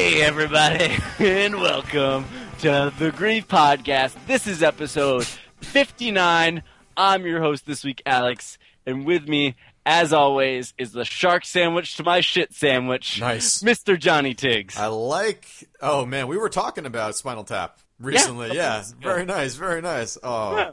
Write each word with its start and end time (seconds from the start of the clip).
Hey, 0.00 0.22
everybody, 0.22 0.96
and 1.18 1.60
welcome 1.60 2.24
to 2.60 2.90
the 2.98 3.12
Grief 3.14 3.46
Podcast. 3.46 4.14
This 4.26 4.46
is 4.46 4.62
episode 4.62 5.26
59. 5.60 6.62
I'm 6.96 7.26
your 7.26 7.42
host 7.42 7.66
this 7.66 7.84
week, 7.84 8.00
Alex, 8.06 8.56
and 8.86 9.04
with 9.04 9.28
me, 9.28 9.56
as 9.84 10.14
always, 10.14 10.72
is 10.78 10.92
the 10.92 11.04
shark 11.04 11.44
sandwich 11.44 11.98
to 11.98 12.02
my 12.02 12.22
shit 12.22 12.54
sandwich, 12.54 13.20
Nice. 13.20 13.62
Mr. 13.62 13.98
Johnny 13.98 14.32
Tiggs. 14.32 14.78
I 14.78 14.86
like. 14.86 15.46
Oh 15.82 16.06
man, 16.06 16.28
we 16.28 16.38
were 16.38 16.48
talking 16.48 16.86
about 16.86 17.14
Spinal 17.14 17.44
Tap 17.44 17.78
recently. 18.00 18.48
Yeah. 18.48 18.78
Yeah, 18.78 18.84
very 19.02 19.26
nice, 19.26 19.54
very 19.56 19.82
nice. 19.82 20.16
Oh, 20.22 20.56
Yeah. 20.56 20.70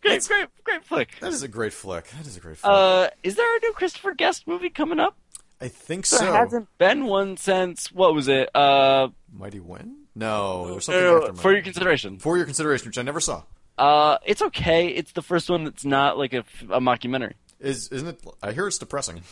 Great, 0.00 0.26
great, 0.26 0.48
great 0.64 0.84
flick. 0.84 1.10
that 1.20 1.32
is 1.32 1.42
a 1.42 1.48
great 1.48 1.74
flick. 1.74 2.08
That 2.16 2.26
is 2.26 2.38
a 2.38 2.40
great 2.40 2.56
flick. 2.56 2.72
Uh, 2.72 3.08
is 3.22 3.36
there 3.36 3.56
a 3.56 3.60
new 3.60 3.72
Christopher 3.74 4.14
Guest 4.14 4.46
movie 4.46 4.70
coming 4.70 4.98
up? 4.98 5.14
I 5.60 5.68
think 5.68 6.06
There 6.08 6.18
so. 6.18 6.32
hasn't 6.32 6.68
been 6.78 7.06
one 7.06 7.36
since 7.36 7.90
what 7.92 8.14
was 8.14 8.28
it? 8.28 8.54
Uh, 8.54 9.08
Mighty 9.32 9.60
Wind? 9.60 9.96
No, 10.14 10.66
there 10.66 10.74
was 10.74 10.84
something 10.84 11.04
uh, 11.04 11.16
after 11.28 11.34
for 11.34 11.52
your 11.52 11.62
consideration. 11.62 12.18
For 12.18 12.36
your 12.36 12.44
consideration, 12.46 12.88
which 12.88 12.98
I 12.98 13.02
never 13.02 13.20
saw. 13.20 13.42
Uh, 13.76 14.18
it's 14.24 14.42
okay. 14.42 14.88
It's 14.88 15.12
the 15.12 15.22
first 15.22 15.50
one 15.50 15.64
that's 15.64 15.84
not 15.84 16.16
like 16.18 16.32
a, 16.34 16.44
a 16.70 16.80
mockumentary. 16.80 17.32
Is 17.60 17.88
isn't 17.88 18.06
it? 18.08 18.20
I 18.42 18.52
hear 18.52 18.66
it's 18.66 18.78
depressing. 18.78 19.22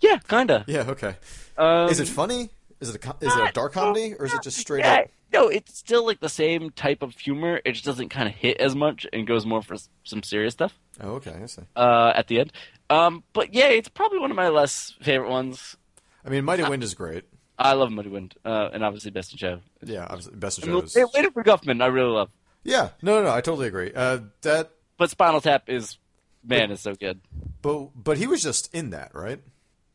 Yeah, 0.00 0.18
kinda. 0.28 0.64
Yeah. 0.68 0.82
Okay. 0.90 1.16
Um, 1.56 1.88
is 1.88 2.00
it 2.00 2.08
funny? 2.08 2.50
Is 2.80 2.90
it 2.90 2.96
a 2.96 2.98
co- 2.98 3.16
is 3.20 3.34
it 3.34 3.48
a 3.48 3.52
dark 3.52 3.72
comedy 3.72 4.14
or 4.18 4.26
is 4.26 4.34
it 4.34 4.42
just 4.42 4.58
straight 4.58 4.84
yeah, 4.84 4.94
up? 5.00 5.06
No, 5.32 5.48
it's 5.48 5.78
still 5.78 6.04
like 6.06 6.20
the 6.20 6.28
same 6.28 6.70
type 6.70 7.02
of 7.02 7.14
humor. 7.16 7.60
It 7.64 7.72
just 7.72 7.84
doesn't 7.84 8.08
kind 8.10 8.28
of 8.28 8.34
hit 8.34 8.58
as 8.58 8.74
much 8.74 9.06
and 9.12 9.26
goes 9.26 9.46
more 9.46 9.62
for 9.62 9.76
some 10.04 10.22
serious 10.22 10.52
stuff 10.54 10.78
Oh, 11.00 11.12
okay. 11.12 11.34
I 11.42 11.46
see. 11.46 11.62
uh, 11.76 12.12
at 12.14 12.26
the 12.28 12.40
end. 12.40 12.52
Um, 12.90 13.24
but 13.32 13.54
yeah, 13.54 13.68
it's 13.68 13.88
probably 13.88 14.18
one 14.18 14.30
of 14.30 14.36
my 14.36 14.48
less 14.48 14.94
favorite 15.00 15.30
ones. 15.30 15.76
I 16.24 16.28
mean, 16.28 16.44
Mighty 16.44 16.64
Wind 16.64 16.82
is 16.82 16.94
great. 16.94 17.24
I 17.58 17.74
love 17.74 17.90
Mighty 17.90 18.08
Wind, 18.08 18.34
uh, 18.44 18.70
and 18.72 18.82
obviously 18.84 19.10
Best 19.10 19.32
in 19.32 19.38
Show. 19.38 19.60
Yeah, 19.84 20.04
obviously, 20.08 20.34
best 20.36 20.58
of 20.58 20.64
And 20.64 20.72
shows. 20.82 20.94
Hey, 20.94 21.04
Later 21.14 21.30
for 21.30 21.44
Guffman, 21.44 21.82
I 21.82 21.86
really 21.86 22.10
love. 22.10 22.30
Yeah. 22.64 22.90
No, 23.02 23.18
no, 23.18 23.24
no. 23.24 23.30
I 23.34 23.40
totally 23.40 23.68
agree. 23.68 23.92
Uh, 23.94 24.18
that, 24.42 24.72
But 24.98 25.10
Spinal 25.10 25.40
Tap 25.40 25.68
is, 25.68 25.96
man, 26.44 26.70
is 26.70 26.80
so 26.80 26.94
good. 26.94 27.20
but 27.62 27.90
but 27.94 28.18
he 28.18 28.26
was 28.26 28.42
just 28.42 28.74
in 28.74 28.90
that, 28.90 29.14
right? 29.14 29.40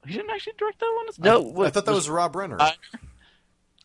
He 0.08 0.14
didn't 0.14 0.30
actually 0.30 0.54
direct 0.58 0.80
that 0.80 0.94
one. 0.96 1.06
No, 1.18 1.64
I 1.66 1.70
thought 1.72 1.86
that 1.86 1.94
was 1.96 2.10
Rob 2.10 2.34
Reiner. 2.34 2.58
I, 2.60 2.73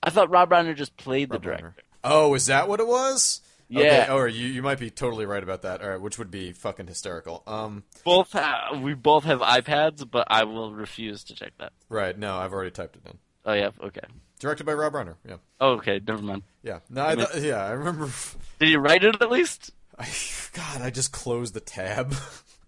I 0.03 0.11
thought 0.11 0.31
Rob 0.31 0.51
Reiner 0.51 0.77
just 0.77 0.97
played 0.97 1.31
the 1.31 1.35
Rob 1.35 1.43
director. 1.43 1.75
Reiner. 1.79 1.83
Oh, 2.05 2.35
is 2.35 2.47
that 2.47 2.69
what 2.69 2.81
it 2.81 2.87
was? 2.87 3.41
Yeah. 3.71 4.03
Okay, 4.03 4.13
or 4.13 4.27
you, 4.29 4.47
you 4.49 4.63
might 4.63 4.79
be 4.81 4.91
totally 4.91 5.27
right 5.27 5.43
about 5.43 5.63
that. 5.63 5.81
All 5.81 5.89
right, 5.91 6.01
which 6.01 6.19
would 6.19 6.31
be 6.31 6.53
fucking 6.53 6.87
hysterical. 6.89 7.43
Um, 7.47 7.85
Both 8.05 8.33
ha- 8.33 8.79
we 8.83 8.95
both 8.95 9.25
have 9.25 9.41
iPads, 9.41 10.09
but 10.11 10.27
I 10.29 10.45
will 10.45 10.73
refuse 10.75 11.23
to 11.25 11.35
check 11.35 11.53
that. 11.59 11.73
right. 11.89 12.19
No, 12.19 12.37
I've 12.37 12.53
already 12.53 12.73
typed 12.73 12.97
it 12.97 13.03
in. 13.07 13.19
Oh 13.47 13.53
yeah, 13.55 13.71
okay. 13.83 14.01
Directed 14.41 14.65
by 14.65 14.73
Rob 14.75 14.93
Reiner. 14.95 15.15
Yeah. 15.27 15.37
Oh, 15.61 15.73
okay, 15.75 16.01
never 16.07 16.21
mind. 16.23 16.43
Yeah. 16.63 16.81
No, 16.91 17.03
I, 17.05 17.15
mean- 17.15 17.27
th- 17.33 17.45
yeah, 17.45 17.65
I 17.65 17.71
remember. 17.71 18.11
Did 18.59 18.69
you 18.71 18.79
write 18.81 19.05
it 19.05 19.17
at 19.23 19.31
least? 19.31 19.71
I, 19.99 20.09
God, 20.53 20.83
I 20.83 20.91
just 20.91 21.13
closed 21.13 21.55
the 21.55 21.61
tab. 21.61 22.15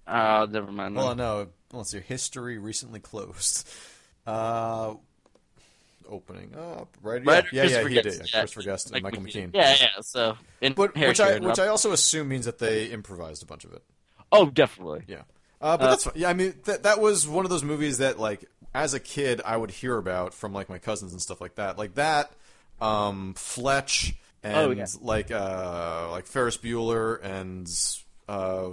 Oh, 0.06 0.46
never 0.50 0.70
mind. 0.70 0.96
Well, 0.96 1.14
no. 1.14 1.48
Let's 1.72 1.90
see. 1.92 2.00
History 2.00 2.58
recently 2.58 3.00
closed. 3.00 3.68
Uh, 4.26 4.94
opening 6.08 6.54
up. 6.56 6.96
Right. 7.02 7.22
Yeah, 7.24 7.42
yeah, 7.52 7.64
yeah. 7.64 7.88
He 7.88 7.94
did. 7.94 8.06
Yeah. 8.06 8.40
Christopher 8.40 8.62
Guest 8.62 8.90
and 8.92 9.02
Michael 9.02 9.22
McKean. 9.22 9.50
Yeah, 9.54 9.74
yeah. 9.80 9.88
So, 10.02 10.36
in 10.60 10.72
But 10.74 10.94
which 10.96 11.20
I 11.20 11.38
which 11.38 11.58
I 11.58 11.68
also 11.68 11.92
assume 11.92 12.28
means 12.28 12.44
that 12.46 12.58
they 12.58 12.86
improvised 12.86 13.42
a 13.42 13.46
bunch 13.46 13.64
of 13.64 13.72
it. 13.72 13.82
oh, 14.30 14.46
definitely. 14.50 15.02
Yeah. 15.06 15.22
Uh, 15.60 15.76
but 15.76 15.90
that's 15.90 16.08
yeah. 16.16 16.28
I 16.28 16.32
mean, 16.34 16.54
that 16.64 16.82
that 16.84 17.00
was 17.00 17.26
one 17.28 17.44
of 17.44 17.50
those 17.50 17.62
movies 17.62 17.98
that, 17.98 18.18
like, 18.18 18.44
as 18.74 18.94
a 18.94 19.00
kid, 19.00 19.40
I 19.44 19.56
would 19.56 19.70
hear 19.70 19.96
about 19.96 20.34
from 20.34 20.52
like 20.52 20.68
my 20.68 20.78
cousins 20.78 21.12
and 21.12 21.22
stuff 21.22 21.40
like 21.40 21.54
that. 21.54 21.78
Like 21.78 21.94
that, 21.94 22.32
um, 22.80 23.34
Fletch, 23.34 24.14
and 24.42 24.56
Oh, 24.56 24.70
yeah. 24.72 24.86
like 25.00 25.30
uh, 25.30 26.08
like 26.10 26.26
Ferris 26.26 26.56
Bueller 26.56 27.22
and 27.22 27.70
uh, 28.28 28.70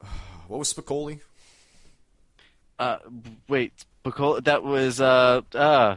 what 0.48 0.58
was 0.58 0.72
Spicoli? 0.72 1.20
Uh, 2.78 2.98
wait, 3.48 3.72
Bacol- 4.04 4.44
that 4.44 4.62
was 4.62 5.00
uh, 5.00 5.40
uh, 5.54 5.96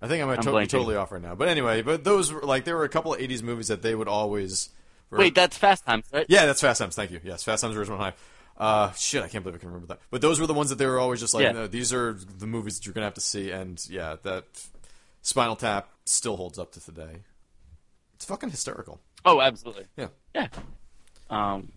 I 0.00 0.08
think 0.08 0.22
I 0.22 0.26
might 0.26 0.38
I'm 0.38 0.44
to- 0.44 0.50
blanking. 0.50 0.68
totally 0.68 0.96
off 0.96 1.10
right 1.12 1.22
now. 1.22 1.34
But 1.34 1.48
anyway, 1.48 1.82
but 1.82 2.04
those 2.04 2.32
were 2.32 2.42
like 2.42 2.64
there 2.64 2.76
were 2.76 2.84
a 2.84 2.88
couple 2.88 3.14
of 3.14 3.20
'80s 3.20 3.42
movies 3.42 3.68
that 3.68 3.82
they 3.82 3.94
would 3.94 4.08
always. 4.08 4.68
wait, 5.10 5.34
that's 5.34 5.56
Fast 5.56 5.84
Times, 5.86 6.04
right? 6.12 6.26
Yeah, 6.28 6.46
that's 6.46 6.60
Fast 6.60 6.80
Times. 6.80 6.94
Thank 6.94 7.10
you. 7.10 7.20
Yes, 7.24 7.42
Fast 7.42 7.62
Times 7.62 7.76
at 7.76 7.86
Ridgemont 7.86 7.98
High. 7.98 8.12
Uh, 8.58 8.92
shit, 8.92 9.22
I 9.22 9.28
can't 9.28 9.44
believe 9.44 9.56
I 9.56 9.58
can 9.58 9.68
remember 9.68 9.88
that. 9.88 10.00
But 10.10 10.20
those 10.22 10.40
were 10.40 10.46
the 10.46 10.54
ones 10.54 10.70
that 10.70 10.76
they 10.76 10.86
were 10.86 10.98
always 10.98 11.20
just 11.20 11.34
like, 11.34 11.42
Yeah. 11.44 11.52
no, 11.52 11.66
these 11.66 11.92
are 11.92 12.14
the 12.14 12.46
movies 12.46 12.78
that 12.78 12.86
you're 12.86 12.94
gonna 12.94 13.04
have 13.06 13.14
to 13.14 13.20
see, 13.20 13.50
and 13.50 13.84
yeah, 13.90 14.16
that 14.22 14.44
Spinal 15.22 15.56
Tap 15.56 15.88
still 16.06 16.36
holds 16.36 16.58
up 16.58 16.72
to 16.72 16.80
today. 16.84 17.22
It's 18.14 18.24
fucking 18.24 18.48
hysterical. 18.50 19.00
Oh, 19.26 19.40
absolutely. 19.42 19.84
Yeah. 19.96 20.08
Yeah. 20.34 20.48
Um, 21.28 21.72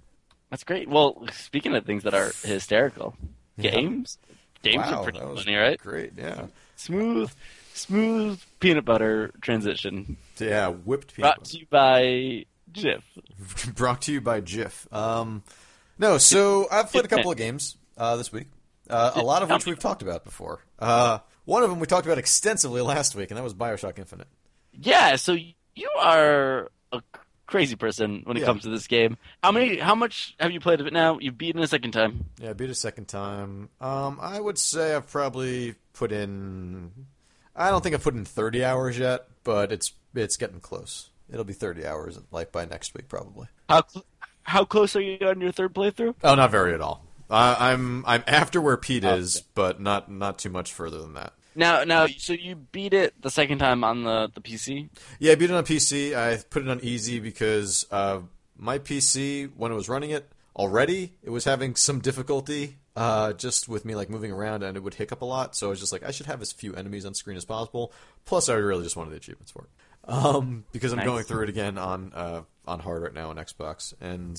that's 0.50 0.64
great. 0.64 0.88
Well, 0.88 1.26
speaking 1.34 1.76
of 1.76 1.86
things 1.86 2.04
that 2.04 2.14
are 2.14 2.32
hysterical, 2.44 3.14
games. 3.62 4.18
Games 4.62 4.78
wow, 4.78 5.00
are 5.00 5.04
pretty 5.04 5.20
funny, 5.20 5.56
right? 5.56 5.80
Great. 5.80 6.14
Yeah. 6.18 6.48
Smooth, 6.76 7.32
smooth 7.74 8.42
peanut 8.60 8.86
butter 8.86 9.32
transition. 9.42 10.18
Yeah. 10.38 10.70
Whipped 10.70 11.16
people. 11.16 11.32
Brought 11.32 11.46
to 11.46 11.58
you 11.58 11.66
by 11.70 12.46
Jif. 12.74 13.04
Brought 13.76 14.02
to 14.04 14.12
you 14.12 14.22
by 14.22 14.42
Jif. 14.42 14.92
Um, 14.94 15.44
no, 15.98 16.18
so 16.18 16.68
I've 16.72 16.92
played 16.92 17.06
a 17.06 17.08
couple 17.08 17.32
of 17.32 17.38
games 17.38 17.78
uh, 17.98 18.16
this 18.16 18.32
week. 18.32 18.48
Uh, 18.90 19.12
a 19.16 19.22
lot 19.22 19.44
of 19.44 19.50
which 19.50 19.66
we've 19.66 19.80
talked 19.80 20.02
about 20.02 20.24
before. 20.24 20.62
Uh, 20.80 21.20
one 21.46 21.64
of 21.64 21.70
them 21.70 21.80
we 21.80 21.86
talked 21.86 22.06
about 22.06 22.18
extensively 22.18 22.82
last 22.82 23.16
week, 23.16 23.32
and 23.32 23.38
that 23.38 23.44
was 23.44 23.54
Bioshock 23.54 24.00
Infinite. 24.00 24.28
Yeah, 24.74 25.16
so 25.16 25.34
you 25.34 25.90
are 26.00 26.70
a 26.92 27.02
crazy 27.50 27.76
person 27.76 28.22
when 28.26 28.38
it 28.38 28.42
Yeah. 28.42 28.46
comes 28.46 28.64
to 28.64 28.70
this 28.70 28.88
game. 28.88 29.18
How 29.44 29.52
many? 29.52 29.78
How 29.80 29.96
much 29.96 30.36
have 30.40 30.52
you 30.52 30.60
played 30.60 30.80
of 30.80 30.88
it 30.88 30.94
now? 30.94 31.18
You've 31.20 31.38
beaten 31.38 31.60
it 31.62 31.66
a 31.66 31.68
second 31.68 31.92
time. 31.92 32.26
Yeah, 32.40 32.52
I 32.52 32.54
beat 32.54 32.70
a 32.70 32.76
second 32.76 33.08
time. 33.08 33.70
Um, 33.82 34.18
I 34.22 34.40
would 34.40 34.58
say 34.58 34.96
I've 34.96 35.10
probably 35.10 35.76
put 35.94 36.12
in. 36.12 36.92
I 37.56 37.72
don't 37.72 37.82
think 37.84 37.96
I've 37.96 38.04
put 38.04 38.14
in 38.16 38.24
30 38.26 38.64
hours 38.64 38.98
yet, 38.98 39.28
but 39.44 39.72
it's 39.72 39.94
it's 40.16 40.38
getting 40.38 40.60
close. 40.60 41.10
It'll 41.32 41.44
be 41.44 41.54
30 41.54 41.86
hours, 41.86 42.20
like 42.32 42.52
by 42.52 42.66
next 42.66 42.94
week, 42.96 43.08
probably. 43.08 43.48
How 43.68 43.84
cl- 43.88 44.06
how 44.44 44.66
close 44.66 44.96
are 44.96 45.02
you 45.02 45.18
on 45.28 45.42
your 45.42 45.52
third 45.52 45.74
playthrough? 45.76 46.16
Oh, 46.24 46.36
not 46.36 46.50
very 46.52 46.74
at 46.74 46.82
all. 46.82 47.06
I 47.30 47.72
I'm 47.72 48.04
I'm 48.08 48.24
after 48.26 48.60
where 48.62 48.78
Pete 48.78 49.04
is, 49.04 49.42
but 49.54 49.80
not 49.80 50.10
not 50.12 50.40
too 50.40 50.50
much 50.50 50.74
further 50.74 51.00
than 51.00 51.14
that. 51.14 51.34
Now, 51.56 51.84
now, 51.84 52.08
so 52.08 52.34
you 52.34 52.56
beat 52.56 52.94
it 52.94 53.22
the 53.22 53.30
second 53.32 53.58
time 53.60 53.84
on 53.84 54.04
the 54.04 54.30
the 54.34 54.42
PC. 54.42 54.90
Yeah, 55.20 55.34
I 55.34 55.36
beat 55.36 55.50
it 55.50 55.54
on 55.56 55.64
PC. 55.66 56.16
I 56.16 56.38
put 56.50 56.62
it 56.64 56.70
on 56.70 56.80
easy 56.82 57.20
because 57.20 57.86
uh, 57.92 58.20
my 58.58 58.80
PC, 58.80 59.50
when 59.56 59.72
it 59.72 59.76
was 59.76 59.90
running 59.90 60.12
it 60.12 60.32
already, 60.56 61.14
it 61.24 61.30
was 61.32 61.46
having 61.46 61.76
some 61.76 62.00
difficulty 62.00 62.78
uh, 62.96 63.34
just 63.34 63.68
with 63.70 63.86
me 63.86 63.96
like 63.96 64.10
moving 64.10 64.32
around, 64.32 64.64
and 64.64 64.76
it 64.78 64.84
would 64.84 64.94
hiccup 64.96 65.22
a 65.22 65.26
lot. 65.26 65.56
So 65.56 65.68
I 65.68 65.70
was 65.72 65.80
just 65.80 65.92
like, 65.92 66.04
I 66.04 66.12
should 66.12 66.26
have 66.28 66.42
as 66.42 66.52
few 66.52 66.74
enemies 66.76 67.06
on 67.06 67.14
screen 67.14 67.38
as 67.38 67.46
possible. 67.46 67.92
Plus, 68.26 68.48
I 68.50 68.54
really 68.54 68.84
just 68.84 68.96
wanted 68.96 69.12
the 69.12 69.18
achievements 69.18 69.52
for 69.52 69.64
it 69.64 70.12
um, 70.14 70.66
because 70.72 70.92
I'm 70.92 70.98
Nice. 70.98 71.08
going 71.08 71.24
through 71.24 71.44
it 71.44 71.50
again 71.50 71.78
on 71.78 72.12
uh, 72.14 72.42
on 72.68 72.80
hard 72.80 73.02
right 73.04 73.14
now 73.14 73.30
on 73.32 73.38
Xbox, 73.38 73.94
and 74.02 74.32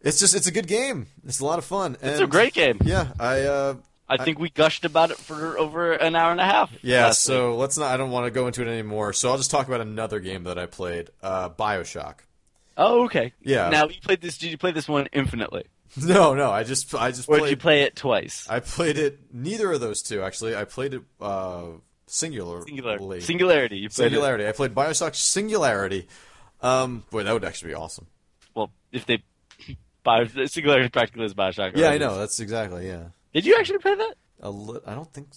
it's 0.00 0.18
just 0.18 0.34
it's 0.34 0.46
a 0.46 0.52
good 0.52 0.66
game. 0.66 1.06
It's 1.24 1.40
a 1.40 1.44
lot 1.44 1.58
of 1.58 1.64
fun. 1.64 1.96
And, 2.02 2.10
It's 2.12 2.20
a 2.20 2.26
great 2.26 2.52
game. 2.54 2.78
Yeah, 2.84 3.08
I. 3.18 3.74
I 4.20 4.24
think 4.24 4.38
we 4.38 4.50
gushed 4.50 4.84
about 4.84 5.10
it 5.10 5.16
for 5.16 5.58
over 5.58 5.92
an 5.92 6.14
hour 6.14 6.30
and 6.32 6.40
a 6.40 6.44
half. 6.44 6.72
yeah, 6.82 7.06
last 7.06 7.28
week. 7.28 7.34
so 7.34 7.56
let's 7.56 7.78
not. 7.78 7.92
I 7.92 7.96
don't 7.96 8.10
want 8.10 8.26
to 8.26 8.30
go 8.30 8.46
into 8.46 8.62
it 8.62 8.68
anymore. 8.68 9.12
So 9.12 9.30
I'll 9.30 9.36
just 9.38 9.50
talk 9.50 9.66
about 9.68 9.80
another 9.80 10.20
game 10.20 10.44
that 10.44 10.58
I 10.58 10.66
played, 10.66 11.10
uh, 11.22 11.48
Bioshock. 11.50 12.16
Oh, 12.76 13.04
okay. 13.04 13.32
Yeah. 13.42 13.68
Now 13.68 13.88
you 13.88 14.00
played 14.00 14.20
this. 14.20 14.38
Did 14.38 14.50
you 14.50 14.58
play 14.58 14.72
this 14.72 14.88
one 14.88 15.06
infinitely, 15.12 15.64
No, 16.02 16.34
no, 16.34 16.50
I 16.50 16.64
just 16.64 16.94
I 16.94 17.10
just 17.10 17.28
or 17.28 17.36
played. 17.38 17.42
did 17.42 17.50
you 17.50 17.56
play 17.58 17.82
it 17.82 17.96
twice? 17.96 18.46
I 18.48 18.60
played 18.60 18.96
it. 18.98 19.18
Neither 19.32 19.72
of 19.72 19.80
those 19.80 20.02
two 20.02 20.22
actually. 20.22 20.56
I 20.56 20.64
played 20.64 20.94
it 20.94 21.02
uh, 21.20 21.64
singular. 22.06 22.62
Singular. 22.62 23.20
Singularity. 23.20 23.76
You 23.76 23.88
played 23.90 24.06
it. 24.06 24.10
Singularity. 24.10 24.46
I 24.48 24.52
played 24.52 24.74
Bioshock 24.74 25.14
Singularity. 25.14 26.08
Um, 26.62 27.04
boy, 27.10 27.24
that 27.24 27.32
would 27.32 27.44
actually 27.44 27.68
be 27.70 27.74
awesome. 27.74 28.06
Well, 28.54 28.70
if 28.90 29.04
they 29.04 29.22
Bio, 30.02 30.26
Singularity 30.46 30.88
practically 30.88 31.26
is 31.26 31.34
Bioshock. 31.34 31.76
Yeah, 31.76 31.90
I 31.90 31.98
know. 31.98 32.18
That's 32.18 32.40
exactly 32.40 32.86
yeah. 32.86 33.08
Did 33.34 33.46
you 33.46 33.56
actually 33.58 33.78
play 33.78 33.94
that? 33.94 34.14
A 34.40 34.50
li- 34.50 34.80
I 34.86 34.94
don't 34.94 35.12
think. 35.12 35.28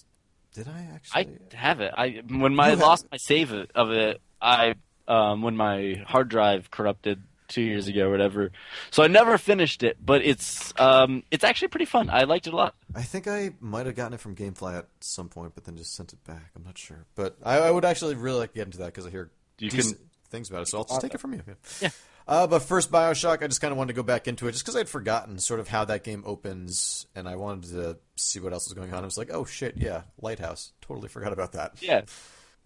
Did 0.54 0.68
I 0.68 0.88
actually? 0.94 1.38
I 1.54 1.56
have 1.56 1.82
it. 1.82 1.94
I 1.96 2.22
when 2.30 2.56
my 2.56 2.74
lost 2.74 3.06
my 3.12 3.18
save 3.18 3.52
of 3.54 3.92
it, 3.92 4.22
I 4.42 4.76
um 5.08 5.42
when 5.42 5.56
my 5.58 6.04
hard 6.08 6.30
drive 6.30 6.72
corrupted 6.72 7.22
two 7.48 7.62
years 7.62 7.88
ago 7.88 8.08
or 8.08 8.10
whatever. 8.10 8.52
So 8.90 9.04
I 9.04 9.08
never 9.08 9.38
finished 9.38 9.84
it, 9.84 9.98
but 10.04 10.24
it's 10.24 10.74
um 10.80 11.24
it's 11.30 11.44
actually 11.44 11.68
pretty 11.68 11.86
fun. 11.86 12.10
I 12.10 12.24
liked 12.24 12.48
it 12.48 12.54
a 12.54 12.56
lot. 12.56 12.74
I 12.96 13.04
think 13.04 13.28
I 13.28 13.52
might 13.60 13.86
have 13.86 13.96
gotten 13.96 14.14
it 14.14 14.20
from 14.20 14.36
GameFly 14.36 14.78
at 14.78 14.88
some 15.02 15.30
point, 15.30 15.54
but 15.56 15.66
then 15.66 15.76
just 15.78 15.94
sent 15.94 16.14
it 16.14 16.24
back. 16.26 16.52
I'm 16.56 16.64
not 16.64 16.78
sure, 16.78 17.06
but 17.16 17.38
I, 17.44 17.60
I 17.60 17.72
would 17.72 17.86
actually 17.86 18.16
really 18.16 18.40
like 18.40 18.54
to 18.54 18.56
get 18.60 18.66
into 18.66 18.78
that 18.80 18.88
because 18.88 19.06
I 19.06 19.10
hear 19.12 19.30
You 19.60 19.70
decent 19.70 20.00
things 20.30 20.50
about 20.50 20.64
it. 20.64 20.70
So 20.70 20.80
I'll 20.80 20.86
just 20.86 21.02
take 21.02 21.14
it 21.14 21.20
from 21.20 21.34
you. 21.34 21.42
Yeah. 21.82 21.90
Uh, 22.28 22.48
but 22.48 22.60
first, 22.60 22.92
Bioshock, 22.92 23.44
I 23.44 23.48
just 23.48 23.62
kind 23.62 23.72
of 23.72 23.78
wanted 23.78 23.94
to 23.94 23.98
go 23.98 24.04
back 24.04 24.28
into 24.28 24.48
it 24.48 24.54
just 24.54 24.64
because 24.66 24.76
I'd 24.76 24.90
forgotten 24.90 25.38
sort 25.38 25.60
of 25.60 25.68
how 25.68 25.86
that 25.86 26.04
game 26.04 26.24
opens, 26.26 27.06
and 27.16 27.28
I 27.30 27.36
wanted 27.36 27.70
to 27.72 27.98
see 28.16 28.40
what 28.40 28.52
else 28.52 28.66
was 28.68 28.74
going 28.74 28.94
on. 28.94 29.04
I 29.04 29.06
was 29.06 29.18
like, 29.18 29.30
oh 29.32 29.46
shit, 29.46 29.78
yeah, 29.78 30.02
Lighthouse. 30.22 30.72
Totally 30.82 31.08
forgot 31.08 31.34
about 31.34 31.52
that. 31.52 31.74
Yeah. 31.82 32.02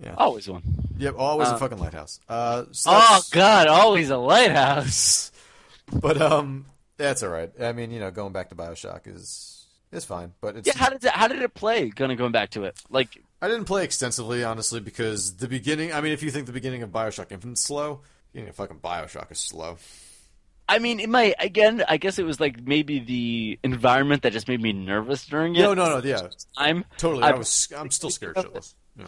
Yeah. 0.02 0.14
Always 0.18 0.48
one. 0.48 0.64
Yep, 0.98 1.16
always 1.18 1.50
Uh, 1.50 1.56
a 1.56 1.58
fucking 1.58 1.78
lighthouse. 1.78 2.22
Uh, 2.30 2.64
so 2.72 2.90
Oh 2.94 3.22
God, 3.32 3.68
always 3.68 4.10
a 4.10 4.18
lighthouse. 4.18 5.32
But 5.92 6.22
um, 6.22 6.68
that's 6.98 7.24
all 7.24 7.30
right. 7.30 7.52
I 7.60 7.72
mean, 7.74 7.90
you 7.90 8.00
know, 8.00 8.12
going 8.12 8.32
back 8.32 8.50
to 8.50 8.56
Bioshock 8.56 9.08
is 9.08 9.66
is 9.92 10.06
fine, 10.06 10.34
but 10.40 10.56
it's 10.56 10.68
Yeah, 10.68 10.78
how 10.78 10.90
did 10.90 11.04
it, 11.04 11.10
how 11.10 11.28
did 11.28 11.42
it 11.42 11.56
play? 11.56 11.90
Gonna 11.90 12.16
going 12.16 12.32
back 12.32 12.52
to 12.52 12.64
it, 12.66 12.80
like 12.92 13.18
I 13.42 13.48
didn't 13.48 13.66
play 13.66 13.84
extensively, 13.86 14.44
honestly, 14.44 14.80
because 14.82 15.38
the 15.38 15.48
beginning. 15.48 15.92
I 15.92 16.00
mean, 16.02 16.12
if 16.14 16.22
you 16.22 16.30
think 16.30 16.46
the 16.46 16.52
beginning 16.54 16.84
of 16.84 16.92
Bioshock 16.92 17.32
Infinite's 17.32 17.62
slow, 17.62 18.02
you 18.34 18.46
know, 18.46 18.52
fucking 18.52 18.80
Bioshock 18.80 19.31
is 19.31 19.40
slow. 19.40 19.78
I 20.68 20.78
mean, 20.80 21.00
it 21.00 21.10
might 21.10 21.34
again. 21.40 21.84
I 21.88 21.98
guess 21.98 22.20
it 22.20 22.26
was 22.26 22.40
like 22.40 22.62
maybe 22.62 23.00
the 23.00 23.60
environment 23.64 24.22
that 24.24 24.34
just 24.34 24.48
made 24.48 24.62
me 24.62 24.72
nervous 24.72 25.26
during 25.26 25.56
it. 25.56 25.60
No, 25.62 25.74
no, 25.74 26.00
no, 26.00 26.06
yeah, 26.08 26.28
I'm. 26.58 26.86
totally. 26.98 27.24
I- 27.24 27.30
I 27.30 27.38
was. 27.38 27.68
I'm 27.76 27.90
still 27.90 28.12
scared 28.12 28.36
shitless. 28.36 28.76
Yeah. 28.96 29.08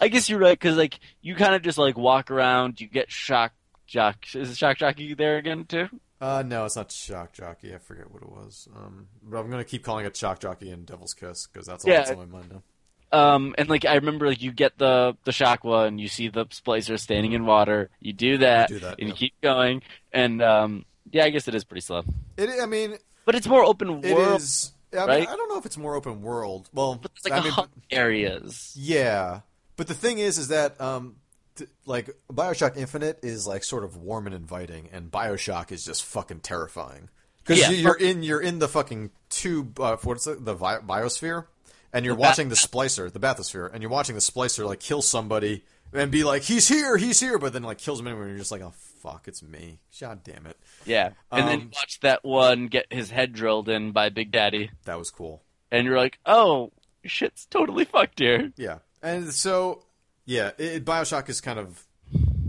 I 0.00 0.08
guess 0.08 0.28
you're 0.28 0.38
right 0.38 0.58
because 0.58 0.76
like 0.76 1.00
you 1.22 1.34
kind 1.34 1.54
of 1.54 1.62
just 1.62 1.78
like 1.78 1.96
walk 1.96 2.30
around. 2.30 2.80
You 2.80 2.88
get 2.88 3.10
shock 3.10 3.52
jock. 3.86 4.16
Is 4.34 4.50
it 4.50 4.56
shock 4.58 4.76
jockey 4.78 5.14
there 5.14 5.38
again 5.38 5.64
too? 5.64 5.88
Uh, 6.20 6.42
no, 6.46 6.64
it's 6.66 6.76
not 6.76 6.92
Shock 6.92 7.32
Jockey. 7.32 7.74
I 7.74 7.78
forget 7.78 8.08
what 8.08 8.22
it 8.22 8.28
was. 8.28 8.68
Um, 8.76 9.08
but 9.24 9.38
I'm 9.38 9.50
gonna 9.50 9.64
keep 9.64 9.82
calling 9.82 10.06
it 10.06 10.16
Shock 10.16 10.38
Jockey 10.38 10.70
and 10.70 10.86
Devil's 10.86 11.14
Kiss 11.14 11.48
because 11.48 11.66
that's 11.66 11.84
all 11.84 11.90
Yeah. 11.90 11.98
that's 11.98 12.10
on 12.12 12.18
my 12.18 12.26
mind 12.26 12.52
now. 12.52 12.62
Um, 13.12 13.54
and 13.58 13.68
like 13.68 13.84
I 13.84 13.94
remember, 13.96 14.26
like 14.26 14.40
you 14.42 14.52
get 14.52 14.78
the 14.78 15.16
the 15.24 15.32
shock 15.32 15.60
and 15.64 16.00
you 16.00 16.08
see 16.08 16.28
the 16.28 16.46
splicer 16.46 16.98
standing 16.98 17.32
in 17.32 17.44
water. 17.44 17.90
You 18.00 18.12
do 18.12 18.38
that, 18.38 18.70
You 18.70 18.76
do 18.80 18.86
that, 18.86 18.98
and 18.98 19.08
you 19.08 19.14
keep 19.14 19.34
going. 19.42 19.82
And 20.12 20.42
um, 20.42 20.84
yeah, 21.10 21.24
I 21.24 21.30
guess 21.30 21.46
it 21.46 21.54
is 21.54 21.64
pretty 21.64 21.82
slow, 21.82 22.02
It. 22.38 22.48
I 22.62 22.66
mean, 22.66 22.96
but 23.26 23.34
it's 23.34 23.46
more 23.46 23.62
open 23.64 24.02
it 24.04 24.14
world. 24.14 24.40
is. 24.40 24.72
I, 24.94 24.96
mean, 24.98 25.08
right? 25.08 25.28
I 25.28 25.36
don't 25.36 25.48
know 25.48 25.56
if 25.58 25.64
it's 25.66 25.78
more 25.78 25.94
open 25.94 26.20
world. 26.22 26.68
Well, 26.74 26.96
But 27.00 27.12
it's 27.16 27.24
like 27.28 27.38
I 27.40 27.42
mean, 27.44 27.52
hub 27.52 27.68
areas. 27.90 28.74
Yeah, 28.78 29.40
but 29.76 29.86
the 29.88 29.94
thing 29.94 30.18
is, 30.18 30.38
is 30.38 30.48
that 30.48 30.80
um, 30.80 31.16
th- 31.56 31.70
like 31.86 32.10
Bioshock 32.30 32.76
Infinite 32.76 33.20
is 33.22 33.46
like 33.46 33.64
sort 33.64 33.84
of 33.84 33.96
warm 33.96 34.26
and 34.26 34.34
inviting, 34.34 34.88
and 34.92 35.10
Bioshock 35.10 35.70
is 35.72 35.84
just 35.84 36.04
fucking 36.04 36.40
terrifying 36.40 37.08
because 37.44 37.58
Yeah. 37.60 37.70
you're 37.70 37.96
in 37.98 38.22
you're 38.22 38.40
in 38.40 38.58
the 38.58 38.68
fucking 38.68 39.10
tube. 39.30 39.78
Uh, 39.80 39.96
what's 40.02 40.26
it, 40.26 40.44
the 40.44 40.54
vi- 40.54 40.80
biosphere, 40.80 41.46
and 41.92 42.04
you're 42.04 42.14
The 42.14 42.20
watching 42.20 42.48
the 42.48 42.54
splicer, 42.54 43.12
the 43.12 43.20
bathysphere, 43.20 43.70
and 43.72 43.82
you're 43.82 43.90
watching 43.90 44.14
the 44.14 44.20
splicer 44.20 44.66
like 44.66 44.80
kill 44.80 45.02
somebody 45.02 45.64
and 45.92 46.10
be 46.10 46.24
like, 46.24 46.42
"He's 46.42 46.68
here, 46.68 46.96
he's 46.96 47.20
here," 47.20 47.38
but 47.38 47.52
then 47.52 47.62
like 47.62 47.78
kills 47.78 48.00
him 48.00 48.06
anyway, 48.06 48.22
and 48.22 48.30
you're 48.30 48.38
just 48.38 48.52
like, 48.52 48.62
"Oh 48.62 48.72
fuck, 49.02 49.28
it's 49.28 49.42
me." 49.42 49.78
God 50.00 50.24
damn 50.24 50.46
it, 50.46 50.56
Yeah, 50.86 51.10
and 51.30 51.46
then 51.48 51.54
Um, 51.54 51.60
you 51.64 51.70
watch 51.74 52.00
that 52.00 52.24
one 52.24 52.66
get 52.68 52.92
his 52.92 53.10
head 53.10 53.32
drilled 53.32 53.68
in 53.68 53.92
by 53.92 54.08
Big 54.08 54.30
Daddy, 54.30 54.70
that 54.84 54.98
was 54.98 55.10
cool. 55.10 55.42
and 55.70 55.86
you're 55.86 55.96
like, 55.98 56.18
oh, 56.26 56.72
shit's 57.04 57.46
totally 57.46 57.84
fucked 57.84 58.18
here. 58.20 58.52
Yeah, 58.56 58.78
and 59.02 59.32
so 59.32 59.84
yeah, 60.24 60.52
it, 60.58 60.84
Bioshock 60.84 61.28
is 61.28 61.40
kind 61.40 61.58
of 61.58 61.84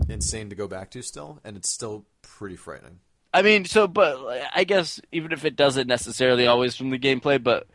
insane 0.08 0.50
to 0.50 0.54
go 0.56 0.68
back 0.68 0.90
to 0.92 1.02
still, 1.02 1.40
and 1.44 1.56
it's 1.56 1.68
still 1.70 2.04
pretty 2.22 2.56
frightening. 2.56 3.00
I 3.32 3.42
mean, 3.42 3.64
so, 3.64 3.88
but 3.88 4.16
I 4.54 4.62
guess 4.64 5.00
even 5.10 5.32
if 5.32 5.44
it 5.44 5.56
doesn't 5.56 5.88
necessarily 5.88 6.46
always 6.46 6.76
from 6.76 6.90
the 6.90 6.98
gameplay, 6.98 7.42
but 7.42 7.66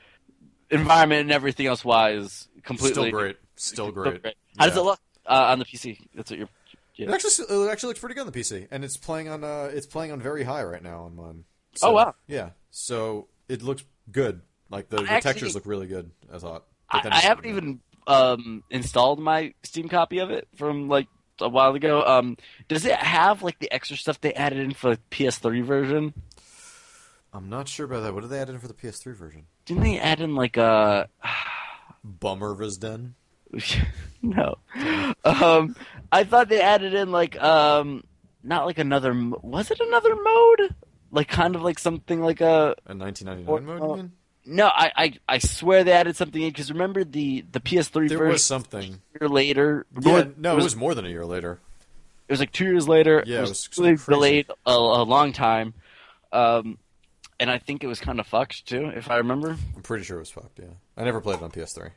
environment 0.70 1.22
and 1.22 1.32
everything 1.32 1.68
else 1.68 1.84
wise, 1.84 2.48
completely 2.64 3.10
Still 3.10 3.12
great. 3.12 3.38
Still 3.56 3.92
great. 3.92 4.26
How 4.58 4.68
does 4.68 4.78
it 4.78 4.82
look 4.82 5.00
uh, 5.26 5.48
on 5.50 5.60
the 5.60 5.66
PC? 5.66 5.98
That's 6.16 6.32
what 6.32 6.40
you're. 6.40 6.50
It 6.98 7.10
actually 7.10 7.46
it 7.46 7.70
actually 7.72 7.88
looks 7.88 8.00
pretty 8.02 8.16
good 8.16 8.26
on 8.26 8.32
the 8.32 8.38
PC, 8.38 8.68
and 8.72 8.84
it's 8.84 8.98
playing 8.98 9.30
on 9.30 9.44
uh 9.44 9.70
it's 9.74 9.88
playing 9.88 10.12
on 10.12 10.22
very 10.22 10.44
high 10.44 10.64
right 10.64 10.84
now 10.84 11.04
on 11.04 11.16
mine. 11.16 11.44
Oh, 11.82 11.92
wow. 11.92 12.16
Yeah, 12.28 12.50
so 12.72 13.28
it 13.48 13.62
looks 13.62 13.84
good. 14.12 14.42
Like 14.70 14.90
the, 14.90 14.98
the 14.98 15.04
actually- 15.04 15.22
textures 15.22 15.56
look 15.56 15.66
really 15.66 15.88
good. 15.88 16.12
I 16.32 16.40
thought. 16.40 16.66
I, 16.92 17.08
I 17.10 17.20
haven't 17.20 17.46
even 17.46 17.80
um, 18.08 18.64
installed 18.70 19.20
my 19.20 19.54
Steam 19.64 19.88
copy 19.90 20.18
of 20.18 20.32
it 20.32 20.48
from 20.56 20.90
like 20.90 21.08
a 21.40 21.48
while 21.48 21.76
ago. 21.76 22.04
Um, 22.04 22.36
does 22.68 22.86
it 22.86 22.96
have 22.96 23.44
like 23.44 23.60
the 23.60 23.72
extra 23.72 23.96
stuff 23.96 24.20
they 24.20 24.34
added 24.34 24.60
in 24.60 24.74
for 24.74 24.96
the 24.96 25.00
PS3 25.12 25.64
version? 25.64 26.14
I'm 27.32 27.50
not 27.50 27.68
sure 27.68 27.86
about 27.86 28.02
that. 28.02 28.14
What 28.14 28.22
did 28.22 28.32
they 28.32 28.40
add 28.40 28.50
in 28.50 28.58
for 28.58 28.68
the 28.68 28.74
PS3 28.74 29.16
version? 29.16 29.46
Didn't 29.70 29.84
they 29.84 30.00
add 30.00 30.20
in 30.20 30.36
like 30.36 30.58
a 30.58 31.08
Minerva's 32.22 32.78
Den. 32.78 33.16
no? 34.22 34.56
Um, 35.24 35.76
I 36.12 36.24
thought 36.24 36.50
they 36.50 36.62
added 36.62 36.94
in 36.94 37.12
like 37.12 37.42
um, 37.42 38.04
not 38.44 38.66
like 38.66 38.78
another. 38.78 39.14
Was 39.42 39.72
it 39.72 39.80
another 39.80 40.16
mode? 40.16 40.76
Like 41.12 41.28
kind 41.28 41.56
of 41.56 41.62
like 41.62 41.80
something 41.80 42.20
like 42.22 42.42
a 42.42 42.76
A 42.86 42.94
1999 42.96 43.48
Or- 43.48 43.62
mode. 43.62 43.82
You 43.98 44.04
mean? 44.04 44.12
no. 44.46 44.68
I 44.68 44.92
I, 44.96 45.14
I 45.28 45.38
swear 45.40 45.84
they 45.84 45.92
added 45.92 46.16
something 46.16 46.42
in 46.42 46.50
because 46.50 46.72
remember 46.72 47.04
the 47.04 47.46
the 47.52 47.60
PS3 47.60 48.10
There 48.10 48.18
version 48.18 48.32
was 48.34 48.44
something. 48.46 49.02
a 49.16 49.20
year 49.22 49.30
later. 49.30 49.86
Yeah, 50.00 50.12
More- 50.12 50.32
no, 50.38 50.58
it 50.58 50.64
was 50.64 50.76
more 50.76 50.94
than 50.96 51.06
a 51.06 51.10
year 51.10 51.26
later. 51.26 51.60
It 52.28 52.34
was 52.34 52.40
like 52.40 52.52
two 52.52 52.66
years 52.66 52.88
later. 52.88 53.24
Yeah, 53.26 53.38
it 53.38 53.40
it 53.40 53.50
was, 53.50 53.70
was 53.70 53.80
really 53.80 53.96
delayed 53.96 54.46
a, 54.68 54.72
a 54.72 55.04
long 55.04 55.34
time, 55.34 55.74
um, 56.32 56.78
and 57.40 57.50
I 57.50 57.58
think 57.58 57.84
it 57.84 57.88
was 57.88 58.00
kind 58.00 58.20
of 58.20 58.28
fucked 58.28 58.66
too, 58.68 58.88
if 58.96 59.10
I 59.10 59.18
remember. 59.18 59.58
I'm 59.76 59.82
pretty 59.82 60.04
sure 60.04 60.18
it 60.18 60.22
was 60.22 60.30
fucked. 60.32 60.60
Yeah, 60.60 60.74
I 60.98 61.04
never 61.04 61.22
played 61.22 61.38
it 61.38 61.44
on 61.44 61.52
PS3. 61.52 61.92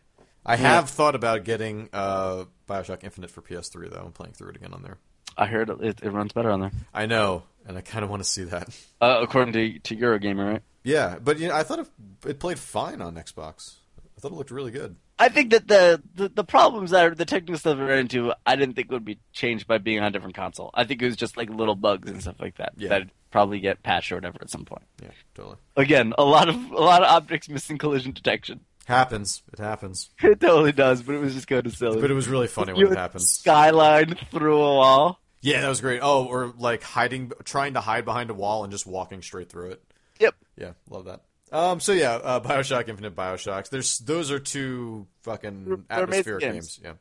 I 0.45 0.57
have 0.57 0.91
thought 0.91 1.15
about 1.15 1.45
getting 1.45 1.89
uh, 1.93 2.45
Bioshock 2.69 3.05
Infinite 3.05 3.31
for 3.31 3.43
PS3 3.43 3.91
though, 3.91 4.05
and 4.05 4.15
playing 4.15 4.33
through 4.35 4.51
it 4.51 4.57
again 4.57 4.73
on 4.73 4.83
there. 4.83 4.99
I 5.37 5.47
heard 5.47 5.71
it, 5.71 6.01
it 6.03 6.11
runs 6.11 6.33
better 6.33 6.51
on 6.51 6.61
there, 6.61 6.73
I 6.93 7.07
know, 7.07 7.45
and 7.67 7.79
I 7.79 7.81
kind 7.81 8.05
of 8.05 8.11
want 8.11 8.23
to 8.23 8.29
see 8.29 8.45
that. 8.45 8.69
uh, 9.01 9.19
according 9.23 9.53
to 9.55 9.79
to 9.79 9.97
Eurogamer, 9.97 10.53
right? 10.53 10.63
Yeah, 10.85 11.19
but 11.23 11.39
you 11.39 11.49
know, 11.49 11.55
I 11.55 11.63
thought 11.63 11.79
it, 11.79 11.89
it 12.27 12.41
played 12.41 12.59
fine 12.59 13.01
on 13.01 13.15
Xbox. 13.15 13.75
I 14.17 14.21
thought 14.21 14.33
it 14.33 14.35
looked 14.35 14.51
really 14.51 14.73
good. 14.73 14.97
I 15.23 15.29
think 15.29 15.51
that 15.53 15.69
the, 15.69 16.03
the, 16.15 16.29
the 16.29 16.45
problems 16.45 16.91
that 16.91 17.05
are, 17.07 17.15
the 17.15 17.25
technical 17.25 17.57
stuff 17.59 17.79
we 17.79 17.85
ran 17.85 18.01
into, 18.01 18.33
I 18.45 18.57
didn't 18.57 18.75
think 18.75 18.91
would 18.91 19.05
be 19.05 19.19
changed 19.33 19.67
by 19.67 19.79
being 19.79 19.99
on 20.01 20.05
a 20.07 20.11
different 20.11 20.35
console. 20.35 20.71
I 20.75 20.85
think 20.85 21.01
it 21.01 21.07
was 21.07 21.17
just 21.17 21.37
like 21.37 21.49
little 21.49 21.77
bugs 21.77 22.11
and 22.11 22.21
stuff 22.21 22.37
like 22.41 22.57
that 22.57 22.73
Yeah. 22.77 22.89
that 22.89 23.03
probably 23.31 23.61
get 23.61 23.83
patched 23.83 24.11
or 24.11 24.17
whatever 24.17 24.39
at 24.41 24.51
some 24.51 24.65
point. 24.65 24.83
Yeah, 25.01 25.11
totally. 25.35 25.57
Again, 25.77 26.13
a 26.19 26.25
lot 26.25 26.49
of 26.49 26.57
a 26.73 26.75
lot 26.81 27.03
of 27.03 27.09
objects 27.09 27.49
missing 27.49 27.79
collision 27.79 28.13
detection. 28.13 28.61
Happens. 28.87 29.43
It 29.53 29.61
happens. 29.61 30.11
It 30.23 30.41
totally 30.41 30.73
does, 30.73 31.03
but 31.03 31.15
it 31.15 31.19
was 31.21 31.35
just 31.35 31.47
kind 31.47 31.65
of 31.67 31.77
silly. 31.77 32.01
But 32.01 32.11
it 32.11 32.15
was 32.15 32.27
really 32.29 32.49
funny 32.49 32.73
when 32.73 32.93
it 32.93 32.99
happened. 32.99 33.23
Skyline 33.23 34.17
through 34.33 34.57
a 34.57 34.75
wall. 34.75 35.21
Yeah, 35.41 35.61
that 35.61 35.69
was 35.69 35.81
great. 35.81 36.01
Oh, 36.03 36.25
or 36.27 36.53
like 36.59 36.83
hiding, 36.83 37.33
trying 37.45 37.75
to 37.75 37.81
hide 37.81 38.05
behind 38.05 38.31
a 38.31 38.35
wall 38.35 38.65
and 38.65 38.73
just 38.73 38.87
walking 38.87 39.23
straight 39.23 39.49
through 39.51 39.71
it. 39.73 39.83
Yep. 40.21 40.35
Yeah, 40.57 40.73
love 40.91 41.05
that. 41.07 41.23
Um, 41.53 41.81
so 41.81 41.93
yeah, 41.93 42.15
uh, 42.15 42.41
Bioshock 42.41 42.89
Infinite, 42.89 43.15
Bioshocks. 43.15 43.69
There's 43.69 43.99
those 43.99 44.31
are 44.31 44.39
two 44.39 45.07
fucking 45.23 45.65
They're 45.67 45.79
atmospheric 45.91 46.41
games. 46.41 46.79
games. 46.79 46.81
Yeah. 46.83 46.93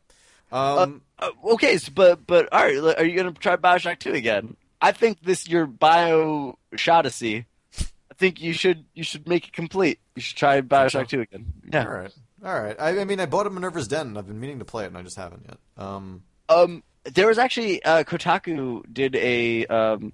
Um, 0.52 1.02
Uh, 1.18 1.30
okay, 1.54 1.78
so, 1.78 1.92
but 1.96 2.28
but 2.28 2.52
all 2.52 2.62
right, 2.62 2.98
are 2.98 3.06
you 3.06 3.16
gonna 3.16 3.32
try 3.32 3.56
Bioshock 3.56 4.00
Two 4.00 4.14
again? 4.14 4.58
I 4.82 4.92
think 4.92 5.22
this 5.22 5.48
your 5.48 5.66
Bio 5.66 6.58
Shodacy. 6.76 7.46
I 7.80 8.14
think 8.18 8.42
you 8.42 8.52
should 8.54 8.84
you 8.94 9.04
should 9.04 9.28
make 9.28 9.48
it 9.48 9.54
complete. 9.54 10.00
You 10.16 10.22
should 10.22 10.38
try 10.38 10.60
Bioshock 10.62 11.08
Two 11.08 11.22
again. 11.22 11.46
Yeah. 11.72 11.86
all 11.86 11.92
right, 11.94 12.14
all 12.44 12.62
right. 12.62 12.76
I, 12.80 13.00
I 13.00 13.06
mean, 13.06 13.20
I 13.22 13.26
bought 13.28 13.48
a 13.48 13.50
Minerva's 13.50 13.88
Den, 13.88 14.08
and 14.08 14.18
I've 14.18 14.28
been 14.28 14.40
meaning 14.40 14.60
to 14.60 14.66
play 14.66 14.84
it, 14.84 14.88
and 14.88 14.98
I 14.98 15.02
just 15.04 15.16
haven't 15.18 15.46
yet. 15.48 15.58
Um, 15.78 16.24
Um, 16.50 16.84
there 17.06 17.28
was 17.28 17.38
actually 17.38 17.82
uh, 17.84 18.04
Kotaku 18.04 18.84
did 18.92 19.16
a 19.16 19.66
um, 19.68 20.12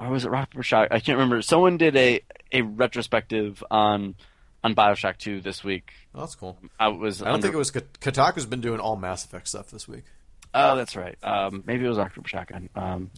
or 0.00 0.08
was 0.08 0.24
it 0.24 0.30
Rock 0.30 0.50
Paper 0.50 0.62
Shock? 0.64 0.88
I 0.90 0.98
can't 0.98 1.16
remember. 1.16 1.40
Someone 1.42 1.76
did 1.76 1.96
a 1.96 2.20
a 2.52 2.62
retrospective 2.62 3.62
on 3.70 4.14
on 4.62 4.74
Bioshock 4.74 5.16
Two 5.18 5.40
this 5.40 5.64
week. 5.64 5.92
oh, 6.14 6.20
that's 6.20 6.34
cool. 6.34 6.58
I 6.78 6.88
was 6.88 7.22
I 7.22 7.26
don't 7.26 7.34
under- 7.34 7.42
think 7.46 7.54
it 7.54 7.58
was 7.58 7.70
Kot- 7.70 8.00
Kotaku's 8.00 8.46
been 8.46 8.60
doing 8.60 8.80
all 8.80 8.96
Mass 8.96 9.24
Effect 9.24 9.48
stuff 9.48 9.70
this 9.70 9.88
week. 9.88 10.04
Oh, 10.52 10.76
that's 10.76 10.96
right. 10.96 11.16
Um, 11.22 11.62
maybe 11.66 11.84
it 11.84 11.88
was 11.88 11.98
October 11.98 12.28
Shotgun. 12.28 12.68
Um, 12.74 13.10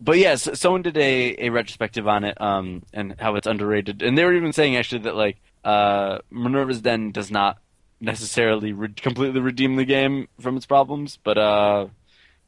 but 0.00 0.18
yes, 0.18 0.48
someone 0.58 0.82
did 0.82 0.96
a, 0.96 1.46
a 1.46 1.48
retrospective 1.50 2.06
on 2.06 2.24
it 2.24 2.40
um, 2.40 2.82
and 2.92 3.16
how 3.18 3.34
it's 3.36 3.46
underrated, 3.46 4.02
and 4.02 4.16
they 4.16 4.24
were 4.24 4.34
even 4.34 4.52
saying 4.52 4.76
actually 4.76 5.02
that 5.02 5.16
like 5.16 5.36
uh, 5.64 6.18
Minerva's 6.30 6.80
Den 6.80 7.10
does 7.10 7.30
not 7.30 7.58
necessarily 8.00 8.72
re- 8.72 8.88
completely 8.94 9.40
redeem 9.40 9.76
the 9.76 9.84
game 9.84 10.28
from 10.40 10.56
its 10.56 10.66
problems, 10.66 11.18
but 11.24 11.38
uh, 11.38 11.86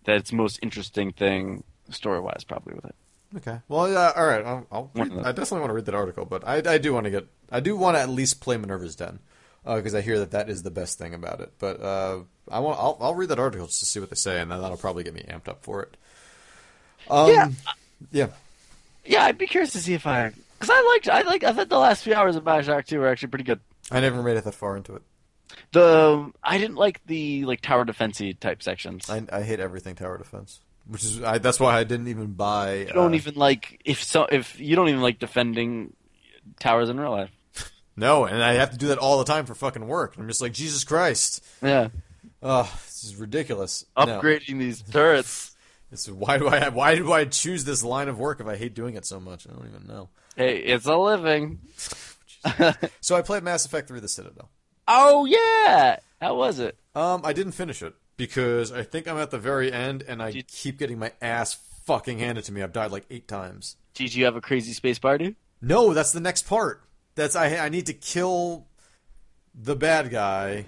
that 0.04 0.16
its 0.16 0.32
most 0.32 0.58
interesting 0.62 1.12
thing 1.12 1.64
story 1.90 2.20
wise 2.20 2.44
probably 2.44 2.74
with 2.74 2.84
it. 2.84 2.94
Okay. 3.36 3.60
Well, 3.68 3.90
yeah. 3.90 4.12
All 4.16 4.26
right. 4.26 4.44
I'll, 4.44 4.66
I'll 4.72 4.90
read, 4.94 5.12
I 5.12 5.32
definitely 5.32 5.60
want 5.60 5.70
to 5.70 5.74
read 5.74 5.86
that 5.86 5.94
article, 5.94 6.24
but 6.24 6.46
I, 6.46 6.62
I 6.74 6.78
do 6.78 6.94
want 6.94 7.04
to 7.04 7.10
get. 7.10 7.26
I 7.50 7.60
do 7.60 7.76
want 7.76 7.96
to 7.96 8.00
at 8.00 8.08
least 8.08 8.40
play 8.40 8.56
Minerva's 8.56 8.96
Den 8.96 9.18
because 9.64 9.94
I 9.94 10.00
hear 10.00 10.18
that 10.20 10.30
that 10.30 10.48
is 10.48 10.62
the 10.62 10.70
best 10.70 10.98
thing 10.98 11.12
about 11.14 11.40
it. 11.40 11.52
But 11.58 11.80
uh, 11.82 12.20
I 12.50 12.60
want. 12.60 12.78
I'll, 12.78 12.96
I'll 13.00 13.14
read 13.14 13.28
that 13.28 13.38
article 13.38 13.66
just 13.66 13.80
to 13.80 13.86
see 13.86 14.00
what 14.00 14.10
they 14.10 14.16
say, 14.16 14.40
and 14.40 14.50
then 14.50 14.60
that'll 14.62 14.76
probably 14.76 15.04
get 15.04 15.14
me 15.14 15.24
amped 15.28 15.48
up 15.48 15.62
for 15.62 15.82
it. 15.82 15.96
Um, 17.10 17.28
Yeah. 17.30 17.48
Yeah. 18.12 18.26
Yeah, 19.04 19.24
I'd 19.24 19.38
be 19.38 19.46
curious 19.46 19.72
to 19.72 19.78
see 19.78 19.94
if 19.94 20.06
I 20.06 20.32
because 20.58 20.70
I 20.70 20.82
liked 20.94 21.08
I 21.08 21.22
like 21.22 21.44
I 21.44 21.52
thought 21.52 21.68
the 21.68 21.78
last 21.78 22.02
few 22.02 22.14
hours 22.14 22.36
of 22.36 22.42
Bioshock 22.44 22.86
Two 22.86 22.98
were 22.98 23.08
actually 23.08 23.28
pretty 23.28 23.44
good. 23.44 23.60
I 23.90 24.00
never 24.00 24.22
made 24.22 24.36
it 24.36 24.44
that 24.44 24.54
far 24.54 24.76
into 24.76 24.96
it. 24.96 25.02
The 25.72 26.32
I 26.42 26.58
didn't 26.58 26.76
like 26.76 27.00
the 27.06 27.44
like 27.44 27.60
tower 27.60 27.84
defensey 27.84 28.38
type 28.38 28.62
sections. 28.62 29.08
I, 29.08 29.22
I 29.30 29.42
hate 29.42 29.60
everything 29.60 29.94
tower 29.94 30.18
defense. 30.18 30.60
Which 30.88 31.04
is 31.04 31.22
I, 31.22 31.38
that's 31.38 31.60
why 31.60 31.76
I 31.76 31.84
didn't 31.84 32.08
even 32.08 32.32
buy. 32.32 32.74
You 32.74 32.92
don't 32.92 33.12
uh, 33.12 33.16
even 33.16 33.34
like 33.34 33.80
if 33.84 34.02
so 34.02 34.24
if 34.30 34.58
you 34.58 34.76
don't 34.76 34.88
even 34.88 35.02
like 35.02 35.18
defending 35.18 35.94
towers 36.60 36.88
in 36.88 36.98
real 36.98 37.10
life. 37.10 37.30
no, 37.96 38.24
and 38.24 38.42
I 38.42 38.54
have 38.54 38.70
to 38.70 38.78
do 38.78 38.88
that 38.88 38.98
all 38.98 39.18
the 39.18 39.24
time 39.24 39.46
for 39.46 39.54
fucking 39.54 39.86
work. 39.86 40.14
I'm 40.18 40.28
just 40.28 40.40
like 40.40 40.52
Jesus 40.52 40.84
Christ. 40.84 41.44
Yeah, 41.62 41.88
Oh, 42.42 42.70
this 42.84 43.04
is 43.04 43.16
ridiculous. 43.16 43.84
No. 43.96 44.06
upgrading 44.06 44.58
these 44.58 44.82
turrets. 44.82 45.52
It's, 45.92 46.08
why 46.10 46.36
do 46.36 46.48
I 46.48 46.58
have, 46.58 46.74
why 46.74 46.96
do 46.96 47.12
I 47.12 47.26
choose 47.26 47.64
this 47.64 47.84
line 47.84 48.08
of 48.08 48.18
work 48.18 48.40
if 48.40 48.46
I 48.48 48.56
hate 48.56 48.74
doing 48.74 48.96
it 48.96 49.06
so 49.06 49.20
much? 49.20 49.46
I 49.46 49.52
don't 49.52 49.68
even 49.68 49.86
know. 49.86 50.08
Hey, 50.34 50.56
it's 50.58 50.86
a 50.86 50.96
living. 50.96 51.60
So 53.00 53.14
I 53.14 53.22
played 53.22 53.44
Mass 53.44 53.64
Effect 53.64 53.86
3: 53.88 54.00
The 54.00 54.08
Citadel. 54.08 54.50
Oh 54.88 55.26
yeah, 55.26 55.98
how 56.20 56.34
was 56.36 56.58
it? 56.58 56.76
Um, 56.96 57.22
I 57.24 57.32
didn't 57.32 57.52
finish 57.52 57.82
it 57.82 57.94
because 58.16 58.72
I 58.72 58.82
think 58.82 59.08
I'm 59.08 59.18
at 59.18 59.30
the 59.30 59.38
very 59.38 59.72
end, 59.72 60.02
and 60.06 60.22
I 60.22 60.30
Did- 60.30 60.48
keep 60.48 60.78
getting 60.78 60.98
my 60.98 61.12
ass 61.20 61.58
fucking 61.84 62.18
handed 62.18 62.44
to 62.44 62.52
me. 62.52 62.62
I've 62.62 62.72
died 62.72 62.90
like 62.90 63.06
eight 63.10 63.28
times. 63.28 63.76
Did 63.94 64.14
you 64.14 64.24
have 64.24 64.36
a 64.36 64.40
crazy 64.40 64.72
space 64.72 64.98
party? 64.98 65.36
No, 65.62 65.94
that's 65.94 66.12
the 66.12 66.20
next 66.20 66.46
part. 66.46 66.82
That's 67.14 67.34
I 67.34 67.56
I 67.56 67.68
need 67.68 67.86
to 67.86 67.94
kill 67.94 68.66
the 69.54 69.76
bad 69.76 70.10
guy 70.10 70.66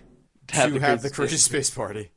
to 0.49 0.55
Have 0.55 0.73
have, 0.77 1.03
the 1.03 1.09
the 1.09 1.15
crazy 1.15 1.31
crazy 1.31 1.37
space 1.37 1.71
party. 1.71 2.11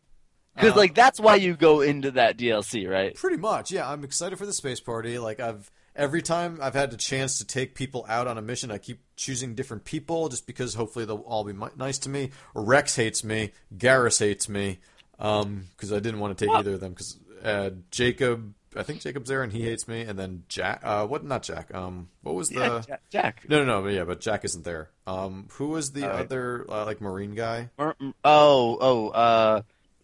Because 0.55 0.71
uh-huh. 0.71 0.79
like 0.79 0.95
that's 0.95 1.19
why 1.19 1.35
you 1.35 1.55
go 1.55 1.81
into 1.81 2.11
that 2.11 2.37
DLC, 2.37 2.89
right? 2.89 3.15
Pretty 3.15 3.37
much, 3.37 3.71
yeah. 3.71 3.89
I'm 3.89 4.03
excited 4.03 4.37
for 4.37 4.45
the 4.45 4.53
space 4.53 4.79
party. 4.79 5.17
Like 5.19 5.39
I've 5.39 5.69
every 5.95 6.21
time 6.21 6.59
I've 6.61 6.73
had 6.73 6.91
the 6.91 6.97
chance 6.97 7.37
to 7.39 7.45
take 7.45 7.75
people 7.75 8.05
out 8.07 8.27
on 8.27 8.37
a 8.37 8.41
mission, 8.41 8.71
I 8.71 8.77
keep 8.77 9.01
choosing 9.15 9.55
different 9.55 9.83
people 9.83 10.29
just 10.29 10.47
because 10.47 10.75
hopefully 10.75 11.05
they'll 11.05 11.17
all 11.17 11.43
be 11.43 11.53
nice 11.75 11.97
to 11.99 12.09
me. 12.09 12.31
Wrex 12.53 12.95
hates 12.95 13.23
me. 13.23 13.51
Garrus 13.75 14.19
hates 14.19 14.47
me 14.47 14.79
because 15.21 15.93
I 15.93 15.99
didn't 15.99 16.19
want 16.19 16.37
to 16.37 16.43
take 16.45 16.51
What? 16.51 16.59
either 16.61 16.73
of 16.73 16.79
them 16.79 16.91
because 16.91 17.17
uh, 17.43 17.69
Jacob. 17.91 18.53
I 18.73 18.83
think 18.83 19.01
Jacob's 19.01 19.27
there 19.27 19.43
and 19.43 19.51
he 19.51 19.63
hates 19.63 19.85
me, 19.85 20.01
and 20.03 20.17
then 20.17 20.43
Jack. 20.47 20.79
Uh, 20.83 21.05
what? 21.05 21.25
Not 21.25 21.43
Jack. 21.43 21.73
Um, 21.75 22.07
what 22.21 22.35
was 22.35 22.47
the? 22.49 22.83
Jack. 22.87 23.01
Jack. 23.09 23.45
No, 23.49 23.59
no, 23.59 23.65
no. 23.65 23.81
But 23.81 23.89
yeah, 23.93 24.05
but 24.05 24.21
Jack 24.21 24.45
isn't 24.45 24.63
there. 24.63 24.89
Um, 25.05 25.47
who 25.51 25.67
was 25.67 25.91
the 25.91 26.03
right. 26.03 26.11
other 26.21 26.65
uh, 26.69 26.85
like 26.85 27.01
Marine 27.01 27.35
guy? 27.35 27.69
Or- 27.77 27.95
Oh, 28.23 28.77
oh, 28.79 29.09
uh, 29.09 29.61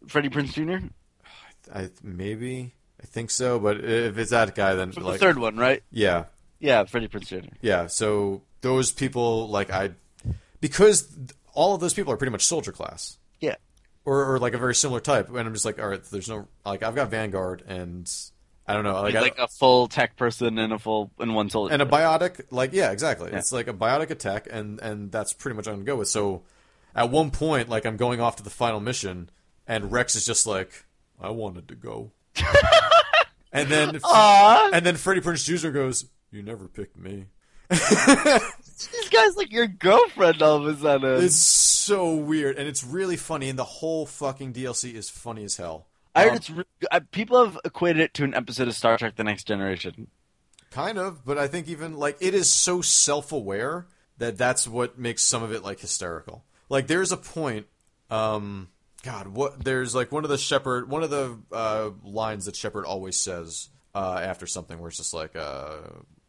Freddie 0.07 0.27
Prinze 0.29 0.51
Jr. 0.53 0.85
I 1.73 1.89
maybe 2.03 2.73
I 3.01 3.05
think 3.05 3.31
so, 3.31 3.57
but 3.57 3.83
if 3.83 4.17
it's 4.17 4.31
that 4.31 4.53
guy, 4.53 4.75
then 4.75 4.91
like 4.91 5.13
the 5.13 5.17
third 5.17 5.37
one, 5.37 5.55
right? 5.57 5.81
yeah, 5.91 6.25
Yeah, 6.59 6.83
Freddie 6.85 7.07
Prinze 7.07 7.27
Jr. 7.27 7.49
Yeah, 7.61 7.87
so 7.87 8.41
those 8.61 8.91
people 8.91 9.47
like 9.49 9.71
I 9.71 9.91
because 10.59 11.03
th- 11.07 11.29
all 11.53 11.73
of 11.73 11.79
those 11.81 11.93
people 11.93 12.11
are 12.11 12.17
pretty 12.17 12.31
much 12.31 12.45
soldier 12.45 12.71
class. 12.73 13.17
Or, 14.07 14.35
or 14.35 14.39
like 14.39 14.53
a 14.53 14.57
very 14.57 14.73
similar 14.73 15.01
type, 15.01 15.27
and 15.27 15.37
I'm 15.37 15.53
just 15.53 15.65
like, 15.65 15.79
all 15.81 15.89
right, 15.89 16.01
there's 16.05 16.29
no 16.29 16.47
like 16.65 16.81
I've 16.81 16.95
got 16.95 17.09
Vanguard 17.09 17.61
and 17.67 18.09
I 18.65 18.73
don't 18.73 18.85
know 18.85 18.93
like, 19.01 19.13
Like, 19.13 19.15
I, 19.15 19.19
like 19.21 19.37
a 19.37 19.47
full 19.49 19.87
tech 19.89 20.15
person 20.15 20.57
and 20.57 20.71
a 20.71 20.79
full 20.79 21.11
and 21.19 21.35
one 21.35 21.49
soldier. 21.49 21.73
and 21.73 21.81
a 21.81 21.85
biotic 21.85 22.45
like 22.49 22.71
yeah 22.71 22.91
exactly 22.91 23.31
Yeah. 23.31 23.39
it's 23.39 23.51
like 23.51 23.67
a 23.67 23.73
biotic 23.73 24.09
attack 24.09 24.47
and 24.49 24.79
and 24.79 25.11
that's 25.11 25.33
pretty 25.33 25.57
much 25.57 25.65
what 25.65 25.73
I'm 25.73 25.79
gonna 25.79 25.85
go 25.87 25.95
with. 25.97 26.07
So 26.07 26.43
at 26.95 27.09
one 27.09 27.31
point 27.31 27.67
like 27.67 27.85
I'm 27.85 27.97
going 27.97 28.21
off 28.21 28.37
to 28.37 28.43
the 28.43 28.49
final 28.49 28.79
mission 28.79 29.29
and 29.67 29.91
Wrex 29.91 30.15
is 30.15 30.25
just 30.25 30.47
like 30.47 30.85
I 31.19 31.29
wanted 31.31 31.67
to 31.67 31.75
go, 31.75 32.11
and 33.51 33.67
then 33.67 33.99
Aw, 34.05 34.69
and 34.71 34.85
then 34.85 34.95
Freddie 34.95 35.19
Prinze 35.19 35.43
Jr. 35.43 35.69
goes 35.71 36.05
you 36.31 36.41
never 36.43 36.69
picked 36.69 36.97
me. 36.97 37.25
this 38.85 39.09
guy's 39.09 39.35
like 39.35 39.51
your 39.51 39.67
girlfriend 39.67 40.41
all 40.41 40.57
of 40.57 40.65
a 40.67 40.79
sudden. 40.79 41.23
It's 41.23 41.35
so 41.35 42.15
weird, 42.15 42.57
and 42.57 42.67
it's 42.67 42.83
really 42.83 43.17
funny, 43.17 43.49
and 43.49 43.57
the 43.57 43.63
whole 43.63 44.05
fucking 44.05 44.53
DLC 44.53 44.93
is 44.93 45.09
funny 45.09 45.43
as 45.43 45.57
hell. 45.57 45.87
I 46.15 46.23
heard 46.23 46.29
Um, 46.31 46.35
it's 46.37 46.49
re- 46.49 46.63
uh, 46.91 46.99
people 47.11 47.43
have 47.43 47.59
equated 47.65 48.01
it 48.01 48.13
to 48.15 48.23
an 48.23 48.33
episode 48.33 48.67
of 48.67 48.75
Star 48.75 48.97
Trek: 48.97 49.15
The 49.15 49.23
Next 49.23 49.45
Generation. 49.45 50.07
kind 50.71 50.97
of, 50.97 51.25
but 51.25 51.37
I 51.37 51.47
think 51.47 51.67
even 51.67 51.97
like 51.97 52.17
it 52.19 52.33
is 52.33 52.49
so 52.51 52.81
self-aware 52.81 53.87
that 54.17 54.37
that's 54.37 54.67
what 54.67 54.97
makes 54.99 55.21
some 55.21 55.43
of 55.43 55.51
it 55.53 55.63
like 55.63 55.79
hysterical. 55.79 56.43
Like 56.69 56.87
there's 56.87 57.11
a 57.11 57.17
point, 57.17 57.67
um, 58.09 58.69
God, 59.03 59.27
what 59.29 59.63
there's 59.63 59.95
like 59.95 60.11
one 60.11 60.23
of 60.23 60.29
the 60.29 60.37
Shepard, 60.37 60.89
one 60.89 61.03
of 61.03 61.09
the 61.09 61.37
uh, 61.51 61.91
lines 62.03 62.45
that 62.45 62.55
Shepard 62.55 62.85
always 62.85 63.15
says 63.17 63.69
uh, 63.95 64.19
after 64.21 64.45
something, 64.47 64.77
where 64.79 64.89
it's 64.89 64.97
just 64.97 65.13
like, 65.13 65.35
uh, 65.35 65.77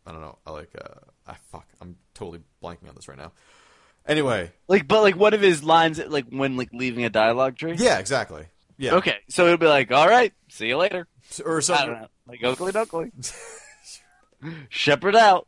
I 0.07 0.13
don't 0.13 0.21
know, 0.21 0.39
I 0.47 0.51
like, 0.53 0.71
uh, 0.81 1.01
ah, 1.29 1.37
fuck, 1.53 1.67
I'm 1.81 1.97
totally 2.15 2.41
blanking 2.63 2.89
on 2.89 2.95
this 2.95 3.07
right 3.09 3.19
now. 3.19 3.33
Anyway, 4.07 4.51
Like, 4.69 4.89
but 4.89 5.03
like 5.03 5.17
one 5.17 5.35
of 5.35 5.41
his 5.43 5.63
lines, 5.63 5.99
like 5.99 6.27
when 6.31 6.57
like 6.57 6.71
leaving 6.73 7.05
a 7.05 7.11
dialogue 7.11 7.57
tree. 7.57 7.75
yeah, 7.77 7.99
exactly, 7.99 8.47
yeah, 8.79 8.95
Okay, 8.95 9.17
so 9.29 9.45
it'll 9.45 9.59
be 9.59 9.67
like, 9.67 9.93
"All 9.93 10.09
right, 10.09 10.33
see 10.49 10.69
you 10.69 10.77
later." 10.79 11.07
or 11.45 11.59
I 11.59 11.61
something. 11.61 11.87
don't 11.89 12.01
know, 12.01 12.09
like 12.27 12.43
Oakley 12.43 12.73
Doakley. 12.73 13.13
Shepard 14.69 15.17
out. 15.17 15.47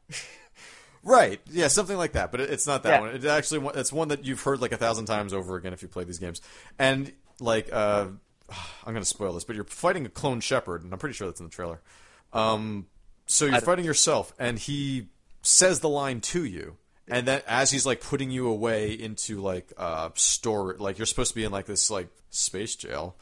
Right. 1.03 1.41
Yeah, 1.51 1.69
something 1.69 1.97
like 1.97 2.13
that. 2.13 2.31
But 2.31 2.41
it's 2.41 2.67
not 2.67 2.83
that 2.83 2.91
Yeah. 2.91 3.01
one. 3.01 3.11
It's 3.15 3.25
actually 3.25 3.61
one, 3.61 3.79
it's 3.79 3.93
one 3.93 4.09
that 4.09 4.25
you've 4.25 4.43
heard 4.43 4.61
like 4.61 4.73
a 4.73 4.77
thousand 4.77 5.07
times 5.07 5.33
over 5.33 5.57
again 5.57 5.73
if 5.73 5.81
you 5.81 5.89
play 5.89 6.05
these 6.05 6.19
games. 6.19 6.43
And 6.79 7.13
like, 7.41 7.71
uh, 7.73 8.09
I'm 8.51 8.93
going 8.93 8.97
to 8.97 9.05
spoil 9.05 9.33
this, 9.33 9.45
but 9.45 9.55
you're 9.57 9.65
fighting 9.65 10.05
a 10.05 10.09
clone 10.11 10.41
Shepard, 10.41 10.83
and 10.83 10.93
I'm 10.93 10.99
pretty 10.99 11.15
sure 11.15 11.27
that's 11.29 11.41
in 11.41 11.47
the 11.47 11.53
trailer. 11.53 11.81
Um, 12.33 12.87
so 13.27 13.47
you're 13.47 13.61
fighting 13.61 13.85
yourself, 13.85 14.35
and 14.39 14.59
he 14.59 15.09
says 15.43 15.81
the 15.81 15.89
line 15.89 16.21
to 16.21 16.45
you. 16.45 16.77
And 17.09 17.27
then 17.27 17.43
as 17.49 17.71
he's 17.73 17.85
like 17.85 18.01
putting 18.01 18.31
you 18.31 18.49
away 18.49 18.93
into 18.93 19.41
like 19.41 19.73
uh 19.77 20.11
store 20.15 20.77
like 20.79 20.99
you're 20.99 21.07
supposed 21.07 21.31
to 21.31 21.35
be 21.35 21.45
in 21.45 21.51
like 21.51 21.67
this 21.67 21.91
like 21.91 22.09
space 22.31 22.77
jail. 22.77 23.17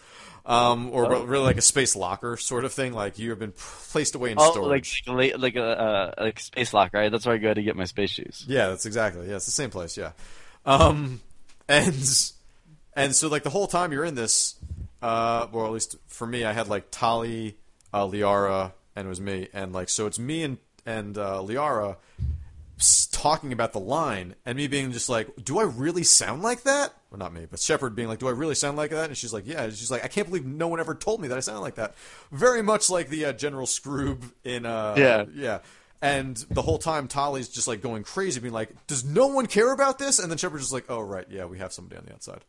Um, 0.44 0.90
or 0.92 1.14
Oh. 1.14 1.24
really 1.24 1.44
like 1.44 1.58
a 1.58 1.62
space 1.62 1.94
locker 1.94 2.36
sort 2.38 2.64
of 2.64 2.72
thing. 2.72 2.92
Like 2.94 3.18
you 3.18 3.30
have 3.30 3.38
been 3.38 3.52
placed 3.52 4.14
away 4.14 4.30
in 4.32 4.38
Oh, 4.40 4.50
storage. 4.50 5.02
like 5.06 5.32
like 5.34 5.38
like 5.38 5.56
a 5.56 5.64
uh, 5.80 6.12
like 6.24 6.40
space 6.40 6.72
locker. 6.72 6.98
right? 6.98 7.10
That's 7.12 7.26
where 7.26 7.34
I 7.34 7.38
go 7.38 7.52
to 7.52 7.62
get 7.62 7.76
my 7.76 7.84
space 7.84 8.10
shoes. 8.10 8.44
Yeah, 8.48 8.68
that's 8.68 8.86
exactly. 8.86 9.28
Yeah, 9.28 9.36
it's 9.36 9.44
the 9.46 9.50
same 9.52 9.68
place. 9.70 9.96
Yeah, 9.98 10.12
um, 10.64 11.20
and 11.68 11.94
and 12.94 13.14
so 13.14 13.28
like 13.28 13.42
the 13.42 13.50
whole 13.50 13.66
time 13.66 13.92
you're 13.92 14.04
in 14.06 14.14
this, 14.14 14.54
uh, 15.02 15.46
or 15.52 15.66
at 15.66 15.72
least 15.72 15.96
for 16.06 16.26
me, 16.26 16.44
I 16.46 16.52
had 16.54 16.68
like 16.68 16.90
Tali, 16.90 17.56
uh, 17.92 18.06
Liara, 18.06 18.72
and 18.96 19.06
it 19.06 19.08
was 19.08 19.20
me, 19.20 19.48
and 19.52 19.72
like 19.74 19.88
so 19.90 20.06
it's 20.06 20.18
me 20.18 20.42
and 20.44 20.56
and 20.88 21.18
uh, 21.18 21.42
Liara 21.44 21.96
talking 23.10 23.52
about 23.52 23.72
the 23.72 23.80
line, 23.80 24.34
and 24.46 24.56
me 24.56 24.68
being 24.68 24.92
just 24.92 25.08
like, 25.08 25.28
do 25.44 25.58
I 25.58 25.64
really 25.64 26.04
sound 26.04 26.42
like 26.42 26.62
that? 26.62 26.92
Well, 27.10 27.18
not 27.18 27.32
me, 27.32 27.46
but 27.50 27.58
Shepard 27.58 27.96
being 27.96 28.06
like, 28.08 28.20
do 28.20 28.28
I 28.28 28.30
really 28.30 28.54
sound 28.54 28.76
like 28.76 28.90
that? 28.90 29.06
And 29.08 29.16
she's 29.16 29.32
like, 29.32 29.46
yeah. 29.46 29.64
And 29.64 29.72
she's 29.74 29.90
like, 29.90 30.04
I 30.04 30.08
can't 30.08 30.28
believe 30.28 30.46
no 30.46 30.68
one 30.68 30.78
ever 30.78 30.94
told 30.94 31.20
me 31.20 31.28
that 31.28 31.36
I 31.36 31.40
sound 31.40 31.60
like 31.60 31.74
that. 31.74 31.94
Very 32.30 32.62
much 32.62 32.88
like 32.90 33.08
the 33.08 33.24
uh, 33.26 33.32
General 33.32 33.66
Skroob 33.66 34.22
in 34.44 34.64
uh, 34.66 34.94
Yeah. 34.96 35.24
yeah. 35.34 35.58
And 36.00 36.36
the 36.50 36.62
whole 36.62 36.78
time, 36.78 37.08
Tali's 37.08 37.48
just 37.48 37.66
like 37.66 37.82
going 37.82 38.04
crazy, 38.04 38.38
being 38.38 38.54
like, 38.54 38.70
"Does 38.86 39.04
no 39.04 39.26
one 39.26 39.46
care 39.46 39.72
about 39.72 39.98
this?" 39.98 40.20
And 40.20 40.30
then 40.30 40.38
Shepard's 40.38 40.62
just 40.62 40.72
like, 40.72 40.84
"Oh 40.88 41.00
right, 41.00 41.26
yeah, 41.28 41.46
we 41.46 41.58
have 41.58 41.72
somebody 41.72 41.98
on 41.98 42.04
the 42.06 42.12
outside." 42.12 42.44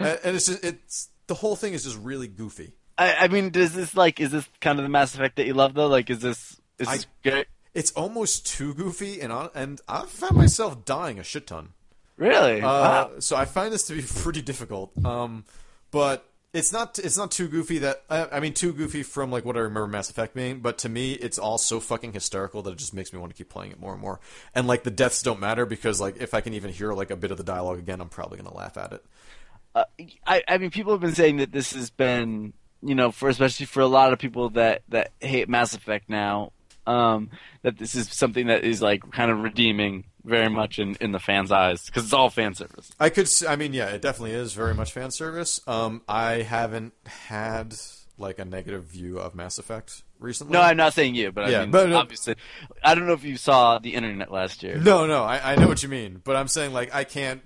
and, 0.00 0.18
and 0.24 0.34
it's 0.34 0.46
just 0.46 0.64
it's 0.64 1.08
the 1.28 1.34
whole 1.34 1.54
thing 1.54 1.74
is 1.74 1.84
just 1.84 1.96
really 1.98 2.26
goofy. 2.26 2.72
I, 2.98 3.14
I 3.14 3.28
mean, 3.28 3.50
does 3.50 3.72
this 3.72 3.94
like 3.96 4.18
is 4.18 4.32
this 4.32 4.48
kind 4.60 4.80
of 4.80 4.82
the 4.82 4.88
Mass 4.88 5.14
Effect 5.14 5.36
that 5.36 5.46
you 5.46 5.54
love 5.54 5.74
though? 5.74 5.86
Like, 5.86 6.10
is 6.10 6.18
this 6.18 6.60
is 6.80 6.88
I- 6.88 6.96
this 6.96 7.06
good? 7.22 7.46
It's 7.78 7.92
almost 7.92 8.44
too 8.44 8.74
goofy, 8.74 9.20
and 9.20 9.32
I, 9.32 9.50
and 9.54 9.80
I 9.88 10.04
found 10.06 10.36
myself 10.36 10.84
dying 10.84 11.20
a 11.20 11.22
shit 11.22 11.46
ton. 11.46 11.74
Really? 12.16 12.60
Uh, 12.60 12.66
wow. 12.66 13.10
So 13.20 13.36
I 13.36 13.44
find 13.44 13.72
this 13.72 13.84
to 13.84 13.94
be 13.94 14.02
pretty 14.22 14.42
difficult. 14.42 14.90
Um, 15.04 15.44
but 15.92 16.28
it's 16.52 16.72
not 16.72 16.98
it's 16.98 17.16
not 17.16 17.30
too 17.30 17.46
goofy 17.46 17.78
that 17.78 18.02
I, 18.10 18.26
I 18.32 18.40
mean 18.40 18.52
too 18.52 18.72
goofy 18.72 19.04
from 19.04 19.30
like 19.30 19.44
what 19.44 19.56
I 19.56 19.60
remember 19.60 19.86
Mass 19.86 20.10
Effect 20.10 20.34
being. 20.34 20.58
But 20.58 20.78
to 20.78 20.88
me, 20.88 21.12
it's 21.12 21.38
all 21.38 21.56
so 21.56 21.78
fucking 21.78 22.14
hysterical 22.14 22.62
that 22.62 22.72
it 22.72 22.78
just 22.78 22.94
makes 22.94 23.12
me 23.12 23.20
want 23.20 23.30
to 23.30 23.36
keep 23.36 23.48
playing 23.48 23.70
it 23.70 23.78
more 23.78 23.92
and 23.92 24.02
more. 24.02 24.18
And 24.56 24.66
like 24.66 24.82
the 24.82 24.90
deaths 24.90 25.22
don't 25.22 25.38
matter 25.38 25.64
because 25.64 26.00
like 26.00 26.16
if 26.16 26.34
I 26.34 26.40
can 26.40 26.54
even 26.54 26.72
hear 26.72 26.92
like 26.94 27.12
a 27.12 27.16
bit 27.16 27.30
of 27.30 27.36
the 27.36 27.44
dialogue 27.44 27.78
again, 27.78 28.00
I'm 28.00 28.08
probably 28.08 28.38
gonna 28.38 28.56
laugh 28.56 28.76
at 28.76 28.92
it. 28.92 29.04
Uh, 29.76 29.84
I, 30.26 30.42
I 30.48 30.58
mean, 30.58 30.70
people 30.70 30.92
have 30.94 31.00
been 31.00 31.14
saying 31.14 31.36
that 31.36 31.52
this 31.52 31.74
has 31.74 31.90
been, 31.90 32.54
you 32.82 32.96
know, 32.96 33.12
for 33.12 33.28
especially 33.28 33.66
for 33.66 33.82
a 33.82 33.86
lot 33.86 34.12
of 34.12 34.18
people 34.18 34.50
that 34.50 34.82
that 34.88 35.12
hate 35.20 35.48
Mass 35.48 35.74
Effect 35.74 36.08
now, 36.08 36.50
um, 36.88 37.30
that 37.62 37.78
this 37.78 37.94
is 37.94 38.08
something 38.10 38.46
that 38.48 38.64
is 38.64 38.80
like 38.82 39.08
kind 39.12 39.30
of 39.30 39.40
redeeming 39.40 40.04
very 40.24 40.48
much 40.50 40.78
in 40.78 40.96
in 41.00 41.12
the 41.12 41.18
fans' 41.18 41.52
eyes 41.52 41.84
because 41.86 42.04
it's 42.04 42.12
all 42.12 42.30
fan 42.30 42.54
service. 42.54 42.90
I 42.98 43.10
could. 43.10 43.28
I 43.48 43.56
mean, 43.56 43.72
yeah, 43.74 43.86
it 43.88 44.02
definitely 44.02 44.32
is 44.32 44.52
very 44.54 44.74
much 44.74 44.92
fan 44.92 45.10
service. 45.10 45.60
Um, 45.66 46.02
I 46.08 46.42
haven't 46.42 46.92
had 47.06 47.74
like 48.18 48.38
a 48.40 48.44
negative 48.44 48.84
view 48.84 49.18
of 49.18 49.34
Mass 49.34 49.58
Effect 49.58 50.02
recently. 50.18 50.52
No, 50.54 50.60
I'm 50.60 50.76
not 50.76 50.92
saying 50.92 51.14
you, 51.14 51.30
but 51.30 51.44
I 51.44 51.50
Yeah, 51.50 51.60
mean, 51.60 51.70
but- 51.70 51.92
obviously, 51.92 52.34
I 52.82 52.94
don't 52.96 53.06
know 53.06 53.12
if 53.12 53.22
you 53.22 53.36
saw 53.36 53.78
the 53.78 53.94
internet 53.94 54.32
last 54.32 54.62
year. 54.64 54.76
No, 54.78 55.06
no, 55.06 55.22
I, 55.22 55.52
I 55.52 55.56
know 55.56 55.68
what 55.68 55.82
you 55.84 55.88
mean, 55.88 56.20
but 56.24 56.34
I'm 56.34 56.48
saying 56.48 56.72
like 56.72 56.92
I 56.92 57.04
can't, 57.04 57.40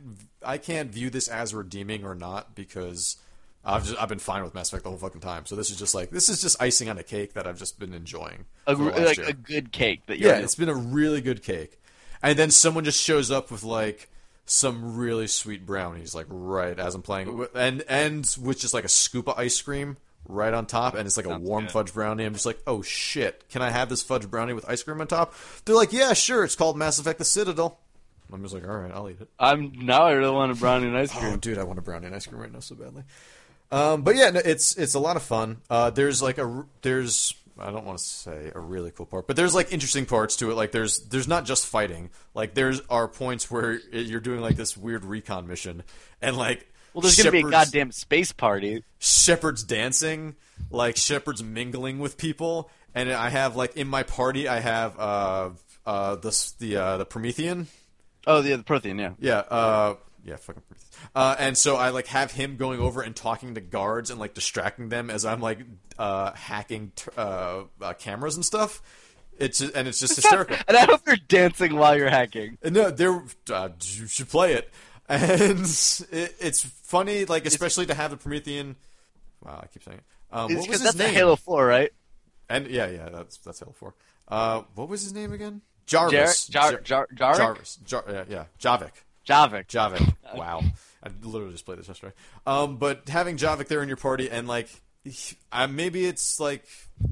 I 0.45 0.57
can't 0.57 0.91
view 0.91 1.11
this 1.11 1.29
as 1.29 1.53
redeeming 1.55 2.05
or 2.05 2.15
not 2.15 2.55
because 2.55 3.17
I've 3.65 3.85
just 3.87 4.01
I've 4.01 4.09
been 4.09 4.19
fine 4.19 4.43
with 4.43 4.55
Mass 4.55 4.69
Effect 4.69 4.83
the 4.85 4.91
whole 4.91 4.99
fucking 4.99 5.21
time. 5.21 5.47
So 5.47 5.55
this 5.55 5.71
is 5.71 5.79
just 5.79 5.95
like 5.95 6.11
this 6.11 6.29
is 6.29 6.41
just 6.43 6.61
icing 6.61 6.89
on 6.89 6.99
a 6.99 7.03
cake 7.05 7.35
that 7.35 7.47
I've 7.47 7.59
just 7.59 7.79
been 7.79 7.95
enjoying. 7.95 8.47
a, 8.67 8.77
for 8.77 8.85
the 8.85 8.91
gr- 8.91 8.97
last 8.97 9.07
like 9.07 9.17
year. 9.19 9.29
a 9.29 9.33
good 9.33 9.73
cake 9.73 10.07
that 10.07 10.19
you're 10.19 10.33
yeah, 10.33 10.39
it's 10.39 10.55
been 10.57 10.69
a 10.69 10.75
really 10.75 11.21
good 11.21 11.43
cake, 11.43 11.81
and 12.23 12.39
then 12.39 12.51
someone 12.51 12.85
just 12.85 13.03
shows 13.03 13.31
up 13.31 13.51
with 13.51 13.63
like 13.63 14.09
some 14.45 14.97
really 14.97 15.29
sweet 15.29 15.65
brownies, 15.65 16.15
like 16.15 16.27
right 16.29 16.77
as 16.79 16.95
I'm 16.97 17.03
playing, 17.03 17.47
and 17.55 17.83
and 17.89 18.37
with 18.43 18.59
just 18.59 18.75
like 18.75 18.85
a 18.85 18.89
scoop 18.89 19.29
of 19.29 19.39
ice 19.39 19.61
cream 19.63 19.97
right 20.29 20.53
on 20.53 20.67
top, 20.67 20.95
and 20.95 21.07
it's 21.07 21.17
like 21.17 21.27
a 21.27 21.39
warm 21.39 21.65
good. 21.65 21.71
fudge 21.73 21.95
brownie. 21.95 22.25
I'm 22.25 22.33
just 22.33 22.47
like, 22.47 22.61
oh 22.67 22.83
shit, 22.83 23.45
can 23.49 23.63
I 23.63 23.71
have 23.71 23.89
this 23.89 24.03
fudge 24.03 24.29
brownie 24.29 24.53
with 24.55 24.69
ice 24.69 24.83
cream 24.83 25.01
on 25.01 25.07
top? 25.07 25.35
They're 25.65 25.77
like, 25.77 25.93
yeah, 25.93 26.13
sure. 26.15 26.43
It's 26.43 26.57
called 26.57 26.77
Mass 26.77 26.99
Effect: 26.99 27.21
The 27.21 27.25
Citadel. 27.25 27.79
I'm 28.33 28.43
just 28.43 28.55
like, 28.55 28.67
all 28.67 28.77
right, 28.79 28.91
I'll 28.91 29.11
eat 29.11 29.21
it. 29.21 29.29
I'm 29.39 29.73
now 29.85 30.05
I 30.05 30.13
really 30.13 30.33
want 30.35 30.51
a 30.51 30.55
brownie 30.55 30.87
and 30.87 30.97
ice 30.97 31.15
Oh, 31.15 31.19
cream. 31.21 31.39
dude, 31.39 31.59
I 31.59 31.65
want 31.65 31.79
a 31.79 31.83
brownie 31.83 32.07
and 32.07 32.15
ice 32.15 32.27
cream 32.27 32.41
right 32.41 32.51
now 32.53 32.61
so 32.61 32.75
badly. 32.75 33.03
Um, 33.73 34.03
but 34.03 34.17
yeah, 34.17 34.31
no, 34.31 34.41
it's 34.45 34.77
it's 34.77 34.95
a 34.95 35.01
lot 35.01 35.17
of 35.17 35.23
fun. 35.23 35.63
Uh, 35.71 35.91
there's 35.91 36.23
like 36.23 36.37
a 36.39 36.67
there's 36.83 37.35
I 37.59 37.71
don't 37.71 37.85
want 37.85 37.99
to 37.99 38.05
say 38.05 38.53
a 38.55 38.61
really 38.61 38.91
cool 38.91 39.07
part, 39.07 39.27
but 39.27 39.35
there's 39.35 39.55
like 39.55 39.73
interesting 39.73 40.05
parts 40.05 40.37
to 40.37 40.51
it. 40.51 40.55
Like 40.55 40.73
there's 40.73 40.99
there's 41.07 41.27
not 41.27 41.47
just 41.47 41.67
fighting. 41.67 42.11
Like 42.35 42.55
there's 42.55 42.81
are 42.91 43.09
points 43.09 43.51
where 43.51 43.81
you're 43.91 44.21
doing 44.21 44.41
like 44.41 44.57
this 44.57 44.77
weird 44.77 45.05
recon 45.05 45.47
mission, 45.47 45.83
and 46.21 46.37
like 46.37 46.67
Well, 46.93 47.01
there's 47.01 47.17
gonna 47.17 47.31
be 47.31 47.41
a 47.41 47.51
goddamn 47.51 47.93
space 47.93 48.31
party. 48.31 48.85
Shepard's 48.99 49.63
dancing, 49.65 50.37
like 50.71 50.97
Shepard's 50.97 51.43
mingling 51.43 51.99
with 51.99 52.19
people, 52.19 52.71
and 52.95 53.11
I 53.11 53.31
have 53.31 53.57
like 53.57 53.77
in 53.77 53.89
my 53.89 54.03
party 54.03 54.49
I 54.49 54.61
have 54.61 54.99
uh 54.99 55.51
uh 55.87 56.17
the 56.17 56.53
the 56.59 56.77
uh, 56.77 56.97
the 56.99 57.07
Promethean. 57.07 57.69
Oh, 58.27 58.41
the, 58.41 58.55
the 58.55 58.63
Prothean, 58.63 59.01
yeah. 59.01 59.15
Yeah, 59.19 59.39
uh, 59.39 59.97
yeah, 60.25 60.37
fucking. 60.37 60.63
Uh, 61.15 61.37
and 61.39 61.57
so 61.57 61.77
I 61.77 61.91
like 61.91 62.07
have 62.09 62.33
him 62.33 62.57
going 62.57 62.81
over 62.81 63.03
and 63.03 63.15
talking 63.15 63.55
to 63.55 63.61
guards 63.61 64.11
and 64.11 64.19
like 64.19 64.35
distracting 64.35 64.89
them 64.89 65.11
as 65.11 65.25
I'm 65.25 65.41
like 65.41 65.59
uh, 65.99 66.33
hacking 66.33 66.93
t- 66.97 67.11
uh, 67.17 67.65
uh, 67.81 67.93
cameras 67.95 68.37
and 68.37 68.45
stuff. 68.45 68.83
It's 69.39 69.61
and 69.61 69.89
it's 69.89 70.01
just 70.01 70.17
hysterical. 70.17 70.57
And 70.69 70.77
I 70.77 70.85
hope 70.85 71.03
you're 71.07 71.17
dancing 71.29 71.77
while 71.77 71.97
you're 71.97 72.11
hacking. 72.11 72.59
No, 72.65 72.91
they're 72.91 73.23
uh, 73.53 73.71
you 73.83 74.07
should 74.07 74.29
play 74.29 74.55
it, 74.55 74.71
and 75.09 75.61
it, 75.61 76.37
it's 76.41 76.63
funny, 76.65 77.25
like 77.25 77.47
especially 77.47 77.87
to 77.87 77.95
have 77.95 78.11
the 78.11 78.17
Promethean. 78.17 78.77
Wow, 79.45 79.61
I 79.63 79.67
keep 79.67 79.83
saying 79.83 79.99
it. 79.99 80.05
Um, 80.31 80.55
what 80.55 80.69
was 80.69 80.81
his 80.81 80.83
that's 80.83 80.97
name? 80.97 81.13
Halo 81.13 81.37
4, 81.37 81.67
right? 81.67 81.93
And 82.49 82.67
yeah, 82.69 82.87
yeah, 82.89 83.09
that's 83.11 83.39
that's 83.39 83.61
Halo 83.61 83.73
Four. 83.73 83.95
Uh, 84.29 84.63
what 84.75 84.89
was 84.89 85.03
his 85.03 85.15
name 85.15 85.33
again? 85.33 85.63
Jarvis. 85.87 86.47
Jar- 86.47 86.81
Jar- 86.81 87.09
Jarek? 87.15 87.37
Jarvis. 87.37 87.77
Jar- 87.85 88.05
yeah, 88.09 88.25
yeah, 88.29 88.45
Javik. 88.61 88.93
Javik. 89.27 89.67
Javik. 89.69 90.15
Wow. 90.35 90.63
I 91.03 91.09
literally 91.23 91.53
just 91.53 91.65
played 91.65 91.79
this 91.79 91.89
yesterday. 91.89 92.15
Um, 92.47 92.77
but 92.77 93.09
having 93.09 93.37
Javik 93.37 93.69
there 93.69 93.83
in 93.83 93.89
your 93.89 93.97
party 93.97 94.31
and 94.31 94.47
like, 94.47 94.69
uh, 95.51 95.67
maybe 95.67 96.05
it's 96.05 96.39
like 96.39 96.65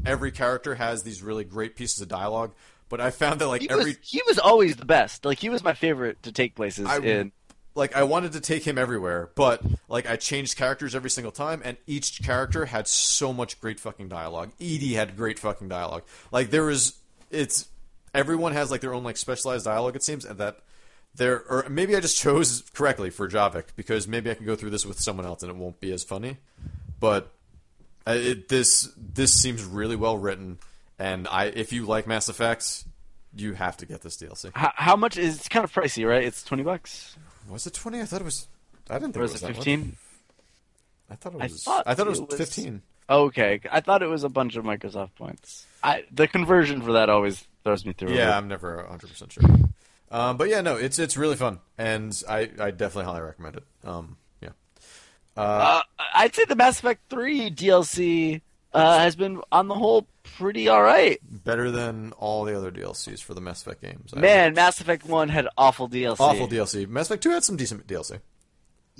every 0.07 0.31
character 0.31 0.75
has 0.77 1.03
these 1.03 1.23
really 1.23 1.45
great 1.45 1.75
pieces 1.77 2.01
of 2.01 2.09
dialogue, 2.09 2.53
but 2.89 3.01
I 3.01 3.11
found 3.11 3.41
that 3.41 3.49
like 3.49 3.63
He, 3.63 3.71
every 3.71 3.85
was, 3.85 3.97
he 4.03 4.23
was 4.27 4.39
always 4.39 4.77
the 4.77 4.85
best. 4.85 5.25
Like, 5.25 5.39
he 5.39 5.49
was 5.49 5.65
my 5.65 5.73
favorite 5.75 6.23
to 6.23 6.33
take 6.33 6.55
places 6.55 6.87
I- 6.87 6.99
in. 6.99 7.33
like 7.75 7.97
I 7.97 8.05
wanted 8.05 8.33
to 8.33 8.41
take 8.41 8.65
him 8.65 8.79
everywhere, 8.79 9.31
but 9.35 9.61
like 9.89 10.09
I 10.09 10.15
changed 10.17 10.57
characters 10.57 10.95
every 10.95 11.11
single 11.11 11.33
time, 11.33 11.63
and 11.65 11.77
each 11.89 12.23
character 12.23 12.67
had 12.67 12.87
so 12.87 13.33
much 13.33 13.61
great 13.61 13.81
fucking 13.81 14.09
dialogue. 14.09 14.53
EDI 14.61 14.95
had 14.95 15.17
great 15.17 15.39
fucking 15.41 15.69
dialogue. 15.69 16.05
Like 16.31 16.51
there 16.51 16.65
was, 16.65 16.95
it's 17.31 17.69
everyone 18.15 18.53
has 18.53 18.71
like 18.71 18.81
their 18.83 18.95
own 18.95 19.03
like 19.03 19.17
specialized 19.17 19.65
dialogue. 19.65 19.97
It 19.97 20.03
seems, 20.05 20.25
and 20.25 20.39
that 20.39 20.59
there, 21.21 21.45
or 21.49 21.67
maybe 21.69 21.95
I 21.95 22.01
just 22.01 22.19
chose 22.19 22.65
correctly 22.75 23.11
for 23.11 23.29
Javik 23.29 23.67
because 23.77 24.09
maybe 24.09 24.31
I 24.31 24.35
can 24.35 24.47
go 24.47 24.57
through 24.57 24.71
this 24.71 24.85
with 24.87 24.99
someone 24.99 25.27
else 25.27 25.43
and 25.43 25.51
it 25.51 25.57
won't 25.57 25.79
be 25.79 25.93
as 25.93 26.03
funny. 26.03 26.39
But 26.99 27.31
uh, 28.07 28.13
it, 28.17 28.49
this 28.49 28.89
this 28.97 29.33
seems 29.33 29.63
really 29.63 29.97
well 29.97 30.17
written, 30.19 30.59
and 30.99 31.29
I 31.29 31.45
if 31.47 31.73
you 31.73 31.85
like 31.87 32.07
Mass 32.07 32.29
Effect, 32.31 32.85
you 33.37 33.53
have 33.53 33.77
to 33.77 33.87
get 33.87 34.01
this 34.01 34.17
DLC. 34.17 34.51
How, 34.55 34.73
how 34.75 34.97
much 34.97 35.19
is 35.19 35.37
it's 35.37 35.49
kind 35.49 35.63
of 35.63 35.73
pricey, 35.73 36.09
right? 36.09 36.25
It's 36.25 36.43
20 36.43 36.63
bucks. 36.63 37.17
Was 37.49 37.67
it 37.67 37.75
twenty? 37.75 38.01
I 38.01 38.05
thought 38.05 38.23
it 38.23 38.25
was. 38.25 38.49
I 38.89 38.95
didn't 38.95 39.13
think 39.13 39.19
Or 39.19 39.23
was 39.23 39.35
it 39.43 39.47
much. 39.47 39.57
15? 39.57 39.97
I 41.11 41.15
thought 41.17 41.35
it 41.35 41.41
I 41.41 41.45
was. 41.45 41.63
thought 41.63 41.83
I 41.87 41.95
thought 41.95 42.07
it 42.07 42.11
was, 42.11 42.19
it 42.21 42.29
was- 42.31 42.39
fifteen. 42.39 42.83
Okay. 43.09 43.61
I 43.71 43.81
thought 43.81 44.03
it 44.03 44.07
was 44.07 44.25
a 44.25 44.29
bunch 44.29 44.57
of 44.57 44.65
Microsoft 44.65 45.17
points. 45.17 45.67
I 45.83 46.05
The 46.13 46.29
conversion 46.29 46.81
for 46.81 46.93
that 46.93 47.11
always 47.11 47.45
throws 47.65 47.85
me 47.85 47.93
through. 47.93 48.15
Yeah. 48.15 48.37
I'm 48.37 48.49
never 48.49 48.85
hundred 48.87 49.09
percent 49.11 49.33
sure. 49.33 49.43
Um, 50.11 50.37
but 50.37 50.49
yeah, 50.49 50.61
no, 50.61 50.77
it's 50.77 50.99
it's 50.99 51.17
really 51.17 51.37
fun, 51.37 51.61
and 51.79 52.21
I, 52.29 52.51
I 52.59 52.71
definitely 52.73 53.05
highly 53.05 53.21
recommend 53.23 53.57
it. 53.57 53.65
Um, 53.85 54.17
yeah, 54.43 54.51
Uh, 55.37 55.83
I'd 56.15 56.35
say 56.35 56.45
the 56.47 56.57
Mass 56.57 56.81
Effect 56.81 57.01
3 57.11 57.51
DLC 57.53 58.41
uh, 58.73 58.99
has 58.99 59.15
been, 59.17 59.41
on 59.53 59.69
the 59.69 59.75
whole, 59.75 60.07
pretty 60.37 60.69
alright. 60.69 61.21
better 61.23 61.71
than 61.71 62.13
all 62.19 62.45
the 62.45 62.57
other 62.57 62.71
DLCs 62.73 63.23
for 63.23 63.35
the 63.35 63.41
Mass 63.41 63.63
Effect 63.63 63.83
games. 63.83 64.13
I- 64.15 64.21
Man, 64.21 64.55
Mass 64.55 64.81
Effect 64.81 65.05
1 65.07 65.29
had 65.29 65.47
awful 65.57 65.89
DLC. 65.89 66.17
awful 66.21 66.49
DLC. 66.49 66.89
Mass 66.89 67.07
Effect 67.07 67.23
Two 67.23 67.31
had 67.31 67.45
some 67.45 67.57
decent 67.57 67.87
DLC. 67.87 68.21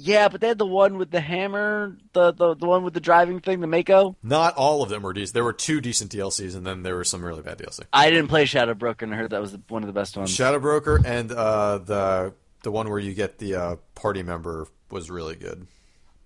Yeah, 0.03 0.29
but 0.29 0.41
they 0.41 0.49
had 0.49 0.59
the 0.59 0.67
one 0.67 0.97
with 0.97 1.11
the 1.11 1.21
hammer, 1.21 1.97
the, 2.15 2.33
the, 2.33 2.55
the 2.55 2.67
one 2.67 2.85
with 2.85 2.95
the 2.95 3.01
driving 3.01 3.41
thing, 3.41 3.61
the 3.61 3.67
Mako. 3.67 4.17
Not 4.23 4.57
all 4.57 4.83
of 4.83 4.89
them 4.89 5.03
were 5.03 5.13
decent. 5.13 5.35
There 5.35 5.45
were 5.45 5.53
two 5.53 5.81
decent 5.81 6.11
DLCs, 6.11 6.57
and 6.57 6.67
then 6.67 6.83
there 6.83 6.97
were 6.97 7.05
some 7.05 7.23
really 7.25 7.43
bad 7.43 7.59
DLC. 7.59 7.81
I 7.93 8.09
didn't 8.11 8.29
play 8.29 8.47
Shadow 8.47 8.73
Broker, 8.75 9.05
and 9.05 9.13
I 9.15 9.19
heard 9.19 9.31
that 9.31 9.41
was 9.41 9.57
one 9.69 9.83
of 9.83 9.87
the 9.89 9.93
best 9.93 10.17
ones. 10.17 10.31
Shadow 10.31 10.59
Broker 10.59 11.01
and 11.05 11.31
uh, 11.31 11.79
the 11.79 12.35
the 12.63 12.71
one 12.71 12.89
where 12.89 12.99
you 12.99 13.13
get 13.15 13.39
the 13.39 13.55
uh, 13.55 13.77
party 13.95 14.23
member 14.23 14.69
was 14.91 15.11
really 15.11 15.37
good. 15.37 15.67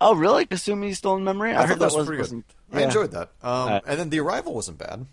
oh, 0.00 0.14
really? 0.14 0.46
Kasumi 0.46 0.94
Stolen 0.94 1.24
Memory? 1.24 1.52
I, 1.52 1.66
heard 1.66 1.78
thought 1.78 1.90
that 1.90 1.96
was, 1.96 2.06
pretty 2.06 2.16
good. 2.18 2.22
wasn't- 2.22 2.44
I 2.72 2.78
yeah. 2.80 2.86
enjoyed 2.86 3.10
that. 3.12 3.30
Um, 3.42 3.72
Uh, 3.72 3.80
and 3.86 4.00
then 4.00 4.10
the 4.10 4.20
arrival 4.20 4.54
wasn't 4.54 4.78
bad. 4.78 5.06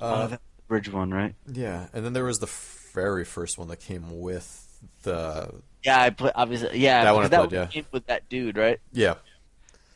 Oh, 0.00 0.26
that 0.26 0.40
bridge 0.68 0.90
one, 0.90 1.10
right? 1.10 1.34
Yeah, 1.50 1.88
and 1.92 2.04
then 2.04 2.12
there 2.12 2.24
was 2.24 2.38
the 2.38 2.50
very 2.94 3.24
first 3.24 3.58
one 3.58 3.68
that 3.68 3.80
came 3.80 4.20
with 4.20 4.80
the 5.02 5.62
Yeah, 5.84 6.00
I 6.00 6.10
play. 6.10 6.30
Obviously, 6.34 6.78
yeah. 6.78 7.04
That 7.04 7.14
one 7.14 7.24
I 7.24 7.28
played, 7.28 7.52
yeah. 7.74 7.82
with 7.90 8.06
that 8.06 8.28
dude, 8.28 8.56
right? 8.56 8.78
yeah. 8.92 9.14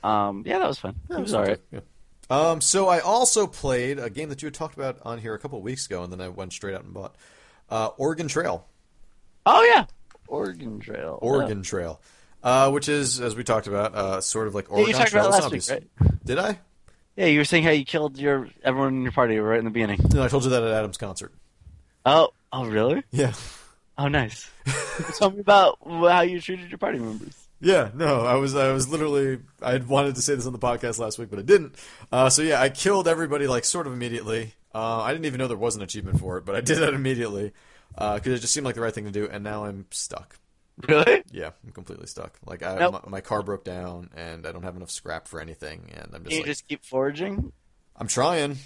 Um, 0.02 0.44
yeah, 0.46 0.58
that 0.60 0.68
was 0.68 0.78
fun. 0.78 0.94
Yeah, 1.10 1.18
it 1.18 1.20
was 1.22 1.34
okay, 1.34 1.42
alright. 1.42 1.60
yeah. 1.72 1.80
Um, 2.28 2.60
so 2.60 2.88
I 2.88 3.00
also 3.00 3.46
played 3.46 3.98
a 3.98 4.10
game 4.10 4.28
that 4.28 4.42
you 4.42 4.46
had 4.46 4.54
talked 4.54 4.76
about 4.76 4.98
on 5.02 5.18
here 5.18 5.34
a 5.34 5.38
couple 5.38 5.58
of 5.58 5.64
weeks 5.64 5.86
ago, 5.86 6.02
and 6.04 6.12
then 6.12 6.20
I 6.20 6.28
went 6.28 6.52
straight 6.52 6.74
out 6.74 6.84
and 6.84 6.92
bought 6.94 7.14
uh, 7.70 7.88
Organ 7.96 8.28
Trail. 8.28 8.66
Oh 9.44 9.62
yeah, 9.62 9.86
Organ 10.28 10.80
Trail. 10.80 11.18
Organ 11.22 11.62
Trail, 11.62 12.00
uh, 12.42 12.70
which 12.70 12.88
is, 12.88 13.20
as 13.20 13.36
we 13.36 13.44
talked 13.44 13.66
about, 13.68 13.94
uh, 13.94 14.20
sort 14.20 14.48
of 14.48 14.54
like 14.54 14.66
Yeah, 14.66 14.74
Oregon 14.74 14.90
you 14.90 14.96
talked 14.98 15.10
Trail 15.10 15.32
zombies. 15.32 15.70
week, 15.70 15.88
right? 16.00 16.24
Did 16.24 16.38
I? 16.38 16.58
Yeah, 17.16 17.26
you 17.26 17.38
were 17.38 17.44
saying 17.44 17.62
how 17.62 17.70
you 17.70 17.84
killed 17.84 18.18
your 18.18 18.48
everyone 18.62 18.94
in 18.96 19.02
your 19.02 19.12
party 19.12 19.38
right 19.38 19.58
in 19.58 19.64
the 19.64 19.70
beginning. 19.70 20.00
No, 20.12 20.22
I 20.22 20.28
told 20.28 20.44
you 20.44 20.50
that 20.50 20.62
at 20.62 20.70
Adam's 20.70 20.98
concert. 20.98 21.32
Oh, 22.04 22.30
oh, 22.52 22.66
really? 22.66 23.02
Yeah. 23.10 23.32
Oh, 23.98 24.08
nice. 24.08 24.50
Tell 25.18 25.30
me 25.30 25.40
about 25.40 25.78
how 25.84 26.20
you 26.22 26.40
treated 26.40 26.68
your 26.70 26.78
party 26.78 26.98
members. 26.98 27.34
Yeah, 27.60 27.90
no, 27.94 28.20
I 28.26 28.34
was 28.34 28.54
I 28.54 28.70
was 28.72 28.88
literally 28.88 29.38
I 29.62 29.72
had 29.72 29.88
wanted 29.88 30.14
to 30.16 30.22
say 30.22 30.34
this 30.34 30.46
on 30.46 30.52
the 30.52 30.58
podcast 30.58 30.98
last 30.98 31.18
week, 31.18 31.30
but 31.30 31.38
I 31.38 31.42
didn't. 31.42 31.74
Uh, 32.12 32.28
so 32.28 32.42
yeah, 32.42 32.60
I 32.60 32.68
killed 32.68 33.08
everybody 33.08 33.46
like 33.46 33.64
sort 33.64 33.86
of 33.86 33.94
immediately. 33.94 34.52
Uh, 34.74 35.00
I 35.00 35.12
didn't 35.12 35.24
even 35.24 35.38
know 35.38 35.48
there 35.48 35.56
was 35.56 35.74
an 35.76 35.82
achievement 35.82 36.20
for 36.20 36.36
it, 36.36 36.44
but 36.44 36.54
I 36.54 36.60
did 36.60 36.78
that 36.78 36.92
immediately 36.92 37.52
because 37.94 38.26
it 38.26 38.40
just 38.40 38.52
seemed 38.52 38.66
like 38.66 38.74
the 38.74 38.82
right 38.82 38.92
thing 38.92 39.06
to 39.06 39.10
do. 39.10 39.26
And 39.30 39.42
now 39.42 39.64
I'm 39.64 39.86
stuck. 39.90 40.38
Really? 40.86 41.22
Yeah, 41.32 41.52
I'm 41.64 41.72
completely 41.72 42.06
stuck. 42.06 42.38
Like 42.44 42.62
I, 42.62 42.76
Nope. 42.76 43.04
my, 43.06 43.10
my 43.12 43.20
car 43.22 43.42
broke 43.42 43.64
down, 43.64 44.10
and 44.14 44.46
I 44.46 44.52
don't 44.52 44.62
have 44.64 44.76
enough 44.76 44.90
scrap 44.90 45.26
for 45.26 45.40
anything, 45.40 45.90
and 45.94 46.10
I'm 46.14 46.24
just 46.24 46.26
Can 46.26 46.32
you 46.32 46.38
like, 46.40 46.46
just 46.46 46.68
keep 46.68 46.84
foraging? 46.84 47.50
I'm 47.96 48.08
trying, 48.08 48.58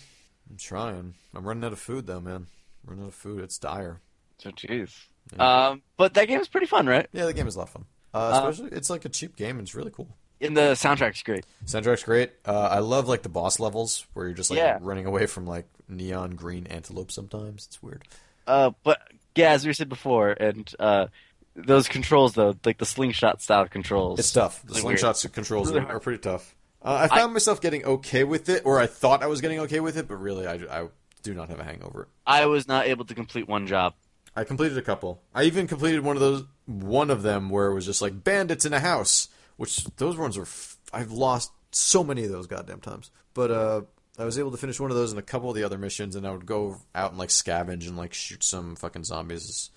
I'm 0.51 0.57
trying. 0.59 1.15
I'm 1.33 1.45
running 1.47 1.63
out 1.63 1.73
of 1.73 1.79
food 1.79 2.09
though, 2.09 2.21
man. 2.21 2.35
I'm 2.35 2.47
running 2.85 3.05
out 3.05 3.09
of 3.11 3.15
food. 3.15 3.45
It's 3.45 3.59
dire. 3.59 4.01
So, 4.39 4.51
jeez. 4.51 4.91
Um, 5.39 5.83
but 5.97 6.15
that 6.15 6.27
game 6.29 6.41
is 6.41 6.49
pretty 6.49 6.67
fun, 6.67 6.87
right? 6.87 7.07
Yeah, 7.13 7.27
the 7.27 7.35
game 7.35 7.47
is 7.47 7.55
a 7.57 7.59
lot 7.59 7.69
of 7.69 7.71
fun. 7.71 7.85
Uh, 8.13 8.19
Uh, 8.19 8.49
especially, 8.49 8.77
it's 8.77 8.91
like 8.91 9.05
a 9.05 9.09
cheap 9.09 9.37
game. 9.37 9.59
and 9.59 9.67
It's 9.67 9.75
really 9.75 9.91
cool. 9.91 10.09
And 10.41 10.57
the 10.57 10.73
soundtrack's 10.73 11.23
great. 11.23 11.45
Soundtrack's 11.67 12.03
great. 12.03 12.33
Uh, 12.47 12.59
I 12.71 12.79
love 12.79 13.07
like 13.09 13.23
the 13.23 13.29
boss 13.29 13.61
levels 13.61 14.07
where 14.15 14.27
you're 14.27 14.35
just 14.35 14.51
like 14.51 14.59
Yeah. 14.59 14.79
running 14.81 15.05
away 15.07 15.27
from 15.27 15.47
like 15.47 15.67
neon 15.89 16.31
green 16.31 16.67
antelope. 16.69 17.13
Sometimes 17.13 17.67
it's 17.67 17.83
weird. 17.83 18.05
Uh, 18.47 18.71
but 18.83 19.01
yeah, 19.37 19.51
as 19.53 19.67
we 19.67 19.73
said 19.75 19.89
before, 19.91 20.31
and 20.31 20.73
uh, 20.81 21.07
those 21.55 21.89
controls 21.89 22.33
though, 22.35 22.55
like 22.65 22.79
the 22.79 22.87
slingshot 22.87 23.43
style 23.43 23.69
controls. 23.69 24.19
It's 24.19 24.33
tough. 24.33 24.63
The 24.63 24.75
Really 24.75 24.83
weird. 24.87 24.99
slingshot 25.01 25.33
controls 25.35 25.71
Really 25.71 25.85
are, 25.85 25.97
are 25.97 26.01
pretty 26.01 26.21
tough. 26.21 26.57
Uh, 26.83 27.07
I 27.11 27.15
found 27.19 27.35
myself 27.35 27.61
getting 27.61 27.85
okay 27.85 28.25
with 28.25 28.49
it, 28.49 28.63
or 28.65 28.81
I 28.81 28.87
thought 28.87 29.23
I 29.23 29.27
was 29.27 29.43
getting 29.43 29.59
okay 29.61 29.81
with 29.81 29.99
it, 29.99 30.09
but 30.09 30.17
really, 30.17 30.47
I, 30.47 30.55
I 30.55 30.89
do 31.23 31.35
not 31.35 31.51
have 31.51 31.61
a 31.61 31.65
hangover. 31.65 32.09
I 32.27 32.47
was 32.47 32.67
not 32.67 32.87
able 32.87 33.05
to 33.05 33.15
complete 33.15 33.47
one 33.47 33.67
job. 33.67 33.93
I 34.41 34.45
completed 34.45 34.79
a 34.79 34.83
couple. 34.83 35.21
I 35.35 35.43
even 35.45 35.67
completed 35.67 36.01
one 36.01 36.17
of 36.17 36.21
those, 36.21 36.45
one 36.65 37.11
of 37.11 37.23
them 37.23 37.51
where 37.51 37.67
it 37.67 37.75
was 37.75 37.85
just 37.85 38.01
like 38.01 38.25
bandits 38.25 38.65
in 38.65 38.73
a 38.73 38.81
house, 38.81 39.29
which 39.59 39.85
those 39.99 40.17
ones 40.17 40.39
were. 40.39 40.45
F- 40.45 40.79
I've 40.95 41.13
lost 41.13 41.53
so 41.73 42.03
many 42.03 42.25
of 42.25 42.31
those 42.31 42.47
goddamn 42.47 42.81
times. 42.81 43.11
But 43.35 43.51
uh, 43.51 43.83
I 44.19 44.25
was 44.25 44.39
able 44.39 44.51
to 44.53 44.57
finish 44.57 44.81
one 44.81 44.91
of 44.91 44.97
those 44.97 45.11
and 45.11 45.19
a 45.19 45.23
couple 45.23 45.51
of 45.51 45.57
the 45.57 45.63
other 45.65 45.77
missions, 45.77 46.17
and 46.17 46.27
I 46.27 46.31
would 46.31 46.47
go 46.47 46.79
out 46.95 47.11
and 47.11 47.19
like 47.19 47.29
scavenge 47.29 47.87
and 47.87 47.99
like 47.99 48.15
shoot 48.15 48.43
some 48.43 48.77
fucking 48.77 49.05
zombies. 49.05 49.69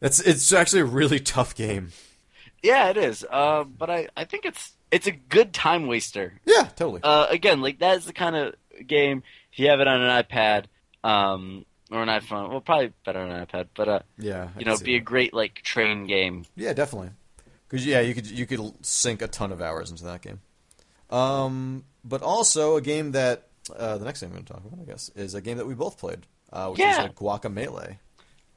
That's 0.00 0.20
it's 0.20 0.52
actually 0.52 0.82
a 0.82 0.84
really 0.84 1.18
tough 1.18 1.54
game. 1.54 1.88
Yeah, 2.62 2.90
it 2.90 2.98
is. 2.98 3.24
Uh, 3.30 3.64
but 3.64 3.88
I, 3.88 4.08
I 4.14 4.26
think 4.26 4.44
it's 4.44 4.72
it's 4.90 5.06
a 5.06 5.12
good 5.12 5.54
time 5.54 5.86
waster. 5.86 6.34
Yeah, 6.44 6.68
totally. 6.76 7.00
Uh, 7.02 7.28
again, 7.30 7.62
like 7.62 7.78
that's 7.78 8.04
the 8.04 8.12
kind 8.12 8.36
of 8.36 8.54
game 8.86 9.22
if 9.52 9.58
you 9.58 9.70
have 9.70 9.80
it 9.80 9.88
on 9.88 10.02
an 10.02 10.22
iPad, 10.22 10.66
um, 11.02 11.64
or 11.90 12.02
an 12.02 12.08
iPhone. 12.08 12.50
Well, 12.50 12.60
probably 12.60 12.92
better 13.04 13.20
on 13.20 13.30
an 13.30 13.46
iPad, 13.46 13.68
but 13.74 13.88
uh, 13.88 14.00
yeah, 14.18 14.48
I 14.54 14.58
you 14.58 14.64
know, 14.64 14.76
be 14.78 14.96
a 14.96 15.00
great 15.00 15.34
like 15.34 15.62
train 15.62 16.06
game. 16.06 16.44
Yeah, 16.56 16.72
definitely. 16.72 17.10
Because 17.68 17.86
yeah, 17.86 18.00
you 18.00 18.14
could 18.14 18.26
you 18.30 18.46
could 18.46 18.84
sink 18.84 19.22
a 19.22 19.28
ton 19.28 19.52
of 19.52 19.60
hours 19.62 19.90
into 19.90 20.04
that 20.04 20.22
game. 20.22 20.40
Um, 21.10 21.84
but 22.04 22.22
also 22.22 22.76
a 22.76 22.80
game 22.80 23.12
that 23.12 23.48
uh, 23.76 23.98
the 23.98 24.04
next 24.04 24.20
thing 24.20 24.28
I'm 24.28 24.34
going 24.34 24.44
to 24.44 24.52
talk 24.52 24.64
about, 24.64 24.80
I 24.80 24.84
guess, 24.84 25.10
is 25.14 25.34
a 25.34 25.40
game 25.40 25.56
that 25.58 25.66
we 25.66 25.74
both 25.74 25.98
played, 25.98 26.26
uh, 26.52 26.68
which 26.68 26.78
Yeah. 26.80 27.00
is 27.04 27.06
a 27.06 27.08
Guacamelee. 27.10 27.98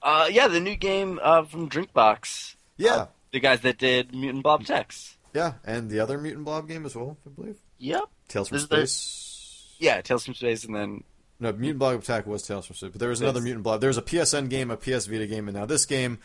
Uh, 0.01 0.27
yeah, 0.31 0.47
the 0.47 0.59
new 0.59 0.75
game 0.75 1.19
uh, 1.21 1.43
from 1.43 1.69
Drinkbox. 1.69 2.55
Yeah, 2.77 2.93
Uh, 2.95 3.07
the 3.31 3.39
guys 3.39 3.61
that 3.61 3.77
did 3.77 4.13
Mutant 4.13 4.43
Blobs 4.43 4.69
Attack. 4.69 4.93
yeah, 5.33 5.53
and 5.63 5.89
the 5.89 5.99
other 5.99 6.17
Mutant 6.17 6.45
Blob 6.45 6.67
game 6.67 6.85
as 6.85 6.95
well, 6.95 7.17
I 7.25 7.29
believe. 7.29 7.57
Yep. 7.79 8.03
Tales 8.27 8.49
from 8.49 8.57
Is 8.57 8.67
there- 8.67 8.85
Space. 8.85 9.75
Yeah, 9.79 10.01
Tales 10.01 10.25
from 10.25 10.33
Space, 10.35 10.63
and 10.65 10.75
then 10.75 11.03
No, 11.39 11.51
Mutant 11.51 11.79
Blob 11.79 11.99
Attack 11.99 12.25
was 12.27 12.43
Tales 12.43 12.65
from 12.65 12.75
Space, 12.75 12.91
but 12.91 12.99
there 12.99 13.09
was 13.09 13.19
another. 13.21 13.41
Mutant 13.41 13.63
Blob. 13.63 13.81
There 13.81 13.89
was 13.89 13.97
a 13.97 14.01
PSN 14.01 14.49
game, 14.49 14.71
a 14.71 14.77
PS 14.77 15.07
Vita 15.07 15.27
game, 15.27 15.47
and 15.47 15.57
now 15.57 15.65
this 15.65 15.85
game. 15.85 16.19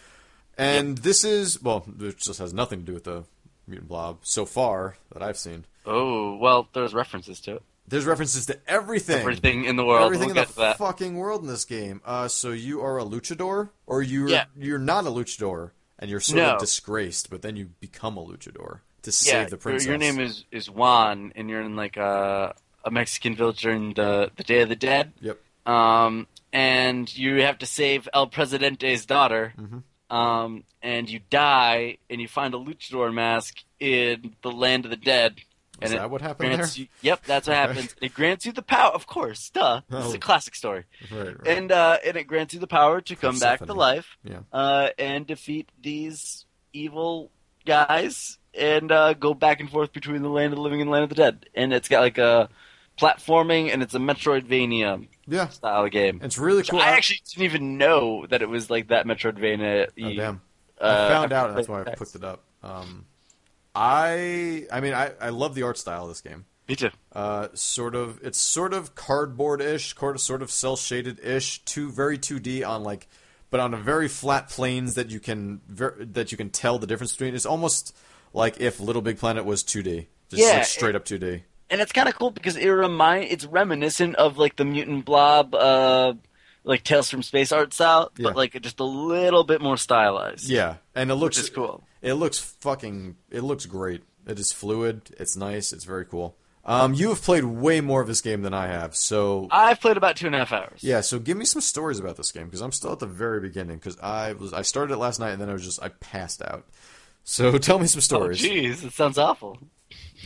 And 0.57 0.99
this 0.99 1.25
is 1.25 1.62
well, 1.62 1.85
it 2.01 2.16
just 2.18 2.38
has 2.40 2.53
nothing 2.53 2.81
to 2.81 2.85
do 2.85 2.94
with 2.94 3.05
the 3.05 3.25
Mutant 3.66 3.88
Blob 3.88 4.18
so 4.23 4.44
far 4.44 4.97
that 5.12 5.23
I've 5.23 5.38
seen. 5.38 5.64
oh 5.87 6.37
well, 6.37 6.68
there's 6.73 6.94
references 6.94 7.40
to 7.42 7.57
it. 7.57 7.62
There's 7.87 8.05
references 8.05 8.44
to 8.47 8.59
everything. 8.68 9.21
Everything 9.21 9.64
in 9.64 9.77
the 9.77 9.85
world. 9.85 10.05
Everything 10.05 10.29
we'll 10.29 10.37
in 10.37 10.42
get 10.42 10.49
the 10.49 10.53
to 10.55 10.61
that. 10.61 10.79
fucking 10.79 11.16
world 11.16 11.40
in 11.42 11.49
this 11.49 11.64
game. 11.64 12.03
Uh, 12.05 12.29
so 12.29 12.51
you 12.51 12.83
are 12.83 12.99
a 12.99 13.05
luchador, 13.05 13.71
or 13.87 14.03
you're 14.03 14.29
Yeah. 14.29 14.44
you're 14.57 14.79
not 14.79 15.07
a 15.07 15.11
luchador, 15.11 15.71
and 15.99 16.11
you're 16.11 16.21
sort 16.21 16.37
No. 16.38 16.55
of 16.55 16.61
disgraced, 16.61 17.31
but 17.31 17.40
then 17.42 17.57
you 17.57 17.71
become 17.81 18.16
a 18.18 18.23
luchador 18.25 18.81
to 19.03 19.11
yeah, 19.11 19.12
save 19.12 19.47
the 19.47 19.51
your- 19.53 19.59
princess. 19.59 19.87
Your 19.87 19.97
name 19.97 20.21
is 20.21 20.44
is 20.53 20.68
Juan, 20.68 21.33
and 21.35 21.49
you're 21.49 21.62
in 21.62 21.77
like 21.77 21.97
a 21.97 22.55
a 22.88 22.90
Mexican 22.90 23.35
village 23.35 23.62
during 23.62 23.94
the 23.94 24.31
the 24.37 24.44
Day 24.44 24.62
of 24.62 24.68
the 24.68 24.77
Dead. 24.77 25.12
Yep. 25.20 25.38
Um, 25.66 26.27
and 26.53 27.14
you 27.16 27.42
have 27.42 27.59
to 27.59 27.66
save 27.66 28.09
El 28.12 28.27
Presidente's 28.27 29.07
daughter. 29.07 29.53
Mm-hmm. 29.59 29.79
Um, 30.16 30.64
and 30.83 31.11
you 31.11 31.20
die, 31.29 31.98
and 32.09 32.18
you 32.20 32.29
find 32.29 32.55
a 32.55 32.57
luchador 32.57 33.12
mask 33.12 33.59
in 33.79 34.35
the 34.42 34.51
land 34.51 34.87
of 34.87 34.90
the 34.90 34.96
dead. 34.96 35.40
Is 35.83 35.92
and 35.92 36.01
that 36.01 36.11
what 36.11 36.22
happened 36.22 36.59
there? 36.59 36.66
you, 36.74 36.88
yep, 37.03 37.22
that's 37.24 37.46
what 37.46 37.57
happens. 37.57 37.94
It 38.01 38.14
grants 38.14 38.46
you 38.46 38.53
the 38.53 38.62
power, 38.62 38.90
of 38.90 39.07
course, 39.07 39.51
duh. 39.51 39.83
This 39.88 40.07
is 40.07 40.12
Oh. 40.12 40.16
a 40.16 40.18
classic 40.18 40.55
story. 40.55 40.85
Right. 41.11 41.27
right. 41.27 41.46
And 41.46 41.70
uh, 41.70 41.98
and 42.05 42.16
it 42.16 42.24
grants 42.24 42.55
you 42.55 42.61
the 42.61 42.66
power 42.66 43.01
to 43.03 43.14
come 43.16 43.38
back 43.38 43.64
to 43.64 43.74
life 43.74 44.16
yeah. 44.24 44.40
uh, 44.53 44.88
and 44.98 45.27
defeat 45.27 45.68
these 45.81 46.46
evil 46.72 47.31
guys 47.64 48.38
and 48.55 48.90
uh, 48.90 49.12
go 49.12 49.35
back 49.35 49.61
and 49.61 49.70
forth 49.70 49.92
between 49.92 50.22
the 50.22 50.29
land 50.29 50.53
of 50.53 50.57
the 50.57 50.62
living 50.62 50.81
and 50.81 50.88
the 50.88 50.92
land 50.92 51.05
of 51.05 51.11
the 51.11 51.14
dead. 51.14 51.46
And 51.55 51.72
it's 51.72 51.88
got 51.88 52.01
like 52.01 52.18
a 52.18 52.48
platforming 52.98 53.72
and 53.72 53.82
it's 53.82 53.94
a 53.94 53.98
Metroidvania 53.98 55.06
Yeah. 55.26 55.48
style 55.48 55.88
game. 55.88 56.20
It's 56.22 56.38
really 56.38 56.62
cool. 56.64 56.80
I 56.80 56.90
actually 56.90 57.20
didn't 57.28 57.44
even 57.44 57.78
know 57.78 58.26
that 58.26 58.42
it 58.42 58.48
was 58.48 58.70
like 58.70 58.88
that 58.88 59.06
Metroidvania. 59.06 59.88
Oh, 60.02 60.14
damn. 60.14 60.40
Uh, 60.80 60.84
I 60.84 61.12
found 61.12 61.32
out, 61.32 61.48
and 61.50 61.58
that's 61.58 61.68
why 61.68 61.80
I 61.80 61.84
picked 61.94 62.14
it 62.14 62.24
up. 62.24 62.42
Um, 62.62 63.04
I, 63.74 64.66
I 64.72 64.80
mean, 64.80 64.94
I, 64.94 65.12
I 65.20 65.28
love 65.30 65.54
the 65.54 65.62
art 65.62 65.78
style 65.78 66.02
of 66.04 66.08
this 66.08 66.20
game. 66.20 66.44
Me 66.68 66.76
too. 66.76 66.90
Uh, 67.12 67.48
sort 67.54 67.94
of, 67.94 68.20
it's 68.22 68.38
sort 68.38 68.74
of 68.74 68.94
cardboard-ish, 68.94 69.94
sort 69.96 70.16
of, 70.16 70.20
sort 70.20 70.42
of 70.42 70.50
cell-shaded-ish, 70.50 71.64
two 71.64 71.90
very 71.90 72.18
2D 72.18 72.66
on 72.66 72.82
like, 72.82 73.08
but 73.50 73.61
on 73.61 73.72
a 73.72 73.76
very 73.78 74.08
flat 74.08 74.50
planes 74.50 74.94
that 74.94 75.11
you 75.11 75.18
can 75.20 75.61
ver- 75.68 75.96
that 75.98 76.30
you 76.30 76.37
can 76.37 76.50
tell 76.50 76.78
the 76.78 76.87
difference 76.87 77.12
between. 77.12 77.34
It's 77.34 77.46
almost 77.46 77.96
like 78.34 78.61
if 78.61 78.80
Little 78.80 79.00
Big 79.00 79.18
Planet 79.18 79.46
was 79.46 79.64
2D, 79.64 80.06
just 80.28 80.42
Yeah, 80.42 80.58
like 80.58 80.64
straight 80.66 80.94
up 80.94 81.06
2D. 81.06 81.42
And 81.70 81.81
it's 81.81 81.92
kind 81.92 82.09
of 82.09 82.14
cool 82.16 82.31
because 82.31 82.57
it 82.57 82.68
remind 82.68 83.31
it's 83.31 83.44
reminiscent 83.44 84.16
of 84.16 84.38
like 84.38 84.57
the 84.57 84.64
mutant 84.64 85.04
blob, 85.04 85.54
uh, 85.54 86.14
like 86.64 86.83
Tales 86.83 87.11
from 87.11 87.22
Space 87.22 87.52
art 87.52 87.74
style, 87.74 88.11
Yeah. 88.16 88.24
but 88.24 88.37
like 88.37 88.61
just 88.62 88.81
a 88.81 88.85
little 88.85 89.44
bit 89.44 89.61
more 89.61 89.76
stylized. 89.76 90.48
Yeah, 90.48 90.76
and 90.94 91.11
it 91.11 91.14
looks 91.16 91.40
which 91.42 91.52
cool. 91.54 91.83
It 92.00 92.14
looks 92.14 92.38
fucking. 92.38 93.16
It 93.31 93.42
looks 93.42 93.66
great. 93.66 94.02
It 94.26 94.38
is 94.38 94.52
fluid. 94.52 95.14
It's 95.18 95.37
nice. 95.37 95.72
It's 95.72 95.85
very 95.85 96.04
cool. 96.04 96.37
Um, 96.64 96.92
you 96.92 97.09
have 97.09 97.22
played 97.22 97.44
way 97.44 97.81
more 97.81 98.02
of 98.02 98.07
this 98.09 98.20
game 98.20 98.42
than 98.42 98.52
I 98.52 98.66
have, 98.66 98.94
so 98.94 99.48
I've 99.50 99.81
played 99.81 99.96
about 99.96 100.16
two 100.16 100.26
and 100.26 100.35
a 100.35 100.38
half 100.38 100.52
hours. 100.52 100.81
yeah. 100.83 101.00
So 101.00 101.18
give 101.18 101.37
me 101.38 101.46
some 101.46 101.62
stories 101.62 101.98
about 101.98 102.16
this 102.18 102.31
game 102.31 102.44
because 102.44 102.61
I'm 102.61 102.72
still 102.72 102.92
at 102.92 102.98
the 102.98 103.07
very 103.07 103.40
beginning. 103.40 103.76
Because 103.78 103.98
I 104.00 104.35
was 104.35 104.52
I 104.52 104.62
started 104.62 104.92
it 104.92 104.98
last 104.98 105.18
night 105.18 105.31
and 105.31 105.40
then 105.40 105.48
I 105.48 105.54
was 105.54 105.64
just 105.64 105.83
I 105.83 105.88
passed 105.88 106.42
out. 106.42 106.66
So 107.24 107.57
tell 107.59 107.78
me 107.78 107.87
some 107.87 107.98
Oh, 107.98 108.00
stories. 108.00 108.40
jeez, 108.42 108.85
it 108.85 108.92
sounds 108.92 109.16
awful. 109.16 109.59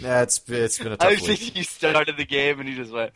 Yeah, 0.00 0.22
it's 0.22 0.40
it's 0.48 0.78
been 0.78 0.88
a 0.88 0.94
I 0.94 0.96
tough 0.96 1.11
was 1.12 1.20
week. 1.22 1.38
thinking 1.38 1.57
you 1.59 1.64
started 1.64 2.16
the 2.16 2.24
game 2.24 2.61
and 2.61 2.68
you 2.68 2.76
just 2.76 2.92
went, 2.92 3.12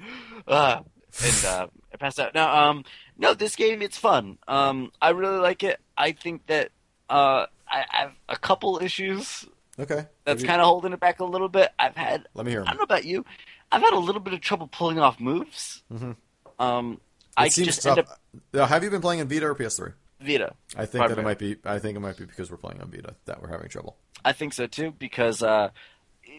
ah, 0.49 0.83
and 1.25 1.45
uh, 1.45 1.67
I 1.93 1.97
passed 1.97 2.21
out. 2.21 2.35
Now, 2.35 2.69
um, 2.71 2.85
no, 3.19 3.35
this 3.35 3.57
game 3.57 3.83
it's 3.83 3.97
fun. 3.99 4.39
Um, 4.49 4.93
I 5.01 5.11
really 5.11 5.39
like 5.39 5.63
it. 5.63 5.81
I 5.97 6.13
think 6.13 6.47
that 6.47 6.71
uh, 7.09 7.47
I, 7.69 7.85
I 7.91 7.97
have 8.03 8.13
a 8.29 8.37
couple 8.37 8.81
issues 8.83 9.47
Okay, 9.79 10.07
that's 10.25 10.43
kind 10.43 10.61
of 10.61 10.67
holding 10.67 10.93
it 10.93 11.01
back 11.01 11.21
a 11.21 11.25
little 11.25 11.49
bit. 11.49 11.71
I've 11.79 11.97
had, 11.97 12.27
Let 12.35 12.47
me 12.47 12.53
hear 12.53 12.63
I 12.63 12.69
don't 12.69 12.79
know 12.79 12.83
about 12.85 13.05
you, 13.05 13.25
I've 13.71 13.83
had 13.83 13.93
a 13.93 13.99
little 13.99 14.21
bit 14.23 14.33
of 14.35 14.41
trouble 14.41 14.69
pulling 14.69 14.99
off 14.99 15.21
moves. 15.21 15.83
Mhm. 15.93 16.17
Um, 16.59 16.93
It 16.93 17.01
I 17.37 17.49
seems 17.49 17.67
just 17.67 17.83
tough. 17.83 17.99
end 17.99 18.07
up 18.09 18.21
Uh, 18.55 18.67
have 18.67 18.83
you 18.85 18.91
been 18.91 19.03
playing 19.03 19.21
on 19.21 19.29
Vita 19.29 19.47
or 19.47 19.55
PS3? 19.55 19.93
Vita. 20.21 20.55
I 20.77 20.87
think 20.87 21.03
that 21.07 21.11
it 21.11 21.19
me. 21.19 21.25
might 21.25 21.39
be. 21.39 21.57
I 21.65 21.79
think 21.79 21.95
it 21.97 22.01
might 22.01 22.17
be 22.17 22.25
because 22.25 22.51
we're 22.51 22.57
playing 22.57 22.81
on 22.81 22.91
Vita 22.91 23.15
that 23.27 23.43
we're 23.43 23.49
having 23.51 23.69
trouble. 23.69 23.99
I 24.25 24.33
think 24.33 24.55
so 24.55 24.67
too 24.67 24.93
because 24.99 25.43
uh, 25.43 25.69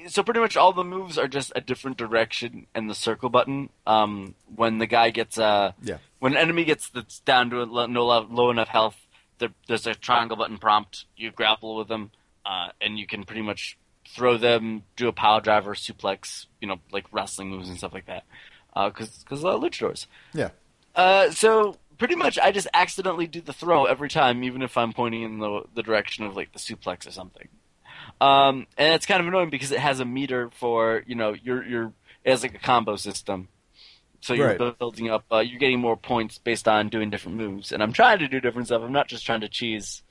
so 0.08 0.24
pretty 0.24 0.39
much 0.39 0.58
all 0.58 0.74
the 0.74 0.84
moves 0.84 1.17
are 1.17 1.28
just 1.28 1.52
a 1.56 1.62
different 1.62 1.98
direction 1.98 2.67
and 2.74 2.89
the 2.89 2.96
circle 2.96 3.30
button. 3.30 3.70
Um, 3.86 4.36
when 4.56 4.78
the 4.80 4.88
guy 4.88 5.10
gets 5.12 5.38
uh, 5.38 5.74
Yeah. 5.82 5.98
when 6.20 6.34
an 6.34 6.39
enemy 6.39 6.63
gets 6.65 6.89
that's 6.89 7.20
down 7.20 7.50
to 7.52 7.62
a 7.62 7.65
low, 7.65 7.86
no 7.86 8.06
low, 8.06 8.28
low 8.30 8.50
enough 8.50 8.67
health, 8.70 8.96
there, 9.39 9.50
there's 9.67 9.86
a 9.88 9.93
triangle 9.93 10.38
button 10.38 10.58
prompt. 10.58 11.06
You 11.15 11.32
grapple 11.32 11.76
with 11.78 11.88
them, 11.88 12.12
uh, 12.46 12.70
and 12.82 12.98
you 12.98 13.06
can 13.08 13.24
pretty 13.24 13.41
much 13.43 13.78
throw 14.10 14.38
them, 14.38 14.84
do 14.96 15.08
a 15.08 15.13
power 15.13 15.41
driver, 15.41 15.74
suplex, 15.76 16.46
you 16.62 16.67
know, 16.67 16.78
like 16.91 17.06
wrestling 17.12 17.50
moves 17.50 17.70
and 17.70 17.78
stuff 17.78 17.93
like 17.93 18.06
that. 18.08 18.24
Because 18.74 19.10
because 19.24 19.43
uh, 19.43 19.50
luchadors. 19.58 20.06
Yeah. 20.34 20.50
Uh, 20.96 21.30
so 21.32 21.78
pretty 21.98 22.15
much, 22.15 22.39
I 22.39 22.52
just 22.52 22.67
accidentally 22.74 23.28
do 23.28 23.41
the 23.41 23.54
throw 23.54 23.86
every 23.86 24.10
time, 24.10 24.43
even 24.43 24.62
if 24.62 24.78
I'm 24.78 24.93
pointing 24.93 25.24
in 25.24 25.39
the 25.39 25.63
the 25.76 25.84
direction 25.84 26.26
of 26.26 26.36
like 26.36 26.54
the 26.54 26.60
suplex 26.60 27.08
or 27.08 27.12
something. 27.12 27.48
Um, 28.19 28.65
and 28.77 28.93
it's 28.95 29.06
kind 29.06 29.21
of 29.21 29.27
annoying 29.27 29.49
because 29.49 29.71
it 29.71 29.80
has 29.80 29.99
a 29.99 30.06
meter 30.06 30.49
for 30.60 31.03
you 31.06 31.15
know 31.15 31.34
your 31.34 31.63
your 31.65 31.93
it 32.23 32.32
has 32.32 32.41
like 32.43 32.56
a 32.56 32.60
combo 32.60 32.95
system. 32.95 33.47
So 34.21 34.34
you're 34.34 34.47
Right. 34.58 34.77
building 34.80 35.10
up, 35.12 35.25
uh, 35.32 35.38
you're 35.39 35.60
getting 35.60 35.80
more 35.80 35.95
points 35.95 36.39
based 36.39 36.67
on 36.67 36.89
doing 36.89 37.12
different 37.12 37.38
moves. 37.38 37.71
And 37.71 37.84
I'm 37.84 37.93
trying 37.93 38.17
to 38.19 38.27
do 38.27 38.39
different 38.41 38.67
stuff. 38.67 38.82
I'm 38.82 38.91
not 38.91 39.08
just 39.08 39.25
trying 39.25 39.41
to 39.41 39.47
cheese 39.47 40.01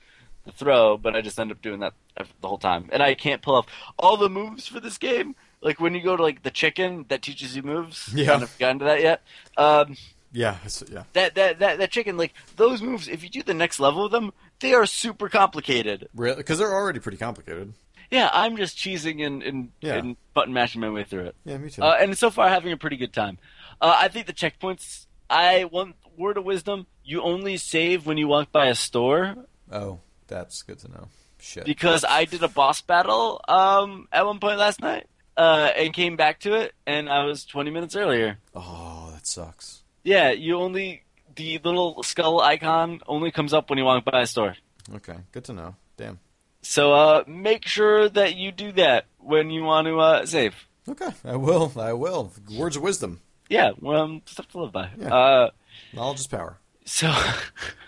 the 0.45 0.53
throw, 0.53 0.97
but 0.97 1.13
I 1.15 1.21
just 1.21 1.37
end 1.37 1.51
up 1.51 1.61
doing 1.61 1.81
that 1.81 1.93
the 2.15 2.47
whole 2.47 2.57
time. 2.57 2.89
And 2.93 3.03
I 3.03 3.15
can't 3.15 3.41
pull 3.41 3.55
off 3.55 3.67
all 3.99 4.15
the 4.15 4.29
moves 4.29 4.65
for 4.65 4.79
this 4.79 4.97
game. 4.97 5.35
Like 5.61 5.81
when 5.81 5.93
you 5.93 6.01
go 6.01 6.15
to 6.15 6.23
like 6.23 6.43
the 6.43 6.51
chicken 6.51 7.05
that 7.09 7.21
teaches 7.21 7.55
you 7.55 7.63
moves. 7.63 8.09
Yeah. 8.13 8.29
I 8.29 8.33
haven't 8.35 8.57
gotten 8.57 8.79
to 8.79 8.85
that 8.85 9.01
yet. 9.01 9.21
Um, 9.57 9.97
Yeah. 10.31 10.55
Yeah. 10.89 11.03
that, 11.13 11.35
that 11.35 11.59
that 11.59 11.77
that 11.79 11.91
chicken 11.91 12.15
like 12.15 12.33
those 12.55 12.81
moves 12.81 13.07
if 13.09 13.23
you 13.23 13.29
do 13.29 13.43
the 13.43 13.53
next 13.53 13.79
level 13.79 14.05
of 14.05 14.11
them 14.11 14.31
they 14.59 14.73
are 14.73 14.85
super 14.85 15.29
complicated 15.29 16.07
Really? 16.15 16.37
Because 16.37 16.59
they're 16.59 16.73
already 16.73 16.99
pretty 16.99 17.17
complicated. 17.17 17.73
Yeah 18.11 18.29
i'm 18.33 18.57
just 18.57 18.77
cheesing 18.77 19.25
and 19.25 19.43
and, 19.43 19.69
Yeah. 19.81 19.95
and 19.95 20.17
button 20.33 20.53
mashing 20.53 20.81
my 20.81 20.89
way 20.89 21.03
through 21.03 21.25
it 21.25 21.35
Yeah, 21.45 21.57
me 21.57 21.69
too. 21.69 21.81
uh, 21.83 21.97
and 21.99 22.17
so 22.17 22.29
far 22.29 22.49
having 22.49 22.71
a 22.71 22.77
pretty 22.77 22.97
good 22.97 23.13
time 23.13 23.37
uh, 23.81 23.95
i 23.97 24.07
think 24.07 24.25
the 24.27 24.33
checkpoints 24.33 25.05
i 25.29 25.65
want 25.65 25.95
word 26.17 26.37
of 26.37 26.43
wisdom 26.45 26.87
you 27.03 27.21
only 27.21 27.57
save 27.57 28.05
when 28.05 28.17
you 28.17 28.27
walk 28.27 28.51
by 28.51 28.67
a 28.67 28.75
store 28.75 29.35
oh, 29.71 29.99
that's 30.27 30.61
good 30.63 30.79
to 30.79 30.87
know. 30.89 31.07
Shit. 31.39 31.65
because 31.65 32.03
i 32.03 32.25
did 32.25 32.41
a 32.43 32.47
boss 32.47 32.81
battle 32.81 33.39
um 33.47 34.07
at 34.11 34.25
one 34.25 34.39
point 34.39 34.57
last 34.57 34.81
night 34.81 35.05
uh, 35.37 35.69
and 35.77 35.93
came 35.93 36.15
back 36.15 36.39
to 36.39 36.53
it 36.55 36.73
and 36.87 37.07
i 37.09 37.23
was 37.25 37.45
20 37.45 37.69
minutes 37.71 37.95
earlier 37.95 38.39
Oh, 38.55 39.11
that 39.13 39.27
sucks. 39.27 39.83
yeah 40.03 40.31
you 40.31 40.57
only 40.57 41.03
the 41.35 41.59
little 41.63 42.01
skull 42.01 42.41
icon 42.41 43.01
only 43.05 43.29
comes 43.29 43.53
up 43.53 43.69
when 43.69 43.77
you 43.77 43.85
walk 43.85 44.03
by 44.03 44.21
a 44.21 44.25
store 44.25 44.55
Okay, 44.95 45.17
good 45.33 45.43
to 45.43 45.53
know. 45.53 45.75
Damn. 45.97 46.17
So 46.61 46.93
uh, 46.93 47.23
make 47.27 47.65
sure 47.65 48.09
that 48.09 48.35
you 48.35 48.51
do 48.51 48.71
that 48.73 49.05
when 49.19 49.49
you 49.49 49.63
want 49.63 49.87
to 49.87 49.99
uh, 49.99 50.25
save. 50.25 50.55
Okay, 50.89 51.09
I 51.25 51.35
will. 51.35 51.71
I 51.77 51.93
will. 51.93 52.31
Words 52.55 52.75
of 52.75 52.81
wisdom. 52.81 53.21
Yeah, 53.49 53.71
well, 53.79 54.01
um, 54.01 54.21
stuff 54.25 54.47
to 54.49 54.61
live 54.61 54.71
by. 54.71 54.89
Yeah. 54.97 55.13
Uh, 55.13 55.49
Knowledge 55.93 56.19
is 56.19 56.27
power. 56.27 56.57
so, 56.85 57.13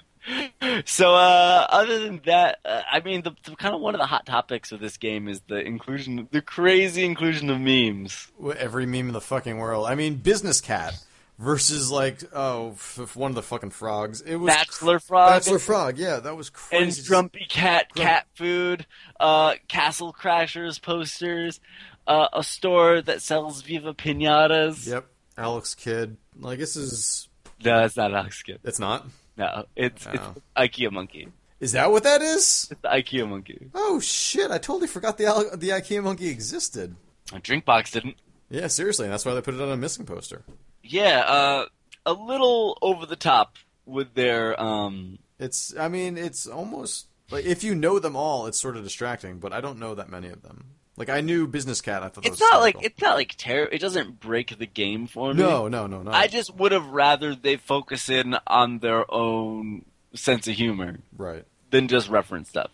so 0.85 1.15
uh, 1.15 1.67
other 1.69 1.99
than 1.99 2.21
that, 2.25 2.59
uh, 2.63 2.81
I 2.89 2.99
mean, 3.01 3.23
the, 3.23 3.31
the 3.43 3.55
kind 3.55 3.75
of 3.75 3.81
one 3.81 3.95
of 3.95 3.99
the 3.99 4.05
hot 4.05 4.25
topics 4.25 4.71
of 4.71 4.79
this 4.79 4.97
game 4.97 5.27
is 5.27 5.41
the 5.47 5.57
inclusion, 5.57 6.27
the 6.31 6.41
crazy 6.41 7.03
inclusion 7.03 7.49
of 7.49 7.59
memes. 7.59 8.31
Every 8.57 8.85
meme 8.85 9.07
in 9.07 9.13
the 9.13 9.21
fucking 9.21 9.57
world. 9.57 9.87
I 9.87 9.95
mean, 9.95 10.15
Business 10.15 10.61
Cat 10.61 11.03
versus 11.39 11.89
like 11.89 12.21
oh, 12.33 12.71
f- 12.73 13.15
one 13.15 13.31
of 13.31 13.35
the 13.35 13.41
fucking 13.41 13.71
frogs. 13.71 14.21
It 14.21 14.35
was 14.35 14.53
Bachelor 14.53 14.99
frog 14.99 15.29
Bachelor 15.41 15.59
Frog. 15.59 15.97
Yeah, 15.97 16.17
that 16.19 16.35
was 16.37 16.49
crazy. 16.51 16.99
and. 16.99 17.07
Grumpy 17.07 17.45
Cat 17.49 17.87
Grump- 17.93 18.07
cat 18.07 18.27
food, 18.35 18.85
uh, 19.19 19.55
Castle 19.67 20.13
Crashers 20.13 20.79
posters, 20.81 21.59
uh, 22.05 22.27
a 22.33 22.43
store 22.43 23.01
that 23.01 23.21
sells 23.21 23.61
Viva 23.63 23.93
pinatas. 23.95 24.85
Yep. 24.87 25.07
Alex 25.37 25.73
Kidd. 25.73 26.17
Like 26.37 26.59
this 26.59 26.75
is. 26.75 27.27
No, 27.63 27.83
it's 27.85 27.97
not 27.97 28.13
Alex 28.13 28.43
Kidd. 28.43 28.59
It's 28.63 28.79
not. 28.79 29.07
No, 29.37 29.65
it's 29.75 30.05
Oh. 30.05 30.11
it's 30.13 30.77
IKEA 30.77 30.91
monkey. 30.91 31.29
Is 31.61 31.71
that 31.73 31.91
what 31.91 32.03
that 32.03 32.21
is? 32.21 32.67
It's 32.71 32.81
the 32.81 32.87
IKEA 32.89 33.27
monkey. 33.27 33.67
Oh 33.73 33.99
shit! 33.99 34.49
I 34.51 34.57
totally 34.57 34.87
forgot 34.87 35.17
the 35.17 35.25
the 35.57 35.69
IKEA 35.69 36.03
monkey 36.03 36.27
existed. 36.29 36.95
Drinkbox 37.31 37.91
didn't. 37.91 38.15
Yeah, 38.49 38.67
seriously, 38.67 39.07
that's 39.07 39.25
why 39.25 39.33
they 39.33 39.41
put 39.41 39.53
it 39.53 39.61
on 39.61 39.69
a 39.69 39.77
missing 39.77 40.05
poster. 40.05 40.43
Yeah, 40.83 41.19
uh, 41.19 41.65
a 42.05 42.13
little 42.13 42.77
over 42.81 43.05
the 43.05 43.15
top 43.15 43.57
with 43.85 44.13
their 44.13 44.59
um. 44.61 45.19
It's, 45.39 45.73
I 45.77 45.87
mean, 45.87 46.17
it's 46.17 46.47
almost 46.47 47.07
like 47.31 47.45
if 47.45 47.63
you 47.63 47.75
know 47.75 47.99
them 47.99 48.15
all, 48.15 48.47
it's 48.47 48.59
sort 48.59 48.75
of 48.75 48.83
distracting. 48.83 49.39
But 49.39 49.53
I 49.53 49.61
don't 49.61 49.79
know 49.79 49.95
that 49.95 50.09
many 50.09 50.29
of 50.29 50.41
them. 50.41 50.65
Like 50.99 51.09
I 51.09 51.21
knew 51.21 51.47
Business 51.47 51.79
Cat. 51.79 52.03
I 52.03 52.09
thought 52.09 52.25
It's 52.25 52.41
not 52.41 52.59
like 52.59 52.75
it's 52.81 53.01
not 53.01 53.15
like 53.15 53.33
terror. 53.37 53.69
It 53.71 53.79
doesn't 53.79 54.19
break 54.19 54.57
the 54.57 54.65
game 54.65 55.07
for 55.07 55.33
me. 55.33 55.41
no, 55.41 55.69
no, 55.69 55.87
no, 55.87 56.03
no. 56.03 56.11
I 56.11 56.27
just 56.27 56.53
would 56.55 56.73
have 56.73 56.87
rather 56.87 57.35
they 57.35 57.55
focus 57.55 58.09
in 58.09 58.35
on 58.45 58.79
their 58.79 59.09
own 59.09 59.85
sense 60.13 60.47
of 60.49 60.55
humor 60.55 60.99
right. 61.15 61.45
than 61.71 61.87
just 61.87 62.09
reference 62.09 62.49
stuff. 62.49 62.71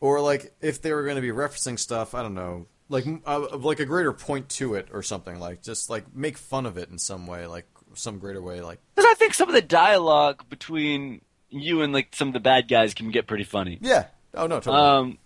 Or 0.00 0.20
like 0.20 0.54
if 0.60 0.82
they 0.82 0.92
were 0.92 1.02
going 1.02 1.16
to 1.16 1.22
be 1.22 1.30
referencing 1.30 1.76
stuff, 1.76 2.14
I 2.14 2.22
don't 2.22 2.34
know, 2.34 2.66
like 2.88 3.04
uh, 3.26 3.56
like 3.58 3.80
a 3.80 3.86
greater 3.86 4.12
point 4.12 4.48
to 4.50 4.74
it 4.74 4.88
or 4.92 5.02
something. 5.02 5.38
Like 5.38 5.62
just 5.62 5.90
like 5.90 6.14
make 6.14 6.38
fun 6.38 6.66
of 6.66 6.76
it 6.78 6.90
in 6.90 6.98
some 6.98 7.26
way, 7.26 7.46
like 7.46 7.66
some 7.94 8.18
greater 8.18 8.42
way. 8.42 8.60
Like 8.60 8.80
Because 8.94 9.10
I 9.10 9.14
think 9.14 9.34
some 9.34 9.48
of 9.48 9.54
the 9.54 9.62
dialogue 9.62 10.44
between 10.48 11.20
you 11.50 11.82
and 11.82 11.92
like 11.92 12.08
some 12.14 12.28
of 12.28 12.34
the 12.34 12.40
bad 12.40 12.68
guys 12.68 12.94
can 12.94 13.10
get 13.10 13.26
pretty 13.26 13.44
funny. 13.44 13.78
yeah, 13.80 14.06
oh 14.34 14.46
no, 14.46 14.60
totally. 14.60 14.76
Um, 14.76 15.18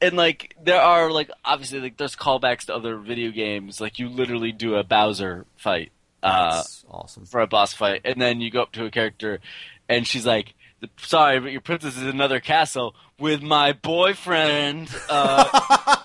and 0.00 0.16
like 0.16 0.56
there 0.62 0.80
are 0.80 1.10
like 1.10 1.30
obviously 1.44 1.80
like 1.80 1.96
there's 1.96 2.16
callbacks 2.16 2.66
to 2.66 2.74
other 2.74 2.96
video 2.96 3.30
games. 3.30 3.80
Like 3.80 3.98
you 3.98 4.08
literally 4.08 4.52
do 4.52 4.74
a 4.76 4.84
Bowser 4.84 5.46
fight 5.56 5.92
uh, 6.24 6.56
That's 6.56 6.84
awesome. 6.90 7.26
for 7.26 7.40
a 7.40 7.46
boss 7.46 7.74
fight, 7.74 8.00
and 8.04 8.20
then 8.20 8.40
you 8.40 8.50
go 8.50 8.62
up 8.62 8.72
to 8.72 8.86
a 8.86 8.90
character, 8.90 9.40
and 9.88 10.06
she's 10.06 10.24
like, 10.24 10.54
"Sorry, 10.96 11.38
but 11.38 11.52
your 11.52 11.60
princess 11.60 11.96
is 11.96 12.02
in 12.02 12.08
another 12.08 12.40
castle 12.40 12.94
with 13.18 13.42
my 13.42 13.72
boyfriend." 13.72 14.88
Uh, 15.08 15.96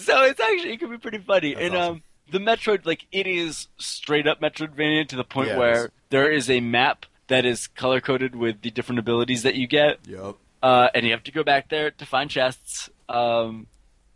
so 0.00 0.24
it's 0.24 0.40
actually 0.40 0.72
it 0.72 0.78
can 0.80 0.90
be 0.90 0.98
pretty 0.98 1.18
funny. 1.18 1.54
That's 1.54 1.66
and 1.66 1.76
awesome. 1.76 1.94
um, 1.96 2.02
the 2.30 2.38
Metroid 2.38 2.86
like 2.86 3.06
it 3.12 3.26
is 3.26 3.68
straight 3.78 4.26
up 4.26 4.40
Metroidvania 4.40 5.08
to 5.08 5.16
the 5.16 5.24
point 5.24 5.48
Yeah, 5.48 5.58
where 5.58 5.90
there 6.10 6.30
is 6.30 6.48
a 6.50 6.60
map 6.60 7.06
that 7.28 7.44
is 7.44 7.66
color 7.68 8.00
coded 8.00 8.34
with 8.36 8.62
the 8.62 8.70
different 8.70 8.98
abilities 8.98 9.42
that 9.44 9.54
you 9.54 9.66
get 9.66 9.98
Yep, 10.06 10.36
uh, 10.62 10.88
and 10.94 11.04
you 11.06 11.12
have 11.12 11.22
to 11.24 11.32
go 11.32 11.42
back 11.44 11.68
there 11.68 11.90
to 11.90 12.06
find 12.06 12.28
chests. 12.30 12.90
Um, 13.08 13.66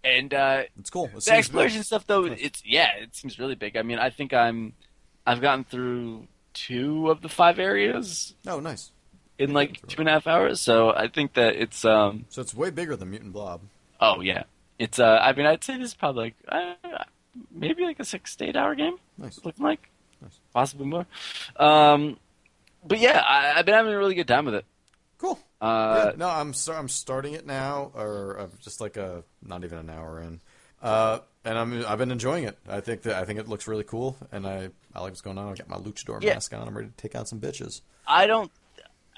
and 0.03 0.33
uh, 0.35 0.62
it's 0.79 0.90
cool. 0.90 1.07
It 1.16 1.25
the 1.25 1.33
exploration 1.33 1.79
good. 1.81 1.87
stuff, 1.87 2.07
though, 2.07 2.25
it's 2.25 2.62
yeah, 2.64 2.88
it 3.01 3.14
seems 3.16 3.38
really 3.38 3.55
big. 3.55 3.77
I 3.77 3.83
mean, 3.83 3.99
I 3.99 4.11
think 4.11 4.35
I'm, 4.35 4.75
I've 5.27 5.40
gotten 5.40 5.64
through 5.64 6.27
two 6.53 7.11
of 7.11 7.23
the 7.23 7.29
five 7.29 7.59
areas 7.59 8.35
Oh, 8.47 8.61
nice. 8.61 8.92
in 9.38 9.53
like 9.55 9.85
two 9.88 10.01
and 10.03 10.09
a 10.09 10.12
half 10.12 10.27
hours. 10.27 10.61
So 10.61 10.90
I 10.90 11.09
think 11.09 11.35
that 11.35 11.57
it's, 11.57 11.85
um, 11.85 12.27
So 12.29 12.42
it's 12.42 12.55
way 12.55 12.70
bigger 12.70 12.94
than 12.97 13.11
Mutant 13.11 13.33
Blob. 13.33 13.62
oh 14.01 14.20
yeah, 14.20 14.42
it's. 14.79 14.99
Uh, 14.99 15.19
I 15.21 15.33
mean, 15.33 15.47
I'd 15.47 15.63
say 15.65 15.77
this 15.79 15.89
is 15.89 15.95
probably 15.95 16.25
like 16.25 16.35
uh, 16.49 17.05
maybe 17.53 17.85
like 17.85 18.01
a 18.01 18.05
six 18.05 18.37
to 18.37 18.47
eight 18.47 18.57
hour 18.57 18.75
game, 18.75 18.97
Nice. 19.19 19.41
looking 19.45 19.65
like, 19.65 19.89
Nice. 20.23 20.39
possibly 20.53 20.87
more. 20.87 21.07
Um, 21.57 22.19
but 22.87 22.99
yeah, 22.99 23.23
I, 23.27 23.59
I've 23.59 23.65
been 23.67 23.75
having 23.75 23.93
a 23.93 23.99
really 23.99 24.15
good 24.15 24.29
time 24.29 24.45
with 24.47 24.55
it. 24.55 24.65
Cool. 25.19 25.39
Uh, 25.61 26.07
Yeah, 26.11 26.13
no, 26.17 26.29
I'm 26.29 26.53
st- 26.53 26.77
I'm 26.77 26.89
starting 26.89 27.35
it 27.35 27.47
now, 27.47 27.91
or 27.95 28.39
uh, 28.41 28.47
just 28.61 28.81
like 28.81 28.97
a 28.97 29.23
not 29.43 29.65
even 29.65 29.79
an 29.79 29.91
hour 29.91 30.21
in, 30.21 30.41
uh, 30.83 31.21
and 31.45 31.57
I'm 31.59 31.87
I've 31.87 31.99
been 31.99 32.11
enjoying 32.11 32.45
it. 32.45 32.59
I 32.69 32.81
think 32.81 33.03
that 33.03 33.15
I 33.17 33.25
think 33.25 33.39
it 33.39 33.49
looks 33.49 33.67
really 33.67 33.85
cool, 33.85 34.17
and 34.33 34.47
I 34.47 34.69
I 34.95 35.01
like 35.01 35.11
what's 35.13 35.21
going 35.23 35.39
on. 35.39 35.51
I 35.53 35.55
got 35.55 35.69
my 35.69 35.77
luchador 35.77 36.23
Yeah. 36.23 36.35
mask 36.35 36.53
on. 36.53 36.67
I'm 36.67 36.77
ready 36.77 36.89
to 36.89 36.97
take 36.97 37.15
out 37.15 37.29
some 37.29 37.41
bitches. 37.41 37.81
I 38.07 38.27
don't. 38.27 38.51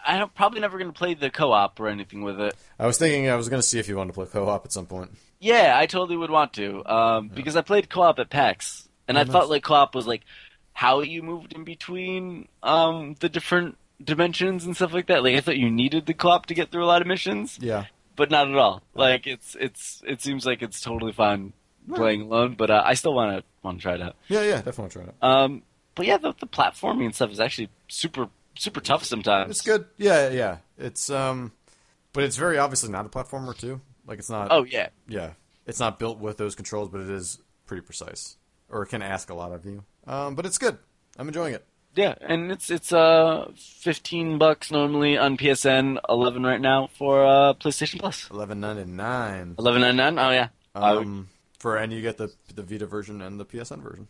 I 0.08 0.18
don't 0.18 0.32
probably 0.36 0.60
never 0.60 0.78
going 0.78 0.92
to 0.92 0.96
play 0.96 1.14
the 1.14 1.30
co-op 1.30 1.80
or 1.80 1.88
anything 1.88 2.22
with 2.22 2.38
it. 2.40 2.54
I 2.78 2.86
was 2.86 2.96
thinking 2.96 3.28
I 3.28 3.34
was 3.34 3.48
going 3.48 3.60
to 3.60 3.66
see 3.66 3.80
if 3.80 3.88
you 3.88 3.96
wanted 3.96 4.12
to 4.12 4.14
play 4.14 4.26
co-op 4.26 4.64
at 4.64 4.70
some 4.70 4.86
point. 4.86 5.10
Yeah, 5.38 5.74
I 5.78 5.86
totally 5.86 6.16
would 6.16 6.30
want 6.30 6.54
to, 6.54 6.84
um, 6.90 7.28
because 7.28 7.56
I 7.56 7.60
played 7.62 7.90
co-op 7.90 8.18
at 8.18 8.30
PAX, 8.30 8.88
and 9.06 9.16
Oh, 9.16 9.20
I 9.20 9.24
nice. 9.24 9.32
thought 9.32 9.50
like 9.50 9.62
co-op 9.64 9.94
was 9.94 10.06
like 10.06 10.22
how 10.72 11.00
you 11.00 11.22
moved 11.22 11.52
in 11.52 11.64
between 11.64 12.48
um, 12.62 13.14
the 13.20 13.28
different 13.28 13.76
dimensions 14.02 14.64
and 14.64 14.74
stuff 14.76 14.92
like 14.92 15.06
that. 15.06 15.22
Like 15.22 15.34
I 15.36 15.40
thought 15.40 15.56
you 15.56 15.70
needed 15.70 16.06
the 16.06 16.14
co-op 16.14 16.46
to 16.46 16.54
get 16.54 16.70
through 16.70 16.84
a 16.84 16.86
lot 16.86 17.00
of 17.02 17.06
missions, 17.08 17.58
Yeah, 17.60 17.86
but 18.16 18.30
not 18.30 18.48
at 18.50 18.56
all. 18.56 18.82
Like 18.94 19.26
it's 19.26 19.56
it's 19.60 20.02
it 20.06 20.20
seems 20.22 20.44
like 20.46 20.62
it's 20.62 20.80
totally 20.80 21.12
fine 21.12 21.52
playing 21.94 22.22
alone, 22.22 22.54
but 22.58 22.70
uh, 22.70 22.82
I 22.84 22.94
still 22.94 23.14
want 23.14 23.38
to 23.38 23.44
want 23.62 23.78
to 23.78 23.82
try 23.82 23.94
it 23.94 24.00
out. 24.02 24.16
yeah, 24.28 24.42
yeah. 24.42 24.60
Definitely 24.62 24.90
try 24.90 25.02
it. 25.04 25.14
Um, 25.22 25.62
but 25.94 26.04
yeah, 26.06 26.16
the, 26.18 26.34
the 26.40 26.46
platforming 26.46 27.04
and 27.06 27.14
stuff 27.14 27.30
is 27.30 27.40
actually 27.40 27.68
super 27.88 28.28
super 28.58 28.80
tough 28.80 29.04
sometimes. 29.04 29.50
It's 29.50 29.60
good. 29.62 29.86
Yeah, 29.98 30.30
yeah. 30.30 30.56
It's 30.78 31.10
um, 31.10 31.52
but 32.12 32.24
it's 32.24 32.36
very 32.36 32.58
obviously 32.58 32.90
not 32.90 33.06
a 33.06 33.08
platformer 33.08 33.56
too. 33.56 33.80
Like 34.06 34.18
it's 34.18 34.30
not. 34.30 34.48
Oh 34.50 34.64
yeah, 34.64 34.88
yeah. 35.08 35.32
It's 35.66 35.80
not 35.80 35.98
built 35.98 36.18
with 36.18 36.36
those 36.36 36.54
controls, 36.54 36.88
but 36.88 37.00
it 37.00 37.10
is 37.10 37.40
pretty 37.66 37.82
precise, 37.82 38.36
or 38.70 38.82
it 38.82 38.86
can 38.86 39.02
ask 39.02 39.30
a 39.30 39.34
lot 39.34 39.52
of 39.52 39.66
you. 39.66 39.84
Um, 40.06 40.34
but 40.34 40.46
it's 40.46 40.58
good. 40.58 40.78
I'm 41.18 41.26
enjoying 41.28 41.54
it. 41.54 41.66
Yeah, 41.96 42.14
and 42.20 42.52
it's 42.52 42.70
it's 42.70 42.92
uh 42.92 43.50
fifteen 43.56 44.38
bucks 44.38 44.70
normally 44.70 45.16
on 45.16 45.36
PSN, 45.36 45.98
eleven 46.08 46.42
right 46.44 46.60
now 46.60 46.88
for 46.98 47.24
uh 47.24 47.54
PlayStation 47.54 47.98
Plus. 47.98 48.28
Eleven 48.30 48.60
ninety 48.60 48.84
nine. 48.84 49.54
Eleven 49.58 49.80
ninety 49.80 49.96
nine. 49.96 50.18
Oh 50.18 50.30
yeah. 50.30 50.48
Um, 50.74 51.28
for 51.58 51.76
and 51.76 51.92
you 51.92 52.02
get 52.02 52.18
the 52.18 52.32
the 52.54 52.62
Vita 52.62 52.86
version 52.86 53.22
and 53.22 53.40
the 53.40 53.46
PSN 53.46 53.82
version. 53.82 54.08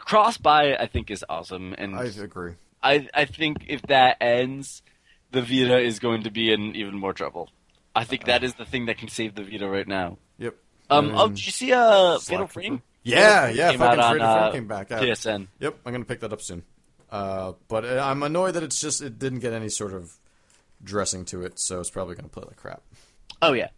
cross 0.00 0.36
buy 0.36 0.74
I 0.74 0.86
think 0.86 1.10
is 1.10 1.24
awesome, 1.28 1.74
and 1.78 1.94
I 1.94 2.04
agree. 2.04 2.54
I. 2.82 3.08
I 3.14 3.24
think 3.24 3.66
if 3.68 3.82
that 3.82 4.16
ends, 4.20 4.82
the 5.30 5.40
Vita 5.40 5.78
is 5.78 6.00
going 6.00 6.24
to 6.24 6.30
be 6.30 6.52
in 6.52 6.74
even 6.74 6.98
more 6.98 7.12
trouble. 7.12 7.50
I 7.98 8.04
think 8.04 8.24
that 8.24 8.44
is 8.44 8.54
the 8.54 8.64
thing 8.64 8.86
that 8.86 8.98
can 8.98 9.08
save 9.08 9.34
the 9.34 9.42
Vita 9.42 9.68
right 9.68 9.86
now. 9.86 10.18
Yep. 10.38 10.54
Um. 10.90 11.12
Oh, 11.14 11.28
did 11.28 11.44
you 11.44 11.52
see 11.52 11.72
uh 11.72 12.18
Slack 12.18 12.22
Fatal 12.22 12.38
Trooper. 12.46 12.52
Frame? 12.52 12.82
Yeah, 13.02 13.48
yeah. 13.48 13.72
Fucking 13.72 13.78
came 13.78 13.82
out 13.82 13.96
Fatal 13.96 14.10
Frame 14.10 14.22
uh, 14.22 14.52
came 14.52 14.68
back. 14.68 14.90
Yeah. 14.90 15.00
PSN. 15.00 15.46
Yep, 15.60 15.78
I'm 15.84 15.92
gonna 15.92 16.04
pick 16.04 16.20
that 16.20 16.32
up 16.32 16.40
soon. 16.40 16.62
Uh, 17.10 17.52
but 17.68 17.84
uh, 17.84 18.02
I'm 18.04 18.22
annoyed 18.22 18.52
that 18.54 18.62
it's 18.62 18.80
just 18.80 19.02
it 19.02 19.18
didn't 19.18 19.40
get 19.40 19.52
any 19.52 19.68
sort 19.68 19.92
of 19.94 20.16
dressing 20.82 21.24
to 21.26 21.42
it, 21.42 21.58
so 21.58 21.80
it's 21.80 21.90
probably 21.90 22.14
gonna 22.14 22.28
play 22.28 22.44
like 22.46 22.56
crap. 22.56 22.82
Oh 23.42 23.52
yeah. 23.52 23.68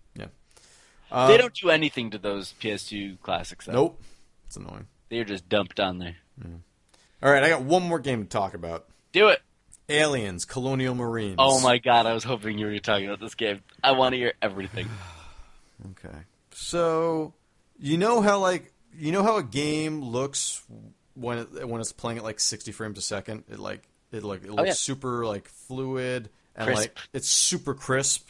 Uh, 1.11 1.29
they 1.29 1.37
don't 1.37 1.55
do 1.55 1.71
anything 1.71 2.11
to 2.11 2.19
those 2.19 2.55
PS2 2.61 3.21
classics. 3.21 3.67
Though. 3.67 3.73
Nope. 3.73 4.03
It's 4.47 4.57
annoying. 4.57 4.87
They're 5.09 5.25
just 5.25 5.49
dumped 5.49 5.81
on 5.81 5.99
there. 5.99 6.17
All 7.23 7.31
right, 7.31 7.43
I 7.43 7.49
got 7.49 7.63
one 7.63 7.83
more 7.83 7.99
game 7.99 8.23
to 8.23 8.29
talk 8.29 8.55
about. 8.55 8.87
Do 9.13 9.29
it. 9.29 9.41
Aliens, 9.91 10.45
Colonial 10.45 10.95
Marines. 10.95 11.37
Oh 11.39 11.61
my 11.61 11.79
god, 11.79 12.07
I 12.07 12.15
was 12.15 12.25
hoping 12.25 12.59
you 12.59 12.67
were 12.67 12.79
talking 12.79 13.07
about 13.07 13.21
this 13.21 13.35
game. 13.35 13.61
I 13.83 13.93
want 13.93 14.13
to 14.13 14.19
hear 14.19 14.33
everything. 14.41 14.89
Okay. 15.93 16.15
So, 16.53 17.33
you 17.79 17.97
know 17.97 18.21
how 18.21 18.39
like 18.39 18.71
you 18.95 19.13
know 19.13 19.23
how 19.23 19.39
a 19.39 19.43
game 19.43 20.03
looks 20.03 20.63
when 21.15 21.39
it, 21.39 21.67
when 21.67 21.81
it's 21.81 21.91
playing 21.93 22.19
at 22.19 22.25
like 22.25 22.39
60 22.39 22.71
frames 22.73 22.99
a 22.99 23.03
second? 23.03 23.45
It 23.51 23.59
like 23.59 23.83
it 24.13 24.23
like 24.23 24.43
it 24.45 24.51
looks 24.51 24.61
Oh, 24.61 24.65
yeah. 24.67 24.73
super 24.75 25.25
like 25.25 25.49
fluid 25.49 26.29
and 26.55 26.67
Crisp. 26.67 26.81
like 26.81 26.99
it's 27.15 27.31
super 27.31 27.73
crisp. 27.73 28.29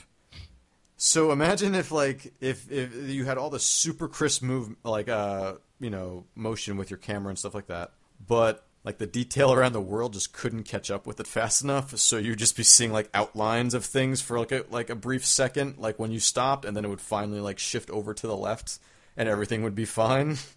So 0.97 1.33
imagine 1.33 1.75
if 1.75 1.91
like 1.91 2.33
if 2.41 2.71
if 2.71 2.95
you 3.09 3.25
had 3.25 3.37
all 3.37 3.51
the 3.51 3.59
super 3.59 4.07
crisp 4.07 4.43
move 4.43 4.77
like 4.85 5.09
uh 5.09 5.55
you 5.81 5.91
know 5.91 6.25
motion 6.37 6.77
with 6.77 6.89
your 6.91 6.99
camera 6.99 7.31
and 7.31 7.39
stuff 7.39 7.55
like 7.55 7.67
that, 7.67 7.91
but 8.29 8.65
like 8.85 8.99
the 8.99 9.07
detail 9.07 9.53
around 9.53 9.73
the 9.73 9.81
world 9.81 10.15
just 10.15 10.33
couldn't 10.33 10.63
catch 10.63 10.91
up 10.91 11.07
with 11.07 11.21
it 11.21 11.27
fast 11.27 11.63
enough, 11.63 11.97
so 11.99 12.17
you'd 12.17 12.39
just 12.39 12.57
be 12.57 12.63
seeing 12.63 12.93
like 12.93 13.11
outlines 13.13 13.75
of 13.75 13.85
things 13.85 14.21
for 14.21 14.39
like 14.39 14.53
a 14.53 14.65
like 14.71 14.91
a 14.91 14.95
brief 14.95 15.25
second, 15.27 15.79
like 15.79 15.99
when 15.99 16.11
you 16.11 16.21
stopped, 16.21 16.65
and 16.65 16.77
then 16.77 16.85
it 16.85 16.89
would 16.89 17.01
finally 17.01 17.41
like 17.41 17.59
shift 17.59 17.91
over 17.91 18.15
to 18.15 18.27
the 18.27 18.37
left, 18.37 18.79
and 19.17 19.29
everything 19.29 19.63
would 19.63 19.75
be 19.75 19.85
fine. 19.85 20.37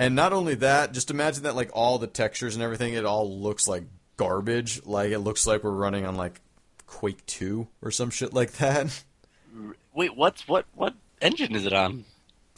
And 0.00 0.14
not 0.14 0.32
only 0.32 0.54
that, 0.54 0.92
just 0.92 1.10
imagine 1.10 1.42
that 1.42 1.56
like 1.56 1.70
all 1.72 1.98
the 1.98 2.06
textures 2.06 2.54
and 2.54 2.62
everything, 2.62 2.94
it 2.94 3.04
all 3.04 3.40
looks 3.40 3.66
like 3.66 3.82
garbage. 4.16 4.86
Like 4.86 5.10
it 5.10 5.18
looks 5.18 5.44
like 5.44 5.64
we're 5.64 5.72
running 5.72 6.06
on 6.06 6.14
like 6.14 6.40
Quake 6.86 7.26
Two 7.26 7.66
or 7.82 7.90
some 7.90 8.10
shit 8.10 8.32
like 8.32 8.52
that. 8.52 9.02
Wait, 9.94 10.16
what's 10.16 10.46
what 10.46 10.66
what 10.76 10.94
engine 11.20 11.56
is 11.56 11.66
it 11.66 11.72
on? 11.72 12.04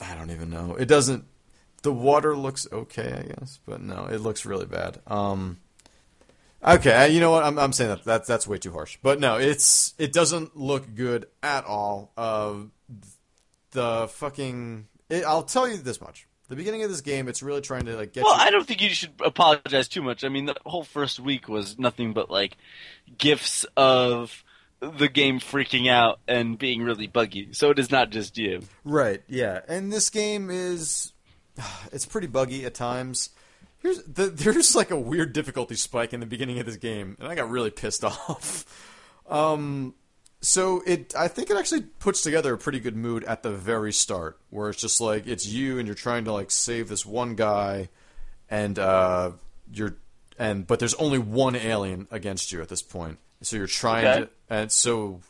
I 0.02 0.14
don't 0.14 0.30
even 0.30 0.50
know. 0.50 0.74
It 0.74 0.84
doesn't. 0.84 1.24
The 1.82 1.92
water 1.92 2.36
looks 2.36 2.66
okay, 2.70 3.12
I 3.12 3.22
guess, 3.22 3.58
but 3.66 3.80
no, 3.80 4.06
it 4.06 4.20
looks 4.20 4.44
really 4.44 4.66
bad. 4.66 5.00
Um, 5.06 5.58
okay, 6.66 7.10
you 7.10 7.20
know 7.20 7.30
what? 7.30 7.44
I'm, 7.44 7.58
I'm 7.58 7.72
saying 7.72 7.90
that 7.90 8.04
that's 8.04 8.28
that's 8.28 8.46
way 8.46 8.58
too 8.58 8.72
harsh. 8.72 8.98
But 9.02 9.20
no, 9.20 9.36
it's 9.38 9.94
it 9.98 10.12
doesn't 10.12 10.56
look 10.56 10.94
good 10.94 11.26
at 11.42 11.64
all. 11.64 12.12
Uh, 12.16 12.54
the 13.70 14.08
fucking. 14.08 14.88
It, 15.08 15.24
I'll 15.24 15.42
tell 15.42 15.66
you 15.66 15.76
this 15.78 16.00
much: 16.00 16.26
the 16.50 16.56
beginning 16.56 16.82
of 16.82 16.90
this 16.90 17.00
game, 17.00 17.28
it's 17.28 17.42
really 17.42 17.60
trying 17.60 17.86
to 17.86 17.96
like 17.96 18.12
get. 18.12 18.24
Well, 18.24 18.34
you, 18.34 18.42
I 18.42 18.50
don't 18.50 18.66
think 18.66 18.82
you 18.82 18.90
should 18.90 19.12
apologize 19.24 19.88
too 19.88 20.02
much. 20.02 20.24
I 20.24 20.28
mean, 20.28 20.46
the 20.46 20.56
whole 20.66 20.84
first 20.84 21.20
week 21.20 21.48
was 21.48 21.78
nothing 21.78 22.12
but 22.12 22.30
like 22.30 22.56
gifts 23.16 23.64
of 23.76 24.44
the 24.80 25.08
game 25.08 25.38
freaking 25.40 25.88
out 25.88 26.18
and 26.26 26.58
being 26.58 26.82
really 26.82 27.06
buggy. 27.06 27.52
So 27.52 27.70
it 27.70 27.78
is 27.78 27.90
not 27.90 28.10
just 28.10 28.36
you. 28.36 28.62
Right, 28.84 29.22
yeah. 29.28 29.60
And 29.68 29.92
this 29.92 30.10
game 30.10 30.50
is 30.50 31.12
it's 31.92 32.06
pretty 32.06 32.26
buggy 32.26 32.64
at 32.64 32.74
times. 32.74 33.30
Here's 33.78 34.02
the, 34.02 34.26
there's 34.30 34.74
like 34.74 34.90
a 34.90 34.98
weird 34.98 35.32
difficulty 35.32 35.74
spike 35.74 36.12
in 36.12 36.20
the 36.20 36.26
beginning 36.26 36.58
of 36.58 36.66
this 36.66 36.76
game, 36.76 37.16
and 37.18 37.28
I 37.28 37.34
got 37.34 37.50
really 37.50 37.70
pissed 37.70 38.04
off. 38.04 38.64
Um 39.28 39.94
so 40.42 40.82
it 40.86 41.14
I 41.14 41.28
think 41.28 41.50
it 41.50 41.56
actually 41.56 41.82
puts 41.82 42.22
together 42.22 42.54
a 42.54 42.58
pretty 42.58 42.80
good 42.80 42.96
mood 42.96 43.24
at 43.24 43.42
the 43.42 43.50
very 43.50 43.92
start, 43.92 44.38
where 44.50 44.70
it's 44.70 44.80
just 44.80 45.00
like 45.00 45.26
it's 45.26 45.46
you 45.46 45.78
and 45.78 45.86
you're 45.86 45.94
trying 45.94 46.24
to 46.24 46.32
like 46.32 46.50
save 46.50 46.88
this 46.88 47.04
one 47.04 47.34
guy 47.34 47.90
and 48.48 48.78
uh, 48.78 49.32
you're 49.72 49.96
and 50.38 50.66
but 50.66 50.78
there's 50.78 50.94
only 50.94 51.18
one 51.18 51.54
alien 51.54 52.08
against 52.10 52.52
you 52.52 52.62
at 52.62 52.68
this 52.70 52.80
point. 52.82 53.18
So 53.42 53.56
you're 53.56 53.66
trying 53.66 54.06
Okay. 54.06 54.20
to, 54.22 54.30
and 54.48 54.72
so 54.72 55.20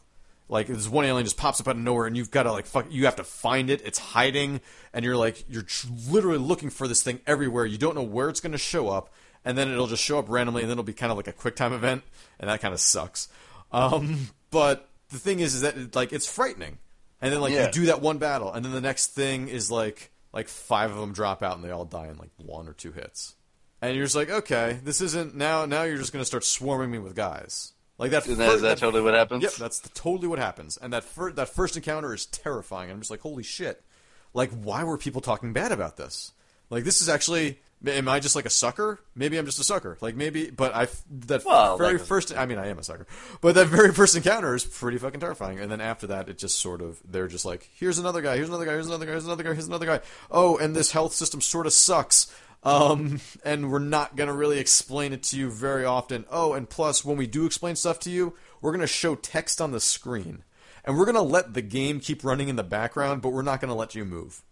like 0.50 0.66
this 0.66 0.88
one 0.88 1.04
alien 1.04 1.24
just 1.24 1.36
pops 1.36 1.60
up 1.60 1.68
out 1.68 1.76
of 1.76 1.82
nowhere, 1.82 2.06
and 2.06 2.16
you've 2.16 2.30
got 2.30 2.42
to 2.42 2.52
like 2.52 2.66
fuck. 2.66 2.86
You 2.90 3.04
have 3.06 3.16
to 3.16 3.24
find 3.24 3.70
it. 3.70 3.80
It's 3.84 3.98
hiding, 3.98 4.60
and 4.92 5.04
you're 5.04 5.16
like 5.16 5.44
you're 5.48 5.62
tr- 5.62 5.86
literally 6.08 6.38
looking 6.38 6.70
for 6.70 6.86
this 6.88 7.02
thing 7.02 7.20
everywhere. 7.26 7.64
You 7.64 7.78
don't 7.78 7.94
know 7.94 8.02
where 8.02 8.28
it's 8.28 8.40
going 8.40 8.52
to 8.52 8.58
show 8.58 8.88
up, 8.88 9.12
and 9.44 9.56
then 9.56 9.70
it'll 9.70 9.86
just 9.86 10.02
show 10.02 10.18
up 10.18 10.26
randomly, 10.28 10.62
and 10.62 10.68
then 10.70 10.74
it'll 10.74 10.84
be 10.84 10.92
kind 10.92 11.10
of 11.12 11.16
like 11.16 11.28
a 11.28 11.32
quick 11.32 11.56
time 11.56 11.72
event, 11.72 12.02
and 12.38 12.50
that 12.50 12.60
kind 12.60 12.74
of 12.74 12.80
sucks. 12.80 13.28
Um, 13.72 14.28
but 14.50 14.88
the 15.10 15.18
thing 15.18 15.40
is, 15.40 15.54
is 15.54 15.60
that 15.62 15.76
it, 15.76 15.94
like 15.94 16.12
it's 16.12 16.26
frightening, 16.26 16.78
and 17.20 17.32
then 17.32 17.40
like 17.40 17.52
Yeah. 17.52 17.66
you 17.66 17.72
do 17.72 17.86
that 17.86 18.00
one 18.02 18.18
battle, 18.18 18.52
and 18.52 18.64
then 18.64 18.72
the 18.72 18.80
next 18.80 19.08
thing 19.14 19.48
is 19.48 19.70
like 19.70 20.10
like 20.32 20.48
five 20.48 20.90
of 20.90 20.96
them 20.96 21.12
drop 21.12 21.42
out, 21.42 21.56
and 21.56 21.64
they 21.64 21.70
all 21.70 21.84
die 21.84 22.08
in 22.08 22.16
like 22.18 22.30
one 22.36 22.66
or 22.68 22.72
two 22.72 22.92
hits, 22.92 23.36
and 23.80 23.94
you're 23.96 24.04
just 24.04 24.16
like, 24.16 24.30
okay, 24.30 24.80
this 24.82 25.00
isn't 25.00 25.34
now. 25.36 25.64
Now 25.66 25.84
you're 25.84 25.98
just 25.98 26.12
going 26.12 26.22
to 26.22 26.26
start 26.26 26.44
swarming 26.44 26.90
me 26.90 26.98
with 26.98 27.14
guys. 27.14 27.72
Like 28.00 28.12
that. 28.12 28.26
Is 28.26 28.38
that, 28.38 28.48
is 28.48 28.60
fir- 28.62 28.68
that 28.68 28.78
totally 28.78 29.02
what 29.02 29.12
happens? 29.12 29.42
Yep, 29.42 29.52
that's 29.52 29.80
totally 29.94 30.26
what 30.26 30.38
happens. 30.38 30.78
And 30.78 30.92
that 30.94 31.04
fir- 31.04 31.32
that 31.32 31.50
first 31.50 31.76
encounter 31.76 32.14
is 32.14 32.24
terrifying. 32.24 32.84
And 32.88 32.94
I'm 32.94 33.00
just 33.00 33.10
like, 33.10 33.20
holy 33.20 33.42
shit! 33.42 33.84
Like, 34.32 34.50
why 34.50 34.84
were 34.84 34.96
people 34.96 35.20
talking 35.20 35.52
bad 35.52 35.70
about 35.70 35.98
this? 35.98 36.32
Like, 36.70 36.84
this 36.84 37.02
is 37.02 37.08
actually. 37.08 37.60
Am 37.86 38.08
I 38.08 38.20
just 38.20 38.36
like 38.36 38.44
a 38.44 38.50
sucker? 38.50 39.00
Maybe 39.14 39.38
I'm 39.38 39.46
just 39.46 39.58
a 39.58 39.64
sucker. 39.64 39.96
Like 40.02 40.14
maybe, 40.14 40.50
but 40.50 40.74
I 40.74 40.88
that 41.26 41.46
Well, 41.46 41.78
very 41.78 41.98
first. 41.98 42.36
I 42.36 42.44
mean, 42.44 42.58
I 42.58 42.66
am 42.66 42.78
a 42.78 42.82
sucker, 42.82 43.06
but 43.40 43.54
that 43.54 43.68
very 43.68 43.90
first 43.92 44.14
encounter 44.14 44.54
is 44.54 44.64
pretty 44.64 44.98
fucking 44.98 45.20
terrifying. 45.20 45.60
And 45.60 45.72
then 45.72 45.80
after 45.80 46.06
that, 46.08 46.28
it 46.28 46.36
just 46.36 46.58
sort 46.58 46.82
of 46.82 47.00
they're 47.08 47.26
just 47.26 47.46
like, 47.46 47.70
here's 47.74 47.98
another 47.98 48.20
guy, 48.20 48.36
here's 48.36 48.48
another 48.48 48.66
guy, 48.66 48.72
here's 48.72 48.86
another 48.86 49.06
guy, 49.06 49.12
here's 49.12 49.24
another 49.24 49.42
guy, 49.42 49.52
here's 49.54 49.66
another 49.66 49.86
guy. 49.86 50.00
Oh, 50.30 50.58
and 50.58 50.76
this 50.76 50.90
health 50.90 51.14
system 51.14 51.40
sort 51.40 51.64
of 51.66 51.72
sucks. 51.72 52.30
Um, 52.62 53.20
and 53.44 53.70
we're 53.70 53.78
not 53.78 54.16
gonna 54.16 54.34
really 54.34 54.58
explain 54.58 55.12
it 55.12 55.22
to 55.24 55.38
you 55.38 55.50
very 55.50 55.84
often. 55.84 56.26
Oh, 56.30 56.52
and 56.52 56.68
plus, 56.68 57.04
when 57.04 57.16
we 57.16 57.26
do 57.26 57.46
explain 57.46 57.76
stuff 57.76 57.98
to 58.00 58.10
you, 58.10 58.34
we're 58.60 58.72
gonna 58.72 58.86
show 58.86 59.14
text 59.14 59.60
on 59.60 59.72
the 59.72 59.80
screen, 59.80 60.44
and 60.84 60.98
we're 60.98 61.06
gonna 61.06 61.22
let 61.22 61.54
the 61.54 61.62
game 61.62 62.00
keep 62.00 62.22
running 62.22 62.48
in 62.48 62.56
the 62.56 62.62
background, 62.62 63.22
but 63.22 63.30
we're 63.30 63.42
not 63.42 63.60
gonna 63.60 63.74
let 63.74 63.94
you 63.94 64.04
move 64.04 64.42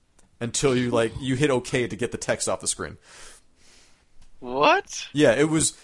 until 0.40 0.76
you 0.76 0.90
like 0.90 1.12
you 1.20 1.34
hit 1.34 1.50
OK 1.50 1.86
to 1.86 1.96
get 1.96 2.12
the 2.12 2.18
text 2.18 2.48
off 2.48 2.60
the 2.60 2.66
screen. 2.66 2.96
What? 4.40 5.08
Yeah, 5.12 5.32
it 5.32 5.48
was 5.50 5.76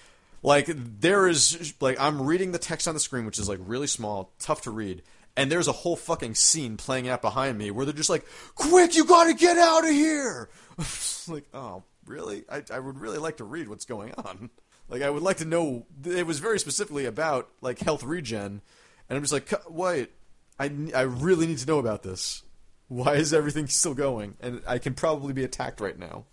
like 0.42 0.66
there 0.68 1.26
is 1.26 1.74
like 1.80 2.00
I'm 2.00 2.22
reading 2.22 2.52
the 2.52 2.58
text 2.58 2.88
on 2.88 2.94
the 2.94 3.00
screen, 3.00 3.26
which 3.26 3.38
is 3.38 3.48
like 3.48 3.58
really 3.62 3.86
small, 3.86 4.32
tough 4.38 4.62
to 4.62 4.70
read, 4.70 5.02
and 5.36 5.50
there's 5.50 5.68
a 5.68 5.72
whole 5.72 5.96
fucking 5.96 6.36
scene 6.36 6.76
playing 6.76 7.08
out 7.08 7.20
behind 7.20 7.58
me 7.58 7.70
where 7.70 7.84
they're 7.84 7.94
just 7.94 8.10
like, 8.10 8.24
"Quick, 8.54 8.94
you 8.94 9.04
got 9.04 9.24
to 9.24 9.34
get 9.34 9.58
out 9.58 9.84
of 9.84 9.90
here!" 9.90 10.48
like, 11.28 11.46
oh, 11.52 11.82
really? 12.06 12.44
I 12.50 12.62
I 12.72 12.78
would 12.78 12.98
really 12.98 13.18
like 13.18 13.38
to 13.38 13.44
read 13.44 13.68
what's 13.68 13.84
going 13.84 14.12
on. 14.14 14.50
Like, 14.88 15.02
I 15.02 15.08
would 15.08 15.22
like 15.22 15.38
to 15.38 15.44
know. 15.46 15.86
It 16.04 16.26
was 16.26 16.40
very 16.40 16.58
specifically 16.58 17.06
about 17.06 17.48
like 17.62 17.78
health 17.78 18.02
regen, 18.02 18.60
and 19.08 19.16
I'm 19.16 19.22
just 19.22 19.32
like, 19.32 19.46
"Cu- 19.46 19.70
wait, 19.72 20.10
I 20.58 20.70
I 20.94 21.02
really 21.02 21.46
need 21.46 21.58
to 21.58 21.66
know 21.66 21.78
about 21.78 22.02
this. 22.02 22.42
Why 22.88 23.14
is 23.14 23.32
everything 23.32 23.66
still 23.66 23.94
going? 23.94 24.36
And 24.40 24.60
I 24.66 24.78
can 24.78 24.94
probably 24.94 25.32
be 25.32 25.42
attacked 25.42 25.80
right 25.80 25.98
now. 25.98 26.24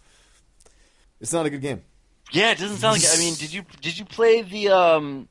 It's 1.21 1.31
not 1.31 1.45
a 1.45 1.49
good 1.49 1.61
game. 1.61 1.83
Yeah, 2.31 2.51
it 2.51 2.57
doesn't 2.57 2.77
sound 2.77 3.01
like. 3.01 3.11
I 3.13 3.17
mean, 3.17 3.35
did 3.35 3.53
you 3.53 3.63
did 3.81 3.97
you 3.97 4.05
play 4.05 4.41
the 4.41 4.69
um 4.69 5.27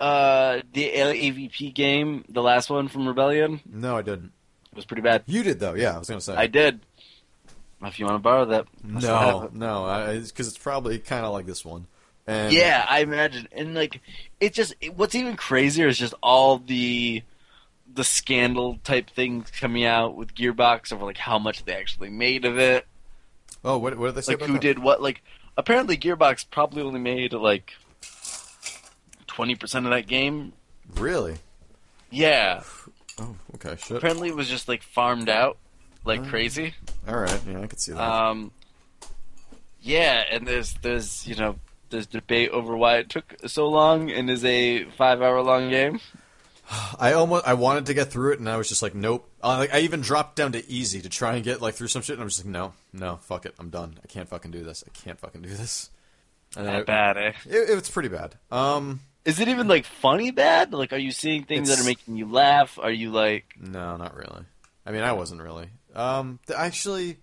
uh 0.00 0.60
the 0.72 0.90
AVP 0.90 1.74
game, 1.74 2.24
the 2.28 2.42
last 2.42 2.70
one 2.70 2.88
from 2.88 3.06
Rebellion? 3.06 3.60
No, 3.66 3.96
I 3.96 4.02
didn't. 4.02 4.32
It 4.70 4.76
was 4.76 4.84
pretty 4.84 5.02
bad. 5.02 5.24
You 5.26 5.42
did 5.42 5.60
though. 5.60 5.74
Yeah, 5.74 5.94
I 5.94 5.98
was 5.98 6.08
gonna 6.08 6.20
say. 6.20 6.34
I 6.34 6.46
did. 6.46 6.80
If 7.86 7.98
you 7.98 8.06
want 8.06 8.16
to 8.16 8.22
borrow 8.22 8.44
that, 8.46 8.66
I 8.96 9.00
still 9.00 9.16
have 9.18 9.54
no, 9.54 9.86
no, 9.86 10.20
because 10.22 10.48
it's 10.48 10.58
probably 10.58 10.98
kind 10.98 11.24
of 11.26 11.32
like 11.32 11.46
this 11.46 11.64
one. 11.64 11.86
And 12.26 12.52
Yeah, 12.52 12.84
I 12.88 13.00
imagine, 13.00 13.48
and 13.52 13.74
like, 13.74 14.00
it 14.40 14.54
just 14.54 14.74
it, 14.80 14.96
what's 14.96 15.14
even 15.14 15.36
crazier 15.36 15.88
is 15.88 15.98
just 15.98 16.14
all 16.22 16.58
the 16.58 17.22
the 17.92 18.04
scandal 18.04 18.78
type 18.82 19.10
things 19.10 19.50
coming 19.50 19.84
out 19.84 20.16
with 20.16 20.34
Gearbox 20.34 20.92
over 20.92 21.04
like 21.04 21.18
how 21.18 21.38
much 21.38 21.64
they 21.64 21.74
actually 21.76 22.10
made 22.10 22.44
of 22.44 22.58
it, 22.58 22.86
Oh, 23.64 23.78
what, 23.78 23.96
what 23.98 24.06
did 24.06 24.14
they 24.16 24.20
say 24.22 24.32
like 24.36 24.42
who 24.46 24.54
that? 24.54 24.62
did 24.62 24.78
what. 24.78 25.00
Like, 25.02 25.22
apparently 25.56 25.96
Gearbox 25.96 26.44
probably 26.50 26.82
only 26.82 27.00
made 27.00 27.32
like 27.34 27.72
twenty 29.26 29.54
percent 29.54 29.86
of 29.86 29.92
that 29.92 30.06
game. 30.06 30.52
Really? 30.96 31.36
Yeah, 32.10 32.62
Oh, 33.18 33.36
okay. 33.54 33.76
Shit. 33.80 33.96
apparently 33.98 34.28
it 34.28 34.36
was 34.36 34.48
just 34.48 34.68
like 34.68 34.82
farmed 34.82 35.28
out 35.28 35.56
like 36.04 36.20
Oh. 36.20 36.24
crazy. 36.24 36.74
All 37.08 37.16
right. 37.18 37.40
Yeah, 37.48 37.60
I 37.60 37.66
could 37.66 37.80
see 37.80 37.92
that. 37.92 38.00
Um, 38.00 38.50
yeah, 39.80 40.24
and 40.30 40.46
there's 40.46 40.74
there's 40.82 41.26
you 41.26 41.36
know 41.36 41.56
there's 41.90 42.06
debate 42.06 42.50
over 42.50 42.76
why 42.76 42.98
it 42.98 43.08
took 43.10 43.34
so 43.46 43.68
long 43.68 44.10
and 44.10 44.30
is 44.30 44.44
a 44.44 44.84
five 44.96 45.20
hour 45.22 45.42
long 45.42 45.70
game. 45.70 46.00
I 46.98 47.12
almost 47.12 47.46
I 47.46 47.54
wanted 47.54 47.86
to 47.86 47.94
get 47.94 48.10
through 48.10 48.32
it, 48.32 48.38
and 48.38 48.48
I 48.48 48.56
was 48.56 48.70
just 48.70 48.82
like, 48.82 48.94
nope. 48.94 49.28
Uh, 49.42 49.58
like, 49.58 49.74
I 49.74 49.80
even 49.80 50.00
dropped 50.00 50.36
down 50.36 50.52
to 50.52 50.66
easy 50.70 51.02
to 51.02 51.10
try 51.10 51.34
and 51.34 51.44
get 51.44 51.60
like 51.60 51.74
through 51.74 51.88
some 51.88 52.00
shit, 52.00 52.14
and 52.14 52.22
I'm 52.22 52.28
just 52.28 52.42
like, 52.44 52.50
no, 52.50 52.72
no, 52.92 53.16
fuck 53.16 53.44
it, 53.44 53.54
I'm 53.58 53.68
done. 53.68 53.98
I 54.02 54.06
can't 54.06 54.28
fucking 54.28 54.50
do 54.50 54.64
this. 54.64 54.82
I 54.86 54.90
can't 55.04 55.20
fucking 55.20 55.42
do 55.42 55.50
this. 55.50 55.90
And 56.56 56.68
I- 56.70 56.82
bad, 56.82 57.18
eh? 57.18 57.32
It, 57.46 57.68
it's 57.70 57.90
pretty 57.90 58.08
bad. 58.08 58.36
Um, 58.50 59.00
Is 59.26 59.40
it 59.40 59.48
even 59.48 59.68
like 59.68 59.84
funny 59.84 60.30
bad? 60.30 60.72
Like, 60.72 60.94
are 60.94 60.98
you 60.98 61.12
seeing 61.12 61.44
things 61.44 61.68
that 61.68 61.78
are 61.80 61.84
making 61.84 62.16
you 62.16 62.30
laugh? 62.32 62.78
Are 62.80 62.90
you 62.92 63.10
like, 63.10 63.44
No, 63.60 63.96
not 63.98 64.16
really. 64.16 64.44
I 64.86 64.92
mean, 64.92 65.02
I 65.02 65.12
wasn't 65.12 65.42
really. 65.42 65.68
Um, 65.94 66.40
actually, 66.54 67.18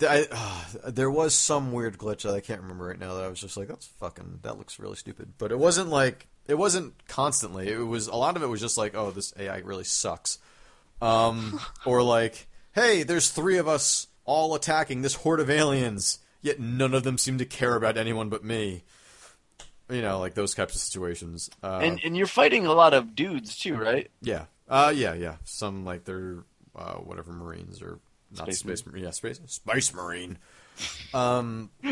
I, 0.00 0.26
uh, 0.30 0.90
there 0.90 1.10
was 1.10 1.34
some 1.34 1.72
weird 1.72 1.98
glitch 1.98 2.22
that 2.22 2.34
I 2.34 2.40
can't 2.40 2.62
remember 2.62 2.86
right 2.86 2.98
now 2.98 3.14
that 3.14 3.24
I 3.24 3.28
was 3.28 3.40
just 3.40 3.56
like, 3.56 3.68
that's 3.68 3.86
fucking, 3.86 4.40
that 4.42 4.58
looks 4.58 4.78
really 4.78 4.96
stupid. 4.96 5.34
But 5.38 5.52
it 5.52 5.58
wasn't 5.58 5.90
like, 5.90 6.28
it 6.46 6.54
wasn't 6.54 6.94
constantly. 7.06 7.68
It 7.68 7.78
was, 7.78 8.06
a 8.06 8.14
lot 8.16 8.36
of 8.36 8.42
it 8.42 8.48
was 8.48 8.60
just 8.60 8.78
like, 8.78 8.94
oh, 8.94 9.10
this 9.10 9.32
AI 9.38 9.58
really 9.58 9.84
sucks. 9.84 10.38
Um, 11.00 11.60
or 11.84 12.02
like, 12.02 12.46
hey, 12.72 13.02
there's 13.02 13.30
three 13.30 13.58
of 13.58 13.68
us 13.68 14.08
all 14.24 14.54
attacking 14.54 15.02
this 15.02 15.14
horde 15.16 15.40
of 15.40 15.50
aliens, 15.50 16.20
yet 16.40 16.60
none 16.60 16.94
of 16.94 17.02
them 17.02 17.18
seem 17.18 17.38
to 17.38 17.44
care 17.44 17.74
about 17.74 17.96
anyone 17.96 18.28
but 18.28 18.44
me. 18.44 18.84
You 19.90 20.00
know, 20.00 20.20
like 20.20 20.34
those 20.34 20.54
types 20.54 20.74
of 20.74 20.80
situations. 20.80 21.50
Uh, 21.62 21.80
and 21.82 22.00
and 22.02 22.16
you're 22.16 22.26
fighting 22.26 22.64
a 22.66 22.72
lot 22.72 22.94
of 22.94 23.14
dudes 23.14 23.58
too, 23.58 23.76
right? 23.76 24.10
yeah. 24.22 24.46
Uh, 24.68 24.90
yeah, 24.94 25.12
yeah. 25.12 25.36
Some 25.44 25.84
like 25.84 26.04
they're 26.04 26.44
uh, 26.74 26.94
whatever 26.94 27.30
Marines 27.32 27.82
or 27.82 27.98
not 28.36 28.46
Space 28.46 28.58
space. 28.60 28.86
Marine. 28.86 29.04
Yeah, 29.04 29.10
space 29.10 29.40
space 29.46 29.92
Marine. 29.94 30.38
Um, 31.14 31.70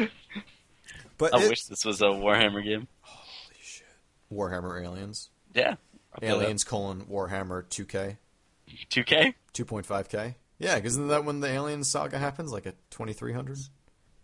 but 1.19 1.35
I 1.35 1.43
it- 1.43 1.49
wish 1.51 1.65
this 1.65 1.85
was 1.85 2.01
a 2.01 2.07
Warhammer 2.07 2.65
game. 2.65 2.89
holy 3.03 3.57
shit. 3.63 3.87
Warhammer 4.33 4.83
Aliens. 4.83 5.31
Yeah, 5.55 5.75
I'll 6.15 6.21
play 6.21 6.29
that. 6.29 6.35
Aliens 6.37 6.65
colon 6.65 7.03
Warhammer 7.07 7.65
2K 7.65 8.17
2K. 8.91 9.35
2.5K. 9.53 10.35
Yeah, 10.59 10.77
because 10.77 10.93
isn't 10.93 11.09
that 11.09 11.25
when 11.25 11.41
the 11.41 11.49
Alien 11.49 11.83
saga 11.85 12.19
happens? 12.19 12.53
Like 12.53 12.67
at 12.67 12.77
2300. 12.91 13.59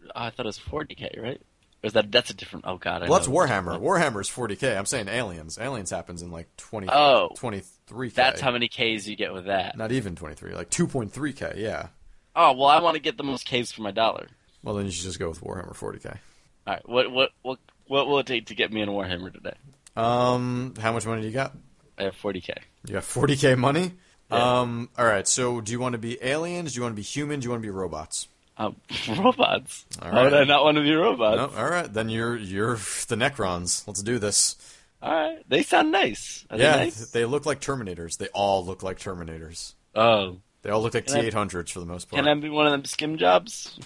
Oh, 0.04 0.10
I 0.14 0.30
thought 0.30 0.46
it 0.46 0.46
was 0.46 0.58
40K, 0.58 1.20
right? 1.20 1.40
Or 1.82 1.86
is 1.88 1.94
that 1.94 2.12
that's 2.12 2.30
a 2.30 2.34
different? 2.34 2.64
Oh 2.68 2.76
God, 2.78 3.02
I 3.02 3.08
Well, 3.08 3.18
that's. 3.18 3.28
Warhammer. 3.28 3.80
Warhammer's 3.80 4.30
40K. 4.30 4.78
I'm 4.78 4.86
saying 4.86 5.08
Aliens. 5.08 5.58
Aliens 5.58 5.90
happens 5.90 6.22
in 6.22 6.30
like 6.30 6.54
20. 6.58 6.88
Oh. 6.90 7.30
23K. 7.36 8.14
That's 8.14 8.40
how 8.40 8.50
many 8.52 8.68
Ks 8.68 9.06
you 9.06 9.16
get 9.16 9.32
with 9.32 9.46
that. 9.46 9.76
Not 9.76 9.90
even 9.92 10.14
23. 10.14 10.54
Like 10.54 10.70
2.3K. 10.70 11.56
Yeah. 11.56 11.88
Oh 12.36 12.52
well, 12.52 12.66
I 12.66 12.80
want 12.80 12.94
to 12.94 13.00
get 13.00 13.16
the 13.16 13.24
most 13.24 13.48
Ks 13.50 13.72
for 13.72 13.82
my 13.82 13.90
dollar. 13.90 14.28
Well, 14.62 14.74
then 14.74 14.84
you 14.84 14.92
should 14.92 15.04
just 15.04 15.18
go 15.18 15.28
with 15.28 15.40
Warhammer 15.40 15.74
40K. 15.74 16.18
All 16.66 16.74
right, 16.74 16.88
what 16.88 17.10
what 17.10 17.30
what 17.42 17.58
what 17.88 18.06
will 18.06 18.18
it 18.18 18.26
take 18.26 18.46
to 18.46 18.54
get 18.54 18.72
me 18.72 18.82
in 18.82 18.88
a 18.88 18.92
Warhammer 18.92 19.32
today? 19.32 19.54
Um, 19.96 20.74
how 20.78 20.92
much 20.92 21.06
money 21.06 21.22
do 21.22 21.28
you 21.28 21.32
got? 21.32 21.56
I 21.98 22.04
have 22.04 22.14
40K. 22.16 22.50
You 22.86 22.92
got 22.92 23.02
40k 23.02 23.56
money? 23.56 23.92
Yeah. 24.30 24.60
Um, 24.60 24.90
all 24.98 25.06
right. 25.06 25.26
So, 25.26 25.60
do 25.60 25.72
you 25.72 25.80
want 25.80 25.94
to 25.94 25.98
be 25.98 26.18
aliens? 26.22 26.72
Do 26.72 26.78
you 26.78 26.82
want 26.82 26.92
to 26.92 26.96
be 26.96 27.02
humans? 27.02 27.42
Do 27.42 27.46
you 27.46 27.50
want 27.52 27.62
to 27.62 27.66
be 27.66 27.70
robots? 27.70 28.28
Um, 28.58 28.76
robots. 29.18 29.86
All 30.02 30.12
Why 30.12 30.24
would. 30.24 30.34
I 30.34 30.44
not 30.44 30.64
want 30.64 30.76
to 30.76 30.82
be 30.82 30.94
robots? 30.94 31.54
No, 31.54 31.58
all 31.58 31.70
right. 31.70 31.90
Then 31.92 32.08
you're 32.08 32.36
you're 32.36 32.74
the 33.08 33.16
Necrons. 33.16 33.86
Let's 33.86 34.02
do 34.02 34.18
this. 34.18 34.56
All 35.02 35.12
right, 35.12 35.38
they 35.48 35.62
sound 35.62 35.92
nice. 35.92 36.44
Are 36.50 36.58
yeah, 36.58 36.78
they 36.78 36.84
nice? 36.84 37.10
they 37.10 37.24
look 37.26 37.46
like 37.46 37.60
Terminators. 37.60 38.16
They 38.16 38.28
all 38.28 38.64
look 38.64 38.82
like 38.82 38.98
Terminators. 38.98 39.74
Oh, 39.94 40.38
They 40.66 40.72
all 40.72 40.82
look 40.82 40.94
like 40.94 41.06
Can 41.06 41.18
I- 41.18 41.30
T800s 41.30 41.70
for 41.70 41.78
the 41.78 41.86
most 41.86 42.10
part. 42.10 42.20
can 42.24 42.28
I 42.28 42.34
be 42.40 42.48
one 42.48 42.66
of 42.66 42.72
them 42.72 42.84
skim 42.84 43.18
jobs? 43.18 43.78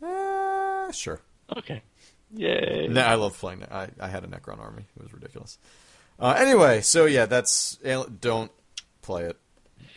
Uh, 0.00 0.92
sure. 0.92 1.20
Okay. 1.56 1.82
Yay. 2.32 2.86
No, 2.88 3.00
I 3.00 3.16
love 3.16 3.36
playing. 3.36 3.64
I 3.68 3.88
I 3.98 4.06
had 4.06 4.22
a 4.22 4.28
Necron 4.28 4.60
army. 4.60 4.84
It 4.96 5.02
was 5.02 5.12
ridiculous. 5.12 5.58
Uh, 6.20 6.36
anyway, 6.38 6.80
so 6.80 7.06
yeah, 7.06 7.26
that's 7.26 7.76
don't 8.20 8.52
play 9.02 9.24
it. 9.24 9.36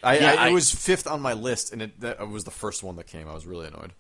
I, 0.01 0.18
Yeah, 0.18 0.36
I, 0.39 0.49
it 0.49 0.53
was 0.53 0.74
fifth 0.74 1.05
on 1.05 1.22
my 1.22 1.34
list, 1.34 1.74
and 1.74 1.84
it 1.84 1.99
that 2.01 2.28
was 2.28 2.43
the 2.43 2.49
first 2.51 2.82
one 2.82 2.95
that 2.95 3.05
came. 3.05 3.28
I 3.28 3.34
was 3.36 3.45
really 3.45 3.68
annoyed 3.68 3.93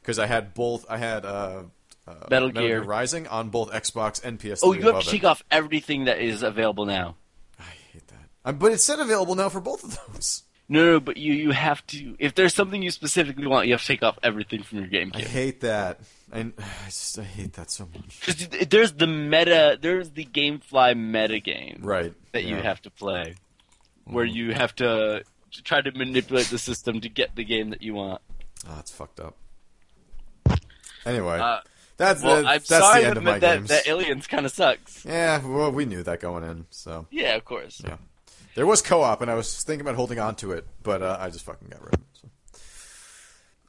because 0.00 0.18
I 0.18 0.24
had 0.24 0.54
both. 0.54 0.86
I 0.88 0.96
had 0.96 1.26
uh, 1.26 1.64
uh, 2.08 2.14
Metal 2.30 2.50
Gear. 2.50 2.82
Rising 2.82 3.26
on 3.26 3.50
both 3.50 3.70
Xbox 3.72 4.24
and 4.24 4.40
PS3. 4.40 4.60
Oh, 4.62 4.72
you 4.72 4.90
have 4.90 5.02
to 5.02 5.10
take 5.10 5.24
off 5.24 5.42
everything 5.50 6.06
that 6.06 6.18
is 6.18 6.42
available 6.42 6.86
now. 6.86 7.16
I 7.60 7.64
hate 7.92 8.06
that. 8.08 8.28
Uh, 8.42 8.52
but 8.52 8.72
it's 8.72 8.84
said 8.84 9.00
available 9.00 9.34
now 9.34 9.50
for 9.50 9.60
both 9.60 9.84
of 9.84 10.14
those. 10.14 10.44
No, 10.68 10.84
no, 10.84 11.00
but 11.00 11.16
you 11.16 11.32
you 11.32 11.50
have 11.52 11.86
to. 11.88 12.16
If 12.18 12.34
there's 12.34 12.52
something 12.54 12.82
you 12.82 12.90
specifically 12.90 13.46
want, 13.46 13.66
you 13.68 13.74
have 13.74 13.82
to 13.82 13.86
take 13.86 14.02
off 14.02 14.18
everything 14.22 14.62
from 14.64 14.78
your 14.78 14.88
game. 14.88 15.12
I 15.14 15.20
hate 15.20 15.60
that. 15.60 16.00
I, 16.32 16.40
I 16.58 16.86
just 16.86 17.18
I 17.18 17.22
hate 17.22 17.52
that 17.52 17.70
so 17.70 17.88
much. 17.94 18.20
Because 18.20 18.66
there's 18.68 18.92
the 18.92 19.06
meta, 19.06 19.78
there's 19.80 20.10
the 20.10 20.24
GameFly 20.24 20.96
meta 20.98 21.38
game 21.38 21.78
Right. 21.82 22.12
that 22.32 22.44
you 22.44 22.56
have 22.56 22.82
to 22.82 22.90
play, 22.90 23.36
where 24.04 24.26
Mhm. 24.26 24.34
you 24.34 24.54
have 24.54 24.74
to 24.76 25.22
try 25.64 25.80
to 25.80 25.92
manipulate 25.92 26.46
the 26.46 26.58
system 26.58 27.00
to 27.00 27.08
get 27.08 27.36
the 27.36 27.44
game 27.44 27.70
that 27.70 27.80
you 27.82 27.94
want. 27.94 28.20
Oh, 28.68 28.76
it's 28.80 28.90
fucked 28.90 29.20
up. 29.20 29.36
Anyway, 31.04 31.38
Uh, 31.38 31.60
that's 31.96 32.22
well, 32.22 32.42
the, 32.42 32.48
I'm 32.48 32.54
that's 32.58 32.68
sorry 32.68 33.02
the 33.02 33.06
end 33.06 33.14
to 33.14 33.18
of 33.20 33.24
my 33.24 33.36
admit 33.36 33.40
that, 33.42 33.56
games. 33.58 33.68
that 33.68 33.86
Aliens 33.88 34.26
kind 34.26 34.44
of 34.44 34.52
sucks. 34.52 35.04
Yeah, 35.04 35.46
well, 35.46 35.70
we 35.70 35.84
knew 35.84 36.02
that 36.02 36.20
going 36.20 36.42
in, 36.42 36.66
so 36.70 37.06
Yeah, 37.12 37.36
of 37.36 37.44
course. 37.44 37.80
yeah. 37.84 37.96
There 38.56 38.66
was 38.66 38.82
co-op, 38.82 39.22
and 39.22 39.30
I 39.30 39.34
was 39.34 39.62
thinking 39.62 39.82
about 39.82 39.94
holding 39.94 40.18
on 40.18 40.34
to 40.36 40.52
it, 40.52 40.66
but 40.82 41.02
uh, 41.02 41.16
I 41.20 41.30
just 41.30 41.44
fucking 41.44 41.68
got 41.68 41.84
rid 41.84 41.94
of 41.94 42.00
it. 42.00 42.60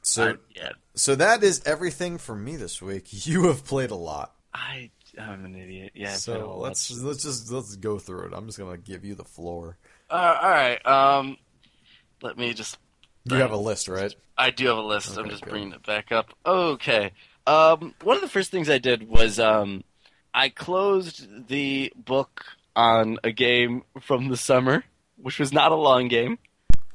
So, 0.02 0.24
so, 0.24 0.38
I, 0.62 0.70
so 0.94 1.14
that 1.14 1.44
is 1.44 1.62
everything 1.64 2.18
for 2.18 2.34
me 2.34 2.56
this 2.56 2.82
week. 2.82 3.06
You 3.26 3.48
have 3.48 3.64
played 3.64 3.90
a 3.90 3.94
lot, 3.94 4.34
I, 4.54 4.90
I'm 5.18 5.44
an 5.44 5.54
idiot. 5.54 5.92
Yeah. 5.94 6.12
I've 6.12 6.18
so 6.18 6.56
let's 6.58 6.90
let's 7.00 7.22
just 7.22 7.50
let's 7.50 7.76
go 7.76 7.98
through 7.98 8.28
it. 8.28 8.32
I'm 8.34 8.46
just 8.46 8.58
gonna 8.58 8.78
give 8.78 9.04
you 9.04 9.14
the 9.14 9.24
floor. 9.24 9.76
Uh, 10.10 10.38
all 10.40 10.50
right. 10.50 10.86
Um, 10.86 11.36
let 12.22 12.38
me 12.38 12.54
just. 12.54 12.78
You 13.24 13.36
have 13.36 13.50
a 13.50 13.56
list, 13.56 13.88
right? 13.88 14.14
I 14.38 14.50
do 14.50 14.68
have 14.68 14.78
a 14.78 14.82
list. 14.82 15.18
I'm 15.18 15.28
just 15.28 15.42
good. 15.42 15.50
bringing 15.50 15.72
it 15.72 15.84
back 15.84 16.12
up. 16.12 16.32
Okay. 16.46 17.12
Um, 17.46 17.94
one 18.02 18.16
of 18.16 18.22
the 18.22 18.28
first 18.28 18.50
things 18.50 18.70
I 18.70 18.78
did 18.78 19.06
was 19.06 19.38
um, 19.38 19.84
I 20.32 20.48
closed 20.48 21.48
the 21.48 21.92
book 21.94 22.46
on 22.78 23.18
a 23.24 23.32
game 23.32 23.82
from 24.00 24.28
the 24.28 24.36
summer, 24.36 24.84
which 25.16 25.38
was 25.40 25.52
not 25.52 25.72
a 25.72 25.74
long 25.74 26.06
game, 26.08 26.38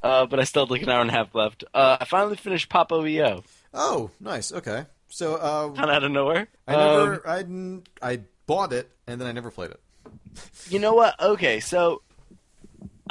uh, 0.02 0.24
but 0.26 0.40
I 0.40 0.44
still 0.44 0.64
had 0.64 0.70
like 0.70 0.82
an 0.82 0.88
hour 0.88 1.02
and 1.02 1.10
a 1.10 1.12
half 1.12 1.34
left. 1.34 1.62
Uh, 1.74 1.98
I 2.00 2.06
finally 2.06 2.36
finished 2.36 2.68
Popo 2.70 3.04
EO, 3.06 3.44
Oh, 3.74 4.10
nice. 4.18 4.50
Okay, 4.52 4.86
so 5.08 5.34
uh, 5.36 5.68
kind 5.72 5.90
of 5.90 5.96
out 5.96 6.04
of 6.04 6.10
nowhere. 6.10 6.48
I 6.66 6.74
Um, 6.74 7.10
never, 7.10 7.28
I 8.02 8.10
I 8.14 8.20
bought 8.46 8.72
it 8.72 8.90
and 9.06 9.20
then 9.20 9.28
I 9.28 9.32
never 9.32 9.50
played 9.50 9.70
it. 9.72 9.80
You 10.70 10.78
know 10.78 10.94
what? 10.94 11.20
Okay, 11.20 11.60
so 11.60 12.00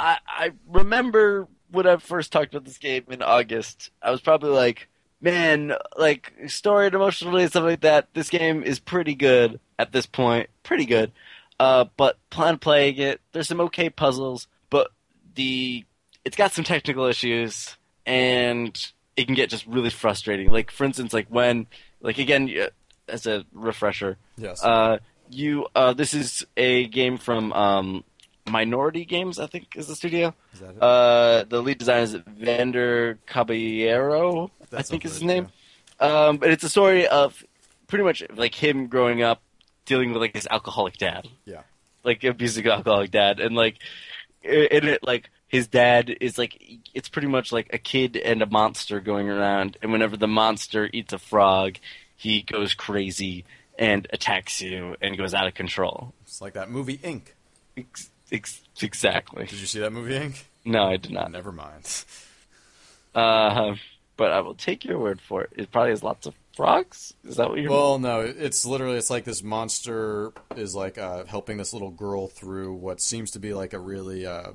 I 0.00 0.18
I 0.26 0.50
remember 0.68 1.46
when 1.70 1.86
I 1.86 1.96
first 1.98 2.32
talked 2.32 2.54
about 2.54 2.64
this 2.64 2.78
game 2.78 3.04
in 3.08 3.22
August. 3.22 3.90
I 4.02 4.10
was 4.10 4.20
probably 4.20 4.50
like, 4.50 4.88
man, 5.20 5.72
like 5.96 6.32
story 6.48 6.86
and 6.86 6.94
emotionally 6.94 7.42
and 7.42 7.50
stuff 7.50 7.64
like 7.64 7.80
that. 7.82 8.08
This 8.14 8.28
game 8.30 8.62
is 8.62 8.78
pretty 8.80 9.14
good 9.14 9.60
at 9.78 9.92
this 9.92 10.06
point, 10.06 10.50
pretty 10.64 10.84
good. 10.86 11.12
Uh, 11.60 11.84
but 11.96 12.18
plan 12.30 12.58
playing 12.58 12.98
it. 12.98 13.20
There's 13.32 13.48
some 13.48 13.60
okay 13.62 13.88
puzzles, 13.90 14.48
but 14.70 14.90
the 15.34 15.84
it's 16.24 16.36
got 16.36 16.52
some 16.52 16.64
technical 16.64 17.04
issues 17.06 17.76
and 18.06 18.76
it 19.16 19.26
can 19.26 19.34
get 19.34 19.50
just 19.50 19.66
really 19.66 19.90
frustrating. 19.90 20.50
Like 20.50 20.70
for 20.70 20.84
instance, 20.84 21.12
like 21.12 21.28
when 21.28 21.66
like 22.00 22.18
again 22.18 22.50
as 23.08 23.26
a 23.26 23.44
refresher, 23.52 24.16
Yes. 24.36 24.62
uh, 24.64 24.98
you 25.30 25.66
uh, 25.74 25.92
this 25.92 26.12
is 26.14 26.44
a 26.56 26.86
game 26.88 27.18
from 27.18 27.52
um, 27.52 28.04
Minority 28.48 29.04
Games, 29.04 29.38
I 29.38 29.46
think 29.46 29.76
is 29.76 29.86
the 29.86 29.94
studio. 29.96 30.34
is 30.54 30.60
that 30.60 30.70
it? 30.70 30.82
Uh, 30.82 31.44
the 31.48 31.62
lead 31.62 31.78
designer 31.78 32.02
is 32.02 32.14
Vander 32.26 33.18
Caballero, 33.26 34.50
I 34.72 34.82
think 34.82 35.04
is 35.04 35.12
his 35.14 35.22
name. 35.22 35.48
Um, 36.00 36.38
but 36.38 36.50
it's 36.50 36.64
a 36.64 36.68
story 36.68 37.06
of 37.06 37.42
pretty 37.86 38.04
much 38.04 38.22
like 38.34 38.54
him 38.54 38.88
growing 38.88 39.22
up, 39.22 39.40
dealing 39.86 40.12
with 40.12 40.20
like 40.22 40.34
his 40.34 40.46
alcoholic 40.50 40.96
dad, 40.96 41.28
Yeah. 41.44 41.62
like 42.04 42.24
abusive 42.24 42.66
alcoholic 42.66 43.10
dad, 43.10 43.40
and 43.40 43.54
like 43.54 43.78
in 44.42 44.86
it 44.88 45.02
like 45.02 45.30
his 45.48 45.66
dad 45.68 46.14
is 46.20 46.36
like 46.38 46.60
it's 46.94 47.08
pretty 47.08 47.28
much 47.28 47.52
like 47.52 47.70
a 47.72 47.78
kid 47.78 48.16
and 48.16 48.42
a 48.42 48.46
monster 48.46 49.00
going 49.00 49.28
around, 49.28 49.76
and 49.82 49.92
whenever 49.92 50.16
the 50.16 50.26
monster 50.28 50.88
eats 50.92 51.12
a 51.12 51.18
frog, 51.18 51.76
he 52.16 52.42
goes 52.42 52.74
crazy 52.74 53.44
and 53.78 54.06
attacks 54.12 54.60
you 54.60 54.96
and 55.00 55.16
goes 55.18 55.34
out 55.34 55.46
of 55.46 55.54
control. 55.54 56.12
It's 56.22 56.40
like 56.40 56.54
that 56.54 56.70
movie 56.70 57.00
Ink. 57.02 57.34
Ex- 57.76 58.10
ex- 58.30 58.62
exactly. 58.80 59.46
Did 59.46 59.60
you 59.60 59.66
see 59.66 59.80
that 59.80 59.92
movie 59.92 60.14
Ink? 60.16 60.46
No, 60.64 60.84
I 60.84 60.96
did 60.96 61.10
not. 61.12 61.30
Never 61.32 61.50
mind. 61.52 62.04
Uh, 63.14 63.74
but 64.16 64.30
I 64.32 64.40
will 64.40 64.54
take 64.54 64.84
your 64.84 64.98
word 64.98 65.20
for 65.20 65.42
it. 65.42 65.50
It 65.56 65.70
probably 65.72 65.90
has 65.90 66.02
lots 66.02 66.26
of 66.26 66.34
frogs. 66.54 67.14
Is 67.24 67.36
that 67.36 67.50
what 67.50 67.58
you're? 67.58 67.70
Well, 67.70 67.98
no, 67.98 68.20
it's 68.20 68.64
literally 68.64 68.96
it's 68.96 69.10
like 69.10 69.24
this 69.24 69.42
monster 69.42 70.32
is 70.56 70.74
like 70.74 70.98
uh, 70.98 71.24
helping 71.26 71.56
this 71.56 71.72
little 71.72 71.90
girl 71.90 72.28
through 72.28 72.74
what 72.74 73.00
seems 73.00 73.32
to 73.32 73.38
be 73.38 73.54
like 73.54 73.72
a 73.72 73.78
really 73.78 74.26
uh, 74.26 74.52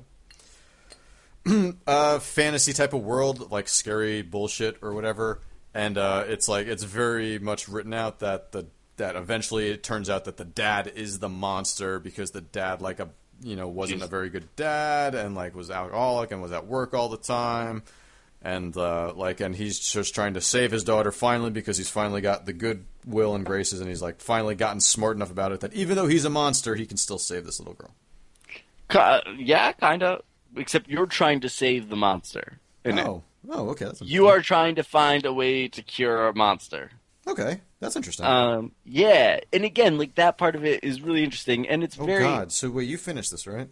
uh, 1.86 2.18
fantasy 2.18 2.72
type 2.72 2.92
of 2.92 3.02
world, 3.02 3.50
like 3.50 3.68
scary 3.68 4.22
bullshit 4.22 4.78
or 4.82 4.94
whatever. 4.94 5.40
And 5.72 5.96
uh, 5.96 6.24
it's 6.26 6.48
like 6.48 6.66
it's 6.66 6.82
very 6.82 7.38
much 7.38 7.68
written 7.68 7.94
out 7.94 8.20
that 8.20 8.52
the 8.52 8.66
that 8.96 9.16
eventually 9.16 9.70
it 9.70 9.82
turns 9.82 10.10
out 10.10 10.26
that 10.26 10.36
the 10.36 10.44
dad 10.44 10.92
is 10.94 11.18
the 11.18 11.28
monster 11.28 11.98
because 11.98 12.32
the 12.32 12.40
dad 12.40 12.82
like 12.82 13.00
a 13.00 13.08
you 13.42 13.56
know 13.56 13.68
wasn't 13.68 14.00
Jeez. 14.00 14.04
a 14.04 14.08
very 14.08 14.28
good 14.28 14.54
dad 14.56 15.14
and 15.14 15.34
like 15.34 15.54
was 15.54 15.70
alcoholic 15.70 16.32
and 16.32 16.42
was 16.42 16.52
at 16.52 16.66
work 16.66 16.92
all 16.92 17.08
the 17.08 17.16
time 17.16 17.82
and 18.42 18.76
uh, 18.76 19.12
like 19.14 19.40
and 19.40 19.54
he's 19.54 19.78
just 19.78 20.14
trying 20.14 20.34
to 20.34 20.40
save 20.40 20.70
his 20.70 20.82
daughter 20.84 21.12
finally 21.12 21.50
because 21.50 21.76
he's 21.76 21.90
finally 21.90 22.20
got 22.20 22.46
the 22.46 22.52
good 22.52 22.84
will 23.06 23.34
and 23.34 23.44
graces 23.44 23.80
and 23.80 23.88
he's 23.88 24.02
like 24.02 24.20
finally 24.20 24.54
gotten 24.54 24.80
smart 24.80 25.16
enough 25.16 25.30
about 25.30 25.52
it 25.52 25.60
that 25.60 25.72
even 25.74 25.96
though 25.96 26.06
he's 26.06 26.24
a 26.24 26.30
monster 26.30 26.74
he 26.74 26.86
can 26.86 26.96
still 26.96 27.18
save 27.18 27.44
this 27.44 27.58
little 27.58 27.74
girl 27.74 27.94
Ki- 28.88 29.44
yeah, 29.44 29.72
kind 29.72 30.02
of. 30.02 30.22
Except 30.56 30.88
you're 30.88 31.06
trying 31.06 31.40
to 31.40 31.48
save 31.48 31.88
the 31.90 31.96
monster. 31.96 32.58
it. 32.84 32.98
oh 32.98 33.22
oh 33.48 33.68
okay 33.70 33.84
that's 33.84 34.02
You 34.02 34.26
are 34.28 34.40
trying 34.40 34.74
to 34.76 34.82
find 34.82 35.24
a 35.24 35.32
way 35.32 35.68
to 35.68 35.82
cure 35.82 36.26
a 36.28 36.34
monster. 36.34 36.90
okay 37.26 37.60
that's 37.78 37.94
interesting 37.94 38.26
Um, 38.26 38.72
yeah, 38.84 39.40
and 39.52 39.64
again, 39.64 39.96
like 39.96 40.16
that 40.16 40.38
part 40.38 40.56
of 40.56 40.64
it 40.64 40.82
is 40.82 41.00
really 41.02 41.22
interesting, 41.22 41.68
and 41.68 41.84
it's 41.84 41.96
oh 42.00 42.04
very 42.04 42.22
god 42.24 42.50
so 42.52 42.68
wait 42.68 42.88
you 42.88 42.98
finished 42.98 43.30
this 43.30 43.46
right 43.46 43.68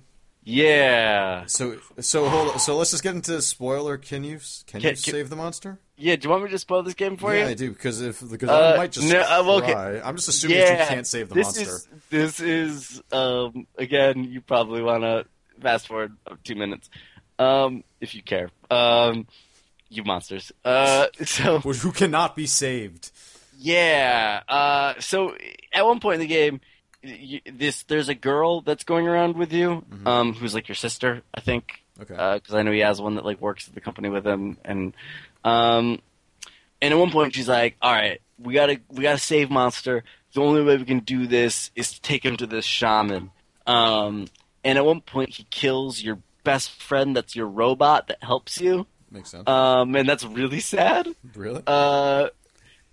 yeah, 0.51 1.45
so 1.45 1.77
so 2.01 2.27
hold 2.29 2.59
so 2.61 2.77
let's 2.79 2.91
just 2.91 3.03
get 3.03 3.15
into 3.15 3.41
spoiler 3.43 3.99
can 3.99 4.25
you 4.25 4.39
can, 4.67 4.81
Can- 4.81 4.81
you 4.81 4.89
can- 4.89 4.97
save 4.97 5.29
the 5.31 5.37
monster 5.37 5.79
yeah. 6.01 6.17
Do 6.17 6.27
you 6.27 6.31
want 6.31 6.45
me 6.45 6.51
to 6.51 6.59
spoil 6.59 6.83
this 6.85 6.95
game 6.95 7.17
for 7.17 7.35
yeah 7.35 7.45
you? 7.45 7.49
I 7.51 7.55
do 7.55 7.71
because 7.71 8.01
if 8.01 8.21
because 8.31 8.49
Uh, 8.49 8.73
I 8.75 8.77
might 8.79 8.93
just 8.93 9.13
no, 9.13 9.21
uh, 9.21 9.61
okay. 9.63 10.01
I'm 10.03 10.17
just 10.17 10.29
assuming 10.29 10.59
that 10.59 10.81
you 10.81 10.87
can't 10.95 11.07
save 11.07 11.29
the 11.29 11.35
this 11.35 11.47
monster 11.59 11.63
Is, 11.75 11.89
this 12.09 12.41
is 12.41 13.03
um, 13.13 13.67
again. 13.77 14.25
You 14.25 14.41
probably 14.41 14.81
want 14.81 15.03
to 15.03 15.27
fast 15.61 15.89
forward 15.89 16.13
two 16.45 16.55
minutes, 16.55 16.89
um, 17.39 17.83
if 18.01 18.15
you 18.15 18.23
care. 18.23 18.49
Um, 18.71 19.27
you 19.91 20.05
monsters. 20.05 20.53
Uh, 20.65 21.09
so 21.25 21.59
who 21.59 21.93
cannot 21.93 22.37
be 22.37 22.47
saved 22.47 23.11
yeah. 23.59 24.43
Uh, 24.49 24.95
so 25.01 25.35
at 25.73 25.85
one 25.85 26.01
point 26.01 26.15
in 26.15 26.21
the 26.21 26.27
game, 26.27 26.61
this 27.03 27.85
there's 27.85 28.09
a 28.09 28.15
girl 28.15 28.61
that's 28.61 28.85
going 28.85 29.07
around 29.07 29.37
with 29.37 29.53
you, 29.53 29.85
um, 30.07 30.35
who's 30.35 30.55
like 30.55 30.69
your 30.69 30.75
sister, 30.75 31.23
I 31.35 31.41
think. 31.41 31.81
Okay. 32.01 32.15
Because 32.15 32.55
I 32.55 32.63
know 32.63 32.73
he 32.73 32.81
has 32.81 33.01
one 33.01 33.17
that 33.17 33.25
like 33.25 33.41
works 33.41 33.69
at 33.69 33.75
the 33.75 33.81
company 33.81 34.09
with 34.09 34.27
him, 34.27 34.57
and 34.65 34.95
um, 35.45 36.01
and 36.81 36.93
at 36.95 36.99
one 36.99 37.11
point 37.11 37.35
she's 37.35 37.49
like, 37.49 37.77
"All 37.83 37.93
right, 37.93 38.21
we 38.39 38.55
gotta 38.55 38.81
we 38.89 39.03
gotta 39.03 39.19
save 39.19 39.51
Monster. 39.51 40.05
The 40.35 40.41
only 40.43 40.63
way 40.63 40.77
we 40.77 40.85
can 40.85 41.01
do 41.01 41.27
this 41.27 41.71
is 41.75 41.93
to 41.93 42.01
take 42.01 42.25
him 42.25 42.37
to 42.37 42.47
this 42.47 42.65
shaman." 42.65 43.31
Um, 43.67 44.29
and 44.65 44.79
at 44.79 44.85
one 44.85 45.01
point 45.01 45.31
he 45.31 45.45
kills 45.51 46.03
your 46.03 46.19
best 46.45 46.71
friend, 46.71 47.15
that's 47.15 47.37
your 47.37 47.47
robot 47.47 48.09
that 48.09 48.23
helps 48.23 48.61
you, 48.61 48.87
makes 49.11 49.31
sense. 49.31 49.47
Um, 49.49 49.95
and 49.95 50.09
that's 50.09 50.25
really 50.25 50.61
sad. 50.61 51.09
really? 51.35 51.63
Uh, 51.67 52.29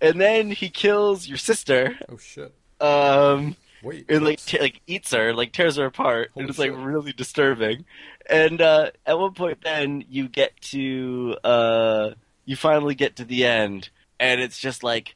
and 0.00 0.20
then 0.20 0.50
he 0.50 0.68
kills 0.68 1.26
your 1.26 1.38
sister, 1.38 1.98
oh 2.10 2.18
shit. 2.18 2.52
Um, 2.80 3.56
wait 3.86 4.10
and 4.10 4.24
like 4.24 4.44
te- 4.44 4.60
like 4.60 4.80
eats 4.86 5.12
her, 5.12 5.32
like 5.32 5.52
tears 5.52 5.76
her 5.76 5.86
apart, 5.86 6.30
Holy 6.34 6.42
and 6.42 6.50
it's 6.50 6.58
like 6.58 6.72
shit. 6.72 6.78
really 6.78 7.12
disturbing. 7.12 7.84
And 8.28 8.60
uh, 8.60 8.90
at 9.04 9.18
one 9.18 9.34
point, 9.34 9.58
then 9.62 10.04
you 10.08 10.28
get 10.28 10.60
to 10.72 11.36
uh, 11.44 12.10
you 12.44 12.56
finally 12.56 12.94
get 12.94 13.16
to 13.16 13.24
the 13.24 13.44
end, 13.44 13.90
and 14.18 14.40
it's 14.40 14.58
just 14.58 14.82
like 14.82 15.14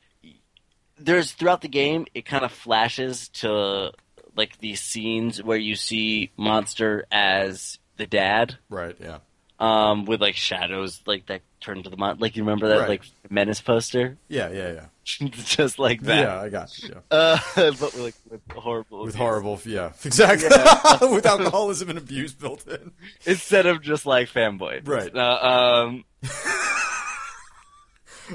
there's 0.99 1.33
throughout 1.33 1.63
the 1.63 1.69
game, 1.69 2.07
it 2.15 2.25
kind 2.25 2.45
of 2.45 2.53
flashes 2.53 3.29
to 3.29 3.93
like 4.37 4.59
these 4.59 4.81
scenes 4.81 5.43
where 5.43 5.59
you 5.59 5.75
see 5.75 6.31
Monster 6.37 7.07
as 7.11 7.79
the 7.97 8.07
dad, 8.07 8.57
right 8.69 8.97
yeah 9.01 9.19
um, 9.61 10.05
with 10.07 10.21
like 10.21 10.35
shadows 10.37 11.01
like 11.07 11.27
that 11.27 11.43
turn 11.61 11.83
to 11.85 11.91
the 11.91 11.97
mon. 11.97 12.19
Like 12.19 12.35
you 12.37 12.43
remember 12.43 12.69
that 12.69 12.79
Right. 12.81 12.89
like 12.89 13.03
Menace 13.29 13.61
poster, 13.61 14.17
yeah 14.29 14.51
yeah 14.51 14.73
yeah 14.73 14.87
just 15.29 15.79
like 15.79 16.01
that. 16.03 16.19
Yeah, 16.21 16.41
I 16.41 16.49
got 16.49 16.83
you. 16.83 16.89
Yeah. 16.91 17.01
Uh, 17.11 17.39
but 17.55 17.81
with, 17.81 17.99
like 18.01 18.15
with 18.31 18.41
horrible 18.53 19.01
With 19.01 19.11
abuse. 19.15 19.15
horrible, 19.17 19.61
yeah, 19.67 19.93
exactly. 20.05 20.49
With 21.15 21.27
alcoholism 21.27 21.91
and 21.91 21.99
abuse 21.99 22.33
built 22.33 22.67
in. 22.67 22.93
instead 23.27 23.67
of 23.67 23.83
just 23.83 24.07
like 24.07 24.29
fanboy. 24.29 24.87
Right. 24.89 25.15
Uh, 25.15 25.87
um, 25.93 26.05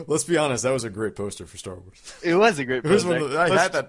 Let's 0.07 0.26
be 0.26 0.36
honest, 0.38 0.63
that 0.63 0.73
was 0.73 0.84
a 0.84 0.89
great 0.89 1.15
poster 1.15 1.45
for 1.45 1.57
Star 1.57 1.76
Wars. 1.76 2.13
it 2.21 2.36
was 2.36 2.59
a 2.59 2.65
great. 2.65 2.84
Poster. 2.84 3.28
the- 3.30 3.39
I 3.39 3.49
had 3.57 3.71
that. 3.73 3.88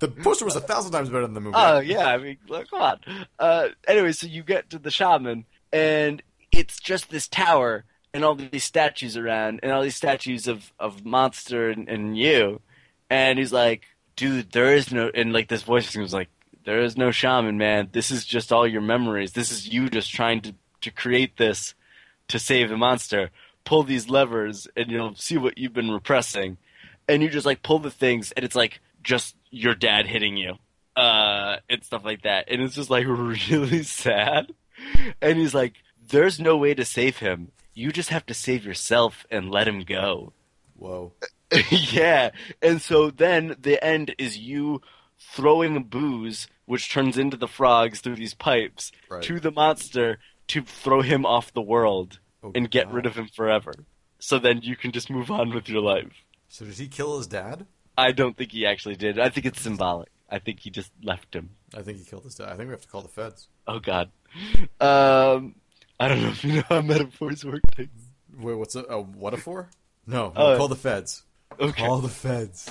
The 0.00 0.08
poster 0.08 0.44
was 0.46 0.56
a 0.56 0.60
thousand 0.60 0.90
times 0.92 1.08
better 1.10 1.22
than 1.22 1.34
the 1.34 1.40
movie. 1.40 1.54
Oh 1.56 1.78
yeah, 1.80 2.06
I 2.06 2.16
mean, 2.18 2.38
look, 2.48 2.68
come 2.70 2.80
on. 2.82 3.00
Uh, 3.38 3.68
anyway, 3.86 4.12
so 4.12 4.26
you 4.26 4.42
get 4.42 4.70
to 4.70 4.78
the 4.78 4.90
shaman, 4.90 5.44
and 5.72 6.22
it's 6.56 6.80
just 6.80 7.10
this 7.10 7.28
tower 7.28 7.84
and 8.12 8.24
all 8.24 8.36
these 8.36 8.64
statues 8.64 9.16
around 9.16 9.60
and 9.62 9.72
all 9.72 9.82
these 9.82 9.96
statues 9.96 10.46
of 10.46 10.72
of 10.78 11.04
monster 11.04 11.68
and, 11.70 11.88
and 11.88 12.16
you. 12.16 12.60
And 13.10 13.38
he's 13.38 13.52
like 13.52 13.82
dude 14.16 14.52
there 14.52 14.72
is 14.72 14.92
no 14.92 15.10
and 15.14 15.32
like 15.32 15.48
this 15.48 15.62
voice 15.62 15.94
was 15.96 16.14
like 16.14 16.28
there 16.64 16.80
is 16.80 16.96
no 16.96 17.10
shaman 17.10 17.58
man. 17.58 17.88
This 17.92 18.10
is 18.10 18.24
just 18.24 18.52
all 18.52 18.66
your 18.66 18.80
memories. 18.80 19.32
This 19.32 19.50
is 19.50 19.68
you 19.68 19.90
just 19.90 20.12
trying 20.12 20.40
to 20.42 20.54
to 20.82 20.90
create 20.90 21.36
this 21.36 21.74
to 22.28 22.38
save 22.38 22.68
the 22.68 22.76
monster. 22.76 23.30
Pull 23.64 23.82
these 23.82 24.08
levers 24.08 24.68
and 24.76 24.90
you'll 24.90 25.14
see 25.16 25.36
what 25.36 25.58
you've 25.58 25.72
been 25.72 25.90
repressing. 25.90 26.58
And 27.08 27.22
you 27.22 27.28
just 27.28 27.46
like 27.46 27.62
pull 27.62 27.80
the 27.80 27.90
things 27.90 28.32
and 28.32 28.44
it's 28.44 28.56
like 28.56 28.80
just 29.02 29.36
your 29.50 29.74
dad 29.74 30.06
hitting 30.06 30.36
you 30.36 30.54
uh 30.96 31.56
and 31.68 31.82
stuff 31.82 32.04
like 32.04 32.22
that. 32.22 32.46
And 32.48 32.62
it's 32.62 32.76
just 32.76 32.90
like 32.90 33.06
really 33.08 33.82
sad. 33.82 34.52
And 35.20 35.38
he's 35.38 35.54
like 35.54 35.74
there's 36.08 36.38
no 36.40 36.56
way 36.56 36.74
to 36.74 36.84
save 36.84 37.18
him 37.18 37.50
you 37.74 37.90
just 37.90 38.10
have 38.10 38.24
to 38.26 38.34
save 38.34 38.64
yourself 38.64 39.26
and 39.30 39.50
let 39.50 39.66
him 39.68 39.82
go 39.82 40.32
Whoa. 40.76 41.12
yeah 41.70 42.30
and 42.62 42.80
so 42.82 43.10
then 43.10 43.56
the 43.60 43.82
end 43.84 44.14
is 44.18 44.38
you 44.38 44.80
throwing 45.18 45.82
booze 45.84 46.48
which 46.66 46.90
turns 46.90 47.16
into 47.18 47.36
the 47.36 47.48
frogs 47.48 48.00
through 48.00 48.16
these 48.16 48.34
pipes 48.34 48.90
Right. 49.08 49.22
to 49.22 49.38
the 49.40 49.50
monster 49.52 50.18
to 50.48 50.62
throw 50.62 51.02
him 51.02 51.24
off 51.26 51.52
the 51.52 51.62
world 51.62 52.18
Oh, 52.42 52.52
and 52.54 52.70
get 52.70 52.86
God. 52.86 52.94
rid 52.94 53.06
of 53.06 53.16
him 53.16 53.28
forever 53.28 53.72
so 54.18 54.38
then 54.38 54.60
you 54.62 54.76
can 54.76 54.92
just 54.92 55.08
move 55.10 55.30
on 55.30 55.54
with 55.54 55.68
your 55.68 55.80
life 55.80 56.12
So 56.48 56.64
did 56.64 56.74
he 56.74 56.88
kill 56.88 57.16
his 57.18 57.26
dad? 57.26 57.66
I 57.96 58.10
don't 58.12 58.36
think 58.36 58.50
he 58.52 58.66
actually 58.66 58.96
did. 58.96 59.20
I 59.20 59.28
think 59.28 59.46
it's 59.46 59.60
symbolic. 59.60 60.08
I 60.28 60.40
think 60.40 60.58
he 60.60 60.70
just 60.70 60.90
left 61.02 61.32
him. 61.34 61.50
I 61.76 61.82
think 61.82 61.98
he 61.98 62.04
killed 62.04 62.24
his 62.24 62.34
dad. 62.34 62.48
I 62.48 62.56
think 62.56 62.66
we 62.68 62.72
have 62.72 62.80
to 62.82 62.88
call 62.88 63.02
the 63.02 63.08
feds. 63.08 63.46
Oh 63.68 63.78
God. 63.78 64.10
Um, 64.80 65.54
I 66.00 66.08
don't 66.08 66.22
know 66.22 66.28
if 66.28 66.44
you 66.44 66.54
know 66.54 66.62
how 66.68 66.80
metaphors 66.82 67.44
work. 67.44 67.62
Things. 67.76 67.90
Wait, 68.38 68.54
what's 68.54 68.74
a, 68.74 68.80
a 68.84 69.00
what 69.00 69.34
a 69.34 69.36
for? 69.36 69.68
No, 70.06 70.28
no 70.28 70.32
Oh. 70.36 70.56
call 70.58 70.68
the 70.68 70.76
feds. 70.76 71.22
Okay. 71.58 71.86
Call 71.86 72.00
the 72.00 72.08
feds. 72.08 72.70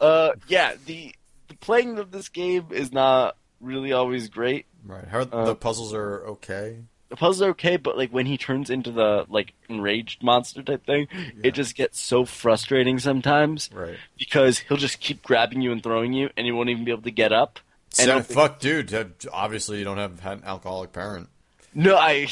Uh, 0.00 0.30
yeah. 0.48 0.74
The 0.86 1.14
the 1.48 1.54
playing 1.56 1.98
of 1.98 2.10
this 2.10 2.28
game 2.28 2.66
is 2.70 2.92
not 2.92 3.36
really 3.60 3.92
always 3.92 4.28
great. 4.28 4.66
Right. 4.84 5.06
How 5.06 5.20
Uh, 5.20 5.44
the 5.44 5.54
puzzles 5.54 5.92
are 5.94 6.26
okay. 6.26 6.78
The 7.10 7.16
puzzles 7.16 7.42
are 7.42 7.50
okay, 7.50 7.76
but 7.76 7.98
like 7.98 8.10
when 8.10 8.24
he 8.24 8.38
turns 8.38 8.70
into 8.70 8.90
the 8.90 9.26
like 9.28 9.52
enraged 9.68 10.22
monster 10.22 10.62
type 10.62 10.86
thing, 10.86 11.08
Yeah. 11.12 11.30
it 11.44 11.50
just 11.52 11.74
gets 11.76 12.00
so 12.00 12.24
frustrating 12.24 12.98
sometimes 12.98 13.68
Right. 13.72 13.96
because 14.18 14.60
he'll 14.60 14.78
just 14.78 14.98
keep 14.98 15.22
grabbing 15.22 15.60
you 15.60 15.72
and 15.72 15.82
throwing 15.82 16.14
you, 16.14 16.30
and 16.38 16.46
you 16.46 16.56
won't 16.56 16.70
even 16.70 16.84
be 16.84 16.90
able 16.90 17.02
to 17.02 17.10
get 17.10 17.30
up. 17.32 17.60
And 17.98 18.06
So, 18.06 18.16
I'll- 18.16 18.22
fuck, 18.22 18.58
dude. 18.60 18.94
uh, 18.94 19.04
Obviously, 19.30 19.76
you 19.78 19.84
don't 19.84 19.98
have 19.98 20.20
had 20.20 20.38
an 20.38 20.44
alcoholic 20.44 20.92
parent. 20.94 21.28
No, 21.74 21.96
I. 21.96 22.28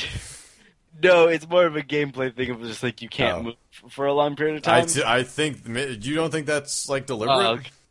No, 1.03 1.29
it's 1.29 1.49
more 1.49 1.65
of 1.65 1.77
a 1.77 1.83
gameplay 1.83 2.35
thing 2.35 2.51
of 2.51 2.61
just 2.63 2.83
like 2.83 3.01
you 3.01 3.09
can't 3.09 3.39
Oh. 3.39 3.43
move 3.43 3.55
for 3.89 4.07
a 4.07 4.13
long 4.13 4.37
period 4.37 4.57
of 4.57 4.63
time. 4.63 4.87
t- 4.87 5.03
I 5.05 5.23
think 5.23 5.67
you 5.67 6.15
don't 6.15 6.31
think 6.31 6.47
that's 6.47 6.89
like 6.89 7.07
deliberate. 7.07 7.37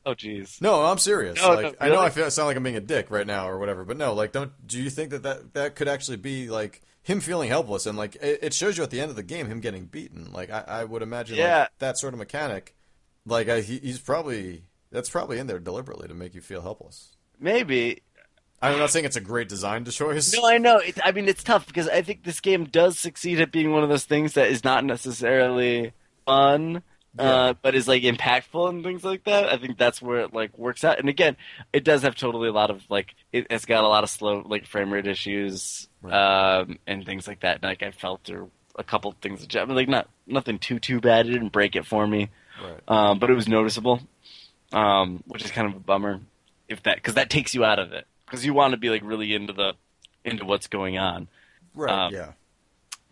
Oh, 0.05 0.11
oh, 0.11 0.13
jeez. 0.15 0.61
No, 0.61 0.85
I'm 0.85 0.99
serious. 0.99 1.41
No, 1.41 1.53
like 1.55 1.65
no, 1.65 1.73
I 1.79 1.89
know? 1.89 2.01
I 2.01 2.09
feel 2.11 2.25
I 2.25 2.29
sound 2.29 2.47
like 2.47 2.57
I'm 2.57 2.63
being 2.63 2.75
a 2.75 2.81
dick 2.81 3.09
right 3.09 3.25
now 3.25 3.49
or 3.49 3.57
whatever, 3.57 3.83
but 3.83 3.97
no, 3.97 4.13
like 4.13 4.31
don't 4.31 4.51
do 4.67 4.79
you 4.81 4.89
think 4.91 5.09
that 5.11 5.23
that, 5.23 5.53
that 5.53 5.75
could 5.75 5.87
actually 5.87 6.17
be 6.17 6.49
like 6.49 6.81
him 7.01 7.19
feeling 7.21 7.49
helpless 7.49 7.87
and 7.87 7.97
like 7.97 8.15
it, 8.17 8.39
it 8.43 8.53
shows 8.53 8.77
you 8.77 8.83
at 8.83 8.91
the 8.91 8.99
end 9.01 9.09
of 9.09 9.15
the 9.15 9.23
game 9.23 9.47
him 9.47 9.59
getting 9.59 9.85
beaten. 9.85 10.31
Like 10.31 10.51
I, 10.51 10.63
I 10.67 10.83
would 10.83 11.01
imagine 11.01 11.37
Yeah. 11.37 11.61
like, 11.61 11.69
that 11.79 11.97
sort 11.97 12.13
of 12.13 12.19
mechanic 12.19 12.75
like 13.25 13.49
I, 13.49 13.61
he, 13.61 13.79
he's 13.79 13.99
probably 13.99 14.63
that's 14.91 15.09
probably 15.09 15.39
in 15.39 15.47
there 15.47 15.57
deliberately 15.59 16.07
to 16.09 16.13
make 16.13 16.35
you 16.35 16.41
feel 16.41 16.61
helpless. 16.61 17.15
Maybe. 17.39 18.01
I'm 18.61 18.77
not 18.77 18.89
saying 18.89 19.05
it's 19.05 19.15
a 19.15 19.21
great 19.21 19.47
design 19.49 19.85
choice. 19.85 20.33
No, 20.35 20.47
I 20.47 20.57
know. 20.57 20.77
It, 20.79 20.97
I 21.03 21.11
mean, 21.11 21.27
it's 21.29 21.43
tough 21.43 21.65
because 21.67 21.87
I 21.87 22.01
think 22.01 22.23
this 22.23 22.39
game 22.41 22.65
does 22.65 22.99
succeed 22.99 23.39
at 23.39 23.51
being 23.51 23.71
one 23.71 23.83
of 23.83 23.89
those 23.89 24.05
things 24.05 24.33
that 24.33 24.49
is 24.49 24.63
not 24.63 24.83
necessarily 24.83 25.93
fun, 26.25 26.83
Yeah. 27.17 27.23
uh, 27.23 27.53
but 27.61 27.73
is 27.75 27.87
like 27.87 28.03
impactful 28.03 28.69
and 28.69 28.83
things 28.83 29.03
like 29.03 29.23
that. 29.23 29.47
I 29.47 29.57
think 29.57 29.77
that's 29.77 30.01
where 30.01 30.19
it 30.21 30.33
like 30.33 30.57
works 30.57 30.83
out. 30.83 30.99
And 30.99 31.07
again, 31.09 31.37
it 31.71 31.83
does 31.83 32.01
have 32.01 32.15
totally 32.15 32.49
a 32.49 32.51
lot 32.51 32.69
of 32.69 32.83
like 32.89 33.15
it, 33.31 33.47
it's 33.49 33.65
got 33.65 33.83
a 33.83 33.87
lot 33.87 34.03
of 34.03 34.09
slow 34.09 34.43
like 34.45 34.65
frame 34.65 34.91
rate 34.91 35.07
issues 35.07 35.87
um, 36.03 36.79
and 36.85 37.05
things 37.05 37.27
like 37.27 37.39
that. 37.41 37.63
Like 37.63 37.81
I 37.81 37.91
felt 37.91 38.25
there 38.25 38.43
were 38.43 38.49
a 38.77 38.83
couple 38.83 39.13
things, 39.21 39.41
that, 39.47 39.55
I 39.61 39.65
mean, 39.65 39.75
like 39.75 39.89
not 39.89 40.09
nothing 40.27 40.59
too 40.59 40.79
too 40.79 40.99
bad. 40.99 41.27
It 41.27 41.31
didn't 41.31 41.49
break 41.53 41.75
it 41.77 41.85
for 41.85 42.05
me. 42.05 42.29
Right. 42.61 42.81
um, 42.89 43.19
but 43.19 43.29
it 43.29 43.35
was 43.35 43.47
noticeable, 43.47 44.01
um, 44.73 45.23
which 45.27 45.45
is 45.45 45.51
kind 45.51 45.67
of 45.69 45.75
a 45.77 45.79
bummer. 45.79 46.19
If 46.67 46.83
that 46.83 46.97
because 46.97 47.15
that 47.15 47.29
takes 47.29 47.55
you 47.55 47.63
out 47.65 47.79
of 47.79 47.93
it 47.93 48.05
because 48.29 48.45
you 48.45 48.53
want 48.53 48.71
to 48.71 48.77
be 48.77 48.89
like 48.89 49.01
really 49.03 49.33
into 49.33 49.53
the 49.53 49.73
into 50.23 50.45
what's 50.45 50.67
going 50.67 50.97
on. 50.97 51.27
Right. 51.73 51.91
um, 52.07 52.13
yeah. 52.13 52.31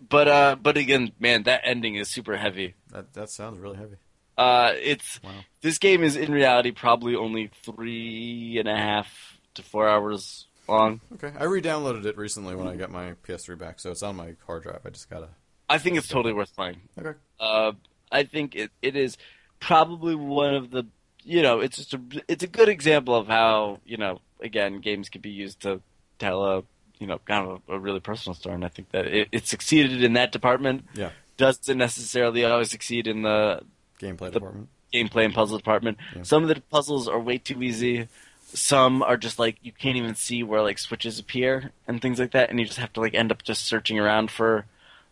But 0.10 0.28
uh, 0.28 0.56
but 0.62 0.78
again, 0.78 1.12
man, 1.20 1.44
that 1.44 1.62
ending 1.64 1.96
is 1.96 2.10
super 2.10 2.38
heavy. 2.38 2.76
That 2.92 3.14
that 3.14 3.30
sounds 3.30 3.60
really 3.60 3.78
heavy. 3.78 3.96
Uh, 4.38 4.74
it's 4.76 5.20
Wow. 5.24 5.32
this 5.62 5.80
game 5.80 6.04
is 6.04 6.16
in 6.16 6.32
reality 6.32 6.72
probably 6.72 7.16
only 7.16 7.50
three 7.64 8.58
and 8.60 8.68
a 8.70 8.76
half 8.76 9.08
to 9.56 9.64
four 9.64 9.90
hours 9.90 10.46
long. 10.68 11.02
Okay. 11.16 11.32
I 11.36 11.46
re-downloaded 11.46 12.06
it 12.06 12.18
recently 12.18 12.54
when 12.54 12.68
I 12.68 12.76
got 12.76 12.92
my 12.92 13.14
PS3 13.28 13.58
back, 13.58 13.80
so 13.80 13.90
it's 13.90 14.04
on 14.04 14.16
my 14.16 14.36
hard 14.46 14.62
drive. 14.64 14.82
I 14.86 14.90
just 14.92 15.10
gotta. 15.10 15.30
I 15.68 15.80
think 15.80 15.98
it's 15.98 16.08
totally 16.08 16.34
worth 16.36 16.56
playing. 16.56 16.82
Okay. 17.00 17.18
Uh, 17.40 17.72
I 18.12 18.24
think 18.24 18.56
it, 18.56 18.70
it 18.84 18.96
is 18.96 19.18
probably 19.60 20.14
one 20.14 20.54
of 20.54 20.70
the 20.70 20.84
you 21.28 21.42
know 21.42 21.60
it's 21.60 21.78
just 21.78 21.94
a 21.94 22.00
it's 22.28 22.44
a 22.44 22.48
good 22.48 22.70
example 22.70 23.14
of 23.16 23.28
how 23.28 23.80
you 23.86 23.98
know 23.98 24.20
again 24.42 24.80
games 24.80 25.10
can 25.10 25.22
be 25.22 25.30
used 25.30 25.60
to 25.62 25.82
tell 26.20 26.44
a 26.46 26.64
you 27.00 27.06
know 27.08 27.20
kind 27.26 27.48
of 27.48 27.62
a, 27.68 27.76
a 27.76 27.80
really 27.80 28.00
personal 28.00 28.34
story, 28.34 28.56
and 28.56 28.66
I 28.66 28.70
think 28.70 28.90
that 28.92 29.06
it, 29.08 29.28
it 29.32 29.46
succeeded 29.46 30.04
in 30.04 30.14
that 30.14 30.32
department. 30.32 30.86
Yeah. 30.96 31.12
Doesn't 31.38 31.78
necessarily 31.78 32.44
always 32.46 32.72
succeed 32.72 33.06
in 33.08 33.22
the 33.22 33.62
Gameplay 34.02 34.32
The- 34.32 34.40
department. 34.40 34.70
gameplay 34.94 35.26
and 35.26 35.34
puzzle 35.34 35.58
department. 35.58 35.98
Yeah. 36.16 36.24
Some 36.24 36.42
of 36.44 36.50
the 36.50 36.62
puzzles 36.72 37.08
are 37.08 37.20
way 37.20 37.38
too 37.38 37.62
easy. 37.62 38.08
Some 38.54 39.04
are 39.04 39.18
just 39.18 39.38
like 39.38 39.58
you 39.62 39.72
can't 39.74 39.98
even 39.98 40.16
see 40.16 40.42
where 40.42 40.62
like 40.64 40.80
switches 40.80 41.20
appear 41.20 41.72
and 41.88 42.02
things 42.02 42.20
like 42.20 42.32
that, 42.32 42.50
and 42.50 42.60
you 42.60 42.66
just 42.66 42.80
have 42.80 42.94
to 42.94 43.02
like 43.02 43.14
end 43.14 43.32
up 43.32 43.44
just 43.44 43.66
searching 43.66 44.00
around 44.00 44.32
for 44.32 44.66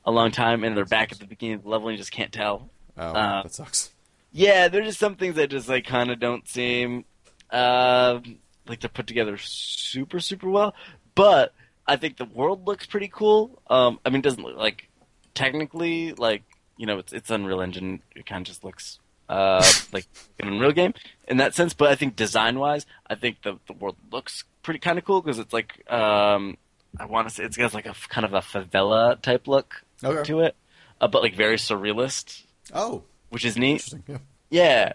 a 0.05 0.11
long 0.11 0.31
time, 0.31 0.63
and 0.63 0.75
they're 0.77 0.85
back 0.85 1.11
at 1.11 1.19
the 1.19 1.25
beginning 1.27 1.55
of 1.57 1.63
the 1.63 1.69
level, 1.69 1.89
and 1.89 1.95
you 1.97 2.01
just 2.01 2.11
can't 2.11 2.31
tell. 2.31 2.69
Oh, 2.97 3.03
Uh, 3.03 3.43
that 3.43 3.53
sucks. 3.53 3.91
Yeah, 4.37 4.67
there's 4.67 4.87
just 4.87 4.99
some 4.99 5.15
things 5.15 5.35
that 5.35 5.49
just 5.49 5.69
like 5.69 5.85
kind 5.85 6.11
of 6.11 6.19
don't 6.19 6.45
seem 6.45 7.05
uh, 7.51 8.19
like 8.67 8.81
they're 8.81 8.89
put 8.89 9.07
together 9.07 9.37
super 9.37 10.19
super 10.19 10.49
well. 10.49 10.75
But 11.15 11.53
I 11.87 11.95
think 11.95 12.17
the 12.17 12.25
world 12.25 12.67
looks 12.67 12.85
pretty 12.85 13.07
cool. 13.07 13.61
Um, 13.69 13.97
I 14.05 14.09
mean, 14.09 14.19
it 14.19 14.23
doesn't 14.23 14.43
look 14.43 14.57
like 14.57 14.89
technically 15.33 16.11
like 16.13 16.43
you 16.77 16.85
know 16.85 16.97
it's 16.99 17.13
it's 17.13 17.29
Unreal 17.29 17.61
Engine. 17.61 18.01
It 18.13 18.25
kind 18.25 18.41
of 18.41 18.47
just 18.47 18.65
looks 18.65 18.99
uh, 19.29 19.63
like 19.93 20.05
an 20.41 20.49
Unreal 20.49 20.73
game 20.73 20.93
in 21.29 21.37
that 21.37 21.55
sense. 21.55 21.73
But 21.73 21.89
I 21.91 21.95
think 21.95 22.17
design 22.17 22.59
wise, 22.59 22.85
I 23.09 23.15
think 23.15 23.41
the 23.43 23.57
the 23.67 23.73
world 23.73 23.95
looks 24.11 24.43
pretty 24.63 24.79
kind 24.79 24.97
of 24.99 25.05
cool 25.05 25.21
because 25.21 25.39
it's 25.39 25.53
like 25.53 25.89
um, 25.89 26.57
I 26.99 27.05
want 27.05 27.29
to 27.29 27.33
say 27.33 27.45
it's 27.45 27.55
got 27.55 27.73
like 27.73 27.85
a 27.85 27.95
kind 28.09 28.25
of 28.25 28.33
a 28.33 28.41
favela 28.41 29.21
type 29.21 29.47
look 29.47 29.81
Okay. 30.03 30.23
to 30.23 30.41
it, 30.41 30.55
uh, 30.99 31.07
but 31.07 31.21
like 31.21 31.35
very 31.35 31.55
surrealist, 31.55 32.43
Oh, 32.73 33.03
which 33.35 33.45
is 33.45 33.57
neat. 33.57 33.73
interesting. 33.93 34.03
Yeah. 34.07 34.17
Yeah. 34.49 34.93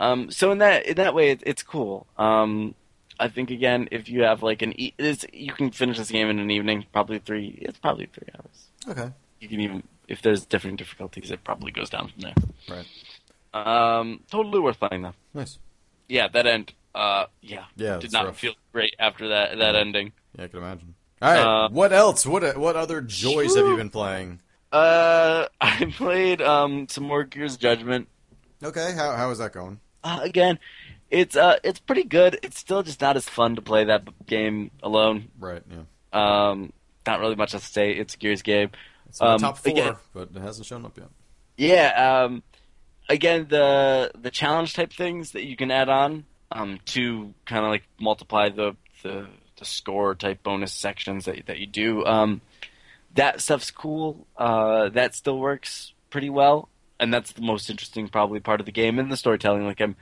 Um, 0.00 0.30
so 0.30 0.50
in 0.50 0.58
that 0.58 0.86
in 0.86 0.96
that 0.96 1.14
way, 1.14 1.30
it, 1.30 1.42
it's 1.46 1.62
cool. 1.62 2.06
Um, 2.18 2.74
I 3.20 3.28
think 3.28 3.50
again, 3.50 3.88
if 3.92 4.08
you 4.08 4.22
have 4.24 4.42
like 4.42 4.62
an, 4.62 4.72
e- 4.80 4.94
it's, 4.98 5.24
you 5.32 5.52
can 5.52 5.70
finish 5.70 5.96
this 5.98 6.10
game 6.10 6.28
in 6.28 6.38
an 6.40 6.50
evening. 6.50 6.86
Probably 6.92 7.18
three. 7.20 7.56
It's 7.62 7.78
probably 7.78 8.06
three 8.06 8.28
hours. 8.34 8.58
Okay. 8.88 9.12
You 9.40 9.48
can 9.48 9.60
even 9.60 9.82
if 10.08 10.22
there's 10.22 10.44
different 10.44 10.78
difficulties, 10.78 11.30
it 11.30 11.44
probably 11.44 11.70
goes 11.70 11.88
down 11.90 12.08
from 12.08 12.20
there. 12.22 12.34
Right. 12.68 12.86
Um, 13.54 14.20
totally 14.30 14.58
worth 14.60 14.78
playing 14.80 15.02
though. 15.02 15.14
Nice. 15.34 15.58
Yeah, 16.08 16.28
that 16.28 16.46
end. 16.46 16.72
Uh, 16.94 17.26
yeah. 17.40 17.64
Yeah, 17.76 17.98
Did 17.98 18.12
not 18.12 18.26
rough. 18.26 18.38
feel 18.38 18.54
great 18.72 18.94
after 18.98 19.28
that 19.28 19.58
that 19.58 19.74
Yeah. 19.74 19.80
ending. 19.80 20.12
Yeah, 20.36 20.44
I 20.44 20.48
can 20.48 20.58
imagine. 20.58 20.94
All 21.20 21.30
right. 21.32 21.40
Uh, 21.40 21.68
what 21.70 21.92
else? 21.92 22.26
What 22.26 22.56
what 22.56 22.76
other 22.76 23.00
joys 23.00 23.54
have 23.56 23.66
you 23.66 23.76
been 23.76 23.90
playing? 23.90 24.40
Uh, 24.72 25.46
I 25.60 25.92
played 25.96 26.40
um 26.42 26.88
some 26.88 27.04
more 27.04 27.24
Gears 27.24 27.56
Judgment. 27.56 28.08
Okay. 28.64 28.92
How 28.96 29.12
how 29.16 29.30
is 29.30 29.38
that 29.38 29.52
going? 29.52 29.80
Uh, 30.04 30.20
again, 30.22 30.58
it's 31.10 31.36
uh 31.36 31.56
it's 31.62 31.78
pretty 31.78 32.04
good. 32.04 32.38
It's 32.42 32.58
still 32.58 32.82
just 32.82 33.00
not 33.00 33.16
as 33.16 33.28
fun 33.28 33.56
to 33.56 33.62
play 33.62 33.84
that 33.84 34.02
game 34.26 34.70
alone. 34.82 35.28
Right. 35.38 35.62
Yeah. 35.70 35.82
Um, 36.50 36.72
not 37.06 37.20
really 37.20 37.36
much 37.36 37.54
else 37.54 37.66
to 37.66 37.72
say. 37.72 37.92
It's 37.92 38.14
a 38.14 38.18
Gears 38.18 38.42
game. 38.42 38.70
It's 39.08 39.20
in 39.20 39.26
the 39.26 39.32
Um, 39.34 39.40
top 39.40 39.58
four, 39.58 39.72
again- 39.72 39.96
but 40.14 40.28
it 40.34 40.40
hasn't 40.40 40.66
shown 40.66 40.84
up 40.84 40.96
yet. 40.96 41.08
Yeah. 41.56 42.22
Um, 42.24 42.42
again, 43.08 43.46
the 43.48 44.10
the 44.18 44.30
challenge 44.30 44.74
type 44.74 44.92
things 44.92 45.32
that 45.32 45.44
you 45.44 45.56
can 45.56 45.70
add 45.70 45.88
on 45.88 46.24
um, 46.50 46.78
to 46.86 47.34
kind 47.44 47.64
of 47.64 47.70
like 47.70 47.84
multiply 48.00 48.48
the, 48.48 48.74
the 49.02 49.26
the 49.58 49.64
score 49.64 50.14
type 50.14 50.42
bonus 50.42 50.72
sections 50.72 51.26
that 51.26 51.46
that 51.46 51.58
you 51.58 51.66
do. 51.66 52.04
Um, 52.06 52.40
that 53.14 53.40
stuff's 53.40 53.70
cool. 53.70 54.26
Uh, 54.36 54.88
that 54.90 55.14
still 55.14 55.38
works 55.38 55.92
pretty 56.10 56.30
well, 56.30 56.68
and 56.98 57.12
that's 57.12 57.32
the 57.32 57.42
most 57.42 57.70
interesting 57.70 58.08
probably 58.08 58.40
part 58.40 58.60
of 58.60 58.66
the 58.66 58.72
game 58.72 58.98
and 58.98 59.10
the 59.10 59.16
storytelling. 59.16 59.64
Like 59.64 59.80
I'm, 59.80 59.96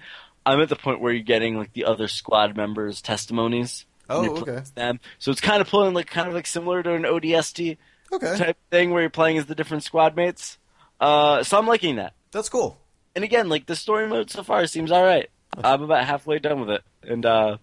I'm 0.44 0.60
at 0.60 0.68
the 0.68 0.76
point 0.76 1.00
where 1.00 1.12
you're 1.12 1.22
getting 1.22 1.56
like 1.56 1.72
the 1.72 1.84
other 1.84 2.08
squad 2.08 2.56
members' 2.56 3.02
testimonies. 3.02 3.86
Oh, 4.08 4.38
okay. 4.40 4.62
Them. 4.74 4.98
So 5.18 5.30
it's 5.30 5.40
kind 5.40 5.60
of 5.60 5.68
pulling 5.68 5.94
like 5.94 6.08
kind 6.08 6.28
of 6.28 6.34
like 6.34 6.46
similar 6.46 6.82
to 6.82 6.94
an 6.94 7.04
ODST 7.04 7.76
Okay, 8.12 8.36
type 8.36 8.56
thing 8.70 8.90
where 8.90 9.02
you're 9.02 9.10
playing 9.10 9.38
as 9.38 9.46
the 9.46 9.54
different 9.54 9.84
squad 9.84 10.16
mates. 10.16 10.58
Uh, 11.00 11.42
so 11.44 11.58
I'm 11.58 11.66
liking 11.66 11.96
that. 11.96 12.14
that's 12.32 12.48
cool. 12.48 12.76
And 13.14 13.24
again, 13.24 13.48
like 13.48 13.66
the 13.66 13.76
story 13.76 14.08
mode 14.08 14.30
so 14.30 14.42
far 14.42 14.66
seems 14.66 14.90
all 14.90 15.02
right. 15.02 15.30
I'm 15.56 15.82
about 15.82 16.04
halfway 16.04 16.38
done 16.38 16.60
with 16.60 16.70
it, 16.70 16.82
and 17.02 17.24
uh, 17.26 17.56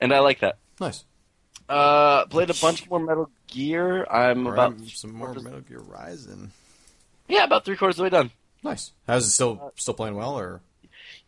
and 0.00 0.12
I 0.12 0.20
like 0.20 0.40
that. 0.40 0.58
Nice. 0.80 1.04
Uh, 1.68 2.26
played 2.26 2.50
a 2.50 2.54
bunch 2.54 2.88
more 2.90 3.00
Metal 3.00 3.30
Gear. 3.46 4.06
I'm 4.10 4.46
All 4.46 4.52
about 4.52 4.78
right, 4.78 4.88
some 4.90 5.12
more 5.14 5.32
Metal 5.34 5.60
Gear 5.60 5.80
Rising. 5.80 6.50
yeah, 7.28 7.44
about 7.44 7.64
three 7.64 7.76
quarters 7.76 7.94
of 7.94 7.98
the 7.98 8.02
way 8.04 8.10
done. 8.10 8.30
Nice. 8.62 8.92
How's 9.06 9.26
it 9.26 9.30
still 9.30 9.72
still 9.76 9.94
playing 9.94 10.14
well 10.16 10.38
or? 10.38 10.60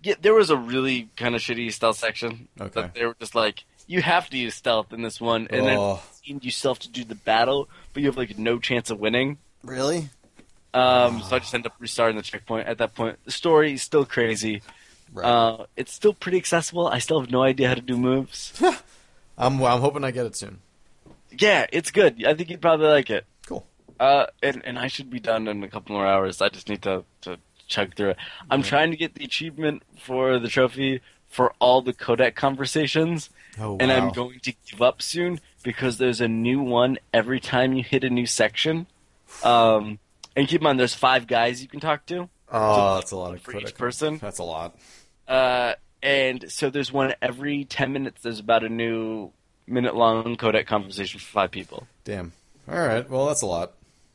Yeah, 0.03 0.14
there 0.20 0.34
was 0.34 0.51
a 0.51 0.57
really 0.57 1.09
kind 1.16 1.34
of 1.34 1.41
shitty 1.41 1.72
stealth 1.72 1.97
section. 1.99 2.49
Okay. 2.61 2.82
That 2.82 2.95
they 2.95 3.07
were 3.07 3.16
just 3.18 3.34
like, 3.34 3.64
you 3.87 4.03
have 4.03 4.28
to 4.30 4.37
use 4.37 4.55
stealth 4.55 4.93
in 4.93 5.03
this 5.03 5.20
one, 5.20 5.47
and 5.51 5.66
then 5.66 5.78
Oh. 5.78 6.03
then 6.26 6.41
you 6.43 6.51
still 6.51 6.72
have 6.74 6.80
to 6.80 6.89
do 6.91 7.05
the 7.05 7.14
battle, 7.14 7.68
but 7.93 8.03
you 8.03 8.09
have 8.09 8.16
like 8.16 8.39
no 8.39 8.59
chance 8.59 8.91
of 8.91 8.99
winning. 9.01 9.39
Really? 9.64 10.11
Um, 10.74 11.22
so 11.22 11.37
I 11.37 11.39
just 11.39 11.55
end 11.55 11.64
up 11.66 11.72
restarting 11.78 12.16
the 12.16 12.22
checkpoint 12.22 12.68
at 12.68 12.78
that 12.78 12.95
point. 12.95 13.18
The 13.24 13.30
story 13.30 13.72
is 13.72 13.82
still 13.82 14.05
crazy. 14.05 14.61
Right. 15.14 15.24
Uh, 15.26 15.66
it's 15.76 15.93
still 15.93 16.12
pretty 16.12 16.37
accessible. 16.37 16.87
I 16.89 16.99
still 16.99 17.20
have 17.20 17.30
no 17.30 17.43
idea 17.43 17.68
how 17.68 17.74
to 17.74 17.80
do 17.80 17.97
moves. 17.97 18.53
I'm 19.39 19.62
I'm 19.62 19.80
hoping 19.80 20.05
I 20.05 20.11
get 20.11 20.26
it 20.26 20.37
soon. 20.37 20.61
yeah, 21.39 21.66
it's 21.72 21.91
good. 21.91 22.24
I 22.26 22.34
think 22.34 22.51
you'd 22.51 22.62
probably 22.62 22.87
like 22.89 23.11
it. 23.11 23.24
Cool. 23.47 23.66
Uh, 24.01 24.26
and 24.43 24.62
and 24.64 24.78
I 24.78 24.87
should 24.89 25.11
be 25.11 25.20
done 25.20 25.49
in 25.49 25.62
a 25.62 25.68
couple 25.68 25.95
more 25.97 26.07
hours. 26.07 26.41
I 26.41 26.49
just 26.49 26.68
need 26.68 26.82
to 26.82 27.05
to 27.22 27.39
chug 27.68 27.95
through 27.97 28.11
it. 28.11 28.16
I'm 28.51 28.62
trying 28.62 28.91
to 28.93 28.97
get 28.97 29.14
the 29.14 29.24
achievement 29.24 29.82
for 29.99 30.39
the 30.39 30.49
trophy 30.49 31.01
for 31.28 31.53
all 31.59 31.82
the 31.82 31.93
codec 31.93 32.34
conversations, 32.34 33.30
Oh 33.59 33.72
wow. 33.72 33.78
and 33.80 33.91
I'm 33.93 34.11
going 34.12 34.39
to 34.41 34.55
give 34.70 34.80
up 34.80 35.03
soon 35.03 35.41
because 35.62 35.99
there's 35.99 36.20
a 36.20 36.28
new 36.28 36.61
one 36.62 36.99
every 37.12 37.41
time 37.41 37.72
you 37.74 37.82
hit 37.82 38.05
a 38.05 38.11
new 38.11 38.26
section. 38.26 38.87
Um, 39.45 39.99
and 40.37 40.47
keep 40.47 40.61
in 40.61 40.64
mind, 40.64 40.78
there's 40.78 40.95
five 40.95 41.26
guys 41.26 41.61
you 41.61 41.68
can 41.68 41.80
talk 41.80 42.07
to 42.07 42.28
Oh, 42.53 42.95
that's 42.95 43.11
a 43.11 43.16
lot 43.16 43.34
of 43.34 43.41
for 43.43 43.57
each 43.57 43.74
person. 43.74 44.18
That's 44.18 44.39
a 44.39 44.45
lot. 44.45 44.76
Uh, 45.26 45.74
and 46.07 46.50
so 46.52 46.70
there's 46.70 46.92
one 46.92 47.14
every 47.20 47.64
10 47.64 47.92
minutes. 47.92 48.22
There's 48.22 48.38
about 48.38 48.62
a 48.62 48.68
new 48.68 49.32
minute 49.66 49.96
long 49.96 50.36
codec 50.36 50.66
conversation 50.66 51.18
for 51.18 51.26
five 51.26 51.50
people. 51.50 51.88
Damn. 52.04 52.32
All 52.70 52.78
right. 52.78 53.09
Well, 53.11 53.26
that's 53.26 53.42
a 53.42 53.46
lot. 53.46 53.72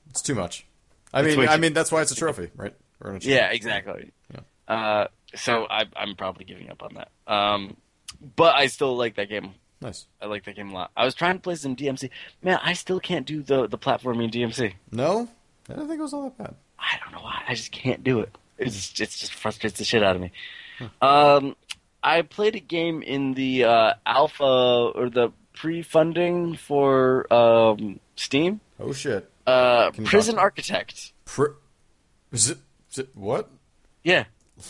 It's 0.10 0.22
too 0.22 0.36
much. 0.36 0.66
I 1.14 1.22
mean, 1.22 1.48
I 1.50 1.58
mean 1.58 1.74
that's 1.74 1.92
why 1.92 2.02
it's 2.02 2.12
a 2.12 2.16
trophy, 2.16 2.50
right? 2.56 2.74
An 3.02 3.18
achievement. 3.18 3.26
Yeah, 3.26 3.52
exactly. 3.52 4.12
Yeah. 4.34 4.74
Uh, 4.74 5.08
so 5.36 5.68
I, 5.70 5.84
I'm 5.98 6.16
probably 6.16 6.46
giving 6.46 6.70
up 6.70 6.82
on 6.82 6.94
that. 6.94 7.10
Um, 7.28 7.76
but 8.38 8.56
I 8.56 8.68
still 8.68 8.96
like 8.96 9.16
that 9.16 9.28
game. 9.28 9.52
Nice. 9.82 10.06
I 10.22 10.28
like 10.28 10.46
that 10.46 10.56
game 10.56 10.70
a 10.70 10.74
lot. 10.74 10.92
I 10.96 11.04
was 11.04 11.14
trying 11.14 11.36
to 11.36 11.42
play 11.42 11.56
some 11.56 11.76
DMC. 11.76 12.10
Man, 12.42 12.58
I 12.64 12.72
still 12.74 13.02
can't 13.02 13.26
do 13.26 13.42
the 13.42 13.68
the 13.68 13.78
platforming 13.78 14.32
DMC. 14.32 14.76
No, 14.92 15.28
I 15.70 15.74
don't 15.74 15.88
think 15.88 16.00
it 16.00 16.04
was 16.04 16.14
all 16.14 16.24
that 16.24 16.38
bad. 16.38 16.56
I 16.80 16.98
don't 17.04 17.12
know 17.12 17.22
why. 17.22 17.42
I 17.50 17.56
just 17.56 17.72
can't 17.74 18.02
do 18.04 18.22
it. 18.22 18.38
It's 18.58 18.98
it's 19.02 19.20
just 19.20 19.34
frustrates 19.34 19.78
the 19.80 19.84
shit 19.84 20.04
out 20.04 20.16
of 20.16 20.22
me. 20.22 20.32
Um, 21.02 21.56
I 22.04 22.22
played 22.24 22.56
a 22.56 22.60
game 22.60 23.02
in 23.02 23.34
the 23.34 23.66
uh, 23.66 23.94
alpha 24.06 24.44
or 24.44 25.10
the 25.10 25.32
pre-funding 25.54 26.56
for 26.56 27.32
um, 27.32 28.00
Steam. 28.16 28.60
Oh 28.80 28.94
shit. 28.94 29.30
Uh, 29.46 29.92
Prison 30.04 30.38
Architect. 30.40 31.14
Pr- 31.26 31.56
is 32.32 32.50
it, 32.50 32.58
is 32.92 33.00
it 33.00 33.10
what? 33.16 33.50
Yeah, 34.04 34.26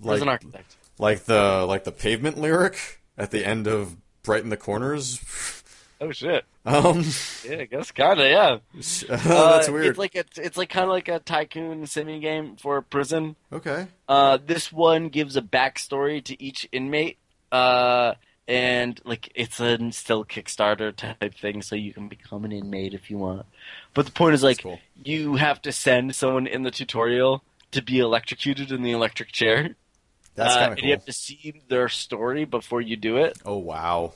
Like 0.00 0.12
Prison 0.18 0.28
Architect. 0.28 0.76
like 0.98 1.24
the 1.24 1.64
like 1.66 1.84
the 1.84 1.90
pavement 1.92 2.38
lyric 2.38 3.00
at 3.16 3.30
the 3.32 3.44
end 3.44 3.66
of 3.66 3.96
Brighten 4.22 4.50
the 4.50 4.56
Corners. 4.56 5.20
Oh 6.00 6.12
shit. 6.12 6.44
Um, 6.68 7.04
Yeah, 7.44 7.56
I 7.60 7.64
guess 7.64 7.90
kind 7.92 8.20
of. 8.20 8.26
Yeah. 8.26 8.58
that's 8.74 9.68
Uh, 9.68 9.72
weird. 9.72 9.86
It's 9.86 9.98
like 9.98 10.14
a, 10.14 10.24
it's 10.36 10.56
like 10.56 10.68
kind 10.70 10.84
of 10.84 10.90
like 10.90 11.08
a 11.08 11.18
tycoon 11.20 11.86
simi 11.86 12.20
game 12.20 12.56
for 12.56 12.82
prison. 12.82 13.36
okay. 13.52 13.86
Uh, 14.08 14.38
this 14.44 14.72
one 14.72 15.08
gives 15.08 15.36
a 15.36 15.42
backstory 15.42 16.22
to 16.24 16.42
each 16.42 16.68
inmate, 16.72 17.18
uh, 17.52 18.14
and 18.46 19.00
like 19.04 19.30
it's 19.34 19.60
a 19.60 19.92
still 19.92 20.24
Kickstarter 20.24 20.94
type 20.94 21.34
thing, 21.34 21.60
so 21.62 21.76
you 21.76 21.92
can 21.92 22.08
become 22.08 22.44
an 22.44 22.52
inmate 22.52 22.94
if 22.94 23.10
you 23.10 23.18
want. 23.18 23.44
But 23.94 24.06
the 24.06 24.12
point 24.12 24.34
is 24.34 24.42
like 24.42 24.62
cool. 24.62 24.78
you 25.04 25.36
have 25.36 25.60
to 25.62 25.72
send 25.72 26.14
someone 26.16 26.46
in 26.46 26.62
the 26.62 26.70
tutorial 26.70 27.42
to 27.72 27.82
be 27.82 27.98
electrocuted 27.98 28.72
in 28.72 28.82
the 28.82 28.92
electric 28.92 29.32
chair. 29.32 29.74
That's 30.34 30.54
uh, 30.54 30.58
kind 30.58 30.64
of 30.66 30.70
and 30.72 30.80
cool. 30.80 30.88
you 30.88 30.94
have 30.94 31.04
to 31.04 31.12
see 31.12 31.60
their 31.68 31.88
story 31.90 32.44
before 32.46 32.80
you 32.80 32.96
do 32.96 33.16
it. 33.18 33.38
Oh 33.44 33.58
wow. 33.58 34.12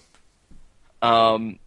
Um, 1.03 1.59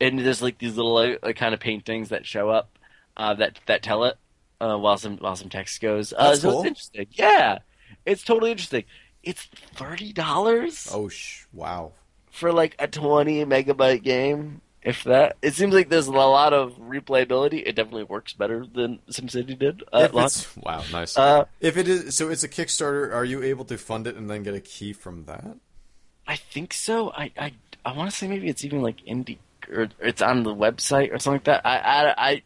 and 0.00 0.18
there's 0.18 0.42
like 0.42 0.58
these 0.58 0.76
little 0.76 0.94
like, 0.94 1.36
kind 1.36 1.54
of 1.54 1.60
paintings 1.60 2.10
that 2.10 2.26
show 2.26 2.48
up 2.50 2.78
uh, 3.16 3.34
that 3.34 3.58
that 3.66 3.82
tell 3.82 4.04
it 4.04 4.16
uh, 4.60 4.76
while 4.76 4.96
some 4.96 5.16
while 5.18 5.36
some 5.36 5.48
text 5.48 5.80
goes. 5.80 6.12
Uh, 6.16 6.30
That's 6.30 6.42
so 6.42 6.50
cool. 6.50 6.60
it's 6.60 6.68
interesting. 6.68 7.06
Yeah, 7.12 7.58
it's 8.06 8.22
totally 8.22 8.50
interesting. 8.50 8.84
It's 9.22 9.44
thirty 9.74 10.12
dollars 10.12 10.88
Oh 10.92 11.08
sh. 11.08 11.44
Wow. 11.52 11.92
for 12.30 12.52
like 12.52 12.76
a 12.78 12.86
twenty 12.86 13.44
megabyte 13.44 14.02
game. 14.02 14.60
If 14.80 15.04
that, 15.04 15.36
it 15.42 15.54
seems 15.54 15.74
like 15.74 15.88
there's 15.88 16.06
a 16.06 16.12
lot 16.12 16.54
of 16.54 16.78
replayability. 16.78 17.64
It 17.66 17.74
definitely 17.74 18.04
works 18.04 18.32
better 18.32 18.64
than 18.64 19.00
SimCity 19.10 19.58
did 19.58 19.82
uh, 19.92 19.98
If 19.98 20.04
at 20.04 20.14
launch. 20.14 20.26
it's, 20.26 20.56
wow. 20.56 20.82
Nice. 20.92 21.18
Uh, 21.18 21.44
if 21.60 21.76
it 21.76 21.88
is 21.88 22.14
so, 22.14 22.30
it's 22.30 22.44
a 22.44 22.48
Kickstarter. 22.48 23.12
Are 23.12 23.24
you 23.24 23.42
able 23.42 23.64
to 23.66 23.76
fund 23.76 24.06
it 24.06 24.14
and 24.14 24.30
then 24.30 24.44
get 24.44 24.54
a 24.54 24.60
key 24.60 24.92
from 24.92 25.24
that? 25.24 25.56
I 26.28 26.36
think 26.36 26.72
so. 26.72 27.10
I 27.10 27.32
I, 27.36 27.52
I 27.84 27.92
want 27.92 28.08
to 28.10 28.16
say 28.16 28.28
maybe 28.28 28.48
it's 28.48 28.64
even 28.64 28.80
like 28.80 28.98
indie 29.04 29.38
or 29.70 29.88
it's 30.00 30.22
on 30.22 30.42
the 30.42 30.54
website 30.54 31.12
or 31.12 31.18
something 31.18 31.34
like 31.36 31.44
that. 31.44 31.66
I 31.66 31.78
I, 31.78 32.30
I 32.30 32.42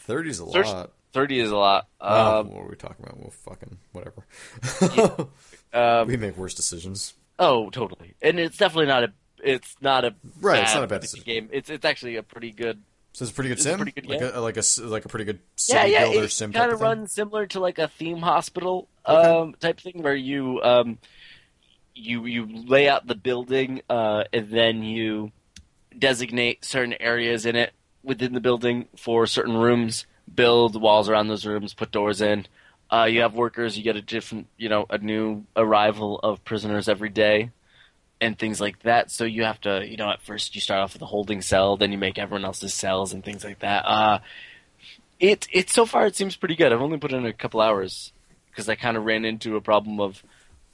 Thirty's 0.00 0.38
a 0.38 0.44
lot. 0.44 0.92
thirty 1.12 1.40
is 1.40 1.50
a 1.50 1.56
lot. 1.56 1.88
Oh, 2.00 2.40
Um, 2.40 2.50
what 2.50 2.62
are 2.64 2.68
we 2.68 2.76
talking 2.76 3.04
about? 3.04 3.18
Well, 3.18 3.30
fucking 3.30 3.78
whatever. 3.92 5.28
um, 5.72 6.06
we 6.08 6.16
make 6.16 6.36
worse 6.36 6.54
decisions. 6.54 7.14
Oh, 7.38 7.70
totally. 7.70 8.14
And 8.22 8.38
it's 8.38 8.56
definitely 8.56 8.86
not 8.86 9.04
a. 9.04 9.12
It's 9.42 9.76
not 9.80 10.04
a 10.04 10.14
Right, 10.40 10.62
it's 10.62 10.74
not 10.74 10.84
a 10.84 10.86
bad 10.86 11.04
game. 11.24 11.48
It's 11.52 11.68
it's 11.70 11.84
actually 11.84 12.16
a 12.16 12.22
pretty 12.22 12.52
good. 12.52 12.82
So 13.12 13.22
it's 13.22 13.32
a 13.32 13.34
pretty 13.34 13.48
good 13.50 13.60
sim, 13.62 13.76
pretty 13.78 13.92
good 13.92 14.06
like 14.06 14.20
game. 14.20 14.30
a 14.34 14.40
like 14.40 14.56
a 14.56 14.62
like 14.82 15.04
a 15.04 15.08
pretty 15.08 15.24
good 15.24 15.38
city 15.56 15.90
yeah, 15.92 16.00
yeah. 16.00 16.10
builder 16.10 16.24
It 16.26 16.30
sim 16.32 16.52
kind 16.52 16.70
of 16.70 16.76
of 16.76 16.80
runs 16.82 17.12
similar 17.12 17.46
to 17.48 17.60
like 17.60 17.78
a 17.78 17.88
theme 17.88 18.18
hospital 18.18 18.88
Okay. 19.08 19.28
um, 19.28 19.54
type 19.60 19.80
thing, 19.80 20.02
where 20.02 20.14
you 20.14 20.60
um, 20.62 20.98
you 21.94 22.24
you 22.26 22.46
lay 22.66 22.88
out 22.88 23.06
the 23.06 23.14
building 23.14 23.80
uh, 23.88 24.24
and 24.32 24.50
then 24.50 24.82
you 24.82 25.32
designate 25.98 26.64
certain 26.64 26.94
areas 27.00 27.46
in 27.46 27.56
it 27.56 27.72
within 28.02 28.32
the 28.34 28.40
building 28.40 28.86
for 28.96 29.26
certain 29.26 29.56
rooms. 29.56 30.06
Build 30.32 30.80
walls 30.80 31.08
around 31.08 31.28
those 31.28 31.46
rooms. 31.46 31.74
Put 31.74 31.90
doors 31.90 32.20
in. 32.20 32.46
Uh, 32.90 33.04
you 33.10 33.20
have 33.22 33.34
workers. 33.34 33.76
You 33.76 33.82
get 33.84 33.96
a 33.96 34.02
different, 34.02 34.46
you 34.56 34.68
know, 34.68 34.86
a 34.90 34.98
new 34.98 35.44
arrival 35.56 36.18
of 36.20 36.44
prisoners 36.44 36.88
every 36.88 37.08
day. 37.10 37.50
and 38.20 38.38
things 38.38 38.60
like 38.62 38.80
that. 38.82 39.10
So 39.10 39.24
you 39.24 39.44
have 39.44 39.60
to, 39.62 39.86
you 39.86 39.96
know, 39.98 40.10
at 40.10 40.22
first 40.22 40.54
you 40.54 40.60
start 40.62 40.80
off 40.80 40.94
with 40.94 41.02
a 41.02 41.06
holding 41.06 41.42
cell, 41.42 41.76
then 41.76 41.92
you 41.92 41.98
make 41.98 42.18
everyone 42.18 42.46
else's 42.46 42.72
cells 42.72 43.12
and 43.12 43.22
things 43.22 43.44
like 43.44 43.58
that. 43.58 43.84
Uh, 43.84 44.20
it 45.20 45.46
it 45.52 45.68
so 45.70 45.84
far 45.86 46.06
it 46.06 46.16
seems 46.16 46.34
pretty 46.36 46.56
good. 46.56 46.72
I've 46.72 46.80
only 46.80 46.98
put 46.98 47.12
in 47.12 47.26
a 47.26 47.32
couple 47.32 47.60
hours 47.60 48.12
because 48.50 48.68
I 48.70 48.74
kind 48.74 48.96
of 48.96 49.04
ran 49.04 49.24
into 49.26 49.56
a 49.56 49.60
problem 49.60 50.00
of 50.00 50.22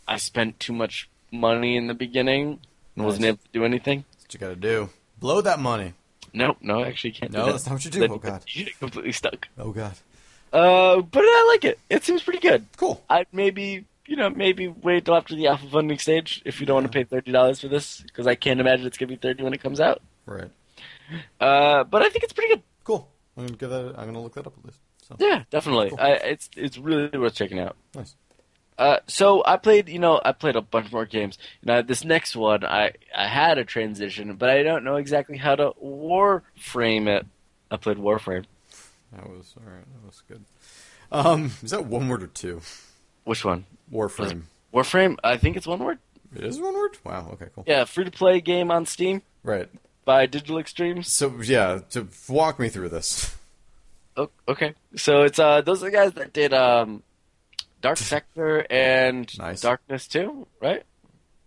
I 0.06 0.18
spent 0.18 0.60
too 0.60 0.72
much 0.72 1.08
money 1.32 1.76
in 1.76 1.86
the 1.88 1.94
beginning 1.94 2.60
and 2.96 3.04
wasn't 3.04 3.24
able 3.26 3.38
to 3.38 3.48
do 3.52 3.64
anything. 3.64 4.04
That's 4.12 4.24
what 4.26 4.34
you 4.34 4.40
got 4.40 4.48
to 4.48 4.56
do. 4.56 4.90
Blow 5.22 5.40
that 5.40 5.58
money. 5.58 5.94
No, 6.34 6.56
no, 6.60 6.80
I 6.82 6.88
actually 6.88 7.12
can't. 7.12 7.32
No, 7.32 7.38
do 7.40 7.46
that. 7.46 7.52
that's 7.52 7.66
not 7.66 7.72
what 7.74 7.84
you 7.84 7.90
do. 7.90 8.00
Then 8.00 8.10
Oh, 8.10 8.18
God. 8.18 8.42
you 8.48 8.64
get 8.66 8.78
completely 8.78 9.12
stuck. 9.12 9.48
Oh 9.58 9.70
god. 9.70 9.94
Uh, 10.52 11.00
but 11.00 11.22
I 11.24 11.46
like 11.52 11.64
it. 11.64 11.78
It 11.88 12.04
seems 12.04 12.22
pretty 12.22 12.40
good. 12.40 12.66
Cool. 12.76 13.02
I'd 13.08 13.26
maybe, 13.32 13.84
you 14.06 14.16
know, 14.16 14.28
maybe 14.28 14.68
wait 14.68 15.04
till 15.06 15.14
after 15.14 15.34
the 15.34 15.46
alpha 15.46 15.66
funding 15.70 15.98
stage 15.98 16.42
if 16.44 16.60
you 16.60 16.66
don't 16.66 16.74
want 16.74 16.86
to 16.86 16.92
pay 16.92 17.04
thirty 17.04 17.32
dollars 17.32 17.60
for 17.60 17.68
this, 17.68 18.00
because 18.02 18.26
I 18.26 18.34
can't 18.34 18.60
imagine 18.60 18.86
it's 18.86 18.98
gonna 18.98 19.08
be 19.08 19.16
thirty 19.16 19.42
when 19.42 19.54
it 19.54 19.62
comes 19.62 19.80
out. 19.80 20.02
Right. 20.26 20.50
Uh, 21.40 21.84
but 21.84 22.02
I 22.02 22.08
think 22.10 22.24
it's 22.24 22.32
pretty 22.32 22.54
good. 22.54 22.62
Cool. 22.84 23.08
I'm 23.36 23.46
gonna 23.46 23.56
give 23.56 23.70
that. 23.70 23.94
I'm 23.98 24.06
gonna 24.06 24.20
look 24.22 24.34
that 24.34 24.46
up 24.46 24.54
at 24.58 24.64
least. 24.64 24.80
So 25.08 25.16
Yeah, 25.18 25.44
definitely. 25.50 25.90
Cool. 25.90 26.00
I, 26.00 26.10
it's 26.12 26.50
it's 26.56 26.78
really 26.78 27.16
worth 27.18 27.34
checking 27.34 27.58
out. 27.60 27.76
nice. 27.94 28.14
Uh, 28.78 28.98
so 29.06 29.42
I 29.46 29.56
played, 29.58 29.88
you 29.88 29.98
know, 29.98 30.20
I 30.24 30.32
played 30.32 30.56
a 30.56 30.62
bunch 30.62 30.90
more 30.92 31.04
games. 31.06 31.38
Now 31.62 31.82
this 31.82 32.04
next 32.04 32.34
one, 32.34 32.64
I 32.64 32.92
I 33.16 33.26
had 33.28 33.58
a 33.58 33.64
transition, 33.64 34.34
but 34.36 34.50
I 34.50 34.62
don't 34.62 34.82
know 34.84 34.96
exactly 34.96 35.36
how 35.36 35.54
to 35.56 35.72
warframe 35.82 37.06
it. 37.06 37.26
I 37.70 37.76
played 37.76 37.96
Warframe. 37.96 38.44
That 39.12 39.28
was 39.28 39.54
all 39.56 39.70
right. 39.72 39.84
That 39.84 40.06
was 40.06 40.22
good. 40.28 40.44
Um, 41.10 41.52
is 41.62 41.70
that 41.70 41.86
one 41.86 42.08
word 42.08 42.22
or 42.22 42.26
two? 42.26 42.60
Which 43.24 43.44
one? 43.44 43.64
Warframe. 43.92 44.42
Warframe. 44.74 45.16
I 45.22 45.36
think 45.36 45.56
it's 45.56 45.66
one 45.66 45.80
word. 45.84 45.98
It 46.34 46.44
is 46.44 46.58
one 46.60 46.74
word. 46.74 46.98
Wow. 47.04 47.30
Okay. 47.34 47.46
Cool. 47.54 47.64
Yeah, 47.66 47.84
free 47.84 48.04
to 48.04 48.10
play 48.10 48.40
game 48.40 48.70
on 48.70 48.86
Steam 48.86 49.22
Right. 49.42 49.68
by 50.04 50.26
Digital 50.26 50.58
Extremes. 50.58 51.12
So 51.12 51.40
yeah, 51.42 51.80
to 51.90 52.08
walk 52.28 52.58
me 52.58 52.68
through 52.68 52.88
this. 52.90 53.34
Oh, 54.16 54.30
okay. 54.48 54.74
So 54.96 55.22
it's 55.22 55.38
uh 55.38 55.60
those 55.62 55.82
are 55.82 55.86
the 55.86 55.96
guys 55.96 56.12
that 56.12 56.32
did 56.34 56.52
um 56.52 57.02
Dark 57.82 57.98
Sector 58.14 58.66
and 58.70 59.36
Nice. 59.38 59.60
Darkness 59.60 60.08
2, 60.08 60.46
right? 60.62 60.82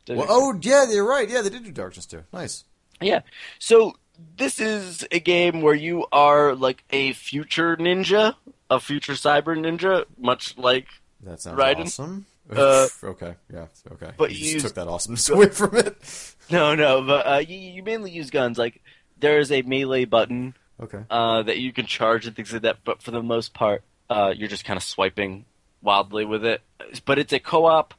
Did 0.05 0.17
Well, 0.17 0.27
oh 0.29 0.59
yeah, 0.61 0.86
you're 0.91 1.07
right. 1.07 1.27
Yeah, 1.27 1.41
they 1.41 1.49
did 1.49 1.63
do 1.63 1.71
Darkness 1.71 2.05
too. 2.05 2.23
Nice. 2.31 2.63
yeah. 3.01 3.21
So 3.57 3.95
this 4.38 4.59
is 4.59 5.05
a 5.11 5.19
game 5.19 5.61
where 5.61 5.73
you 5.73 6.05
are 6.11 6.53
like 6.53 6.83
a 6.91 7.13
future 7.13 7.75
ninja, 7.77 8.36
a 8.69 8.79
future 8.79 9.13
cyber 9.13 9.57
ninja, 9.57 10.05
much 10.19 10.57
like 10.59 10.86
That 11.23 11.41
sounds 11.41 11.57
Raiden? 11.59 11.86
awesome. 11.86 12.25
Uh, 12.55 12.88
okay, 13.03 13.33
yeah, 13.51 13.65
okay. 13.93 14.11
but 14.17 14.31
you 14.31 14.51
you 14.53 14.59
took 14.59 14.75
that 14.75 14.88
awesomeness 14.88 15.27
away 15.29 15.49
from 15.49 15.75
it. 15.77 15.97
no, 16.51 16.75
no, 16.75 17.01
but 17.01 17.25
uh, 17.25 17.38
you, 17.39 17.57
you 17.57 17.81
mainly 17.81 18.11
use 18.11 18.29
guns. 18.29 18.59
Like 18.59 18.83
there 19.19 19.39
is 19.39 19.51
a 19.51 19.63
melee 19.63 20.05
button 20.05 20.53
Okay. 20.79 20.99
uh, 21.09 21.41
that 21.41 21.57
you 21.57 21.73
can 21.73 21.88
charge 21.88 22.27
and 22.27 22.36
things 22.36 22.53
like 22.53 22.61
that, 22.61 22.77
but 22.86 23.01
for 23.01 23.09
the 23.09 23.23
most 23.23 23.55
part, 23.55 23.81
uh, 24.11 24.31
you're 24.38 24.47
just 24.47 24.63
kind 24.63 24.77
of 24.77 24.83
swiping 24.83 25.45
wildly 25.86 26.25
with 26.25 26.43
it. 26.43 26.61
But 27.05 27.19
it's 27.19 27.31
a 27.31 27.39
co-op 27.39 27.93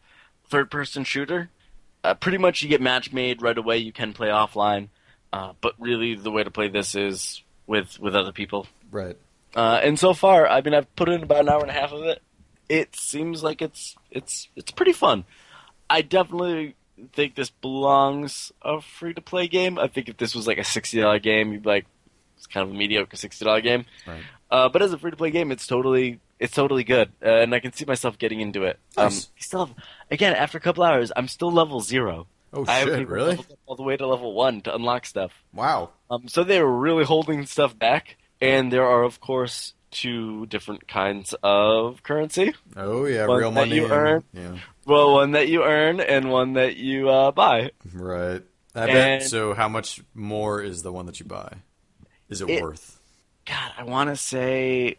third-person 0.49 1.05
shooter. 1.05 1.49
Uh, 2.05 2.15
pretty 2.15 2.39
much, 2.39 2.63
you 2.63 2.69
get 2.69 2.81
match 2.81 3.13
made 3.13 3.41
right 3.41 3.57
away. 3.57 3.79
You 3.79 3.93
can 3.93 4.13
play 4.13 4.29
offline, 4.29 4.89
uh, 5.33 5.55
but 5.61 5.75
really, 5.79 6.15
the 6.15 6.31
way 6.31 6.45
to 6.45 6.51
play 6.51 6.69
this 6.69 6.95
is 6.95 7.43
with 7.67 7.99
with 7.99 8.15
other 8.15 8.33
people. 8.33 8.67
Right. 8.91 9.17
Uh, 9.55 9.81
and 9.83 9.99
so 9.99 10.13
far, 10.13 10.47
I 10.47 10.61
mean, 10.61 10.75
I've 10.75 10.95
put 10.95 11.09
in 11.09 11.23
about 11.23 11.41
an 11.41 11.49
hour 11.49 11.63
and 11.63 11.71
a 11.71 11.73
half 11.73 11.93
of 11.93 12.03
it. 12.05 12.23
It 12.69 12.95
seems 12.95 13.43
like 13.43 13.63
it's 13.63 13.97
it's 14.11 14.49
it's 14.55 14.71
pretty 14.71 14.93
fun. 14.93 15.25
I 15.89 16.03
definitely 16.03 16.75
think 17.13 17.35
this 17.35 17.51
belongs 17.51 18.53
a 18.63 18.81
free 18.81 19.15
to 19.15 19.21
play 19.21 19.49
game. 19.49 19.79
I 19.79 19.89
think 19.89 20.09
if 20.09 20.17
this 20.17 20.35
was 20.35 20.47
like 20.47 20.59
a 20.59 20.65
sixty 20.65 21.01
dollar 21.01 21.19
game, 21.19 21.53
you'd 21.53 21.63
be 21.63 21.69
like, 21.69 21.87
it's 22.37 22.47
kind 22.47 22.69
of 22.69 22.75
a 22.75 22.79
mediocre 22.79 23.17
sixty 23.17 23.45
dollar 23.45 23.61
game. 23.61 23.85
Right. 24.07 24.23
Uh, 24.51 24.69
but 24.69 24.83
as 24.83 24.93
a 24.93 24.99
free 24.99 25.11
to 25.11 25.17
play 25.17 25.31
game, 25.31 25.51
it's 25.51 25.67
totally 25.67 26.21
it's 26.39 26.55
totally 26.55 26.85
good, 26.85 27.11
uh, 27.25 27.29
and 27.29 27.55
I 27.55 27.61
can 27.61 27.73
see 27.73 27.85
myself 27.85 28.19
getting 28.19 28.41
into 28.41 28.65
it. 28.65 28.79
Um, 28.97 29.05
Nice. 29.05 29.29
I 29.37 29.41
still 29.41 29.67
have, 29.67 29.75
again 30.11 30.35
after 30.35 30.59
a 30.59 30.61
couple 30.61 30.85
hours, 30.85 31.13
I'm 31.17 31.29
still 31.29 31.51
level 31.53 31.81
zero. 31.81 32.27
Oh 32.53 32.65
I 32.69 32.85
shit! 32.85 33.09
Really? 33.09 33.39
all 33.67 33.77
the 33.77 33.83
way 33.83 33.97
to 33.97 34.07
level 34.07 34.33
one 34.33 34.61
to 34.63 34.75
unlock 34.75 35.05
stuff. 35.07 35.33
Wow. 35.53 35.91
Um, 36.11 36.29
so 36.29 36.45
they 36.45 36.63
were 36.63 36.77
really 36.79 37.05
holding 37.05 37.45
stuff 37.47 37.79
back, 37.79 38.17
and 38.41 38.73
there 38.73 38.87
are 38.87 39.03
of 39.03 39.21
course 39.21 39.75
two 39.91 40.47
different 40.47 40.87
kinds 40.89 41.35
of 41.43 42.03
currency. 42.03 42.55
Oh 42.77 43.05
yeah, 43.07 43.27
One 43.27 43.39
real 43.39 43.51
that 43.51 43.55
money. 43.61 43.75
you 43.77 43.85
and- 43.85 43.93
earn. 43.93 44.25
Yeah. 44.33 44.57
Well, 44.87 45.15
one 45.15 45.33
that 45.33 45.49
you 45.49 45.65
earn 45.65 46.01
and 46.01 46.31
one 46.31 46.53
that 46.55 46.77
you 46.77 47.09
uh, 47.09 47.33
buy. 47.33 47.73
Right. 47.93 48.43
I 48.75 48.83
And- 48.85 48.93
bet. 48.93 49.23
So, 49.25 49.53
how 49.55 49.69
much 49.69 50.01
more 50.15 50.63
is 50.63 50.83
the 50.83 50.93
one 50.93 51.07
that 51.07 51.19
you 51.19 51.27
buy? 51.27 51.55
Is 52.29 52.41
it, 52.41 52.49
It- 52.51 52.63
worth? 52.63 53.01
God, 53.47 53.73
I 53.79 53.83
want 53.85 54.11
to 54.11 54.17
say 54.17 54.97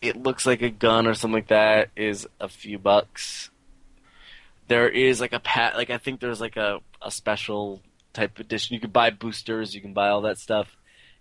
it 0.00 0.16
looks 0.16 0.46
like 0.46 0.62
a 0.62 0.70
gun 0.70 1.06
or 1.06 1.14
something 1.14 1.34
like 1.34 1.48
that 1.48 1.90
is 1.96 2.26
a 2.40 2.48
few 2.48 2.78
bucks. 2.78 3.50
There 4.68 4.88
is 4.88 5.20
like 5.20 5.32
a 5.32 5.40
pat, 5.40 5.76
like 5.76 5.90
I 5.90 5.98
think 5.98 6.20
there's 6.20 6.40
like 6.40 6.56
a, 6.56 6.80
a 7.02 7.10
special 7.10 7.82
type 8.12 8.38
edition. 8.38 8.74
You 8.74 8.80
can 8.80 8.90
buy 8.90 9.10
boosters, 9.10 9.74
you 9.74 9.80
can 9.80 9.92
buy 9.92 10.08
all 10.08 10.22
that 10.22 10.38
stuff. 10.38 10.76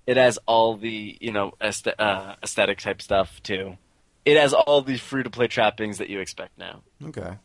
It 0.08 0.18
has 0.18 0.40
all 0.46 0.78
the 0.78 1.18
you 1.20 1.32
know 1.32 1.54
uh, 1.62 2.36
aesthetic 2.44 2.80
type 2.80 3.02
stuff 3.02 3.42
too. 3.44 3.78
It 4.26 4.38
has 4.38 4.54
all 4.54 4.82
the 4.82 4.98
free 4.98 5.24
to 5.24 5.30
play 5.30 5.48
trappings 5.48 5.98
that 5.98 6.10
you 6.10 6.20
expect 6.20 6.58
now. 6.58 6.82
Okay. 7.04 7.38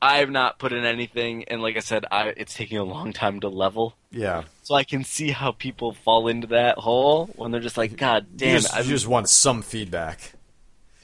I 0.00 0.18
have 0.18 0.30
not 0.30 0.60
put 0.60 0.72
in 0.72 0.84
anything, 0.84 1.44
and 1.44 1.60
like 1.60 1.76
I 1.76 1.80
said, 1.80 2.04
I, 2.10 2.28
it's 2.36 2.54
taking 2.54 2.78
a 2.78 2.84
long 2.84 3.12
time 3.12 3.40
to 3.40 3.48
level. 3.48 3.96
Yeah. 4.12 4.44
So 4.62 4.76
I 4.76 4.84
can 4.84 5.02
see 5.02 5.30
how 5.30 5.50
people 5.50 5.92
fall 5.92 6.28
into 6.28 6.48
that 6.48 6.78
hole 6.78 7.26
when 7.34 7.50
they're 7.50 7.60
just 7.60 7.76
like, 7.76 7.96
God 7.96 8.26
damn, 8.36 8.54
you 8.54 8.60
just, 8.60 8.76
it, 8.76 8.84
you 8.84 8.92
just 8.92 9.08
want 9.08 9.28
some 9.28 9.60
feedback. 9.60 10.34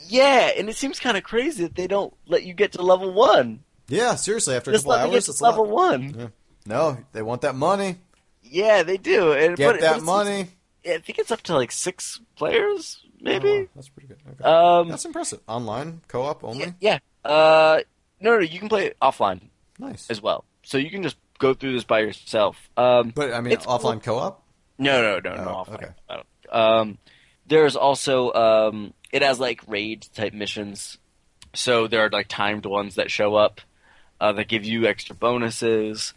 Yeah, 0.08 0.50
and 0.56 0.68
it 0.68 0.76
seems 0.76 0.98
kind 0.98 1.16
of 1.16 1.22
crazy 1.24 1.62
that 1.64 1.74
they 1.74 1.86
don't 1.86 2.14
let 2.26 2.44
you 2.44 2.54
get 2.54 2.72
to 2.72 2.82
level 2.82 3.12
one. 3.12 3.60
Yeah. 3.88 4.14
Seriously, 4.14 4.54
after 4.56 4.70
a 4.70 4.74
Just 4.74 4.84
couple 4.84 4.98
let 4.98 5.04
me 5.04 5.10
get 5.10 5.14
hours, 5.16 5.24
to 5.26 5.30
it's 5.32 5.40
a 5.40 5.44
level 5.44 5.64
lot. 5.66 5.74
one. 5.74 6.14
Yeah. 6.18 6.26
No, 6.66 6.98
they 7.12 7.22
want 7.22 7.42
that 7.42 7.54
money. 7.54 7.96
Yeah, 8.42 8.82
they 8.82 8.96
do. 8.96 9.32
And 9.32 9.56
Get 9.56 9.72
but- 9.74 9.80
that 9.80 9.90
it 9.90 9.94
seems- 9.96 10.04
money. 10.04 10.46
I 10.86 10.98
think 10.98 11.18
it's 11.18 11.30
up 11.30 11.40
to 11.42 11.54
like 11.54 11.72
six 11.72 12.20
players, 12.36 13.02
maybe. 13.20 13.48
Oh, 13.48 13.66
that's 13.74 13.88
pretty 13.88 14.08
good. 14.08 14.18
Okay. 14.32 14.44
Um, 14.44 14.88
that's 14.90 15.06
impressive. 15.06 15.40
Online 15.48 16.02
co-op 16.08 16.44
only. 16.44 16.74
yeah. 16.80 16.98
yeah. 17.24 17.30
Uh, 17.30 17.80
no, 18.20 18.34
no, 18.34 18.40
you 18.40 18.58
can 18.58 18.68
play 18.68 18.86
it 18.88 18.96
offline 19.00 19.40
Nice. 19.78 20.10
as 20.10 20.20
well, 20.20 20.44
so 20.62 20.76
you 20.76 20.90
can 20.90 21.02
just 21.02 21.16
go 21.38 21.54
through 21.54 21.72
this 21.72 21.84
by 21.84 22.00
yourself. 22.00 22.68
Um, 22.76 23.12
But 23.14 23.32
I 23.32 23.40
mean, 23.40 23.54
It's 23.54 23.64
offline 23.64 24.02
co-op. 24.02 24.42
No, 24.78 25.00
no, 25.00 25.20
no, 25.20 25.42
no. 25.42 25.50
Oh, 25.50 25.70
offline. 25.70 25.74
okay. 25.74 25.88
I 26.10 26.14
don't- 26.16 26.26
Um, 26.54 26.98
there's 27.46 27.76
also 27.76 28.32
um, 28.34 28.92
it 29.14 29.22
has 29.22 29.38
like 29.38 29.60
raid 29.68 30.08
type 30.12 30.34
missions, 30.34 30.98
so 31.54 31.86
there 31.86 32.04
are 32.04 32.10
like 32.10 32.26
timed 32.26 32.66
ones 32.66 32.96
that 32.96 33.12
show 33.12 33.36
up 33.36 33.60
uh, 34.20 34.32
that 34.32 34.48
give 34.48 34.64
you 34.64 34.86
extra 34.86 35.14
bonuses. 35.14 36.14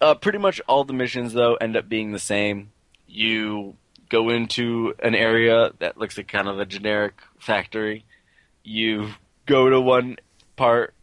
Uh, 0.00 0.14
pretty 0.14 0.38
much 0.38 0.60
all 0.68 0.84
the 0.84 0.92
missions 0.92 1.32
though 1.32 1.56
end 1.56 1.76
up 1.76 1.88
being 1.88 2.12
the 2.12 2.18
same. 2.20 2.70
You 3.08 3.74
go 4.08 4.28
into 4.28 4.94
an 5.02 5.16
area 5.16 5.72
that 5.80 5.98
looks 5.98 6.16
like 6.16 6.28
kind 6.28 6.46
of 6.46 6.60
a 6.60 6.64
generic 6.64 7.14
factory. 7.40 8.04
You 8.62 9.14
go 9.44 9.68
to 9.68 9.80
one 9.80 10.18
part, 10.54 10.94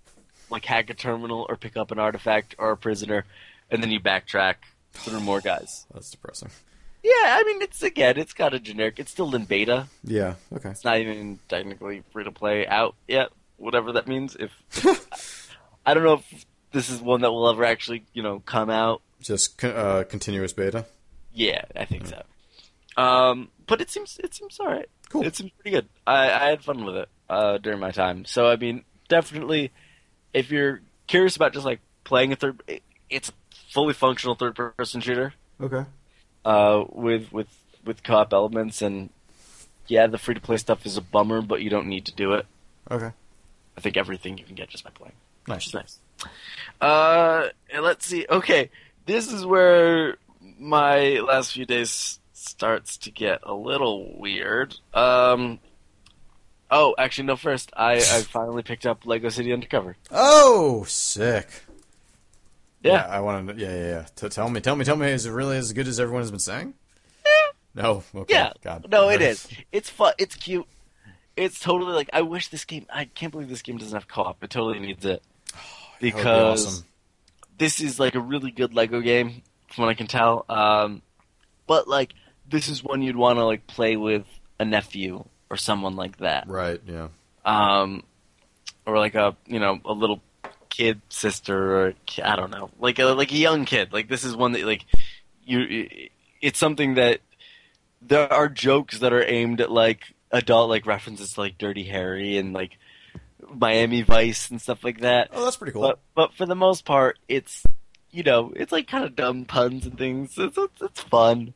like 0.50 0.64
hack 0.64 0.90
a 0.90 0.94
terminal 0.94 1.46
or 1.50 1.58
pick 1.58 1.76
up 1.76 1.92
an 1.92 2.00
artifact 2.00 2.56
or 2.58 2.72
a 2.72 2.78
prisoner, 2.78 3.26
and 3.70 3.84
then 3.84 3.92
you 3.92 4.00
backtrack 4.00 4.56
through 4.94 5.20
more 5.20 5.42
guys. 5.42 5.86
That's 5.94 6.12
depressing. 6.12 6.52
Yeah, 7.06 7.38
I 7.38 7.43
mean, 7.43 7.62
it's 7.62 7.84
again, 7.84 8.18
it's 8.18 8.34
got 8.34 8.56
a 8.56 8.60
generic. 8.60 8.99
It's 8.99 9.12
still 9.12 9.36
in 9.36 9.45
beta. 9.45 9.88
Yeah. 10.03 10.36
Okay. 10.51 10.70
It's 10.70 10.84
not 10.84 10.97
even 10.97 11.38
technically 11.47 12.01
free 12.12 12.24
to 12.24 12.32
play 12.32 12.66
out 12.66 12.95
yet. 13.08 13.30
Whatever 13.58 13.91
that 13.91 14.08
means. 14.08 14.36
If 14.36 14.51
I 15.86 15.93
don't 15.93 16.01
know 16.01 16.14
if 16.14 16.45
this 16.72 16.89
is 16.89 16.99
one 16.99 17.22
that 17.22 17.32
will 17.32 17.47
ever 17.47 17.64
actually, 17.64 18.06
you 18.14 18.24
know, 18.24 18.39
come 18.39 18.72
out. 18.72 19.03
Just 19.22 19.64
uh, 19.64 20.06
continuous 20.06 20.53
beta. 20.53 20.86
Yeah, 21.32 21.66
I 21.76 21.86
think 21.86 22.08
so. 22.08 22.24
Um, 22.97 23.49
but 23.68 23.82
it 23.82 23.91
seems 23.91 24.20
it 24.24 24.34
seems 24.34 24.60
all 24.60 24.66
right. 24.66 24.89
Cool. 25.10 25.28
It 25.28 25.36
seems 25.36 25.51
pretty 25.51 25.76
good. 25.76 25.88
I, 26.08 26.32
I 26.32 26.49
had 26.49 26.64
fun 26.64 26.86
with 26.86 26.95
it 26.95 27.10
uh, 27.30 27.60
during 27.60 27.80
my 27.80 27.91
time. 27.91 28.26
So 28.26 28.47
I 28.49 28.56
mean, 28.56 28.84
definitely, 29.10 29.72
if 30.34 30.49
you're 30.49 30.82
curious 31.06 31.36
about 31.36 31.53
just 31.53 31.66
like 31.68 31.82
playing 32.03 32.32
a 32.32 32.36
third, 32.36 32.64
it, 32.66 32.82
it's 33.12 33.30
a 33.30 33.34
fully 33.72 33.93
functional 33.93 34.34
third 34.34 34.56
person 34.56 35.01
shooter. 35.01 35.36
Okay. 35.62 35.86
Uh, 36.46 36.86
with 36.91 37.32
with 37.34 37.48
with 37.84 38.04
co-op 38.04 38.32
elements, 38.34 38.82
and 38.82 39.10
yeah, 39.88 40.08
the 40.08 40.18
free 40.18 40.36
to 40.36 40.41
play 40.41 40.58
stuff 40.58 40.86
is 40.86 40.96
a 40.98 41.02
bummer, 41.02 41.41
but 41.41 41.62
you 41.62 41.70
don't 41.70 41.88
need 41.88 42.06
to 42.06 42.14
do 42.14 42.34
it. 42.34 42.46
Okay. 42.89 43.12
I 43.78 43.82
think 43.82 43.98
everything 43.98 44.38
you 44.38 44.46
can 44.46 44.56
get 44.56 44.70
just 44.70 44.84
by 44.86 44.91
playing, 44.91 45.16
Nice. 45.48 45.74
nice. 45.74 46.00
Uh, 46.80 47.48
and 47.72 47.84
let's 47.84 48.06
see. 48.06 48.26
Okay, 48.30 48.70
this 49.06 49.32
is 49.34 49.46
where 49.46 50.16
my 50.58 51.20
last 51.20 51.52
few 51.52 51.66
days 51.66 52.20
starts 52.32 52.96
to 53.00 53.12
get 53.12 53.39
a 53.43 53.54
little 53.54 54.18
weird. 54.18 54.76
Um. 54.93 55.60
Oh, 56.72 56.96
actually, 56.98 57.26
no. 57.28 57.36
First, 57.36 57.72
I, 57.78 57.93
I 57.96 58.00
finally 58.32 58.64
picked 58.64 58.86
up 58.88 59.06
Lego 59.06 59.30
City 59.30 59.54
Undercover. 59.54 59.98
Oh, 60.10 60.84
sick. 60.88 61.48
Yeah. 62.86 63.06
I 63.10 63.20
want 63.22 63.48
to. 63.50 63.56
Yeah, 63.56 63.74
yeah, 63.74 63.88
yeah. 63.88 64.06
T- 64.16 64.30
tell 64.30 64.50
me, 64.50 64.62
tell 64.62 64.76
me, 64.76 64.86
tell 64.86 64.96
me. 64.96 65.10
Is 65.12 65.26
it 65.26 65.32
really 65.32 65.58
as 65.58 65.74
good 65.74 65.88
as 65.88 66.00
everyone 66.00 66.22
has 66.24 66.32
been 66.32 66.40
saying? 66.40 66.74
No. 67.74 68.04
Okay. 68.16 68.34
Yeah. 68.34 68.54
God. 68.64 68.88
No, 68.90 69.10
it 69.10 69.22
is. 69.32 69.48
It's 69.72 69.90
fun. 69.90 70.14
It's 70.18 70.36
cute. 70.36 70.66
It's 71.36 71.60
totally 71.60 71.94
like 71.94 72.10
I 72.14 72.22
wish 72.22 72.48
this 72.48 72.64
game. 72.64 72.86
I 72.90 73.06
can't 73.06 73.32
believe 73.32 73.50
this 73.50 73.62
game 73.62 73.78
doesn't 73.78 73.94
have 73.94 74.08
co-op. 74.08 74.42
It 74.44 74.50
totally 74.50 74.80
needs 74.80 75.04
it 75.06 75.22
would 75.54 76.00
be 76.00 76.12
because 76.12 76.66
awesome. 76.66 76.86
this 77.58 77.82
is 77.82 78.00
like 78.00 78.16
a 78.16 78.20
really 78.22 78.52
good 78.52 78.74
Lego 78.74 79.02
game, 79.02 79.42
from 79.70 79.84
what 79.84 79.90
I 79.90 79.96
can 79.96 80.08
tell. 80.08 80.46
Um, 80.48 81.02
but 81.68 81.88
like 81.90 82.14
this 82.50 82.70
is 82.70 82.82
one 82.84 83.02
you'd 83.02 83.18
want 83.18 83.38
to 83.40 83.46
like 83.46 83.68
play 83.68 83.98
with 83.98 84.24
a 84.60 84.64
nephew 84.66 85.26
or 85.50 85.58
someone 85.58 85.96
like 85.98 86.18
that, 86.20 86.48
Right. 86.48 86.80
Yeah. 86.88 87.10
um, 87.44 88.04
or 88.86 88.98
like 88.98 89.16
a 89.16 89.36
you 89.48 89.60
know 89.60 89.80
a 89.84 89.92
little 89.92 90.22
kid 90.76 91.02
sister 91.10 91.78
or 91.78 91.94
I 92.22 92.36
don't 92.36 92.52
know, 92.52 92.70
like 92.80 93.00
a 93.00 93.06
like 93.06 93.32
a 93.32 93.38
young 93.38 93.66
kid. 93.66 93.94
Like 93.94 94.10
this 94.10 94.24
is 94.24 94.36
one 94.36 94.52
that 94.54 94.64
like 94.66 94.86
you. 95.46 95.88
It's 96.42 96.60
something 96.60 96.96
that 96.96 97.22
there 98.02 98.32
are 98.32 98.50
jokes 98.50 99.00
that 99.00 99.14
are 99.14 99.24
aimed 99.24 99.62
at 99.62 99.72
like 99.72 100.14
adult 100.32 100.70
like 100.70 100.86
references 100.86 101.34
to 101.34 101.40
like 101.40 101.58
Dirty 101.58 101.86
Harry 101.86 102.38
and 102.38 102.54
like 102.54 102.78
Miami 103.50 104.02
Vice 104.02 104.50
and 104.50 104.62
stuff 104.62 104.84
like 104.84 105.00
that. 105.00 105.30
Oh, 105.32 105.46
that's 105.46 105.56
pretty 105.56 105.72
cool. 105.72 105.82
But 105.82 106.00
but 106.14 106.34
for 106.34 106.46
the 106.46 106.56
most 106.56 106.84
part, 106.84 107.18
it's 107.30 107.64
you 108.12 108.24
know 108.24 108.52
it's 108.56 108.74
like 108.74 108.88
kind 108.88 109.06
of 109.06 109.16
dumb 109.16 109.46
puns 109.46 109.86
and 109.86 109.98
things. 109.98 110.38
It's 110.38 110.58
it's, 110.58 110.82
it's 110.82 111.02
fun. 111.02 111.54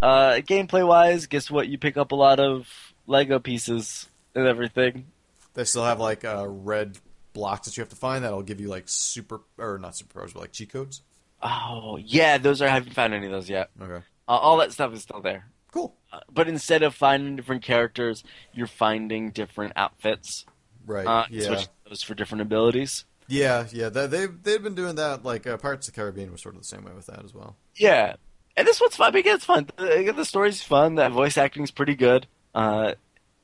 Uh, 0.00 0.40
gameplay 0.40 0.86
wise, 0.86 1.26
guess 1.26 1.50
what? 1.50 1.68
You 1.68 1.78
pick 1.78 1.96
up 1.96 2.10
a 2.10 2.16
lot 2.16 2.40
of 2.40 2.66
Lego 3.06 3.38
pieces 3.38 4.08
and 4.34 4.46
everything. 4.48 5.06
they 5.54 5.64
still 5.64 5.84
have 5.84 6.00
like 6.00 6.24
uh, 6.24 6.46
red 6.48 6.98
blocks 7.32 7.66
that 7.66 7.76
you 7.76 7.80
have 7.80 7.90
to 7.90 7.96
find 7.96 8.24
that'll 8.24 8.42
give 8.42 8.60
you 8.60 8.68
like 8.68 8.84
super 8.86 9.40
or 9.58 9.78
not 9.78 9.92
superpowers, 9.92 10.34
but 10.34 10.40
like 10.40 10.52
cheat 10.52 10.72
codes. 10.72 11.02
Oh 11.42 11.98
yeah, 12.02 12.38
those 12.38 12.62
are. 12.62 12.68
I 12.68 12.72
haven't 12.72 12.94
found 12.94 13.14
any 13.14 13.26
of 13.26 13.32
those 13.32 13.50
yet. 13.50 13.70
Okay. 13.80 14.04
Uh, 14.28 14.30
all 14.30 14.58
that 14.58 14.72
stuff 14.72 14.92
is 14.92 15.02
still 15.02 15.20
there. 15.20 15.46
Cool. 15.72 15.94
Uh, 16.12 16.20
but 16.30 16.48
instead 16.48 16.82
of 16.82 16.94
finding 16.94 17.36
different 17.36 17.62
characters, 17.62 18.22
you're 18.52 18.66
finding 18.66 19.30
different 19.30 19.72
outfits. 19.74 20.44
Right. 20.86 21.06
Uh, 21.06 21.24
yeah. 21.30 21.46
Switch 21.46 21.68
those 21.88 22.02
for 22.02 22.14
different 22.14 22.42
abilities. 22.42 23.04
Yeah. 23.26 23.66
Yeah. 23.72 23.88
They 23.88 24.06
they've 24.06 24.42
they've 24.42 24.62
been 24.62 24.74
doing 24.74 24.96
that. 24.96 25.24
Like 25.24 25.46
uh, 25.46 25.56
Pirates 25.56 25.88
of 25.88 25.94
the 25.94 26.00
Caribbean 26.00 26.30
was 26.30 26.42
sort 26.42 26.54
of 26.54 26.60
the 26.60 26.66
same 26.68 26.84
way 26.84 26.92
with 26.94 27.06
that 27.06 27.24
as 27.24 27.34
well. 27.34 27.56
Yeah, 27.76 28.16
and 28.56 28.66
this 28.66 28.80
one's 28.80 28.96
fun. 28.96 29.14
Mean, 29.14 29.24
it's 29.26 29.44
fun. 29.44 29.68
The, 29.76 30.12
the 30.14 30.24
story's 30.24 30.62
fun. 30.62 30.94
The 30.94 31.08
voice 31.08 31.38
acting's 31.38 31.70
pretty 31.70 31.94
good. 31.94 32.26
Uh, 32.54 32.92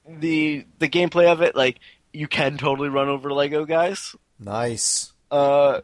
the 0.07 0.67
the 0.79 0.89
gameplay 0.89 1.33
of 1.33 1.43
it, 1.43 1.57
like 1.57 1.79
you 2.13 2.27
can 2.29 2.57
totally 2.59 2.89
run 2.89 3.09
over 3.09 3.33
Lego 3.33 3.65
guys. 3.65 4.15
Nice. 4.39 5.13
Uh, 5.31 5.81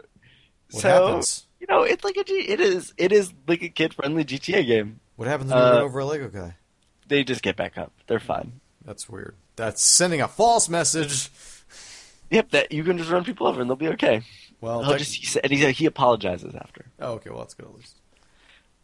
What 0.71 0.83
so 0.83 0.89
happens? 0.89 1.47
you 1.61 1.67
know, 1.69 1.83
it's 1.83 2.05
like 2.05 2.17
a 2.17 2.25
G- 2.25 2.35
it 2.49 2.61
is 2.61 2.93
it 2.97 3.13
is 3.13 3.33
like 3.47 3.63
a 3.63 3.69
kid 3.69 3.95
friendly 3.95 4.25
GTA 4.25 4.67
game. 4.67 5.01
What 5.17 5.29
happens 5.29 5.51
when 5.51 5.59
you 5.59 5.65
uh, 5.65 5.73
run 5.75 5.83
over 5.83 5.99
a 6.01 6.05
Lego 6.05 6.29
guy? 6.29 6.57
They 7.09 7.23
just 7.25 7.43
get 7.43 7.57
back 7.57 7.77
up. 7.79 7.93
They're 8.07 8.19
fine. 8.21 8.61
That's 8.85 9.09
weird. 9.09 9.35
That's 9.57 9.83
sending 9.83 10.21
a 10.21 10.29
false 10.29 10.69
message. 10.69 11.31
Yep, 12.31 12.51
that 12.51 12.73
you 12.73 12.83
can 12.85 12.99
just 12.99 13.11
run 13.11 13.23
people 13.25 13.47
over 13.47 13.61
and 13.61 13.69
they'll 13.71 13.77
be 13.77 13.89
okay. 13.89 14.23
Well, 14.61 14.83
He'll 14.83 14.97
just 14.97 15.15
he, 15.15 15.41
and 15.41 15.53
he 15.53 15.71
he 15.73 15.87
apologizes 15.87 16.55
after. 16.55 16.87
oh, 17.01 17.13
okay. 17.15 17.31
Well, 17.31 17.41
that's 17.41 17.55
good 17.55 17.67
at 17.67 17.75
least. 17.75 17.97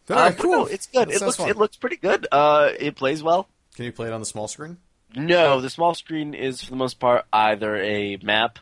Uh, 0.08 0.14
Alright, 0.14 0.36
but 0.36 0.46
no, 0.46 0.66
it's 0.66 0.86
good. 0.88 1.08
That 1.08 1.14
It 1.14 1.20
looks 1.22 1.36
fun. 1.36 1.48
it 1.48 1.56
looks 1.56 1.76
pretty 1.76 1.96
good. 1.96 2.26
Uh, 2.30 2.70
it 2.78 2.96
plays 2.96 3.22
well. 3.22 3.48
Can 3.76 3.84
you 3.86 3.92
play 3.92 4.08
it 4.08 4.12
on 4.12 4.20
the 4.20 4.26
small 4.26 4.46
screen? 4.48 4.76
No, 5.16 5.60
the 5.60 5.70
small 5.70 5.94
screen 5.94 6.34
is 6.34 6.62
for 6.62 6.70
the 6.70 6.76
most 6.76 6.98
part 7.00 7.24
either 7.32 7.76
a 7.76 8.16
map 8.22 8.58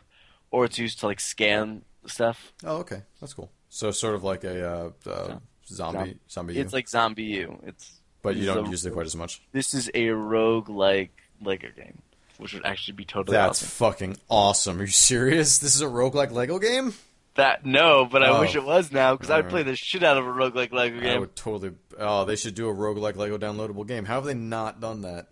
or 0.51 0.65
it's 0.65 0.77
used 0.79 0.99
to 1.01 1.05
like 1.07 1.19
scan 1.19 1.83
stuff. 2.07 2.53
Oh, 2.63 2.77
okay. 2.77 3.03
That's 3.19 3.33
cool. 3.33 3.51
So 3.69 3.91
sort 3.91 4.15
of 4.15 4.23
like 4.23 4.43
a 4.43 4.67
uh, 4.67 4.89
uh, 5.09 5.37
zombie 5.67 6.17
zombie. 6.29 6.57
It's 6.59 6.73
U, 6.73 6.75
like 6.77 6.87
ZombiU. 6.87 7.67
It's 7.67 7.99
but 8.21 8.35
you 8.35 8.45
don't 8.45 8.67
a- 8.67 8.69
use 8.69 8.85
it 8.85 8.93
quite 8.93 9.05
as 9.05 9.15
much. 9.15 9.41
This 9.51 9.73
is 9.73 9.89
a 9.93 10.09
rogue 10.09 10.69
like 10.69 11.11
Lego 11.41 11.67
game, 11.75 12.01
which 12.37 12.53
would 12.53 12.65
actually 12.65 12.95
be 12.95 13.05
totally 13.05 13.35
That's 13.37 13.61
awesome. 13.61 13.67
fucking 13.67 14.17
awesome. 14.27 14.79
Are 14.79 14.83
you 14.83 14.87
serious? 14.87 15.59
This 15.59 15.75
is 15.75 15.81
a 15.81 15.87
rogue 15.87 16.15
like 16.15 16.31
Lego 16.31 16.57
game? 16.57 16.93
That 17.35 17.63
no, 17.65 18.05
but 18.11 18.23
I 18.23 18.29
Oh. 18.29 18.41
wish 18.41 18.55
it 18.55 18.63
was 18.65 18.91
now 18.91 19.13
because 19.13 19.29
I'd 19.29 19.35
Alright. 19.35 19.49
play 19.51 19.63
the 19.63 19.75
shit 19.75 20.03
out 20.03 20.17
of 20.17 20.25
a 20.25 20.31
rogue 20.31 20.55
like 20.55 20.73
Lego 20.73 20.99
game. 20.99 21.15
I 21.15 21.19
would 21.19 21.35
totally. 21.35 21.73
Oh, 21.97 22.25
they 22.25 22.35
should 22.35 22.55
do 22.55 22.67
a 22.69 22.73
roguelike 22.73 23.15
Lego 23.17 23.37
downloadable 23.37 23.87
game. 23.87 24.03
How 24.05 24.15
have 24.15 24.25
they 24.25 24.33
not 24.33 24.81
done 24.81 25.01
that? 25.03 25.27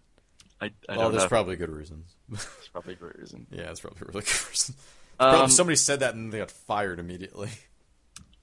I, 0.62 0.66
I 0.66 0.72
well, 0.90 1.02
don't 1.04 1.12
there's 1.12 1.24
know. 1.24 1.30
probably 1.30 1.56
good 1.56 1.70
reasons. 1.70 2.16
That's 2.30 2.68
probably 2.72 2.94
a 2.94 2.98
great 2.98 3.18
reason. 3.20 3.48
yeah, 3.52 3.70
it's 3.70 3.80
probably 3.80 4.00
a 4.02 4.06
really 4.12 4.22
good 4.26 4.50
reason. 4.50 4.76
Um, 5.20 5.32
Probably 5.32 5.50
somebody 5.50 5.76
said 5.78 6.02
that 6.02 6.14
and 6.14 6.32
they 6.32 6.38
got 6.38 6.52
fired 6.52 7.00
immediately. 7.00 7.50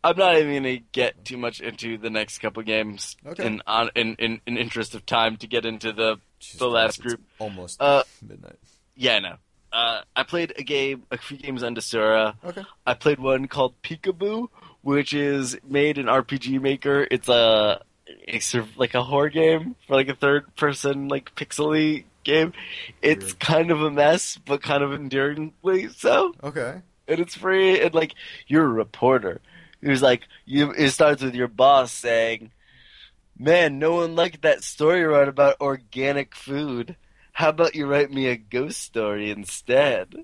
I'm 0.02 0.16
not 0.16 0.36
even 0.36 0.54
gonna 0.54 0.78
get 0.90 1.24
too 1.24 1.36
much 1.36 1.60
into 1.60 1.98
the 1.98 2.10
next 2.10 2.38
couple 2.38 2.64
games 2.64 3.16
Okay. 3.24 3.46
in 3.46 3.62
on 3.64 3.90
in, 3.94 4.16
in 4.16 4.40
in 4.44 4.56
interest 4.56 4.96
of 4.96 5.06
time 5.06 5.36
to 5.36 5.46
get 5.46 5.64
into 5.66 5.92
the 5.92 6.16
the 6.58 6.66
last 6.68 6.98
it's 6.98 7.06
group. 7.06 7.20
almost 7.38 7.80
Uh, 7.80 8.02
midnight. 8.20 8.58
Yeah, 8.96 9.20
no. 9.20 9.36
Uh, 9.72 10.00
I 10.16 10.24
played 10.24 10.52
a 10.56 10.64
game, 10.64 11.04
a 11.12 11.16
few 11.16 11.36
games 11.36 11.62
on 11.62 11.76
Desura. 11.76 12.34
Okay. 12.44 12.64
I 12.84 12.94
played 12.94 13.20
one 13.20 13.46
called 13.46 13.80
Peekaboo, 13.82 14.48
which 14.82 15.14
is 15.14 15.56
made 15.66 15.96
in 15.96 16.06
RPG 16.06 16.60
Maker. 16.60 17.06
It's 17.08 17.28
a 17.28 17.82
it's 18.26 18.54
like 18.76 18.94
a 18.94 19.02
horror 19.02 19.28
game 19.30 19.76
for 19.86 19.94
like 19.96 20.08
a 20.08 20.14
third 20.14 20.54
person 20.56 21.08
like 21.08 21.34
pixely 21.34 22.04
game. 22.24 22.52
It's 23.02 23.26
Weird. 23.26 23.38
kind 23.40 23.70
of 23.70 23.82
a 23.82 23.90
mess, 23.90 24.38
but 24.44 24.62
kind 24.62 24.82
of 24.82 24.92
endearingly 24.92 25.88
so. 25.88 26.34
Okay. 26.42 26.80
And 27.06 27.20
it's 27.20 27.36
free. 27.36 27.80
And 27.80 27.94
like 27.94 28.14
you're 28.46 28.64
a 28.64 28.68
reporter. 28.68 29.40
It 29.82 29.88
was 29.90 30.02
like 30.02 30.22
you. 30.46 30.70
It 30.72 30.90
starts 30.90 31.22
with 31.22 31.34
your 31.34 31.48
boss 31.48 31.92
saying, 31.92 32.50
"Man, 33.38 33.78
no 33.78 33.94
one 33.96 34.16
liked 34.16 34.42
that 34.42 34.64
story 34.64 35.00
you 35.00 35.08
wrote 35.08 35.28
about 35.28 35.60
organic 35.60 36.34
food. 36.34 36.96
How 37.32 37.50
about 37.50 37.74
you 37.74 37.86
write 37.86 38.10
me 38.10 38.28
a 38.28 38.36
ghost 38.36 38.80
story 38.80 39.30
instead?" 39.30 40.14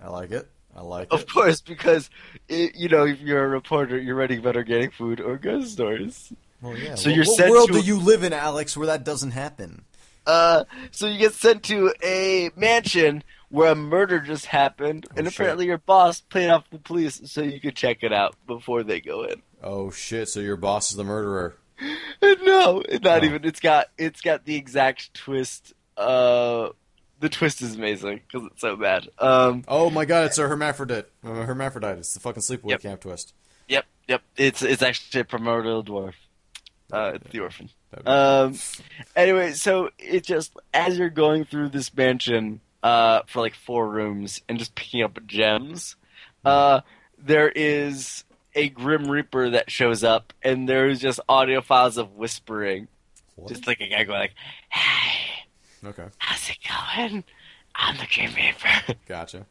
I 0.00 0.08
like 0.08 0.30
it. 0.30 0.48
I 0.74 0.80
like 0.82 1.08
Of 1.10 1.20
it. 1.20 1.26
Of 1.26 1.32
course, 1.34 1.60
because 1.60 2.08
it, 2.48 2.74
you 2.74 2.88
know, 2.88 3.04
if 3.06 3.20
you're 3.20 3.44
a 3.44 3.48
reporter, 3.48 3.98
you're 3.98 4.14
writing 4.14 4.38
about 4.38 4.56
organic 4.56 4.92
food 4.94 5.20
or 5.20 5.36
ghost 5.36 5.72
stories. 5.72 6.32
Well, 6.62 6.76
yeah. 6.76 6.94
So 6.94 7.08
what, 7.10 7.16
you're 7.16 7.24
what 7.26 7.36
sent 7.36 7.50
world 7.50 7.68
to- 7.72 7.80
do 7.80 7.86
you 7.86 7.98
live 7.98 8.22
in, 8.22 8.32
Alex, 8.32 8.76
where 8.76 8.86
that 8.86 9.04
doesn't 9.04 9.32
happen? 9.32 9.84
Uh, 10.26 10.64
so 10.90 11.06
you 11.06 11.18
get 11.18 11.34
sent 11.34 11.62
to 11.64 11.92
a 12.02 12.50
mansion 12.56 13.22
where 13.48 13.72
a 13.72 13.74
murder 13.76 14.18
just 14.18 14.46
happened, 14.46 15.06
Oh, 15.10 15.14
and 15.16 15.26
shit. 15.26 15.34
apparently 15.34 15.66
your 15.66 15.78
boss 15.78 16.20
played 16.20 16.50
off 16.50 16.68
the 16.70 16.78
police 16.78 17.20
so 17.26 17.42
you 17.42 17.60
could 17.60 17.76
check 17.76 17.98
it 18.02 18.12
out 18.12 18.34
before 18.46 18.82
they 18.82 19.00
go 19.00 19.22
in. 19.24 19.40
Oh 19.62 19.90
shit! 19.92 20.28
So 20.28 20.40
your 20.40 20.56
boss 20.56 20.90
is 20.90 20.96
the 20.96 21.04
murderer. 21.04 21.56
no, 22.22 22.82
not 23.02 23.22
Oh. 23.22 23.24
even. 23.24 23.44
It's 23.44 23.60
got 23.60 23.86
it's 23.98 24.20
got 24.20 24.44
the 24.44 24.56
exact 24.56 25.14
twist. 25.14 25.74
Uh, 25.96 26.70
the 27.20 27.28
twist 27.28 27.62
is 27.62 27.76
amazing 27.76 28.20
because 28.26 28.48
it's 28.50 28.60
so 28.60 28.76
bad. 28.76 29.08
Um, 29.18 29.62
Oh 29.68 29.90
my 29.90 30.04
god! 30.04 30.26
It's 30.26 30.38
a 30.38 30.48
hermaphrodite. 30.48 31.06
Uh, 31.24 31.44
hermaphrodite. 31.44 31.98
It's 31.98 32.14
the 32.14 32.20
fucking 32.20 32.42
sleepaway 32.42 32.70
Yep. 32.70 32.82
camp 32.82 33.00
twist. 33.02 33.32
yep, 33.68 33.86
yep. 34.08 34.22
It's 34.36 34.62
it's 34.62 34.82
actually 34.82 35.20
a 35.20 35.24
primordial 35.24 35.84
dwarf. 35.84 36.14
Uh, 36.92 37.12
it's 37.16 37.30
the 37.30 37.40
orphan. 37.40 37.68
Um, 38.04 38.54
anyway, 39.14 39.52
so 39.52 39.90
it 39.98 40.24
just 40.24 40.52
as 40.74 40.98
you're 40.98 41.10
going 41.10 41.44
through 41.44 41.70
this 41.70 41.94
mansion 41.96 42.60
uh, 42.82 43.22
for 43.26 43.40
like 43.40 43.54
four 43.54 43.88
rooms 43.88 44.42
and 44.48 44.58
just 44.58 44.74
picking 44.74 45.02
up 45.02 45.18
gems, 45.26 45.96
uh, 46.44 46.80
there 47.18 47.48
is 47.48 48.24
a 48.54 48.68
grim 48.68 49.10
reaper 49.10 49.50
that 49.50 49.70
shows 49.70 50.04
up, 50.04 50.32
and 50.42 50.68
there's 50.68 51.00
just 51.00 51.20
audio 51.28 51.60
files 51.60 51.96
of 51.98 52.12
whispering, 52.14 52.88
What? 53.34 53.48
just 53.48 53.66
like 53.66 53.80
a 53.80 53.88
guy 53.88 54.04
going 54.04 54.18
like, 54.20 54.34
"Hey, 54.70 55.44
Okay, 55.84 56.06
how's 56.18 56.48
it 56.48 56.58
going? 56.68 57.24
I'm 57.74 57.96
the 57.96 58.06
grim 58.14 58.32
reaper," 58.34 58.94
gotcha. 59.08 59.46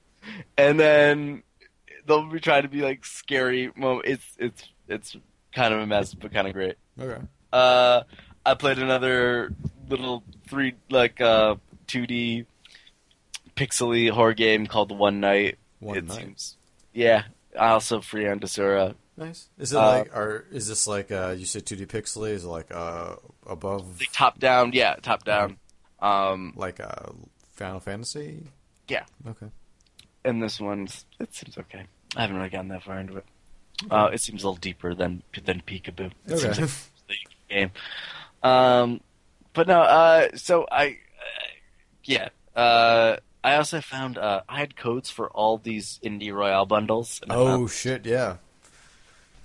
and 0.57 0.79
then 0.79 1.43
they'll 2.05 2.29
be 2.29 2.39
trying 2.39 2.63
to 2.63 2.69
be 2.69 2.81
like 2.81 3.05
scary. 3.05 3.71
Well, 3.77 4.01
it's 4.05 4.25
it's 4.39 4.69
it's 4.87 5.17
kind 5.55 5.73
of 5.73 5.79
a 5.79 5.87
mess, 5.87 6.13
but 6.13 6.31
kind 6.31 6.47
of 6.47 6.53
great. 6.53 6.75
Okay. 6.99 7.21
Uh, 7.51 8.03
I 8.45 8.53
played 8.53 8.77
another 8.77 9.51
little 9.89 10.23
three 10.47 10.75
like 10.91 11.19
uh 11.21 11.55
2D 11.87 12.45
pixely 13.55 14.09
horror 14.11 14.33
game 14.33 14.67
called 14.67 14.95
One 14.95 15.19
Night. 15.19 15.57
One 15.79 15.97
it 15.97 16.05
night. 16.07 16.17
seems. 16.17 16.57
Yeah, 16.93 17.23
I 17.59 17.69
also 17.69 18.01
free 18.01 18.27
on 18.27 18.39
Desura. 18.39 18.95
Nice. 19.17 19.49
Is 19.57 19.71
it 19.73 19.77
Uh, 19.77 19.99
like, 19.99 20.15
or 20.15 20.45
is 20.51 20.67
this 20.67 20.87
like, 20.87 21.09
uh, 21.11 21.35
you 21.37 21.45
said 21.45 21.65
2D 21.65 21.87
pixely? 21.87 22.31
Is 22.31 22.43
it 22.43 22.47
like, 22.49 22.73
uh, 22.73 23.15
above, 23.47 23.99
Like 23.99 24.11
top 24.11 24.39
down, 24.39 24.71
yeah, 24.73 24.95
top 25.01 25.23
down. 25.23 25.57
Um, 26.01 26.53
like, 26.57 26.81
uh, 26.81 27.11
Final 27.53 27.79
Fantasy? 27.79 28.43
Yeah. 28.89 29.05
Okay. 29.27 29.47
and 30.25 30.41
this 30.43 30.59
one's 30.59 31.05
it 31.19 31.33
seems 31.33 31.57
okay. 31.57 31.85
I 32.17 32.21
haven't 32.21 32.35
really 32.35 32.49
gotten 32.49 32.67
that 32.69 32.83
far 32.83 32.99
into 32.99 33.15
it. 33.17 33.25
Uh, 33.89 34.09
it 34.13 34.21
seems 34.21 34.43
a 34.43 34.47
little 34.47 34.59
deeper 34.59 34.93
than 34.93 35.23
than 35.43 35.61
Peekaboo. 35.61 36.11
It 36.27 36.37
seems 36.37 36.59
like 36.59 36.69
the 37.07 37.53
game. 37.53 37.71
Um, 38.43 39.01
but 39.53 39.67
no. 39.67 39.81
Uh, 39.81 40.29
so 40.35 40.65
I, 40.71 40.87
uh, 40.87 40.91
yeah. 42.03 42.29
Uh, 42.55 43.17
I 43.43 43.57
also 43.57 43.81
found 43.81 44.17
uh, 44.17 44.41
I 44.49 44.59
had 44.59 44.75
codes 44.75 45.09
for 45.09 45.29
all 45.29 45.57
these 45.57 45.99
indie 46.03 46.33
royale 46.33 46.65
bundles. 46.65 47.21
oh 47.29 47.67
shit! 47.67 48.05
Yeah, 48.05 48.37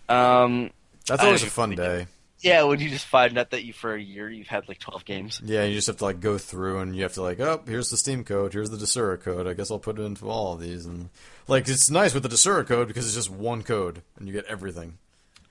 um, 0.08 0.70
that's 1.06 1.22
I 1.22 1.26
always 1.26 1.42
a 1.42 1.46
fun 1.46 1.74
day. 1.74 2.06
Yeah. 2.40 2.62
When 2.64 2.80
you 2.80 2.88
just 2.90 3.06
find 3.06 3.36
out 3.38 3.50
that 3.50 3.64
you 3.64 3.72
for 3.72 3.94
a 3.94 4.00
year 4.00 4.28
you've 4.30 4.48
had 4.48 4.68
like 4.68 4.78
twelve 4.78 5.04
games. 5.04 5.40
Yeah, 5.44 5.64
you 5.64 5.74
just 5.74 5.86
have 5.86 5.98
to 5.98 6.04
like 6.04 6.20
go 6.20 6.38
through 6.38 6.80
and 6.80 6.94
you 6.96 7.02
have 7.02 7.14
to 7.14 7.22
like, 7.22 7.40
oh, 7.40 7.62
here's 7.66 7.90
the 7.90 7.96
Steam 7.96 8.24
code, 8.24 8.52
here's 8.52 8.70
the 8.70 8.76
Desura 8.76 9.20
code. 9.20 9.46
I 9.46 9.54
guess 9.54 9.70
I'll 9.70 9.78
put 9.78 9.98
it 9.98 10.02
into 10.02 10.28
all 10.28 10.54
of 10.54 10.60
these, 10.60 10.86
and 10.86 11.10
like 11.48 11.68
it's 11.68 11.90
nice 11.90 12.14
with 12.14 12.22
the 12.22 12.28
Desura 12.28 12.66
code 12.66 12.88
because 12.88 13.06
it's 13.06 13.14
just 13.14 13.30
one 13.30 13.62
code 13.62 14.02
and 14.18 14.26
you 14.26 14.32
get 14.32 14.44
everything. 14.46 14.98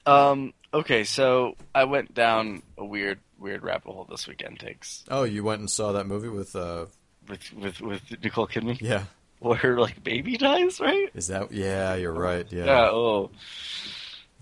Um, 0.06 0.54
okay, 0.74 1.04
so 1.04 1.56
I 1.76 1.84
went 1.84 2.14
down 2.14 2.64
a 2.78 2.86
weird, 2.86 3.20
weird 3.38 3.62
rabbit 3.64 3.92
hole 3.92 4.08
this 4.10 4.28
weekend. 4.28 4.60
Takes 4.60 5.04
Oh, 5.10 5.24
you 5.24 5.44
went 5.44 5.60
and 5.60 5.70
saw 5.70 5.92
that 5.92 6.08
movie 6.08 6.30
with, 6.30 6.56
uh, 6.56 6.86
with 7.28 7.54
with 7.54 7.82
with 7.82 8.02
Nicole 8.24 8.48
Kidman, 8.48 8.82
yeah, 8.82 9.04
where 9.40 9.58
her 9.58 9.80
like 9.80 10.04
baby 10.04 10.38
dies, 10.38 10.80
right? 10.80 11.10
is 11.14 11.28
that? 11.28 11.52
Yeah, 11.52 11.96
you're 11.96 12.14
right. 12.14 12.48
Yeah, 12.50 12.66
Yeah. 12.66 12.90
Oh, 12.90 13.30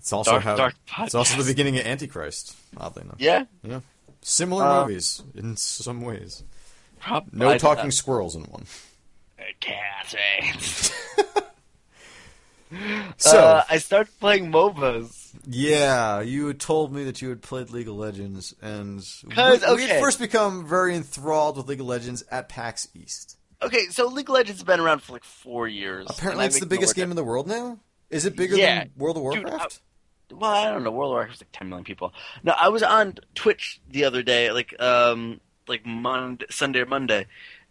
it's 0.08 0.12
also 0.14 0.30
dark, 0.32 0.42
how 0.42 0.56
dark 0.56 0.74
it's 1.00 1.14
also 1.14 1.36
the 1.36 1.44
beginning 1.50 1.76
of 1.78 1.84
Antichrist. 1.86 2.56
Oddly 2.78 3.02
enough, 3.02 3.16
yeah. 3.18 3.44
Yeah. 3.62 3.80
similar 4.22 4.64
Uh, 4.64 4.80
movies 4.86 5.22
in 5.34 5.56
some 5.58 6.00
ways. 6.00 6.42
Prob- 6.98 7.28
No 7.32 7.50
I- 7.50 7.58
talking 7.58 7.88
uh, 7.88 7.90
squirrels 7.90 8.34
in 8.34 8.44
one. 8.44 8.64
Catherine. 9.60 10.58
So 13.16 13.38
uh, 13.38 13.62
I 13.70 13.78
started 13.78 14.12
playing 14.20 14.52
MOBAs. 14.52 15.30
Yeah, 15.46 16.20
you 16.20 16.48
had 16.48 16.60
told 16.60 16.92
me 16.92 17.04
that 17.04 17.22
you 17.22 17.30
had 17.30 17.40
played 17.40 17.70
League 17.70 17.88
of 17.88 17.94
Legends, 17.94 18.54
and 18.60 19.02
we, 19.26 19.34
we 19.34 19.86
had 19.86 20.00
first 20.02 20.18
become 20.18 20.66
very 20.68 20.94
enthralled 20.94 21.56
with 21.56 21.66
League 21.66 21.80
of 21.80 21.86
Legends 21.86 22.24
at 22.30 22.50
PAX 22.50 22.86
East. 22.94 23.38
Okay, 23.62 23.86
so 23.86 24.06
League 24.08 24.28
of 24.28 24.34
Legends 24.34 24.60
has 24.60 24.64
been 24.64 24.80
around 24.80 25.02
for 25.02 25.14
like 25.14 25.24
four 25.24 25.66
years. 25.66 26.08
Apparently, 26.10 26.44
it's 26.44 26.60
the 26.60 26.66
biggest 26.66 26.94
game 26.94 27.08
in 27.10 27.16
the 27.16 27.24
world 27.24 27.46
now. 27.46 27.78
Is 28.10 28.26
it 28.26 28.36
bigger 28.36 28.56
Yeah. 28.56 28.80
than 28.80 28.90
World 28.98 29.16
of 29.16 29.32
Dude, 29.32 29.44
Warcraft? 29.44 29.80
Well, 30.30 30.50
I 30.50 30.70
don't 30.70 30.84
know. 30.84 30.90
World 30.90 31.10
of 31.12 31.14
Warcraft's 31.16 31.40
like 31.42 31.48
10 31.52 31.68
million 31.68 31.84
people. 31.84 32.12
No, 32.42 32.52
I 32.58 32.68
was 32.68 32.82
on 32.82 33.14
Twitch 33.34 33.80
the 33.90 34.04
other 34.04 34.22
day, 34.22 34.50
like 34.52 34.78
um, 34.80 35.40
like 35.66 35.84
Monday, 35.86 36.46
Sunday 36.50 36.80
or 36.80 36.86
Monday, 36.86 37.26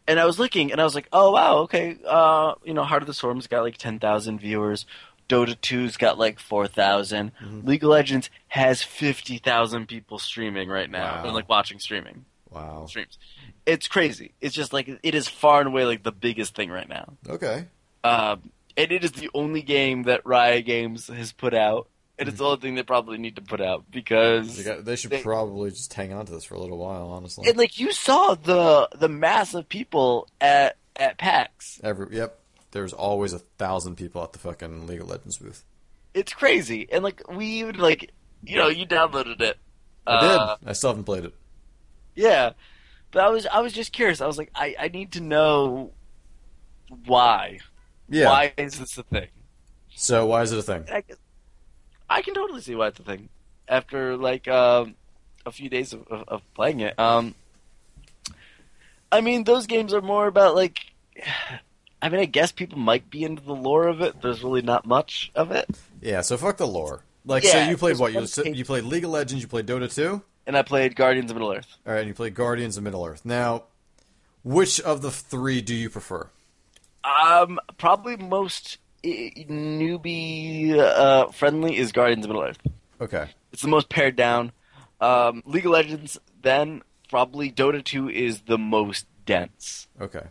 and 0.08 0.20
I 0.20 0.26
was 0.26 0.40
looking, 0.40 0.72
and 0.72 0.82
I 0.82 0.84
was 0.84 0.96
like, 0.96 1.08
oh 1.14 1.32
wow, 1.32 1.58
okay, 1.60 1.98
uh, 2.08 2.56
you 2.64 2.74
know, 2.74 2.84
Heart 2.84 3.04
of 3.04 3.08
the 3.08 3.14
Swarm's 3.14 3.48
got 3.48 3.62
like 3.64 3.78
10,000 3.78 4.40
viewers. 4.40 4.86
Dota 5.30 5.58
2's 5.58 5.98
got 5.98 6.18
like 6.18 6.40
4,000. 6.40 7.32
Mm-hmm. 7.44 7.68
League 7.68 7.84
of 7.84 7.90
Legends 7.90 8.30
has 8.48 8.82
50,000 8.82 9.86
people 9.88 10.20
streaming 10.20 10.70
right 10.70 10.90
now, 10.90 11.24
Wow. 11.24 11.30
or 11.30 11.32
like 11.34 11.50
watching 11.50 11.80
streaming 11.80 12.24
Wow. 12.50 12.86
streams. 12.88 13.18
It's 13.66 13.90
crazy. 13.90 14.32
It's 14.40 14.56
just 14.56 14.72
like 14.72 14.88
it 15.04 15.14
is 15.16 15.28
far 15.28 15.60
and 15.60 15.68
away 15.68 15.84
like 15.86 16.04
the 16.04 16.14
biggest 16.14 16.56
thing 16.56 16.70
right 16.70 16.88
now. 16.88 17.14
Okay. 17.28 17.66
Um, 18.06 18.52
and 18.78 18.92
it 18.92 19.04
is 19.04 19.12
the 19.12 19.30
only 19.34 19.62
game 19.62 20.04
that 20.04 20.26
Riot 20.26 20.66
Games 20.66 21.08
has 21.08 21.34
put 21.34 21.54
out, 21.54 21.90
and 22.20 22.28
Mm-hmm. 22.28 22.30
it's 22.30 22.38
the 22.40 22.46
only 22.46 22.60
thing 22.60 22.76
they 22.76 22.84
probably 22.84 23.18
need 23.18 23.36
to 23.36 23.42
put 23.42 23.62
out 23.62 23.86
because 23.92 24.58
They, 24.58 24.64
got, 24.64 24.86
they 24.86 24.96
should 24.96 25.12
They- 25.12 25.22
probably 25.22 25.70
just 25.70 25.94
hang 25.94 26.14
on 26.14 26.26
to 26.26 26.32
this 26.32 26.44
for 26.44 26.56
a 26.56 26.60
little 26.60 26.78
while, 26.78 27.08
honestly. 27.10 27.48
and 27.48 27.58
like 27.58 27.80
you 27.80 27.92
saw 27.92 28.36
the 28.36 28.90
the 28.98 29.10
mass 29.10 29.54
of 29.54 29.70
people 29.70 30.28
at 30.42 30.78
at 30.96 31.18
PAX. 31.18 31.80
Every 31.84 32.16
yep. 32.16 32.40
There's 32.72 32.92
always 32.94 33.32
a 33.34 33.40
thousand 33.40 33.96
people 33.96 34.22
at 34.24 34.34
the 34.34 34.40
fucking 34.40 34.88
League 34.88 35.02
of 35.02 35.10
Legends 35.10 35.38
booth. 35.38 35.64
It's 36.14 36.34
crazy, 36.34 36.88
and 36.92 37.04
like 37.04 37.22
we 37.32 37.46
even 37.46 37.78
like 37.78 38.12
you 38.44 38.56
know 38.58 38.68
you 38.68 38.86
downloaded 38.86 39.40
it. 39.42 39.58
I 40.06 40.12
Uh, 40.16 40.56
did. 40.58 40.70
I 40.70 40.74
still 40.74 40.90
haven't 40.92 41.04
played 41.06 41.26
it. 41.26 41.34
Yeah, 42.16 42.52
but 43.12 43.24
I 43.24 43.30
was 43.30 43.46
I 43.46 43.60
was 43.62 43.74
just 43.74 43.94
curious. 43.94 44.22
I 44.22 44.28
was 44.28 44.38
like, 44.38 44.52
I 44.56 44.76
I 44.80 44.88
need 44.90 45.12
to 45.14 45.22
know 45.22 45.92
why. 47.06 47.60
Yeah. 48.10 48.30
Why 48.30 48.54
is 48.58 48.80
this 48.80 48.98
a 48.98 49.04
thing? 49.04 49.28
So 49.96 50.26
why 50.28 50.42
is 50.44 50.52
it 50.52 50.60
a 50.60 50.64
thing? 50.64 50.86
I, 52.10 52.22
can 52.22 52.34
totally 52.34 52.62
see 52.62 52.76
why 52.76 52.88
it's 52.88 53.00
a 53.00 53.04
thing. 53.04 53.30
After 53.68 54.16
like 54.16 54.48
um, 54.48 54.96
a 55.46 55.52
few 55.52 55.70
days 55.70 55.94
of, 55.94 56.08
of, 56.08 56.24
of 56.28 56.54
playing 56.54 56.80
it, 56.80 56.98
um, 57.00 57.36
I 59.12 59.22
mean, 59.22 59.44
those 59.44 59.68
games 59.68 59.94
are 59.94 60.02
more 60.02 60.28
about 60.28 60.56
like. 60.56 60.80
I 62.00 62.10
mean, 62.10 62.20
I 62.20 62.26
guess 62.26 62.52
people 62.52 62.78
might 62.78 63.10
be 63.10 63.24
into 63.24 63.42
the 63.42 63.56
lore 63.56 63.88
of 63.88 64.02
it. 64.02 64.22
There's 64.22 64.44
really 64.44 64.62
not 64.62 64.86
much 64.86 65.32
of 65.34 65.50
it, 65.50 65.68
Yeah. 66.00 66.22
So 66.22 66.38
fuck 66.38 66.58
the 66.58 66.68
lore. 66.68 67.04
Like, 67.26 67.44
so 67.44 67.60
you 67.64 67.76
played 67.76 67.98
what? 67.98 68.14
You 68.14 68.28
you 68.54 68.64
played 68.64 68.84
League 68.84 69.04
of 69.04 69.10
Legends. 69.10 69.42
You 69.44 69.48
played 69.50 69.66
Dota 69.66 69.92
two. 69.94 70.22
and 70.46 70.56
I 70.56 70.62
played 70.62 70.96
Guardians 70.96 71.32
of 71.32 71.36
Middle 71.38 71.52
Earth. 71.52 71.68
All 71.88 71.94
right. 71.94 72.00
And 72.00 72.08
you 72.08 72.14
played 72.14 72.36
Guardians 72.36 72.78
of 72.78 72.84
Middle 72.84 73.04
Earth. 73.04 73.26
Now, 73.26 73.64
which 74.44 74.80
of 74.80 75.02
the 75.02 75.10
three 75.10 75.60
do 75.60 75.74
you 75.74 75.90
prefer? 75.90 76.30
Um, 77.04 77.60
probably 77.78 78.16
most 78.16 78.78
newbie 79.50 80.78
uh, 80.78 81.28
friendly 81.30 81.78
is 81.78 81.92
Guardians 81.92 82.26
of 82.26 82.30
Middle 82.30 82.44
Earth. 82.44 82.60
Okay. 83.00 83.30
It's 83.52 83.62
the 83.62 83.68
most 83.68 83.90
pared 83.90 84.16
down. 84.16 84.52
Um, 85.00 85.44
League 85.46 85.66
of 85.66 85.72
Legends, 85.72 86.20
then 86.42 86.82
probably 87.10 87.52
Dota 87.52 87.84
2 87.84 88.10
is 88.10 88.42
the 88.42 88.58
most 88.58 89.06
dense. 89.26 89.88
Okay. 90.02 90.24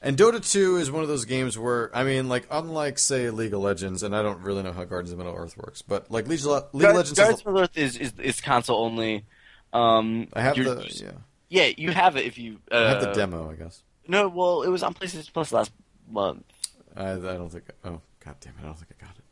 And 0.00 0.16
Dota 0.18 0.46
2 0.52 0.76
is 0.76 0.90
one 0.90 1.02
of 1.02 1.08
those 1.08 1.24
games 1.24 1.58
where, 1.58 1.90
I 1.96 2.04
mean, 2.04 2.28
like, 2.28 2.46
unlike, 2.50 2.98
say, 2.98 3.30
League 3.30 3.54
of 3.54 3.60
Legends, 3.60 4.02
and 4.02 4.14
I 4.14 4.22
don't 4.22 4.40
really 4.42 4.62
know 4.62 4.72
how 4.72 4.84
Guardians 4.84 5.12
of 5.12 5.18
Middle 5.18 5.34
Earth 5.34 5.56
works, 5.56 5.80
but, 5.80 6.10
like, 6.10 6.28
League, 6.28 6.40
of- 6.46 6.74
League 6.74 6.88
of 6.88 6.96
Legends 6.96 7.12
Guardians 7.12 7.40
is, 7.40 7.40
of 7.40 7.46
Middle 7.46 7.60
Earth 7.62 7.78
is, 7.78 7.96
is, 7.96 8.12
is 8.22 8.40
console 8.42 8.84
only. 8.84 9.24
Um, 9.72 10.28
I 10.34 10.42
have 10.42 10.56
the, 10.56 10.86
yeah, 11.02 11.10
yeah, 11.48 11.72
you 11.76 11.90
have 11.92 12.16
it 12.16 12.26
if 12.26 12.38
you. 12.38 12.58
Uh, 12.70 12.76
I 12.76 12.88
have 12.90 13.00
the 13.00 13.12
demo, 13.12 13.50
I 13.50 13.54
guess. 13.54 13.82
No, 14.06 14.28
well, 14.28 14.62
it 14.62 14.68
was 14.68 14.82
on 14.82 14.94
PlayStation 14.94 15.32
Plus 15.32 15.52
last 15.52 15.72
month. 16.08 16.44
I, 16.94 17.12
I 17.12 17.16
don't 17.16 17.48
think, 17.48 17.64
oh, 17.84 18.00
god 18.24 18.36
damn 18.40 18.54
it, 18.54 18.62
I 18.62 18.64
don't 18.64 18.78
think 18.78 18.92
I 19.00 19.04
got 19.04 19.16
it. 19.16 19.24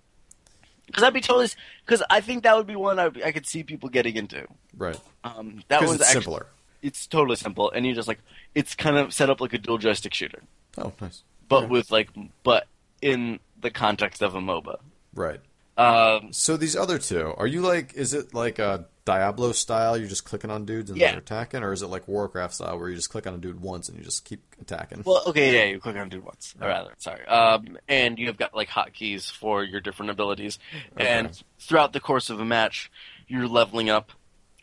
Because 0.87 1.05
I'd 1.05 1.15
be 1.15 1.21
totally. 1.21 1.49
Because 1.85 2.03
I 2.11 2.21
think 2.21 2.43
that 2.43 2.57
would 2.57 2.67
be 2.67 2.77
one 2.77 2.99
I, 2.99 3.09
would, 3.09 3.23
I 3.23 3.33
could 3.33 3.47
see 3.47 3.63
people 3.63 3.89
getting 3.89 4.17
into. 4.17 4.47
Right. 4.77 4.99
Um, 5.25 5.63
that 5.69 5.81
was 5.81 5.95
it's 5.95 6.05
actually, 6.05 6.23
simpler. 6.23 6.47
It's 6.83 7.07
totally 7.07 7.37
simple, 7.37 7.71
and 7.71 7.87
you 7.87 7.95
just 7.95 8.09
like 8.09 8.19
it's 8.55 8.75
kind 8.75 8.97
of 8.97 9.13
set 9.13 9.31
up 9.31 9.41
like 9.41 9.53
a 9.53 9.59
dual 9.59 9.79
joystick 9.79 10.13
shooter. 10.13 10.43
Oh, 10.79 10.93
nice. 11.01 11.23
but 11.49 11.69
with 11.69 11.91
like 11.91 12.09
but 12.43 12.67
in 13.01 13.41
the 13.61 13.71
context 13.71 14.23
of 14.23 14.35
a 14.35 14.41
MOBA. 14.41 14.79
Right. 15.15 15.41
Um, 15.77 16.33
So 16.33 16.57
these 16.57 16.77
other 16.77 16.99
two, 16.99 17.35
are 17.37 17.47
you 17.47 17.61
like, 17.61 17.95
is 17.95 18.13
it 18.15 18.35
like 18.35 18.59
a 18.59 18.87
Diablo 19.05 19.51
style, 19.53 19.97
you're 19.99 20.09
just 20.09 20.25
clicking 20.25 20.51
on 20.51 20.65
dudes 20.65 20.89
and 20.91 20.99
Yeah. 20.99 21.11
they're 21.11 21.19
attacking, 21.21 21.63
or 21.65 21.73
is 21.73 21.83
it 21.83 21.89
like 21.89 22.07
Warcraft 22.07 22.55
style 22.55 22.79
where 22.79 22.89
you 22.89 22.95
just 22.95 23.11
click 23.11 23.27
on 23.27 23.35
a 23.35 23.39
dude 23.39 23.61
once 23.61 23.89
and 23.89 23.99
you 23.99 24.05
just 24.05 24.25
keep 24.25 24.41
attacking? 24.61 25.03
well, 25.05 25.23
okay, 25.27 25.53
yeah, 25.55 25.65
you 25.73 25.81
click 25.81 25.97
on 25.97 26.07
a 26.07 26.11
dude 26.11 26.25
once, 26.25 26.55
or 26.61 26.69
rather, 26.69 26.93
sorry. 26.99 27.27
Um, 27.27 27.79
and 27.89 28.17
you've 28.19 28.37
got 28.37 28.55
like 28.55 28.69
hotkeys 28.69 29.31
for 29.31 29.65
your 29.65 29.81
different 29.81 30.11
abilities, 30.11 30.59
and 30.97 31.43
throughout 31.59 31.93
the 31.93 32.01
course 32.01 32.31
of 32.31 32.39
a 32.39 32.45
match, 32.45 32.91
you're 33.27 33.49
leveling 33.49 33.91
up. 33.91 34.13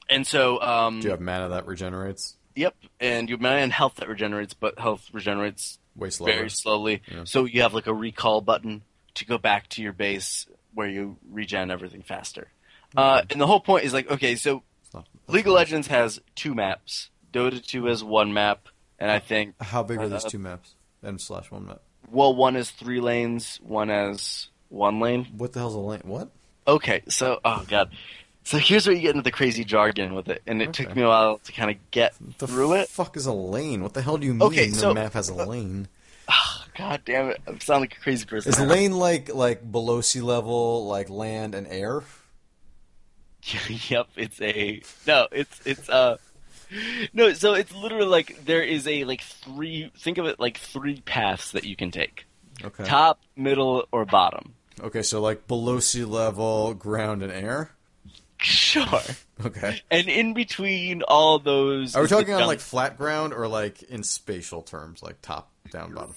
And 0.10 0.26
so, 0.26 0.62
um, 0.62 1.02
Do 1.02 1.06
you 1.08 1.12
have 1.12 1.22
mana 1.22 1.50
that 1.50 1.68
regenerates 1.68 2.36
yep, 2.56 2.76
and 3.00 3.30
you 3.30 3.34
have 3.36 3.42
mana 3.42 3.58
and 3.58 3.74
health 3.74 3.96
that 3.96 4.08
regenerates, 4.08 4.54
but 4.54 4.80
health 4.80 5.10
regenerates 5.12 5.80
way 5.96 6.10
slower? 6.10 6.32
very 6.32 6.50
slowly. 6.50 7.02
Yeah. 7.12 7.26
So 7.26 7.44
you 7.46 7.62
have 7.64 7.74
like 7.74 7.88
a 7.88 7.94
recall 7.94 8.40
button 8.42 8.84
to 9.16 9.26
go 9.26 9.38
back 9.38 9.68
to 9.70 9.82
your 9.82 9.92
base 9.94 10.48
where 10.74 10.88
you 10.88 11.18
regen 11.30 11.72
everything 11.72 12.04
faster. 12.04 12.48
Uh, 12.98 13.22
and 13.30 13.40
the 13.40 13.48
whole 13.48 13.60
point 13.60 13.86
is 13.86 13.94
like, 13.94 14.10
okay, 14.10 14.36
so 14.36 14.64
not- 14.94 15.08
League 15.28 15.48
of 15.48 15.54
Legends 15.54 15.88
has 15.88 16.20
two 16.36 16.54
maps. 16.56 17.10
Dota 17.32 17.64
2 17.66 17.86
has 17.86 18.04
one 18.04 18.34
map, 18.34 18.68
and 18.98 19.12
I 19.12 19.20
think 19.20 19.54
How 19.62 19.84
big 19.84 20.00
are 20.00 20.04
Uh, 20.04 20.08
these 20.08 20.24
two 20.24 20.40
maps? 20.40 20.74
M 21.04 21.20
slash 21.20 21.52
one 21.52 21.68
map. 21.68 21.82
well, 22.12 22.34
one 22.36 22.56
is 22.56 22.72
three 22.72 23.00
lanes, 23.00 23.60
one 23.62 23.90
has 23.90 24.48
one 24.70 25.00
lane. 25.00 25.28
What 25.38 25.54
the 25.54 25.60
hell's 25.60 25.76
a 25.76 25.80
lane? 25.80 26.02
What? 26.04 26.30
Okay, 26.68 27.04
so 27.08 27.40
oh 27.46 27.64
god, 27.68 27.92
so 28.44 28.58
here's 28.58 28.86
where 28.88 28.96
you 28.96 29.02
get 29.04 29.12
into 29.12 29.22
the 29.22 29.32
crazy 29.32 29.64
jargon 29.64 30.14
with 30.16 30.28
it, 30.28 30.42
and 30.48 30.62
it 30.62 30.74
took 30.74 30.96
me 30.96 31.04
a 31.04 31.08
while 31.08 31.38
to 31.40 31.52
kind 31.52 31.70
of 31.72 31.78
get 31.92 32.16
The 32.40 32.48
through 32.48 32.74
it. 32.74 32.90
fuck 32.90 33.16
is 33.16 33.28
a 33.28 33.34
lane? 33.34 33.82
What 33.84 33.94
the 33.94 34.02
hell 34.02 34.18
do 34.18 34.26
you 34.26 34.34
mean 34.34 34.42
Okay, 34.44 34.70
the 34.70 34.76
so- 34.76 34.94
map 34.96 35.14
has 35.14 35.30
a 35.30 35.36
lane? 35.36 35.88
Oh, 36.28 36.64
God 36.78 37.02
damn 37.06 37.30
it, 37.30 37.42
I 37.48 37.58
sound 37.60 37.82
like 37.82 37.96
a 37.96 38.00
crazy 38.00 38.26
person. 38.26 38.52
Is 38.52 38.60
lane 38.60 38.94
like 38.94 39.34
like 39.34 39.72
below 39.72 40.02
sea 40.02 40.22
level, 40.22 40.88
like 40.88 41.10
land 41.12 41.54
and 41.54 41.68
air? 41.68 42.02
yep, 43.90 44.08
it's 44.16 44.42
a 44.42 44.82
no, 45.08 45.28
it's 45.32 45.60
it's 45.66 45.90
uh 45.90 46.18
no, 47.14 47.34
so 47.34 47.54
it's 47.54 47.74
literally 47.74 48.06
like 48.08 48.46
there 48.46 48.62
is 48.62 48.88
a 48.88 49.04
like 49.06 49.22
three. 49.22 49.92
Think 49.98 50.18
of 50.18 50.26
it 50.26 50.40
like 50.40 50.58
three 50.58 51.02
paths 51.02 51.52
that 51.52 51.64
you 51.64 51.76
can 51.76 51.92
take: 51.92 52.26
Okay. 52.64 52.84
top, 52.84 53.20
middle, 53.36 53.86
or 53.92 54.06
bottom. 54.06 54.54
Okay, 54.82 55.02
so 55.02 55.20
like 55.22 55.48
below 55.48 55.80
sea 55.80 56.04
level, 56.06 56.74
ground 56.74 57.24
and 57.24 57.32
air. 57.32 57.72
Sure. 58.42 59.02
Okay. 59.46 59.82
And 59.90 60.08
in 60.08 60.34
between 60.34 61.02
all 61.04 61.40
those, 61.40 61.96
Are 61.96 62.02
we 62.02 62.08
talking 62.08 62.34
on 62.34 62.46
like 62.46 62.60
flat 62.60 62.98
ground 62.98 63.34
or 63.34 63.48
like 63.48 63.82
in 63.84 64.04
spatial 64.04 64.62
terms, 64.62 65.02
like 65.02 65.22
top, 65.22 65.50
down, 65.72 65.94
bottom? 65.94 66.16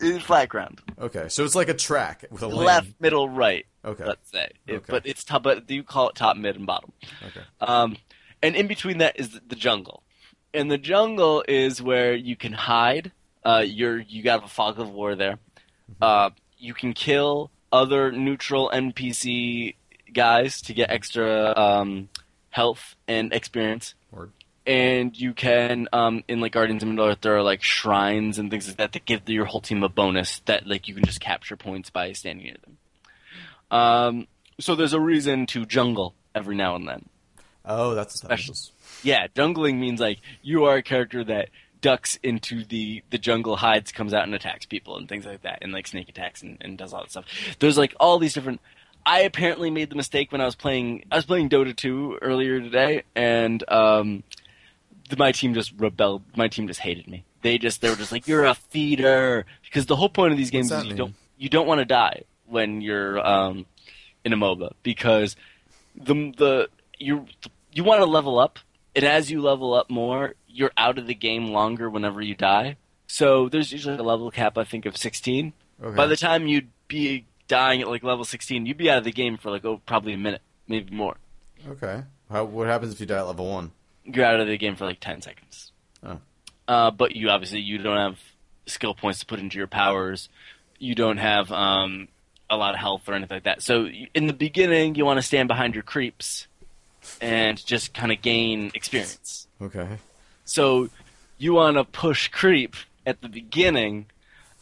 It's 0.00 0.24
flat 0.24 0.48
ground, 0.48 0.80
Okay, 0.98 1.28
so 1.28 1.44
it's 1.44 1.54
like 1.54 1.68
a 1.68 1.74
track 1.74 2.24
with 2.30 2.42
a 2.42 2.48
lane. 2.48 2.64
left, 2.64 2.88
middle, 3.00 3.28
right. 3.28 3.66
Okay. 3.84 4.04
Let's 4.04 4.30
say, 4.30 4.50
It- 4.66 4.74
Okay. 4.76 4.84
but 4.88 5.06
it's 5.06 5.24
top. 5.24 5.42
But 5.42 5.66
do 5.66 5.74
you 5.74 5.82
call 5.82 6.08
it 6.10 6.14
top, 6.14 6.36
mid, 6.36 6.56
and 6.56 6.66
bottom. 6.66 6.92
Okay. 7.26 7.40
Um, 7.60 7.96
and 8.42 8.54
in 8.54 8.66
between 8.66 8.98
that 8.98 9.18
is 9.18 9.38
the, 9.46 9.56
jungle, 9.56 10.02
and 10.52 10.70
the 10.70 10.78
jungle 10.78 11.44
is 11.48 11.80
where 11.80 12.14
you 12.14 12.36
can 12.36 12.52
hide. 12.52 13.12
Uh, 13.44 13.64
you're 13.66 13.98
you 13.98 14.22
got 14.22 14.44
a 14.44 14.48
fog 14.48 14.78
of 14.78 14.90
war 14.90 15.14
there. 15.14 15.38
Uh, 16.00 16.30
you 16.58 16.74
can 16.74 16.92
kill 16.92 17.50
other 17.72 18.12
neutral 18.12 18.70
NPC 18.72 19.76
guys 20.12 20.60
to 20.62 20.74
get 20.74 20.90
extra 20.90 21.52
um, 21.56 22.08
health 22.50 22.96
and 23.08 23.32
experience. 23.32 23.94
Word. 24.10 24.32
And 24.66 25.18
you 25.18 25.32
can, 25.32 25.88
um, 25.92 26.22
in 26.28 26.40
like 26.40 26.52
Guardians 26.52 26.82
of 26.82 26.88
Middle 26.90 27.06
Earth, 27.06 27.22
there 27.22 27.36
are 27.36 27.42
like 27.42 27.62
shrines 27.62 28.38
and 28.38 28.50
things 28.50 28.68
like 28.68 28.76
that 28.76 28.92
that 28.92 29.04
give 29.06 29.28
your 29.28 29.46
whole 29.46 29.60
team 29.62 29.82
a 29.82 29.88
bonus 29.88 30.40
that 30.40 30.66
like 30.66 30.86
you 30.86 30.94
can 30.94 31.04
just 31.04 31.20
capture 31.20 31.56
points 31.56 31.90
by 31.90 32.12
standing 32.12 32.44
near 32.44 32.56
them. 32.62 32.76
Um, 33.70 34.26
so 34.58 34.74
there's 34.74 34.92
a 34.92 35.00
reason 35.00 35.46
to 35.46 35.64
jungle 35.64 36.14
every 36.34 36.56
now 36.56 36.76
and 36.76 36.86
then. 36.88 37.08
Oh, 37.64 37.94
that's 37.94 38.14
Special- 38.14 38.54
Yeah, 39.02 39.26
jungling 39.28 39.78
means 39.78 40.00
like 40.00 40.18
you 40.42 40.64
are 40.64 40.76
a 40.76 40.82
character 40.82 41.24
that 41.24 41.50
ducks 41.80 42.18
into 42.22 42.64
the 42.64 43.02
the 43.10 43.18
jungle, 43.18 43.56
hides, 43.56 43.92
comes 43.92 44.12
out 44.12 44.24
and 44.24 44.34
attacks 44.34 44.66
people 44.66 44.96
and 44.96 45.08
things 45.08 45.24
like 45.26 45.42
that, 45.42 45.58
and 45.62 45.72
like 45.72 45.86
snake 45.86 46.08
attacks 46.08 46.42
and, 46.42 46.58
and 46.60 46.76
does 46.76 46.92
all 46.92 47.02
that 47.02 47.10
stuff. 47.10 47.24
There's 47.58 47.78
like 47.78 47.94
all 48.00 48.18
these 48.18 48.34
different. 48.34 48.60
I 49.04 49.20
apparently 49.20 49.70
made 49.70 49.88
the 49.88 49.96
mistake 49.96 50.30
when 50.30 50.40
I 50.40 50.44
was 50.44 50.54
playing. 50.54 51.04
I 51.10 51.16
was 51.16 51.24
playing 51.24 51.48
Dota 51.48 51.74
2 51.74 52.18
earlier 52.20 52.60
today, 52.60 53.04
and 53.14 53.64
um, 53.68 54.24
the, 55.08 55.16
my 55.16 55.32
team 55.32 55.54
just 55.54 55.72
rebelled. 55.78 56.22
My 56.36 56.48
team 56.48 56.66
just 56.66 56.80
hated 56.80 57.08
me. 57.08 57.24
They 57.42 57.56
just 57.56 57.80
they 57.80 57.88
were 57.88 57.96
just 57.96 58.12
like 58.12 58.28
you're 58.28 58.44
a 58.44 58.54
feeder 58.54 59.46
because 59.64 59.86
the 59.86 59.96
whole 59.96 60.10
point 60.10 60.32
of 60.32 60.38
these 60.38 60.50
games 60.50 60.70
is 60.70 60.82
you 60.82 60.88
mean? 60.90 60.96
don't 60.96 61.14
you 61.38 61.48
don't 61.48 61.66
want 61.66 61.78
to 61.78 61.86
die 61.86 62.24
when 62.50 62.80
you're 62.80 63.18
um, 63.24 63.66
in 64.24 64.32
a 64.32 64.36
MOBA 64.36 64.72
because 64.82 65.36
the 65.96 66.32
the 66.36 66.68
you 66.98 67.26
you 67.72 67.84
want 67.84 68.00
to 68.00 68.06
level 68.06 68.38
up, 68.38 68.58
and 68.94 69.04
as 69.04 69.30
you 69.30 69.40
level 69.40 69.74
up 69.74 69.90
more, 69.90 70.34
you're 70.48 70.72
out 70.76 70.98
of 70.98 71.06
the 71.06 71.14
game 71.14 71.46
longer 71.46 71.88
whenever 71.88 72.20
you 72.20 72.34
die. 72.34 72.76
So 73.06 73.48
there's 73.48 73.72
usually 73.72 73.96
a 73.96 74.02
level 74.02 74.30
cap, 74.30 74.56
I 74.56 74.64
think, 74.64 74.86
of 74.86 74.96
16. 74.96 75.52
Okay. 75.82 75.96
By 75.96 76.06
the 76.06 76.16
time 76.16 76.46
you'd 76.46 76.68
be 76.86 77.26
dying 77.48 77.80
at 77.80 77.88
like 77.88 78.04
level 78.04 78.24
16, 78.24 78.66
you'd 78.66 78.76
be 78.76 78.90
out 78.90 78.98
of 78.98 79.04
the 79.04 79.12
game 79.12 79.36
for 79.36 79.50
like 79.50 79.64
oh 79.64 79.80
probably 79.86 80.12
a 80.12 80.18
minute, 80.18 80.42
maybe 80.68 80.94
more. 80.94 81.16
okay. 81.68 82.04
How, 82.30 82.44
what 82.44 82.68
happens 82.68 82.92
if 82.92 83.00
you 83.00 83.06
die 83.06 83.18
at 83.18 83.26
level 83.26 83.48
one? 83.50 83.72
You're 84.04 84.24
out 84.24 84.38
of 84.38 84.46
the 84.46 84.56
game 84.56 84.76
for 84.76 84.86
like 84.86 85.00
10 85.00 85.22
seconds. 85.22 85.72
Oh. 86.04 86.20
Uh, 86.68 86.90
but 86.92 87.16
you 87.16 87.28
obviously 87.28 87.60
you 87.60 87.78
don't 87.78 87.96
have 87.96 88.20
skill 88.66 88.94
points 88.94 89.18
to 89.20 89.26
put 89.26 89.40
into 89.40 89.58
your 89.58 89.66
powers. 89.66 90.28
You 90.78 90.94
don't 90.94 91.16
have 91.16 91.50
um, 91.50 92.06
a 92.50 92.56
lot 92.56 92.74
of 92.74 92.80
health 92.80 93.08
or 93.08 93.14
anything 93.14 93.36
like 93.36 93.44
that. 93.44 93.62
So 93.62 93.88
in 94.14 94.26
the 94.26 94.32
beginning, 94.32 94.96
you 94.96 95.04
want 95.04 95.18
to 95.18 95.22
stand 95.22 95.48
behind 95.48 95.74
your 95.74 95.84
creeps 95.84 96.48
and 97.20 97.64
just 97.64 97.94
kind 97.94 98.12
of 98.12 98.20
gain 98.20 98.72
experience. 98.74 99.46
Okay. 99.62 99.88
So 100.44 100.90
you 101.38 101.54
want 101.54 101.76
to 101.76 101.84
push 101.84 102.28
creep 102.28 102.74
at 103.06 103.20
the 103.22 103.28
beginning, 103.28 104.06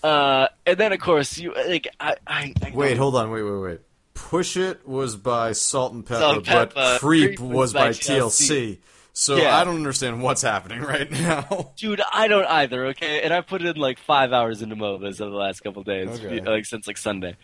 uh, 0.03 0.49
and 0.67 0.79
then 0.79 0.93
of 0.93 1.01
course 1.01 1.39
you 1.39 1.55
like 1.55 1.89
I. 1.99 2.17
I, 2.27 2.55
I 2.63 2.71
Wait, 2.73 2.97
hold 2.97 3.17
on. 3.17 3.31
Wait, 3.31 3.43
wait, 3.43 3.59
wait. 3.59 3.81
Push 4.15 4.57
It 4.57 4.87
was 4.87 5.17
by 5.17 5.53
Salt-N-Pepa, 5.53 6.19
Salt 6.19 6.45
but 6.45 6.75
Pepper, 6.75 6.99
Creep, 6.99 7.39
Creep 7.39 7.41
was 7.41 7.57
was 7.57 7.73
by 7.73 7.89
by 7.89 7.91
TLC. 7.91 8.49
TLC. 8.49 8.79
So 9.21 9.35
Yeah. 9.35 9.57
I 9.59 9.65
don't 9.65 9.75
understand 9.75 10.23
what's 10.23 10.43
happening 10.43 10.81
right 10.95 11.11
now. 11.11 11.73
Dude, 11.77 12.01
I 12.13 12.29
don't 12.29 12.45
either. 12.47 12.87
Okay, 12.87 13.21
and 13.23 13.35
I 13.35 13.41
put 13.41 13.63
in 13.63 13.75
like 13.77 13.99
five 13.99 14.33
hours 14.33 14.63
into 14.63 14.77
MOBAs 14.77 15.21
over 15.21 15.31
the 15.31 15.37
last 15.37 15.59
couple 15.65 15.83
days, 15.83 16.09
Okay. 16.25 16.41
like 16.41 16.65
since 16.67 16.87
like 16.87 16.97
Sunday. 16.97 17.37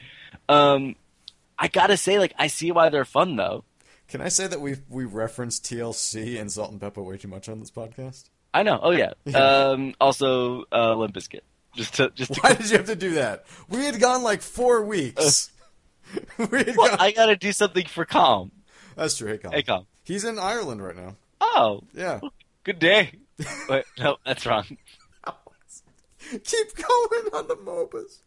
Um, 0.49 0.95
I 1.59 1.67
gotta 1.67 1.97
say, 1.97 2.21
like 2.21 2.33
I 2.39 2.47
see 2.47 2.71
why 2.71 2.91
they're 2.91 3.05
fun 3.05 3.35
though. 3.35 3.65
Can 4.07 4.21
I 4.21 4.29
say 4.29 4.47
that 4.47 4.61
we 4.61 4.77
we 4.89 5.05
referenced 5.05 5.65
TLC 5.65 6.41
and 6.41 6.53
Salt-N-Pepa 6.53 7.05
way 7.05 7.17
too 7.17 7.27
much 7.27 7.49
on 7.49 7.59
this 7.59 7.73
podcast? 7.73 8.29
I 8.53 8.63
know. 8.63 8.79
Oh 8.81 8.93
yeah. 8.93 9.15
Yeah. 9.25 9.39
Um, 9.71 9.95
also, 10.01 10.63
uh, 10.71 10.95
Limp 10.95 11.13
Bizkit. 11.13 11.41
Just 11.75 11.95
to 11.97 12.11
just 12.11 12.35
to. 12.35 12.41
Why 12.41 12.55
did 12.55 12.71
you 12.71 12.77
have 12.77 12.87
to 12.87 12.95
do 12.95 13.15
that? 13.15 13.47
We 13.69 13.85
had 13.85 13.99
gone 13.99 14.23
like 14.23 14.43
four 14.43 14.85
weeks. 14.85 15.51
we 16.39 16.45
had 16.59 16.77
Well, 16.77 16.91
gone... 16.91 16.99
I 17.01 17.11
gotta 17.11 17.35
do 17.35 17.51
something 17.51 17.87
for 17.87 18.05
Calm. 18.05 18.53
That's 18.95 19.17
true. 19.17 19.29
Hey, 19.29 19.39
Colin. 19.39 19.57
Hey, 19.57 19.63
Calm. 19.65 19.87
He's 20.05 20.23
in 20.23 20.39
Ireland 20.39 20.81
right 20.85 20.95
now. 20.95 21.17
Oh, 21.47 21.83
Yeah. 21.95 22.21
good 22.65 22.79
day. 22.79 23.13
Wait, 23.69 23.85
no, 23.99 24.17
that's 24.25 24.47
wrong. 24.47 24.65
Keep 26.31 26.77
going 26.77 27.27
on 27.35 27.49
the 27.49 27.57
MOBAs. 27.57 28.21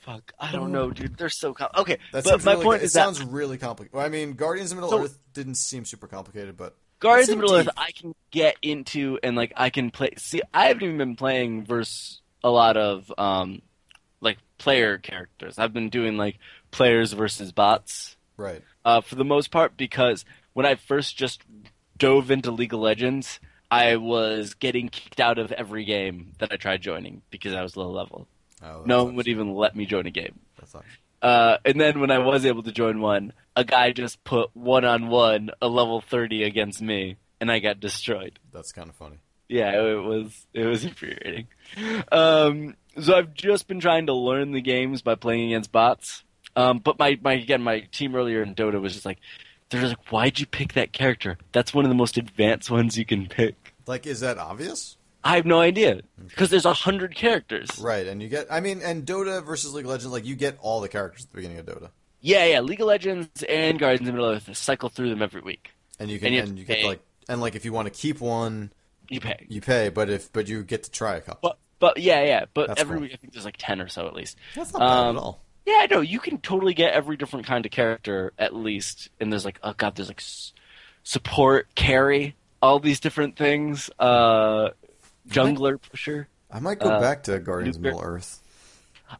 Fuck, 0.00 0.32
I 0.40 0.50
don't 0.52 0.72
know, 0.72 0.90
dude. 0.90 1.18
They're 1.18 1.28
so 1.28 1.52
com- 1.52 1.68
okay. 1.76 1.98
That 2.12 2.24
but 2.24 2.42
my 2.44 2.52
really, 2.52 2.64
point 2.64 2.82
is 2.82 2.94
that 2.94 3.04
sounds 3.04 3.22
really 3.22 3.58
complicated. 3.58 3.94
Well, 3.94 4.04
I 4.04 4.08
mean, 4.08 4.32
Guardians 4.32 4.72
of 4.72 4.78
Middle 4.78 4.90
So- 4.90 5.04
Earth 5.04 5.18
didn't 5.34 5.56
seem 5.56 5.84
super 5.84 6.06
complicated, 6.06 6.56
but 6.56 6.74
Guardians 7.00 7.28
of 7.28 7.38
Middle 7.38 7.54
Earth. 7.54 7.68
I 7.76 7.90
can 7.92 8.14
get 8.30 8.56
into 8.62 9.18
and 9.22 9.36
like 9.36 9.52
I 9.56 9.68
can 9.70 9.90
play. 9.90 10.12
See, 10.16 10.40
I 10.54 10.68
haven't 10.68 10.82
even 10.84 10.96
been 10.98 11.16
playing 11.16 11.64
versus 11.66 12.22
a 12.42 12.50
lot 12.50 12.78
of 12.78 13.12
um, 13.18 13.60
like 14.22 14.38
player 14.56 14.96
characters. 14.96 15.58
I've 15.58 15.74
been 15.74 15.90
doing 15.90 16.16
like 16.16 16.38
players 16.70 17.12
versus 17.12 17.52
bots 17.52 18.16
right. 18.38 18.62
uh, 18.86 19.02
for 19.02 19.16
the 19.16 19.24
most 19.24 19.50
part 19.50 19.76
because 19.76 20.24
when 20.54 20.64
I 20.64 20.76
first 20.76 21.16
just 21.16 21.42
dove 22.00 22.32
into 22.32 22.50
League 22.50 22.74
of 22.74 22.80
Legends, 22.80 23.38
I 23.70 23.94
was 23.96 24.54
getting 24.54 24.88
kicked 24.88 25.20
out 25.20 25.38
of 25.38 25.52
every 25.52 25.84
game 25.84 26.32
that 26.38 26.50
I 26.52 26.56
tried 26.56 26.82
joining 26.82 27.22
because 27.30 27.54
I 27.54 27.62
was 27.62 27.76
low 27.76 27.90
level. 27.90 28.26
Oh, 28.62 28.82
No 28.84 29.04
one 29.04 29.14
would 29.14 29.28
even 29.28 29.54
let 29.54 29.76
me 29.76 29.86
join 29.86 30.06
a 30.06 30.10
game. 30.10 30.40
Uh, 31.22 31.58
and 31.64 31.80
then 31.80 32.00
when 32.00 32.10
I 32.10 32.18
was 32.18 32.44
able 32.44 32.62
to 32.64 32.72
join 32.72 33.00
one, 33.00 33.32
a 33.54 33.62
guy 33.62 33.92
just 33.92 34.24
put 34.24 34.50
one 34.56 34.84
on 34.84 35.08
one 35.08 35.50
a 35.62 35.68
level 35.68 36.00
thirty 36.00 36.42
against 36.42 36.80
me, 36.82 37.16
and 37.40 37.52
I 37.52 37.58
got 37.58 37.78
destroyed. 37.78 38.38
That's 38.52 38.72
kind 38.72 38.88
of 38.88 38.96
funny. 38.96 39.18
Yeah, 39.48 39.82
it 39.82 40.02
was 40.02 40.46
it 40.54 40.64
was 40.64 40.84
infuriating. 40.84 41.46
Um, 42.10 42.76
so 43.00 43.14
I've 43.16 43.34
just 43.34 43.68
been 43.68 43.80
trying 43.80 44.06
to 44.06 44.14
learn 44.14 44.52
the 44.52 44.60
games 44.62 45.02
by 45.02 45.14
playing 45.14 45.52
against 45.52 45.70
bots. 45.72 46.24
Um, 46.56 46.78
but 46.78 46.98
my, 46.98 47.18
my 47.22 47.34
again 47.34 47.62
my 47.62 47.80
team 47.80 48.14
earlier 48.16 48.42
in 48.42 48.54
Dota 48.54 48.80
was 48.80 48.94
just 48.94 49.06
like, 49.06 49.18
they're 49.70 49.80
just 49.80 49.96
like, 49.96 50.12
why'd 50.12 50.38
you 50.38 50.46
pick 50.46 50.74
that 50.74 50.92
character? 50.92 51.38
That's 51.52 51.72
one 51.72 51.84
of 51.84 51.88
the 51.88 51.94
most 51.94 52.16
advanced 52.18 52.70
ones 52.70 52.98
you 52.98 53.04
can 53.06 53.26
pick. 53.26 53.74
Like, 53.86 54.06
is 54.06 54.20
that 54.20 54.38
obvious? 54.38 54.96
I 55.22 55.36
have 55.36 55.44
no 55.46 55.60
idea 55.60 56.00
because 56.28 56.48
there's 56.50 56.64
a 56.64 56.72
hundred 56.72 57.14
characters. 57.14 57.68
Right, 57.78 58.06
and 58.06 58.22
you 58.22 58.28
get. 58.28 58.46
I 58.50 58.60
mean, 58.60 58.80
and 58.82 59.04
Dota 59.04 59.44
versus 59.44 59.74
League 59.74 59.84
of 59.84 59.90
Legends, 59.90 60.12
like 60.12 60.24
you 60.24 60.34
get 60.34 60.56
all 60.60 60.80
the 60.80 60.88
characters 60.88 61.24
at 61.24 61.30
the 61.30 61.36
beginning 61.36 61.58
of 61.58 61.66
Dota, 61.66 61.90
Yeah, 62.20 62.46
yeah. 62.46 62.60
League 62.60 62.80
of 62.80 62.86
Legends 62.86 63.42
and 63.48 63.78
Guardians 63.78 64.08
of 64.08 64.14
Middle 64.14 64.30
Earth 64.30 64.56
cycle 64.56 64.88
through 64.88 65.10
them 65.10 65.20
every 65.22 65.42
week. 65.42 65.70
and 65.98 66.10
you 66.10 66.18
can 66.18 66.28
And 66.32 66.48
and 66.48 66.58
you 66.58 66.62
you, 66.62 66.66
to 66.66 66.74
get 66.74 66.84
like 66.86 67.00
and 67.28 67.40
like 67.42 67.54
if 67.54 67.64
you 67.66 67.72
want 67.74 67.86
to 67.86 67.90
keep 67.92 68.20
one, 68.20 68.72
You 69.10 69.20
pay. 69.20 69.44
you 69.48 69.60
pay, 69.60 69.90
but 69.90 70.08
if 70.08 70.32
but 70.32 70.48
you 70.48 70.62
get 70.62 70.84
to 70.84 70.90
try 70.90 71.16
a 71.16 71.20
couple. 71.20 71.50
But 71.50 71.58
but 71.80 71.98
yeah, 71.98 72.22
yeah. 72.24 72.44
But 72.54 72.68
That's 72.68 72.80
every 72.80 72.94
cool. 72.96 73.02
week 73.02 73.12
I 73.12 73.16
think 73.16 73.34
there's 73.34 73.44
like 73.44 73.56
ten 73.58 73.80
or 73.82 73.88
so 73.88 74.06
at 74.06 74.14
least. 74.14 74.38
That's 74.54 74.72
not 74.72 74.78
bad 74.80 74.86
um, 75.08 75.16
at 75.18 75.20
all. 75.22 75.42
Yeah, 75.70 75.86
no, 75.90 76.00
you 76.00 76.18
can 76.20 76.38
totally 76.38 76.74
get 76.74 76.92
every 76.92 77.16
different 77.16 77.46
kind 77.46 77.64
of 77.64 77.72
character 77.72 78.32
at 78.38 78.54
least. 78.54 79.08
And 79.20 79.32
there's 79.32 79.44
like, 79.44 79.58
oh 79.62 79.72
god, 79.76 79.94
there's 79.96 80.08
like 80.08 80.20
s- 80.20 80.52
support, 81.04 81.74
carry, 81.74 82.34
all 82.62 82.78
these 82.80 83.00
different 83.00 83.36
things. 83.36 83.90
Uh, 83.98 84.70
jungler, 85.28 85.80
pusher. 85.80 86.28
I 86.50 86.60
might 86.60 86.78
go 86.80 86.88
uh, 86.90 87.00
back 87.00 87.22
to 87.24 87.38
Guardians 87.38 87.76
of 87.76 87.82
Middle 87.82 88.00
Earth. 88.02 88.40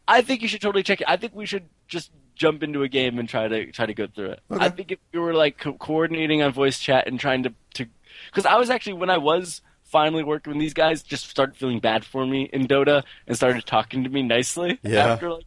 I 0.07 0.23
think 0.23 0.43
you 0.43 0.49
should 0.49 0.61
totally 0.61 0.83
check 0.83 1.01
it. 1.01 1.07
I 1.09 1.17
think 1.17 1.35
we 1.35 1.47
should 1.47 1.65
just 1.89 2.11
jump 2.35 2.63
into 2.63 2.83
a 2.83 2.89
game 2.89 3.19
and 3.19 3.29
try 3.29 3.49
to 3.49 3.71
try 3.73 3.87
to 3.87 3.95
go 3.95 4.07
through 4.07 4.31
it. 4.31 4.41
Okay. 4.51 4.65
I 4.65 4.69
think 4.71 4.93
if 4.93 4.99
we 5.13 5.21
were 5.21 5.35
like 5.35 5.59
co- 5.59 5.75
coordinating 5.75 6.43
on 6.43 6.53
voice 6.53 6.79
chat 6.79 7.07
and 7.07 7.19
trying 7.21 7.43
to 7.45 7.53
to 7.75 7.87
because 8.31 8.47
I 8.47 8.57
was 8.57 8.71
actually 8.71 8.95
when 8.95 9.11
I 9.11 9.19
was 9.19 9.63
finally 9.85 10.23
working 10.23 10.53
with 10.53 10.61
these 10.61 10.75
guys, 10.75 11.03
just 11.03 11.29
started 11.29 11.57
feeling 11.57 11.81
bad 11.81 12.05
for 12.05 12.25
me 12.27 12.49
in 12.53 12.67
Dota 12.69 13.03
and 13.27 13.37
started 13.37 13.67
talking 13.67 14.05
to 14.05 14.11
me 14.11 14.23
nicely 14.23 14.79
Yeah. 14.83 15.13
after 15.13 15.33
like 15.33 15.45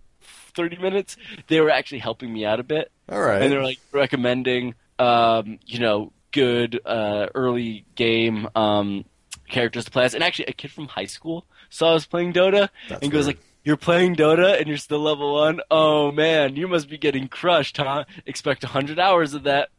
thirty 0.56 0.78
minutes. 0.78 1.18
They 1.48 1.60
were 1.62 1.70
actually 1.70 2.00
helping 2.00 2.32
me 2.32 2.46
out 2.46 2.60
a 2.60 2.64
bit. 2.64 2.92
All 3.10 3.22
right. 3.22 3.42
and 3.42 3.52
they're 3.52 3.64
like 3.64 3.80
recommending 3.92 4.76
um, 5.00 5.60
you 5.66 5.80
know 5.80 6.12
good 6.32 6.80
uh, 6.86 7.28
early 7.36 7.86
game 7.96 8.48
um, 8.56 9.06
characters 9.50 9.86
to 9.86 9.92
play 9.92 10.06
as. 10.06 10.14
And 10.14 10.24
actually, 10.24 10.46
a 10.46 10.54
kid 10.54 10.72
from 10.72 10.88
high 10.88 11.06
school 11.06 11.46
saw 11.70 11.96
us 11.96 12.06
playing 12.06 12.34
Dota 12.34 12.70
That's 12.90 13.02
and 13.02 13.12
goes 13.12 13.26
weird. 13.26 13.38
like, 13.38 13.46
"You're 13.64 13.78
playing 13.78 14.16
Dota 14.16 14.58
and 14.60 14.68
you're 14.68 14.78
still 14.78 15.00
level 15.00 15.34
one? 15.36 15.62
Oh 15.70 16.12
man, 16.12 16.56
you 16.56 16.68
must 16.68 16.90
be 16.90 16.98
getting 16.98 17.28
crushed, 17.28 17.78
huh? 17.78 18.06
Expect 18.26 18.64
hundred 18.64 19.00
hours 19.00 19.34
of 19.34 19.44
that." 19.44 19.70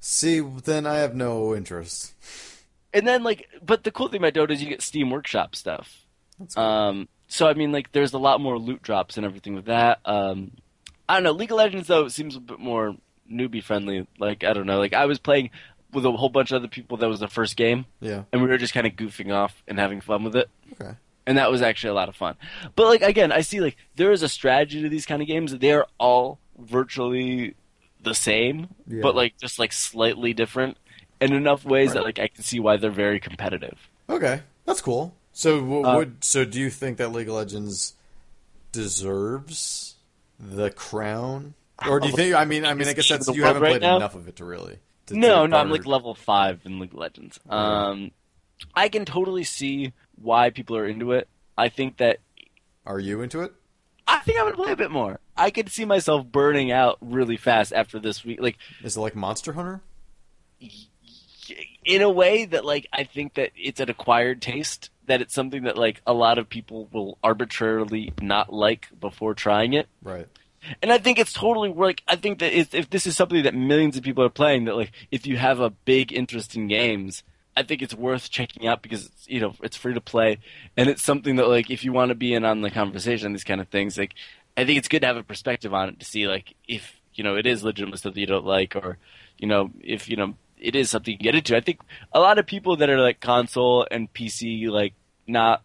See, 0.00 0.40
then 0.40 0.86
I 0.86 0.96
have 0.96 1.14
no 1.14 1.54
interest. 1.54 2.12
And 2.92 3.06
then 3.08 3.22
like, 3.24 3.48
but 3.64 3.84
the 3.84 3.90
cool 3.90 4.08
thing 4.08 4.20
about 4.22 4.34
Dota 4.34 4.50
is 4.52 4.62
you 4.62 4.68
get 4.68 4.82
Steam 4.82 5.10
Workshop 5.10 5.56
stuff. 5.56 6.04
That's 6.38 6.54
cool. 6.54 6.62
Um, 6.64 7.08
so 7.34 7.48
I 7.48 7.54
mean, 7.54 7.72
like, 7.72 7.90
there's 7.90 8.12
a 8.12 8.18
lot 8.18 8.40
more 8.40 8.56
loot 8.60 8.80
drops 8.80 9.16
and 9.16 9.26
everything 9.26 9.56
with 9.56 9.64
that. 9.64 9.98
Um, 10.04 10.52
I 11.08 11.14
don't 11.14 11.24
know. 11.24 11.32
League 11.32 11.50
of 11.50 11.56
Legends 11.56 11.88
though 11.88 12.06
seems 12.06 12.36
a 12.36 12.40
bit 12.40 12.60
more 12.60 12.94
newbie 13.28 13.60
friendly. 13.60 14.06
Like, 14.20 14.44
I 14.44 14.52
don't 14.52 14.66
know. 14.66 14.78
Like, 14.78 14.92
I 14.92 15.06
was 15.06 15.18
playing 15.18 15.50
with 15.92 16.06
a 16.06 16.12
whole 16.12 16.28
bunch 16.28 16.52
of 16.52 16.56
other 16.56 16.68
people. 16.68 16.96
That 16.96 17.08
was 17.08 17.18
the 17.18 17.26
first 17.26 17.56
game, 17.56 17.86
yeah. 18.00 18.22
and 18.32 18.40
we 18.40 18.46
were 18.46 18.56
just 18.56 18.72
kind 18.72 18.86
of 18.86 18.92
goofing 18.92 19.34
off 19.34 19.64
and 19.66 19.80
having 19.80 20.00
fun 20.00 20.22
with 20.22 20.36
it. 20.36 20.48
Okay. 20.80 20.92
And 21.26 21.36
that 21.36 21.50
was 21.50 21.60
actually 21.60 21.90
a 21.90 21.94
lot 21.94 22.08
of 22.08 22.14
fun. 22.14 22.36
But 22.76 22.86
like 22.86 23.02
again, 23.02 23.32
I 23.32 23.40
see 23.40 23.60
like 23.60 23.78
there 23.96 24.12
is 24.12 24.22
a 24.22 24.28
strategy 24.28 24.82
to 24.82 24.88
these 24.88 25.04
kind 25.06 25.20
of 25.20 25.26
games. 25.26 25.58
They're 25.58 25.86
all 25.98 26.38
virtually 26.56 27.56
the 28.00 28.14
same, 28.14 28.68
Yeah. 28.86 29.00
but 29.02 29.16
like 29.16 29.36
just 29.38 29.58
like 29.58 29.72
slightly 29.72 30.34
different 30.34 30.76
in 31.20 31.32
enough 31.32 31.64
ways 31.64 31.94
that 31.94 32.04
like 32.04 32.20
I 32.20 32.28
can 32.28 32.44
see 32.44 32.60
why 32.60 32.76
they're 32.76 32.90
very 32.92 33.18
competitive. 33.18 33.76
Okay. 34.08 34.42
That's 34.66 34.80
cool. 34.80 35.14
So 35.36 35.60
w- 35.60 35.84
Uh, 35.84 35.96
would 35.96 36.24
so 36.24 36.44
do 36.46 36.58
you 36.60 36.70
think 36.70 36.96
that 36.98 37.12
League 37.12 37.28
of 37.28 37.34
Legends 37.34 37.94
deserves 38.72 39.96
the 40.38 40.70
crown? 40.70 41.54
Or 41.88 41.98
do 42.00 42.08
you 42.08 42.14
think 42.16 42.34
I 42.34 42.44
mean 42.44 42.64
I 42.64 42.74
mean 42.74 42.86
I 42.88 42.92
guess 42.92 43.04
Is 43.04 43.08
that's 43.10 43.26
the 43.26 43.32
you 43.34 43.42
world 43.42 43.54
haven't 43.56 43.62
right 43.62 43.70
played 43.72 43.82
now? 43.82 43.96
enough 43.96 44.14
of 44.14 44.28
it 44.28 44.36
to 44.36 44.44
really 44.44 44.78
to 45.06 45.16
No, 45.18 45.44
no, 45.46 45.56
I'm 45.56 45.70
like 45.70 45.86
level 45.86 46.14
five 46.14 46.60
in 46.64 46.78
League 46.78 46.92
of 46.92 46.98
Legends. 46.98 47.38
Um, 47.48 48.12
I 48.74 48.88
can 48.88 49.04
totally 49.04 49.42
see 49.44 49.92
why 50.14 50.50
people 50.50 50.76
are 50.76 50.86
into 50.86 51.12
it. 51.12 51.28
I 51.58 51.68
think 51.68 51.96
that 51.98 52.18
Are 52.86 53.00
you 53.00 53.20
into 53.20 53.40
it? 53.42 53.52
I 54.06 54.20
think 54.20 54.38
I 54.38 54.44
would 54.44 54.54
play 54.54 54.70
a 54.70 54.76
bit 54.76 54.90
more. 54.90 55.18
I 55.36 55.50
could 55.50 55.68
see 55.68 55.84
myself 55.84 56.24
burning 56.26 56.70
out 56.70 56.98
really 57.00 57.36
fast 57.36 57.72
after 57.72 57.98
this 57.98 58.24
week. 58.24 58.40
Like 58.40 58.56
Is 58.84 58.96
it 58.96 59.00
like 59.00 59.16
Monster 59.16 59.54
Hunter? 59.54 59.82
in 61.84 62.00
a 62.02 62.08
way 62.10 62.44
that 62.46 62.64
like 62.64 62.86
I 62.92 63.04
think 63.04 63.34
that 63.34 63.50
it's 63.56 63.80
an 63.80 63.90
acquired 63.90 64.40
taste. 64.40 64.90
That 65.06 65.20
it's 65.20 65.34
something 65.34 65.64
that 65.64 65.76
like 65.76 66.00
a 66.06 66.12
lot 66.12 66.38
of 66.38 66.48
people 66.48 66.88
will 66.92 67.18
arbitrarily 67.22 68.12
not 68.20 68.52
like 68.52 68.88
before 68.98 69.34
trying 69.34 69.74
it. 69.74 69.88
Right. 70.02 70.28
And 70.80 70.90
I 70.90 70.98
think 70.98 71.18
it's 71.18 71.32
totally 71.32 71.68
like 71.68 72.02
I 72.08 72.16
think 72.16 72.38
that 72.38 72.52
if, 72.52 72.74
if 72.74 72.90
this 72.90 73.06
is 73.06 73.16
something 73.16 73.42
that 73.42 73.54
millions 73.54 73.96
of 73.96 74.02
people 74.02 74.24
are 74.24 74.30
playing, 74.30 74.64
that 74.64 74.76
like 74.76 74.92
if 75.10 75.26
you 75.26 75.36
have 75.36 75.60
a 75.60 75.70
big 75.70 76.12
interest 76.12 76.56
in 76.56 76.68
games, 76.68 77.22
I 77.56 77.62
think 77.62 77.82
it's 77.82 77.94
worth 77.94 78.30
checking 78.30 78.66
out 78.66 78.82
because 78.82 79.06
it's, 79.06 79.28
you 79.28 79.40
know 79.40 79.54
it's 79.62 79.76
free 79.76 79.94
to 79.94 80.00
play, 80.00 80.38
and 80.76 80.88
it's 80.88 81.02
something 81.02 81.36
that 81.36 81.48
like 81.48 81.70
if 81.70 81.84
you 81.84 81.92
want 81.92 82.10
to 82.10 82.14
be 82.14 82.34
in 82.34 82.44
on 82.44 82.62
the 82.62 82.70
conversation, 82.70 83.32
these 83.32 83.44
kind 83.44 83.60
of 83.60 83.68
things, 83.68 83.98
like 83.98 84.14
I 84.56 84.64
think 84.64 84.78
it's 84.78 84.88
good 84.88 85.00
to 85.00 85.06
have 85.06 85.16
a 85.16 85.22
perspective 85.22 85.74
on 85.74 85.90
it 85.90 86.00
to 86.00 86.06
see 86.06 86.26
like 86.26 86.54
if 86.66 87.00
you 87.14 87.24
know 87.24 87.36
it 87.36 87.46
is 87.46 87.62
legitimate 87.62 87.98
stuff 87.98 88.14
that 88.14 88.20
you 88.20 88.26
don't 88.26 88.46
like, 88.46 88.74
or 88.74 88.98
you 89.38 89.46
know 89.46 89.70
if 89.82 90.08
you 90.08 90.16
know 90.16 90.34
it 90.64 90.74
is 90.74 90.90
something 90.90 91.12
you 91.12 91.18
get 91.18 91.34
into. 91.34 91.56
I 91.56 91.60
think 91.60 91.80
a 92.12 92.20
lot 92.20 92.38
of 92.38 92.46
people 92.46 92.76
that 92.76 92.88
are 92.88 93.00
like 93.00 93.20
console 93.20 93.86
and 93.90 94.12
PC, 94.12 94.68
like 94.68 94.94
not 95.26 95.62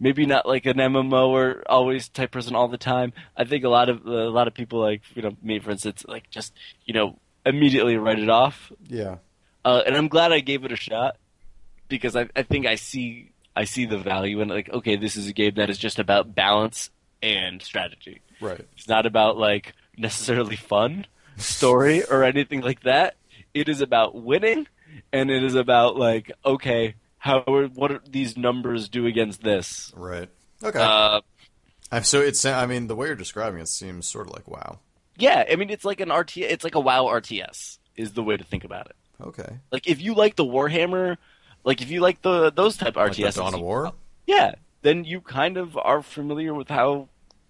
maybe 0.00 0.26
not 0.26 0.46
like 0.46 0.66
an 0.66 0.76
MMO 0.76 1.28
or 1.28 1.62
always 1.66 2.08
type 2.08 2.30
person 2.30 2.54
all 2.54 2.68
the 2.68 2.78
time. 2.78 3.12
I 3.36 3.44
think 3.44 3.64
a 3.64 3.68
lot 3.68 3.88
of 3.88 4.06
a 4.06 4.28
lot 4.28 4.46
of 4.46 4.54
people 4.54 4.80
like 4.80 5.02
you 5.14 5.22
know 5.22 5.36
me 5.42 5.58
for 5.58 5.70
instance 5.70 6.04
like 6.06 6.30
just 6.30 6.52
you 6.84 6.94
know 6.94 7.18
immediately 7.44 7.96
write 7.96 8.18
it 8.18 8.30
off. 8.30 8.70
Yeah. 8.86 9.16
Uh, 9.64 9.82
and 9.86 9.96
I'm 9.96 10.08
glad 10.08 10.32
I 10.32 10.40
gave 10.40 10.64
it 10.64 10.72
a 10.72 10.76
shot 10.76 11.16
because 11.88 12.14
I, 12.14 12.28
I 12.36 12.42
think 12.42 12.66
I 12.66 12.76
see 12.76 13.32
I 13.56 13.64
see 13.64 13.86
the 13.86 13.98
value 13.98 14.40
in 14.40 14.50
it. 14.50 14.54
Like 14.54 14.70
okay, 14.70 14.96
this 14.96 15.16
is 15.16 15.28
a 15.28 15.32
game 15.32 15.54
that 15.56 15.70
is 15.70 15.78
just 15.78 15.98
about 15.98 16.34
balance 16.34 16.90
and 17.22 17.60
strategy. 17.62 18.20
Right. 18.40 18.60
It's 18.76 18.88
not 18.88 19.06
about 19.06 19.36
like 19.36 19.74
necessarily 19.96 20.56
fun 20.56 21.06
story 21.36 22.04
or 22.04 22.22
anything 22.24 22.60
like 22.60 22.82
that. 22.82 23.16
It 23.60 23.68
is 23.68 23.80
about 23.80 24.14
winning, 24.14 24.66
and 25.12 25.30
it 25.30 25.42
is 25.42 25.54
about 25.54 25.96
like 25.96 26.32
okay, 26.44 26.94
how 27.18 27.42
are, 27.46 27.66
what 27.66 27.90
are 27.92 28.00
these 28.08 28.36
numbers 28.36 28.88
do 28.88 29.06
against 29.06 29.42
this? 29.42 29.92
Right. 29.96 30.28
Okay. 30.62 30.78
Uh, 30.80 31.20
so 32.02 32.20
it's. 32.20 32.44
I 32.44 32.66
mean, 32.66 32.86
the 32.86 32.96
way 32.96 33.08
you're 33.08 33.16
describing 33.16 33.60
it 33.60 33.68
seems 33.68 34.06
sort 34.06 34.28
of 34.28 34.34
like 34.34 34.48
wow. 34.48 34.78
yeah, 35.16 35.44
I 35.50 35.56
mean 35.56 35.70
it's 35.70 35.84
like 35.84 36.00
an 36.00 36.12
RT. 36.12 36.38
It's 36.38 36.64
like 36.64 36.74
a 36.74 36.80
WoW 36.80 37.04
RTS 37.04 37.78
is 37.96 38.12
the 38.12 38.22
way 38.22 38.36
to 38.36 38.44
think 38.44 38.64
about 38.64 38.86
it. 38.86 38.96
Okay. 39.20 39.58
Like 39.72 39.86
if 39.86 40.00
you 40.00 40.14
like 40.14 40.36
the 40.36 40.44
Warhammer, 40.44 41.16
like 41.64 41.82
if 41.82 41.90
you 41.90 42.00
like 42.00 42.22
the 42.22 42.50
those 42.50 42.76
type 42.76 42.96
Like 42.96 43.12
RTS, 43.12 43.36
Dawn 43.36 43.54
of 43.54 43.60
War. 43.60 43.92
yeah, 44.26 44.54
then 44.82 45.04
you 45.04 45.20
kind 45.20 45.56
of 45.56 45.76
are 45.76 46.02
familiar 46.02 46.54
with 46.54 46.68
how 46.68 47.08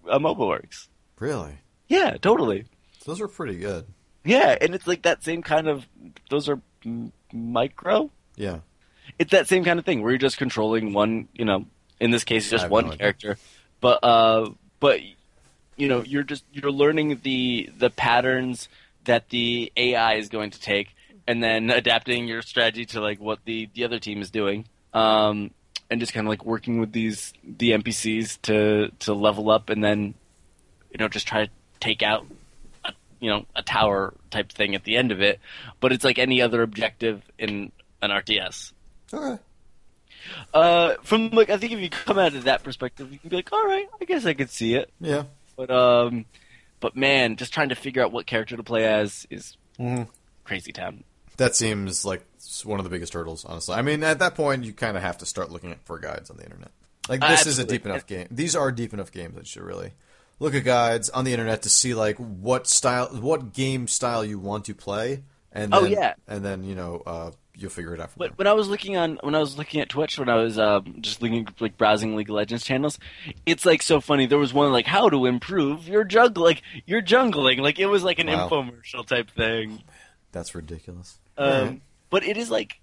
a 0.08 0.18
MOBA 0.18 0.46
works. 0.48 0.88
Really? 1.18 1.58
Yeah, 1.88 2.16
totally. 2.16 2.64
Those 3.04 3.20
are 3.20 3.28
pretty 3.28 3.56
good. 3.56 3.86
Yeah, 4.24 4.56
and 4.60 4.74
it's 4.74 4.86
like 4.86 5.02
that 5.02 5.22
same 5.24 5.42
kind 5.42 5.68
of. 5.68 5.86
Those 6.30 6.48
are 6.48 6.60
m- 6.84 7.12
micro. 7.32 8.10
Yeah. 8.36 8.60
It's 9.18 9.30
that 9.32 9.48
same 9.48 9.64
kind 9.64 9.78
of 9.78 9.84
thing 9.84 10.02
where 10.02 10.12
you're 10.12 10.18
just 10.18 10.38
controlling 10.38 10.92
one. 10.92 11.28
You 11.32 11.44
know, 11.44 11.66
in 12.00 12.10
this 12.10 12.24
case, 12.24 12.50
just 12.50 12.68
one 12.68 12.84
no 12.84 12.90
idea. 12.92 12.98
character, 12.98 13.38
but 13.80 14.04
uh, 14.04 14.50
but 14.80 15.00
you 15.76 15.88
know, 15.88 16.02
you're 16.02 16.22
just 16.22 16.44
you're 16.52 16.70
learning 16.70 17.20
the 17.22 17.70
the 17.78 17.90
patterns 17.90 18.68
that 19.04 19.30
the 19.30 19.72
AI 19.76 20.14
is 20.14 20.28
going 20.28 20.50
to 20.50 20.60
take, 20.60 20.94
and 21.26 21.42
then 21.42 21.70
adapting 21.70 22.28
your 22.28 22.42
strategy 22.42 22.84
to 22.86 23.00
like 23.00 23.20
what 23.20 23.38
the 23.44 23.68
the 23.74 23.84
other 23.84 23.98
team 23.98 24.20
is 24.20 24.30
doing. 24.30 24.66
Um, 24.92 25.52
and 25.90 26.00
just 26.00 26.12
kind 26.12 26.26
of 26.26 26.28
like 26.28 26.44
working 26.44 26.80
with 26.80 26.92
these 26.92 27.32
the 27.42 27.70
NPCs 27.70 28.42
to 28.42 28.90
to 29.00 29.14
level 29.14 29.50
up, 29.50 29.70
and 29.70 29.82
then 29.82 30.14
you 30.90 30.98
know 30.98 31.08
just 31.08 31.26
try 31.26 31.46
to 31.46 31.52
take 31.80 32.02
out 32.02 32.26
you 33.20 33.30
know 33.30 33.46
a 33.56 33.62
tower 33.62 34.14
type 34.30 34.50
thing 34.52 34.74
at 34.74 34.84
the 34.84 34.96
end 34.96 35.12
of 35.12 35.20
it. 35.20 35.40
But 35.80 35.92
it's 35.92 36.04
like 36.04 36.18
any 36.18 36.40
other 36.42 36.62
objective 36.62 37.22
in 37.38 37.72
an 38.02 38.10
RTS. 38.10 38.72
Okay. 39.12 39.42
Uh, 40.52 40.94
from 41.02 41.30
like 41.30 41.50
I 41.50 41.56
think 41.56 41.72
if 41.72 41.80
you 41.80 41.88
come 41.90 42.18
at 42.18 42.34
it 42.34 42.44
that 42.44 42.62
perspective, 42.62 43.12
you 43.12 43.18
can 43.18 43.30
be 43.30 43.36
like, 43.36 43.52
all 43.52 43.66
right, 43.66 43.88
I 44.00 44.04
guess 44.04 44.26
I 44.26 44.34
could 44.34 44.50
see 44.50 44.74
it. 44.74 44.90
Yeah. 45.00 45.24
But 45.56 45.70
um, 45.70 46.26
but 46.80 46.96
man, 46.96 47.36
just 47.36 47.52
trying 47.52 47.70
to 47.70 47.74
figure 47.74 48.02
out 48.04 48.12
what 48.12 48.26
character 48.26 48.56
to 48.56 48.62
play 48.62 48.84
as 48.86 49.26
is 49.30 49.56
Mm-hmm. 49.78 50.10
crazy 50.42 50.72
town. 50.72 51.04
That 51.36 51.54
seems 51.54 52.04
like 52.04 52.24
one 52.64 52.80
of 52.80 52.84
the 52.84 52.90
biggest 52.90 53.12
hurdles, 53.14 53.44
honestly. 53.44 53.76
I 53.76 53.82
mean, 53.82 54.02
at 54.02 54.18
that 54.18 54.34
point, 54.34 54.64
you 54.64 54.72
kind 54.72 54.96
of 54.96 55.04
have 55.04 55.18
to 55.18 55.26
start 55.26 55.52
looking 55.52 55.72
for 55.84 56.00
guides 56.00 56.30
on 56.30 56.36
the 56.36 56.42
internet. 56.42 56.72
Like, 57.08 57.22
Uh, 57.22 57.28
this 57.28 57.46
is 57.46 57.60
a 57.60 57.64
deep 57.64 57.86
enough 57.86 58.08
game. 58.08 58.26
These 58.28 58.56
are 58.56 58.72
deep 58.72 58.92
enough 58.92 59.12
games 59.12 59.36
that 59.36 59.42
you 59.42 59.46
should 59.46 59.62
really 59.62 59.92
look 60.38 60.54
at 60.54 60.64
guides 60.64 61.10
on 61.10 61.24
the 61.24 61.32
internet 61.32 61.62
to 61.62 61.68
see 61.68 61.94
like 61.94 62.16
what 62.18 62.66
style, 62.66 63.08
what 63.20 63.52
game 63.52 63.88
style 63.88 64.24
you 64.24 64.38
want 64.38 64.64
to 64.66 64.74
play, 64.74 65.22
and 65.52 65.74
Oh, 65.74 65.82
then, 65.82 65.92
yeah. 65.92 66.14
and 66.26 66.44
then 66.44 66.64
you 66.64 66.74
know 66.74 67.02
uh, 67.06 67.30
you'll 67.56 67.70
figure 67.70 67.92
it 67.94 68.00
out 68.00 68.10
from 68.12 68.20
But 68.20 68.38
when 68.38 68.46
I 68.46 68.52
was 68.52 68.68
looking 68.68 68.96
on 68.96 69.18
when 69.22 69.34
I 69.34 69.40
was 69.40 69.58
looking 69.58 69.80
at 69.80 69.88
Twitch 69.88 70.18
when 70.18 70.28
I 70.28 70.36
was 70.36 70.58
um, 70.58 70.96
just 71.00 71.20
looking 71.22 71.46
like 71.60 71.76
browsing 71.76 72.14
League 72.14 72.30
of 72.30 72.36
Legends 72.36 72.64
channels, 72.64 72.98
it's 73.46 73.66
like 73.66 73.82
so 73.82 74.00
funny. 74.00 74.26
There 74.26 74.38
was 74.38 74.54
one 74.54 74.70
like 74.72 74.86
how 74.86 75.08
to 75.08 75.26
improve 75.26 75.88
your 75.88 76.04
juggle, 76.04 76.44
like 76.44 76.62
your 76.86 77.02
jungling, 77.02 77.58
like 77.58 77.78
it 77.78 77.86
was 77.86 78.02
like 78.04 78.18
an 78.18 78.28
Wow. 78.28 78.48
infomercial 78.48 79.04
type 79.06 79.30
thing. 79.30 79.82
That's 80.32 80.54
ridiculous. 80.54 81.18
Um. 81.36 81.80
But 82.10 82.24
it 82.24 82.38
is 82.38 82.50
like, 82.50 82.80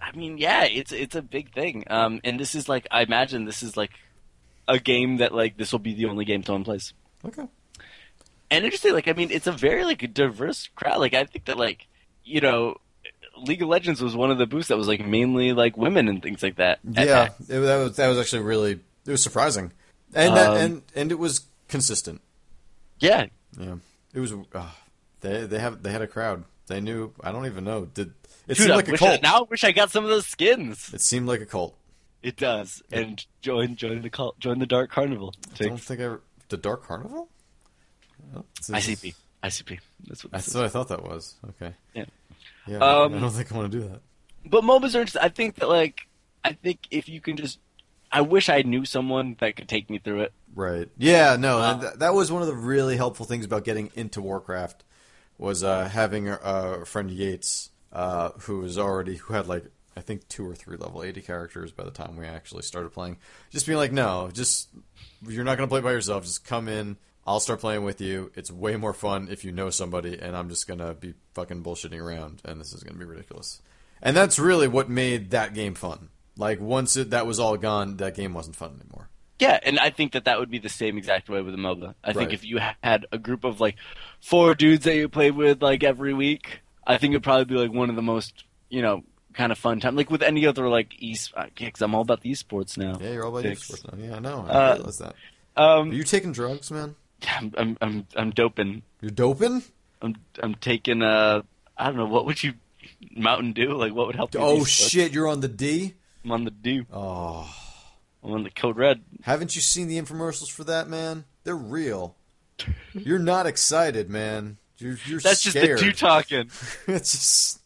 I 0.00 0.16
mean, 0.16 0.38
yeah, 0.38 0.64
it's 0.64 0.92
it's 0.92 1.16
a 1.16 1.22
big 1.22 1.52
thing. 1.52 1.82
Um, 1.88 2.20
and 2.22 2.38
this 2.38 2.54
is 2.54 2.68
like 2.68 2.86
I 2.92 3.02
imagine 3.02 3.44
this 3.44 3.62
is 3.64 3.76
like 3.76 3.90
a 4.68 4.78
game 4.78 5.16
that 5.16 5.34
like 5.34 5.56
this 5.56 5.72
will 5.72 5.78
be 5.80 5.94
the 5.94 6.06
only 6.06 6.24
game 6.24 6.44
someone 6.44 6.62
plays. 6.64 6.92
Okay. 7.24 7.46
And 8.50 8.64
interesting, 8.64 8.92
like 8.92 9.08
I 9.08 9.12
mean, 9.14 9.30
it's 9.30 9.46
a 9.46 9.52
very 9.52 9.84
like 9.84 10.14
diverse 10.14 10.68
crowd. 10.76 10.98
Like 11.00 11.14
I 11.14 11.24
think 11.24 11.46
that 11.46 11.58
like 11.58 11.86
you 12.24 12.40
know, 12.40 12.76
League 13.38 13.62
of 13.62 13.68
Legends 13.68 14.00
was 14.00 14.14
one 14.14 14.30
of 14.30 14.38
the 14.38 14.46
booths 14.46 14.68
that 14.68 14.76
was 14.78 14.86
like 14.88 15.04
mainly 15.04 15.52
like 15.52 15.76
women 15.76 16.08
and 16.08 16.22
things 16.22 16.42
like 16.42 16.56
that. 16.56 16.78
Yeah, 16.88 17.30
it, 17.40 17.46
that 17.48 17.76
was 17.78 17.96
that 17.96 18.08
was 18.08 18.18
actually 18.18 18.42
really 18.42 18.72
it 19.06 19.10
was 19.10 19.22
surprising, 19.22 19.72
and 20.14 20.36
that, 20.36 20.50
Um, 20.50 20.56
and 20.56 20.82
and 20.94 21.12
it 21.12 21.18
was 21.18 21.42
consistent. 21.68 22.20
yeah. 23.00 23.26
Yeah, 23.58 23.76
it 24.14 24.20
was. 24.20 24.32
Uh, 24.54 24.70
they 25.20 25.46
they 25.46 25.58
have 25.58 25.82
they 25.82 25.90
had 25.90 26.02
a 26.02 26.06
crowd. 26.06 26.44
They 26.68 26.80
knew. 26.80 27.12
I 27.24 27.32
don't 27.32 27.46
even 27.46 27.64
know. 27.64 27.86
Did 27.86 28.08
it 28.46 28.56
Dude, 28.56 28.56
seemed 28.58 28.70
like 28.70 28.88
a 28.88 28.96
cult? 28.98 29.10
I, 29.12 29.20
now 29.22 29.38
I 29.40 29.42
wish 29.48 29.64
I 29.64 29.72
got 29.72 29.90
some 29.90 30.04
of 30.04 30.10
those 30.10 30.26
skins. 30.26 30.90
It 30.92 31.00
seemed 31.00 31.26
like 31.26 31.40
a 31.40 31.46
cult. 31.46 31.74
It 32.22 32.36
does, 32.36 32.82
and 32.90 33.24
join 33.42 33.76
join 33.76 34.02
the 34.02 34.10
cult, 34.10 34.38
join 34.40 34.58
the 34.58 34.66
Dark 34.66 34.90
Carnival. 34.90 35.34
I 35.60 35.64
don't 35.64 35.80
think 35.80 36.00
I 36.00 36.16
the 36.48 36.56
Dark 36.56 36.84
Carnival. 36.84 37.28
Oh, 38.36 38.44
this 38.56 38.70
ICP, 38.70 39.14
ICP. 39.42 39.78
That's 40.06 40.24
what. 40.24 40.32
That's 40.32 40.54
what 40.54 40.64
I 40.64 40.68
thought 40.68 40.88
that 40.88 41.02
was. 41.02 41.36
Okay. 41.50 41.74
Yeah. 41.94 42.04
Yeah. 42.66 42.78
Um, 42.78 43.14
I 43.14 43.20
don't 43.20 43.30
think 43.30 43.52
I 43.52 43.56
want 43.56 43.70
to 43.70 43.78
do 43.78 43.88
that. 43.88 44.00
But 44.44 44.62
MOBAs 44.62 44.94
are. 44.94 45.04
Just, 45.04 45.16
I 45.16 45.28
think 45.28 45.56
that 45.56 45.68
like, 45.68 46.08
I 46.44 46.52
think 46.52 46.80
if 46.90 47.08
you 47.08 47.20
can 47.20 47.36
just, 47.36 47.58
I 48.10 48.20
wish 48.22 48.48
I 48.48 48.62
knew 48.62 48.84
someone 48.84 49.36
that 49.40 49.56
could 49.56 49.68
take 49.68 49.88
me 49.88 49.98
through 49.98 50.22
it. 50.22 50.32
Right. 50.54 50.88
Yeah. 50.98 51.36
No. 51.36 51.58
Uh, 51.58 51.72
and 51.72 51.80
th- 51.80 51.94
that 51.94 52.14
was 52.14 52.32
one 52.32 52.42
of 52.42 52.48
the 52.48 52.54
really 52.54 52.96
helpful 52.96 53.26
things 53.26 53.44
about 53.44 53.64
getting 53.64 53.90
into 53.94 54.20
Warcraft 54.20 54.84
was 55.38 55.62
uh, 55.62 55.88
having 55.88 56.28
a, 56.28 56.36
a 56.42 56.84
friend 56.84 57.10
Yates 57.10 57.70
uh, 57.92 58.30
who 58.40 58.58
was 58.58 58.76
already 58.76 59.16
who 59.16 59.34
had 59.34 59.46
like 59.46 59.64
I 59.98 60.00
think 60.00 60.28
two 60.28 60.48
or 60.48 60.54
three 60.54 60.76
level 60.76 61.02
eighty 61.02 61.20
characters 61.20 61.72
by 61.72 61.84
the 61.84 61.90
time 61.90 62.16
we 62.16 62.24
actually 62.24 62.62
started 62.62 62.90
playing. 62.90 63.18
Just 63.50 63.66
being 63.66 63.78
like, 63.78 63.92
no, 63.92 64.30
just 64.32 64.68
you're 65.26 65.44
not 65.44 65.56
gonna 65.56 65.68
play 65.68 65.80
by 65.80 65.90
yourself. 65.90 66.24
Just 66.24 66.44
come 66.44 66.68
in. 66.68 66.96
I'll 67.26 67.40
start 67.40 67.60
playing 67.60 67.84
with 67.84 68.00
you. 68.00 68.30
It's 68.36 68.50
way 68.50 68.76
more 68.76 68.94
fun 68.94 69.28
if 69.30 69.44
you 69.44 69.52
know 69.52 69.68
somebody, 69.70 70.18
and 70.18 70.36
I'm 70.36 70.48
just 70.48 70.68
gonna 70.68 70.94
be 70.94 71.14
fucking 71.34 71.62
bullshitting 71.62 72.00
around, 72.00 72.40
and 72.44 72.60
this 72.60 72.72
is 72.72 72.84
gonna 72.84 72.98
be 72.98 73.04
ridiculous. 73.04 73.60
And 74.00 74.16
that's 74.16 74.38
really 74.38 74.68
what 74.68 74.88
made 74.88 75.30
that 75.30 75.52
game 75.52 75.74
fun. 75.74 76.10
Like 76.36 76.60
once 76.60 76.96
it, 76.96 77.10
that 77.10 77.26
was 77.26 77.40
all 77.40 77.56
gone, 77.56 77.96
that 77.96 78.14
game 78.14 78.32
wasn't 78.32 78.56
fun 78.56 78.78
anymore. 78.80 79.10
Yeah, 79.40 79.58
and 79.62 79.78
I 79.78 79.90
think 79.90 80.12
that 80.12 80.24
that 80.24 80.38
would 80.38 80.50
be 80.50 80.58
the 80.58 80.68
same 80.68 80.96
exact 80.96 81.28
way 81.28 81.42
with 81.42 81.54
a 81.54 81.58
MOBA. 81.58 81.94
I 82.02 82.12
think 82.12 82.32
if 82.32 82.44
you 82.44 82.60
had 82.82 83.06
a 83.12 83.18
group 83.18 83.44
of 83.44 83.60
like 83.60 83.76
four 84.20 84.54
dudes 84.54 84.84
that 84.84 84.96
you 84.96 85.08
played 85.08 85.36
with 85.36 85.62
like 85.62 85.82
every 85.82 86.14
week, 86.14 86.60
I 86.86 86.98
think 86.98 87.12
it'd 87.12 87.22
probably 87.22 87.44
be 87.44 87.54
like 87.54 87.72
one 87.72 87.90
of 87.90 87.96
the 87.96 88.02
most 88.02 88.44
you 88.68 88.82
know 88.82 89.02
kind 89.38 89.50
of 89.52 89.56
fun 89.58 89.80
time. 89.80 89.96
Like 89.96 90.10
with 90.10 90.22
any 90.22 90.44
other 90.46 90.68
like 90.68 90.94
e, 91.00 91.16
because 91.56 91.80
I'm 91.80 91.94
all 91.94 92.02
about 92.02 92.20
the 92.20 92.30
esports 92.32 92.76
now. 92.76 92.98
Yeah, 93.00 93.12
you're 93.12 93.24
all 93.24 93.30
about 93.30 93.44
Thanks. 93.44 93.66
esports 93.70 93.90
now. 93.90 94.04
Yeah, 94.04 94.16
I 94.16 94.18
know. 94.18 94.44
I 94.46 94.50
Uh, 94.52 94.74
realize 94.74 94.98
that. 94.98 95.14
Are 95.56 95.78
Um, 95.78 95.92
you 95.92 96.04
taking 96.04 96.32
drugs, 96.32 96.70
man? 96.70 96.94
I'm 97.26 97.52
I'm 97.56 97.78
I'm, 97.80 98.06
I'm 98.16 98.30
doping. 98.30 98.82
You're 99.00 99.10
doping? 99.10 99.62
I'm 100.02 100.16
I'm 100.42 100.54
taking 100.56 101.02
uh 101.02 101.42
I 101.76 101.86
don't 101.86 101.96
know 101.96 102.06
what 102.06 102.26
would 102.26 102.42
you 102.42 102.54
Mountain 103.16 103.52
Dew 103.54 103.72
like 103.74 103.94
what 103.94 104.06
would 104.08 104.16
help? 104.16 104.34
you 104.34 104.40
Oh 104.40 104.64
shit, 104.64 105.12
you're 105.12 105.28
on 105.28 105.40
the 105.40 105.48
D. 105.48 105.94
I'm 106.24 106.32
on 106.32 106.44
the 106.44 106.50
D. 106.50 106.84
Oh, 106.92 107.48
I'm 108.22 108.32
on 108.32 108.42
the 108.44 108.50
Code 108.50 108.76
Red. 108.76 109.02
haven't 109.22 109.54
you 109.56 109.62
seen 109.62 109.88
the 109.88 109.98
infomercials 109.98 110.50
for 110.50 110.64
that, 110.64 110.88
man? 110.88 111.24
They're 111.44 111.56
real. 111.56 112.16
You're 112.92 113.18
not 113.20 113.46
excited, 113.46 114.10
man. 114.10 114.58
You're 114.78 114.98
you're 115.06 115.20
That's 115.20 115.42
just 115.42 115.54
the 115.54 115.76
Dew 115.76 115.92
talking. 115.92 116.50
it's 116.86 117.12
just 117.12 117.57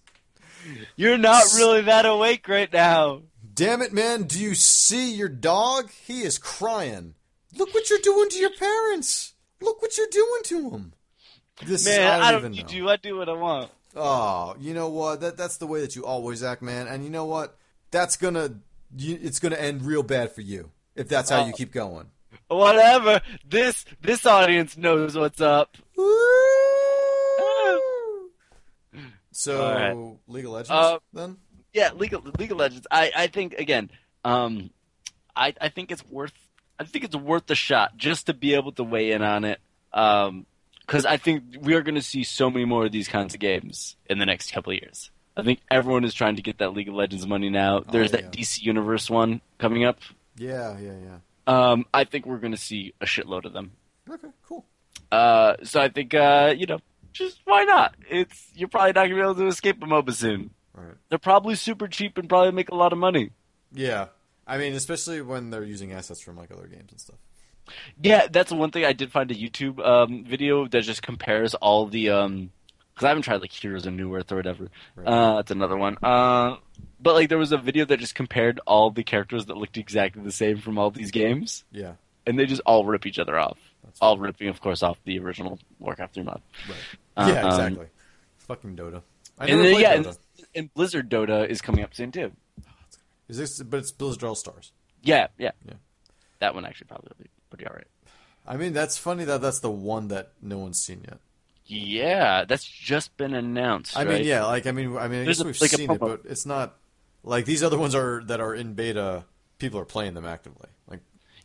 You're 0.97 1.19
not 1.19 1.45
really 1.57 1.83
that 1.83 2.07
awake 2.07 2.47
right 2.49 2.73
now. 2.73 3.23
damn 3.55 3.83
it, 3.83 3.93
man. 3.93 4.25
Do 4.25 4.39
you 4.41 4.55
see 4.55 5.13
your 5.15 5.29
dog? 5.29 5.91
He 5.91 6.23
is 6.23 6.39
crying. 6.39 7.15
Look 7.57 7.75
what 7.75 7.91
you're 7.91 7.99
doing 8.01 8.29
to 8.31 8.39
your 8.39 8.55
parents. 8.57 9.35
Look 9.61 9.83
what 9.83 9.97
you're 9.99 10.07
doing 10.11 10.43
to 10.45 10.71
him. 10.71 10.93
This 11.65 11.83
is, 11.87 11.87
Man, 11.97 12.11
I 12.23 12.31
don't, 12.33 12.39
I 12.41 12.43
don't 12.43 12.51
need 12.53 12.71
you. 12.71 12.89
I 12.89 12.97
do 12.97 13.17
what 13.17 13.29
I 13.29 13.33
want. 13.35 13.71
Oh, 13.95 14.57
you 14.59 14.73
know 14.75 14.89
what? 14.89 15.21
That 15.21 15.37
that's 15.37 15.59
the 15.59 15.67
way 15.67 15.81
that 15.83 15.95
you 15.95 16.05
always 16.05 16.43
act, 16.43 16.63
man. 16.63 16.89
And 16.89 17.05
you 17.05 17.11
know 17.11 17.27
what? 17.27 17.57
That's 17.91 18.17
gonna 18.17 18.55
you, 18.97 19.19
it's 19.23 19.39
gonna 19.39 19.57
end 19.57 19.83
real 19.85 20.03
bad 20.03 20.33
for 20.33 20.41
you 20.41 20.71
if 20.97 21.09
that's 21.09 21.29
how 21.31 21.45
you 21.45 21.53
Oh. 21.53 21.57
keep 21.57 21.73
going. 21.73 22.07
Whatever. 22.49 23.21
This 23.47 23.85
this 24.01 24.25
audience 24.25 24.77
knows 24.79 25.15
what's 25.17 25.41
up. 25.43 25.77
So, 29.33 29.61
right. 29.61 30.19
League 30.33 30.45
of 30.45 30.51
Legends, 30.53 30.71
Uh, 30.71 30.99
then? 31.13 31.37
Yeah, 31.73 31.91
League 31.95 32.13
of, 32.15 32.25
League 32.39 32.53
of 32.53 32.59
Legends. 32.59 32.87
I, 32.91 33.11
I 33.17 33.27
think 33.29 33.55
again, 33.55 33.91
um, 34.25 34.71
I 35.35 35.55
I 35.61 35.69
think 35.71 35.91
it's 35.91 36.05
worth 36.09 36.35
I 36.79 36.85
think 36.85 37.05
it's 37.05 37.17
worth 37.17 37.47
the 37.47 37.55
shot 37.55 37.97
just 37.97 38.27
to 38.27 38.35
be 38.35 38.55
able 38.55 38.73
to 38.73 38.85
weigh 38.85 39.13
in 39.13 39.23
on 39.23 39.45
it. 39.45 39.61
Um, 39.93 40.47
because 40.81 41.07
I 41.07 41.17
think 41.17 41.45
we 41.61 41.75
are 41.75 41.81
going 41.83 41.95
to 41.95 42.03
see 42.03 42.25
so 42.25 42.51
many 42.51 42.65
more 42.65 42.85
of 42.87 42.93
these 42.93 43.09
kinds 43.09 43.35
of 43.35 43.41
games 43.41 43.97
in 44.11 44.19
the 44.19 44.27
next 44.27 44.51
couple 44.53 44.73
of 44.73 44.79
years. 44.83 45.11
I 45.37 45.43
think 45.43 45.61
everyone 45.71 46.05
is 46.05 46.13
trying 46.13 46.37
to 46.37 46.43
get 46.43 46.59
that 46.59 46.75
League 46.75 46.89
of 46.89 46.95
Legends 46.95 47.27
money 47.27 47.49
now. 47.51 47.81
There's 47.81 48.13
Oh, 48.13 48.17
yeah. 48.19 48.23
that 48.25 48.33
DC 48.33 48.61
Universe 48.63 49.09
one 49.09 49.41
coming 49.59 49.85
up. 49.85 50.01
Yeah, 50.37 50.77
yeah, 50.79 50.93
yeah. 50.99 51.19
Um, 51.47 51.87
I 51.95 52.05
think 52.05 52.27
we're 52.27 52.39
going 52.39 52.53
to 52.53 52.59
see 52.61 52.93
a 53.01 53.07
shitload 53.07 53.45
of 53.47 53.53
them. 53.53 53.73
Okay, 54.11 54.29
cool. 54.47 54.67
Uh, 55.11 55.55
so 55.63 55.81
I 55.81 55.89
think 55.89 56.15
uh, 56.15 56.53
you 56.57 56.67
know, 56.67 56.81
just 57.13 57.41
why 57.45 57.65
not? 57.65 57.95
It's 58.11 58.49
you're 58.55 58.69
probably 58.69 58.89
not 58.93 59.03
gonna 59.05 59.15
be 59.15 59.21
able 59.21 59.35
to 59.37 59.47
escape 59.47 59.83
a 59.83 59.87
MOBA 59.87 60.13
soon. 60.15 60.51
Right. 60.75 60.95
They're 61.09 61.19
probably 61.19 61.55
super 61.55 61.87
cheap 61.89 62.17
and 62.19 62.29
probably 62.29 62.53
make 62.53 62.71
a 62.71 62.75
lot 62.75 62.93
of 62.93 62.99
money. 62.99 63.31
Yeah, 63.75 64.07
I 64.47 64.59
mean, 64.59 64.75
especially 64.75 65.21
when 65.23 65.51
they're 65.51 65.65
using 65.65 65.93
assets 65.93 66.21
from 66.21 66.37
like 66.37 66.51
other 66.51 66.67
games 66.67 66.91
and 66.91 67.01
stuff. 67.01 67.17
Yeah, 68.03 68.27
that's 68.31 68.51
one 68.53 68.71
thing 68.71 68.85
I 68.85 68.93
did 68.93 69.13
find 69.13 69.31
a 69.31 69.35
YouTube 69.35 69.79
um, 69.87 70.25
video 70.25 70.67
that 70.67 70.83
just 70.83 71.03
compares 71.03 71.55
all 71.55 71.87
the 71.87 72.11
um 72.11 72.51
because 72.95 73.05
I 73.07 73.09
haven't 73.09 73.23
tried 73.23 73.41
like 73.41 73.53
Heroes 73.53 73.87
of 73.87 73.95
Newerth 73.95 74.31
or 74.33 74.37
whatever. 74.37 74.69
Right. 74.97 75.07
Uh, 75.07 75.37
that's 75.37 75.51
another 75.51 75.77
one. 75.79 75.97
Uh, 76.03 76.57
but 77.01 77.15
like 77.15 77.29
there 77.31 77.39
was 77.39 77.53
a 77.53 77.57
video 77.57 77.85
that 77.87 77.99
just 78.01 78.15
compared 78.15 78.61
all 78.67 78.91
the 78.91 79.03
characters 79.03 79.47
that 79.47 79.57
looked 79.57 79.79
exactly 79.79 80.23
the 80.23 80.33
same 80.33 80.59
from 80.59 80.79
all 80.79 80.91
these 80.91 81.11
games, 81.11 81.65
Yeah. 81.73 81.93
and 82.27 82.39
they 82.39 82.45
just 82.47 82.61
all 82.67 82.85
rip 82.85 83.07
each 83.07 83.19
other 83.19 83.39
off. 83.39 83.57
That's 83.85 83.99
All 84.01 84.17
ripping, 84.19 84.49
of 84.49 84.61
course, 84.61 84.83
off 84.83 84.99
the 85.05 85.19
original 85.19 85.59
Warcraft 85.79 86.15
3 86.15 86.23
mod. 86.25 86.41
Right. 86.69 87.29
yeah, 87.29 87.41
Um, 87.43 87.49
exactly. 87.49 87.87
Fucking 88.39 88.77
Dota. 88.77 89.03
I 89.39 89.47
And 89.47 89.61
then, 89.61 89.73
played 89.73 89.81
yeah, 89.83 89.97
Dota. 89.97 90.07
and, 90.39 90.47
and 90.55 90.75
Blizzard 90.75 91.11
Dota 91.11 91.49
is 91.49 91.61
coming 91.61 91.83
up 91.85 91.95
soon 91.95 92.13
too. 92.13 92.33
Is 93.29 93.39
this? 93.39 93.63
But 93.63 93.79
it's 93.79 93.93
Blizzard 93.93 94.25
All 94.25 94.35
Stars. 94.35 94.73
Yeah, 95.03 95.29
yeah, 95.39 95.51
Yeah. 95.67 95.75
That 96.41 96.55
one 96.55 96.65
actually 96.65 96.87
probably 96.89 97.09
will 97.17 97.25
be 97.25 97.31
pretty 97.51 97.67
alright. 97.67 97.87
I 98.47 98.57
mean, 98.57 98.73
that's 98.73 98.99
funny 98.99 99.25
that 99.25 99.41
that's 99.41 99.61
the 99.61 99.71
one 99.71 100.09
that 100.09 100.33
no 100.43 100.59
one's 100.59 100.81
seen 100.81 101.03
yet. 101.09 101.19
Yeah, 101.67 102.45
that's 102.45 102.65
just 102.65 103.17
been 103.17 103.35
announced. 103.35 103.97
I 103.97 104.05
right? 104.05 104.19
mean, 104.19 104.25
yeah, 104.27 104.45
like 104.45 104.67
I 104.67 104.73
mean, 104.73 104.97
I 104.97 105.07
mean, 105.09 105.23
I 105.23 105.25
guess 105.27 105.41
a- 105.41 105.45
we've 105.45 105.61
like 105.61 105.71
seen 105.71 105.91
it, 105.91 106.01
but 106.01 106.23
it's 106.25 106.45
not 106.45 106.77
like 107.23 107.45
these 107.45 107.63
other 107.63 107.79
ones 107.79 107.95
are 107.95 108.23
that 108.25 108.41
are 108.41 108.55
in 108.55 108.75
beta. 108.75 109.25
People 109.59 109.79
are 109.79 109.85
playing 109.85 110.15
them 110.15 110.27
actively. 110.27 110.69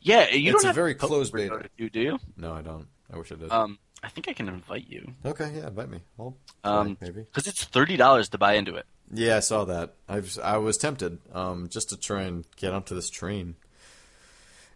Yeah. 0.07 0.29
You 0.29 0.51
it's 0.51 0.61
don't 0.61 0.65
a 0.65 0.67
have 0.67 0.75
very 0.75 0.93
to 0.95 0.99
closed 0.99 1.33
beta. 1.33 1.55
Dota, 1.55 1.67
Do 1.77 1.89
do 1.89 1.99
you? 2.01 2.19
no, 2.37 2.53
I 2.53 2.61
don't. 2.61 2.87
I 3.13 3.17
wish 3.17 3.31
I 3.31 3.35
did. 3.35 3.51
Um, 3.51 3.77
I 4.03 4.09
think 4.09 4.27
I 4.27 4.33
can 4.33 4.47
invite 4.47 4.87
you. 4.87 5.13
okay, 5.25 5.51
yeah, 5.55 5.67
invite 5.67 5.89
me. 5.89 5.99
I'll 6.19 6.37
play, 6.63 6.71
Um, 6.71 6.97
maybe. 7.01 7.21
because 7.21 7.47
it's 7.47 7.63
thirty 7.63 7.97
dollars 7.97 8.29
to 8.29 8.37
buy 8.37 8.53
into 8.53 8.75
it. 8.75 8.85
Yeah, 9.13 9.37
I 9.37 9.39
saw 9.39 9.65
that. 9.65 9.95
I 10.09 10.15
was, 10.19 10.37
I 10.37 10.57
was 10.57 10.77
tempted, 10.77 11.19
um, 11.33 11.69
just 11.69 11.89
to 11.89 11.97
try 11.97 12.23
and 12.23 12.45
get 12.57 12.73
onto 12.73 12.93
this 12.93 13.09
train 13.09 13.55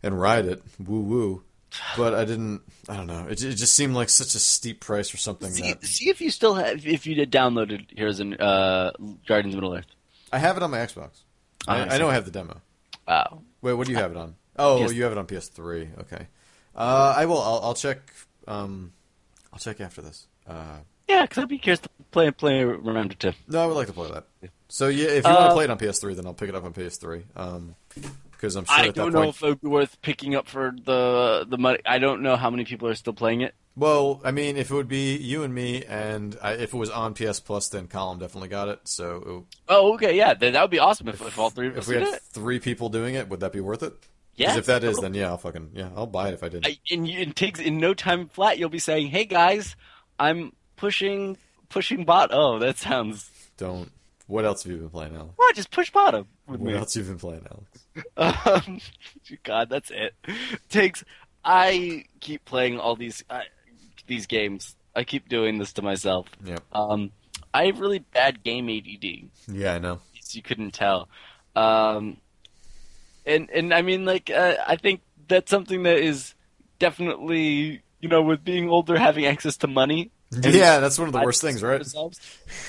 and 0.01 0.19
ride 0.19 0.45
it. 0.45 0.63
Woo 0.79 1.01
woo. 1.01 1.43
But 1.97 2.13
I 2.13 2.25
didn't. 2.25 2.61
I 2.89 2.97
don't 2.97 3.07
know. 3.07 3.27
It, 3.29 3.41
it 3.43 3.55
just 3.55 3.73
seemed 3.75 3.93
like 3.93 4.09
such 4.09 4.35
a 4.35 4.39
steep 4.39 4.81
price 4.81 5.07
for 5.09 5.17
something 5.17 5.51
See, 5.51 5.61
that 5.71 5.85
see 5.85 6.09
if 6.09 6.19
you 6.19 6.29
still 6.31 6.55
have 6.55 6.85
if 6.85 7.05
you 7.07 7.15
had 7.15 7.31
downloaded 7.31 7.85
Heroes 7.97 8.19
in 8.19 8.33
uh, 8.33 8.91
Guardians 9.27 9.55
of 9.55 9.61
Middle 9.61 9.75
Earth. 9.75 9.85
I 10.33 10.39
have 10.39 10.57
it 10.57 10.63
on 10.63 10.71
my 10.71 10.79
Xbox. 10.79 11.21
Oh, 11.67 11.73
I, 11.73 11.83
I 11.83 11.95
I 11.95 11.97
know 11.99 12.09
I 12.09 12.13
have 12.13 12.25
the 12.25 12.31
demo. 12.31 12.59
Wow. 13.07 13.41
Wait, 13.61 13.73
what 13.73 13.85
do 13.87 13.91
you 13.93 13.99
have 13.99 14.11
it 14.11 14.17
on? 14.17 14.35
Oh, 14.57 14.79
PS3. 14.87 14.93
you 14.95 15.03
have 15.03 15.11
it 15.13 15.17
on 15.17 15.27
PS3. 15.27 15.99
Okay. 16.01 16.27
Uh, 16.75 17.13
I 17.17 17.25
will. 17.25 17.41
I'll, 17.41 17.59
I'll 17.63 17.73
check. 17.73 17.99
Um, 18.47 18.93
I'll 19.53 19.59
check 19.59 19.81
after 19.81 20.01
this. 20.01 20.27
Uh, 20.47 20.77
Yeah, 21.07 21.23
because 21.23 21.39
I'd 21.39 21.47
be 21.49 21.57
curious 21.57 21.79
to 21.81 21.89
play 22.11 22.31
play 22.31 22.61
it 22.61 23.19
too. 23.19 23.33
no, 23.47 23.63
I 23.63 23.65
would 23.65 23.75
like 23.75 23.87
to 23.87 23.93
play 23.93 24.09
that. 24.11 24.25
So 24.69 24.87
yeah, 24.87 25.07
if 25.09 25.25
you 25.25 25.31
want 25.31 25.45
Uh, 25.45 25.47
to 25.49 25.53
play 25.55 25.63
it 25.65 25.69
on 25.69 25.77
PS3, 25.77 26.15
then 26.15 26.25
I'll 26.25 26.33
pick 26.33 26.49
it 26.49 26.55
up 26.55 26.63
on 26.63 26.73
PS3. 26.73 27.23
Um, 27.35 27.75
because 28.31 28.55
I'm 28.55 28.65
sure 28.65 28.75
I 28.75 28.87
at 28.87 28.95
don't 28.95 29.13
know 29.13 29.19
point. 29.25 29.35
if 29.35 29.43
it 29.43 29.47
would 29.49 29.61
be 29.61 29.67
worth 29.67 30.01
picking 30.01 30.33
up 30.35 30.47
for 30.47 30.73
the 30.85 31.45
the 31.47 31.57
money. 31.57 31.79
I 31.85 31.99
don't 31.99 32.21
know 32.23 32.35
how 32.37 32.49
many 32.49 32.65
people 32.65 32.87
are 32.87 32.95
still 32.95 33.13
playing 33.13 33.41
it. 33.41 33.53
Well, 33.75 34.19
I 34.25 34.31
mean, 34.31 34.57
if 34.57 34.69
it 34.71 34.73
would 34.73 34.87
be 34.89 35.15
you 35.15 35.43
and 35.43 35.53
me, 35.53 35.85
and 35.85 36.37
I, 36.41 36.53
if 36.53 36.73
it 36.73 36.77
was 36.77 36.89
on 36.89 37.13
PS 37.13 37.39
Plus, 37.39 37.69
then 37.69 37.87
Colin 37.87 38.19
definitely 38.19 38.49
got 38.49 38.67
it. 38.67 38.79
So 38.85 39.45
Oh, 39.69 39.93
okay, 39.93 40.15
yeah, 40.17 40.33
that, 40.33 40.53
that 40.53 40.61
would 40.61 40.71
be 40.71 40.79
awesome 40.79 41.07
if, 41.07 41.21
if 41.21 41.37
all 41.39 41.49
three 41.51 41.67
of 41.67 41.73
if 41.77 41.83
us 41.83 41.87
we 41.87 41.93
did 41.95 42.03
had 42.03 42.13
it. 42.15 42.21
three 42.23 42.59
people 42.59 42.89
doing 42.89 43.15
it, 43.15 43.29
would 43.29 43.39
that 43.41 43.53
be 43.53 43.59
worth 43.61 43.83
it? 43.83 43.93
Yeah, 44.35 44.57
if 44.57 44.65
that 44.67 44.83
is, 44.83 44.97
then 44.97 45.13
yeah, 45.13 45.27
I'll 45.27 45.37
fucking 45.37 45.71
yeah, 45.73 45.89
I'll 45.95 46.07
buy 46.07 46.29
it 46.29 46.33
if 46.33 46.43
I 46.43 46.49
did. 46.49 46.65
I, 46.65 46.77
and 46.89 47.07
you, 47.07 47.19
it 47.19 47.35
takes 47.35 47.59
in 47.59 47.77
no 47.77 47.93
time 47.93 48.27
flat. 48.29 48.57
You'll 48.57 48.69
be 48.69 48.79
saying, 48.79 49.07
"Hey 49.09 49.25
guys, 49.25 49.75
I'm 50.17 50.53
pushing 50.77 51.37
pushing 51.69 52.05
bot." 52.05 52.29
Oh, 52.31 52.57
that 52.59 52.77
sounds. 52.77 53.29
Don't. 53.57 53.91
What 54.27 54.45
else 54.45 54.63
have 54.63 54.71
you 54.71 54.77
been 54.77 54.89
playing, 54.89 55.15
Alex? 55.15 55.33
What? 55.35 55.55
Just 55.55 55.71
push 55.71 55.91
bottom 55.91 56.25
with 56.47 56.61
What 56.61 56.71
me. 56.71 56.77
else 56.77 56.93
have 56.93 57.05
you 57.05 57.11
been 57.11 57.19
playing, 57.19 57.45
Alex? 58.15 58.65
Um, 58.65 58.79
God, 59.43 59.69
that's 59.69 59.91
it. 59.91 60.15
Takes. 60.69 61.03
I 61.43 62.05
keep 62.21 62.45
playing 62.45 62.79
all 62.79 62.95
these 62.95 63.23
uh, 63.29 63.41
these 64.07 64.27
games. 64.27 64.75
I 64.95 65.03
keep 65.03 65.27
doing 65.27 65.57
this 65.59 65.73
to 65.73 65.81
myself. 65.81 66.27
Yep. 66.45 66.63
Um, 66.71 67.11
I 67.53 67.65
have 67.65 67.79
really 67.81 67.99
bad 67.99 68.43
game 68.43 68.69
ADD. 68.69 69.29
Yeah, 69.53 69.73
I 69.73 69.79
know. 69.79 69.99
As 70.17 70.33
you 70.35 70.41
couldn't 70.41 70.71
tell. 70.71 71.09
Um, 71.55 72.17
and 73.25 73.49
and 73.49 73.73
I 73.73 73.81
mean, 73.81 74.05
like, 74.05 74.29
uh, 74.29 74.55
I 74.65 74.75
think 74.75 75.01
that's 75.27 75.49
something 75.49 75.83
that 75.83 75.97
is 75.97 76.33
definitely, 76.79 77.81
you 77.99 78.09
know, 78.09 78.21
with 78.21 78.43
being 78.43 78.69
older, 78.69 78.97
having 78.97 79.25
access 79.25 79.57
to 79.57 79.67
money. 79.67 80.11
Yeah, 80.31 80.79
that's 80.79 80.97
one 80.97 81.07
of 81.07 81.13
the 81.13 81.21
worst 81.21 81.41
things, 81.41 81.61
right? 81.61 81.85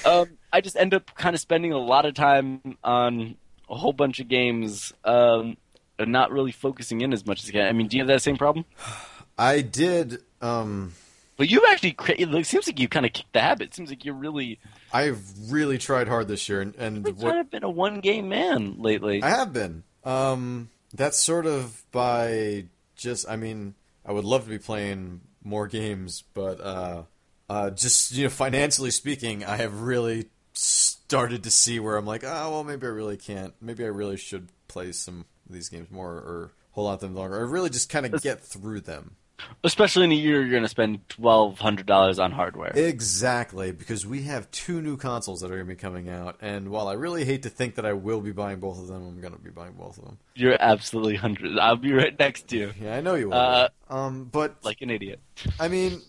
Um, 0.04 0.26
I 0.52 0.60
just 0.60 0.76
end 0.76 0.94
up 0.94 1.14
kind 1.14 1.34
of 1.34 1.40
spending 1.40 1.72
a 1.72 1.78
lot 1.78 2.06
of 2.06 2.14
time 2.14 2.76
on 2.82 3.36
a 3.70 3.76
whole 3.76 3.92
bunch 3.92 4.20
of 4.20 4.28
games, 4.28 4.92
um, 5.04 5.56
and 5.98 6.10
not 6.12 6.32
really 6.32 6.52
focusing 6.52 7.00
in 7.00 7.12
as 7.12 7.24
much 7.24 7.42
as 7.42 7.48
I 7.48 7.52
can. 7.52 7.66
I 7.66 7.72
mean, 7.72 7.86
do 7.88 7.96
you 7.96 8.02
have 8.02 8.08
that 8.08 8.22
same 8.22 8.36
problem? 8.36 8.64
I 9.38 9.60
did. 9.62 10.18
Um, 10.40 10.92
But 11.36 11.50
you 11.50 11.62
actually, 11.70 11.92
cre- 11.92 12.12
it 12.18 12.46
seems 12.46 12.66
like 12.66 12.78
you 12.78 12.88
kind 12.88 13.06
of 13.06 13.12
kicked 13.12 13.32
the 13.32 13.40
habit. 13.40 13.68
It 13.68 13.74
seems 13.74 13.88
like 13.90 14.04
you're 14.04 14.14
really, 14.14 14.58
I've 14.92 15.22
really 15.50 15.78
tried 15.78 16.08
hard 16.08 16.28
this 16.28 16.48
year, 16.48 16.60
and, 16.60 16.74
and 16.76 17.06
you've 17.06 17.22
what 17.22 17.30
kind 17.30 17.40
of 17.40 17.50
been 17.50 17.62
a 17.64 17.70
one 17.70 18.00
game 18.00 18.28
man 18.28 18.76
lately. 18.78 19.22
I 19.22 19.30
have 19.30 19.52
been. 19.52 19.84
Um, 20.04 20.70
that's 20.92 21.18
sort 21.18 21.46
of 21.46 21.82
by 21.92 22.66
just. 22.96 23.28
I 23.28 23.36
mean, 23.36 23.74
I 24.04 24.12
would 24.12 24.24
love 24.24 24.44
to 24.44 24.50
be 24.50 24.58
playing 24.58 25.20
more 25.44 25.66
games, 25.66 26.24
but 26.34 26.60
uh, 26.60 27.02
uh, 27.48 27.70
just 27.70 28.12
you 28.12 28.24
know, 28.24 28.30
financially 28.30 28.90
speaking, 28.90 29.44
I 29.44 29.56
have 29.56 29.82
really 29.82 30.26
started 30.54 31.44
to 31.44 31.50
see 31.50 31.80
where 31.80 31.96
I'm 31.96 32.06
like, 32.06 32.24
oh 32.24 32.50
well, 32.50 32.64
maybe 32.64 32.86
I 32.86 32.90
really 32.90 33.16
can't. 33.16 33.54
Maybe 33.60 33.84
I 33.84 33.88
really 33.88 34.16
should 34.16 34.48
play 34.68 34.92
some 34.92 35.24
of 35.48 35.54
these 35.54 35.68
games 35.68 35.90
more, 35.90 36.12
or 36.12 36.52
hold 36.72 36.90
on 36.90 36.98
to 36.98 37.06
them 37.06 37.14
longer, 37.14 37.36
or 37.40 37.46
really 37.46 37.70
just 37.70 37.88
kind 37.88 38.06
of 38.06 38.22
get 38.22 38.40
through 38.40 38.80
them. 38.80 39.16
Especially 39.64 40.04
in 40.04 40.12
a 40.12 40.16
year, 40.16 40.40
you're 40.40 40.50
going 40.50 40.62
to 40.62 40.68
spend 40.68 41.08
twelve 41.08 41.58
hundred 41.58 41.86
dollars 41.86 42.18
on 42.18 42.32
hardware. 42.32 42.72
Exactly, 42.74 43.72
because 43.72 44.06
we 44.06 44.22
have 44.22 44.50
two 44.50 44.80
new 44.82 44.96
consoles 44.96 45.40
that 45.40 45.46
are 45.50 45.56
going 45.56 45.66
to 45.66 45.74
be 45.74 45.76
coming 45.76 46.08
out, 46.08 46.36
and 46.40 46.68
while 46.70 46.88
I 46.88 46.94
really 46.94 47.24
hate 47.24 47.42
to 47.44 47.48
think 47.50 47.76
that 47.76 47.86
I 47.86 47.92
will 47.92 48.20
be 48.20 48.32
buying 48.32 48.60
both 48.60 48.78
of 48.78 48.88
them, 48.88 49.06
I'm 49.06 49.20
going 49.20 49.32
to 49.34 49.38
be 49.38 49.50
buying 49.50 49.72
both 49.72 49.98
of 49.98 50.04
them. 50.04 50.18
You're 50.34 50.56
absolutely 50.60 51.16
hundred. 51.16 51.58
I'll 51.58 51.76
be 51.76 51.92
right 51.92 52.18
next 52.18 52.48
to 52.48 52.56
you, 52.56 52.72
Yeah, 52.80 52.96
I 52.96 53.00
know 53.00 53.14
you 53.14 53.28
will. 53.28 53.34
Uh, 53.34 53.68
um, 53.88 54.24
but 54.24 54.56
like 54.64 54.80
an 54.80 54.90
idiot. 54.90 55.20
I 55.60 55.68
mean, 55.68 56.00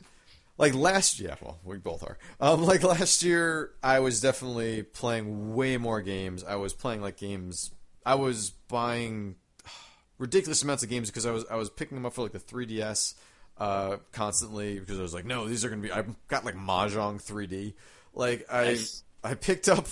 like 0.58 0.74
last 0.74 1.20
year, 1.20 1.36
well, 1.42 1.60
we 1.64 1.78
both 1.78 2.04
are. 2.04 2.18
Um, 2.40 2.64
like 2.66 2.84
last 2.84 3.24
year, 3.24 3.72
I 3.82 4.00
was 4.00 4.22
definitely 4.22 4.84
playing 4.84 5.56
way 5.56 5.78
more 5.78 6.02
games. 6.02 6.44
I 6.44 6.56
was 6.56 6.74
playing 6.74 7.02
like 7.02 7.18
games. 7.18 7.72
I 8.06 8.16
was 8.16 8.52
buying 8.68 9.36
ridiculous 10.18 10.64
amounts 10.64 10.84
of 10.84 10.90
games 10.90 11.10
because 11.10 11.26
I 11.26 11.32
was 11.32 11.46
I 11.50 11.56
was 11.56 11.70
picking 11.70 11.96
them 11.96 12.06
up 12.06 12.14
for 12.14 12.22
like 12.24 12.32
the 12.32 12.40
3DS 12.40 13.16
uh, 13.58 13.98
constantly 14.12 14.80
because 14.80 15.00
I 15.00 15.02
was 15.02 15.14
like, 15.14 15.26
no, 15.26 15.48
these 15.48 15.64
are 15.66 15.70
gonna 15.70 15.82
be. 15.82 15.92
I 15.92 16.04
got 16.28 16.46
like 16.46 16.56
Mahjong 16.56 17.24
3D. 17.24 17.74
Like 18.14 18.46
I 18.52 18.66
Nice. 18.66 19.04
I 19.24 19.36
picked 19.36 19.70
up 19.70 19.88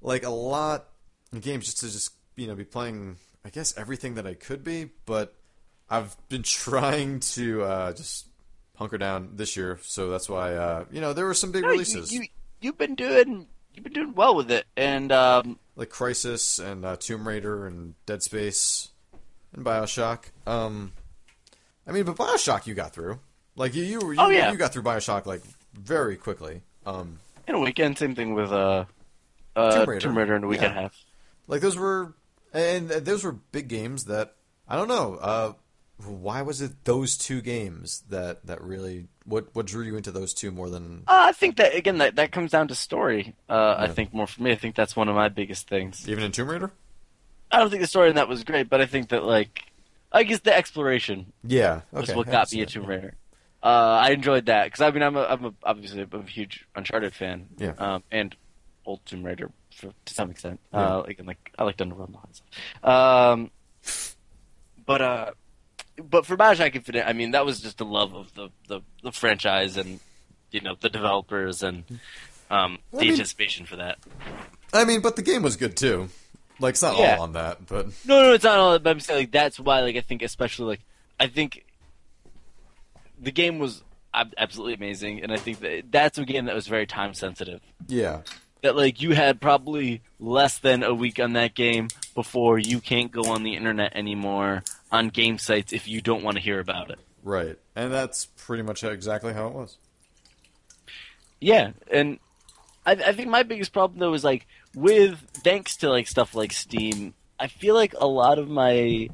like 0.00 0.24
a 0.24 0.30
lot 0.30 0.86
of 1.32 1.40
games 1.40 1.66
just 1.66 1.80
to 1.80 1.86
just 1.86 2.12
you 2.36 2.46
know 2.46 2.54
be 2.54 2.64
playing. 2.64 3.16
I 3.44 3.50
guess 3.50 3.76
everything 3.76 4.14
that 4.14 4.26
I 4.26 4.34
could 4.34 4.62
be, 4.62 4.90
but 5.04 5.34
I've 5.90 6.16
been 6.28 6.42
trying 6.44 7.20
to 7.20 7.62
uh, 7.62 7.92
just 7.92 8.28
hunker 8.76 8.98
down 8.98 9.30
this 9.34 9.56
year, 9.56 9.78
so 9.82 10.10
that's 10.10 10.28
why 10.28 10.54
uh, 10.54 10.84
you 10.92 11.00
know 11.00 11.12
there 11.12 11.26
were 11.26 11.34
some 11.34 11.50
big 11.50 11.62
No, 11.62 11.68
you, 11.68 11.72
releases 11.72 12.12
you, 12.12 12.22
you've 12.60 12.78
been 12.78 12.94
doing, 12.94 13.48
you've 13.74 13.84
been 13.84 13.92
doing 13.92 14.14
well 14.14 14.36
with 14.36 14.50
it, 14.50 14.64
and 14.76 15.10
um, 15.10 15.58
like 15.74 15.90
Crysis 15.90 16.64
and 16.64 16.84
uh, 16.84 16.96
Tomb 16.96 17.26
Raider 17.26 17.66
and 17.66 17.94
Dead 18.06 18.22
Space 18.22 18.90
and 19.54 19.64
Bioshock. 19.64 20.24
Um, 20.46 20.92
I 21.86 21.92
mean, 21.92 22.04
but 22.04 22.16
Bioshock 22.16 22.66
you 22.66 22.74
got 22.74 22.92
through. 22.92 23.18
Like 23.56 23.74
you, 23.74 23.82
you, 23.84 24.12
you, 24.12 24.16
Oh, 24.18 24.28
yeah. 24.30 24.50
you 24.50 24.56
got 24.58 24.72
through 24.72 24.82
Bioshock 24.82 25.26
like 25.26 25.42
very 25.74 26.16
quickly. 26.16 26.62
Um, 26.86 27.18
in 27.46 27.54
a 27.54 27.58
weekend, 27.60 27.98
same 27.98 28.14
thing 28.14 28.34
with 28.34 28.50
uh, 28.52 28.84
uh, 29.56 29.84
Tomb 29.84 29.98
Tomb 30.00 30.16
Raider. 30.18 30.20
Raider. 30.20 30.36
in 30.36 30.44
a 30.44 30.46
week 30.46 30.62
and 30.62 30.72
a 30.76 30.80
half. 30.82 31.04
like 31.48 31.60
those 31.60 31.76
were 31.76 32.14
and 32.54 32.88
those 32.88 33.24
were 33.24 33.32
big 33.32 33.68
games 33.68 34.04
that 34.04 34.34
I 34.68 34.76
don't 34.76 34.88
know. 34.88 35.16
Uh, 35.20 35.52
why 36.06 36.42
was 36.42 36.60
it 36.62 36.84
those 36.84 37.16
two 37.16 37.40
games 37.40 38.02
that 38.08 38.44
that 38.46 38.60
really 38.62 39.06
what 39.24 39.54
what 39.54 39.66
drew 39.66 39.84
you 39.84 39.96
into 39.96 40.10
those 40.10 40.34
two 40.34 40.50
more 40.50 40.68
than 40.70 41.02
Uh, 41.06 41.26
I 41.28 41.32
think 41.32 41.56
that 41.58 41.74
again, 41.74 41.98
that 41.98 42.16
that 42.16 42.32
comes 42.32 42.50
down 42.52 42.68
to 42.68 42.74
story. 42.74 43.34
Uh, 43.48 43.74
I 43.78 43.88
think 43.88 44.12
more 44.14 44.26
for 44.26 44.42
me. 44.42 44.50
I 44.52 44.56
think 44.56 44.74
that's 44.74 44.96
one 44.96 45.08
of 45.08 45.14
my 45.14 45.28
biggest 45.28 45.68
things. 45.68 46.08
even 46.08 46.24
in 46.24 46.32
Tomb 46.32 46.48
Raider? 46.50 46.72
I 47.52 47.58
don't 47.58 47.70
think 47.70 47.82
the 47.82 47.86
story 47.86 48.08
in 48.08 48.16
that 48.16 48.28
was 48.28 48.44
great, 48.44 48.68
but 48.70 48.80
I 48.80 48.86
think 48.86 49.10
that 49.10 49.24
like, 49.24 49.62
I 50.10 50.22
guess 50.24 50.40
the 50.40 50.56
exploration 50.56 51.32
Yeah, 51.44 51.82
was 51.92 52.12
what 52.14 52.26
got 52.26 52.50
me 52.52 52.62
a. 52.62 52.66
Tomb 52.66 52.86
Raider. 52.86 53.14
Uh, 53.62 54.00
I 54.02 54.10
enjoyed 54.10 54.46
that 54.46 54.64
because 54.64 54.80
I 54.80 54.90
mean 54.90 55.02
I'm 55.02 55.16
a, 55.16 55.22
I'm 55.22 55.44
a, 55.44 55.54
obviously 55.62 56.00
I'm 56.02 56.20
a 56.20 56.22
huge 56.24 56.66
Uncharted 56.74 57.14
fan. 57.14 57.48
Yeah. 57.58 57.74
Um, 57.78 58.02
and 58.10 58.34
old 58.84 59.04
Tomb 59.06 59.22
Raider 59.22 59.50
for, 59.76 59.92
to 60.04 60.14
some 60.14 60.30
extent. 60.30 60.58
Yeah. 60.72 60.80
Uh, 60.96 61.02
like, 61.06 61.20
like 61.24 61.52
I 61.58 61.64
liked 61.64 61.80
Underworld 61.80 62.08
and 62.08 62.16
all 62.16 62.28
that 62.28 62.36
stuff. 62.36 62.82
Um, 62.82 63.50
but 64.84 65.02
uh, 65.02 65.30
but 66.02 66.26
for 66.26 66.36
Bioshock 66.36 66.74
Infinite, 66.74 67.06
I 67.06 67.12
mean 67.12 67.32
that 67.32 67.44
was 67.46 67.60
just 67.60 67.78
the 67.78 67.84
love 67.84 68.14
of 68.14 68.34
the 68.34 68.48
the, 68.68 68.80
the 69.02 69.12
franchise 69.12 69.76
and 69.76 70.00
you 70.50 70.60
know 70.60 70.74
the 70.80 70.88
developers 70.88 71.62
and 71.62 71.84
um, 72.50 72.78
the 72.92 72.98
mean- 72.98 73.10
anticipation 73.12 73.66
for 73.66 73.76
that. 73.76 73.98
I 74.72 74.84
mean, 74.84 75.02
but 75.02 75.16
the 75.16 75.22
game 75.22 75.42
was 75.42 75.56
good 75.56 75.76
too. 75.76 76.08
Like 76.62 76.72
it's 76.72 76.82
not 76.82 76.96
Yeah. 76.98 77.16
all 77.16 77.24
on 77.24 77.32
that, 77.34 77.66
but 77.66 77.86
No, 78.06 78.22
no, 78.22 78.32
it's 78.32 78.44
not 78.44 78.58
all. 78.58 78.78
But 78.78 78.90
I'm 78.90 79.00
saying 79.00 79.20
like 79.20 79.30
that's 79.32 79.58
why, 79.60 79.80
like 79.80 79.96
I 79.96 80.00
think, 80.00 80.22
especially 80.22 80.66
like 80.66 80.80
I 81.20 81.26
think 81.26 81.64
the 83.20 83.30
game 83.32 83.58
was 83.58 83.82
absolutely 84.14 84.74
amazing, 84.74 85.22
and 85.22 85.32
I 85.32 85.36
think 85.36 85.60
that 85.60 85.84
that's 85.90 86.18
a 86.18 86.24
game 86.24 86.46
that 86.46 86.54
was 86.54 86.66
very 86.66 86.86
time 86.86 87.14
sensitive. 87.14 87.60
Yeah. 87.88 88.22
That 88.62 88.76
like 88.76 89.02
you 89.02 89.12
had 89.12 89.40
probably 89.40 90.02
less 90.20 90.58
than 90.58 90.82
a 90.82 90.94
week 90.94 91.18
on 91.18 91.32
that 91.32 91.54
game 91.54 91.88
before 92.14 92.58
you 92.58 92.80
can't 92.80 93.10
go 93.10 93.24
on 93.24 93.42
the 93.42 93.56
internet 93.56 93.94
anymore 93.96 94.62
on 94.92 95.08
game 95.08 95.38
sites 95.38 95.72
if 95.72 95.88
you 95.88 96.00
don't 96.00 96.22
want 96.22 96.36
to 96.36 96.42
hear 96.42 96.60
about 96.60 96.90
it. 96.90 96.98
Right. 97.24 97.58
And 97.74 97.92
that's 97.92 98.26
pretty 98.26 98.62
much 98.62 98.84
exactly 98.84 99.32
how 99.32 99.48
it 99.48 99.52
was. 99.54 99.76
Yeah, 101.40 101.72
and 101.90 102.18
I, 102.86 102.92
I 102.92 103.12
think 103.12 103.28
my 103.28 103.42
biggest 103.42 103.72
problem 103.72 103.98
though 103.98 104.14
is 104.14 104.22
like 104.22 104.46
with 104.74 105.18
thanks 105.44 105.76
to 105.78 105.90
like 105.90 106.06
stuff 106.06 106.34
like 106.34 106.52
Steam, 106.52 107.14
I 107.38 107.46
feel 107.48 107.74
like 107.74 107.94
a 107.98 108.06
lot 108.06 108.38
of 108.38 108.48
my 108.48 109.08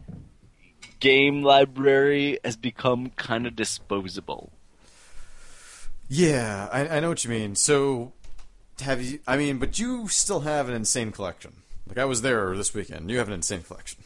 game 1.01 1.43
library 1.43 2.39
has 2.45 2.57
become 2.57 3.11
kind 3.11 3.47
of 3.47 3.57
disposable. 3.57 4.53
Yeah, 6.09 6.69
I, 6.73 6.89
I 6.89 7.01
know 7.01 7.11
what 7.11 7.25
you 7.25 7.31
mean. 7.31 7.55
So, 7.55 8.13
have 8.81 9.03
you? 9.03 9.21
I 9.27 9.37
mean, 9.37 9.59
but 9.59 9.79
you 9.79 10.09
still 10.09 10.41
have 10.41 10.69
an 10.69 10.75
insane 10.75 11.13
collection. 11.13 11.63
Like 11.87 11.99
I 11.99 12.05
was 12.05 12.23
there 12.23 12.57
this 12.57 12.75
weekend. 12.75 13.11
You 13.11 13.19
have 13.19 13.29
an 13.29 13.35
insane 13.35 13.63
collection. 13.63 14.01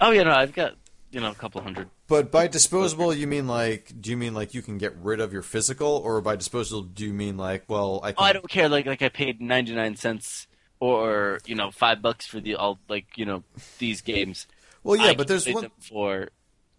Oh 0.00 0.10
yeah, 0.10 0.24
no, 0.24 0.32
I've 0.32 0.52
got 0.52 0.74
you 1.10 1.20
know 1.20 1.30
a 1.30 1.34
couple 1.34 1.62
hundred. 1.62 1.88
But 2.08 2.30
by 2.30 2.46
disposable, 2.48 3.14
you 3.14 3.26
mean 3.26 3.46
like? 3.46 3.92
Do 3.98 4.10
you 4.10 4.16
mean 4.16 4.34
like 4.34 4.52
you 4.52 4.60
can 4.60 4.76
get 4.76 4.94
rid 4.96 5.20
of 5.20 5.32
your 5.32 5.42
physical, 5.42 5.88
or 5.88 6.20
by 6.20 6.36
disposable, 6.36 6.82
do 6.82 7.06
you 7.06 7.14
mean 7.14 7.38
like? 7.38 7.64
Well, 7.68 8.00
I. 8.02 8.12
Can... 8.12 8.16
Oh, 8.22 8.24
I 8.24 8.32
don't 8.34 8.48
care. 8.48 8.68
Like 8.68 8.84
like 8.84 9.00
I 9.00 9.08
paid 9.08 9.40
ninety 9.40 9.74
nine 9.74 9.96
cents 9.96 10.46
or 10.84 11.40
you 11.46 11.54
know 11.54 11.70
five 11.70 12.02
bucks 12.02 12.26
for 12.26 12.40
the 12.40 12.56
all 12.56 12.78
like 12.88 13.06
you 13.16 13.24
know 13.24 13.42
these 13.78 14.02
games. 14.02 14.46
Well, 14.82 14.96
yeah, 14.96 15.12
I 15.12 15.14
but 15.14 15.28
there's 15.28 15.48
one. 15.48 15.70
for 15.80 16.28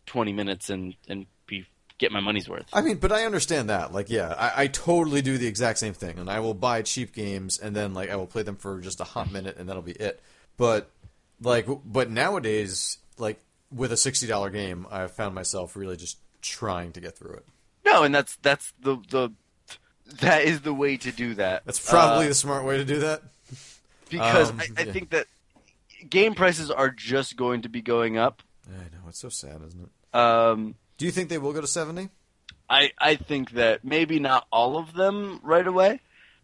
twenty 0.06 0.32
minutes 0.32 0.69
and 0.69 0.95
and 1.07 1.26
be 1.48 1.65
get 1.98 2.11
my 2.11 2.19
money's 2.19 2.48
worth. 2.48 2.68
I 2.72 2.82
mean, 2.82 2.98
but 2.98 3.11
I 3.11 3.26
understand 3.26 3.69
that. 3.69 3.94
Like, 3.94 4.10
yeah, 4.10 4.36
I, 4.38 4.64
I 4.64 4.68
totally 4.68 5.23
do 5.23 5.38
the 5.40 5.48
exact 5.48 5.80
same 5.80 5.94
thing, 5.94 6.19
and 6.19 6.30
I 6.30 6.40
will 6.40 6.53
buy 6.53 6.84
cheap 6.84 7.14
games, 7.14 7.57
and 7.57 7.76
then 7.76 7.94
like 7.95 8.11
I 8.11 8.15
will 8.15 8.27
play 8.27 8.44
them 8.44 8.57
for 8.57 8.80
just 8.80 9.02
a 9.02 9.06
hot 9.06 9.32
minute, 9.32 9.57
and 9.57 9.68
that'll 9.68 9.82
be 9.82 9.94
it. 9.94 10.22
But 10.56 10.91
like, 11.41 11.68
but 11.84 12.11
nowadays, 12.11 12.99
like 13.18 13.41
with 13.72 13.91
a 13.91 13.98
sixty 13.98 14.27
dollar 14.27 14.52
game, 14.52 14.86
I 14.91 15.07
found 15.07 15.34
myself 15.34 15.76
really 15.76 15.98
just 15.98 16.19
trying 16.44 16.91
to 16.91 17.02
get 17.02 17.18
through 17.18 17.34
it. 17.34 17.45
No, 17.84 18.03
and 18.03 18.14
that's 18.14 18.36
that's 18.44 18.72
the 18.80 18.98
the 19.10 19.32
that 20.19 20.44
is 20.44 20.61
the 20.61 20.73
way 20.76 20.98
to 20.98 21.11
do 21.11 21.34
that. 21.36 21.65
That's 21.65 21.80
probably 21.80 22.26
Uh, 22.26 22.30
the 22.30 22.36
smart 22.36 22.65
way 22.65 22.77
to 22.77 22.86
do 22.86 22.99
that. 22.99 23.23
Because 24.17 24.51
um, 24.51 24.59
I, 24.59 24.67
I 24.77 24.83
yeah. 24.83 24.91
think 24.91 25.09
that 25.11 25.27
game 26.09 26.33
prices 26.33 26.71
are 26.71 26.89
just 26.89 27.35
going 27.37 27.61
to 27.63 27.69
be 27.69 27.81
going 27.81 28.17
up. 28.17 28.41
I 28.67 28.83
know 28.95 29.09
it's 29.09 29.19
so 29.19 29.29
sad, 29.29 29.61
isn't 29.67 29.81
it? 29.81 30.17
Um, 30.17 30.75
Do 30.97 31.05
you 31.05 31.11
think 31.11 31.29
they 31.29 31.37
will 31.37 31.53
go 31.53 31.61
to 31.61 31.67
seventy? 31.67 32.09
I 32.69 32.91
I 32.97 33.15
think 33.15 33.51
that 33.51 33.83
maybe 33.83 34.19
not 34.19 34.47
all 34.51 34.77
of 34.77 34.93
them 34.93 35.39
right 35.43 35.65
away, 35.65 35.99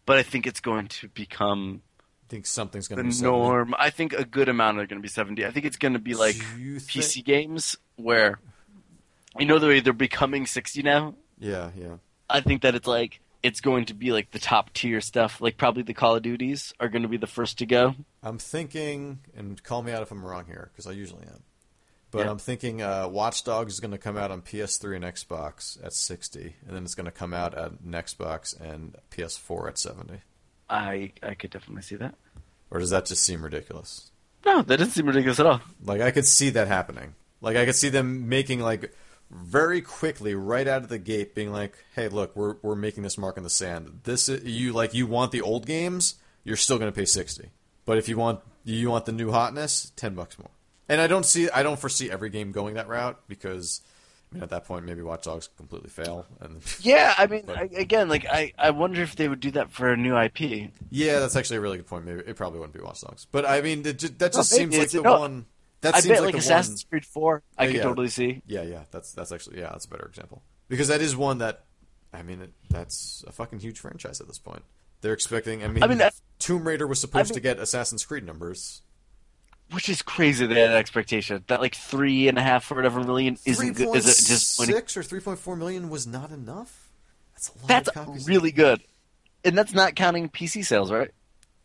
but 0.06 0.18
I 0.18 0.22
think 0.22 0.46
it's 0.46 0.60
going 0.60 0.88
to 0.88 1.08
become 1.08 1.82
I 2.28 2.28
Think 2.28 2.46
something's 2.46 2.88
going 2.88 2.98
to 2.98 3.04
be 3.04 3.12
70? 3.12 3.30
norm. 3.30 3.74
I 3.78 3.90
think 3.90 4.14
a 4.14 4.24
good 4.24 4.48
amount 4.48 4.78
are 4.78 4.86
going 4.86 5.00
to 5.00 5.02
be 5.02 5.08
seventy. 5.08 5.44
I 5.44 5.50
think 5.50 5.66
it's 5.66 5.76
going 5.76 5.94
to 5.94 5.98
be 5.98 6.14
like 6.14 6.36
PC 6.36 7.12
think- 7.14 7.26
games 7.26 7.76
where 7.96 8.38
you 9.38 9.46
know 9.46 9.58
they're 9.58 9.80
they're 9.80 9.92
becoming 9.92 10.46
sixty 10.46 10.82
now. 10.82 11.14
Yeah, 11.38 11.70
yeah. 11.76 11.96
I 12.30 12.40
think 12.40 12.62
that 12.62 12.74
it's 12.74 12.86
like 12.86 13.20
it's 13.42 13.60
going 13.60 13.86
to 13.86 13.94
be 13.94 14.12
like 14.12 14.30
the 14.30 14.38
top 14.38 14.72
tier 14.72 15.00
stuff. 15.00 15.40
Like 15.40 15.56
probably 15.56 15.82
the 15.82 15.94
Call 15.94 16.16
of 16.16 16.22
Duties 16.22 16.72
are 16.80 16.88
going 16.88 17.02
to 17.02 17.08
be 17.08 17.16
the 17.16 17.26
first 17.26 17.58
to 17.58 17.66
go. 17.66 17.94
I'm 18.22 18.38
thinking, 18.38 19.20
and 19.36 19.62
call 19.62 19.82
me 19.82 19.92
out 19.92 20.02
if 20.02 20.10
I'm 20.10 20.24
wrong 20.24 20.46
here, 20.46 20.70
because 20.72 20.86
I 20.86 20.92
usually 20.92 21.24
am. 21.26 21.42
But 22.10 22.26
Yeah. 22.26 22.30
I'm 22.30 22.38
thinking 22.38 22.82
uh, 22.82 23.08
Watch 23.08 23.42
Dogs 23.42 23.72
is 23.74 23.80
going 23.80 23.90
to 23.92 23.98
come 23.98 24.16
out 24.16 24.30
on 24.30 24.42
PS3 24.42 24.96
and 24.96 25.04
Xbox 25.04 25.82
at 25.84 25.92
60, 25.94 26.56
and 26.66 26.76
then 26.76 26.84
it's 26.84 26.94
going 26.94 27.06
to 27.06 27.10
come 27.10 27.32
out 27.34 27.54
at 27.54 27.72
Xbox 27.84 28.58
and 28.60 28.96
PS4 29.10 29.68
at 29.68 29.78
70. 29.78 30.20
I 30.68 31.12
I 31.22 31.34
could 31.34 31.50
definitely 31.50 31.82
see 31.82 31.96
that. 31.96 32.14
Or 32.70 32.78
does 32.78 32.90
that 32.90 33.06
just 33.06 33.22
seem 33.22 33.42
ridiculous? 33.42 34.10
No, 34.46 34.62
that 34.62 34.76
doesn't 34.78 34.92
seem 34.92 35.06
ridiculous 35.06 35.38
at 35.40 35.46
all. 35.46 35.60
Like 35.84 36.00
I 36.00 36.10
could 36.10 36.26
see 36.26 36.50
that 36.50 36.68
happening. 36.68 37.14
Like 37.40 37.56
I 37.56 37.64
could 37.64 37.74
see 37.76 37.88
them 37.88 38.28
making 38.28 38.60
like 38.60 38.94
very 39.32 39.80
quickly 39.80 40.34
right 40.34 40.68
out 40.68 40.82
of 40.82 40.88
the 40.88 40.98
gate 40.98 41.34
being 41.34 41.50
like, 41.52 41.76
"Hey, 41.94 42.08
look, 42.08 42.36
we're 42.36 42.56
we're 42.62 42.74
making 42.76 43.02
this 43.02 43.16
mark 43.16 43.36
in 43.36 43.42
the 43.42 43.50
sand. 43.50 44.00
This 44.04 44.28
is, 44.28 44.44
you 44.44 44.72
like 44.72 44.92
you 44.94 45.06
want 45.06 45.32
the 45.32 45.40
old 45.40 45.66
games, 45.66 46.16
you're 46.44 46.56
still 46.56 46.78
going 46.78 46.92
to 46.92 46.96
pay 46.96 47.04
60. 47.06 47.50
But 47.84 47.98
if 47.98 48.08
you 48.08 48.16
want 48.16 48.40
you 48.64 48.90
want 48.90 49.06
the 49.06 49.12
new 49.12 49.30
hotness, 49.32 49.92
10 49.96 50.14
bucks 50.14 50.38
more." 50.38 50.50
And 50.88 51.00
I 51.00 51.06
don't 51.06 51.24
see 51.24 51.48
I 51.50 51.62
don't 51.62 51.78
foresee 51.78 52.10
every 52.10 52.28
game 52.30 52.52
going 52.52 52.74
that 52.74 52.88
route 52.88 53.18
because 53.26 53.80
I 54.30 54.34
mean 54.34 54.42
at 54.42 54.50
that 54.50 54.64
point 54.66 54.84
maybe 54.84 55.00
Watch 55.00 55.24
Dogs 55.24 55.48
completely 55.56 55.88
fail 55.88 56.26
and 56.40 56.60
Yeah, 56.80 57.14
I 57.16 57.26
mean, 57.26 57.44
But- 57.46 57.56
I, 57.56 57.62
again, 57.76 58.08
like 58.10 58.26
I, 58.26 58.52
I 58.58 58.70
wonder 58.70 59.00
if 59.02 59.16
they 59.16 59.28
would 59.28 59.40
do 59.40 59.52
that 59.52 59.70
for 59.72 59.90
a 59.90 59.96
new 59.96 60.16
IP. 60.18 60.70
Yeah, 60.90 61.20
that's 61.20 61.36
actually 61.36 61.56
a 61.56 61.60
really 61.60 61.78
good 61.78 61.86
point. 61.86 62.04
Maybe 62.04 62.20
it 62.26 62.36
probably 62.36 62.58
wouldn't 62.58 62.76
be 62.76 62.82
Watch 62.82 63.00
Dogs. 63.00 63.26
But 63.30 63.46
I 63.46 63.62
mean 63.62 63.86
it, 63.86 64.18
that 64.18 64.32
just 64.34 64.52
Oh, 64.52 64.56
seems 64.56 64.76
like 64.76 64.90
the 64.90 65.00
no, 65.02 65.18
one 65.20 65.46
that 65.82 65.94
I 65.94 66.00
seems 66.00 66.08
bet 66.14 66.22
like, 66.22 66.26
like 66.26 66.32
the 66.32 66.36
one 66.38 66.58
Assassin's 66.58 66.84
Creed 66.84 67.04
Four, 67.04 67.42
I 67.56 67.64
Yeah, 67.64 67.68
could 67.70 67.76
yeah. 67.76 67.82
totally 67.82 68.08
see. 68.08 68.42
Yeah, 68.46 68.62
yeah, 68.62 68.82
that's 68.90 69.12
that's 69.12 69.30
actually 69.30 69.58
yeah, 69.60 69.70
that's 69.70 69.84
a 69.84 69.88
better 69.88 70.06
example 70.06 70.42
because 70.68 70.88
that 70.88 71.00
is 71.00 71.14
one 71.16 71.38
that 71.38 71.64
I 72.12 72.22
mean 72.22 72.40
it, 72.42 72.52
that's 72.70 73.22
a 73.26 73.32
fucking 73.32 73.60
huge 73.60 73.78
franchise 73.78 74.20
at 74.20 74.26
this 74.26 74.38
point. 74.38 74.62
They're 75.02 75.12
expecting. 75.12 75.62
I 75.64 75.68
mean, 75.68 75.82
I 75.82 75.86
mean, 75.88 76.00
Tomb 76.38 76.66
Raider 76.66 76.86
was 76.86 77.00
supposed 77.00 77.32
I 77.32 77.34
to 77.34 77.40
get 77.40 77.58
Assassin's 77.58 78.04
Creed 78.04 78.24
numbers. 78.24 78.82
Which 79.72 79.88
is 79.88 80.02
crazy 80.02 80.46
that 80.46 80.74
expectation. 80.74 81.44
That 81.46 81.60
like 81.60 81.74
three 81.74 82.28
and 82.28 82.36
a 82.36 82.42
half 82.42 82.70
or 82.70 82.74
whatever 82.74 83.02
million 83.02 83.38
isn't 83.46 83.72
good. 83.76 83.96
Is 83.96 84.06
it 84.06 84.28
just 84.28 84.56
six 84.56 84.96
or 84.96 85.02
three 85.02 85.20
point 85.20 85.38
four 85.38 85.56
million 85.56 85.88
was 85.88 86.06
not 86.06 86.30
enough? 86.30 86.90
That's 87.34 87.48
a 87.48 87.52
lot 87.58 87.68
That's 87.68 87.88
of 87.88 87.94
copies. 87.94 88.28
really 88.28 88.52
good, 88.52 88.82
and 89.44 89.56
that's 89.56 89.72
not 89.72 89.94
counting 89.96 90.28
PC 90.28 90.64
sales, 90.64 90.92
right? 90.92 91.10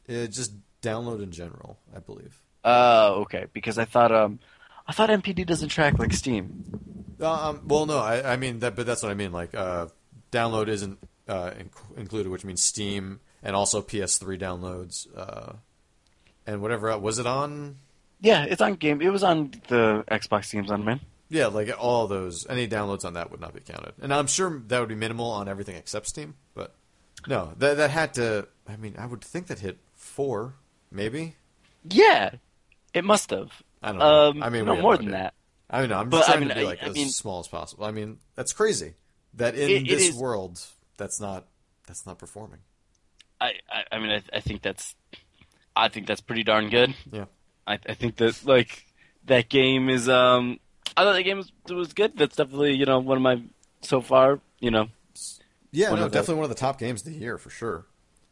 Uh, 0.09 0.25
just 0.27 0.53
download 0.81 1.21
in 1.21 1.31
general, 1.31 1.77
I 1.95 1.99
believe. 1.99 2.41
Oh, 2.63 3.21
okay. 3.21 3.45
Because 3.53 3.77
I 3.77 3.85
thought 3.85 4.11
um, 4.11 4.39
I 4.87 4.91
thought 4.93 5.09
NPD 5.09 5.45
doesn't 5.45 5.69
track 5.69 5.99
like 5.99 6.13
Steam. 6.13 7.15
Uh, 7.19 7.49
um, 7.49 7.61
well, 7.67 7.85
no, 7.85 7.97
I, 7.97 8.33
I 8.33 8.35
mean 8.37 8.59
that, 8.59 8.75
but 8.75 8.85
that's 8.85 9.01
what 9.03 9.11
I 9.11 9.15
mean. 9.15 9.31
Like, 9.31 9.55
uh, 9.55 9.87
download 10.31 10.67
isn't 10.67 10.99
uh, 11.27 11.51
inc- 11.51 11.97
included, 11.97 12.29
which 12.29 12.45
means 12.45 12.61
Steam 12.61 13.19
and 13.41 13.55
also 13.55 13.81
PS3 13.81 14.39
downloads 14.39 15.07
uh, 15.15 15.53
and 16.45 16.61
whatever. 16.61 16.89
else. 16.89 17.01
Was 17.01 17.19
it 17.19 17.27
on? 17.27 17.77
Yeah, 18.21 18.43
it's 18.45 18.61
on 18.61 18.75
game. 18.75 19.01
It 19.01 19.09
was 19.09 19.23
on 19.23 19.51
the 19.67 20.03
Xbox 20.09 20.51
games 20.51 20.71
on 20.71 20.83
man. 20.85 20.99
Yeah, 21.29 21.47
like 21.47 21.69
all 21.77 22.07
those, 22.07 22.47
any 22.49 22.67
downloads 22.67 23.03
on 23.03 23.13
that 23.13 23.31
would 23.31 23.41
not 23.41 23.53
be 23.53 23.59
counted, 23.59 23.93
and 24.01 24.13
I'm 24.13 24.27
sure 24.27 24.61
that 24.67 24.79
would 24.79 24.89
be 24.89 24.95
minimal 24.95 25.29
on 25.29 25.49
everything 25.49 25.75
except 25.75 26.07
Steam. 26.07 26.35
But 26.55 26.73
no, 27.27 27.53
that 27.57 27.77
that 27.77 27.89
had 27.89 28.13
to. 28.15 28.47
I 28.67 28.77
mean, 28.77 28.95
I 28.97 29.05
would 29.05 29.21
think 29.21 29.47
that 29.47 29.59
hit 29.59 29.77
four, 29.95 30.53
maybe. 30.89 31.35
Yeah, 31.89 32.31
it 32.93 33.03
must 33.03 33.29
have. 33.31 33.51
I 33.81 33.89
don't 33.89 33.99
know. 33.99 34.29
Um, 34.29 34.43
I 34.43 34.49
mean, 34.49 34.65
no 34.65 34.75
more 34.81 34.97
than 34.97 35.11
that. 35.11 35.33
I 35.69 35.81
mean, 35.81 35.89
no, 35.89 35.99
I'm 35.99 36.09
But, 36.09 36.19
just 36.19 36.29
I 36.29 36.37
mean, 36.39 36.49
to 36.49 36.55
be 36.55 36.63
like 36.63 36.81
I 36.81 36.87
as 36.87 36.95
mean- 36.95 37.09
small 37.09 37.39
as 37.39 37.47
possible. 37.47 37.85
I 37.85 37.91
mean, 37.91 38.17
that's 38.35 38.53
crazy 38.53 38.93
that 39.33 39.55
in 39.55 39.69
It- 39.69 39.81
it 39.83 39.87
this 39.89 40.09
is- 40.09 40.15
world, 40.15 40.59
that's 40.97 41.19
not 41.19 41.45
that's 41.87 42.05
not 42.05 42.17
performing. 42.19 42.59
I, 43.39 43.53
I, 43.91 43.99
mean, 43.99 44.09
I, 44.09 44.21
I 44.35 44.39
think 44.41 44.61
that's, 44.63 44.95
I 45.75 45.89
think 45.89 46.07
that's 46.07 46.21
pretty 46.21 46.43
darn 46.43 46.69
good. 46.69 46.95
Yeah. 47.11 47.25
I, 47.67 47.77
I 47.87 47.93
think 47.93 48.15
that 48.17 48.43
like 48.45 48.85
that 49.25 49.47
game 49.49 49.89
is. 49.89 50.09
Um, 50.09 50.59
I 50.95 51.03
thought 51.03 51.13
that 51.13 51.21
game 51.23 51.37
was, 51.37 51.51
was 51.69 51.93
good. 51.93 52.17
That's 52.17 52.35
definitely 52.35 52.75
you 52.75 52.85
know 52.85 52.99
one 52.99 53.17
of 53.17 53.21
my 53.23 53.43
so 53.81 54.01
far. 54.01 54.39
You 54.59 54.71
know, 54.71 54.87
Yeah, 55.71 55.89
no, 55.89 55.93
of 55.95 55.99
the- 56.11 56.17
definitely 56.17 56.35
one 56.35 56.45
of 56.45 56.49
the 56.49 56.55
top 56.55 56.79
games 56.79 57.05
of 57.05 57.13
the 57.13 57.19
year 57.19 57.37
for 57.37 57.49
sure. 57.51 57.85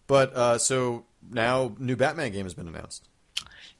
But 0.07 0.34
uh, 0.36 0.57
so 0.57 1.06
now, 1.30 1.76
new 1.77 1.95
Batman 1.95 2.32
game 2.32 2.45
has 2.45 2.53
been 2.56 2.68
announced. 2.68 3.07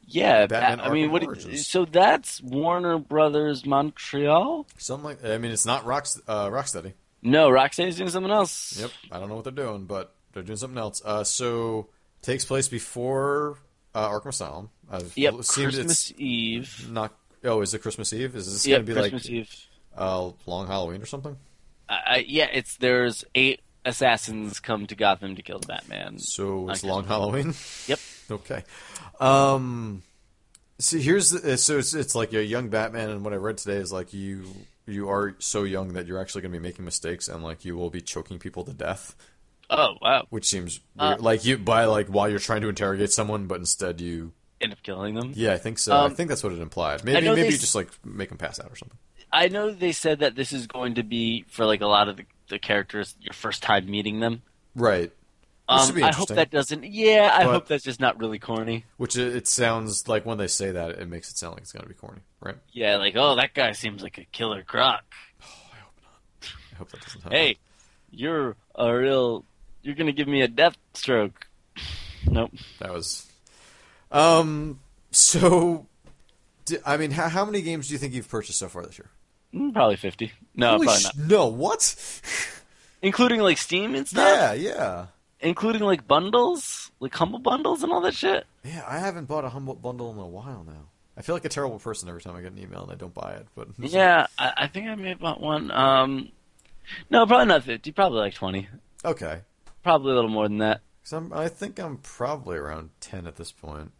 Yeah. 0.08 0.46
Batman 0.48 0.82
I 0.86 0.92
mean, 0.94 1.12
what? 1.12 1.24
Origins. 1.24 1.68
So 1.68 1.86
that's 1.86 2.42
Warner 2.42 2.98
Brothers 2.98 3.66
Montreal. 3.66 4.68
Something 4.78 5.06
like 5.06 5.26
I 5.26 5.38
mean, 5.38 5.52
it's 5.52 5.66
not 5.66 5.86
Rock 5.86 6.08
uh, 6.28 6.48
Rocksteady. 6.50 6.94
No, 7.22 7.50
Rocksteady's 7.50 7.98
doing 7.98 8.10
something 8.10 8.32
else. 8.32 8.80
Yep, 8.80 8.92
I 9.12 9.20
don't 9.20 9.30
know 9.30 9.36
what 9.36 9.44
they're 9.44 9.54
doing, 9.54 9.86
but 9.86 10.14
they're 10.34 10.44
doing 10.44 10.58
something 10.58 10.78
else. 10.78 11.02
Uh, 11.04 11.24
so 11.24 11.90
takes 12.22 12.46
place 12.46 12.68
before 12.68 13.58
uh, 13.96 14.10
Arkham 14.10 14.28
Asylum. 14.28 14.70
Uh, 14.92 15.02
Yep. 15.16 15.34
Christmas 15.48 16.12
it's 16.12 16.14
Eve. 16.20 16.88
not. 16.92 17.14
Oh, 17.44 17.62
is 17.62 17.74
it 17.74 17.80
Christmas 17.82 18.14
Eve? 18.14 18.36
Is 18.36 18.52
this 18.52 18.68
Yep. 18.68 18.78
going 18.78 18.86
to 18.86 18.94
be 18.94 19.00
Christmas 19.00 19.26
like 19.26 19.32
Eve. 19.34 19.56
uh, 19.98 20.32
long 20.46 20.68
Halloween 20.68 21.02
or 21.02 21.06
something? 21.06 21.36
I, 21.90 22.00
I, 22.08 22.26
yeah, 22.28 22.48
it's 22.52 22.78
there's 22.78 23.24
eight 23.36 23.62
assassins 23.86 24.60
come 24.60 24.88
to 24.88 24.96
Gotham 24.96 25.36
to 25.36 25.42
kill 25.42 25.60
the 25.60 25.68
Batman. 25.68 26.18
So 26.20 26.70
it's 26.70 26.84
long 26.84 27.06
Halloween. 27.06 27.54
Yep. 27.88 28.00
Okay. 28.32 28.64
Um, 29.20 30.02
see, 30.80 31.00
here's 31.00 31.30
the, 31.30 31.58
so 31.58 31.78
it's 31.78 31.94
it's 31.94 32.16
like 32.16 32.34
a 32.34 32.44
young 32.44 32.70
Batman, 32.70 33.12
and 33.12 33.24
what 33.24 33.34
I 33.34 33.38
read 33.38 33.58
today 33.60 33.78
is 33.78 33.94
like 33.94 34.14
you 34.14 34.46
you 34.88 35.10
are 35.10 35.36
so 35.40 35.64
young 35.64 35.94
that 35.94 36.08
you're 36.08 36.20
actually 36.20 36.42
going 36.42 36.52
to 36.54 36.60
be 36.60 36.64
making 36.64 36.86
mistakes, 36.86 37.28
and 37.28 37.44
like 37.44 37.66
you 37.66 37.78
will 37.78 37.90
be 37.92 38.02
choking 38.02 38.40
people 38.40 38.64
to 38.64 38.74
death, 38.74 39.16
Oh 39.70 39.94
wow! 40.02 40.26
which 40.32 40.46
seems 40.46 40.80
Uh, 40.98 41.18
like 41.20 41.46
you 41.46 41.58
by 41.60 41.86
like 41.86 42.08
while 42.08 42.28
you're 42.28 42.40
trying 42.40 42.62
to 42.62 42.70
interrogate 42.70 43.12
someone, 43.12 43.46
but 43.46 43.60
instead 43.60 44.02
you. 44.02 44.34
End 44.62 44.72
up 44.72 44.82
killing 44.82 45.14
them. 45.16 45.34
Yeah, 45.36 45.54
I 45.54 45.58
think 45.58 45.78
so. 45.78 45.96
I 45.96 46.06
Um, 46.06 46.16
think 46.16 46.30
that's 46.30 46.44
what 46.44 46.52
it 46.54 46.60
implied. 46.60 47.04
Maybe 47.04 47.28
maybe 47.30 47.54
you 47.54 47.58
just 47.60 47.76
like 47.76 47.90
make 48.04 48.30
them 48.30 48.38
pass 48.40 48.60
out 48.60 48.72
or 48.72 48.76
something. 48.76 48.98
I 49.32 49.50
know 49.50 49.70
they 49.72 49.92
said 49.92 50.20
that 50.20 50.36
this 50.36 50.52
is 50.54 50.66
going 50.66 50.96
to 50.96 51.04
be 51.04 51.46
for 51.50 51.66
like 51.66 51.82
a 51.82 51.88
lot 51.88 52.08
of 52.08 52.18
the, 52.18 52.24
the 52.50 52.60
characters 52.60 53.16
your 53.20 53.34
first 53.34 53.64
time 53.64 53.90
meeting 53.90 54.20
them. 54.20 54.42
Right. 54.76 55.12
Um, 55.68 56.04
I 56.04 56.14
hope 56.14 56.28
that 56.30 56.52
doesn't. 56.52 56.84
Yeah, 56.84 57.32
I 57.34 57.46
But- 57.46 57.54
hope 57.54 57.68
that's 57.68 57.84
just 57.84 58.00
not 58.00 58.20
really 58.20 58.38
corny. 58.38 58.86
Which 58.98 59.18
it, 59.18 59.48
sounds 59.48 60.08
like 60.08 60.24
when 60.26 60.38
they 60.38 60.48
say 60.48 60.72
that, 60.72 60.92
it 60.92 61.08
makes 61.10 61.32
it 61.32 61.38
sound 61.38 61.54
like 61.54 61.64
it's 61.64 61.72
gonna 61.72 61.88
be 61.88 61.96
corny, 61.96 62.22
right? 62.40 62.58
Yeah, 62.72 62.98
like 62.98 63.16
oh, 63.16 63.36
that 63.36 63.56
guy 63.56 63.72
seems 63.72 64.04
like 64.04 64.20
a 64.20 64.26
killer 64.26 64.62
croc. 64.62 65.04
I 65.42 65.46
hope 65.82 65.94
not. 66.04 66.52
I 66.72 66.76
hope 66.76 66.92
that 66.92 67.02
doesn't 67.02 67.22
happen. 67.24 67.38
Hey, 67.38 67.58
you're 68.12 68.56
a 68.76 68.94
real. 68.96 69.44
You're 69.82 69.96
gonna 69.96 70.12
give 70.12 70.28
me 70.28 70.42
a 70.42 70.48
death 70.48 70.78
stroke. 70.94 71.48
Nope. 72.28 72.54
That 72.80 72.92
was. 72.92 73.32
Um. 74.12 74.80
So, 75.12 75.86
I 76.84 76.98
mean, 76.98 77.12
how, 77.12 77.30
how 77.30 77.46
many 77.46 77.62
games 77.62 77.88
do 77.88 77.94
you 77.94 78.00
think 78.00 78.14
you've 78.16 78.28
purchased 78.28 78.58
so 78.58 78.68
far 78.68 78.84
this 78.84 78.98
year? 78.98 79.10
Mm, 79.54 79.74
Probably 79.74 79.96
fifty. 79.96 80.32
No, 80.56 80.72
Holy 80.72 80.86
probably 80.88 81.02
sh- 81.04 81.16
No, 81.30 81.48
what? 81.48 82.22
Including 83.02 83.40
like 83.42 83.58
Steam 83.58 83.96
and 83.96 84.08
stuff. 84.08 84.28
yeah, 84.28 84.54
yeah, 84.54 85.06
Including 85.40 85.84
like 85.84 86.08
bundles, 86.08 86.92
like 87.00 87.14
humble 87.14 87.40
bundles 87.40 87.84
and 87.84 87.92
all 87.92 88.02
that 88.02 88.16
shit. 88.16 88.46
yeah. 88.64 88.84
I 88.88 89.00
haven't 89.00 89.26
bought 89.26 89.46
a 89.46 89.50
humble 89.50 89.76
bundle 89.76 90.12
in 90.12 90.18
a 90.18 90.26
while 90.28 90.64
now. 90.66 90.88
I 91.18 91.22
feel 91.22 91.36
like 91.36 91.46
a 91.46 91.50
terrible 91.50 91.80
person 91.80 92.10
every 92.10 92.22
time 92.22 92.36
I 92.36 92.42
get 92.42 92.52
an 92.52 92.60
email 92.60 92.84
and 92.84 92.92
I 92.92 92.96
don't 92.96 93.14
buy 93.14 93.34
it. 93.34 93.48
But 93.56 93.68
Yeah, 93.80 94.28
I, 94.40 94.54
I 94.58 94.68
think 94.68 94.88
I 94.88 94.96
may 94.96 95.10
have 95.10 95.20
bought 95.20 95.40
one. 95.40 95.72
Um, 95.72 96.30
no, 97.10 97.26
probably 97.26 97.46
not 97.48 97.64
fifty. 97.64 97.92
Probably 97.92 98.20
like 98.20 98.34
twenty. 98.34 98.68
okay. 99.04 99.42
Probably 99.84 100.12
a 100.12 100.16
little 100.16 100.30
more 100.32 100.48
than 100.48 100.58
that. 100.60 100.82
'Cause 101.04 101.14
I'm, 101.14 101.32
I 101.32 101.48
think 101.48 101.80
I'm 101.80 101.98
probably 101.98 102.58
around 102.58 102.90
ten 103.00 103.28
at 103.28 103.36
this 103.36 103.52
point. 103.52 103.92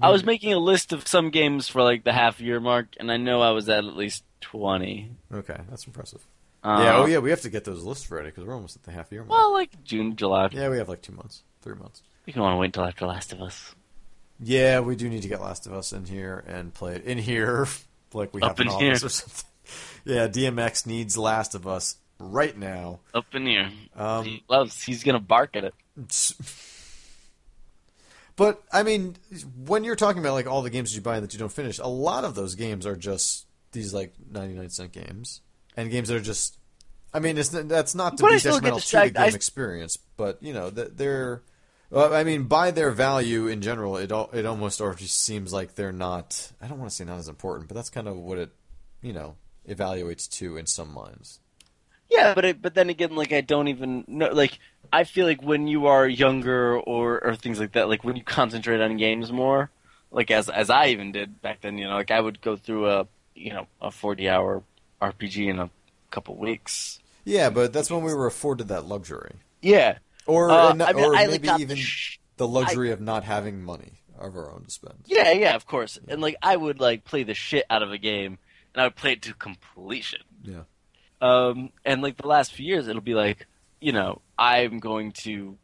I 0.00 0.10
was 0.10 0.24
making 0.24 0.52
a 0.52 0.58
list 0.58 0.92
of 0.92 1.06
some 1.08 1.30
games 1.30 1.68
for 1.68 1.82
like 1.82 2.04
the 2.04 2.12
half 2.12 2.40
year 2.40 2.60
mark, 2.60 2.88
and 3.00 3.10
I 3.10 3.16
know 3.16 3.40
I 3.42 3.50
was 3.50 3.68
at 3.68 3.84
at 3.84 3.96
least 3.96 4.24
twenty. 4.40 5.10
Okay, 5.32 5.56
that's 5.68 5.86
impressive. 5.86 6.24
Uh, 6.62 6.80
yeah. 6.82 6.96
Oh, 6.96 7.06
yeah. 7.06 7.18
We 7.18 7.30
have 7.30 7.40
to 7.42 7.50
get 7.50 7.64
those 7.64 7.82
lists 7.84 8.10
ready 8.10 8.28
because 8.28 8.44
we're 8.44 8.54
almost 8.54 8.76
at 8.76 8.82
the 8.82 8.90
half 8.92 9.10
year 9.12 9.22
mark. 9.22 9.30
Well, 9.30 9.52
like 9.52 9.82
June, 9.84 10.16
July. 10.16 10.48
yeah, 10.52 10.68
we 10.68 10.78
have 10.78 10.88
like 10.88 11.02
two 11.02 11.12
months, 11.12 11.42
three 11.62 11.76
months. 11.76 12.02
We 12.26 12.32
can 12.32 12.42
want 12.42 12.54
to 12.54 12.58
wait 12.58 12.66
until 12.66 12.84
after 12.84 13.06
Last 13.06 13.32
of 13.32 13.40
Us. 13.40 13.74
Yeah, 14.40 14.80
we 14.80 14.94
do 14.96 15.08
need 15.08 15.22
to 15.22 15.28
get 15.28 15.40
Last 15.40 15.66
of 15.66 15.72
Us 15.72 15.92
in 15.92 16.04
here 16.04 16.44
and 16.46 16.72
play 16.74 16.96
it 16.96 17.04
in 17.04 17.18
here, 17.18 17.66
like 18.12 18.34
we 18.34 18.40
Up 18.42 18.58
have 18.58 18.60
an 18.60 18.66
in 18.68 18.72
office 18.72 18.80
here. 19.00 19.06
or 19.06 19.08
something. 19.08 19.44
Yeah, 20.04 20.28
DMX 20.28 20.86
needs 20.86 21.18
Last 21.18 21.54
of 21.54 21.66
Us 21.66 21.96
right 22.18 22.56
now. 22.56 23.00
Up 23.12 23.26
in 23.34 23.46
here. 23.46 23.70
Um, 23.94 24.24
he 24.24 24.42
loves. 24.48 24.82
He's 24.82 25.04
gonna 25.04 25.20
bark 25.20 25.56
at 25.56 25.64
it. 25.64 25.74
But 28.38 28.62
I 28.72 28.84
mean, 28.84 29.16
when 29.66 29.82
you're 29.82 29.96
talking 29.96 30.20
about 30.20 30.34
like 30.34 30.46
all 30.46 30.62
the 30.62 30.70
games 30.70 30.94
you 30.94 31.02
buy 31.02 31.16
and 31.16 31.24
that 31.24 31.32
you 31.32 31.40
don't 31.40 31.52
finish, 31.52 31.80
a 31.80 31.88
lot 31.88 32.22
of 32.22 32.36
those 32.36 32.54
games 32.54 32.86
are 32.86 32.94
just 32.94 33.48
these 33.72 33.92
like 33.92 34.14
99 34.30 34.70
cent 34.70 34.92
games 34.92 35.40
and 35.76 35.90
games 35.90 36.08
that 36.08 36.16
are 36.16 36.20
just. 36.20 36.56
I 37.12 37.18
mean, 37.18 37.36
it's 37.36 37.48
that's 37.48 37.96
not 37.96 38.16
to 38.18 38.22
But 38.22 38.30
be 38.30 38.38
detrimental 38.38 38.78
to 38.78 38.96
the 38.96 39.10
game 39.10 39.22
I 39.22 39.26
experience, 39.26 39.98
but 40.16 40.40
you 40.40 40.52
know 40.52 40.70
that 40.70 40.96
they're. 40.96 41.42
Well, 41.90 42.14
I 42.14 42.22
mean, 42.22 42.44
by 42.44 42.70
their 42.70 42.92
value 42.92 43.48
in 43.48 43.60
general, 43.60 43.96
it 43.96 44.12
al- 44.12 44.30
it 44.32 44.46
almost 44.46 44.80
already 44.80 45.06
seems 45.06 45.52
like 45.52 45.74
they're 45.74 45.90
not. 45.90 46.52
I 46.62 46.68
don't 46.68 46.78
want 46.78 46.90
to 46.90 46.94
say 46.94 47.04
not 47.04 47.18
as 47.18 47.28
important, 47.28 47.66
but 47.66 47.74
that's 47.74 47.90
kind 47.90 48.06
of 48.06 48.16
what 48.16 48.38
it, 48.38 48.50
you 49.02 49.12
know, 49.12 49.34
evaluates 49.68 50.30
to 50.38 50.56
in 50.58 50.66
some 50.66 50.94
minds. 50.94 51.40
Yeah, 52.10 52.34
but 52.34 52.44
it, 52.44 52.62
but 52.62 52.74
then 52.74 52.88
again, 52.90 53.14
like 53.14 53.32
I 53.32 53.40
don't 53.42 53.68
even 53.68 54.04
know. 54.08 54.28
Like 54.32 54.58
I 54.92 55.04
feel 55.04 55.26
like 55.26 55.42
when 55.42 55.66
you 55.68 55.86
are 55.86 56.06
younger 56.08 56.78
or 56.78 57.18
or 57.24 57.36
things 57.36 57.60
like 57.60 57.72
that, 57.72 57.88
like 57.88 58.02
when 58.04 58.16
you 58.16 58.24
concentrate 58.24 58.80
on 58.80 58.96
games 58.96 59.30
more, 59.30 59.70
like 60.10 60.30
as 60.30 60.48
as 60.48 60.70
I 60.70 60.86
even 60.86 61.12
did 61.12 61.42
back 61.42 61.60
then, 61.60 61.76
you 61.78 61.84
know, 61.86 61.94
like 61.96 62.10
I 62.10 62.20
would 62.20 62.40
go 62.40 62.56
through 62.56 62.88
a 62.88 63.06
you 63.34 63.52
know 63.52 63.66
a 63.82 63.90
forty 63.90 64.28
hour 64.28 64.62
RPG 65.02 65.48
in 65.48 65.58
a 65.58 65.70
couple 66.10 66.36
weeks. 66.36 66.98
Yeah, 67.24 67.50
but 67.50 67.72
that's 67.74 67.90
when 67.90 68.02
we 68.02 68.14
were 68.14 68.26
afforded 68.26 68.68
that 68.68 68.86
luxury, 68.86 69.34
Yeah, 69.60 69.98
or 70.26 70.50
Uh, 70.50 70.70
and- 70.70 70.82
I 70.82 70.92
mean, 70.94 71.04
or 71.04 71.14
I, 71.14 71.26
maybe 71.26 71.48
even 71.60 71.78
the 72.38 72.48
luxury 72.48 72.90
of 72.90 73.02
not 73.02 73.24
having 73.24 73.62
money 73.62 74.00
of 74.18 74.34
our 74.34 74.50
own 74.50 74.64
to 74.64 74.70
spend. 74.70 75.00
yeah, 75.04 75.30
yeah, 75.32 75.54
of 75.54 75.66
course. 75.66 75.98
And 76.08 76.22
like 76.22 76.36
I 76.42 76.56
would 76.56 76.80
like 76.80 77.04
play 77.04 77.22
the 77.24 77.34
shit 77.34 77.66
out 77.68 77.82
of 77.82 77.92
a 77.92 77.98
game, 77.98 78.38
and 78.74 78.80
I 78.80 78.84
would 78.86 78.96
play 78.96 79.12
it 79.12 79.22
to 79.22 79.34
completion. 79.34 80.22
Yeah. 80.42 80.62
Um, 81.20 81.70
and 81.84 82.02
like 82.02 82.16
the 82.16 82.26
last 82.28 82.52
few 82.52 82.66
years, 82.66 82.88
it'll 82.88 83.02
be 83.02 83.14
like, 83.14 83.46
you 83.80 83.92
know, 83.92 84.20
I'm 84.38 84.78
going 84.78 85.12
to 85.24 85.56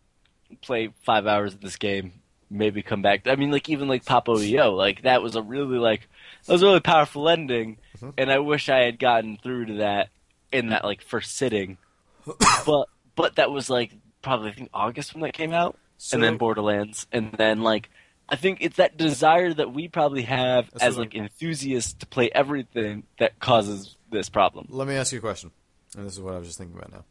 play 0.62 0.90
five 1.02 1.26
hours 1.26 1.54
of 1.54 1.60
this 1.60 1.76
game, 1.76 2.12
maybe 2.50 2.82
come 2.82 3.02
back. 3.02 3.26
I 3.26 3.36
mean, 3.36 3.50
like 3.50 3.68
even 3.68 3.88
like 3.88 4.04
Papo 4.04 4.36
& 4.48 4.48
Yo, 4.48 4.74
like 4.74 5.02
that 5.02 5.22
was 5.22 5.36
a 5.36 5.42
really 5.42 5.78
like 5.78 6.08
that 6.46 6.52
was 6.52 6.62
a 6.62 6.66
really 6.66 6.80
powerful 6.80 7.28
ending, 7.28 7.78
Mhm. 8.00 8.14
and 8.18 8.30
I 8.32 8.38
wish 8.38 8.68
I 8.68 8.84
had 8.84 8.98
gotten 8.98 9.36
through 9.36 9.66
to 9.66 9.74
that 9.74 10.10
in 10.52 10.68
that 10.70 10.84
like 10.84 11.02
first 11.02 11.36
sitting. 11.36 11.78
but 12.66 12.88
but 13.16 13.36
that 13.36 13.50
was 13.50 13.70
like 13.70 13.92
probably 14.22 14.50
I 14.50 14.54
think 14.54 14.70
August 14.74 15.14
when 15.14 15.22
that 15.22 15.34
came 15.34 15.52
out, 15.52 15.78
So, 15.98 16.16
and 16.16 16.24
then 16.24 16.36
Borderlands, 16.36 17.06
and 17.12 17.32
then 17.32 17.62
like. 17.62 17.90
I 18.26 18.36
think 18.36 18.62
it's 18.62 18.78
that 18.78 18.96
desire 18.96 19.52
that 19.52 19.74
we 19.74 19.86
probably 19.86 20.22
have 20.22 20.70
as 20.80 20.96
like 20.96 21.14
enthusiasts 21.14 21.92
to 21.92 22.06
play 22.06 22.30
everything 22.34 23.02
that 23.18 23.38
causes 23.38 23.98
this 24.14 24.28
problem. 24.28 24.66
let 24.70 24.88
me 24.88 24.94
ask 24.94 25.12
you 25.12 25.18
a 25.18 25.20
question, 25.20 25.50
and 25.96 26.06
this 26.06 26.14
is 26.14 26.20
what 26.20 26.34
I 26.34 26.38
was 26.38 26.48
just 26.48 26.58
thinking 26.58 26.76
about 26.76 26.92
now. 26.92 27.04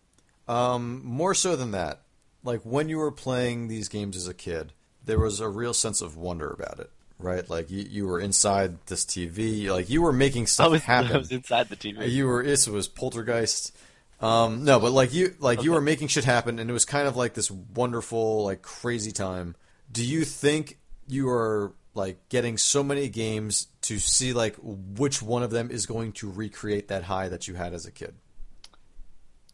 Um, 0.53 1.01
more 1.05 1.33
so 1.33 1.55
than 1.55 1.71
that, 1.71 2.01
like 2.43 2.61
when 2.61 2.89
you 2.89 2.97
were 2.97 3.11
playing 3.11 3.67
these 3.67 3.87
games 3.87 4.15
as 4.15 4.27
a 4.27 4.33
kid, 4.33 4.73
there 5.05 5.19
was 5.19 5.39
a 5.39 5.47
real 5.47 5.73
sense 5.73 6.01
of 6.01 6.17
wonder 6.17 6.49
about 6.49 6.79
it, 6.79 6.89
right? 7.19 7.47
Like 7.49 7.69
you, 7.69 7.85
you 7.89 8.07
were 8.07 8.19
inside 8.19 8.77
this 8.87 9.05
TV, 9.05 9.69
like 9.69 9.89
you 9.89 10.01
were 10.01 10.13
making 10.13 10.43
I 10.43 10.45
stuff 10.45 10.71
was, 10.71 10.83
happen. 10.83 11.11
I 11.13 11.17
was 11.17 11.31
inside 11.31 11.69
the 11.69 11.75
TV. 11.75 12.09
You 12.09 12.27
were 12.27 12.43
it 12.43 12.67
was 12.67 12.87
poltergeist. 12.87 13.75
Um, 14.19 14.63
no, 14.63 14.79
but 14.79 14.91
like 14.91 15.13
you 15.13 15.35
like 15.39 15.63
you 15.63 15.71
were 15.71 15.81
making 15.81 16.07
shit 16.07 16.23
happen, 16.23 16.59
and 16.59 16.69
it 16.69 16.73
was 16.73 16.85
kind 16.85 17.07
of 17.07 17.17
like 17.17 17.33
this 17.33 17.51
wonderful, 17.51 18.45
like 18.45 18.61
crazy 18.61 19.11
time. 19.11 19.55
Do 19.91 20.03
you 20.03 20.23
think 20.23 20.79
you 21.07 21.29
are 21.29 21.73
like 21.93 22.27
getting 22.29 22.57
so 22.57 22.83
many 22.83 23.07
games 23.09 23.67
to 23.81 23.99
see 23.99 24.33
like 24.33 24.55
which 24.61 25.21
one 25.21 25.43
of 25.43 25.51
them 25.51 25.69
is 25.71 25.85
going 25.85 26.11
to 26.13 26.29
recreate 26.31 26.87
that 26.87 27.03
high 27.03 27.29
that 27.29 27.47
you 27.47 27.55
had 27.55 27.73
as 27.73 27.85
a 27.85 27.91
kid? 27.91 28.15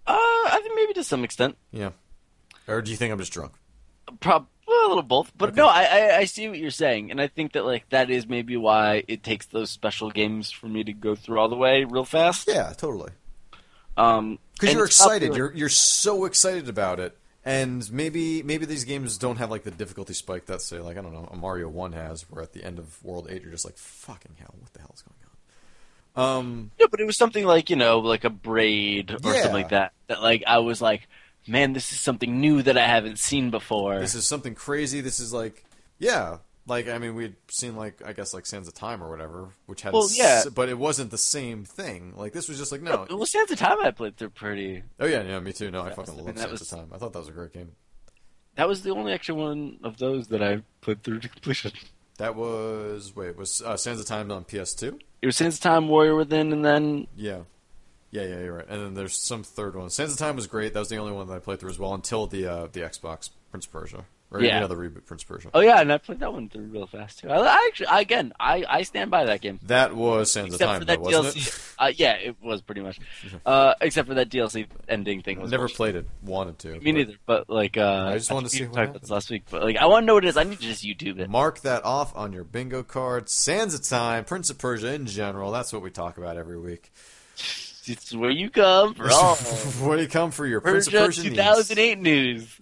Uh, 0.07 0.13
I 0.15 0.59
think 0.63 0.73
maybe 0.75 0.93
to 0.93 1.03
some 1.03 1.23
extent. 1.23 1.57
Yeah. 1.71 1.91
Or 2.67 2.81
do 2.81 2.91
you 2.91 2.97
think 2.97 3.11
I'm 3.11 3.19
just 3.19 3.33
drunk? 3.33 3.53
Probably 4.19 4.47
a 4.67 4.87
little 4.87 5.03
both, 5.03 5.31
but 5.37 5.49
Okay. 5.49 5.55
no, 5.61 5.67
I, 5.67 5.83
I 5.83 6.17
I 6.17 6.25
see 6.25 6.47
what 6.47 6.57
you're 6.57 6.71
saying, 6.71 7.11
and 7.11 7.19
I 7.21 7.27
think 7.27 7.53
that 7.53 7.65
like 7.65 7.87
that 7.89 8.09
is 8.09 8.27
maybe 8.27 8.57
why 8.57 9.03
it 9.07 9.21
takes 9.23 9.45
those 9.47 9.69
special 9.69 10.09
games 10.09 10.49
for 10.51 10.67
me 10.67 10.83
to 10.83 10.93
go 10.93 11.13
through 11.15 11.39
all 11.39 11.49
the 11.49 11.55
way 11.55 11.83
real 11.83 12.05
fast. 12.05 12.47
Yeah, 12.47 12.73
totally. 12.75 13.11
Um, 13.97 14.39
Because 14.53 14.73
you're 14.73 14.85
excited. 14.85 15.35
You're 15.35 15.53
you're 15.53 15.69
so 15.69 16.25
excited 16.25 16.69
about 16.69 16.99
it. 16.99 17.17
And 17.45 17.89
maybe 17.91 18.43
maybe 18.43 18.65
these 18.65 18.83
games 18.83 19.17
don't 19.17 19.37
have 19.37 19.49
like 19.49 19.63
the 19.63 19.71
difficulty 19.71 20.13
spike 20.13 20.45
that 20.47 20.61
say 20.61 20.79
like 20.79 20.97
I 20.97 21.01
don't 21.01 21.13
know 21.13 21.27
a 21.31 21.37
Mario 21.37 21.69
One 21.69 21.93
has, 21.93 22.23
where 22.29 22.43
at 22.43 22.53
the 22.53 22.63
end 22.63 22.79
of 22.79 23.01
World 23.03 23.27
Eight 23.29 23.41
you're 23.41 23.51
just 23.51 23.65
like 23.65 23.77
fucking 23.77 24.35
hell, 24.39 24.53
what 24.59 24.73
the 24.73 24.79
hell 24.79 24.91
is 24.93 25.01
going 25.01 25.15
on? 25.23 26.39
Um, 26.39 26.71
Yeah, 26.77 26.87
but 26.91 26.99
it 26.99 27.05
was 27.05 27.17
something 27.17 27.45
like 27.45 27.69
you 27.69 27.75
know, 27.77 27.99
like 27.99 28.25
a 28.25 28.29
braid 28.29 29.11
or 29.11 29.19
Yeah. 29.23 29.33
something 29.41 29.53
like 29.53 29.69
that. 29.69 29.93
That 30.07 30.21
like 30.21 30.43
I 30.47 30.57
was 30.59 30.81
like, 30.81 31.07
man, 31.47 31.71
this 31.73 31.93
is 31.93 31.99
something 32.01 32.41
new 32.41 32.61
that 32.63 32.77
I 32.77 32.85
haven't 32.85 33.19
seen 33.19 33.51
before. 33.51 33.99
this 33.99 34.15
is 34.15 34.27
something 34.27 34.53
crazy. 34.53 34.99
This 35.01 35.19
is 35.21 35.31
like 35.31 35.63
yeah, 35.97 36.37
like 36.69 36.87
I 36.87 36.97
mean 36.99 37.15
we'd 37.15 37.35
seen 37.49 37.75
like 37.75 38.01
I 38.05 38.13
guess 38.13 38.33
like 38.33 38.45
Sands 38.45 38.67
of 38.67 38.73
Time 38.73 39.03
or 39.03 39.09
whatever, 39.09 39.49
which 39.65 39.81
had 39.81 39.93
Well, 39.93 40.03
s- 40.05 40.17
yeah. 40.17 40.43
but 40.53 40.69
it 40.69 40.77
wasn't 40.77 41.11
the 41.11 41.17
same 41.17 41.65
thing. 41.65 42.13
Like 42.15 42.31
this 42.33 42.47
was 42.47 42.57
just 42.57 42.71
like 42.71 42.81
no, 42.81 43.05
well, 43.09 43.25
Sands 43.25 43.51
of 43.51 43.57
Time 43.59 43.77
I 43.83 43.91
played 43.91 44.15
through 44.17 44.29
pretty. 44.29 44.83
oh 44.99 45.05
yeah, 45.05 45.23
yeah, 45.23 45.39
me 45.39 45.51
too. 45.51 45.71
No, 45.71 45.81
I 45.81 45.91
fucking 45.91 46.15
love 46.15 46.37
Sands 46.37 46.51
was- 46.51 46.61
of 46.71 46.79
Time. 46.79 46.89
I 46.93 46.97
thought 46.97 47.11
that 47.13 47.19
was 47.19 47.27
a 47.29 47.33
great 47.33 47.51
game. 47.53 47.71
That 48.55 48.67
was 48.67 48.81
the 48.83 48.91
only 48.91 49.13
actual 49.13 49.37
one 49.37 49.79
of 49.83 49.97
those 49.97 50.27
that 50.29 50.43
I 50.43 50.61
played 50.81 51.01
through 51.03 51.19
to 51.19 51.29
completion. 51.29 51.71
That 52.17 52.35
was 52.35 53.15
wait 53.15 53.37
was 53.37 53.61
uh, 53.61 53.77
Sands 53.77 54.01
of 54.01 54.05
Time 54.05 54.29
on 54.31 54.43
PS2? 54.43 54.99
It 55.21 55.25
was 55.25 55.37
Sands 55.37 55.55
of 55.55 55.61
Time, 55.61 55.87
Warrior 55.87 56.15
Within, 56.15 56.51
and 56.53 56.63
then 56.65 57.07
Yeah. 57.15 57.39
Yeah, 58.11 58.23
yeah, 58.23 58.39
you're 58.39 58.55
right. 58.57 58.65
And 58.67 58.81
then 58.81 58.93
there's 58.95 59.15
some 59.21 59.43
third 59.43 59.75
one. 59.75 59.89
Sands 59.91 60.11
of 60.13 60.17
Time 60.17 60.35
was 60.35 60.47
great. 60.47 60.73
That 60.73 60.79
was 60.79 60.89
the 60.89 60.97
only 60.97 61.13
one 61.13 61.27
that 61.27 61.35
I 61.35 61.39
played 61.39 61.59
through 61.59 61.69
as 61.69 61.77
well 61.79 61.93
until 61.93 62.25
the 62.27 62.45
uh, 62.47 62.67
the 62.71 62.81
Xbox 62.81 63.29
Prince 63.51 63.67
of 63.67 63.71
Persia. 63.71 64.05
Or 64.31 64.39
Yeah. 64.43 64.67
the 64.67 64.75
reboot 64.75 65.07
Prince 65.07 65.23
of 65.23 65.27
Persia. 65.29 65.49
oh 65.55 65.59
yeah, 65.59 65.81
and 65.81 65.91
I 65.91 65.97
played 65.97 66.19
that 66.19 66.31
one 66.31 66.49
through 66.49 66.65
real 66.65 66.85
fast 66.85 67.17
too. 67.17 67.31
I, 67.31 67.37
I 67.39 67.65
actually, 67.67 67.87
I, 67.87 68.01
again, 68.01 68.31
I, 68.39 68.63
I 68.69 68.81
stand 68.83 69.09
by 69.09 69.25
that 69.25 69.41
game. 69.41 69.59
That 69.63 69.95
was 69.95 70.31
Sands 70.31 70.53
of 70.53 70.59
Time, 70.59 70.83
that 70.83 70.97
though, 71.03 71.19
wasn't 71.19 71.35
DLC. 71.35 71.47
it? 71.47 71.65
Uh, 71.79 71.91
yeah, 71.95 72.11
it 72.11 72.35
was 72.43 72.61
pretty 72.61 72.81
much. 72.81 72.99
Uh, 73.45 73.73
except 73.81 74.07
for 74.07 74.13
that 74.15 74.29
DLC 74.29 74.67
ending 74.87 75.21
thing. 75.23 75.39
Was 75.39 75.49
Never 75.49 75.63
bullshit. 75.63 75.77
played 75.77 75.95
it. 75.95 76.05
Wanted 76.21 76.59
to. 76.59 76.67
Me 76.73 76.79
but 76.79 76.93
neither. 76.93 77.13
But 77.25 77.49
like, 77.49 77.77
uh, 77.77 78.09
I 78.11 78.13
just 78.17 78.29
wanted 78.31 78.49
to 78.49 78.55
see 78.55 78.63
we 78.63 78.67
what 78.67 78.75
talked 78.75 78.75
about 78.75 78.87
happened. 78.87 79.03
this 79.03 79.09
last 79.09 79.29
week. 79.31 79.43
But 79.49 79.63
like, 79.63 79.77
I 79.77 79.85
want 79.87 80.03
to 80.03 80.05
know 80.05 80.13
what 80.15 80.25
it 80.25 80.27
is. 80.27 80.37
I 80.37 80.43
need 80.43 80.57
to 80.59 80.63
just 80.63 80.83
YouTube 80.83 81.19
it. 81.19 81.29
Mark 81.29 81.61
that 81.61 81.83
off 81.85 82.15
on 82.15 82.33
your 82.33 82.43
bingo 82.43 82.83
card. 82.83 83.29
Sands 83.29 83.73
of 83.73 83.81
Time, 83.87 84.25
Prince 84.25 84.49
of 84.49 84.57
Persia 84.59 84.93
in 84.93 85.05
general. 85.07 85.51
That's 85.51 85.71
what 85.73 85.81
we 85.81 85.89
talk 85.89 86.17
about 86.19 86.37
every 86.37 86.59
week. 86.59 86.91
It's 87.85 88.13
where 88.13 88.29
you 88.29 88.49
come 88.49 88.93
from. 88.95 89.07
Where 89.87 89.97
you 89.97 90.07
come 90.07 90.31
for 90.31 90.45
your 90.45 90.61
Prince 90.61 90.87
of 90.87 90.93
Persia 90.93 91.21
Persia 91.21 91.23
needs? 91.23 91.35
2008 91.37 91.99
news. 91.99 92.61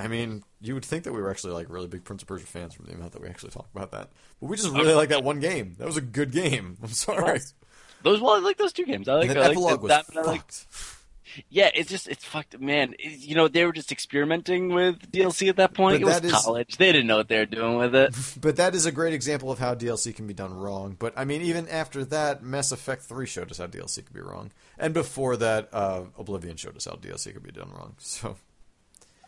I 0.00 0.08
mean, 0.08 0.42
you 0.60 0.74
would 0.74 0.84
think 0.84 1.04
that 1.04 1.12
we 1.12 1.20
were 1.20 1.30
actually 1.30 1.52
like 1.52 1.68
really 1.68 1.86
big 1.88 2.04
Prince 2.04 2.22
of 2.22 2.28
Persia 2.28 2.46
fans 2.46 2.74
from 2.74 2.86
the 2.86 2.94
amount 2.94 3.12
that 3.12 3.22
we 3.22 3.28
actually 3.28 3.50
talk 3.50 3.66
about 3.74 3.90
that. 3.92 4.10
But 4.40 4.46
we 4.48 4.56
just 4.56 4.70
really 4.70 4.94
like 4.94 5.10
that 5.10 5.22
one 5.22 5.40
game. 5.40 5.74
That 5.78 5.86
was 5.86 5.96
a 5.96 6.02
good 6.02 6.32
game. 6.32 6.78
I'm 6.82 6.88
sorry. 6.88 7.34
was. 7.34 7.54
Those 8.02 8.20
well, 8.20 8.34
I 8.34 8.38
like 8.38 8.56
those 8.56 8.72
two 8.72 8.86
games. 8.86 9.08
I 9.08 9.14
like, 9.14 9.30
I 9.30 9.34
like 9.34 9.50
Epilogue 9.50 9.82
was 9.82 9.90
that, 9.90 10.14
like 10.14 10.40
fucked. 10.50 10.66
Yeah, 11.48 11.70
it's 11.72 11.88
just 11.88 12.08
it's 12.08 12.24
fucked, 12.24 12.58
man. 12.60 12.94
It- 12.98 13.20
you 13.20 13.36
know, 13.36 13.46
they 13.46 13.64
were 13.64 13.72
just 13.72 13.92
experimenting 13.92 14.74
with 14.74 15.12
DLC 15.12 15.48
at 15.48 15.56
that 15.56 15.74
point. 15.74 16.00
But 16.00 16.02
it 16.02 16.04
was 16.06 16.20
that 16.20 16.24
is- 16.24 16.32
college; 16.32 16.76
they 16.76 16.90
didn't 16.90 17.06
know 17.06 17.18
what 17.18 17.28
they 17.28 17.38
were 17.38 17.46
doing 17.46 17.76
with 17.78 17.94
it. 17.94 18.16
But 18.40 18.56
that 18.56 18.74
is 18.74 18.84
a 18.84 18.90
great 18.90 19.14
example 19.14 19.52
of 19.52 19.60
how 19.60 19.76
DLC 19.76 20.12
can 20.12 20.26
be 20.26 20.34
done 20.34 20.52
wrong. 20.52 20.96
But 20.98 21.12
I 21.16 21.24
mean, 21.24 21.42
even 21.42 21.68
after 21.68 22.04
that, 22.06 22.42
Mass 22.42 22.72
Effect 22.72 23.02
3 23.02 23.26
showed 23.26 23.50
us 23.52 23.58
how 23.58 23.68
DLC 23.68 24.04
could 24.04 24.12
be 24.12 24.20
wrong. 24.20 24.50
And 24.76 24.92
before 24.92 25.36
that, 25.36 25.68
uh, 25.72 26.02
Oblivion 26.18 26.56
showed 26.56 26.76
us 26.76 26.86
how 26.86 26.92
DLC 26.96 27.32
could 27.32 27.44
be 27.44 27.52
done 27.52 27.70
wrong. 27.70 27.94
So, 28.00 28.36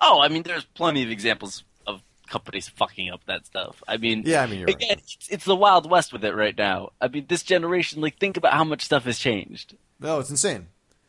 Oh, 0.02 0.20
I 0.20 0.28
mean, 0.28 0.42
there's 0.42 0.64
plenty 0.64 1.02
of 1.02 1.10
examples 1.10 1.64
of 1.86 2.02
companies 2.28 2.68
fucking 2.68 3.10
up 3.10 3.24
that 3.26 3.46
stuff. 3.46 3.82
I 3.86 3.96
mean, 3.96 4.24
yeah, 4.26 4.42
I 4.42 4.46
mean, 4.46 4.62
again, 4.64 4.88
right. 4.90 4.98
it's, 4.98 5.28
it's 5.30 5.44
the 5.44 5.56
wild 5.56 5.88
west 5.88 6.12
with 6.12 6.24
it 6.24 6.34
right 6.34 6.56
now. 6.56 6.90
I 7.00 7.08
mean, 7.08 7.26
this 7.28 7.42
generation, 7.42 8.02
like, 8.02 8.18
think 8.18 8.36
about 8.36 8.52
how 8.52 8.64
much 8.64 8.84
stuff 8.84 9.04
has 9.04 9.18
changed. 9.18 9.76
No, 10.00 10.18
it's 10.18 10.30
insane. 10.30 10.66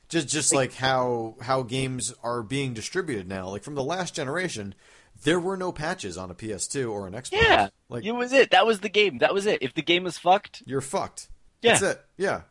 Just 0.10 0.30
just 0.30 0.54
like 0.54 0.76
how 0.76 1.36
how 1.42 1.64
games 1.64 2.14
are 2.22 2.44
being 2.44 2.76
distributed 2.76 3.28
now. 3.28 3.50
Like 3.50 3.64
from 3.64 3.74
the 3.74 3.84
last 3.84 4.14
generation, 4.14 4.76
there 5.24 5.40
were 5.40 5.58
no 5.58 5.72
patches 5.72 6.20
on 6.20 6.30
a 6.30 6.36
PS2 6.36 6.92
or 6.92 7.08
an 7.08 7.14
Xbox. 7.14 7.32
Yeah, 7.32 7.70
like 7.90 8.06
it 8.06 8.12
was 8.12 8.32
it. 8.32 8.52
That 8.52 8.68
was 8.68 8.82
the 8.82 8.90
game. 8.90 9.20
That 9.20 9.34
was 9.34 9.48
it. 9.48 9.64
If 9.64 9.74
the 9.74 9.82
game 9.82 10.04
was 10.04 10.20
fucked, 10.20 10.62
you're 10.68 10.82
fucked. 10.82 11.30
Yeah. 11.64 11.72
That's 11.72 11.96
it. 11.96 12.06
Yeah. 12.18 12.42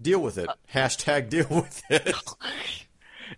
Deal 0.00 0.20
with 0.20 0.38
it. 0.38 0.48
Uh, 0.48 0.54
Hashtag 0.72 1.28
deal 1.28 1.48
with 1.50 1.82
it. 1.90 2.14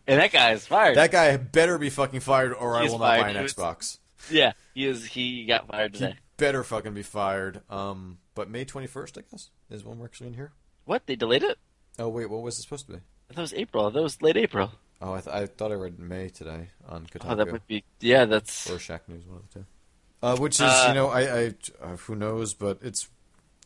and 0.06 0.20
that 0.20 0.32
guy 0.32 0.52
is 0.52 0.66
fired. 0.66 0.96
that 0.96 1.10
guy 1.12 1.36
better 1.36 1.78
be 1.78 1.90
fucking 1.90 2.20
fired, 2.20 2.52
or 2.54 2.76
I 2.76 2.82
will 2.84 2.92
not 2.98 2.98
buy 3.20 3.28
an 3.30 3.42
was- 3.42 3.54
Xbox. 3.54 3.98
yeah, 4.30 4.52
he 4.74 4.86
is. 4.86 5.04
He 5.06 5.44
got 5.46 5.66
fired 5.68 5.92
He 5.94 5.98
today. 6.00 6.16
better 6.36 6.62
fucking 6.64 6.94
be 6.94 7.02
fired. 7.02 7.60
Um, 7.70 8.18
but 8.34 8.48
May 8.50 8.64
21st, 8.64 9.18
I 9.18 9.22
guess, 9.30 9.50
is 9.70 9.84
when 9.84 9.98
we're 9.98 10.06
actually 10.06 10.28
in 10.28 10.34
here. 10.34 10.52
What? 10.84 11.06
They 11.06 11.16
delayed 11.16 11.42
it? 11.42 11.58
Oh 11.98 12.08
wait, 12.08 12.28
what 12.30 12.42
was 12.42 12.58
it 12.58 12.62
supposed 12.62 12.86
to 12.86 12.94
be? 12.94 12.98
That 13.28 13.40
was 13.40 13.54
April. 13.54 13.90
That 13.90 14.02
was 14.02 14.20
late 14.22 14.36
April. 14.36 14.72
Oh, 15.00 15.12
I, 15.14 15.20
th- 15.20 15.34
I 15.34 15.46
thought 15.46 15.70
I 15.72 15.74
read 15.74 15.98
May 15.98 16.28
today 16.28 16.68
on 16.88 17.06
Kotaku 17.06 17.30
Oh, 17.32 17.34
that 17.34 17.50
would 17.52 17.66
be. 17.66 17.84
Yeah, 18.00 18.24
that's. 18.26 18.70
or 18.70 18.74
Shacknews, 18.76 19.26
one 19.26 19.38
of 19.38 19.48
the 19.52 19.58
two. 19.60 19.64
Uh, 20.22 20.36
which 20.36 20.54
is, 20.54 20.60
Uh, 20.62 20.84
you 20.88 20.94
know, 20.94 21.08
I, 21.08 21.20
I 21.40 21.54
uh, 21.82 21.96
who 21.96 22.14
knows, 22.16 22.54
but 22.54 22.78
it's, 22.80 23.08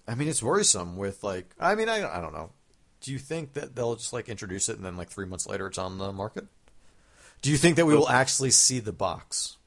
I 0.08 0.14
mean, 0.16 0.26
it's 0.28 0.42
worrisome 0.42 0.96
with 0.96 1.22
like, 1.22 1.54
I 1.60 1.74
mean, 1.76 1.88
I, 1.88 2.18
I 2.18 2.20
don't 2.20 2.32
know. 2.32 2.50
Do 3.00 3.12
you 3.12 3.18
think 3.18 3.52
that 3.54 3.74
they'll 3.74 3.96
just 3.96 4.12
like 4.12 4.28
introduce 4.28 4.68
it 4.68 4.76
and 4.76 4.84
then 4.84 4.96
like 4.96 5.08
three 5.08 5.26
months 5.26 5.46
later 5.46 5.66
it's 5.66 5.78
on 5.78 5.98
the 5.98 6.12
market? 6.12 6.46
Do 7.40 7.50
you 7.50 7.56
think 7.56 7.76
that 7.76 7.86
we 7.86 7.94
will 7.94 8.08
actually 8.08 8.50
see 8.50 8.80
the 8.80 8.92
box 8.92 9.58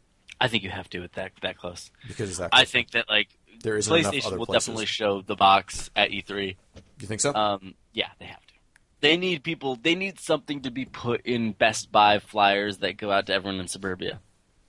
I 0.41 0.47
think 0.47 0.63
you 0.63 0.71
have 0.71 0.89
to 0.89 0.99
with 0.99 1.13
that 1.13 1.31
that 1.43 1.57
close. 1.57 1.91
because 2.07 2.37
that? 2.37 2.49
I 2.51 2.65
think 2.65 2.91
that 2.91 3.07
like 3.07 3.29
there 3.61 3.75
enough 3.75 3.87
PlayStation 3.87 4.39
will 4.39 4.47
places. 4.47 4.65
definitely 4.65 4.87
show 4.87 5.21
the 5.21 5.35
box 5.35 5.91
at 5.95 6.09
E3. 6.09 6.55
You 6.99 7.07
think 7.07 7.21
so? 7.21 7.33
Um, 7.33 7.75
yeah, 7.93 8.07
they 8.19 8.25
have 8.25 8.41
to. 8.47 8.53
They 9.01 9.17
need 9.17 9.43
people. 9.43 9.75
They 9.75 9.93
need 9.93 10.19
something 10.19 10.61
to 10.61 10.71
be 10.71 10.85
put 10.85 11.21
in 11.27 11.51
Best 11.51 11.91
Buy 11.91 12.17
flyers 12.17 12.79
that 12.79 12.97
go 12.97 13.11
out 13.11 13.27
to 13.27 13.33
everyone 13.33 13.59
in 13.59 13.67
suburbia. 13.67 14.19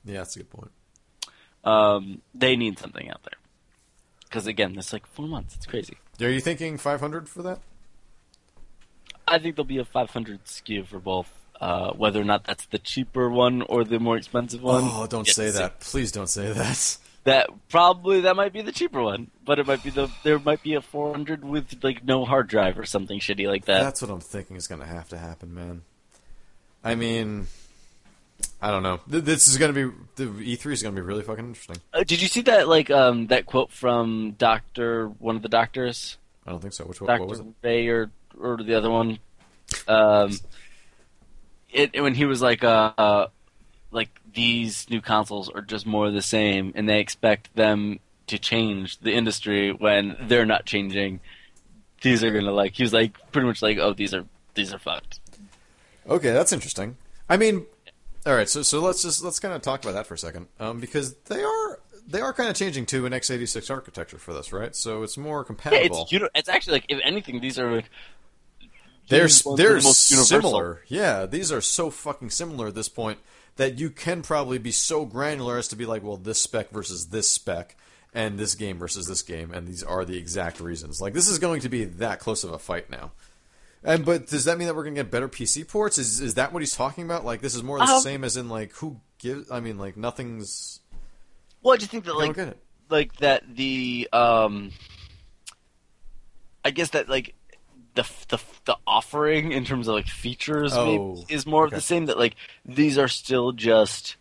yeah, 0.05 0.19
that's 0.19 0.37
a 0.37 0.41
good 0.41 0.51
point. 0.51 0.71
Um, 1.65 2.21
they 2.35 2.55
need 2.55 2.79
something 2.79 3.09
out 3.09 3.23
there. 3.23 3.39
Because 4.25 4.47
again, 4.47 4.77
it's 4.77 4.93
like 4.93 5.07
four 5.07 5.27
months. 5.27 5.55
It's 5.57 5.67
crazy. 5.67 5.97
Are 6.21 6.29
you 6.29 6.41
thinking 6.41 6.77
500 6.77 7.31
for 7.31 7.43
that? 7.43 7.61
I 9.33 9.39
think 9.39 9.57
there'll 9.57 9.65
be 9.65 9.79
a 9.79 9.85
500 9.85 10.45
SKU 10.45 10.87
for 10.87 10.99
both. 10.99 11.31
Uh, 11.59 11.93
whether 11.93 12.21
or 12.21 12.25
not 12.25 12.45
that's 12.45 12.67
the 12.67 12.79
cheaper 12.79 13.31
one 13.31 13.63
or 13.63 13.85
the 13.85 14.01
more 14.01 14.17
expensive 14.17 14.63
one. 14.63 14.83
Oh, 14.85 15.07
don't 15.07 15.29
say 15.29 15.51
that. 15.51 15.81
Please 15.81 16.11
don't 16.11 16.29
say 16.29 16.53
that. 16.53 16.99
That 17.25 17.51
probably 17.69 18.23
that 18.23 18.35
might 18.35 18.53
be 18.53 18.63
the 18.63 18.73
cheaper 18.73 19.01
one, 19.01 19.31
but 19.45 19.61
it 19.61 19.67
might 19.67 19.83
be 19.85 19.91
the 19.91 20.11
there 20.25 20.41
might 20.41 20.61
be 20.65 20.75
a 20.75 20.81
400 20.81 21.45
with 21.45 21.83
like 21.85 22.05
no 22.05 22.25
hard 22.25 22.49
drive 22.49 22.77
or 22.77 22.85
something 22.85 23.21
shitty 23.21 23.47
like 23.47 23.67
that. 23.67 23.81
That's 23.81 24.03
what 24.03 24.11
I'm 24.11 24.19
thinking 24.21 24.57
is 24.57 24.67
going 24.67 24.81
to 24.81 24.87
have 24.89 25.09
to 25.11 25.19
happen, 25.19 25.55
man. 25.55 25.83
I 26.83 26.97
mean, 26.97 27.47
I 28.61 28.73
don't 28.73 28.83
know. 28.83 28.99
This 29.07 29.47
is 29.47 29.57
going 29.57 29.73
to 29.73 29.89
be 29.89 29.97
the 30.17 30.57
E3 30.57 30.73
is 30.73 30.83
going 30.83 30.97
to 30.97 31.01
be 31.01 31.07
really 31.07 31.23
fucking 31.23 31.47
interesting. 31.47 31.77
Uh, 31.95 32.03
did 32.03 32.21
you 32.21 32.27
see 32.27 32.43
that 32.43 32.67
like 32.67 32.91
um 32.91 33.29
that 33.29 33.47
quote 33.47 33.71
from 33.71 34.35
Doctor 34.37 35.07
one 35.07 35.37
of 35.37 35.43
the 35.43 35.49
doctors, 35.49 36.19
I 36.45 36.51
don't 36.51 36.61
think 36.61 36.75
so. 36.75 36.85
Which 36.85 37.01
one? 37.01 37.07
What 37.07 37.19
Doctor 37.19 37.29
was 37.29 37.39
it? 37.39 37.47
Ray 37.63 37.87
or 37.87 38.11
or 38.41 38.57
the 38.57 38.75
other 38.75 38.91
one? 38.91 39.19
Um, 39.89 40.39
it 41.71 42.01
when 42.01 42.15
he 42.15 42.25
was 42.25 42.43
like 42.43 42.63
uh, 42.65 42.93
uh 42.99 43.27
like 43.91 44.11
these 44.33 44.89
new 44.91 45.01
consoles 45.01 45.49
are 45.51 45.63
just 45.63 45.87
more 45.87 46.07
of 46.07 46.15
the 46.15 46.23
same, 46.23 46.73
and 46.75 46.89
they 46.89 47.01
expect 47.01 47.55
them 47.55 48.01
to 48.29 48.39
change 48.39 48.99
the 49.01 49.13
industry 49.13 49.73
when 49.73 50.17
they're 50.23 50.47
not 50.47 50.65
changing. 50.65 51.21
These 52.03 52.25
are 52.25 52.31
gonna 52.31 52.53
like 52.53 52.75
he 52.75 52.83
was 52.83 52.93
like 52.93 53.17
pretty 53.33 53.47
much 53.47 53.63
like 53.63 53.79
oh 53.79 53.93
these 53.93 54.15
are 54.15 54.25
these 54.55 54.73
are 54.73 54.79
fucked. 54.79 55.21
Okay, 56.09 56.33
that's 56.33 56.53
interesting. 56.53 56.97
I 57.29 57.37
mean, 57.37 57.67
all 58.27 58.35
right. 58.35 58.49
So 58.49 58.63
so 58.63 58.81
let's 58.81 59.03
just 59.03 59.23
let's 59.23 59.39
kind 59.39 59.55
of 59.55 59.63
talk 59.63 59.83
about 59.83 59.93
that 59.95 60.07
for 60.07 60.15
a 60.15 60.19
second, 60.19 60.49
um, 60.59 60.81
because 60.81 61.15
they 61.29 61.43
are 61.43 61.79
they 62.07 62.21
are 62.21 62.33
kind 62.33 62.49
of 62.49 62.57
changing 62.57 62.87
to 62.87 63.07
an 63.07 63.13
x86 63.13 63.71
architecture 63.71 64.19
for 64.19 64.33
this, 64.35 64.53
right? 64.53 64.75
So 64.75 65.03
it's 65.03 65.17
more 65.17 65.41
Yeah, 65.41 65.47
compatible. 65.47 66.03
it's 66.03 66.13
uni- 66.13 66.29
it's 66.35 66.49
actually 66.49 66.75
like 66.75 66.87
if 66.89 67.01
anything 67.05 67.41
these 67.41 67.59
are 67.59 67.71
like, 67.71 67.91
they're 69.09 69.23
these 69.25 69.45
ones 69.45 69.61
are 69.61 69.63
they're 69.63 69.75
the 69.79 69.83
most 69.85 70.11
universal. 70.11 70.41
similar. 70.41 70.83
Yeah, 70.89 71.27
these 71.27 71.51
are 71.53 71.61
so 71.61 71.91
fucking 71.91 72.31
similar 72.31 72.69
at 72.69 72.75
this 72.75 72.89
point 72.89 73.19
that 73.57 73.79
you 73.79 73.91
can 73.91 74.23
probably 74.23 74.59
be 74.59 74.73
so 74.73 75.05
granular 75.05 75.59
as 75.59 75.69
to 75.69 75.77
be 75.77 75.85
like, 75.87 76.03
well, 76.03 76.17
this 76.17 76.41
spec 76.41 76.71
versus 76.71 77.09
this 77.09 77.29
spec, 77.29 77.77
and 78.15 78.39
this 78.39 78.55
game 78.55 78.79
versus 78.79 79.07
this 79.07 79.23
game, 79.23 79.53
and 79.53 79.67
these 79.67 79.83
are 79.83 80.05
the 80.05 80.17
exact 80.17 80.61
reasons. 80.61 81.01
Like 81.01 81.13
this 81.15 81.29
is 81.29 81.39
going 81.39 81.61
to 81.63 81.69
be 81.69 81.85
that 81.85 82.19
close 82.21 82.45
of 82.45 82.53
a 82.53 82.59
fight 82.59 82.91
now. 82.91 83.13
And 83.85 84.05
but 84.05 84.29
does 84.29 84.45
that 84.45 84.59
mean 84.59 84.69
that 84.69 84.77
we're 84.77 84.85
going 84.85 84.95
to 84.95 85.03
get 85.03 85.11
better 85.11 85.29
PC 85.29 85.67
ports? 85.67 85.99
Is 85.99 86.21
is 86.21 86.35
that 86.35 86.53
what 86.53 86.63
he's 86.63 86.77
talking 86.77 87.05
about? 87.05 87.25
Like 87.25 87.41
this 87.41 87.55
is 87.55 87.63
more 87.63 87.79
the 87.79 87.85
Um, 87.85 88.01
same 88.01 88.23
as 88.25 88.37
in 88.37 88.49
like 88.49 88.73
who 88.75 89.01
gives? 89.19 89.51
I 89.51 89.61
mean, 89.61 89.77
like 89.77 89.97
nothing's. 89.97 90.79
Well, 91.63 91.75
I 91.75 91.77
just 91.79 91.91
think 91.91 92.05
that 92.05 92.15
like 92.17 92.27
don't 92.37 92.47
get 92.47 92.49
it. 92.49 92.59
like 92.91 93.15
that 93.17 93.43
the 93.57 94.09
um 94.13 94.71
I 96.65 96.71
guess 96.71 96.91
that 96.91 97.09
like 97.09 97.35
the 97.95 98.09
the 98.29 98.39
the 98.65 98.77
offering 98.87 99.53
in 99.53 99.65
terms 99.65 99.89
of 99.89 99.95
like 99.95 100.07
features 100.09 100.73
maybe 100.75 100.99
Oh, 100.99 101.25
is 101.29 101.47
more 101.47 101.65
of 101.65 101.71
the 101.71 101.81
same 101.81 102.07
that 102.07 102.19
like 102.19 102.37
these 102.65 102.97
are 102.99 103.09
still 103.09 103.53
just 103.53 104.17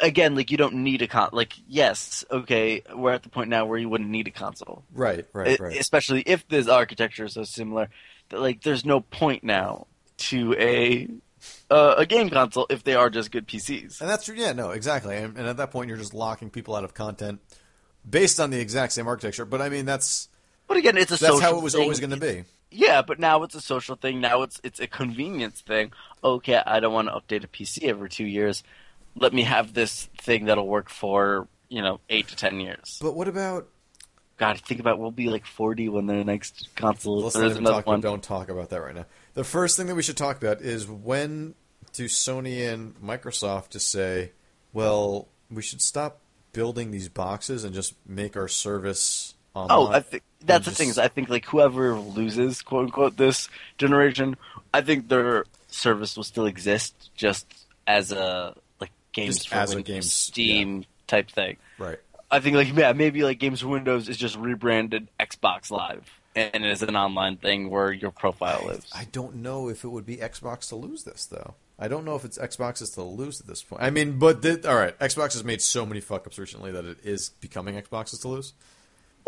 again 0.00 0.34
like 0.34 0.50
you 0.50 0.56
don't 0.56 0.74
need 0.74 1.00
a 1.02 1.06
con 1.08 1.30
like 1.32 1.54
yes 1.66 2.24
okay 2.30 2.82
we're 2.94 3.12
at 3.12 3.22
the 3.22 3.28
point 3.28 3.48
now 3.48 3.64
where 3.64 3.78
you 3.78 3.88
wouldn't 3.88 4.10
need 4.10 4.26
a 4.26 4.30
console 4.30 4.82
Right, 4.92 5.24
right, 5.32 5.58
right. 5.58 5.76
especially 5.78 6.22
if 6.26 6.46
this 6.48 6.68
architecture 6.68 7.24
is 7.24 7.32
so 7.34 7.44
similar 7.44 7.88
that 8.28 8.40
like 8.40 8.62
there's 8.62 8.84
no 8.84 9.00
point 9.00 9.42
now 9.44 9.86
to 10.18 10.54
a 10.58 11.08
uh, 11.70 11.94
a 11.98 12.04
game 12.04 12.28
console 12.28 12.66
if 12.68 12.82
they 12.84 12.94
are 12.94 13.08
just 13.08 13.30
good 13.30 13.46
PCs 13.46 14.00
And 14.00 14.10
that's 14.10 14.24
true. 14.24 14.34
Yeah, 14.36 14.52
no, 14.52 14.70
exactly. 14.70 15.16
And, 15.16 15.38
and 15.38 15.46
at 15.46 15.56
that 15.58 15.70
point, 15.70 15.88
you're 15.88 15.96
just 15.96 16.12
locking 16.12 16.50
people 16.50 16.74
out 16.74 16.82
of 16.82 16.94
content 16.94 17.40
based 18.08 18.40
on 18.40 18.50
the 18.50 18.58
exact 18.58 18.92
same 18.92 19.06
architecture. 19.06 19.44
But 19.44 19.62
I 19.62 19.68
mean, 19.68 19.86
that's 19.86 20.28
but 20.68 20.76
again 20.76 20.96
it's 20.96 21.10
a 21.10 21.16
social 21.16 21.34
media. 21.36 21.40
that's 21.40 21.42
how 21.42 21.48
social 21.48 21.58
it 21.58 21.64
was 21.64 21.72
thing. 21.74 21.82
always 21.82 22.00
going 22.00 22.10
to 22.10 22.16
be. 22.18 22.44
Yeah, 22.70 23.02
but 23.02 23.18
now 23.18 23.42
it's 23.42 23.54
a 23.54 23.60
social 23.60 23.96
thing. 23.96 24.20
Now 24.20 24.42
it's 24.42 24.60
it's 24.62 24.78
a 24.78 24.86
convenience 24.86 25.60
thing. 25.62 25.92
Okay, 26.22 26.60
I 26.64 26.80
don't 26.80 26.92
want 26.92 27.08
to 27.08 27.14
update 27.14 27.42
a 27.44 27.48
PC 27.48 27.84
every 27.84 28.08
two 28.10 28.26
years. 28.26 28.62
Let 29.16 29.32
me 29.32 29.42
have 29.42 29.72
this 29.74 30.04
thing 30.18 30.44
that'll 30.44 30.66
work 30.68 30.90
for 30.90 31.48
you 31.68 31.82
know 31.82 32.00
eight 32.10 32.28
to 32.28 32.36
ten 32.36 32.60
years. 32.60 32.98
But 33.02 33.16
what 33.16 33.26
about? 33.26 33.66
God, 34.36 34.60
think 34.60 34.78
about 34.78 34.98
we'll 35.00 35.10
be 35.10 35.30
like 35.30 35.46
forty 35.46 35.88
when 35.88 36.06
the 36.06 36.22
next 36.24 36.68
console. 36.76 37.22
Let's 37.22 37.34
there 37.34 37.42
not 37.42 37.50
is 37.50 37.56
even 37.56 37.66
another 37.66 37.78
talk. 37.82 37.86
one. 37.86 38.00
Don't 38.00 38.22
talk 38.22 38.48
about 38.50 38.68
that 38.70 38.80
right 38.82 38.94
now. 38.94 39.06
The 39.34 39.44
first 39.44 39.76
thing 39.76 39.86
that 39.86 39.94
we 39.96 40.02
should 40.02 40.16
talk 40.16 40.36
about 40.36 40.60
is 40.60 40.86
when 40.86 41.54
do 41.94 42.04
Sony 42.04 42.72
and 42.72 42.94
Microsoft 43.00 43.70
just 43.70 43.90
say, 43.90 44.32
"Well, 44.72 45.26
we 45.50 45.62
should 45.62 45.80
stop 45.80 46.20
building 46.52 46.90
these 46.90 47.08
boxes 47.08 47.64
and 47.64 47.74
just 47.74 47.94
make 48.06 48.36
our 48.36 48.46
service 48.46 49.34
online." 49.34 49.37
Oh, 49.70 49.88
I 49.88 50.00
think 50.00 50.22
that's 50.44 50.64
the 50.66 50.70
thing. 50.70 50.88
Is 50.88 50.98
I 50.98 51.08
think 51.08 51.28
like 51.28 51.44
whoever 51.46 51.94
loses, 51.94 52.62
quote 52.62 52.86
unquote, 52.86 53.16
this 53.16 53.48
generation, 53.78 54.36
I 54.72 54.80
think 54.82 55.08
their 55.08 55.44
service 55.68 56.16
will 56.16 56.24
still 56.24 56.46
exist 56.46 57.10
just 57.14 57.46
as 57.86 58.12
a 58.12 58.54
like 58.80 58.90
games 59.12 59.36
Just 59.36 59.48
for 59.48 59.56
as 59.56 59.72
a 59.72 59.76
Windows, 59.76 59.92
games- 59.94 60.12
Steam 60.12 60.84
type 61.06 61.30
thing. 61.30 61.56
right. 61.78 61.98
I 62.30 62.40
think 62.40 62.56
like 62.56 62.74
yeah, 62.76 62.92
maybe 62.92 63.22
like 63.24 63.38
Games 63.38 63.62
for 63.62 63.68
Windows 63.68 64.08
is 64.10 64.18
just 64.18 64.36
rebranded 64.36 65.08
Xbox 65.18 65.70
Live 65.70 66.10
and 66.36 66.62
it 66.64 66.70
is 66.70 66.82
an 66.82 66.94
online 66.94 67.38
thing 67.38 67.70
where 67.70 67.90
your 67.90 68.10
profile 68.10 68.64
lives. 68.66 68.90
I 68.94 69.06
don't 69.10 69.36
know 69.36 69.68
if 69.70 69.82
it 69.82 69.88
would 69.88 70.04
be 70.04 70.18
Xbox 70.18 70.68
to 70.68 70.76
lose 70.76 71.04
this 71.04 71.24
though. 71.24 71.54
I 71.78 71.88
don't 71.88 72.04
know 72.04 72.16
if 72.16 72.24
it's 72.24 72.36
Xbox's 72.36 72.90
to 72.90 73.02
lose 73.02 73.40
at 73.40 73.46
this 73.46 73.62
point. 73.62 73.82
I 73.82 73.90
mean, 73.90 74.18
but 74.18 74.42
the, 74.42 74.68
all 74.68 74.76
right, 74.76 74.98
Xbox 74.98 75.32
has 75.34 75.44
made 75.44 75.62
so 75.62 75.86
many 75.86 76.00
fuck 76.00 76.26
ups 76.26 76.38
recently 76.38 76.70
that 76.72 76.84
it 76.84 76.98
is 77.04 77.30
becoming 77.40 77.76
Xbox's 77.76 78.18
to 78.20 78.28
lose. 78.28 78.52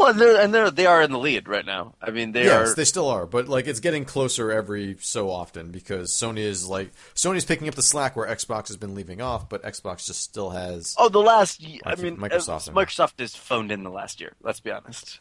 Well, 0.01 0.15
they're, 0.15 0.41
and 0.41 0.55
they're 0.55 0.71
they 0.71 0.87
are 0.87 1.03
in 1.03 1.13
the 1.13 1.19
lead 1.19 1.47
right 1.47 1.65
now. 1.65 1.95
I 2.01 2.11
mean, 2.11 2.33
they 2.33 2.45
yes, 2.45 2.71
are. 2.71 2.75
they 2.75 2.85
still 2.85 3.09
are, 3.09 3.27
but 3.27 3.49
like 3.49 3.67
it's 3.67 3.81
getting 3.81 4.05
closer 4.05 4.51
every 4.51 4.97
so 5.01 5.31
often 5.31 5.71
because 5.71 6.11
Sony 6.11 6.39
is 6.39 6.67
like 6.67 6.91
Sony's 7.15 7.45
picking 7.45 7.69
up 7.69 7.75
the 7.75 7.83
slack 7.83 8.17
where 8.17 8.27
Xbox 8.27 8.69
has 8.69 8.79
been 8.79 8.95
leaving 8.95 9.21
off, 9.21 9.49
but 9.49 9.63
Xbox 9.63 10.07
just 10.07 10.23
still 10.23 10.51
has. 10.51 10.95
Oh, 10.99 11.11
the 11.11 11.21
last. 11.21 11.63
I, 11.85 11.91
Like 11.91 11.99
mean, 11.99 12.17
Microsoft, 12.17 12.69
uh, 12.69 12.71
I 12.71 12.75
mean. 12.75 12.87
Microsoft 12.87 13.21
is 13.21 13.37
phoned 13.37 13.71
in 13.71 13.83
the 13.83 13.91
last 13.91 14.21
year. 14.21 14.33
Let's 14.43 14.61
be 14.61 14.71
honest. 14.71 15.21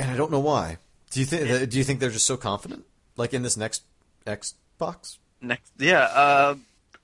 And 0.00 0.10
I 0.10 0.16
don't 0.16 0.30
know 0.30 0.40
why. 0.40 0.78
Do 1.10 1.20
you 1.20 1.26
think? 1.26 1.70
Do 1.70 1.78
you 1.78 1.84
think 1.84 2.00
they're 2.00 2.10
just 2.10 2.26
so 2.26 2.36
confident, 2.36 2.84
like 3.16 3.34
in 3.34 3.42
this 3.42 3.56
next 3.56 3.84
Xbox? 4.26 5.18
Next, 5.40 5.70
yeah, 5.78 6.04
uh, 6.04 6.54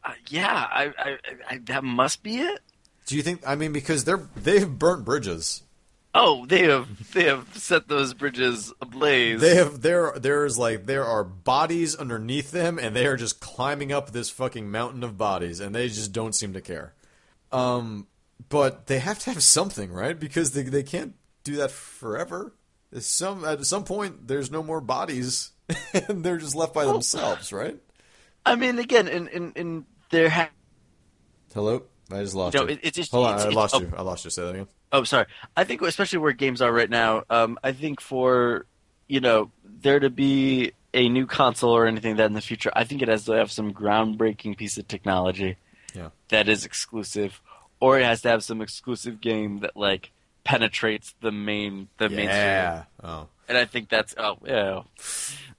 uh, 0.02 0.12
yeah, 0.28 0.66
I, 0.70 0.92
I, 0.98 1.18
I, 1.48 1.58
that 1.66 1.84
must 1.84 2.22
be 2.22 2.38
it. 2.38 2.60
Do 3.06 3.16
you 3.16 3.22
think? 3.22 3.42
I 3.46 3.54
mean, 3.54 3.72
because 3.72 4.04
they're 4.04 4.26
they've 4.34 4.68
burnt 4.68 5.04
bridges. 5.04 5.62
Oh, 6.12 6.44
they 6.46 6.64
have 6.64 7.12
they 7.12 7.24
have 7.24 7.56
set 7.56 7.86
those 7.86 8.14
bridges 8.14 8.72
ablaze. 8.80 9.40
They 9.40 9.54
have 9.54 9.80
there. 9.80 10.12
There's 10.16 10.58
like 10.58 10.86
there 10.86 11.04
are 11.04 11.22
bodies 11.22 11.94
underneath 11.94 12.50
them, 12.50 12.78
and 12.80 12.96
they 12.96 13.06
are 13.06 13.16
just 13.16 13.38
climbing 13.40 13.92
up 13.92 14.10
this 14.10 14.28
fucking 14.28 14.70
mountain 14.70 15.04
of 15.04 15.16
bodies, 15.16 15.60
and 15.60 15.72
they 15.74 15.86
just 15.88 16.12
don't 16.12 16.34
seem 16.34 16.52
to 16.54 16.60
care. 16.60 16.94
Um, 17.52 18.08
but 18.48 18.86
they 18.86 18.98
have 18.98 19.20
to 19.20 19.30
have 19.32 19.42
something, 19.42 19.92
right? 19.92 20.18
Because 20.18 20.50
they 20.50 20.62
they 20.62 20.82
can't 20.82 21.14
do 21.44 21.56
that 21.56 21.70
forever. 21.70 22.54
Some 22.98 23.44
at 23.44 23.64
some 23.64 23.84
point, 23.84 24.26
there's 24.26 24.50
no 24.50 24.64
more 24.64 24.80
bodies, 24.80 25.52
and 26.08 26.24
they're 26.24 26.38
just 26.38 26.56
left 26.56 26.74
by 26.74 26.86
themselves, 26.86 27.52
right? 27.52 27.78
I 28.44 28.56
mean, 28.56 28.80
again, 28.80 29.06
in 29.06 29.28
in, 29.28 29.52
in 29.52 29.86
their 30.10 30.28
ha- 30.28 30.50
Hello, 31.54 31.84
I 32.10 32.20
just 32.22 32.34
lost 32.34 32.54
No, 32.56 32.62
you. 32.62 32.68
it- 32.70 32.80
it's 32.82 32.96
just- 32.96 33.12
Hold 33.12 33.26
on, 33.28 33.38
I 33.40 33.48
lost 33.50 33.76
oh. 33.76 33.80
you. 33.80 33.92
I 33.96 34.02
lost 34.02 34.24
you. 34.24 34.30
Say 34.30 34.42
that 34.42 34.50
again. 34.50 34.68
Oh, 34.92 35.04
sorry. 35.04 35.26
I 35.56 35.64
think 35.64 35.82
especially 35.82 36.18
where 36.18 36.32
games 36.32 36.60
are 36.60 36.72
right 36.72 36.90
now. 36.90 37.22
Um, 37.30 37.58
I 37.62 37.72
think 37.72 38.00
for 38.00 38.66
you 39.08 39.20
know 39.20 39.50
there 39.64 40.00
to 40.00 40.10
be 40.10 40.72
a 40.92 41.08
new 41.08 41.26
console 41.26 41.70
or 41.76 41.86
anything 41.86 42.12
like 42.12 42.18
that 42.18 42.26
in 42.26 42.32
the 42.32 42.40
future, 42.40 42.70
I 42.74 42.84
think 42.84 43.00
it 43.02 43.08
has 43.08 43.24
to 43.26 43.32
have 43.32 43.50
some 43.52 43.72
groundbreaking 43.72 44.56
piece 44.56 44.76
of 44.78 44.88
technology 44.88 45.56
Yeah. 45.94 46.08
that 46.30 46.48
is 46.48 46.64
exclusive, 46.64 47.40
or 47.78 47.98
it 47.98 48.04
has 48.04 48.22
to 48.22 48.28
have 48.28 48.42
some 48.42 48.60
exclusive 48.60 49.20
game 49.20 49.60
that 49.60 49.76
like 49.76 50.10
penetrates 50.42 51.14
the 51.20 51.30
main 51.30 51.88
the 51.98 52.08
mainstream. 52.08 52.30
Yeah. 52.30 52.84
Oh. 53.04 53.28
And 53.48 53.56
I 53.58 53.64
think 53.66 53.88
that's 53.88 54.14
oh 54.18 54.38
yeah. 54.44 54.82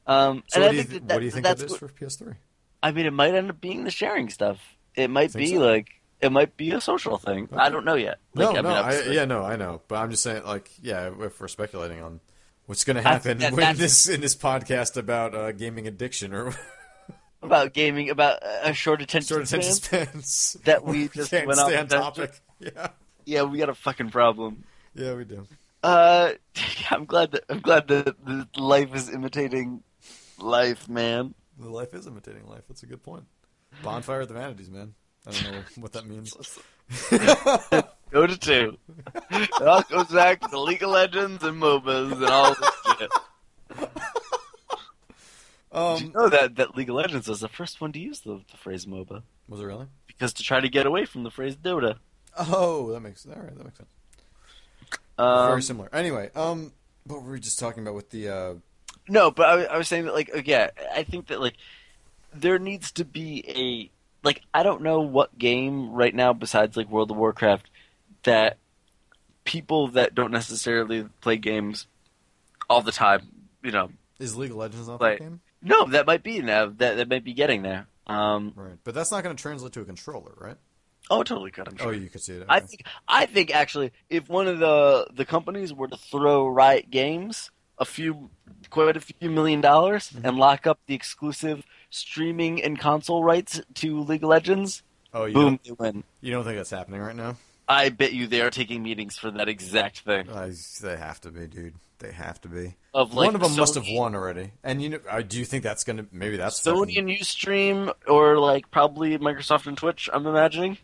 Um, 0.07 0.43
So 0.47 0.61
and 0.61 0.63
what 0.63 0.67
I 0.67 0.71
do 0.71 0.75
you 0.77 0.83
think 0.83 0.89
th- 0.89 1.01
that, 1.07 1.13
what 1.13 1.19
do 1.19 1.25
you 1.25 1.31
think 1.31 1.43
that's 1.45 1.61
that 1.61 1.65
is 1.67 1.71
what- 1.81 1.91
for 1.91 2.05
PS3? 2.05 2.35
I 2.83 2.91
mean, 2.91 3.05
it 3.05 3.13
might 3.13 3.33
end 3.35 3.49
up 3.49 3.61
being 3.61 3.83
the 3.83 3.91
sharing 3.91 4.29
stuff. 4.29 4.57
It 4.95 5.09
might 5.09 5.31
be 5.33 5.53
so? 5.53 5.59
like 5.59 6.00
it 6.21 6.31
might 6.31 6.55
be 6.57 6.71
a 6.71 6.81
social 6.81 7.17
thing. 7.17 7.49
I 7.53 7.69
don't 7.69 7.85
know 7.85 7.95
yet. 7.95 8.19
Like, 8.35 8.45
no, 8.45 8.49
I 8.51 8.53
mean, 8.55 8.63
no, 8.63 8.69
I, 8.81 9.01
yeah, 9.11 9.25
no, 9.25 9.43
I 9.43 9.55
know, 9.55 9.81
but 9.87 9.95
I'm 9.97 10.11
just 10.11 10.23
saying, 10.23 10.43
like, 10.43 10.69
yeah, 10.81 11.11
if 11.19 11.39
we're 11.39 11.47
speculating 11.47 12.01
on 12.01 12.19
what's 12.65 12.83
going 12.83 12.95
to 12.97 13.01
happen 13.01 13.39
that- 13.39 13.53
when 13.53 13.75
this 13.77 14.07
in 14.07 14.21
this 14.21 14.35
podcast 14.35 14.97
about 14.97 15.33
uh, 15.35 15.51
gaming 15.51 15.87
addiction 15.87 16.33
or 16.33 16.53
about 17.41 17.73
gaming, 17.73 18.09
about 18.09 18.39
a 18.63 18.73
short 18.73 19.01
attention 19.01 19.27
sort 19.27 19.41
of 19.41 19.47
attention 19.47 19.73
span. 19.73 20.05
spans 20.07 20.57
That 20.65 20.83
we 20.85 21.07
just 21.09 21.31
can't 21.31 21.47
went 21.47 21.59
off 21.59 21.67
stay 21.69 21.77
on 21.77 21.87
topic. 21.87 22.39
Yeah, 22.59 22.87
Yeah, 23.25 23.43
we 23.43 23.57
got 23.57 23.69
a 23.69 23.73
fucking 23.75 24.11
problem. 24.11 24.63
yeah, 24.93 25.13
we 25.15 25.25
do. 25.25 25.47
Uh, 25.83 26.33
I'm 26.91 27.05
glad 27.05 27.31
that 27.31 27.43
I'm 27.49 27.59
glad 27.59 27.87
that, 27.87 28.05
that 28.25 28.47
life 28.57 28.93
is 28.93 29.09
imitating 29.09 29.81
life, 30.37 30.87
man. 30.87 31.33
The 31.57 31.69
life 31.69 31.93
is 31.95 32.05
imitating 32.05 32.47
life. 32.47 32.61
That's 32.67 32.83
a 32.83 32.85
good 32.85 33.01
point. 33.01 33.23
Bonfire 33.81 34.21
of 34.21 34.27
the 34.27 34.35
Vanities, 34.35 34.69
man. 34.69 34.93
I 35.27 35.31
don't 35.31 35.51
know 35.51 35.61
what 35.81 35.93
that 35.93 36.05
means. 36.05 36.35
Go 38.11 38.27
to 38.27 38.37
two. 38.37 38.77
it 39.31 39.61
all 39.61 39.81
goes 39.83 40.07
back 40.07 40.41
to 40.49 40.59
League 40.59 40.83
of 40.83 40.89
Legends 40.89 41.43
and 41.43 41.61
MOBAs 41.61 42.11
and 42.11 42.25
all 42.25 42.53
this 42.53 42.69
shit. 42.99 43.11
Did 43.77 43.89
you 45.71 45.77
Um, 45.79 46.11
know 46.13 46.27
that, 46.27 46.55
that 46.57 46.75
League 46.75 46.89
of 46.89 46.95
Legends 46.95 47.29
was 47.29 47.39
the 47.39 47.47
first 47.47 47.79
one 47.79 47.93
to 47.93 47.99
use 47.99 48.19
the, 48.21 48.41
the 48.51 48.57
phrase 48.57 48.85
MOBA? 48.85 49.23
was 49.47 49.61
it 49.61 49.63
really? 49.65 49.87
Because 50.07 50.33
to 50.33 50.43
try 50.43 50.59
to 50.59 50.67
get 50.67 50.85
away 50.85 51.05
from 51.05 51.23
the 51.23 51.31
phrase 51.31 51.55
Dota. 51.55 51.95
Oh, 52.37 52.91
that 52.91 52.99
makes 52.99 53.25
all 53.25 53.33
right. 53.41 53.55
That 53.57 53.63
makes 53.63 53.77
sense. 53.77 53.89
Um, 55.17 55.47
Very 55.47 55.61
similar. 55.61 55.89
Anyway, 55.93 56.29
um, 56.35 56.73
what 57.05 57.23
were 57.23 57.31
we 57.31 57.39
just 57.39 57.59
talking 57.59 57.83
about 57.83 57.95
with 57.95 58.09
the? 58.09 58.27
uh 58.29 58.53
No, 59.07 59.31
but 59.31 59.45
I, 59.47 59.63
I 59.75 59.77
was 59.77 59.87
saying 59.87 60.05
that, 60.05 60.13
like, 60.13 60.29
yeah, 60.45 60.71
I 60.93 61.03
think 61.03 61.27
that, 61.27 61.39
like, 61.39 61.55
there 62.33 62.59
needs 62.59 62.91
to 62.93 63.05
be 63.05 63.43
a, 63.47 63.89
like, 64.23 64.41
I 64.53 64.63
don't 64.63 64.81
know 64.81 65.01
what 65.01 65.37
game 65.37 65.91
right 65.91 66.13
now 66.13 66.33
besides, 66.33 66.77
like, 66.77 66.89
World 66.89 67.11
of 67.11 67.17
Warcraft 67.17 67.69
that 68.23 68.57
people 69.43 69.87
that 69.89 70.13
don't 70.15 70.31
necessarily 70.31 71.07
play 71.21 71.37
games 71.37 71.87
all 72.69 72.81
the 72.81 72.91
time, 72.91 73.27
you 73.63 73.71
know, 73.71 73.89
Is 74.19 74.35
League 74.37 74.51
of 74.51 74.57
Legends 74.57 74.87
not 74.87 75.01
Like- 75.01 75.17
that 75.19 75.23
game? 75.23 75.41
no, 75.61 75.85
that 75.87 76.05
might 76.05 76.23
be 76.23 76.41
now, 76.41 76.67
that, 76.67 76.97
that 76.97 77.09
might 77.09 77.23
be 77.23 77.33
getting 77.33 77.61
there. 77.63 77.87
Um, 78.07 78.53
Right, 78.55 78.77
but 78.83 78.93
that's 78.93 79.11
not 79.11 79.23
going 79.23 79.35
to 79.35 79.41
translate 79.41 79.73
to 79.73 79.81
a 79.81 79.85
controller, 79.85 80.33
right? 80.37 80.57
oh, 81.09 81.23
totally 81.23 81.51
could, 81.51 81.67
I'm 81.67 81.75
sure. 81.77 81.87
Oh, 81.87 81.91
you 81.91 82.09
could 82.09 82.21
see 82.21 82.33
it. 82.33 82.45
I 82.47 82.59
think 82.61 82.83
I 83.07 83.25
think 83.25 83.53
actually, 83.53 83.91
if 84.09 84.29
one 84.29 84.47
of 84.47 84.59
the 84.59 85.07
the 85.13 85.25
companies 85.25 85.73
were 85.73 85.87
to 85.87 85.97
throw 85.97 86.47
Riot 86.47 86.89
Games 86.89 87.51
a 87.77 87.83
few, 87.85 88.29
quite 88.69 88.95
a 88.95 88.99
few 89.01 89.29
million 89.29 89.59
dollars 89.61 90.09
Mm-hmm. 90.11 90.25
and 90.25 90.37
lock 90.37 90.67
up 90.67 90.79
the 90.85 90.93
exclusive 90.93 91.63
streaming 91.91 92.63
and 92.63 92.79
console 92.79 93.23
rights 93.23 93.61
to 93.75 94.01
League 94.01 94.23
of 94.23 94.29
Legends, 94.29 94.81
Oh, 95.13 95.25
you 95.25 95.33
boom, 95.33 95.43
Don't, 95.43 95.63
they 95.63 95.71
win. 95.71 96.03
you 96.21 96.31
don't 96.31 96.43
think 96.43 96.57
that's 96.57 96.69
happening 96.71 97.01
right 97.01 97.15
now? 97.15 97.35
I 97.67 97.89
bet 97.89 98.13
you 98.13 98.27
they 98.27 98.41
are 98.41 98.49
taking 98.49 98.81
meetings 98.81 99.17
for 99.17 99.29
that 99.31 99.47
exact 99.47 99.99
thing. 99.99 100.27
Uh, 100.29 100.51
they 100.81 100.97
have 100.97 101.21
to 101.21 101.31
be, 101.31 101.47
dude. 101.47 101.75
They 101.99 102.11
have 102.11 102.41
to 102.41 102.47
be. 102.49 102.75
Of 102.93 103.13
like 103.13 103.27
One 103.27 103.35
of 103.35 103.41
them 103.41 103.55
must 103.55 103.75
have 103.75 103.85
won 103.87 104.15
already. 104.15 104.51
And 104.63 104.81
you 104.81 104.89
know, 104.89 104.99
uh, 105.09 105.21
do 105.21 105.37
you 105.37 105.45
think 105.45 105.63
that's 105.63 105.83
going 105.83 105.97
to 105.97 106.05
maybe 106.11 106.37
that's 106.37 106.59
Sony 106.59 106.79
fucking- 106.79 106.97
and 106.97 107.09
UStream, 107.09 107.93
or 108.07 108.39
like 108.39 108.71
probably 108.71 109.17
Microsoft 109.19 109.67
and 109.67 109.77
Twitch, 109.77 110.09
I'm 110.11 110.25
imagining, 110.25 110.77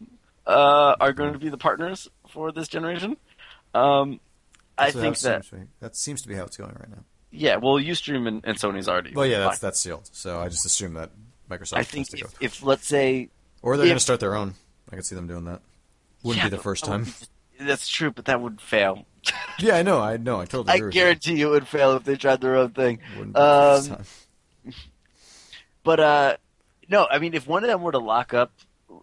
uh, 0.46 0.96
are 1.00 1.14
going 1.14 1.34
to 1.34 1.40
be 1.40 1.50
the 1.50 1.58
partners 1.58 2.08
for 2.30 2.52
this 2.52 2.68
generation. 2.68 3.18
Um, 3.74 4.20
I 4.78 4.92
think 4.92 5.18
that 5.20 5.46
seems 5.46 5.50
to 5.50 5.56
be. 5.56 5.62
that 5.80 5.96
seems 5.96 6.22
to 6.22 6.28
be 6.28 6.36
how 6.36 6.44
it's 6.44 6.58
going 6.58 6.76
right 6.80 6.90
now. 6.90 7.04
Yeah, 7.32 7.58
well, 7.58 7.76
UStream 7.76 8.28
and, 8.28 8.42
and 8.46 8.58
Sony's 8.58 8.88
already. 8.88 9.14
Well, 9.14 9.26
yeah, 9.26 9.40
that's 9.40 9.60
fine. 9.60 9.68
that's 9.68 9.80
sealed. 9.80 10.10
So 10.12 10.40
I 10.40 10.50
just 10.50 10.66
assume 10.66 10.94
that 10.96 11.12
Microsoft 11.50 11.78
I 11.78 11.84
think 11.84 12.08
if, 12.14 12.34
if 12.42 12.64
let's 12.64 12.88
say 12.88 13.30
or 13.62 13.78
they're 13.78 13.86
going 13.86 13.96
to 13.98 14.02
start 14.02 14.20
their 14.20 14.36
own. 14.36 14.54
I 14.92 14.96
could 14.96 15.06
see 15.06 15.16
them 15.16 15.28
doing 15.28 15.46
that. 15.46 15.62
Wouldn't 16.24 16.44
Yeah, 16.44 16.50
be 16.50 16.56
the 16.56 16.62
first 16.64 16.86
time. 16.86 17.04
be- 17.04 17.12
That's 17.66 17.88
true, 17.88 18.12
but 18.12 18.26
that 18.26 18.42
would 18.42 18.62
fail. 18.62 19.06
Yeah, 19.60 19.76
I 19.76 19.82
know. 19.82 20.00
I 20.00 20.18
know. 20.18 20.40
I 20.40 20.46
totally 20.46 20.72
I 20.82 20.90
guarantee 20.92 21.34
you 21.36 21.48
it 21.48 21.52
would 21.52 21.68
fail 21.68 21.96
if 21.96 22.04
they 22.04 22.16
tried 22.16 22.40
their 22.42 22.56
own 22.58 22.70
thing. 22.70 23.00
Wouldn't 23.18 23.34
be 23.34 23.40
the 23.40 23.76
first 23.76 23.90
Um, 23.90 23.96
time. 23.98 24.74
But 25.84 26.00
uh, 26.00 26.38
no, 26.90 27.08
I 27.10 27.20
mean, 27.20 27.34
if 27.34 27.48
one 27.48 27.64
of 27.64 27.70
them 27.70 27.82
were 27.82 27.92
to 27.92 27.98
lock 27.98 28.34
up 28.34 28.52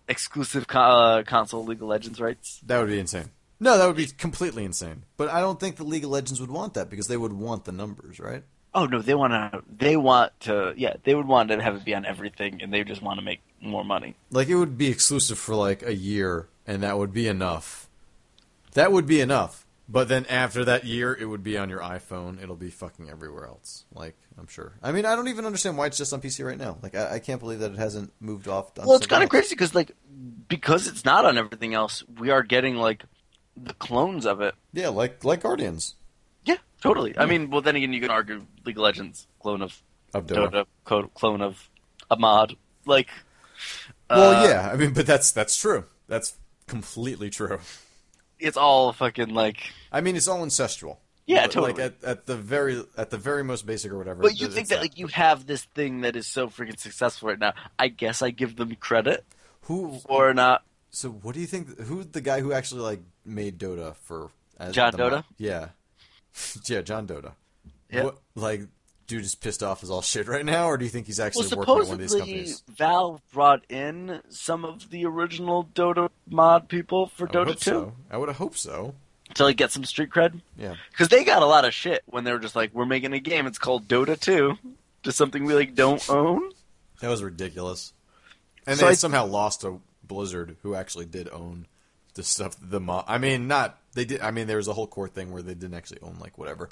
exclusive 0.09 0.67
co- 0.67 0.79
uh, 0.81 1.23
console 1.25 1.65
League 1.65 1.83
of 1.83 1.89
Legends 1.89 2.21
rights, 2.21 2.61
That 2.67 2.79
would 2.79 2.89
be 2.89 2.99
insane. 3.01 3.31
No, 3.61 3.79
that 3.79 3.87
would 3.87 3.97
be 3.97 4.07
completely 4.07 4.65
insane. 4.65 5.05
But 5.17 5.29
I 5.31 5.41
don't 5.41 5.61
think 5.61 5.77
the 5.77 5.85
League 5.85 6.05
of 6.05 6.11
Legends 6.11 6.41
would 6.41 6.51
want 6.51 6.75
that 6.75 6.91
because 6.91 7.07
they 7.07 7.17
would 7.17 7.33
want 7.33 7.65
the 7.65 7.73
numbers, 7.73 8.19
right? 8.19 8.43
oh 8.75 8.87
no, 8.87 9.01
they 9.01 9.15
want 9.15 9.33
to. 9.33 9.63
They 9.75 9.97
want 9.97 10.39
to. 10.41 10.75
Yeah, 10.77 10.95
they 11.05 11.15
would 11.15 11.27
want 11.27 11.51
to 11.51 11.63
have 11.63 11.77
it 11.77 11.85
be 11.85 11.95
on 11.95 12.05
everything, 12.05 12.61
and 12.63 12.73
they 12.73 12.85
just 12.85 13.03
want 13.03 13.19
to 13.19 13.25
make 13.25 13.41
more 13.61 13.85
money. 13.85 14.17
Like 14.31 14.49
it 14.49 14.57
would 14.57 14.77
be 14.77 14.89
exclusive 14.89 15.39
for 15.39 15.55
like 15.55 15.83
a 15.83 15.95
year, 15.95 16.49
and 16.67 16.83
that 16.83 16.99
would 16.99 17.13
be 17.13 17.29
enough. 17.29 17.89
That 18.73 18.93
would 18.93 19.07
be 19.07 19.21
enough. 19.21 19.67
But 19.87 20.09
then 20.09 20.25
after 20.27 20.65
that 20.65 20.85
year, 20.85 21.15
it 21.15 21.27
would 21.27 21.43
be 21.43 21.59
on 21.59 21.69
your 21.69 21.81
iPhone. 21.81 22.43
It'll 22.43 22.57
be 22.57 22.71
fucking 22.71 23.11
everywhere 23.11 23.47
else. 23.47 23.85
Like 23.95 24.17
I'm 24.39 24.47
sure. 24.47 24.73
I 24.83 24.93
mean, 24.93 25.05
I 25.05 25.15
don't 25.15 25.29
even 25.29 25.45
understand 25.45 25.77
why 25.77 25.87
it's 25.87 25.99
just 25.99 26.13
on 26.13 26.21
PC 26.21 26.45
right 26.45 26.59
now. 26.59 26.79
Like 26.83 26.95
I, 26.95 27.15
I 27.15 27.19
can't 27.19 27.41
believe 27.41 27.61
that 27.61 27.73
it 27.73 27.79
hasn't 27.79 28.13
moved 28.21 28.49
off. 28.49 28.77
Well, 28.77 28.97
it's 28.97 29.07
kind 29.07 29.23
of 29.23 29.29
crazy 29.29 29.55
because 29.55 29.75
like 29.75 29.93
because 30.49 30.89
it's 30.89 31.05
not 31.05 31.25
on 31.25 31.39
everything 31.39 31.75
else, 31.75 32.03
we 32.19 32.31
are 32.31 32.43
getting 32.43 32.77
like 32.77 33.05
the 33.57 33.75
clones 33.75 34.27
of 34.27 34.41
it. 34.41 34.55
Yeah, 34.73 34.89
like 34.89 35.25
like 35.25 35.43
Guardians 35.43 35.95
Yeah, 36.45 36.57
totally. 36.81 37.17
I 37.17 37.27
mean, 37.27 37.51
well, 37.51 37.61
then 37.61 37.77
again, 37.77 37.93
you 37.93 38.01
can 38.01 38.11
argue 38.11 38.47
League 38.65 38.77
of 38.77 38.83
Legends 38.83 39.27
clone 39.41 39.63
of 39.63 39.83
of 40.13 40.27
Dota. 40.27 40.67
Dota, 40.87 41.11
clone 41.15 41.41
of 41.43 41.71
a 42.11 42.17
mod. 42.17 42.57
Like, 42.87 43.09
Well, 44.11 44.45
uh, 44.45 44.49
yeah. 44.49 44.71
I 44.73 44.77
mean, 44.77 44.93
but 44.93 45.07
that's 45.07 45.33
that's 45.33 45.57
true. 45.57 45.85
That's 46.09 46.37
completely 46.67 47.31
true. 47.31 47.59
it's 48.39 48.57
all 48.57 48.93
fucking 48.93 49.31
like. 49.31 49.73
I 49.91 50.01
mean, 50.01 50.17
it's 50.17 50.29
all 50.29 50.45
incestual. 50.45 50.99
Yeah, 51.27 51.47
totally. 51.47 51.73
Like 51.73 51.81
at, 51.81 52.05
at 52.05 52.27
the 52.27 52.37
very 52.37 52.85
at 52.99 53.09
the 53.09 53.17
very 53.17 53.43
most 53.43 53.65
basic 53.65 53.91
or 53.91 53.97
whatever. 53.97 54.23
But 54.23 54.39
you 54.39 54.49
think 54.49 54.69
that 54.69 54.81
like 54.81 54.99
you 54.99 55.07
have 55.07 55.47
this 55.47 55.63
thing 55.63 56.03
that 56.03 56.17
is 56.17 56.27
so 56.27 56.49
freaking 56.49 56.79
successful 56.79 57.31
right 57.31 57.39
now? 57.39 57.55
I 57.79 57.89
guess 57.89 58.21
I 58.21 58.31
give 58.31 58.57
them 58.57 58.75
credit 58.77 59.25
who 59.63 60.01
or 60.05 60.35
not. 60.35 60.63
So 60.95 61.11
what 61.11 61.35
do 61.35 61.41
you 61.41 61.47
think? 61.47 61.79
Who's 61.81 62.07
the 62.07 62.21
guy 62.21 62.41
who 62.41 62.53
actually 62.53 62.83
like 62.83 63.01
made 63.25 63.59
Dota 63.59 63.97
for 63.97 64.31
as 64.59 64.75
John 64.75 64.93
Dota? 64.93 65.11
mod? 65.11 65.25
Yeah, 65.39 65.69
yeah, 66.69 66.83
John 66.83 67.07
Dota. 67.07 67.33
Yeah. 67.91 68.05
What, 68.05 68.19
like, 68.37 68.63
dude 69.09 69.25
is 69.25 69.35
pissed 69.35 69.63
off 69.63 69.83
as 69.83 69.91
all 69.91 70.03
shit 70.03 70.29
right 70.29 70.45
now, 70.45 70.67
or 70.67 70.77
do 70.79 70.85
you 70.85 70.91
think 70.91 71.07
he's 71.07 71.19
Well, 71.19 71.27
actually 71.27 71.57
working 71.57 71.75
at 71.79 71.87
one 71.87 71.91
of 71.95 71.99
these 71.99 72.11
supposedly 72.13 72.21
companies? 72.35 72.63
Valve 72.77 73.21
brought 73.33 73.65
in 73.69 74.21
some 74.29 74.65
of 74.65 74.91
the 74.91 75.05
original 75.07 75.65
Dota 75.75 76.09
mod 76.31 76.69
people 76.69 77.09
for 77.09 77.27
Dota 77.27 77.55
2 77.59 77.59
so. 77.59 77.93
I 78.11 78.17
would 78.17 78.29
hope 78.31 78.57
so. 78.57 78.95
to 79.35 79.45
like 79.45 79.57
get 79.57 79.73
some 79.73 79.85
street 79.85 80.11
cred. 80.11 80.41
Yeah. 80.57 80.75
Because 80.93 81.09
they 81.09 81.25
got 81.25 81.43
a 81.43 81.47
lot 81.47 81.65
of 81.65 81.75
shit 81.75 82.03
when 82.07 82.23
they 82.25 82.33
were 82.33 82.39
just 82.39 82.55
like, 82.57 82.73
"We're 82.73 82.87
making 82.87 83.13
a 83.15 83.19
game. 83.21 83.47
It's 83.47 83.59
called 83.59 83.89
Dota 83.89 84.19
2, 84.19 84.57
just 85.03 85.19
something 85.19 85.45
we 85.45 85.55
like 85.55 85.75
don't 85.75 86.09
own." 86.09 86.53
That 87.01 87.09
was 87.09 87.23
ridiculous. 87.23 87.93
And 88.67 88.79
So 88.79 88.87
they 88.87 88.93
I- 88.93 88.95
somehow 88.95 89.27
lost 89.27 89.63
to 89.63 89.81
Blizzard, 90.07 90.57
who 90.63 90.75
actually 90.75 91.07
did 91.07 91.29
own 91.31 91.67
the 92.15 92.23
stuff. 92.23 92.57
The 92.61 92.81
mo- 92.81 93.05
I 93.07 93.19
mean, 93.19 93.49
not 93.49 93.79
they 93.95 94.05
did. 94.05 94.21
I 94.21 94.31
mean, 94.31 94.47
there 94.47 94.57
was 94.59 94.69
a 94.69 94.73
whole 94.73 94.87
court 94.87 95.15
thing 95.15 95.33
where 95.33 95.43
they 95.43 95.55
didn't 95.55 95.75
actually 95.75 96.01
own 96.03 96.17
like 96.21 96.39
whatever. 96.39 96.69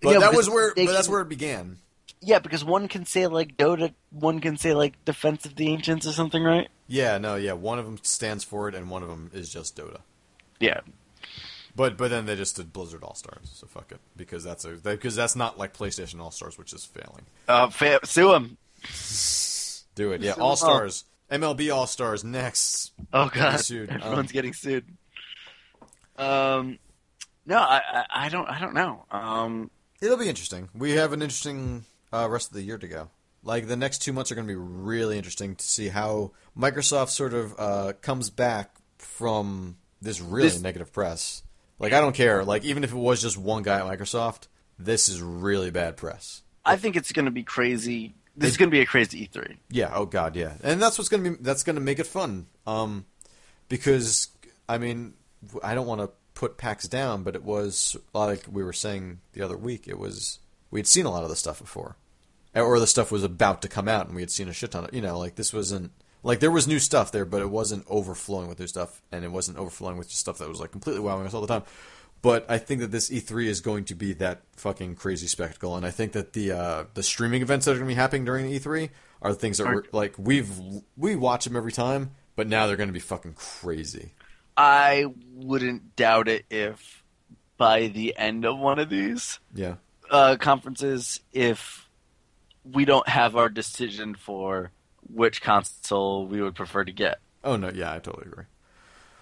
But 0.00 0.14
Yeah, 0.14 0.18
that 0.20 0.34
was 0.34 0.48
where. 0.50 0.74
But 0.74 0.86
that's 0.86 1.06
can- 1.06 1.12
where 1.12 1.22
it 1.22 1.28
began. 1.28 1.78
Yeah, 2.24 2.38
because 2.38 2.64
one 2.64 2.86
can 2.88 3.04
say 3.04 3.26
like 3.26 3.56
Dota, 3.56 3.92
one 4.10 4.40
can 4.40 4.56
say 4.56 4.74
like 4.74 5.04
Defense 5.04 5.44
of 5.44 5.56
the 5.56 5.68
Ancients 5.70 6.06
or 6.06 6.12
something, 6.12 6.42
right? 6.44 6.68
Yeah, 6.86 7.18
no, 7.18 7.34
yeah. 7.36 7.52
One 7.54 7.78
of 7.80 7.84
them 7.84 7.98
stands 8.02 8.44
for 8.44 8.68
it, 8.68 8.74
and 8.76 8.90
one 8.90 9.02
of 9.02 9.08
them 9.08 9.30
is 9.34 9.52
just 9.52 9.76
Dota. 9.76 10.00
Yeah. 10.60 10.80
But 11.74 11.96
but 11.96 12.10
then 12.10 12.26
they 12.26 12.36
just 12.36 12.54
did 12.56 12.72
Blizzard 12.72 13.02
All 13.02 13.14
Stars, 13.14 13.50
so 13.54 13.66
fuck 13.66 13.90
it, 13.92 13.98
because 14.16 14.44
that's 14.44 14.64
a 14.64 14.72
because 14.72 15.16
that's 15.16 15.34
not 15.34 15.58
like 15.58 15.74
PlayStation 15.76 16.20
All 16.20 16.30
Stars, 16.30 16.58
which 16.58 16.72
is 16.74 16.84
failing. 16.84 17.24
Uh, 17.48 17.70
fa- 17.70 18.00
sue 18.04 18.34
him. 18.34 18.58
Do 19.94 20.12
it, 20.12 20.20
yeah. 20.20 20.32
All 20.38 20.56
Stars, 20.56 21.04
MLB 21.32 21.74
All 21.74 21.86
Stars 21.86 22.22
next. 22.22 22.92
Oh 23.12 23.30
god, 23.32 23.58
sued. 23.60 23.90
everyone's 23.90 24.30
Um, 24.30 24.32
getting 24.32 24.52
sued. 24.52 24.84
Um, 26.16 26.78
no, 27.46 27.56
I, 27.58 27.80
I, 27.92 28.04
I 28.26 28.28
don't, 28.28 28.48
I 28.48 28.60
don't 28.60 28.74
know. 28.74 29.04
Um, 29.10 29.70
It'll 30.00 30.16
be 30.18 30.28
interesting. 30.28 30.68
We 30.74 30.92
have 30.92 31.12
an 31.12 31.22
interesting 31.22 31.84
uh, 32.12 32.28
rest 32.28 32.48
of 32.48 32.54
the 32.54 32.62
year 32.62 32.78
to 32.78 32.88
go. 32.88 33.08
Like 33.44 33.66
the 33.66 33.76
next 33.76 33.98
two 33.98 34.12
months 34.12 34.30
are 34.30 34.34
going 34.36 34.46
to 34.46 34.52
be 34.52 34.56
really 34.58 35.16
interesting 35.16 35.56
to 35.56 35.64
see 35.64 35.88
how 35.88 36.32
Microsoft 36.56 37.08
sort 37.08 37.34
of 37.34 37.54
uh, 37.58 37.92
comes 38.00 38.30
back 38.30 38.76
from 38.98 39.76
this 40.00 40.20
really 40.20 40.48
This- 40.48 40.60
negative 40.62 40.92
press. 40.92 41.42
Like 41.78 41.92
I 41.92 42.00
don't 42.00 42.14
care. 42.14 42.44
Like 42.44 42.64
even 42.64 42.84
if 42.84 42.92
it 42.92 42.96
was 42.96 43.20
just 43.20 43.36
one 43.36 43.64
guy 43.64 43.80
at 43.80 43.86
Microsoft, 43.98 44.46
this 44.78 45.08
is 45.08 45.20
really 45.20 45.70
bad 45.72 45.96
press. 45.96 46.42
I 46.64 46.76
think 46.76 46.94
it's 46.94 47.10
going 47.10 47.24
to 47.24 47.32
be 47.32 47.42
crazy. 47.42 48.14
This 48.36 48.50
is 48.50 48.56
going 48.56 48.70
to 48.70 48.74
be 48.74 48.80
a 48.80 48.86
crazy 48.86 49.24
E 49.24 49.28
E3. 49.32 49.56
Yeah. 49.70 49.92
Oh 49.94 50.06
God. 50.06 50.36
Yeah. 50.36 50.54
And 50.62 50.80
that's 50.80 50.98
what's 50.98 51.08
gonna 51.08 51.30
be. 51.30 51.36
That's 51.40 51.62
gonna 51.62 51.80
make 51.80 51.98
it 51.98 52.06
fun. 52.06 52.46
Um, 52.66 53.04
because 53.68 54.28
I 54.68 54.78
mean, 54.78 55.14
I 55.62 55.74
don't 55.74 55.86
want 55.86 56.00
to 56.00 56.10
put 56.34 56.58
PAX 56.58 56.88
down, 56.88 57.22
but 57.22 57.34
it 57.34 57.44
was 57.44 57.96
like 58.14 58.44
we 58.50 58.64
were 58.64 58.72
saying 58.72 59.20
the 59.32 59.42
other 59.42 59.56
week. 59.56 59.86
It 59.86 59.98
was 59.98 60.38
we 60.70 60.80
had 60.80 60.86
seen 60.86 61.06
a 61.06 61.10
lot 61.10 61.24
of 61.24 61.28
the 61.28 61.36
stuff 61.36 61.60
before, 61.60 61.96
or 62.54 62.78
the 62.80 62.86
stuff 62.86 63.12
was 63.12 63.24
about 63.24 63.62
to 63.62 63.68
come 63.68 63.88
out, 63.88 64.06
and 64.06 64.14
we 64.16 64.22
had 64.22 64.30
seen 64.30 64.48
a 64.48 64.52
shit 64.52 64.70
ton 64.70 64.84
of. 64.84 64.94
You 64.94 65.02
know, 65.02 65.18
like 65.18 65.34
this 65.34 65.52
wasn't 65.52 65.92
like 66.22 66.40
there 66.40 66.50
was 66.50 66.68
new 66.68 66.78
stuff 66.78 67.12
there, 67.12 67.24
but 67.24 67.42
it 67.42 67.50
wasn't 67.50 67.84
overflowing 67.88 68.48
with 68.48 68.60
new 68.60 68.66
stuff, 68.66 69.02
and 69.10 69.24
it 69.24 69.32
wasn't 69.32 69.58
overflowing 69.58 69.98
with 69.98 70.08
just 70.08 70.20
stuff 70.20 70.38
that 70.38 70.48
was 70.48 70.60
like 70.60 70.72
completely 70.72 71.02
wowing 71.02 71.26
us 71.26 71.34
all 71.34 71.40
the 71.40 71.46
time. 71.46 71.64
But 72.22 72.48
I 72.48 72.58
think 72.58 72.80
that 72.80 72.92
this 72.92 73.10
E3 73.10 73.46
is 73.46 73.60
going 73.60 73.84
to 73.86 73.96
be 73.96 74.12
that 74.14 74.42
fucking 74.56 74.94
crazy 74.94 75.26
spectacle, 75.26 75.76
and 75.76 75.84
I 75.84 75.90
think 75.90 76.12
that 76.12 76.32
the 76.32 76.52
uh, 76.52 76.84
the 76.94 77.02
streaming 77.02 77.42
events 77.42 77.66
that 77.66 77.72
are 77.72 77.74
going 77.74 77.88
to 77.88 77.94
be 77.94 77.94
happening 77.94 78.24
during 78.24 78.46
the 78.48 78.58
E3 78.58 78.90
are 79.20 79.32
the 79.32 79.38
things 79.38 79.58
that 79.58 79.66
we're 79.66 79.82
like 79.92 80.14
we've 80.18 80.50
we 80.96 81.16
watch 81.16 81.44
them 81.44 81.56
every 81.56 81.72
time, 81.72 82.12
but 82.36 82.46
now 82.46 82.66
they're 82.66 82.76
going 82.76 82.88
to 82.88 82.92
be 82.92 83.00
fucking 83.00 83.34
crazy. 83.34 84.12
I 84.56 85.06
wouldn't 85.34 85.96
doubt 85.96 86.28
it 86.28 86.44
if 86.48 87.02
by 87.56 87.88
the 87.88 88.16
end 88.16 88.44
of 88.44 88.56
one 88.58 88.78
of 88.78 88.88
these 88.88 89.40
Yeah, 89.52 89.76
uh, 90.10 90.36
conferences, 90.38 91.20
if 91.32 91.88
we 92.64 92.84
don't 92.84 93.08
have 93.08 93.34
our 93.34 93.48
decision 93.48 94.14
for 94.14 94.70
which 95.12 95.42
console 95.42 96.26
we 96.26 96.40
would 96.40 96.54
prefer 96.54 96.84
to 96.84 96.92
get. 96.92 97.18
Oh 97.42 97.56
no, 97.56 97.70
yeah, 97.70 97.92
I 97.92 97.98
totally 97.98 98.26
agree. 98.26 98.44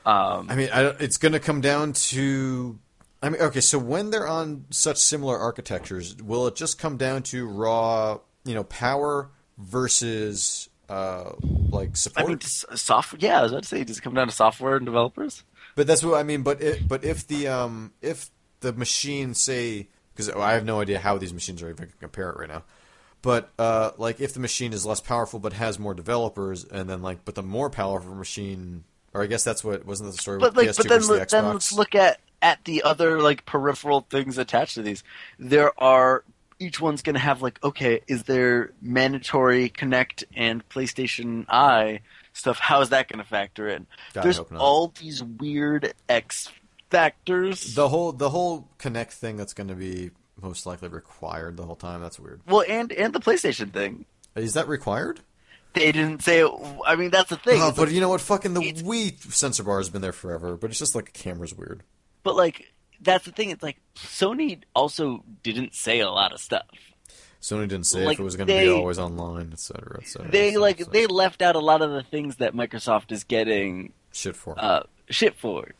Um, 0.04 0.48
I 0.50 0.56
mean, 0.56 0.68
I, 0.72 0.88
it's 1.00 1.16
going 1.16 1.32
to 1.32 1.40
come 1.40 1.60
down 1.60 1.92
to. 1.92 2.78
I 3.22 3.28
mean, 3.28 3.40
okay, 3.40 3.60
so 3.60 3.78
when 3.78 4.10
they're 4.10 4.28
on 4.28 4.64
such 4.70 4.96
similar 4.96 5.38
architectures, 5.38 6.16
will 6.16 6.46
it 6.46 6.56
just 6.56 6.78
come 6.78 6.96
down 6.96 7.22
to 7.24 7.46
raw, 7.46 8.18
you 8.44 8.54
know, 8.54 8.64
power 8.64 9.30
versus 9.58 10.70
uh, 10.88 11.32
like 11.42 11.96
support? 11.96 12.26
I 12.26 12.28
mean, 12.28 12.40
software. 12.40 13.18
Yeah, 13.20 13.40
I 13.40 13.42
was 13.42 13.52
about 13.52 13.62
to 13.64 13.68
say, 13.68 13.84
does 13.84 13.98
it 13.98 14.02
come 14.02 14.14
down 14.14 14.28
to 14.28 14.32
software 14.32 14.76
and 14.76 14.86
developers? 14.86 15.44
But 15.74 15.86
that's 15.86 16.02
what 16.02 16.18
I 16.18 16.22
mean. 16.22 16.42
But 16.42 16.62
it, 16.62 16.88
but 16.88 17.04
if 17.04 17.26
the 17.26 17.48
um 17.48 17.92
if 18.00 18.30
the 18.60 18.72
machine 18.72 19.34
say 19.34 19.88
because 20.14 20.28
I 20.30 20.52
have 20.52 20.64
no 20.64 20.80
idea 20.80 20.98
how 20.98 21.18
these 21.18 21.32
machines 21.32 21.62
are 21.62 21.70
even 21.70 21.92
compare 22.00 22.30
it 22.30 22.38
right 22.38 22.48
now. 22.48 22.64
But 23.22 23.50
uh, 23.58 23.90
like 23.98 24.20
if 24.20 24.32
the 24.32 24.40
machine 24.40 24.72
is 24.72 24.86
less 24.86 25.00
powerful 25.00 25.38
but 25.38 25.52
has 25.52 25.78
more 25.78 25.94
developers, 25.94 26.64
and 26.64 26.88
then 26.88 27.02
like 27.02 27.24
but 27.24 27.34
the 27.34 27.42
more 27.42 27.70
powerful 27.70 28.14
machine, 28.14 28.84
or 29.12 29.22
I 29.22 29.26
guess 29.26 29.44
that's 29.44 29.64
what 29.64 29.84
wasn't 29.84 30.12
the 30.12 30.18
story 30.18 30.38
But 30.38 30.56
like, 30.56 30.68
PS2 30.68 30.76
but 30.76 30.88
then 30.88 31.00
the 31.02 31.26
then 31.30 31.44
let's 31.48 31.72
look 31.72 31.94
at 31.94 32.20
at 32.42 32.64
the 32.64 32.82
other 32.82 33.20
like 33.20 33.44
peripheral 33.44 34.06
things 34.10 34.38
attached 34.38 34.74
to 34.74 34.82
these. 34.82 35.02
There 35.38 35.78
are 35.82 36.24
each 36.58 36.80
one's 36.80 37.02
going 37.02 37.14
to 37.14 37.20
have 37.20 37.40
like, 37.42 37.62
okay, 37.64 38.02
is 38.06 38.24
there 38.24 38.72
mandatory 38.82 39.70
Kinect 39.70 40.24
and 40.34 40.66
PlayStation 40.68 41.46
Eye 41.48 42.00
stuff? 42.34 42.58
How 42.58 42.82
is 42.82 42.90
that 42.90 43.08
going 43.08 43.22
to 43.22 43.28
factor 43.28 43.66
in? 43.68 43.86
God, 44.12 44.24
There's 44.24 44.38
all 44.38 44.92
these 45.00 45.22
weird 45.22 45.94
X 46.08 46.50
factors. 46.90 47.74
the 47.74 47.88
whole 47.88 48.12
the 48.12 48.30
whole 48.30 48.68
Kinect 48.78 49.12
thing 49.12 49.36
that's 49.36 49.54
going 49.54 49.68
to 49.68 49.74
be 49.74 50.10
most 50.40 50.66
likely 50.66 50.88
required 50.88 51.56
the 51.56 51.64
whole 51.64 51.76
time. 51.76 52.00
That's 52.00 52.18
weird. 52.18 52.40
well, 52.46 52.64
and 52.68 52.92
and 52.92 53.12
the 53.12 53.20
PlayStation 53.20 53.72
thing. 53.72 54.04
Is 54.36 54.54
that 54.54 54.68
required? 54.68 55.20
They 55.72 55.92
didn't 55.92 56.22
say. 56.22 56.40
It, 56.40 56.50
I 56.86 56.96
mean, 56.96 57.10
that's 57.10 57.30
the 57.30 57.36
thing. 57.36 57.60
Oh, 57.62 57.70
but 57.70 57.86
like- 57.86 57.90
you 57.92 58.00
know 58.00 58.08
what? 58.08 58.20
Fucking 58.20 58.54
the 58.54 58.60
Wii 58.60 59.32
sensor 59.32 59.62
bar 59.62 59.78
has 59.78 59.88
been 59.90 60.02
there 60.02 60.12
forever, 60.12 60.56
but 60.56 60.70
it's 60.70 60.78
just 60.78 60.94
like 60.94 61.12
the 61.12 61.18
camera's 61.18 61.54
weird. 61.54 61.82
but 62.22 62.34
like 62.36 62.72
that's 63.00 63.24
the 63.24 63.32
thing. 63.32 63.50
It's 63.50 63.62
like 63.62 63.78
Sony 63.96 64.62
also 64.74 65.24
didn't 65.42 65.74
say 65.74 66.00
a 66.00 66.10
lot 66.10 66.32
of 66.32 66.40
stuff. 66.40 66.66
Sony 67.40 67.62
didn't 67.68 67.86
say 67.86 68.04
Like, 68.04 68.14
if 68.16 68.20
it 68.20 68.22
was 68.24 68.36
going 68.36 68.48
to 68.48 68.52
be 68.52 68.68
always 68.68 68.98
online, 68.98 69.50
etc., 69.52 70.00
etc. 70.00 70.30
They 70.30 70.56
like 70.58 70.78
they 70.90 71.06
left 71.06 71.40
out 71.40 71.56
a 71.56 71.60
lot 71.60 71.80
of 71.82 71.90
the 71.92 72.02
things 72.02 72.36
that 72.36 72.52
Microsoft 72.52 73.12
is 73.12 73.24
getting 73.24 73.92
shit 74.12 74.36
for. 74.36 74.54
uh, 74.58 74.82
shit 75.08 75.36
for. 75.36 75.70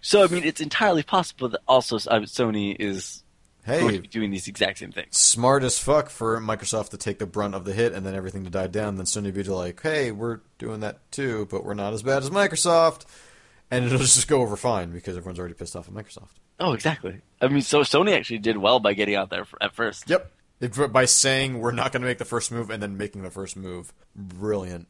So 0.00 0.22
I 0.22 0.28
mean, 0.28 0.44
it's 0.44 0.60
entirely 0.60 1.02
possible 1.02 1.48
that 1.48 1.60
also 1.66 1.96
uh, 1.96 2.20
Sony 2.20 2.76
is 2.78 3.23
going 3.66 3.88
hey, 3.88 3.96
to 3.96 4.02
be 4.02 4.08
doing 4.08 4.30
these 4.30 4.48
exact 4.48 4.78
same 4.78 4.92
things. 4.92 5.16
smart 5.16 5.62
as 5.62 5.78
fuck 5.78 6.10
for 6.10 6.38
Microsoft 6.40 6.90
to 6.90 6.96
take 6.96 7.18
the 7.18 7.26
brunt 7.26 7.54
of 7.54 7.64
the 7.64 7.72
hit 7.72 7.92
and 7.92 8.04
then 8.04 8.14
everything 8.14 8.44
to 8.44 8.50
die 8.50 8.66
down. 8.66 8.96
Then 8.96 9.06
Sony 9.06 9.32
be 9.32 9.42
like, 9.44 9.80
hey, 9.82 10.12
we're 10.12 10.40
doing 10.58 10.80
that 10.80 11.10
too, 11.10 11.46
but 11.50 11.64
we're 11.64 11.74
not 11.74 11.92
as 11.92 12.02
bad 12.02 12.22
as 12.22 12.30
Microsoft, 12.30 13.04
and 13.70 13.84
it'll 13.84 13.98
just 14.00 14.28
go 14.28 14.42
over 14.42 14.56
fine 14.56 14.90
because 14.90 15.16
everyone's 15.16 15.38
already 15.38 15.54
pissed 15.54 15.76
off 15.76 15.88
at 15.88 15.94
Microsoft. 15.94 16.30
Oh, 16.60 16.72
exactly. 16.72 17.20
I 17.40 17.48
mean, 17.48 17.62
so 17.62 17.80
Sony 17.80 18.16
actually 18.16 18.38
did 18.38 18.56
well 18.56 18.80
by 18.80 18.94
getting 18.94 19.16
out 19.16 19.30
there 19.30 19.46
at 19.60 19.74
first. 19.74 20.08
Yep. 20.08 20.30
By 20.92 21.04
saying 21.04 21.58
we're 21.58 21.72
not 21.72 21.92
going 21.92 22.02
to 22.02 22.08
make 22.08 22.18
the 22.18 22.24
first 22.24 22.52
move 22.52 22.70
and 22.70 22.82
then 22.82 22.96
making 22.96 23.22
the 23.22 23.30
first 23.30 23.56
move, 23.56 23.92
brilliant. 24.14 24.88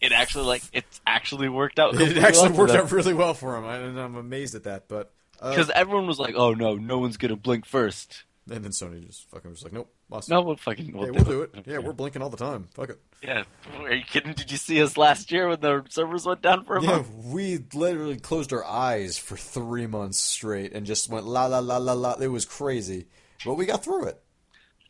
It 0.00 0.12
actually 0.12 0.44
like 0.44 0.62
it's 0.72 1.00
actually 1.06 1.48
worked 1.48 1.78
out. 1.78 1.98
It 1.98 2.18
actually 2.18 2.50
worked 2.50 2.74
out 2.74 2.92
really 2.92 3.14
well 3.14 3.32
for 3.32 3.56
him, 3.56 3.64
and 3.64 3.98
I'm 3.98 4.16
amazed 4.16 4.54
at 4.54 4.64
that. 4.64 4.86
But 4.86 5.12
uh, 5.40 5.50
because 5.50 5.70
everyone 5.70 6.06
was 6.06 6.18
like, 6.18 6.34
"Oh 6.36 6.54
no, 6.54 6.74
no 6.76 6.98
one's 6.98 7.16
gonna 7.16 7.36
blink 7.36 7.66
first. 7.66 8.24
and 8.50 8.64
then 8.64 8.72
Sony 8.72 9.06
just 9.06 9.28
fucking 9.30 9.50
was 9.50 9.62
like, 9.62 9.72
nope, 9.72 9.90
us. 10.12 10.28
No, 10.28 10.42
we'll 10.42 10.56
fucking 10.56 10.92
we'll, 10.92 11.06
yeah, 11.06 11.10
we'll 11.12 11.24
do 11.24 11.42
it. 11.42 11.54
Yeah, 11.66 11.78
we're 11.78 11.92
blinking 11.94 12.20
all 12.22 12.28
the 12.30 12.36
time. 12.36 12.68
Fuck 12.74 12.90
it. 12.90 13.00
Yeah, 13.22 13.44
are 13.80 13.94
you 13.94 14.04
kidding? 14.04 14.34
Did 14.34 14.50
you 14.50 14.58
see 14.58 14.82
us 14.82 14.96
last 14.98 15.32
year 15.32 15.48
when 15.48 15.60
the 15.60 15.82
servers 15.88 16.26
went 16.26 16.42
down 16.42 16.64
for 16.64 16.76
a 16.76 16.82
Yeah, 16.82 16.90
month? 16.96 17.08
we 17.24 17.58
literally 17.72 18.18
closed 18.18 18.52
our 18.52 18.64
eyes 18.64 19.16
for 19.16 19.36
three 19.36 19.86
months 19.86 20.18
straight 20.18 20.72
and 20.74 20.84
just 20.84 21.08
went 21.08 21.24
la 21.26 21.46
la 21.46 21.58
la 21.60 21.78
la 21.78 21.94
la. 21.94 22.12
It 22.20 22.28
was 22.28 22.44
crazy, 22.44 23.06
but 23.46 23.54
we 23.54 23.64
got 23.66 23.82
through 23.82 24.04
it. 24.08 24.20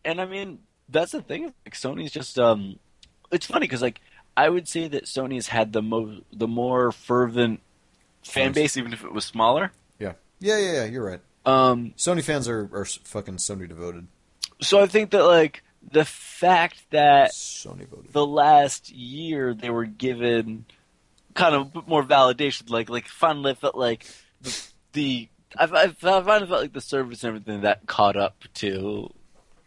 And 0.05 0.21
I 0.21 0.27
mean, 0.27 0.59
that's 0.89 1.13
the 1.13 1.23
thing. 1.23 1.45
Like 1.65 1.75
Sony's 1.75 2.11
just 2.11 2.39
um, 2.39 2.79
it's 3.31 3.47
funny 3.47 3.67
because 3.69 3.83
like 3.83 4.01
I 4.37 4.49
would 4.49 4.67
say 4.67 4.89
that 4.89 5.05
Sony's 5.05 5.47
had 5.47 5.73
the 5.73 5.81
mo 5.81 6.23
the 6.33 6.49
more 6.49 6.91
fervent 6.91 7.61
fan 8.25 8.51
base, 8.53 8.77
even 8.77 8.93
if 8.93 9.05
it 9.05 9.13
was 9.13 9.25
smaller. 9.25 9.71
Yeah, 10.45 10.59
yeah, 10.59 10.73
yeah. 10.73 10.85
you're 10.85 11.05
right. 11.05 11.21
Um, 11.47 11.95
Sony 11.97 12.23
fans 12.23 12.49
are, 12.49 12.69
are 12.73 12.85
fucking 12.85 13.37
Sony 13.37 13.67
devoted. 13.67 14.07
so 14.61 14.81
I 14.81 14.87
think 14.87 15.11
that 15.11 15.25
like 15.25 15.63
the 15.91 16.05
fact 16.05 16.85
that 16.91 17.31
Sony 17.33 17.89
voted. 17.89 18.13
the 18.13 18.27
last 18.27 18.91
year 18.91 19.55
they 19.55 19.71
were 19.71 19.87
given 19.87 20.67
kind 21.33 21.55
of 21.55 21.89
more 21.89 22.03
validation. 22.05 22.69
Like 22.69 22.91
like 22.91 23.09
finally 23.09 23.55
felt 23.55 23.75
like 23.75 24.07
the, 24.43 24.63
the 24.93 25.29
I, 25.59 25.65
I 25.65 25.89
finally 25.89 26.47
felt 26.47 26.61
like 26.61 26.73
the 26.75 26.81
service 26.83 27.25
and 27.25 27.29
everything 27.29 27.63
that 27.63 27.87
caught 27.87 28.17
up 28.17 28.45
to 28.55 29.11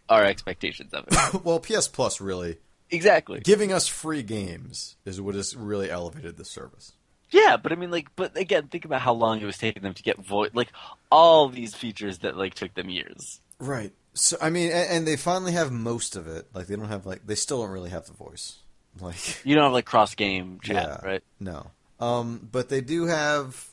our 0.07 0.23
expectations 0.23 0.93
of 0.93 1.05
it. 1.07 1.43
well, 1.43 1.59
PS 1.59 1.87
Plus 1.87 2.21
really 2.21 2.57
exactly. 2.91 3.39
giving 3.39 3.73
us 3.73 3.87
free 3.87 4.21
games 4.21 4.95
is 5.05 5.19
what 5.19 5.33
has 5.33 5.55
really 5.55 5.89
elevated 5.89 6.37
the 6.37 6.45
service. 6.45 6.93
Yeah, 7.29 7.57
but 7.57 7.71
I 7.71 7.75
mean, 7.75 7.91
like, 7.91 8.07
but 8.15 8.37
again, 8.37 8.67
think 8.67 8.85
about 8.85 9.01
how 9.01 9.13
long 9.13 9.41
it 9.41 9.45
was 9.45 9.57
taking 9.57 9.83
them 9.83 9.93
to 9.93 10.03
get 10.03 10.17
voice, 10.17 10.51
like 10.53 10.71
all 11.11 11.49
these 11.49 11.75
features 11.75 12.19
that 12.19 12.37
like 12.37 12.53
took 12.53 12.73
them 12.73 12.89
years. 12.89 13.41
Right. 13.59 13.91
So 14.13 14.37
I 14.41 14.49
mean, 14.49 14.71
and, 14.71 14.89
and 14.89 15.07
they 15.07 15.17
finally 15.17 15.51
have 15.51 15.71
most 15.71 16.15
of 16.15 16.27
it. 16.27 16.47
Like 16.53 16.67
they 16.67 16.75
don't 16.75 16.87
have 16.87 17.05
like 17.05 17.25
they 17.27 17.35
still 17.35 17.61
don't 17.61 17.71
really 17.71 17.89
have 17.89 18.05
the 18.05 18.13
voice. 18.13 18.57
Like 18.99 19.45
You 19.45 19.53
don't 19.53 19.65
have 19.65 19.73
like 19.73 19.85
cross 19.85 20.15
game 20.15 20.59
chat, 20.63 20.75
Yeah. 21.03 21.07
right? 21.07 21.23
No. 21.39 21.69
Um, 21.99 22.47
but 22.51 22.69
they 22.69 22.81
do 22.81 23.05
have. 23.05 23.63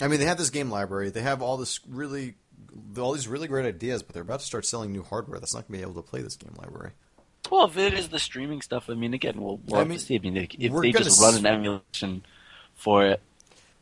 I 0.00 0.08
mean, 0.08 0.20
they 0.20 0.24
have 0.26 0.38
this 0.38 0.48
game 0.50 0.70
library. 0.70 1.10
They 1.10 1.20
have 1.20 1.42
all 1.42 1.58
this 1.58 1.80
really, 1.86 2.34
all 2.98 3.12
these 3.12 3.28
really 3.28 3.46
great 3.46 3.66
ideas. 3.66 4.02
But 4.02 4.14
they're 4.14 4.22
about 4.22 4.40
to 4.40 4.46
start 4.46 4.64
selling 4.64 4.90
new 4.90 5.02
hardware 5.02 5.38
that's 5.38 5.52
not 5.54 5.68
going 5.68 5.80
to 5.80 5.86
be 5.86 5.90
able 5.90 6.02
to 6.02 6.08
play 6.08 6.22
this 6.22 6.36
game 6.36 6.54
library. 6.56 6.92
Well, 7.50 7.66
if 7.66 7.76
it 7.76 7.92
is 7.92 8.08
the 8.08 8.18
streaming 8.18 8.62
stuff, 8.62 8.88
I 8.88 8.94
mean, 8.94 9.12
again, 9.12 9.38
we'll, 9.38 9.60
we'll 9.66 9.80
I 9.82 9.84
mean, 9.84 9.98
to 9.98 10.04
see. 10.04 10.14
I 10.16 10.18
mean, 10.18 10.34
like, 10.34 10.54
if 10.58 10.72
they 10.72 10.92
just 10.92 11.20
run 11.20 11.34
an 11.36 11.44
emulation 11.44 12.24
for 12.74 13.04
it, 13.06 13.20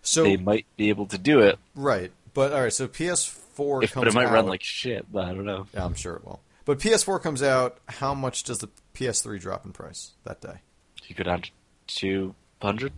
So 0.02 0.23
they 0.24 0.36
might 0.36 0.66
be 0.77 0.89
able 0.89 1.06
to 1.06 1.19
do 1.19 1.40
it. 1.40 1.59
right, 1.74 2.10
but 2.35 2.52
all 2.52 2.60
right. 2.62 2.73
So 2.73 2.86
PS 2.89 3.39
PS4 3.56 3.85
If, 3.85 3.94
but 3.94 4.09
it 4.09 4.14
might 4.14 4.27
out, 4.27 4.32
run 4.32 4.47
like 4.47 4.62
shit. 4.62 5.10
But 5.12 5.24
I 5.27 5.35
don't 5.35 5.44
know. 5.44 5.66
yeah, 5.74 5.85
I'm 5.85 5.94
sure 5.94 6.14
it 6.16 6.24
will. 6.24 6.40
But 6.64 6.78
PS4 6.78 7.20
comes 7.23 7.43
out. 7.43 7.78
How 7.89 8.14
much 8.14 8.44
does 8.44 8.59
the 8.59 8.69
PS3 8.94 9.40
drop 9.40 9.66
in 9.66 9.73
price 9.73 10.12
that 10.24 10.40
day? 10.40 10.60
You 11.06 11.14
go 11.14 11.24
down 11.24 11.43
to 11.43 11.51
two 11.86 12.35
hundred. 12.60 12.93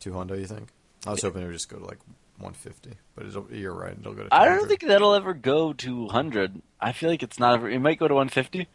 Two 0.00 0.12
hundred, 0.14 0.38
you 0.40 0.46
think? 0.46 0.68
I 1.06 1.10
was 1.10 1.22
hoping 1.22 1.42
it 1.42 1.46
would 1.46 1.52
just 1.52 1.68
go 1.68 1.78
to 1.78 1.84
like 1.84 1.98
150, 2.38 2.92
but 3.16 3.26
it'll, 3.26 3.46
you're 3.52 3.74
right. 3.74 3.96
It'll 3.98 4.14
go 4.14 4.22
to. 4.22 4.28
I 4.34 4.46
don't 4.46 4.68
think 4.68 4.82
that'll 4.82 5.14
ever 5.14 5.34
go 5.34 5.72
to 5.74 6.08
hundred. 6.08 6.62
I 6.80 6.92
feel 6.92 7.10
like 7.10 7.22
it's 7.22 7.38
not 7.38 7.54
ever. 7.54 7.68
It 7.68 7.80
might 7.80 7.98
go 7.98 8.06
to 8.08 8.14
one 8.14 8.28
fifty. 8.28 8.68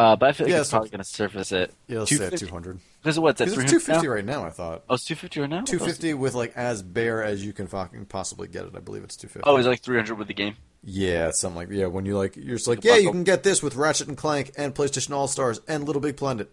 Uh, 0.00 0.16
but 0.16 0.30
I 0.30 0.32
feel 0.32 0.46
like 0.46 0.52
Yeah, 0.52 0.60
it's 0.60 0.70
probably 0.70 0.88
going 0.88 0.98
to 1.00 1.04
surface 1.04 1.52
at 1.52 1.70
Yeah, 1.86 1.98
let's 1.98 2.16
say 2.16 2.24
at 2.26 2.38
200. 2.38 2.78
Because 3.02 3.18
what's 3.18 3.38
at 3.40 3.44
Because 3.48 3.54
three 3.54 3.64
it's 3.64 3.84
250 3.84 4.06
now? 4.06 4.12
right 4.14 4.24
now. 4.24 4.46
I 4.46 4.50
thought 4.50 4.82
Oh, 4.88 4.94
it's 4.94 5.04
two 5.04 5.14
fifty 5.14 5.40
right 5.40 5.50
now. 5.50 5.60
250 5.62 6.14
with 6.14 6.34
like 6.34 6.56
as 6.56 6.82
bare 6.82 7.22
as 7.22 7.44
you 7.44 7.52
can 7.52 7.66
fucking 7.66 8.06
possibly 8.06 8.48
get 8.48 8.64
it. 8.64 8.72
I 8.74 8.80
believe 8.80 9.04
it's 9.04 9.16
250. 9.16 9.48
Oh, 9.48 9.56
it's 9.56 9.66
like 9.66 9.80
three 9.82 9.96
hundred 9.96 10.14
with 10.16 10.28
the 10.28 10.34
game. 10.34 10.54
Yeah, 10.82 11.32
something 11.32 11.56
like 11.56 11.68
yeah. 11.70 11.86
When 11.86 12.06
you 12.06 12.16
like, 12.16 12.36
you're 12.36 12.56
just 12.56 12.66
like, 12.68 12.80
The 12.80 12.88
yeah, 12.88 12.96
you 12.96 13.10
can 13.10 13.24
get 13.24 13.42
this 13.42 13.62
with 13.62 13.74
Ratchet 13.76 14.08
and 14.08 14.16
Clank 14.16 14.52
and 14.56 14.74
PlayStation 14.74 15.10
All 15.14 15.28
Stars 15.28 15.60
and 15.68 15.86
LittleBigPlanet, 15.86 16.46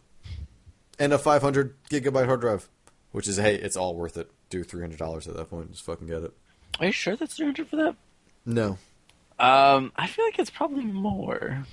and 0.99 1.13
a 1.13 1.17
500 1.17 1.75
gigabyte 1.89 2.25
hard 2.25 2.41
drive, 2.41 2.67
which 3.13 3.27
is 3.29 3.37
hey, 3.37 3.55
it's 3.55 3.77
all 3.77 3.95
worth 3.95 4.17
it. 4.17 4.29
Do 4.49 4.63
300 4.65 4.97
dollars 4.99 5.27
at 5.29 5.35
that 5.37 5.49
point, 5.49 5.71
just 5.71 5.83
fucking 5.85 6.07
get 6.07 6.23
it. 6.23 6.33
Are 6.81 6.87
you 6.87 6.91
sure 6.91 7.15
that's 7.15 7.35
three 7.37 7.45
hundred 7.45 7.69
for 7.69 7.77
that? 7.77 7.95
No, 8.45 8.77
Um, 9.39 9.91
I 9.95 10.07
feel 10.07 10.25
like 10.25 10.39
it's 10.39 10.49
probably 10.49 10.85
more. 10.85 11.65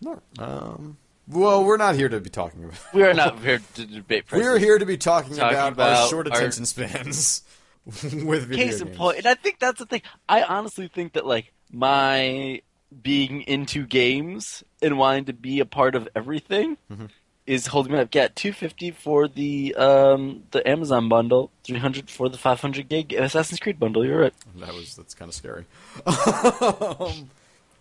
No. 0.00 0.20
Um, 0.38 0.96
well, 1.28 1.64
we're 1.64 1.76
not 1.76 1.94
here 1.96 2.08
to 2.08 2.20
be 2.20 2.30
talking 2.30 2.64
about. 2.64 2.78
We 2.94 3.02
are 3.02 3.14
not 3.14 3.38
here 3.42 3.60
to 3.74 3.86
debate 3.86 4.26
prices. 4.26 4.46
We're 4.46 4.58
here 4.58 4.78
to 4.78 4.86
be 4.86 4.96
talking, 4.96 5.34
Talking 5.34 5.56
about, 5.56 5.62
our 5.64 5.68
about 5.72 6.10
short 6.10 6.28
our- 6.30 6.36
attention 6.38 6.66
spans 6.66 7.42
with 7.86 8.46
video 8.46 8.66
Case 8.66 8.80
in 8.80 8.88
games. 8.88 8.96
point, 8.98 9.18
and 9.18 9.26
I 9.26 9.34
think 9.34 9.58
that's 9.58 9.78
the 9.78 9.86
thing. 9.86 10.02
I 10.28 10.42
honestly 10.42 10.88
think 10.88 11.14
that 11.14 11.26
like 11.26 11.52
my 11.72 12.62
being 13.02 13.42
into 13.42 13.84
games 13.86 14.62
and 14.80 14.96
wanting 14.98 15.24
to 15.26 15.32
be 15.32 15.58
a 15.60 15.66
part 15.66 15.94
of 15.96 16.08
everything 16.14 16.76
Mhm. 16.90 17.08
is 17.46 17.66
holding 17.66 17.92
me 17.92 17.98
up. 17.98 18.10
Get 18.12 18.36
two 18.36 18.52
fifty 18.52 18.92
for 18.92 19.26
the 19.26 19.74
um 19.74 20.44
the 20.52 20.66
Amazon 20.68 21.08
bundle, 21.08 21.50
three 21.64 21.78
hundred 21.78 22.08
for 22.08 22.28
the 22.28 22.38
five 22.38 22.60
hundred 22.60 22.88
gig 22.88 23.12
Assassin's 23.12 23.58
Creed 23.58 23.78
bundle. 23.80 24.06
You're 24.06 24.20
right. 24.20 24.34
That 24.56 24.72
was 24.74 24.94
that's 24.94 25.14
kind 25.14 25.28
of 25.28 25.34
scary. 25.34 25.64
um, 26.06 27.30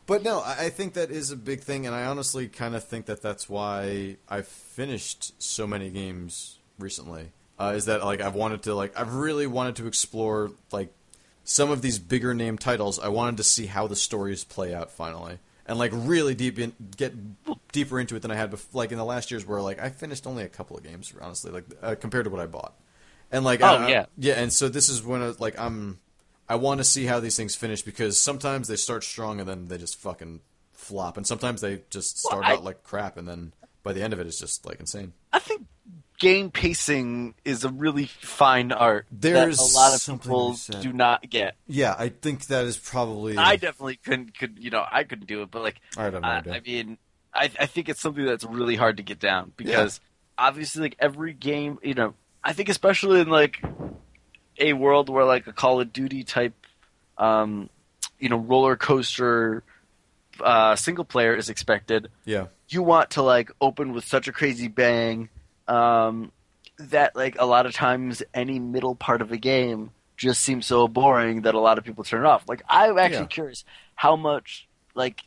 but 0.07 0.23
no, 0.23 0.39
I 0.39 0.65
I 0.65 0.69
think 0.69 0.93
that 0.93 1.11
is 1.11 1.31
a 1.31 1.35
big 1.35 1.61
thing, 1.61 1.85
and 1.85 1.95
I 1.95 2.05
honestly 2.05 2.47
kind 2.47 2.75
of 2.75 2.83
think 2.83 3.05
that 3.07 3.21
that's 3.21 3.49
why 3.49 4.17
I've 4.29 4.47
finished 4.47 5.41
so 5.41 5.65
many 5.67 5.89
games 5.89 6.59
recently. 6.79 7.31
Uh, 7.59 7.73
is 7.75 7.85
that 7.85 8.03
like 8.03 8.19
I've 8.21 8.35
wanted 8.35 8.63
to 8.63 8.75
like 8.75 8.99
I've 8.99 9.13
really 9.15 9.47
wanted 9.47 9.77
to 9.77 9.87
explore 9.87 10.51
like 10.71 10.89
some 11.43 11.71
of 11.71 11.81
these 11.81 11.99
bigger 11.99 12.33
name 12.33 12.57
titles. 12.57 12.99
I 12.99 13.07
wanted 13.07 13.37
to 13.37 13.43
see 13.43 13.65
how 13.67 13.87
the 13.87 13.95
stories 13.95 14.43
play 14.43 14.73
out 14.73 14.91
finally, 14.91 15.39
and 15.65 15.77
like 15.79 15.91
really 15.93 16.35
deep 16.35 16.59
in 16.59 16.73
get 16.97 17.13
deeper 17.71 17.99
into 17.99 18.15
it 18.15 18.21
than 18.21 18.31
I 18.31 18.35
had 18.35 18.51
before. 18.51 18.79
Like 18.81 18.91
in 18.91 18.97
the 18.97 19.05
last 19.05 19.31
years, 19.31 19.45
where 19.45 19.61
like 19.61 19.81
I 19.81 19.89
finished 19.89 20.27
only 20.27 20.43
a 20.43 20.49
couple 20.49 20.75
of 20.77 20.83
games, 20.83 21.13
honestly, 21.21 21.51
like 21.51 21.65
uh, 21.81 21.95
compared 21.99 22.25
to 22.25 22.29
what 22.29 22.41
I 22.41 22.45
bought. 22.45 22.73
And 23.31 23.43
like, 23.45 23.61
Oh, 23.61 23.65
I- 23.67 23.85
I- 23.85 23.89
yeah. 23.89 24.05
yeah, 24.17 24.33
and 24.33 24.51
so 24.53 24.69
this 24.69 24.87
is 24.89 25.01
when 25.03 25.21
I, 25.21 25.33
like 25.39 25.57
I'm, 25.59 25.97
I 26.47 26.55
want 26.55 26.79
to 26.79 26.83
see 26.83 27.05
how 27.05 27.19
these 27.19 27.35
things 27.35 27.55
finish 27.55 27.81
because 27.81 28.19
sometimes 28.19 28.67
they 28.67 28.75
start 28.75 29.03
strong 29.03 29.39
and 29.39 29.49
then 29.49 29.67
they 29.67 29.77
just 29.77 29.97
fucking 29.99 30.41
flop, 30.73 31.17
and 31.17 31.25
sometimes 31.25 31.61
they 31.61 31.81
just 31.89 32.23
Well, 32.23 32.31
start 32.31 32.45
I- 32.45 32.53
out 32.53 32.63
like 32.63 32.83
crap, 32.83 33.17
and 33.17 33.27
then 33.27 33.53
by 33.83 33.93
the 33.93 34.01
end 34.03 34.13
of 34.13 34.19
it, 34.19 34.27
it's 34.27 34.39
just 34.39 34.65
like 34.65 34.79
insane. 34.79 35.13
I 35.33 35.39
think 35.39 35.65
game 36.17 36.49
pacing 36.49 37.35
is 37.43 37.63
a 37.65 37.69
really 37.69 38.05
fine 38.05 38.71
art 38.71 39.05
There's 39.11 39.57
that 39.57 39.63
a 39.63 39.75
lot 39.75 39.93
of 39.93 40.01
something 40.01 40.23
to 40.31 40.53
people 40.55 40.79
be 40.79 40.81
do 40.83 40.93
not 40.93 41.29
get. 41.29 41.55
Yeah, 41.67 41.93
I 41.97 42.09
think 42.09 42.45
that 42.47 42.63
is 42.65 42.77
probably. 42.77 43.37
I 43.37 43.55
definitely 43.57 43.97
couldn't 43.97 44.37
could 44.37 44.57
you 44.59 44.69
know 44.69 44.85
I 44.89 45.03
couldn't 45.03 45.27
do 45.27 45.41
it, 45.41 45.51
but 45.51 45.61
like 45.63 45.81
I 45.97 46.09
don't 46.09 46.21
know. 46.21 46.27
I, 46.27 46.41
I 46.55 46.59
mean 46.61 46.97
I 47.33 47.51
I 47.59 47.65
think 47.65 47.89
it's 47.89 47.99
something 48.01 48.25
that's 48.25 48.43
really 48.45 48.75
hard 48.75 48.97
to 48.97 49.03
get 49.03 49.19
down 49.19 49.51
because 49.57 49.99
obviously 50.37 50.83
like 50.83 50.95
every 50.99 51.33
game 51.33 51.79
you 51.83 51.93
know 51.95 52.13
I 52.43 52.53
think 52.53 52.69
especially 52.69 53.19
in 53.21 53.29
like 53.29 53.61
a 54.59 54.73
world 54.73 55.09
where 55.09 55.25
like 55.25 55.47
a 55.47 55.53
Call 55.53 55.81
of 55.81 55.91
Duty 55.93 56.23
type 56.23 56.53
um 57.17 57.69
you 58.19 58.29
know 58.29 58.37
roller 58.37 58.75
coaster 58.75 59.63
uh 60.41 60.75
single 60.75 61.05
player 61.05 61.33
is 61.35 61.49
expected 61.49 62.09
yeah, 62.25 62.47
you 62.67 62.83
want 62.83 63.11
to 63.11 63.21
like 63.21 63.51
open 63.61 63.93
with 63.93 64.03
such 64.05 64.27
a 64.27 64.31
crazy 64.33 64.67
bang 64.67 65.29
um, 65.67 66.31
that 66.77 67.15
like 67.15 67.35
a 67.39 67.45
lot 67.45 67.65
of 67.65 67.73
times 67.73 68.21
any 68.33 68.59
middle 68.59 68.95
part 68.95 69.21
of 69.21 69.31
a 69.31 69.37
game 69.37 69.91
just 70.17 70.41
seems 70.41 70.65
so 70.65 70.87
boring 70.87 71.41
that 71.43 71.55
a 71.55 71.59
lot 71.59 71.77
of 71.77 71.83
people 71.83 72.03
turn 72.03 72.23
it 72.23 72.27
off. 72.27 72.43
Like 72.47 72.61
I'm 72.69 72.97
actually 72.97 73.21
Yeah. 73.21 73.25
curious 73.27 73.65
how 73.95 74.15
much 74.15 74.67
like 74.93 75.21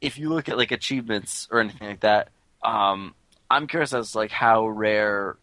if 0.00 0.18
you 0.18 0.28
look 0.28 0.48
at 0.48 0.56
like 0.58 0.72
achievements 0.72 1.48
or 1.50 1.60
anything 1.60 1.88
like 1.88 2.00
that. 2.00 2.28
Um, 2.62 3.14
I'm 3.50 3.66
curious 3.66 3.92
as 3.94 4.14
like 4.14 4.30
how 4.30 4.66
rare 4.68 5.36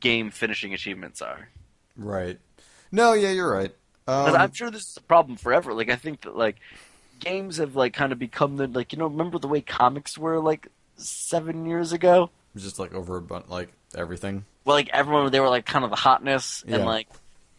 game 0.00 0.30
finishing 0.30 0.72
achievements 0.74 1.22
are. 1.22 1.48
right. 1.96 2.38
No, 2.96 3.12
yeah, 3.12 3.30
you're 3.30 3.52
right. 3.52 3.74
Um, 4.08 4.34
I'm 4.34 4.52
sure 4.52 4.70
this 4.70 4.88
is 4.88 4.96
a 4.96 5.02
problem 5.02 5.36
forever. 5.36 5.74
Like 5.74 5.90
I 5.90 5.96
think 5.96 6.22
that 6.22 6.34
like 6.34 6.56
games 7.20 7.58
have 7.58 7.76
like 7.76 7.92
kind 7.92 8.10
of 8.10 8.18
become 8.18 8.56
the 8.56 8.66
like 8.66 8.92
you 8.92 8.98
know 8.98 9.06
remember 9.06 9.38
the 9.38 9.48
way 9.48 9.60
comics 9.60 10.16
were 10.16 10.40
like 10.40 10.68
seven 10.96 11.66
years 11.66 11.92
ago. 11.92 12.30
just 12.56 12.78
like 12.78 12.94
over 12.94 13.18
a 13.18 13.20
bun- 13.22 13.44
like 13.48 13.68
everything. 13.94 14.46
well, 14.64 14.76
like 14.76 14.88
everyone 14.94 15.30
they 15.30 15.40
were 15.40 15.50
like 15.50 15.66
kind 15.66 15.84
of 15.84 15.90
the 15.90 15.96
hotness 15.96 16.62
and 16.62 16.70
Yeah. 16.78 16.84
like 16.86 17.08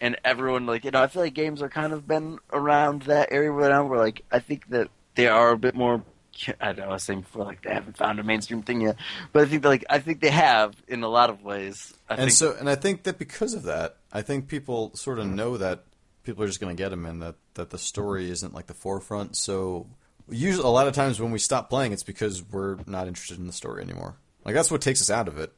and 0.02 0.18
everyone 0.26 0.66
like 0.66 0.86
you 0.86 0.90
know 0.92 1.04
I 1.04 1.08
feel 1.08 1.22
like 1.22 1.36
games 1.36 1.62
are 1.62 1.70
kind 1.70 1.94
of 1.94 2.08
been 2.08 2.40
around 2.52 3.04
that 3.04 3.32
area 3.32 3.52
right 3.52 3.70
now 3.70 3.86
where 3.86 4.00
like 4.00 4.24
I 4.32 4.40
think 4.40 4.68
that 4.70 4.90
they 5.14 5.28
are 5.28 5.52
a 5.52 5.58
bit 5.58 5.76
more 5.76 6.02
I 6.62 6.74
don't 6.74 6.78
know 6.78 6.84
I 6.86 6.94
was 6.94 7.04
saying 7.04 7.22
before 7.22 7.46
like 7.46 7.62
they 7.62 7.74
haven't 7.74 7.98
found 7.98 8.20
a 8.20 8.24
mainstream 8.24 8.62
thing 8.62 8.82
yet 8.82 8.98
but 9.34 9.44
I 9.44 9.46
think 9.46 9.66
like 9.66 9.86
I 9.90 10.00
think 10.00 10.22
they 10.22 10.30
have 10.30 10.76
in 10.88 11.04
a 11.04 11.10
lot 11.10 11.30
of 11.30 11.44
ways 11.44 11.94
I 12.10 12.14
and 12.14 12.22
think 12.22 12.32
so 12.32 12.56
and 12.60 12.70
I 12.70 12.76
think 12.76 13.04
that 13.04 13.18
because 13.18 13.54
of 13.54 13.64
that, 13.64 13.98
I 14.12 14.22
think 14.22 14.48
people 14.48 14.96
sort 14.96 15.20
of 15.20 15.26
mm-hmm. 15.26 15.36
know 15.36 15.58
that 15.58 15.84
people 16.28 16.44
are 16.44 16.48
just 16.48 16.60
going 16.60 16.76
to 16.76 16.82
get 16.82 16.90
them, 16.90 17.06
and 17.08 17.22
that 17.24 17.36
that 17.56 17.72
the 17.72 17.80
story 17.80 18.30
isn't 18.30 18.54
like 18.54 18.68
the 18.68 18.76
forefront. 18.76 19.36
So 19.36 19.88
usually, 20.30 20.64
a 20.64 20.70
lot 20.70 20.88
of 20.88 20.94
times 20.94 21.20
when 21.20 21.32
we 21.32 21.40
stop 21.40 21.70
playing, 21.70 21.94
it's 21.94 22.04
because 22.04 22.44
we're 22.44 22.78
not 22.86 23.08
interested 23.08 23.40
in 23.40 23.48
the 23.48 23.54
story 23.54 23.82
anymore. 23.82 24.16
Like 24.46 24.54
that's 24.54 24.70
what 24.70 24.82
takes 24.82 25.02
us 25.02 25.10
out 25.10 25.28
of 25.28 25.40
it. 25.40 25.52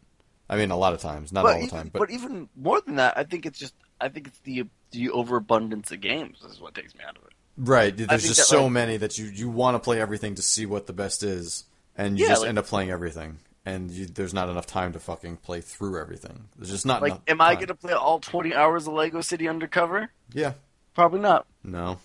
I 0.50 0.56
mean, 0.56 0.72
a 0.72 0.78
lot 0.78 0.94
of 0.94 1.02
times, 1.02 1.34
not 1.34 1.44
but 1.44 1.56
all 1.56 1.62
the 1.62 1.68
time, 1.68 1.90
but, 1.92 2.00
but, 2.00 2.12
even 2.12 2.48
more 2.56 2.80
than 2.82 2.96
that 2.96 3.18
I 3.18 3.24
think 3.24 3.46
it's 3.46 3.60
just 3.60 3.74
I 4.00 4.08
think 4.08 4.28
it's 4.28 4.40
the 4.40 4.66
the 4.92 5.10
overabundance 5.10 5.92
of 5.92 6.02
games 6.02 6.42
is 6.50 6.62
what 6.62 6.74
takes 6.74 6.96
me 6.96 7.02
out 7.06 7.18
of 7.18 7.24
it 7.24 7.29
right. 7.60 7.96
There's 7.96 8.24
just 8.24 8.38
that, 8.38 8.46
so 8.46 8.64
like- 8.64 8.72
many 8.72 8.98
that 8.98 9.18
you 9.18 9.26
you 9.26 9.50
want 9.50 9.76
to 9.76 9.80
play 9.80 10.00
everything 10.02 10.36
to 10.36 10.42
see 10.42 10.66
what 10.66 10.88
the 10.88 10.94
best 10.94 11.22
is, 11.24 11.66
and 11.98 12.18
you 12.18 12.26
Yeah, 12.26 12.30
just 12.32 12.42
like- 12.42 12.50
end 12.50 12.60
up 12.60 12.66
playing 12.66 12.90
everything. 12.92 13.38
And 13.66 13.92
you, 13.92 14.06
there's 14.08 14.34
not 14.34 14.50
enough 14.50 14.66
time 14.66 14.94
to 14.94 15.00
fucking 15.00 15.38
play 15.38 15.62
through 15.62 16.00
everything. 16.00 16.46
There's 16.58 16.72
just 16.72 16.86
not 16.86 17.02
like 17.04 17.14
am 17.28 17.40
I 17.42 17.54
time. 17.56 17.66
gonna 17.66 17.76
play 17.76 17.94
all 17.94 18.20
20 18.20 18.56
hours 18.56 18.88
of 18.88 18.94
Lego 18.94 19.22
City 19.22 19.48
Undercover 19.48 20.10
Yeah. 20.34 20.54
probably 20.96 21.20
not 21.20 21.46
No. 21.64 22.00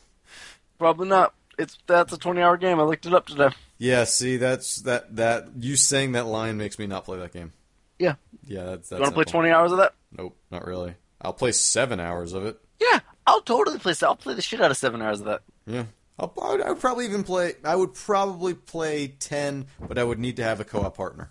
probably 0.78 1.08
not 1.08 1.32
it's 1.58 1.78
that's 1.86 2.12
a 2.12 2.18
20 2.18 2.42
hour 2.42 2.56
game 2.56 2.80
I 2.80 2.82
looked 2.82 3.06
it 3.06 3.14
up 3.14 3.26
today 3.26 3.48
Yeah, 3.78 4.04
see, 4.04 4.36
that's 4.36 4.82
that 4.82 5.14
that 5.16 5.48
you 5.58 5.76
saying 5.76 6.12
that 6.12 6.26
line 6.26 6.56
makes 6.58 6.78
me 6.78 6.86
not 6.86 7.04
play 7.04 7.18
that 7.18 7.32
game. 7.32 7.52
Yeah. 7.98 8.16
Yeah, 8.46 8.64
that's 8.64 8.88
that's 8.90 8.98
you 8.98 9.02
want 9.02 9.12
to 9.12 9.14
play 9.14 9.24
20 9.24 9.50
hours 9.50 9.72
of 9.72 9.78
that 9.78 9.94
Nope, 10.16 10.36
not 10.50 10.66
really. 10.66 10.96
I'll 11.22 11.32
play 11.32 11.52
seven 11.52 11.98
hours 12.00 12.32
of 12.34 12.44
it. 12.44 12.58
Yeah, 12.80 12.98
I'll 13.26 13.40
totally 13.42 13.78
play. 13.78 13.94
I'll 14.02 14.16
play 14.16 14.34
the 14.34 14.42
shit 14.42 14.60
out 14.60 14.70
of 14.70 14.76
seven 14.76 15.00
hours 15.02 15.20
of 15.20 15.26
that. 15.26 15.42
Yeah, 15.66 15.84
I'll, 16.18 16.32
I 16.42 16.50
would, 16.52 16.60
I 16.62 16.68
would 16.70 16.80
probably 16.80 17.04
even 17.06 17.24
play. 17.24 17.54
I 17.64 17.74
would 17.76 17.94
probably 17.94 18.54
play 18.54 19.08
ten, 19.08 19.66
but 19.80 19.98
I 19.98 20.04
would 20.04 20.18
need 20.18 20.36
to 20.36 20.44
have 20.44 20.60
a 20.60 20.64
co-op 20.64 20.96
partner. 20.96 21.30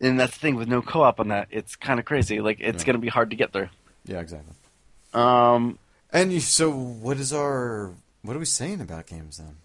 And 0.00 0.18
that's 0.18 0.32
the 0.34 0.38
thing 0.40 0.54
with 0.54 0.68
no 0.68 0.80
co-op 0.80 1.20
on 1.20 1.28
that. 1.28 1.48
It's 1.50 1.76
kind 1.76 1.98
of 2.00 2.06
crazy. 2.06 2.40
Like 2.40 2.58
it's 2.60 2.82
Yeah. 2.82 2.86
gonna 2.86 2.98
be 2.98 3.08
hard 3.08 3.30
to 3.30 3.36
get 3.36 3.52
there. 3.52 3.70
Yeah, 4.04 4.20
exactly. 4.20 4.54
Um, 5.14 5.78
And 6.12 6.32
you, 6.32 6.40
so, 6.40 6.70
what 6.70 7.18
is 7.18 7.32
our? 7.32 7.92
What 8.22 8.34
are 8.34 8.38
we 8.38 8.44
saying 8.46 8.80
about 8.80 9.06
games 9.06 9.38
then? 9.38 9.56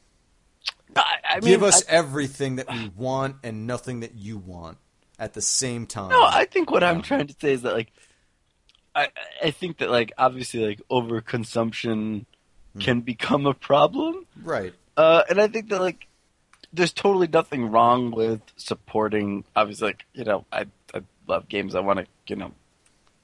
I, 0.96 1.16
I 1.30 1.36
mean, 1.36 1.50
Give 1.50 1.64
us 1.64 1.84
I, 1.88 1.92
everything 1.92 2.58
that 2.58 2.72
we 2.72 2.90
want 2.96 3.38
and 3.44 3.66
nothing 3.66 4.02
that 4.02 4.14
you 4.16 4.38
want 4.38 4.78
at 5.18 5.34
the 5.34 5.42
same 5.42 5.86
time. 5.88 6.10
no. 6.10 6.24
I 6.24 6.46
think 6.46 6.70
what 6.70 6.84
I'm 6.84 7.02
trying 7.02 7.28
to 7.28 7.36
say 7.40 7.54
is 7.54 7.62
that 7.64 7.74
like, 7.74 7.92
I 8.96 9.10
I 9.44 9.52
think 9.52 9.78
that 9.80 9.90
like 9.90 10.12
obviously 10.18 10.66
like 10.66 10.82
overconsumption 10.90 12.26
Hmm. 12.76 12.80
can 12.80 13.02
become 13.02 13.46
a 13.46 13.54
problem. 13.54 14.26
right. 14.42 14.74
Uh, 14.98 15.22
and 15.30 15.40
I 15.40 15.48
think 15.48 15.70
that 15.70 15.80
like, 15.80 16.08
there's 16.72 16.92
totally 16.94 17.28
nothing 17.28 17.70
wrong 17.70 18.10
with 18.12 18.42
supporting. 18.58 19.44
Obviously, 19.56 19.90
like 19.90 20.06
you 20.14 20.24
know, 20.24 20.46
I 20.52 20.66
I 20.94 21.02
love 21.28 21.48
games. 21.48 21.76
I 21.76 21.82
want 21.82 22.00
to 22.00 22.06
you 22.28 22.36
know, 22.36 22.52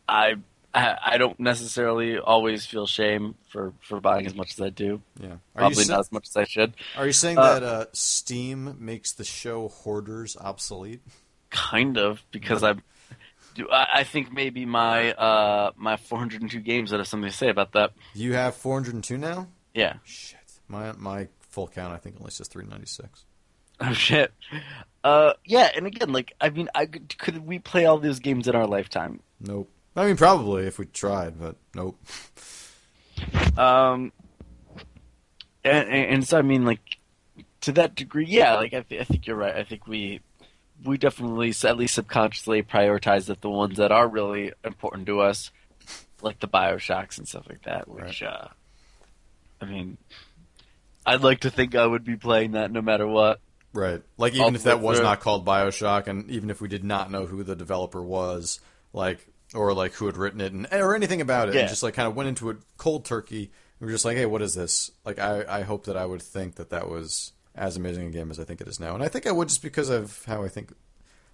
I. 0.08 0.36
I 0.72 1.18
don't 1.18 1.40
necessarily 1.40 2.20
always 2.20 2.64
feel 2.68 2.86
shame 2.86 3.34
for, 3.48 3.74
for 3.82 4.00
buying 4.00 4.28
as 4.28 4.36
much 4.36 4.52
as 4.52 4.62
I 4.62 4.70
do. 4.70 5.02
Yeah. 5.20 5.30
Are 5.30 5.38
Probably 5.56 5.84
sa- 5.84 5.94
not 5.94 6.00
as 6.02 6.12
much 6.12 6.28
as 6.30 6.38
I 6.38 6.44
should. 6.44 6.76
Are 6.96 7.08
you 7.08 7.12
saying 7.12 7.40
Uh, 7.40 7.54
that 7.60 7.64
uh, 7.64 7.86
Steam 7.92 8.76
makes 8.80 9.12
the 9.14 9.24
show 9.24 9.70
Hoarders 9.70 10.38
obsolete? 10.38 11.02
Kind 11.50 11.98
of 11.98 12.22
because 12.30 12.62
I 12.64 12.74
do. 12.74 12.82
I, 13.72 13.88
I 13.96 14.04
think 14.04 14.32
maybe 14.32 14.66
my 14.66 15.14
uh 15.14 15.72
my 15.76 15.98
402 15.98 16.60
games 16.60 16.92
that 16.92 16.98
have 16.98 17.08
something 17.08 17.30
to 17.30 17.36
say 17.36 17.50
about 17.50 17.74
that. 17.74 17.94
You 18.14 18.34
have 18.34 18.56
402 18.56 19.18
now. 19.18 19.48
Yeah, 19.74 19.96
Shit. 20.04 20.40
My 20.68 20.94
my 20.94 21.28
full 21.40 21.68
count, 21.68 21.94
I 21.94 21.98
think 21.98 22.18
only 22.20 22.32
says 22.32 22.48
396. 22.48 23.26
Oh 23.82 23.94
shit. 23.94 24.34
Uh, 25.06 25.34
yeah, 25.46 25.70
and 25.74 25.88
again, 25.88 26.12
like 26.12 26.34
I 26.42 26.50
mean, 26.50 26.68
I 26.76 26.86
could, 26.86 27.18
could 27.18 27.46
we 27.48 27.60
play 27.60 27.86
all 27.86 27.98
those 27.98 28.20
games 28.20 28.50
in 28.50 28.56
our 28.56 28.68
lifetime? 28.68 29.22
Nope. 29.40 29.72
I 29.96 30.06
mean, 30.06 30.18
probably 30.18 30.66
if 30.68 30.78
we 30.78 30.86
tried, 30.86 31.40
but 31.40 31.56
nope. 31.74 31.98
Um, 33.58 34.12
and, 35.64 35.90
and, 35.90 36.06
and 36.14 36.28
so 36.28 36.38
I 36.38 36.42
mean, 36.42 36.66
like 36.66 36.98
to 37.62 37.72
that 37.74 37.96
degree, 37.96 38.26
yeah. 38.26 38.56
Like 38.56 38.74
I, 38.74 38.82
th- 38.82 39.02
I 39.02 39.04
think 39.04 39.28
you're 39.28 39.36
right. 39.36 39.56
I 39.56 39.64
think 39.64 39.88
we 39.88 40.22
we 40.84 40.98
definitely 40.98 41.54
at 41.64 41.78
least 41.78 41.96
subconsciously 41.96 42.64
prioritize 42.64 43.26
that 43.28 43.42
the 43.42 43.50
ones 43.50 43.78
that 43.78 43.92
are 43.92 44.08
really 44.08 44.54
important 44.64 45.06
to 45.08 45.20
us, 45.22 45.52
like 46.22 46.40
the 46.40 46.48
Bioshocks 46.48 47.18
and 47.18 47.28
stuff 47.28 47.46
like 47.50 47.64
that. 47.64 47.88
Which, 47.88 48.22
Right. 48.22 48.32
uh, 48.32 48.48
I 49.62 49.66
mean, 49.66 49.98
I'd 51.06 51.22
like 51.22 51.42
to 51.42 51.50
think 51.50 51.76
I 51.76 51.86
would 51.86 52.04
be 52.04 52.16
playing 52.16 52.52
that 52.52 52.72
no 52.72 52.82
matter 52.82 53.08
what. 53.08 53.40
Right. 53.74 54.02
Like 54.18 54.34
even 54.34 54.56
if 54.56 54.64
that 54.64 54.80
was 54.80 54.98
through. 54.98 55.06
not 55.06 55.20
called 55.20 55.46
BioShock 55.46 56.08
and 56.08 56.30
even 56.30 56.50
if 56.50 56.60
we 56.62 56.68
did 56.68 56.84
not 56.84 57.12
know 57.12 57.26
who 57.26 57.44
the 57.44 57.56
developer 57.56 58.02
was, 58.02 58.60
like 58.94 59.26
or 59.54 59.74
like 59.74 59.94
who 59.94 60.06
had 60.06 60.18
written 60.18 60.42
it 60.42 60.52
and 60.54 60.68
or 60.72 60.96
anything 60.96 61.22
about 61.22 61.50
it, 61.50 61.56
Yeah. 61.56 61.62
and 61.62 61.70
just 61.70 61.84
like 61.84 61.94
kind 61.94 62.08
of 62.08 62.16
went 62.16 62.30
into 62.30 62.50
it 62.50 62.58
cold 62.78 63.06
turkey. 63.06 63.52
We 63.80 63.86
were 63.86 63.92
just 63.94 64.06
like, 64.06 64.18
"Hey, 64.18 64.26
what 64.26 64.42
is 64.42 64.56
this?" 64.56 64.92
Like 65.06 65.20
I 65.20 65.46
I 65.48 65.62
hope 65.62 65.86
that 65.86 65.96
I 65.98 66.06
would 66.06 66.22
think 66.22 66.56
that 66.56 66.72
that 66.72 66.90
was 66.90 67.32
as 67.56 67.76
amazing 67.78 68.08
a 68.08 68.12
game 68.12 68.32
as 68.32 68.40
I 68.40 68.44
think 68.44 68.62
it 68.62 68.68
is 68.68 68.80
now. 68.80 68.94
And 68.94 69.04
I 69.04 69.08
think 69.08 69.28
I 69.28 69.32
would 69.32 69.48
just 69.50 69.62
because 69.62 69.90
of 69.90 70.24
how 70.26 70.44
I 70.44 70.48
think 70.50 70.74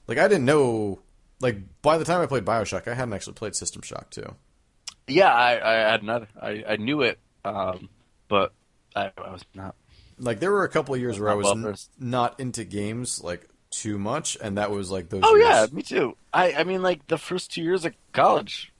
like 0.07 0.17
I 0.17 0.27
didn't 0.27 0.45
know 0.45 0.99
like 1.39 1.57
by 1.81 1.97
the 1.97 2.05
time 2.05 2.21
I 2.21 2.25
played 2.25 2.45
BioShock, 2.45 2.87
I 2.87 2.93
hadn't 2.93 3.13
actually 3.13 3.33
played 3.33 3.55
System 3.55 3.81
Shock 3.81 4.09
2. 4.11 4.33
Yeah, 5.07 5.31
I, 5.33 5.51
I 5.69 5.91
had 5.91 6.01
another. 6.01 6.27
I, 6.41 6.63
I 6.67 6.75
knew 6.77 7.01
it, 7.01 7.19
um, 7.43 7.89
but 8.27 8.53
I, 8.95 9.11
I 9.17 9.31
was 9.31 9.43
not. 9.53 9.75
Like 10.17 10.39
there 10.39 10.51
were 10.51 10.63
a 10.63 10.69
couple 10.69 10.95
of 10.95 11.01
years 11.01 11.19
where 11.19 11.29
I 11.29 11.33
was 11.35 11.51
n- 11.51 11.75
not 11.99 12.39
into 12.39 12.63
games 12.63 13.21
like 13.23 13.47
too 13.69 13.99
much 13.99 14.37
and 14.41 14.57
that 14.57 14.71
was 14.71 14.89
like 14.89 15.09
those 15.09 15.21
Oh 15.25 15.35
years. 15.35 15.47
yeah, 15.49 15.67
me 15.73 15.81
too. 15.81 16.15
I, 16.33 16.53
I 16.53 16.63
mean, 16.63 16.81
like 16.81 17.05
the 17.07 17.17
first 17.17 17.51
two 17.51 17.61
years 17.61 17.83
of 17.83 17.93
college, 18.13 18.71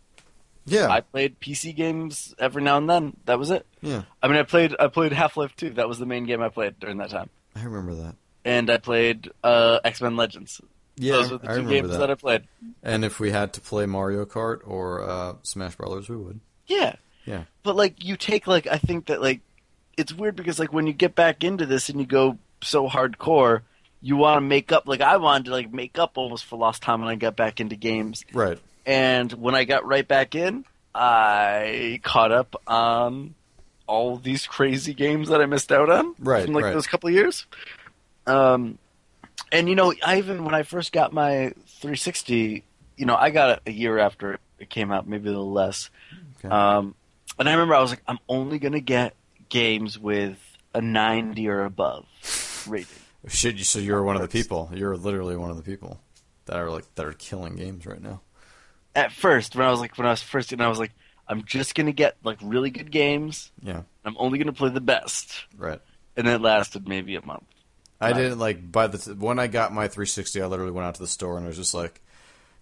Yeah. 0.66 0.90
I 0.90 1.02
played 1.02 1.40
PC 1.40 1.76
games 1.76 2.34
every 2.40 2.64
now 2.64 2.78
and 2.78 2.90
then. 2.90 3.16
That 3.26 3.38
was 3.40 3.52
it. 3.52 3.66
yeah. 3.82 4.04
I 4.22 4.28
mean, 4.28 4.38
I 4.38 4.44
played 4.44 4.76
I 4.80 4.88
played 4.88 5.12
Half 5.14 5.38
Life 5.38 5.56
Two. 5.56 5.72
That 5.72 5.88
was 5.88 6.00
the 6.00 6.06
main 6.06 6.26
game 6.26 6.42
I 6.42 6.50
played 6.50 6.80
during 6.80 6.98
that 6.98 7.10
time. 7.12 7.30
I 7.56 7.64
remember 7.64 7.94
that. 8.04 8.16
And 8.44 8.70
I 8.70 8.78
played 8.78 9.30
uh, 9.44 9.80
X 9.84 10.02
Men 10.02 10.16
Legends. 10.16 10.62
Yeah, 10.98 11.14
Those 11.18 11.32
were 11.34 11.38
the 11.40 11.52
I 11.52 11.56
two 11.56 11.68
games 11.70 11.90
that. 11.92 11.98
that. 12.00 12.12
I 12.12 12.16
played. 12.16 12.44
And 12.82 13.04
if 13.04 13.20
we 13.20 13.32
had 13.32 13.54
to 13.54 13.62
play 13.62 13.86
Mario 13.86 14.26
Kart 14.26 14.62
or 14.66 15.04
uh, 15.08 15.34
Smash 15.44 15.76
Brothers, 15.76 16.08
we 16.10 16.16
would. 16.16 16.40
Yeah, 16.68 16.96
Yeah. 17.26 17.44
but 17.64 17.76
like 17.76 18.04
you 18.04 18.16
take 18.18 18.48
like 18.48 18.66
I 18.68 18.78
think 18.78 19.08
that 19.08 19.22
like 19.22 19.42
it's 19.98 20.14
weird 20.14 20.36
because 20.36 20.58
like 20.60 20.72
when 20.74 20.88
you 20.88 20.94
get 20.94 21.14
back 21.16 21.44
into 21.44 21.66
this 21.66 21.90
and 21.90 22.00
you 22.00 22.06
go 22.06 22.38
so 22.62 22.88
hardcore, 22.88 23.62
you 24.02 24.16
want 24.16 24.38
to 24.38 24.42
make 24.42 24.72
up. 24.72 24.88
Like 24.88 25.02
I 25.02 25.18
wanted 25.18 25.46
to 25.46 25.52
like 25.52 25.72
make 25.74 26.00
up 26.00 26.18
almost 26.18 26.46
for 26.46 26.58
lost 26.58 26.82
time 26.82 27.02
when 27.02 27.10
I 27.10 27.16
got 27.16 27.36
back 27.36 27.60
into 27.60 27.76
games. 27.76 28.24
Right. 28.34 28.58
And 28.86 29.32
when 29.34 29.56
I 29.56 29.64
got 29.64 29.86
right 29.86 30.08
back 30.08 30.36
in, 30.36 30.66
I 30.94 32.00
caught 32.04 32.32
up 32.32 32.56
on 32.68 33.36
all 33.88 34.18
these 34.18 34.48
crazy 34.48 34.94
games 34.94 35.30
that 35.30 35.42
I 35.42 35.46
missed 35.46 35.72
out 35.72 35.90
on 35.90 36.16
Right, 36.20 36.46
from 36.46 36.54
like 36.54 36.66
right. 36.66 36.74
those 36.74 36.88
couple 36.88 37.08
of 37.10 37.14
years. 37.16 37.46
Um, 38.26 38.78
and 39.52 39.70
you 39.70 39.76
know, 39.76 39.94
I 40.06 40.18
even 40.18 40.44
when 40.44 40.56
I 40.56 40.64
first 40.64 40.92
got 40.92 41.14
my 41.14 41.54
360, 41.68 42.64
you 42.98 43.06
know, 43.06 43.16
I 43.16 43.30
got 43.30 43.50
it 43.58 43.60
a 43.68 43.72
year 43.72 43.98
after 44.00 44.40
it 44.60 44.70
came 44.70 44.92
out, 44.92 45.08
maybe 45.08 45.28
a 45.28 45.32
little 45.32 45.52
less. 45.52 45.90
Okay. 46.40 46.48
Um, 46.48 46.96
and 47.38 47.50
I 47.50 47.52
remember 47.54 47.76
I 47.76 47.82
was 47.82 47.92
like, 47.92 48.02
I'm 48.08 48.20
only 48.30 48.58
gonna 48.60 48.80
get 48.80 49.14
games 49.50 50.00
with 50.00 50.38
a 50.74 50.82
90 50.82 51.48
or 51.50 51.64
above 51.66 52.06
rating. 52.68 52.88
Should 53.28 53.58
you, 53.58 53.64
so 53.66 53.80
you're 53.80 54.04
one 54.04 54.16
of 54.16 54.22
the 54.22 54.28
people. 54.28 54.70
You're 54.74 54.96
literally 54.98 55.36
one 55.36 55.50
of 55.50 55.58
the 55.58 55.64
people 55.64 56.00
that 56.46 56.58
are 56.58 56.70
like 56.70 56.86
that 56.96 57.06
are 57.06 57.14
killing 57.14 57.56
games 57.56 57.86
right 57.86 58.02
now. 58.02 58.22
At 58.96 59.12
first, 59.12 59.56
when 59.56 59.68
I 59.68 59.72
was 59.72 59.80
like, 59.80 59.98
when 59.98 60.08
I 60.08 60.12
was 60.12 60.22
first, 60.24 60.54
and 60.54 60.64
I 60.64 60.70
was 60.70 60.80
like, 60.80 60.92
I'm 61.28 61.44
just 61.44 61.76
gonna 61.76 61.92
get 61.92 62.16
like 62.24 62.38
really 62.42 62.70
good 62.70 62.92
games. 62.92 63.52
Yeah. 63.62 63.82
I'm 64.04 64.16
only 64.18 64.38
gonna 64.38 64.54
play 64.54 64.70
the 64.70 64.82
best. 64.82 65.46
Right. 65.58 65.82
And 66.16 66.28
it 66.28 66.40
lasted 66.40 66.88
maybe 66.88 67.16
a 67.16 67.26
month. 67.26 67.44
I 68.00 68.14
didn't 68.14 68.40
like 68.40 68.72
by 68.72 68.88
the 68.88 68.98
t- 68.98 69.12
when 69.12 69.40
I 69.40 69.48
got 69.48 69.74
my 69.74 69.88
360, 69.88 70.42
I 70.42 70.46
literally 70.46 70.72
went 70.72 70.88
out 70.88 70.96
to 70.96 71.02
the 71.02 71.08
store 71.08 71.38
and 71.38 71.46
I 71.46 71.48
was 71.48 71.58
just 71.58 71.74
like, 71.74 72.02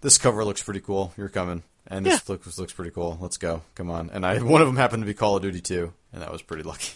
"This 0.02 0.18
cover 0.18 0.46
looks 0.46 0.64
pretty 0.64 0.80
cool. 0.80 1.14
You're 1.18 1.30
coming." 1.30 1.64
And 1.88 2.06
this 2.06 2.30
looks 2.30 2.58
looks 2.58 2.74
pretty 2.74 2.92
cool. 2.92 3.18
Let's 3.20 3.38
go. 3.38 3.62
Come 3.76 3.92
on. 3.92 4.10
And 4.12 4.26
I 4.26 4.42
one 4.42 4.62
of 4.62 4.68
them 4.68 4.78
happened 4.78 5.04
to 5.04 5.08
be 5.08 5.14
Call 5.14 5.36
of 5.36 5.42
Duty 5.42 5.60
2, 5.60 5.94
and 6.14 6.22
that 6.22 6.32
was 6.32 6.42
pretty 6.42 6.64
lucky. 6.64 6.94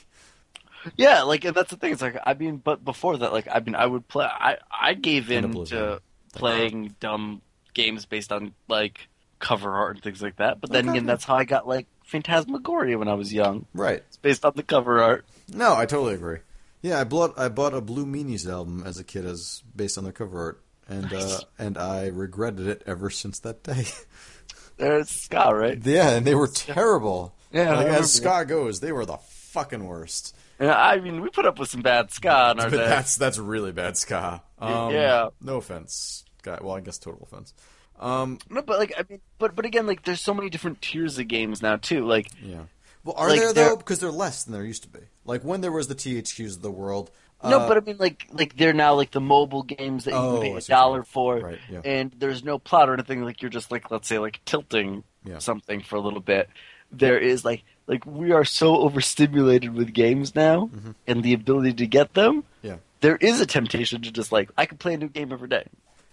Yeah, 0.95 1.23
like 1.23 1.43
and 1.43 1.53
that's 1.53 1.72
the 1.72 1.76
thing. 1.76 1.91
It's 1.91 2.01
like 2.01 2.18
I 2.26 2.34
mean, 2.34 2.57
but 2.57 2.85
before 2.85 3.18
that, 3.18 3.34
like 3.34 3.47
I 3.51 3.59
mean, 3.59 3.76
I 3.76 3.85
would 3.85 4.07
play. 4.07 4.26
I 4.26 4.57
I 4.72 4.93
gave 4.93 5.30
in 5.31 5.65
to 5.65 6.01
playing 6.34 6.95
dumb 6.99 7.41
games 7.73 8.05
based 8.05 8.31
on 8.31 8.53
like 8.69 9.09
cover 9.39 9.72
art 9.73 9.95
and 9.95 10.03
things 10.03 10.22
like 10.22 10.38
that. 10.38 10.59
But 10.61 10.72
then 10.72 10.85
Okay. 10.89 10.97
again, 10.97 11.05
that's 11.05 11.23
how 11.23 11.35
I 11.35 11.43
got 11.45 11.68
like 11.68 11.88
Phantasmagoria 12.05 12.97
when 12.97 13.07
I 13.07 13.14
was 13.14 13.34
young. 13.34 13.65
Right. 13.73 14.03
It's 14.07 14.18
based 14.18 14.45
on 14.45 14.53
the 14.55 14.64
cover 14.64 15.01
art. 15.01 15.26
No, 15.53 15.76
I 15.76 15.85
totally 15.85 16.15
agree. 16.15 16.39
Yeah, 16.81 16.99
I 16.99 17.03
bought 17.03 17.38
I 17.38 17.49
bought 17.49 17.73
a 17.73 17.81
Blue 17.81 18.05
Meanies 18.05 18.49
album 18.49 18.84
as 18.85 18.99
a 18.99 19.03
kid 19.03 19.26
as 19.26 19.64
based 19.76 19.97
on 19.97 20.03
their 20.03 20.14
cover 20.14 20.39
art, 20.39 20.61
and 20.88 21.11
uh, 21.11 21.39
and 21.57 21.77
I 21.77 22.07
regretted 22.07 22.68
it 22.68 22.84
ever 22.85 23.09
since 23.09 23.39
that 23.39 23.64
day. 23.64 23.85
There's 24.77 25.09
ska, 25.09 25.49
right? 25.55 25.80
yeah, 25.84 26.11
and 26.11 26.26
they 26.26 26.35
were 26.35 26.47
terrible. 26.47 27.34
Yeah, 27.51 27.76
like 27.76 27.88
as 27.88 28.14
ska 28.14 28.45
goes, 28.45 28.80
they 28.80 28.91
were 28.91 29.05
the 29.05 29.18
fucking 29.18 29.84
worst. 29.85 30.35
And 30.59 30.69
I 30.69 30.97
mean, 30.99 31.22
we 31.22 31.30
put 31.30 31.45
up 31.45 31.57
with 31.59 31.69
some 31.69 31.81
bad 31.81 32.11
ska 32.11 32.31
on 32.31 32.59
our 32.59 32.69
But 32.69 32.77
day. 32.77 32.88
that's 32.88 33.15
that's 33.15 33.38
really 33.39 33.72
bad 33.72 33.97
ska. 33.97 34.43
Um, 34.59 34.91
Yeah. 34.93 35.30
No 35.41 35.57
offense, 35.57 36.26
guy. 36.43 36.59
Well, 36.61 36.76
I 36.76 36.81
guess 36.81 36.97
total 36.99 37.22
offense. 37.23 37.53
Um, 37.99 38.40
No, 38.49 38.61
but 38.61 38.80
like 38.80 38.94
I 38.98 39.03
mean, 39.10 39.22
but 39.40 39.56
but 39.56 39.65
again, 39.65 39.88
like 39.88 40.03
there's 40.03 40.22
so 40.22 40.34
many 40.34 40.49
different 40.49 40.82
tiers 40.82 41.18
of 41.19 41.28
games 41.28 41.61
now 41.61 41.78
too. 41.78 42.06
Like 42.06 42.30
yeah. 42.41 42.64
Well, 43.03 43.15
are 43.18 43.30
Like, 43.30 43.40
there 43.40 43.53
though? 43.53 43.76
Because 43.78 43.99
they're 43.99 44.11
less 44.11 44.44
than 44.44 44.53
there 44.53 44.65
used 44.65 44.84
to 44.84 44.90
be. 44.90 44.99
Like 45.26 45.44
when 45.44 45.61
there 45.61 45.72
was 45.72 45.88
the 45.88 45.95
THQs 45.95 46.57
of 46.57 46.61
the 46.61 46.72
world. 46.72 47.10
No, 47.44 47.60
uh, 47.60 47.68
but 47.68 47.78
I 47.78 47.80
mean, 47.82 47.98
like, 47.99 48.26
like 48.34 48.57
they're 48.57 48.74
now 48.74 48.95
like 48.95 49.11
the 49.11 49.22
mobile 49.22 49.61
games 49.61 50.06
that 50.06 50.11
you 50.11 50.18
Oh, 50.18 50.34
can 50.34 50.41
pay 50.41 50.53
I 50.53 50.57
a 50.57 50.61
see 50.61 50.74
what 50.74 50.78
you 50.78 50.82
dollar 50.82 50.98
mean. 50.98 51.03
for, 51.06 51.38
Right, 51.40 51.60
yeah. 51.72 51.82
and 51.86 52.11
there's 52.18 52.44
no 52.44 52.57
plot 52.57 52.90
or 52.90 52.94
anything. 52.95 53.24
Like 53.24 53.44
you're 53.44 53.52
just 53.52 53.72
like, 53.72 53.91
let's 53.91 54.07
say, 54.07 54.18
like 54.18 54.40
tilting 54.45 55.03
Yeah. 55.24 55.38
something 55.38 55.82
for 55.82 55.98
a 55.98 55.99
little 55.99 56.19
bit. 56.19 56.49
There 56.91 57.19
is 57.19 57.45
like, 57.45 57.64
like 57.86 58.06
we 58.07 58.32
are 58.32 58.44
so 58.44 58.78
overstimulated 58.82 59.74
with 59.76 59.94
games 59.94 60.34
now, 60.36 60.69
and 61.06 61.24
the 61.24 61.34
ability 61.34 61.74
to 61.74 61.86
get 61.88 62.14
them. 62.15 62.41
Mm-hmm. 62.41 62.68
Yeah. 62.68 62.76
There 63.02 63.18
is 63.18 63.40
a 63.40 63.45
temptation 63.45 64.02
to 64.02 64.11
just 64.11 64.32
like, 64.32 64.49
I 64.57 64.65
could 64.65 64.80
play 64.80 64.95
a 64.95 64.98
new 64.98 65.07
game 65.10 65.32
every 65.32 65.48
day, 65.48 65.65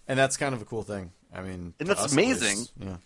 and 0.07 0.19
that's 0.19 0.37
kind 0.37 0.55
of 0.55 0.61
a 0.61 0.67
cool 0.67 0.83
thing. 0.83 1.11
I 1.35 1.43
mean, 1.43 1.75
And 1.81 1.89
that's 1.89 2.13
amazing. 2.13 2.59
least. 2.59 2.73
Yeah. 2.79 2.97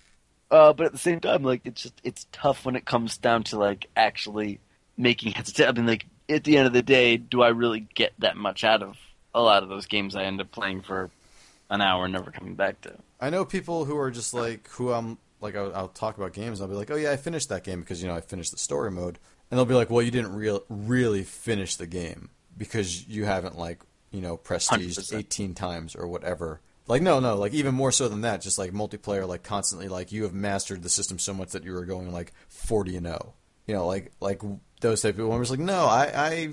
uh, 0.50 0.72
but 0.72 0.86
at 0.86 0.92
the 0.92 0.98
same 0.98 1.20
time, 1.20 1.42
like 1.42 1.62
it's 1.64 1.82
just 1.82 2.00
it's 2.04 2.26
tough 2.32 2.64
when 2.64 2.76
it 2.76 2.84
comes 2.84 3.16
down 3.18 3.44
to 3.44 3.58
like 3.58 3.88
actually 3.96 4.60
making 4.96 5.32
heads. 5.32 5.58
I 5.60 5.72
mean, 5.72 5.86
like 5.86 6.06
at 6.28 6.44
the 6.44 6.58
end 6.58 6.66
of 6.66 6.72
the 6.72 6.82
day, 6.82 7.16
do 7.16 7.42
I 7.42 7.48
really 7.48 7.80
get 7.94 8.12
that 8.18 8.36
much 8.36 8.64
out 8.64 8.82
of 8.82 8.96
a 9.34 9.40
lot 9.40 9.62
of 9.62 9.68
those 9.68 9.86
games 9.86 10.16
I 10.16 10.24
end 10.24 10.40
up 10.40 10.50
playing 10.50 10.82
for 10.82 11.10
an 11.70 11.80
hour 11.80 12.04
and 12.04 12.12
never 12.12 12.30
coming 12.30 12.54
back 12.54 12.80
to? 12.82 12.94
I 13.20 13.30
know 13.30 13.44
people 13.44 13.84
who 13.84 13.96
are 13.96 14.10
just 14.10 14.34
like 14.34 14.68
who 14.68 14.92
I'm 14.92 15.18
like 15.40 15.56
I'll, 15.56 15.74
I'll 15.74 15.88
talk 15.88 16.16
about 16.16 16.32
games. 16.32 16.60
and 16.60 16.66
I'll 16.66 16.72
be 16.72 16.78
like, 16.78 16.90
oh 16.90 16.96
yeah, 16.96 17.12
I 17.12 17.16
finished 17.16 17.48
that 17.48 17.64
game 17.64 17.80
because 17.80 18.02
you 18.02 18.08
know 18.08 18.14
I 18.14 18.20
finished 18.20 18.52
the 18.52 18.58
story 18.58 18.90
mode, 18.90 19.18
and 19.50 19.58
they'll 19.58 19.64
be 19.64 19.74
like, 19.74 19.90
well, 19.90 20.02
you 20.02 20.10
didn't 20.10 20.34
real 20.34 20.64
really 20.68 21.22
finish 21.22 21.76
the 21.76 21.86
game 21.86 22.30
because 22.56 23.06
you 23.08 23.24
haven't 23.24 23.58
like 23.58 23.80
you 24.10 24.20
know 24.20 24.36
prestiged 24.36 24.98
100%. 24.98 25.18
18 25.18 25.54
times 25.54 25.94
or 25.96 26.06
whatever. 26.06 26.60
Like 26.88 27.02
no, 27.02 27.20
no, 27.20 27.36
like 27.36 27.52
even 27.52 27.74
more 27.74 27.92
so 27.92 28.08
than 28.08 28.22
that. 28.22 28.40
Just 28.40 28.58
like 28.58 28.72
multiplayer, 28.72 29.28
like 29.28 29.42
constantly, 29.42 29.88
like 29.88 30.10
you 30.10 30.22
have 30.22 30.32
mastered 30.32 30.82
the 30.82 30.88
system 30.88 31.18
so 31.18 31.34
much 31.34 31.50
that 31.50 31.62
you 31.62 31.72
were 31.72 31.84
going 31.84 32.10
like 32.12 32.32
40 32.48 32.96
and 32.96 33.06
0. 33.06 33.34
You 33.66 33.74
know, 33.74 33.86
like 33.86 34.12
like 34.20 34.40
those 34.80 35.02
type 35.02 35.10
of 35.10 35.16
people. 35.16 35.32
I'm 35.32 35.40
just 35.42 35.50
like, 35.50 35.60
no, 35.60 35.84
I 35.84 36.10
I 36.14 36.48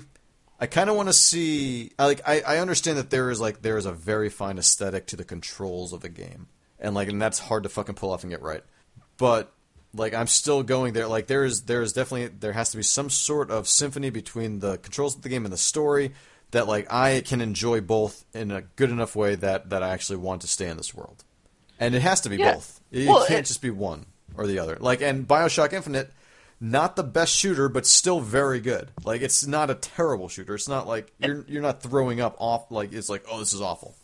I 0.60 0.66
kind 0.66 0.88
of 0.90 0.96
want 0.96 1.08
to 1.08 1.14
see. 1.14 1.92
I 1.98 2.06
like. 2.06 2.20
I, 2.26 2.40
I 2.40 2.58
understand 2.58 2.98
that 2.98 3.10
there 3.10 3.30
is 3.30 3.40
like 3.40 3.62
there 3.62 3.78
is 3.78 3.86
a 3.86 3.92
very 3.92 4.28
fine 4.28 4.58
aesthetic 4.58 5.06
to 5.08 5.16
the 5.16 5.24
controls 5.24 5.92
of 5.92 6.04
a 6.04 6.08
game, 6.08 6.48
and 6.78 6.94
like, 6.94 7.08
and 7.08 7.20
that's 7.20 7.38
hard 7.38 7.62
to 7.62 7.68
fucking 7.68 7.94
pull 7.94 8.12
off 8.12 8.22
and 8.22 8.30
get 8.30 8.42
right. 8.42 8.62
But 9.18 9.52
like, 9.94 10.14
I'm 10.14 10.26
still 10.26 10.62
going 10.62 10.94
there. 10.94 11.08
Like, 11.08 11.26
there 11.26 11.44
is 11.44 11.62
there 11.62 11.82
is 11.82 11.92
definitely 11.92 12.28
there 12.28 12.52
has 12.52 12.70
to 12.70 12.78
be 12.78 12.82
some 12.82 13.10
sort 13.10 13.50
of 13.50 13.68
symphony 13.68 14.08
between 14.08 14.60
the 14.60 14.78
controls 14.78 15.16
of 15.16 15.22
the 15.22 15.28
game 15.28 15.44
and 15.44 15.52
the 15.52 15.58
story 15.58 16.12
that 16.52 16.66
like 16.66 16.92
I 16.92 17.22
can 17.22 17.40
enjoy 17.40 17.80
both 17.80 18.24
in 18.34 18.50
a 18.50 18.62
good 18.62 18.90
enough 18.90 19.16
way 19.16 19.34
that 19.36 19.70
that 19.70 19.82
I 19.82 19.90
actually 19.90 20.18
want 20.18 20.42
to 20.42 20.48
stay 20.48 20.68
in 20.68 20.76
this 20.76 20.94
world. 20.94 21.24
And 21.78 21.94
it 21.94 22.02
has 22.02 22.20
to 22.22 22.28
be 22.28 22.36
Yeah. 22.36 22.54
both. 22.54 22.80
It, 22.90 23.08
Well, 23.08 23.26
can't 23.26 23.40
it- 23.40 23.46
just 23.46 23.60
be 23.62 23.70
one 23.70 24.06
or 24.36 24.46
the 24.46 24.58
other. 24.58 24.76
Like, 24.80 25.02
and 25.02 25.26
Bioshock 25.26 25.72
Infinite 25.72 26.12
not 26.58 26.96
the 26.96 27.02
best 27.04 27.34
shooter, 27.34 27.68
but 27.68 27.84
still 27.84 28.20
very 28.20 28.60
good. 28.60 28.90
Like 29.04 29.20
it's 29.20 29.46
not 29.46 29.68
a 29.68 29.74
terrible 29.74 30.28
shooter. 30.28 30.54
It's 30.54 30.68
not 30.68 30.86
like 30.86 31.12
you're 31.18 31.44
you're 31.48 31.60
not 31.62 31.82
throwing 31.82 32.20
up 32.20 32.34
off. 32.38 32.70
Like 32.70 32.92
it's 32.94 33.08
like 33.10 33.24
oh 33.30 33.38
this 33.40 33.52
is 33.52 33.60
awful. 33.60 33.94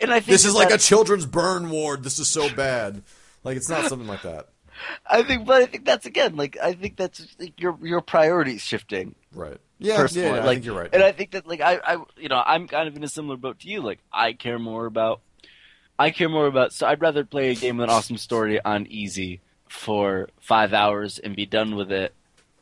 And 0.00 0.12
I 0.12 0.20
think 0.20 0.26
This 0.26 0.44
is 0.44 0.54
like 0.54 0.70
a 0.70 0.78
children's 0.78 1.26
burn 1.26 1.70
ward. 1.70 2.04
This 2.04 2.20
is 2.20 2.28
so 2.28 2.48
bad. 2.54 3.02
Like 3.42 3.56
it's 3.56 3.68
not 3.68 3.86
something 3.86 4.06
like 4.06 4.22
that. 4.22 4.48
I 5.10 5.24
think, 5.24 5.44
but 5.44 5.60
I 5.60 5.66
think 5.66 5.84
that's 5.84 6.06
again 6.06 6.36
like 6.36 6.56
I 6.62 6.72
think 6.74 6.96
that's 6.96 7.26
like, 7.40 7.60
your 7.60 7.76
your 7.82 8.00
priorities 8.00 8.60
shifting. 8.62 9.16
Right. 9.34 9.58
Yeah, 9.78 9.96
personally. 9.96 10.28
yeah, 10.28 10.34
I 10.34 10.38
like, 10.38 10.46
think 10.56 10.64
you're 10.64 10.76
right. 10.78 10.90
And 10.92 11.02
I 11.02 11.12
think 11.12 11.30
that 11.32 11.46
like 11.46 11.60
I, 11.60 11.76
I 11.76 12.02
you 12.16 12.28
know 12.28 12.42
I'm 12.44 12.66
kind 12.68 12.88
of 12.88 12.96
in 12.96 13.04
a 13.04 13.08
similar 13.08 13.36
boat 13.36 13.60
to 13.60 13.68
you. 13.68 13.80
Like 13.80 14.00
I 14.12 14.32
care 14.32 14.58
more 14.58 14.86
about 14.86 15.20
I 15.98 16.10
care 16.10 16.28
more 16.28 16.46
about 16.46 16.72
so 16.72 16.86
I'd 16.86 17.00
rather 17.00 17.24
play 17.24 17.50
a 17.50 17.54
game 17.54 17.76
with 17.78 17.84
an 17.84 17.90
awesome 17.90 18.16
story 18.16 18.60
on 18.64 18.86
easy 18.88 19.40
for 19.68 20.28
five 20.40 20.72
hours 20.72 21.18
and 21.18 21.36
be 21.36 21.46
done 21.46 21.76
with 21.76 21.92
it 21.92 22.14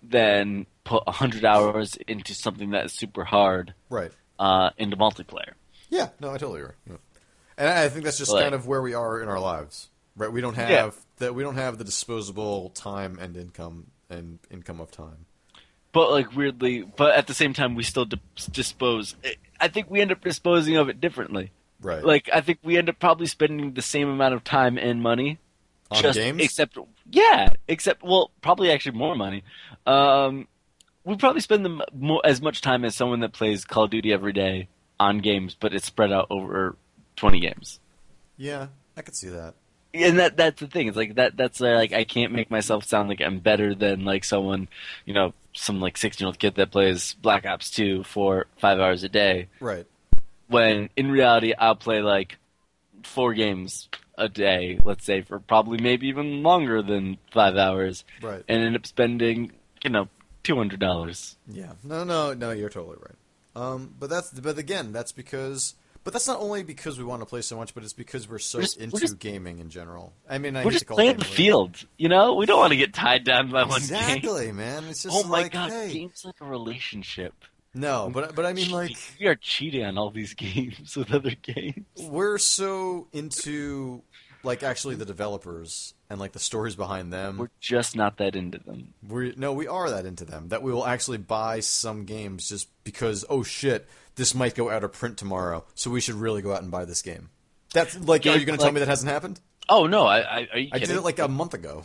than 0.02 0.66
put 0.84 1.02
a 1.06 1.12
hundred 1.12 1.44
hours 1.44 1.96
into 2.08 2.34
something 2.34 2.70
that 2.70 2.84
is 2.86 2.92
super 2.92 3.24
hard 3.24 3.74
Right. 3.90 4.12
uh, 4.38 4.70
into 4.78 4.96
multiplayer. 4.96 5.52
Yeah, 5.90 6.08
no, 6.20 6.28
I 6.30 6.38
totally 6.38 6.60
agree. 6.60 6.74
Yeah. 6.88 6.96
And 7.58 7.68
I 7.68 7.88
think 7.88 8.04
that's 8.04 8.18
just 8.18 8.30
Like- 8.32 8.42
kind 8.42 8.54
of 8.54 8.66
where 8.66 8.82
we 8.82 8.94
are 8.94 9.20
in 9.22 9.28
our 9.28 9.40
lives, 9.40 9.88
right? 10.16 10.30
We 10.30 10.40
don't 10.40 10.54
have 10.54 10.70
Yeah. 10.70 10.90
that. 11.18 11.34
We 11.34 11.42
don't 11.42 11.54
have 11.56 11.78
the 11.78 11.84
disposable 11.84 12.70
time 12.70 13.18
and 13.20 13.36
income 13.36 13.86
and 14.10 14.38
income 14.50 14.80
of 14.80 14.90
time. 14.90 15.26
But 15.96 16.10
like 16.10 16.36
weirdly, 16.36 16.82
but 16.82 17.14
at 17.14 17.26
the 17.26 17.32
same 17.32 17.54
time, 17.54 17.74
we 17.74 17.82
still 17.82 18.04
di- 18.04 18.20
dispose. 18.50 19.16
I 19.58 19.68
think 19.68 19.90
we 19.90 20.02
end 20.02 20.12
up 20.12 20.22
disposing 20.22 20.76
of 20.76 20.90
it 20.90 21.00
differently. 21.00 21.52
Right. 21.80 22.04
Like 22.04 22.28
I 22.30 22.42
think 22.42 22.58
we 22.62 22.76
end 22.76 22.90
up 22.90 22.98
probably 22.98 23.24
spending 23.26 23.72
the 23.72 23.80
same 23.80 24.10
amount 24.10 24.34
of 24.34 24.44
time 24.44 24.76
and 24.76 25.02
money 25.02 25.38
On 25.90 26.02
just 26.02 26.18
games? 26.18 26.42
except 26.42 26.76
yeah, 27.10 27.48
except 27.66 28.02
well, 28.02 28.30
probably 28.42 28.70
actually 28.70 28.98
more 28.98 29.14
money. 29.14 29.42
Um, 29.86 30.48
we 31.02 31.16
probably 31.16 31.40
spend 31.40 31.66
more, 31.94 32.20
as 32.26 32.42
much 32.42 32.60
time 32.60 32.84
as 32.84 32.94
someone 32.94 33.20
that 33.20 33.32
plays 33.32 33.64
Call 33.64 33.84
of 33.84 33.90
Duty 33.90 34.12
every 34.12 34.34
day 34.34 34.68
on 35.00 35.20
games, 35.20 35.56
but 35.58 35.72
it's 35.72 35.86
spread 35.86 36.12
out 36.12 36.26
over 36.28 36.76
twenty 37.16 37.40
games. 37.40 37.80
yeah, 38.36 38.66
I 38.98 39.00
could 39.00 39.16
see 39.16 39.30
that. 39.30 39.54
And 40.02 40.18
that 40.18 40.36
that's 40.36 40.60
the 40.60 40.66
thing. 40.66 40.88
It's 40.88 40.96
like 40.96 41.14
that. 41.16 41.36
That's 41.36 41.60
like 41.60 41.92
I 41.92 42.04
can't 42.04 42.32
make 42.32 42.50
myself 42.50 42.84
sound 42.84 43.08
like 43.08 43.20
I'm 43.20 43.38
better 43.40 43.74
than 43.74 44.04
like 44.04 44.24
someone, 44.24 44.68
you 45.04 45.14
know, 45.14 45.32
some 45.52 45.80
like 45.80 45.96
sixteen 45.96 46.24
year 46.24 46.28
old 46.28 46.38
kid 46.38 46.54
that 46.56 46.70
plays 46.70 47.14
Black 47.14 47.46
Ops 47.46 47.70
Two 47.70 48.02
for 48.04 48.46
five 48.58 48.78
hours 48.78 49.02
a 49.04 49.08
day. 49.08 49.48
Right. 49.60 49.86
When 50.48 50.90
in 50.96 51.10
reality, 51.10 51.52
I'll 51.58 51.76
play 51.76 52.00
like 52.02 52.38
four 53.02 53.34
games 53.34 53.88
a 54.18 54.28
day, 54.28 54.78
let's 54.84 55.04
say, 55.04 55.20
for 55.22 55.38
probably 55.38 55.78
maybe 55.78 56.08
even 56.08 56.42
longer 56.42 56.82
than 56.82 57.18
five 57.32 57.56
hours, 57.56 58.04
Right. 58.22 58.42
and 58.48 58.62
end 58.62 58.74
up 58.76 58.86
spending, 58.86 59.52
you 59.84 59.90
know, 59.90 60.08
two 60.42 60.56
hundred 60.56 60.80
dollars. 60.80 61.36
Yeah. 61.50 61.72
No, 61.84 62.04
no, 62.04 62.32
no. 62.32 62.50
You're 62.50 62.70
totally 62.70 62.96
right. 63.00 63.16
Um, 63.62 63.94
but 63.98 64.10
that's 64.10 64.30
but 64.30 64.58
again, 64.58 64.92
that's 64.92 65.12
because. 65.12 65.74
But 66.06 66.12
that's 66.12 66.28
not 66.28 66.38
only 66.38 66.62
because 66.62 66.98
we 66.98 67.04
want 67.04 67.20
to 67.22 67.26
play 67.26 67.42
so 67.42 67.56
much, 67.56 67.74
but 67.74 67.82
it's 67.82 67.92
because 67.92 68.28
we're 68.28 68.38
so 68.38 68.58
We're 68.58 68.62
just- 68.62 68.78
we're 68.78 68.84
into 68.84 68.98
just- 69.00 69.18
gaming 69.18 69.58
in 69.58 69.70
general. 69.70 70.12
I 70.30 70.38
mean, 70.38 70.54
I 70.54 70.64
We're 70.64 70.70
just 70.70 70.82
to 70.82 70.86
call 70.86 70.96
playing 70.98 71.16
the 71.16 71.24
field, 71.24 71.84
you 71.98 72.08
know. 72.08 72.34
We 72.34 72.46
don't 72.46 72.60
want 72.60 72.70
to 72.70 72.76
get 72.76 72.94
tied 72.94 73.24
down 73.24 73.50
by 73.50 73.64
one 73.64 73.80
game. 73.80 73.96
Exactly, 73.96 74.52
man. 74.52 74.84
It's 74.84 75.02
just 75.02 75.16
Oh 75.16 75.24
my 75.24 75.42
like, 75.42 75.52
god, 75.52 75.70
hey. 75.72 75.92
games 75.92 76.22
like 76.24 76.36
a 76.40 76.44
relationship. 76.44 77.34
No, 77.74 78.08
but 78.14 78.36
but 78.36 78.46
I 78.46 78.52
mean, 78.52 78.70
like, 78.70 78.96
we 79.20 79.26
are 79.26 79.34
cheating 79.34 79.84
on 79.84 79.98
all 79.98 80.10
these 80.12 80.32
games 80.34 80.96
with 80.96 81.12
other 81.12 81.32
games. 81.42 81.84
we're 82.00 82.38
so 82.38 83.08
into 83.12 84.02
like 84.44 84.62
actually 84.62 84.94
the 84.94 85.04
developers 85.04 85.92
and 86.08 86.20
like 86.20 86.30
the 86.30 86.38
stories 86.38 86.76
behind 86.76 87.12
them. 87.12 87.36
We're 87.36 87.50
just 87.58 87.96
not 87.96 88.18
that 88.18 88.36
into 88.36 88.58
them. 88.58 88.94
We're 89.06 89.32
no, 89.36 89.52
we 89.52 89.66
are 89.66 89.90
that 89.90 90.06
into 90.06 90.24
them 90.24 90.50
that 90.50 90.62
we 90.62 90.72
will 90.72 90.86
actually 90.86 91.18
buy 91.18 91.58
some 91.58 92.04
games 92.04 92.48
just 92.48 92.68
because 92.84 93.24
oh 93.28 93.42
shit, 93.42 93.88
this 94.16 94.34
might 94.34 94.54
go 94.54 94.70
out 94.70 94.82
of 94.84 94.92
print 94.92 95.16
tomorrow, 95.18 95.64
so 95.74 95.90
we 95.90 96.00
should 96.00 96.16
really 96.16 96.42
go 96.42 96.52
out 96.52 96.62
and 96.62 96.70
buy 96.70 96.84
this 96.84 97.02
game. 97.02 97.30
That's 97.72 97.98
like, 98.00 98.26
are 98.26 98.36
you 98.36 98.44
going 98.44 98.58
to 98.58 98.62
tell 98.64 98.72
me 98.72 98.80
that 98.80 98.88
hasn't 98.88 99.10
happened? 99.10 99.40
Oh 99.68 99.86
no, 99.86 100.06
I, 100.06 100.18
I 100.20 100.48
are 100.52 100.58
you 100.58 100.68
I 100.72 100.78
did 100.78 100.90
it 100.90 101.02
like 101.02 101.18
a 101.18 101.28
month 101.28 101.54
ago. 101.54 101.84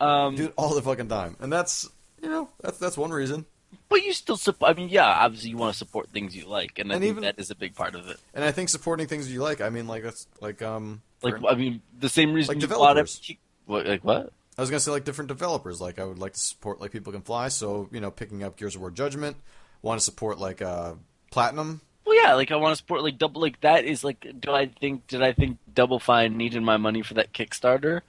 um, 0.00 0.36
it 0.36 0.52
all 0.56 0.74
the 0.74 0.82
fucking 0.82 1.08
time, 1.08 1.36
and 1.40 1.52
that's 1.52 1.88
you 2.22 2.28
know 2.28 2.48
that's 2.60 2.78
that's 2.78 2.96
one 2.98 3.10
reason. 3.10 3.46
but 3.88 4.02
you 4.02 4.12
still 4.12 4.36
support. 4.36 4.70
I 4.70 4.74
mean, 4.74 4.88
yeah, 4.88 5.06
obviously 5.06 5.50
you 5.50 5.56
want 5.56 5.72
to 5.72 5.78
support 5.78 6.10
things 6.10 6.36
you 6.36 6.46
like, 6.46 6.78
and 6.78 6.90
I 6.92 6.96
And 6.96 7.02
think 7.02 7.10
even- 7.10 7.22
that 7.24 7.38
is 7.38 7.50
a 7.50 7.54
big 7.54 7.74
part 7.74 7.94
of 7.94 8.08
it. 8.08 8.18
And 8.34 8.44
I 8.44 8.52
think 8.52 8.68
supporting 8.68 9.06
things 9.06 9.30
you 9.32 9.42
like. 9.42 9.60
I 9.60 9.70
mean, 9.70 9.86
like 9.88 10.02
that's 10.02 10.26
like 10.40 10.60
um 10.62 11.02
Like, 11.22 11.34
I 11.48 11.54
mean, 11.54 11.80
the 11.98 12.08
same 12.08 12.32
reason 12.34 12.54
Like 12.54 12.60
developers. 12.60 13.20
What, 13.66 13.86
like 13.86 14.04
what? 14.04 14.30
I 14.56 14.60
was 14.60 14.68
gonna 14.70 14.80
say 14.80 14.90
like 14.92 15.04
different 15.04 15.28
developers. 15.28 15.80
Like 15.80 15.98
I 15.98 16.04
would 16.04 16.18
like 16.18 16.34
to 16.34 16.40
support 16.40 16.80
like 16.80 16.92
people 16.92 17.12
can 17.12 17.22
fly. 17.22 17.48
So 17.48 17.88
you 17.90 18.00
know, 18.00 18.10
picking 18.10 18.44
up 18.44 18.56
Gears 18.56 18.74
of 18.76 18.82
War 18.82 18.90
Judgment. 18.90 19.36
Want 19.82 19.98
to 19.98 20.04
support 20.04 20.38
like 20.38 20.60
uh 20.62 20.94
Platinum. 21.34 21.80
Well, 22.06 22.14
yeah, 22.22 22.34
like 22.34 22.52
I 22.52 22.56
want 22.56 22.72
to 22.72 22.76
support 22.76 23.02
like 23.02 23.18
double. 23.18 23.40
Like 23.40 23.60
that 23.62 23.84
is 23.84 24.04
like. 24.04 24.24
Do 24.40 24.52
I 24.52 24.66
think? 24.66 25.08
Did 25.08 25.20
I 25.20 25.32
think 25.32 25.58
Double 25.74 25.98
Fine 25.98 26.36
needed 26.36 26.62
my 26.62 26.76
money 26.76 27.02
for 27.02 27.14
that 27.14 27.32
Kickstarter? 27.32 28.02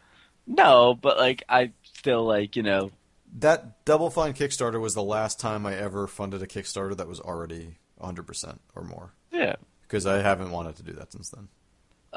No, 0.46 0.94
but 0.94 1.18
like 1.18 1.44
I 1.50 1.72
still 1.82 2.24
like 2.24 2.56
you 2.56 2.62
know. 2.62 2.92
That 3.40 3.84
Double 3.84 4.12
Fine 4.12 4.34
Kickstarter 4.34 4.80
was 4.80 4.94
the 4.94 5.02
last 5.04 5.40
time 5.40 5.66
I 5.66 5.76
ever 5.76 6.06
funded 6.06 6.44
a 6.44 6.46
Kickstarter 6.48 6.96
that 6.98 7.08
was 7.08 7.20
already 7.20 7.78
100% 8.00 8.60
or 8.76 8.84
more. 8.84 9.12
Yeah. 9.32 9.56
Because 9.82 10.06
I 10.06 10.22
haven't 10.22 10.52
wanted 10.52 10.76
to 10.78 10.84
do 10.84 10.94
that 10.94 11.12
since 11.12 11.30
then. 11.32 11.48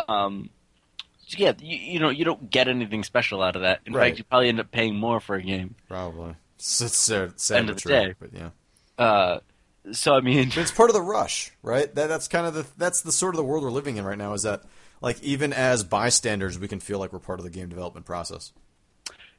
Um. 0.08 0.50
so 1.26 1.36
yeah, 1.38 1.52
you, 1.60 1.76
you 1.76 1.98
know, 2.00 2.10
you 2.10 2.24
don't 2.24 2.50
get 2.50 2.68
anything 2.68 3.02
special 3.02 3.42
out 3.42 3.56
of 3.56 3.62
that. 3.62 3.80
In 3.86 3.94
Right. 3.94 4.10
fact, 4.10 4.18
you 4.18 4.24
probably 4.24 4.48
end 4.48 4.60
up 4.60 4.70
paying 4.70 4.94
more 4.94 5.18
for 5.20 5.34
a 5.36 5.42
game. 5.42 5.74
Probably. 5.88 6.34
It's, 6.56 6.80
it's 6.82 6.96
sad, 6.96 7.40
sad 7.40 7.58
End 7.60 7.70
of 7.70 7.76
the 7.76 7.82
true, 7.82 7.92
day. 7.92 8.14
But 8.20 8.30
yeah. 8.34 8.50
Uh, 8.96 9.40
so 9.92 10.14
I 10.14 10.20
mean, 10.20 10.50
it's 10.54 10.70
part 10.70 10.90
of 10.90 10.94
the 10.94 11.02
rush, 11.02 11.52
right? 11.62 11.92
That, 11.94 12.08
that's 12.08 12.28
kind 12.28 12.46
of 12.46 12.54
the 12.54 12.66
that's 12.76 13.02
the 13.02 13.12
sort 13.12 13.34
of 13.34 13.36
the 13.36 13.44
world 13.44 13.62
we're 13.62 13.70
living 13.70 13.96
in 13.96 14.04
right 14.04 14.18
now. 14.18 14.32
Is 14.34 14.42
that 14.42 14.62
like 15.00 15.22
even 15.22 15.52
as 15.52 15.84
bystanders, 15.84 16.58
we 16.58 16.68
can 16.68 16.80
feel 16.80 16.98
like 16.98 17.12
we're 17.12 17.18
part 17.18 17.38
of 17.38 17.44
the 17.44 17.50
game 17.50 17.68
development 17.68 18.06
process. 18.06 18.52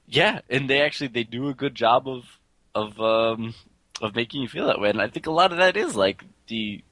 yeah, 0.07 0.41
and 0.49 0.69
they 0.69 0.81
actually 0.81 1.07
they 1.07 1.23
do 1.23 1.49
a 1.49 1.53
good 1.53 1.75
job 1.75 2.07
of 2.07 2.25
of 2.73 2.99
um 2.99 3.53
of 4.01 4.15
making 4.15 4.41
you 4.41 4.47
feel 4.47 4.67
that 4.67 4.79
way, 4.79 4.89
and 4.89 5.01
I 5.01 5.07
think 5.07 5.27
a 5.27 5.31
lot 5.31 5.51
of 5.51 5.57
that 5.57 5.77
is 5.77 5.95
like 5.95 6.23
the 6.47 6.83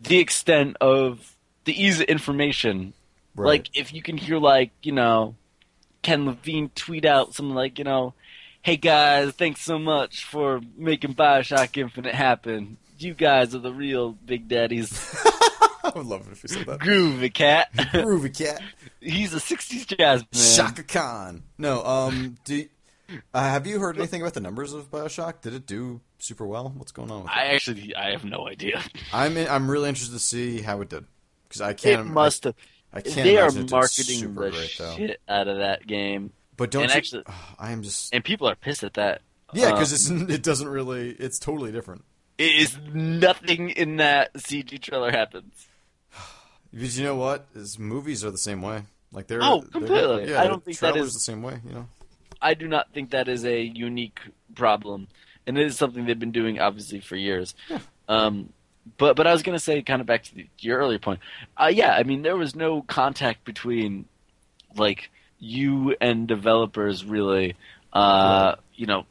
the 0.00 0.18
extent 0.18 0.76
of 0.80 1.36
the 1.64 1.80
ease 1.80 2.00
of 2.00 2.06
information. 2.06 2.94
Right. 3.34 3.46
Like 3.46 3.76
if 3.76 3.92
you 3.92 4.02
can 4.02 4.16
hear 4.16 4.38
like 4.38 4.70
you 4.82 4.92
know 4.92 5.36
Ken 6.02 6.26
Levine 6.26 6.70
tweet 6.74 7.04
out 7.04 7.34
something 7.34 7.54
like 7.54 7.78
you 7.78 7.84
know, 7.84 8.14
"Hey 8.62 8.76
guys, 8.76 9.32
thanks 9.32 9.62
so 9.62 9.78
much 9.78 10.24
for 10.24 10.60
making 10.76 11.14
Bioshock 11.14 11.76
Infinite 11.76 12.14
happen. 12.14 12.78
You 12.98 13.14
guys 13.14 13.54
are 13.54 13.60
the 13.60 13.72
real 13.72 14.12
big 14.12 14.48
daddies." 14.48 14.92
I 15.84 15.92
would 15.94 16.06
love 16.06 16.26
it 16.28 16.32
if 16.32 16.42
you 16.42 16.48
said 16.48 16.66
that. 16.66 16.80
Groovy 16.80 17.32
cat. 17.32 17.72
Groovy 17.72 18.36
cat. 18.36 18.60
He's 19.00 19.32
a 19.32 19.38
'60s 19.38 19.86
jazz 19.96 20.24
man. 20.32 20.56
Chaka 20.56 20.82
Khan. 20.82 21.44
No, 21.56 21.84
um, 21.84 22.36
do 22.44 22.66
uh, 23.32 23.40
have 23.40 23.66
you 23.66 23.78
heard 23.80 23.96
anything 23.96 24.20
about 24.20 24.34
the 24.34 24.40
numbers 24.40 24.72
of 24.72 24.90
Bioshock? 24.90 25.40
Did 25.40 25.54
it 25.54 25.66
do 25.66 26.00
super 26.18 26.46
well? 26.46 26.72
What's 26.76 26.92
going 26.92 27.10
on 27.10 27.22
with 27.22 27.32
I 27.32 27.46
actually 27.46 27.94
I 27.94 28.10
have 28.10 28.24
no 28.24 28.46
idea. 28.48 28.82
I'm 29.12 29.36
in, 29.36 29.48
I'm 29.48 29.70
really 29.70 29.88
interested 29.88 30.14
to 30.14 30.20
see 30.20 30.60
how 30.60 30.80
it 30.82 30.90
did 30.90 31.04
because 31.48 31.62
I 31.62 31.72
can't. 31.72 32.06
It 32.06 32.10
must 32.10 32.44
have. 32.44 32.54
I, 32.92 32.98
I 32.98 33.00
can't 33.02 33.16
They 33.16 33.36
are 33.36 33.48
imagine 33.48 33.60
it 33.60 33.64
did 33.64 33.70
marketing 33.70 34.20
the 34.20 34.28
great 34.28 34.68
shit 34.68 35.20
out 35.28 35.48
of 35.48 35.58
that 35.58 35.86
game, 35.86 36.32
But 36.58 36.70
don't 36.70 36.82
and 36.82 36.92
you? 36.92 36.96
actually- 36.98 37.24
I 37.58 37.72
am 37.72 37.82
just 37.82 38.12
and 38.14 38.22
people 38.22 38.46
are 38.48 38.54
pissed 38.54 38.84
at 38.84 38.92
that. 38.94 39.22
yeah 39.54 39.68
Um, 39.68 39.72
because 39.72 39.92
it's 39.94 40.10
it 40.10 40.42
doesn't 40.42 40.68
really 40.68 41.12
it's 41.12 41.38
totally 41.38 41.72
different. 41.72 42.04
it 42.36 42.54
is 42.54 42.76
nothing 42.92 43.70
in 43.70 43.96
that 43.96 44.34
CG 44.34 44.78
trailer 44.82 45.10
happens. 45.10 45.66
Because 46.70 46.98
you 46.98 47.04
know 47.04 47.16
what? 47.16 47.46
Is 47.54 47.78
movies 47.78 48.22
are 48.26 48.30
the 48.30 48.36
same 48.36 48.60
way. 48.60 48.82
Like 49.10 49.26
they're 49.26 49.42
Oh, 49.42 49.60
they're- 49.62 49.70
completely. 49.70 50.30
yeah, 50.32 50.42
I 50.42 50.46
don't 50.48 50.62
think 50.62 50.78
that 50.80 50.96
is- 50.98 51.14
the 51.14 51.20
same 51.20 51.42
way. 51.42 51.60
You 51.66 51.72
know. 51.72 51.88
I 52.42 52.52
do 52.54 52.68
not 52.68 52.92
think 52.92 53.10
that 53.10 53.26
is 53.26 53.44
a 53.46 53.60
unique 53.62 54.20
problem, 54.54 55.08
and 55.46 55.56
it 55.58 55.66
is 55.66 55.76
something 55.78 56.04
they've 56.04 56.18
been 56.18 56.30
doing 56.30 56.60
obviously 56.60 57.00
for 57.00 57.16
years. 57.16 57.54
Um, 58.08 58.52
but 58.98 59.16
but 59.16 59.26
I 59.26 59.32
was 59.32 59.42
gonna 59.42 59.58
say, 59.58 59.80
kind 59.82 60.00
of 60.02 60.06
back 60.06 60.24
to 60.24 60.34
the, 60.34 60.46
your 60.58 60.78
earlier 60.78 60.98
point. 60.98 61.20
Uh, 61.56 61.70
yeah, 61.72 61.92
I 61.94 62.02
mean 62.02 62.20
there 62.22 62.36
was 62.36 62.54
no 62.54 62.82
contact 62.82 63.44
between 63.44 64.04
like 64.76 65.10
you 65.38 65.96
and 66.00 66.26
developers 66.28 67.04
really. 67.04 67.56
Uh, 67.92 68.56
You 68.74 68.86
know, 68.86 69.06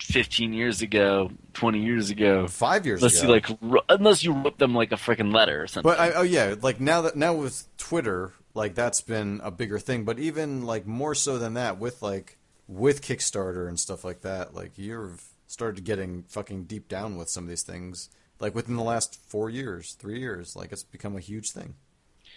fifteen 0.00 0.52
years 0.52 0.82
ago, 0.82 1.30
twenty 1.52 1.82
years 1.82 2.10
ago. 2.10 2.46
Five 2.48 2.84
years 2.86 3.00
Unless 3.02 3.18
ago. 3.22 3.28
you 3.28 3.32
like, 3.32 3.58
ru- 3.60 3.80
unless 3.88 4.22
you 4.24 4.32
wrote 4.32 4.58
them 4.58 4.74
like 4.74 4.92
a 4.92 4.96
freaking 4.96 5.32
letter 5.32 5.62
or 5.62 5.66
something. 5.66 5.90
But 5.90 5.98
I, 5.98 6.12
oh 6.12 6.22
yeah, 6.22 6.54
like 6.60 6.80
now 6.80 7.02
that 7.02 7.16
now 7.16 7.34
with 7.34 7.66
Twitter, 7.78 8.32
like 8.54 8.74
that's 8.74 9.00
been 9.00 9.40
a 9.42 9.50
bigger 9.50 9.78
thing. 9.78 10.04
But 10.04 10.18
even 10.18 10.66
like 10.66 10.86
more 10.86 11.14
so 11.14 11.38
than 11.38 11.54
that, 11.54 11.78
with 11.78 12.02
like 12.02 12.36
with 12.68 13.00
Kickstarter 13.00 13.68
and 13.68 13.78
stuff 13.80 14.04
like 14.04 14.20
that, 14.22 14.54
like 14.54 14.76
you've 14.76 15.22
started 15.46 15.84
getting 15.84 16.24
fucking 16.24 16.64
deep 16.64 16.88
down 16.88 17.16
with 17.16 17.28
some 17.30 17.44
of 17.44 17.48
these 17.48 17.62
things. 17.62 18.10
Like 18.38 18.54
within 18.54 18.76
the 18.76 18.82
last 18.82 19.18
four 19.28 19.48
years, 19.48 19.94
three 19.98 20.18
years, 20.20 20.54
like 20.54 20.72
it's 20.72 20.82
become 20.82 21.16
a 21.16 21.20
huge 21.20 21.52
thing. 21.52 21.74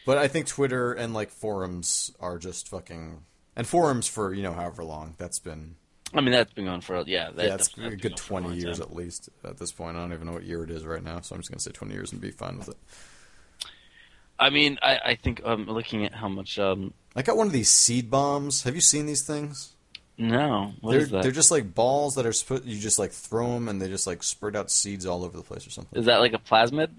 But 0.09 0.17
I 0.17 0.27
think 0.27 0.47
Twitter 0.47 0.91
and 0.91 1.13
like 1.13 1.29
forums 1.29 2.11
are 2.19 2.39
just 2.39 2.67
fucking 2.67 3.21
and 3.55 3.67
forums 3.67 4.07
for 4.07 4.33
you 4.33 4.41
know 4.41 4.53
however 4.53 4.83
long 4.83 5.13
that's 5.19 5.37
been. 5.37 5.75
I 6.15 6.21
mean, 6.21 6.31
that's 6.31 6.51
been 6.51 6.65
going 6.65 6.81
for 6.81 7.03
yeah, 7.05 7.29
that 7.29 7.45
yeah, 7.45 7.53
it's 7.53 7.77
a 7.77 7.95
good 7.95 8.17
twenty 8.17 8.55
years 8.55 8.79
time. 8.79 8.87
at 8.87 8.95
least 8.95 9.29
at 9.43 9.59
this 9.59 9.71
point. 9.71 9.97
I 9.97 9.99
don't 9.99 10.11
even 10.11 10.25
know 10.25 10.33
what 10.33 10.45
year 10.45 10.63
it 10.63 10.71
is 10.71 10.83
right 10.83 11.03
now, 11.03 11.21
so 11.21 11.35
I'm 11.35 11.41
just 11.41 11.51
gonna 11.51 11.59
say 11.59 11.69
twenty 11.69 11.93
years 11.93 12.11
and 12.11 12.19
be 12.19 12.31
fine 12.31 12.57
with 12.57 12.69
it. 12.69 12.77
I 14.39 14.49
mean, 14.49 14.79
I, 14.81 14.99
I 15.05 15.15
think 15.15 15.43
I'm 15.45 15.67
looking 15.67 16.03
at 16.05 16.15
how 16.15 16.27
much. 16.27 16.57
Um, 16.57 16.95
I 17.15 17.21
got 17.21 17.37
one 17.37 17.45
of 17.45 17.53
these 17.53 17.69
seed 17.69 18.09
bombs. 18.09 18.63
Have 18.63 18.73
you 18.73 18.81
seen 18.81 19.05
these 19.05 19.21
things? 19.21 19.73
No, 20.17 20.73
what 20.81 20.93
they're 20.93 21.01
is 21.01 21.09
that? 21.11 21.21
they're 21.21 21.31
just 21.31 21.51
like 21.51 21.75
balls 21.75 22.15
that 22.15 22.25
are 22.25 22.33
split. 22.33 22.65
You 22.65 22.79
just 22.79 22.97
like 22.97 23.11
throw 23.11 23.53
them 23.53 23.69
and 23.69 23.79
they 23.79 23.87
just 23.87 24.07
like 24.07 24.23
spurt 24.23 24.55
out 24.55 24.71
seeds 24.71 25.05
all 25.05 25.23
over 25.23 25.37
the 25.37 25.43
place 25.43 25.67
or 25.67 25.69
something. 25.69 25.99
Is 25.99 26.07
that 26.07 26.17
like 26.17 26.33
a 26.33 26.39
plasmid? 26.39 26.89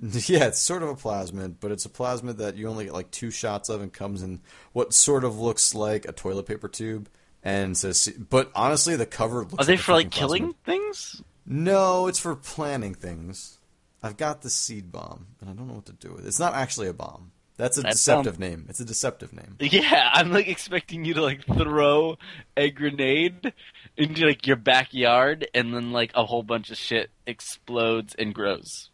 Yeah, 0.28 0.46
it's 0.46 0.60
sort 0.60 0.82
of 0.82 0.88
a 0.90 0.94
plasmid, 0.94 1.56
but 1.60 1.72
it's 1.72 1.84
a 1.84 1.88
plasmid 1.88 2.36
that 2.36 2.56
you 2.56 2.68
only 2.68 2.84
get 2.84 2.94
like 2.94 3.10
two 3.10 3.30
shots 3.30 3.68
of 3.68 3.82
and 3.82 3.92
comes 3.92 4.22
in 4.22 4.40
what 4.72 4.94
sort 4.94 5.24
of 5.24 5.40
looks 5.40 5.74
like 5.74 6.06
a 6.08 6.12
toilet 6.12 6.46
paper 6.46 6.68
tube. 6.68 7.08
And 7.42 7.76
says, 7.76 8.08
but 8.08 8.50
honestly, 8.54 8.96
the 8.96 9.06
cover 9.06 9.40
looks. 9.40 9.54
Are 9.58 9.64
they 9.64 9.74
like 9.74 9.80
for 9.80 9.92
like 9.92 10.10
killing 10.10 10.48
plasmid. 10.52 10.64
things? 10.64 11.22
No, 11.46 12.08
it's 12.08 12.18
for 12.18 12.34
planting 12.34 12.94
things. 12.94 13.58
I've 14.02 14.16
got 14.16 14.42
the 14.42 14.50
seed 14.50 14.92
bomb, 14.92 15.28
and 15.40 15.48
I 15.48 15.52
don't 15.54 15.66
know 15.66 15.74
what 15.74 15.86
to 15.86 15.92
do 15.92 16.12
with 16.12 16.24
it. 16.24 16.28
It's 16.28 16.38
not 16.38 16.54
actually 16.54 16.88
a 16.88 16.92
bomb. 16.92 17.32
That's 17.56 17.76
a 17.78 17.82
That 17.82 17.92
deceptive 17.92 18.38
name. 18.38 18.66
It's 18.68 18.80
a 18.80 18.84
deceptive 18.84 19.32
name. 19.32 19.56
Yeah, 19.58 20.10
I'm 20.12 20.30
like 20.30 20.46
expecting 20.46 21.04
you 21.04 21.14
to 21.14 21.22
like 21.22 21.44
throw 21.44 22.16
a 22.56 22.70
grenade 22.70 23.52
into 23.96 24.26
like 24.26 24.46
your 24.46 24.56
backyard, 24.56 25.48
and 25.54 25.74
then 25.74 25.90
like 25.92 26.12
a 26.14 26.24
whole 26.24 26.42
bunch 26.44 26.70
of 26.70 26.76
shit 26.76 27.10
explodes 27.26 28.14
and 28.16 28.34
grows. 28.34 28.90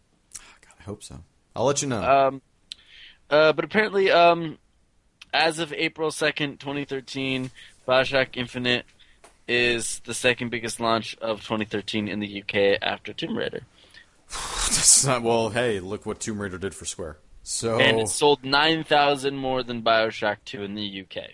Hope 0.85 1.03
so. 1.03 1.21
I'll 1.57 1.65
let 1.65 1.83
you 1.83 1.89
know. 1.89 2.03
Um, 2.03 2.43
uh, 3.31 3.53
but 3.53 3.65
apparently, 3.65 4.11
um, 4.11 4.59
as 5.33 5.59
of 5.59 5.73
April 5.73 6.11
second, 6.11 6.61
2013, 6.61 7.51
Bioshock 7.87 8.29
Infinite 8.35 8.87
is 9.47 10.01
the 10.05 10.15
second 10.15 10.51
biggest 10.51 10.81
launch 10.81 11.17
of 11.21 11.43
2013 11.43 12.09
in 12.09 12.21
the 12.21 12.43
UK 12.43 12.79
after 12.81 13.13
Tomb 13.13 13.37
Raider, 13.37 13.63
That's 14.31 15.05
not 15.05 15.23
well. 15.23 15.51
Hey, 15.51 15.81
look 15.81 16.07
what 16.07 16.21
Tomb 16.21 16.41
Raider 16.41 16.59
did 16.59 16.75
for 16.75 16.85
Square. 16.85 17.19
So 17.43 17.79
and 17.79 18.01
it 18.01 18.09
sold 18.09 18.43
9,000 18.43 19.37
more 19.37 19.63
than 19.63 19.83
Bioshock 19.83 20.39
2 20.47 20.63
in 20.63 20.75
the 20.75 21.03
UK. 21.03 21.33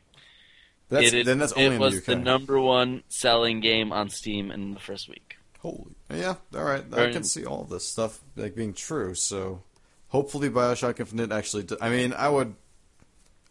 that's, 0.88 1.12
it, 1.12 1.24
then 1.24 1.38
that's 1.38 1.52
only 1.52 1.66
it 1.66 1.72
in 1.74 1.78
was 1.78 1.92
the 1.94 1.98
UK. 2.00 2.04
the 2.06 2.16
number 2.16 2.60
one 2.60 3.04
selling 3.08 3.60
game 3.60 3.92
on 3.92 4.08
Steam 4.08 4.50
in 4.50 4.74
the 4.74 4.80
first 4.80 5.08
week. 5.08 5.29
Holy, 5.60 5.94
yeah, 6.10 6.36
all 6.54 6.64
right. 6.64 6.84
I 6.92 7.12
can 7.12 7.22
see 7.22 7.44
all 7.44 7.64
this 7.64 7.86
stuff 7.86 8.20
like 8.34 8.54
being 8.54 8.72
true. 8.72 9.14
So 9.14 9.62
hopefully, 10.08 10.48
Bioshock 10.48 10.98
Infinite 11.00 11.32
actually. 11.32 11.66
I 11.80 11.90
mean, 11.90 12.12
I 12.12 12.28
would. 12.28 12.54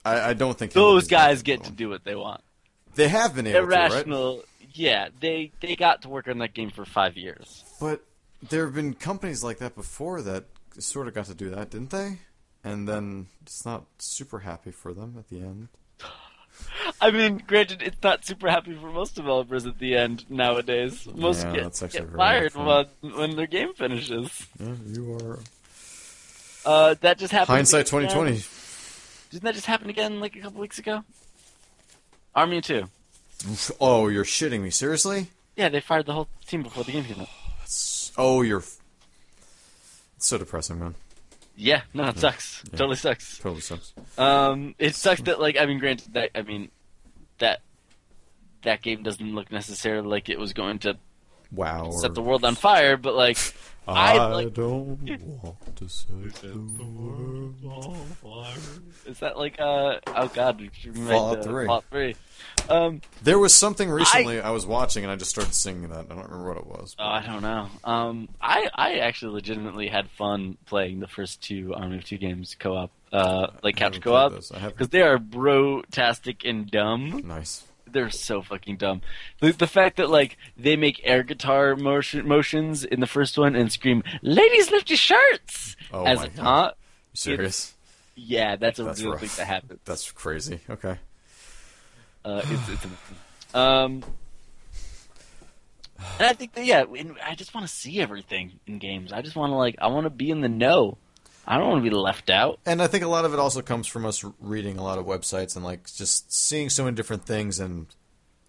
I, 0.03 0.29
I 0.29 0.33
don't 0.33 0.57
think 0.57 0.71
Those 0.73 1.07
guys 1.07 1.43
get 1.43 1.63
to 1.65 1.71
do 1.71 1.89
what 1.89 2.03
they 2.03 2.15
want. 2.15 2.41
They 2.95 3.09
have 3.09 3.35
been 3.35 3.45
able 3.47 3.59
to, 3.59 3.65
right? 3.65 3.91
Irrational. 3.91 4.43
Yeah, 4.73 5.09
they 5.19 5.51
they 5.59 5.75
got 5.75 6.01
to 6.03 6.09
work 6.09 6.27
on 6.27 6.39
that 6.39 6.53
game 6.53 6.71
for 6.71 6.85
five 6.85 7.15
years. 7.17 7.63
But 7.79 8.03
there 8.47 8.65
have 8.65 8.73
been 8.73 8.93
companies 8.93 9.43
like 9.43 9.59
that 9.59 9.75
before 9.75 10.21
that 10.21 10.45
sort 10.79 11.07
of 11.07 11.13
got 11.13 11.25
to 11.25 11.35
do 11.35 11.49
that, 11.51 11.69
didn't 11.69 11.91
they? 11.91 12.19
And 12.63 12.87
then 12.87 13.27
it's 13.41 13.65
not 13.65 13.85
super 13.99 14.39
happy 14.39 14.71
for 14.71 14.93
them 14.93 15.15
at 15.17 15.29
the 15.29 15.39
end. 15.39 15.69
I 17.01 17.11
mean, 17.11 17.43
granted, 17.45 17.81
it's 17.81 18.01
not 18.03 18.25
super 18.25 18.49
happy 18.49 18.73
for 18.75 18.91
most 18.91 19.15
developers 19.15 19.65
at 19.65 19.79
the 19.79 19.95
end 19.95 20.29
nowadays. 20.29 21.07
Most 21.13 21.43
Yeah, 21.45 21.53
get, 21.69 21.91
get 21.91 22.09
fired 22.15 22.55
when, 22.55 22.85
when 23.15 23.35
their 23.35 23.47
game 23.47 23.73
finishes. 23.73 24.47
Yeah, 24.59 24.73
you 24.87 25.15
are 25.15 25.39
Uh, 26.65 26.95
that 27.01 27.17
just 27.17 27.31
happened. 27.31 27.55
hindsight 27.55 27.81
again. 27.81 27.89
twenty 27.91 28.07
twenty. 28.13 28.43
Didn't 29.31 29.43
that 29.43 29.53
just 29.55 29.67
happen 29.67 29.89
again 29.89 30.19
like 30.19 30.35
a 30.35 30.39
couple 30.39 30.59
weeks 30.59 30.79
ago? 30.79 31.03
Army 32.35 32.61
2. 32.61 32.83
Oh, 33.79 34.07
you're 34.07 34.23
shitting 34.23 34.61
me. 34.61 34.69
Seriously? 34.69 35.27
Yeah, 35.55 35.69
they 35.69 35.79
fired 35.81 36.05
the 36.05 36.13
whole 36.13 36.27
team 36.47 36.63
before 36.63 36.83
the 36.83 36.91
game 36.91 37.03
came 37.03 37.21
out. 37.21 37.29
Oh, 38.17 38.41
you're. 38.41 38.63
It's 40.17 40.27
so 40.27 40.37
depressing, 40.37 40.79
man. 40.79 40.95
Yeah, 41.59 41.81
no, 41.93 42.07
it 42.07 42.17
sucks. 42.17 42.63
Yeah. 42.71 42.77
Totally 42.77 42.95
sucks. 42.95 43.37
Totally 43.37 43.59
sucks. 43.59 43.93
Um, 44.17 44.75
it 44.79 44.95
sucks 44.95 45.21
that 45.23 45.41
like 45.41 45.57
I 45.57 45.65
mean, 45.65 45.77
granted 45.79 46.13
that 46.13 46.29
I 46.33 46.41
mean 46.41 46.71
that 47.39 47.59
that 48.63 48.81
game 48.81 49.03
doesn't 49.03 49.35
look 49.35 49.51
necessarily 49.51 50.07
like 50.07 50.29
it 50.29 50.39
was 50.39 50.53
going 50.53 50.79
to 50.79 50.97
Wow. 51.51 51.91
set 51.91 52.13
the 52.15 52.21
world 52.21 52.45
on 52.45 52.55
fire, 52.55 52.95
but 52.97 53.15
like 53.15 53.37
I, 53.87 54.17
I 54.19 54.25
like- 54.27 54.53
don't 54.53 54.99
want 55.43 55.75
to 55.77 55.89
set 55.89 56.07
the 56.41 56.55
world. 56.57 57.55
on 57.65 58.05
fire. 58.21 58.55
is 59.07 59.17
that 59.19 59.37
like 59.37 59.59
uh 59.59 59.99
oh 60.07 60.27
god, 60.33 60.61
we 60.61 60.69
should 60.73 60.95
remake 60.95 61.11
Fallout 61.11 61.43
3. 61.43 61.65
Fallout 61.65 61.85
Three. 61.89 62.15
Um, 62.69 63.01
There 63.23 63.39
was 63.39 63.53
something 63.53 63.89
recently 63.89 64.39
I, 64.39 64.51
was 64.51 64.65
watching 64.65 65.03
and 65.03 65.11
I 65.11 65.15
just 65.15 65.31
started 65.31 65.53
singing 65.55 65.89
that. 65.89 66.05
I 66.09 66.13
don't 66.15 66.29
remember 66.29 66.49
what 66.49 66.57
it 66.57 66.67
was. 66.67 66.95
oh, 66.99 67.03
I 67.03 67.25
don't 67.25 67.41
know. 67.41 67.67
Um, 67.83 68.29
I 68.39 68.69
I 68.75 68.93
actually 68.99 69.33
legitimately 69.33 69.87
had 69.87 70.07
fun 70.11 70.57
playing 70.67 70.99
the 70.99 71.07
first 71.07 71.41
two 71.41 71.73
Army 71.73 71.97
of 71.97 72.03
Two 72.05 72.17
games 72.19 72.55
co-op, 72.59 72.91
uh, 73.11 73.47
like 73.63 73.75
I 73.77 73.89
couch 73.89 74.01
co-op, 74.01 74.29
played 74.31 74.37
those. 74.41 74.51
I 74.51 74.59
haven't. 74.59 74.77
because 74.77 74.89
they 74.89 75.01
are 75.01 75.17
bro-tastic 75.17 76.45
and 76.45 76.69
dumb. 76.69 77.21
Nice. 77.25 77.63
They're 77.93 78.09
so 78.09 78.41
fucking 78.41 78.77
dumb. 78.77 79.01
The, 79.39 79.51
the 79.51 79.67
fact 79.67 79.97
that 79.97 80.09
like 80.09 80.37
they 80.57 80.75
make 80.75 81.01
air 81.03 81.23
guitar 81.23 81.75
motion, 81.75 82.27
motions 82.27 82.83
in 82.83 82.99
the 82.99 83.07
first 83.07 83.37
one 83.37 83.55
and 83.55 83.71
scream 83.71 84.03
"Ladies, 84.21 84.71
lift 84.71 84.89
your 84.89 84.97
shirts" 84.97 85.75
Oh 85.91 86.03
as 86.05 86.19
my 86.19 86.25
a 86.25 86.29
God. 86.29 86.35
taunt. 86.43 86.75
You 87.13 87.17
serious? 87.17 87.73
Yeah, 88.15 88.55
that's 88.57 88.79
a 88.79 88.83
That's 88.83 89.01
real 89.01 89.11
rough. 89.13 89.21
thing 89.21 89.29
that 89.37 89.47
happens. 89.47 89.79
That's 89.85 90.11
crazy. 90.11 90.59
Okay. 90.69 90.97
Uh, 92.25 92.41
it's, 92.43 92.69
it's 92.69 92.85
um, 93.55 94.03
and 96.17 96.27
I 96.27 96.33
think 96.33 96.53
that 96.53 96.65
yeah, 96.65 96.83
and 96.97 97.15
I 97.25 97.35
just 97.35 97.53
want 97.53 97.65
to 97.67 97.73
see 97.73 97.99
everything 98.01 98.59
in 98.67 98.77
games. 98.79 99.11
I 99.13 99.21
just 99.21 99.35
want 99.35 99.51
to 99.51 99.55
like 99.55 99.75
I 99.81 99.87
want 99.87 100.05
to 100.05 100.09
be 100.09 100.29
in 100.31 100.41
the 100.41 100.49
know. 100.49 100.97
I 101.49 101.57
don't 101.57 101.67
want 101.67 101.83
to 101.83 101.89
be 101.89 101.95
left 101.95 102.29
out. 102.29 102.59
And 102.65 102.79
I 102.81 102.87
think 102.87 103.03
a 103.03 103.07
lot 103.07 103.25
of 103.25 103.33
it 103.33 103.39
also 103.39 103.61
comes 103.63 103.87
from 103.87 104.05
us 104.05 104.23
reading 104.39 104.77
a 104.77 104.83
lot 104.83 104.99
of 104.99 105.05
websites 105.05 105.55
and 105.55 105.65
like 105.65 105.91
just 105.93 106.31
seeing 106.31 106.69
so 106.69 106.83
many 106.85 106.95
different 106.95 107.25
things 107.25 107.59
and 107.59 107.87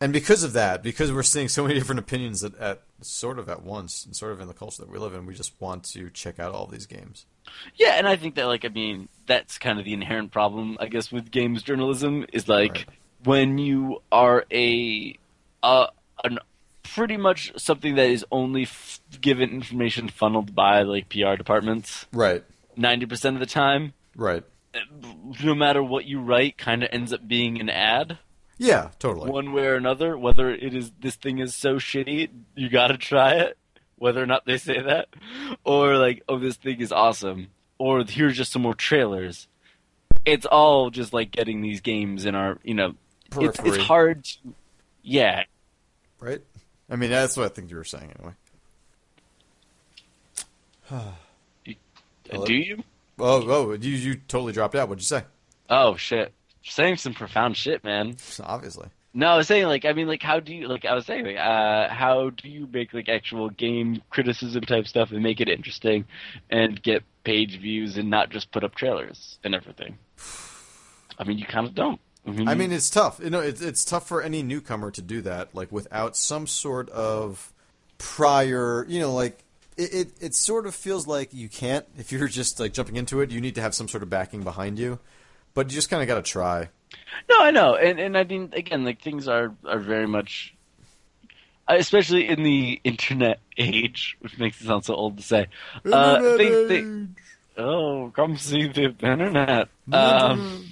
and 0.02 0.12
because 0.14 0.42
of 0.44 0.54
that, 0.54 0.82
because 0.82 1.12
we're 1.12 1.22
seeing 1.22 1.48
so 1.48 1.62
many 1.62 1.74
different 1.74 1.98
opinions 1.98 2.42
at, 2.42 2.56
at 2.56 2.82
sort 3.02 3.38
of 3.38 3.50
at 3.50 3.62
once 3.62 4.04
and 4.06 4.16
sort 4.16 4.32
of 4.32 4.40
in 4.40 4.48
the 4.48 4.54
culture 4.54 4.80
that 4.82 4.90
we 4.90 4.98
live 4.98 5.12
in, 5.12 5.26
we 5.26 5.34
just 5.34 5.52
want 5.60 5.84
to 5.84 6.08
check 6.08 6.38
out 6.38 6.54
all 6.54 6.66
these 6.66 6.86
games. 6.86 7.26
Yeah, 7.74 7.92
and 7.94 8.08
I 8.08 8.16
think 8.16 8.34
that 8.36 8.46
like 8.46 8.64
I 8.64 8.68
mean 8.68 9.08
that's 9.26 9.58
kind 9.58 9.78
of 9.78 9.84
the 9.84 9.92
inherent 9.94 10.30
problem 10.30 10.76
I 10.78 10.86
guess 10.86 11.10
with 11.10 11.30
games 11.30 11.62
journalism 11.62 12.26
is 12.32 12.48
like 12.48 12.72
Right. 12.72 12.86
when 13.24 13.58
you 13.58 14.02
are 14.12 14.44
a 14.52 15.16
uh 15.62 15.86
an 16.24 16.38
pretty 16.82 17.16
much 17.16 17.52
something 17.56 17.94
that 17.96 18.08
is 18.08 18.24
only 18.32 18.62
f- 18.62 19.00
given 19.20 19.50
information 19.50 20.08
funneled 20.08 20.54
by 20.54 20.82
like 20.82 21.08
PR 21.08 21.34
departments 21.36 22.06
Right. 22.12 22.42
90% 22.80 23.34
of 23.34 23.40
the 23.40 23.46
time 23.46 23.92
Right. 24.16 24.42
no 25.44 25.54
matter 25.54 25.82
what 25.82 26.04
you 26.06 26.20
write 26.20 26.56
kind 26.58 26.82
of 26.82 26.88
ends 26.92 27.12
up 27.12 27.26
being 27.28 27.60
an 27.60 27.68
ad 27.70 28.18
Yeah, 28.58 28.90
totally. 28.98 29.30
one 29.30 29.52
way 29.52 29.66
or 29.66 29.74
another 29.76 30.16
whether 30.18 30.50
it 30.50 30.74
is 30.74 30.90
this 31.00 31.16
thing 31.16 31.38
is 31.38 31.54
so 31.54 31.76
shitty 31.76 32.28
you 32.56 32.68
got 32.68 32.88
to 32.88 32.96
try 32.98 33.34
it 33.34 33.56
whether 33.96 34.22
or 34.22 34.26
not 34.26 34.46
they 34.46 34.56
say 34.58 34.80
that 34.80 35.08
or 35.64 35.96
like 35.96 36.22
oh 36.28 36.38
this 36.38 36.56
thing 36.56 36.80
is 36.80 36.90
awesome 36.92 37.48
or 37.78 38.02
here's 38.06 38.36
just 38.36 38.52
some 38.52 38.62
more 38.62 38.74
trailers 38.74 39.46
it's 40.24 40.46
all 40.46 40.90
just 40.90 41.12
like 41.12 41.30
getting 41.30 41.60
these 41.62 41.80
games 41.80 42.24
in 42.26 42.34
our 42.34 42.58
you 42.62 42.74
know 42.74 42.94
it's, 43.36 43.58
it's 43.60 43.76
hard 43.76 44.24
to, 44.24 44.38
yeah 45.02 45.44
Right? 46.18 46.40
I 46.90 46.96
mean, 46.96 47.08
that's 47.08 47.34
what 47.36 47.46
I 47.46 47.48
think 47.48 47.70
you 47.70 47.76
were 47.76 47.84
saying 47.84 48.12
anyway. 48.18 48.34
Hello? 52.30 52.46
do 52.46 52.54
you 52.54 52.82
Oh, 53.18 53.44
oh, 53.50 53.72
you 53.72 53.90
you 53.90 54.14
totally 54.28 54.52
dropped 54.52 54.74
out. 54.74 54.88
What'd 54.88 55.02
you 55.02 55.06
say? 55.06 55.24
oh 55.70 55.96
shit 55.96 56.32
saying 56.64 56.96
some 56.96 57.14
profound 57.14 57.56
shit 57.56 57.82
man 57.84 58.16
Obviously. 58.42 58.88
no 59.14 59.28
i 59.28 59.36
was 59.36 59.46
saying 59.46 59.64
like 59.66 59.84
i 59.84 59.92
mean 59.92 60.08
like 60.08 60.22
how 60.22 60.40
do 60.40 60.54
you 60.54 60.68
like 60.68 60.84
i 60.84 60.94
was 60.94 61.06
saying 61.06 61.24
like, 61.24 61.36
uh 61.36 61.88
how 61.88 62.30
do 62.30 62.48
you 62.48 62.68
make 62.70 62.92
like 62.92 63.08
actual 63.08 63.48
game 63.48 64.02
criticism 64.10 64.62
type 64.62 64.86
stuff 64.86 65.10
and 65.12 65.22
make 65.22 65.40
it 65.40 65.48
interesting 65.48 66.04
and 66.50 66.82
get 66.82 67.02
page 67.24 67.58
views 67.60 67.96
and 67.96 68.10
not 68.10 68.30
just 68.30 68.50
put 68.50 68.64
up 68.64 68.74
trailers 68.74 69.38
and 69.44 69.54
everything 69.54 69.96
i 71.18 71.24
mean 71.24 71.38
you 71.38 71.46
kind 71.46 71.66
of 71.66 71.74
don't 71.74 72.00
I 72.26 72.52
I 72.52 72.54
mean, 72.54 72.70
it's 72.70 72.90
tough. 72.90 73.18
You 73.24 73.30
know, 73.30 73.40
it's 73.40 73.62
it's 73.62 73.82
tough 73.82 74.06
for 74.06 74.20
any 74.20 74.42
newcomer 74.42 74.90
to 74.90 75.00
do 75.00 75.22
that, 75.22 75.54
like 75.54 75.72
without 75.72 76.18
some 76.18 76.46
sort 76.46 76.90
of 76.90 77.50
prior. 77.96 78.84
You 78.86 79.00
know, 79.00 79.14
like 79.14 79.42
it, 79.80 79.94
it 79.94 80.08
it 80.20 80.34
sort 80.34 80.66
of 80.66 80.74
feels 80.74 81.06
like 81.06 81.32
you 81.32 81.48
can't 81.48 81.86
if 81.96 82.12
you're 82.12 82.28
just 82.28 82.60
like 82.60 82.72
jumping 82.72 82.96
into 82.96 83.20
it. 83.20 83.30
You 83.30 83.40
need 83.40 83.54
to 83.54 83.62
have 83.62 83.74
some 83.74 83.88
sort 83.88 84.02
of 84.02 84.10
backing 84.10 84.42
behind 84.42 84.78
you, 84.78 84.98
but 85.54 85.70
you 85.70 85.74
just 85.74 85.88
kind 85.90 86.02
of 86.02 86.08
got 86.08 86.16
to 86.16 86.22
try. 86.22 86.68
No, 87.28 87.36
I 87.40 87.50
know, 87.50 87.74
and 87.74 87.98
and 87.98 88.16
I 88.16 88.24
mean, 88.24 88.50
again, 88.52 88.84
like 88.84 89.00
things 89.00 89.28
are 89.28 89.54
are 89.64 89.78
very 89.78 90.06
much, 90.06 90.54
especially 91.68 92.28
in 92.28 92.42
the 92.42 92.80
internet 92.84 93.40
age, 93.56 94.16
which 94.20 94.38
makes 94.38 94.60
it 94.60 94.66
sound 94.66 94.84
so 94.84 94.94
old 94.94 95.16
to 95.16 95.22
say. 95.22 95.46
Uh, 95.90 96.36
thi- 96.36 96.74
age. 96.74 97.08
oh, 97.56 98.12
come 98.14 98.36
see 98.36 98.68
the 98.68 98.94
internet. 99.00 99.68
Um, 99.92 100.66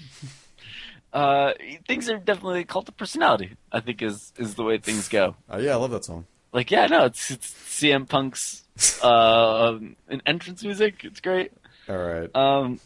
uh, 1.13 1.53
things 1.89 2.09
are 2.09 2.19
definitely 2.19 2.61
a 2.61 2.65
cult 2.65 2.89
of 2.89 2.97
personality. 2.97 3.57
I 3.73 3.81
think 3.81 4.03
is 4.03 4.33
is 4.37 4.55
the 4.55 4.63
way 4.63 4.79
things 4.79 5.09
go. 5.09 5.35
Oh, 5.51 5.59
yeah, 5.59 5.73
I 5.73 5.77
love 5.77 5.91
that 5.91 6.05
song. 6.05 6.27
Like, 6.53 6.71
yeah, 6.71 6.87
no, 6.87 7.07
it's 7.07 7.31
it's 7.31 7.53
CM 7.53 8.09
Punk's 8.09 8.63
uh 9.03 9.69
um, 9.71 9.97
an 10.09 10.23
entrance 10.27 10.63
music. 10.63 11.03
It's 11.05 11.21
great. 11.21 11.53
All 11.89 11.97
right. 11.97 12.35
Um, 12.37 12.81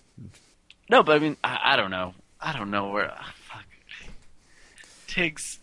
no, 0.88 1.02
but 1.02 1.16
I 1.16 1.18
mean, 1.18 1.36
I, 1.42 1.58
I 1.64 1.76
don't 1.76 1.90
know. 1.90 2.14
I 2.40 2.52
don't 2.52 2.70
know 2.70 2.90
where. 2.90 3.12
ah, 3.16 3.34
fuck. 3.48 3.64
Tiggs, 5.06 5.58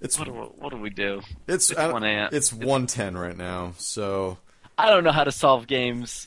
It's 0.00 0.18
what 0.18 0.24
do, 0.26 0.32
what 0.32 0.70
do 0.70 0.76
we 0.76 0.90
do? 0.90 1.22
it's 1.46 1.70
it's 1.70 1.78
I 1.78 1.84
don't- 1.84 1.92
1 1.94 2.04
a.m. 2.04 2.28
It's 2.32 2.52
one 2.52 2.86
ten 2.86 3.16
right 3.16 3.36
now. 3.36 3.74
So 3.78 4.38
I 4.76 4.90
don't 4.90 5.04
know 5.04 5.12
how 5.12 5.24
to 5.24 5.32
solve 5.32 5.66
games. 5.66 6.26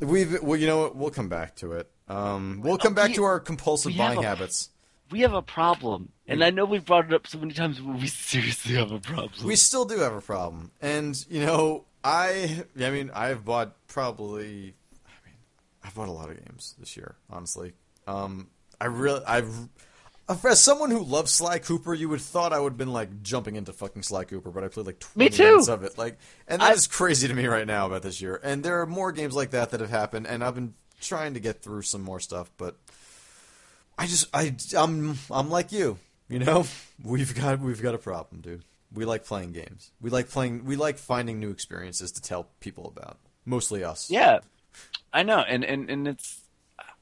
we've 0.00 0.40
well, 0.42 0.58
you 0.58 0.66
know 0.66 0.78
what? 0.82 0.96
We'll 0.96 1.10
come 1.10 1.28
back 1.28 1.56
to 1.56 1.72
it. 1.72 1.90
Um, 2.08 2.60
we'll 2.62 2.78
come 2.78 2.94
back 2.94 3.08
we- 3.08 3.14
to 3.16 3.24
our 3.24 3.38
compulsive 3.40 3.96
buying 3.96 4.18
a- 4.18 4.22
habits. 4.22 4.70
We 5.10 5.20
have 5.20 5.32
a 5.32 5.40
problem, 5.40 6.10
and 6.26 6.44
I 6.44 6.50
know 6.50 6.66
we've 6.66 6.84
brought 6.84 7.06
it 7.06 7.14
up 7.14 7.26
so 7.26 7.38
many 7.38 7.54
times, 7.54 7.78
but 7.80 7.98
we 7.98 8.06
seriously 8.08 8.74
have 8.74 8.92
a 8.92 8.98
problem. 9.00 9.46
We 9.46 9.56
still 9.56 9.86
do 9.86 10.00
have 10.00 10.12
a 10.12 10.20
problem, 10.20 10.70
and 10.82 11.16
you 11.30 11.40
know, 11.46 11.84
I 12.04 12.64
I 12.80 12.90
mean, 12.90 13.10
I've 13.14 13.44
bought 13.44 13.74
probably, 13.88 14.74
I 15.06 15.10
mean, 15.26 15.34
I've 15.84 15.94
bought 15.94 16.08
a 16.08 16.12
lot 16.12 16.30
of 16.30 16.36
games 16.44 16.74
this 16.78 16.96
year. 16.96 17.16
Honestly, 17.30 17.72
um, 18.06 18.48
I 18.80 18.86
really 18.86 19.22
I've. 19.26 19.50
As 20.44 20.62
someone 20.62 20.90
who 20.90 21.02
loves 21.02 21.32
Sly 21.32 21.58
Cooper, 21.58 21.94
you 21.94 22.10
would 22.10 22.20
thought 22.20 22.52
I 22.52 22.58
would 22.58 22.72
have 22.72 22.76
been 22.78 22.92
like 22.92 23.22
jumping 23.22 23.56
into 23.56 23.72
fucking 23.72 24.02
Sly 24.02 24.24
Cooper, 24.24 24.50
but 24.50 24.62
I 24.62 24.68
played 24.68 24.84
like 24.84 24.98
twenty 24.98 25.30
minutes 25.52 25.68
of 25.68 25.84
it. 25.84 25.96
Like, 25.96 26.18
and 26.46 26.60
that 26.60 26.70
I- 26.70 26.74
is 26.74 26.86
crazy 26.86 27.28
to 27.28 27.34
me 27.34 27.46
right 27.46 27.66
now 27.66 27.86
about 27.86 28.02
this 28.02 28.20
year. 28.20 28.38
And 28.44 28.62
there 28.62 28.82
are 28.82 28.86
more 28.86 29.10
games 29.10 29.34
like 29.34 29.50
that 29.52 29.70
that 29.70 29.80
have 29.80 29.88
happened, 29.88 30.26
and 30.26 30.44
I've 30.44 30.54
been 30.54 30.74
trying 31.00 31.32
to 31.34 31.40
get 31.40 31.62
through 31.62 31.80
some 31.82 32.02
more 32.02 32.20
stuff, 32.20 32.50
but 32.58 32.76
I 33.96 34.06
just 34.06 34.26
I 34.34 34.54
I'm 34.76 35.16
I'm 35.30 35.48
like 35.48 35.72
you. 35.72 35.98
You 36.28 36.40
know, 36.40 36.66
we've 37.02 37.34
got 37.34 37.60
we've 37.60 37.80
got 37.80 37.94
a 37.94 37.98
problem, 37.98 38.42
dude. 38.42 38.64
We 38.92 39.04
like 39.04 39.24
playing 39.24 39.52
games. 39.52 39.90
We 40.00 40.10
like 40.10 40.28
playing. 40.28 40.64
We 40.64 40.76
like 40.76 40.98
finding 40.98 41.38
new 41.40 41.50
experiences 41.50 42.10
to 42.12 42.22
tell 42.22 42.48
people 42.60 42.92
about. 42.96 43.18
Mostly 43.44 43.84
us. 43.84 44.10
Yeah, 44.10 44.40
I 45.12 45.22
know, 45.22 45.38
and 45.40 45.64
and 45.64 45.90
and 45.90 46.08
it's. 46.08 46.40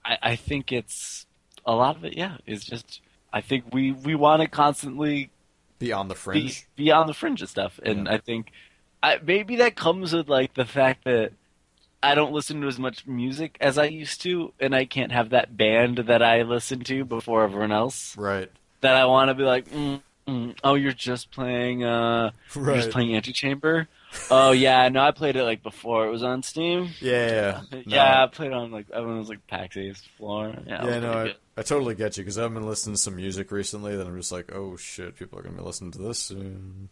I, 0.04 0.18
I 0.22 0.36
think 0.36 0.72
it's 0.72 1.26
a 1.64 1.74
lot 1.74 1.96
of 1.96 2.04
it. 2.04 2.16
Yeah, 2.16 2.38
is 2.46 2.64
just. 2.64 3.00
I 3.32 3.40
think 3.40 3.64
we 3.72 3.92
we 3.92 4.14
want 4.14 4.42
to 4.42 4.48
constantly 4.48 5.30
Beyond 5.78 6.10
the 6.10 6.14
be, 6.14 6.18
fringe. 6.20 6.66
be 6.74 6.90
on 6.90 7.06
the 7.06 7.14
fringe 7.14 7.42
of 7.42 7.50
stuff, 7.50 7.78
and 7.82 8.06
Yeah. 8.06 8.14
I 8.14 8.18
think 8.18 8.50
I, 9.02 9.18
maybe 9.22 9.56
that 9.56 9.76
comes 9.76 10.12
with 10.12 10.28
like 10.28 10.54
the 10.54 10.64
fact 10.64 11.04
that 11.04 11.32
I 12.02 12.14
don't 12.14 12.32
listen 12.32 12.60
to 12.62 12.66
as 12.68 12.78
much 12.78 13.06
music 13.06 13.56
as 13.60 13.76
I 13.78 13.84
used 13.86 14.22
to, 14.22 14.52
and 14.58 14.74
I 14.74 14.84
can't 14.86 15.12
have 15.12 15.30
that 15.30 15.56
band 15.56 15.98
that 15.98 16.22
I 16.22 16.42
listen 16.42 16.80
to 16.84 17.04
before 17.04 17.42
everyone 17.44 17.72
else. 17.72 18.16
Right. 18.16 18.50
That 18.80 18.94
I 18.96 19.04
want 19.06 19.28
to 19.28 19.34
be 19.34 19.42
like, 19.42 19.68
mm, 19.70 20.00
mm, 20.26 20.56
oh, 20.64 20.74
you're 20.74 20.92
just 20.92 21.30
playing, 21.30 21.84
uh, 21.84 22.30
you're 22.54 22.74
just 22.76 22.90
playing 22.90 23.14
Antichamber. 23.16 23.88
oh 24.30 24.52
yeah, 24.52 24.88
no, 24.88 25.00
I 25.00 25.10
played 25.10 25.36
it 25.36 25.44
like 25.44 25.62
before 25.62 26.06
it 26.06 26.10
was 26.10 26.22
on 26.22 26.42
Steam. 26.42 26.90
Yeah. 27.00 27.60
Yeah. 27.72 27.80
No. 27.86 27.96
Yeah, 27.96 28.22
I 28.24 28.26
played 28.26 28.52
on 28.52 28.70
like 28.70 28.86
everyone 28.92 29.18
was 29.18 29.28
like 29.28 29.46
PAX 29.46 29.76
East 29.76 30.08
floor. 30.16 30.54
Yeah, 30.66 30.86
Yeah, 30.86 30.98
no, 31.00 31.12
I. 31.12 31.34
I 31.58 31.62
totally 31.62 31.94
get 31.94 32.16
you 32.18 32.22
because 32.22 32.36
I've 32.38 32.52
been 32.52 32.66
listening 32.66 32.96
to 32.96 33.00
some 33.00 33.16
music 33.16 33.50
recently 33.50 33.96
that 33.96 34.06
I'm 34.06 34.16
just 34.16 34.30
like, 34.32 34.52
oh 34.54 34.76
shit, 34.76 35.16
people 35.16 35.38
are 35.38 35.42
gonna 35.42 35.56
be 35.56 35.62
listening 35.62 35.90
to 35.92 35.98
this 35.98 36.18
soon. 36.18 36.88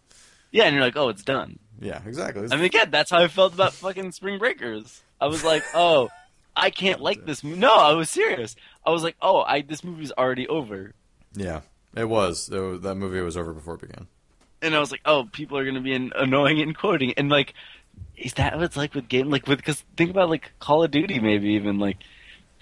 yeah, 0.52 0.64
and 0.64 0.74
you're 0.74 0.84
like, 0.84 0.96
oh, 0.96 1.08
it's 1.10 1.22
done. 1.22 1.58
Yeah, 1.80 2.00
exactly. 2.06 2.46
I 2.50 2.56
mean, 2.56 2.64
again, 2.64 2.90
that's 2.90 3.10
how 3.10 3.18
I 3.18 3.28
felt 3.28 3.52
about 3.54 3.72
fucking 3.74 4.12
Spring 4.12 4.38
Breakers. 4.38 5.02
I 5.20 5.26
was 5.26 5.44
like, 5.44 5.62
oh, 5.74 6.08
I 6.56 6.70
can't 6.70 7.00
like 7.00 7.26
this. 7.26 7.42
mo- 7.44 7.56
No, 7.56 7.74
I 7.74 7.92
was 7.92 8.08
serious. 8.08 8.54
I 8.86 8.90
was 8.90 9.02
like, 9.02 9.16
oh, 9.20 9.40
I 9.42 9.60
this 9.62 9.82
movie's 9.84 10.12
already 10.12 10.46
over, 10.48 10.92
yeah, 11.34 11.60
it 11.96 12.08
was. 12.08 12.48
It 12.48 12.58
was- 12.58 12.80
That 12.82 12.94
movie 12.96 13.20
was 13.20 13.36
over 13.36 13.52
before 13.52 13.74
it 13.74 13.82
began. 13.82 14.06
and 14.62 14.74
I 14.74 14.78
was 14.80 14.90
like, 14.90 15.02
oh, 15.04 15.28
people 15.30 15.58
are 15.58 15.64
gonna 15.64 15.80
be 15.80 15.92
in, 15.92 16.12
annoying 16.16 16.60
and 16.60 16.76
quoting, 16.76 17.12
and 17.16 17.28
like, 17.28 17.54
is 18.16 18.34
that 18.34 18.54
what 18.56 18.64
it's 18.64 18.76
like 18.76 18.94
with 18.94 19.08
game? 19.08 19.28
Like 19.30 19.46
with 19.46 19.58
because 19.58 19.82
think 19.96 20.10
about 20.10 20.30
like 20.30 20.52
Call 20.58 20.82
of 20.84 20.90
Duty, 20.90 21.18
maybe 21.20 21.50
even 21.50 21.78
like 21.78 21.98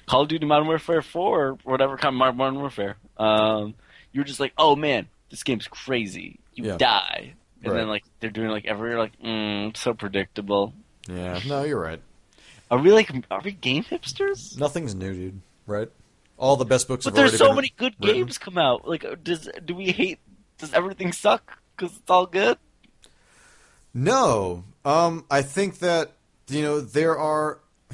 Call 0.07 0.23
of 0.23 0.29
Duty 0.29 0.47
Modern 0.47 0.67
Warfare 0.67 1.03
Four 1.03 1.47
or 1.47 1.53
whatever 1.65 1.97
kind 1.97 2.21
of 2.21 2.35
Modern 2.37 2.57
Warfare. 2.59 2.97
Um, 3.19 3.75
you're 4.13 4.25
just 4.25 4.41
like, 4.41 4.53
oh 4.59 4.75
man, 4.77 5.09
this 5.31 5.43
game's 5.43 5.69
crazy. 5.69 6.39
You 6.55 6.65
Yeah. 6.67 6.77
die, 6.77 7.35
and 7.63 7.73
Right. 7.73 7.79
then 7.79 7.89
like 7.89 8.05
they're 8.21 8.31
doing 8.31 8.49
like 8.51 8.67
every 8.67 8.95
like, 8.97 9.19
mm, 9.23 9.77
so 9.77 9.95
predictable. 9.95 10.75
Yeah, 11.09 11.39
no, 11.47 11.63
you're 11.65 11.81
right. 11.81 12.01
Are 12.71 12.79
we 12.79 12.91
like 12.93 13.11
are 13.31 13.41
we 13.45 13.53
game 13.53 13.85
hipsters? 13.85 14.59
Nothing's 14.59 14.95
new, 14.95 15.13
dude. 15.15 15.41
Right? 15.67 15.89
All 16.43 16.56
the 16.56 16.64
best 16.64 16.89
books. 16.89 17.05
But 17.05 17.14
there's 17.14 17.39
so 17.39 17.55
many 17.55 17.73
good 17.77 17.94
written. 18.01 18.16
games 18.16 18.36
come 18.36 18.59
out. 18.59 18.89
Like, 18.89 19.06
does 19.23 19.48
do 19.64 19.77
we 19.77 19.93
hate? 19.93 20.19
Does 20.59 20.74
everything 20.74 21.12
suck 21.12 21.59
because 21.77 21.97
it's 21.97 22.10
all 22.10 22.27
good? 22.27 22.59
No, 23.94 24.64
um, 24.85 25.24
I 25.31 25.43
think 25.43 25.78
that 25.78 26.14
you 26.48 26.62
know 26.62 26.81
there 26.81 27.16
are. 27.16 27.60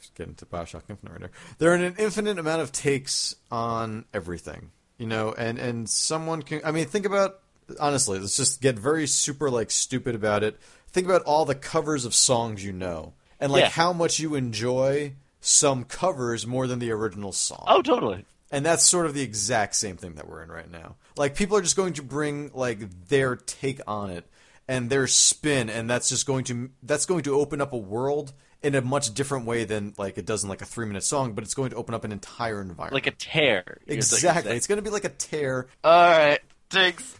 Just 0.00 0.14
getting 0.14 0.34
to 0.36 0.46
Bioshock 0.46 0.82
Infinite 0.88 1.10
right 1.10 1.20
there. 1.22 1.30
There 1.58 1.72
are 1.72 1.74
an 1.74 1.96
infinite 1.98 2.38
amount 2.38 2.62
of 2.62 2.70
takes 2.70 3.34
on 3.50 4.04
everything, 4.14 4.70
you 4.96 5.08
know, 5.08 5.34
and 5.36 5.58
and 5.58 5.90
someone 5.90 6.42
can. 6.42 6.60
I 6.64 6.70
mean, 6.70 6.86
think 6.86 7.04
about 7.04 7.40
honestly. 7.80 8.20
Let's 8.20 8.36
just 8.36 8.60
get 8.62 8.78
very 8.78 9.08
super 9.08 9.50
like 9.50 9.72
stupid 9.72 10.14
about 10.14 10.44
it. 10.44 10.56
Think 10.88 11.06
about 11.06 11.22
all 11.22 11.44
the 11.46 11.56
covers 11.56 12.04
of 12.04 12.14
songs 12.14 12.64
you 12.64 12.72
know, 12.72 13.14
and 13.40 13.50
like 13.50 13.62
Yeah. 13.62 13.70
how 13.70 13.92
much 13.92 14.20
you 14.20 14.36
enjoy 14.36 15.14
some 15.42 15.84
covers 15.84 16.46
more 16.46 16.66
than 16.66 16.78
the 16.78 16.92
original 16.92 17.32
song. 17.32 17.64
Oh, 17.66 17.82
totally. 17.82 18.24
And 18.50 18.64
that's 18.64 18.84
sort 18.84 19.06
of 19.06 19.14
the 19.14 19.22
exact 19.22 19.74
same 19.74 19.96
thing 19.96 20.14
that 20.14 20.28
we're 20.28 20.42
in 20.42 20.50
right 20.50 20.70
now. 20.70 20.96
Like 21.16 21.34
people 21.34 21.56
are 21.56 21.62
just 21.62 21.76
going 21.76 21.94
to 21.94 22.02
bring 22.02 22.50
like 22.54 23.08
their 23.08 23.36
take 23.36 23.80
on 23.86 24.10
it 24.10 24.26
and 24.68 24.88
their 24.88 25.06
spin 25.06 25.68
and 25.68 25.90
that's 25.90 26.08
just 26.08 26.26
going 26.26 26.44
to 26.44 26.70
that's 26.82 27.06
going 27.06 27.24
to 27.24 27.34
open 27.34 27.60
up 27.60 27.72
a 27.72 27.78
world 27.78 28.32
in 28.62 28.76
a 28.76 28.80
much 28.80 29.12
different 29.12 29.44
way 29.44 29.64
than 29.64 29.94
like 29.98 30.16
it 30.16 30.24
does 30.24 30.44
in 30.44 30.48
like 30.48 30.62
a 30.62 30.64
3-minute 30.64 31.02
song, 31.02 31.32
but 31.32 31.42
it's 31.42 31.54
going 31.54 31.70
to 31.70 31.76
open 31.76 31.94
up 31.94 32.04
an 32.04 32.12
entire 32.12 32.60
environment. 32.60 32.92
Like 32.92 33.08
a 33.08 33.10
tear. 33.10 33.78
Exactly. 33.88 34.52
It's 34.52 34.68
going 34.68 34.76
to 34.76 34.82
be 34.82 34.90
like 34.90 35.04
a 35.04 35.08
tear. 35.08 35.66
All 35.82 35.90
right, 35.92 36.38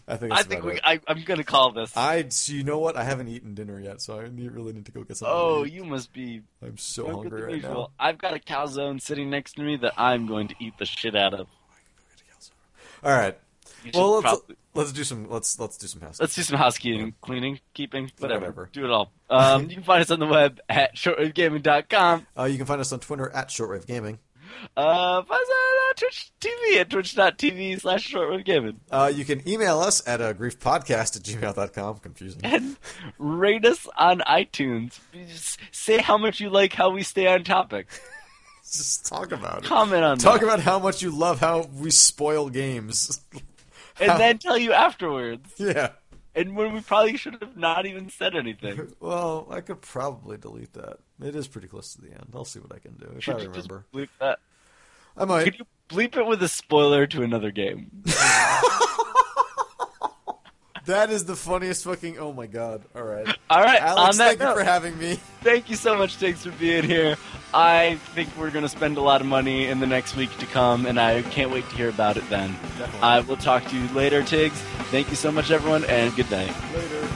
I 0.07 0.17
think 0.17 0.33
I 0.33 0.43
think 0.43 0.63
we. 0.63 0.73
It. 0.73 0.81
I, 0.83 0.99
am 1.07 1.23
gonna 1.23 1.43
call 1.43 1.71
this. 1.71 1.95
I 1.95 2.27
so 2.29 2.53
you 2.53 2.63
know 2.63 2.79
what? 2.79 2.95
I 2.95 3.03
haven't 3.03 3.27
eaten 3.27 3.53
dinner 3.53 3.79
yet, 3.79 4.01
so 4.01 4.19
I 4.19 4.27
need, 4.27 4.51
really 4.51 4.73
need 4.73 4.85
to 4.85 4.91
go 4.91 5.03
get 5.03 5.17
something. 5.17 5.35
oh, 5.35 5.63
you 5.63 5.83
must 5.83 6.13
be 6.13 6.41
I'm 6.61 6.77
so 6.77 7.07
hungry 7.07 7.43
right 7.43 7.55
usual. 7.55 7.73
now. 7.73 7.89
I've 7.99 8.17
got 8.17 8.33
a 8.35 8.39
calzone 8.39 9.01
sitting 9.01 9.29
next 9.29 9.53
to 9.53 9.61
me 9.61 9.77
that 9.77 9.93
I'm 9.97 10.27
going 10.27 10.47
to 10.49 10.55
eat 10.59 10.77
the 10.77 10.85
shit 10.85 11.15
out 11.15 11.33
of. 11.33 11.47
All 13.03 13.11
right. 13.11 13.37
Well, 13.93 14.11
let's 14.13 14.23
probably- 14.23 14.55
let's 14.73 14.91
do 14.91 15.03
some 15.03 15.29
let's 15.29 15.59
let's 15.59 15.77
do 15.77 15.87
some 15.87 16.01
house. 16.01 16.19
Let's 16.19 16.35
do 16.35 16.41
some 16.41 16.57
housekeeping, 16.57 17.13
cleaning, 17.21 17.59
keeping, 17.73 18.11
whatever. 18.19 18.41
Whatever. 18.41 18.69
Do 18.71 18.85
it 18.85 18.91
all. 18.91 19.11
Um, 19.29 19.69
you 19.69 19.75
can 19.75 19.83
find 19.83 20.01
us 20.01 20.11
on 20.11 20.19
the 20.19 20.25
web 20.25 20.59
at 20.69 20.95
shortwavegaming.com. 20.95 22.27
Uh, 22.37 22.43
you 22.43 22.57
can 22.57 22.65
find 22.65 22.79
us 22.79 22.91
on 22.91 22.99
Twitter 22.99 23.29
at 23.31 23.49
Shortwave 23.49 23.85
Gaming. 23.85 24.19
Uh, 24.75 25.21
find 25.23 25.41
us 25.41 25.49
on 25.49 25.89
uh, 25.89 25.93
Twitch 25.95 26.31
TV 26.39 26.77
at 26.79 26.89
twitch.tv 26.89 27.81
slash 27.81 28.11
shortwavegaming. 28.13 28.75
Uh, 28.91 29.11
you 29.13 29.25
can 29.25 29.47
email 29.47 29.79
us 29.79 30.05
at 30.07 30.21
uh, 30.21 30.33
griefpodcast 30.33 31.15
at 31.17 31.23
gmail.com. 31.23 31.97
Confusing. 31.99 32.41
And 32.43 32.77
rate 33.17 33.65
us 33.65 33.87
on 33.97 34.19
iTunes. 34.21 34.99
Just 35.27 35.59
say 35.71 35.97
how 35.99 36.17
much 36.17 36.39
you 36.39 36.49
like 36.49 36.73
how 36.73 36.89
we 36.91 37.03
stay 37.03 37.27
on 37.27 37.43
topic. 37.43 37.87
Just 38.63 39.05
talk 39.05 39.31
about 39.31 39.59
it. 39.59 39.65
Comment 39.65 40.03
on 40.03 40.17
Talk 40.17 40.39
that. 40.39 40.45
about 40.45 40.59
how 40.61 40.79
much 40.79 41.01
you 41.03 41.11
love 41.11 41.39
how 41.39 41.69
we 41.75 41.91
spoil 41.91 42.49
games. 42.49 43.21
and 43.99 44.19
then 44.19 44.37
tell 44.39 44.57
you 44.57 44.71
afterwards. 44.73 45.51
yeah. 45.57 45.89
And 46.35 46.55
when 46.55 46.73
we 46.73 46.81
probably 46.81 47.15
should 47.17 47.37
have 47.41 47.55
not 47.55 47.85
even 47.85 48.09
said 48.09 48.35
anything. 48.35 48.93
Well, 48.99 49.47
I 49.51 49.61
could 49.61 49.81
probably 49.81 50.37
delete 50.37 50.73
that. 50.73 50.97
It 51.21 51.35
is 51.35 51.47
pretty 51.47 51.67
close 51.67 51.93
to 51.93 52.01
the 52.01 52.11
end. 52.11 52.27
I'll 52.33 52.43
see 52.45 52.59
what 52.59 52.73
I 52.73 52.79
can 52.79 52.93
do 52.93 53.07
if 53.15 53.23
Should 53.23 53.35
I 53.35 53.39
you 53.43 53.47
just 53.49 53.69
remember. 53.69 53.85
bleep 53.93 54.09
that? 54.19 54.39
I 55.15 55.25
might. 55.25 55.43
Could 55.43 55.59
you 55.59 55.65
bleep 55.89 56.17
it 56.17 56.25
with 56.25 56.41
a 56.41 56.47
spoiler 56.47 57.05
to 57.07 57.21
another 57.23 57.51
game? 57.51 58.03
That 60.85 61.11
is 61.11 61.23
the 61.23 61.35
funniest 61.37 61.85
fucking. 61.85 62.19
Oh 62.19 62.33
my 62.33 62.45
god! 62.45 62.83
All 62.93 63.03
right, 63.03 63.25
All 63.49 63.61
right, 63.63 63.79
Alex, 63.81 64.01
on 64.01 64.17
that 64.17 64.37
thank 64.37 64.41
you 64.41 64.53
for 64.53 64.63
having 64.65 64.97
me. 64.97 65.17
thank 65.39 65.69
you 65.69 65.77
so 65.77 65.95
much, 65.97 66.17
Tiggs, 66.17 66.43
for 66.43 66.51
being 66.51 66.83
here. 66.83 67.15
I 67.53 67.95
think 68.15 68.29
we're 68.37 68.49
going 68.49 68.63
to 68.63 68.69
spend 68.69 68.97
a 68.97 69.01
lot 69.01 69.21
of 69.21 69.27
money 69.27 69.67
in 69.67 69.79
the 69.79 69.85
next 69.85 70.15
week 70.15 70.35
to 70.39 70.45
come, 70.47 70.85
and 70.85 70.99
I 70.99 71.21
can't 71.21 71.51
wait 71.51 71.69
to 71.69 71.75
hear 71.75 71.89
about 71.89 72.17
it 72.17 72.27
then. 72.29 72.53
Definitely. 72.77 72.99
I 73.01 73.19
will 73.19 73.37
talk 73.37 73.65
to 73.65 73.77
you 73.77 73.87
later, 73.89 74.23
Tiggs. 74.23 74.59
Thank 74.89 75.09
you 75.09 75.15
so 75.15 75.31
much, 75.31 75.51
everyone, 75.51 75.85
and 75.85 76.15
good 76.15 76.29
night. 76.31 76.53
Later. 76.73 77.07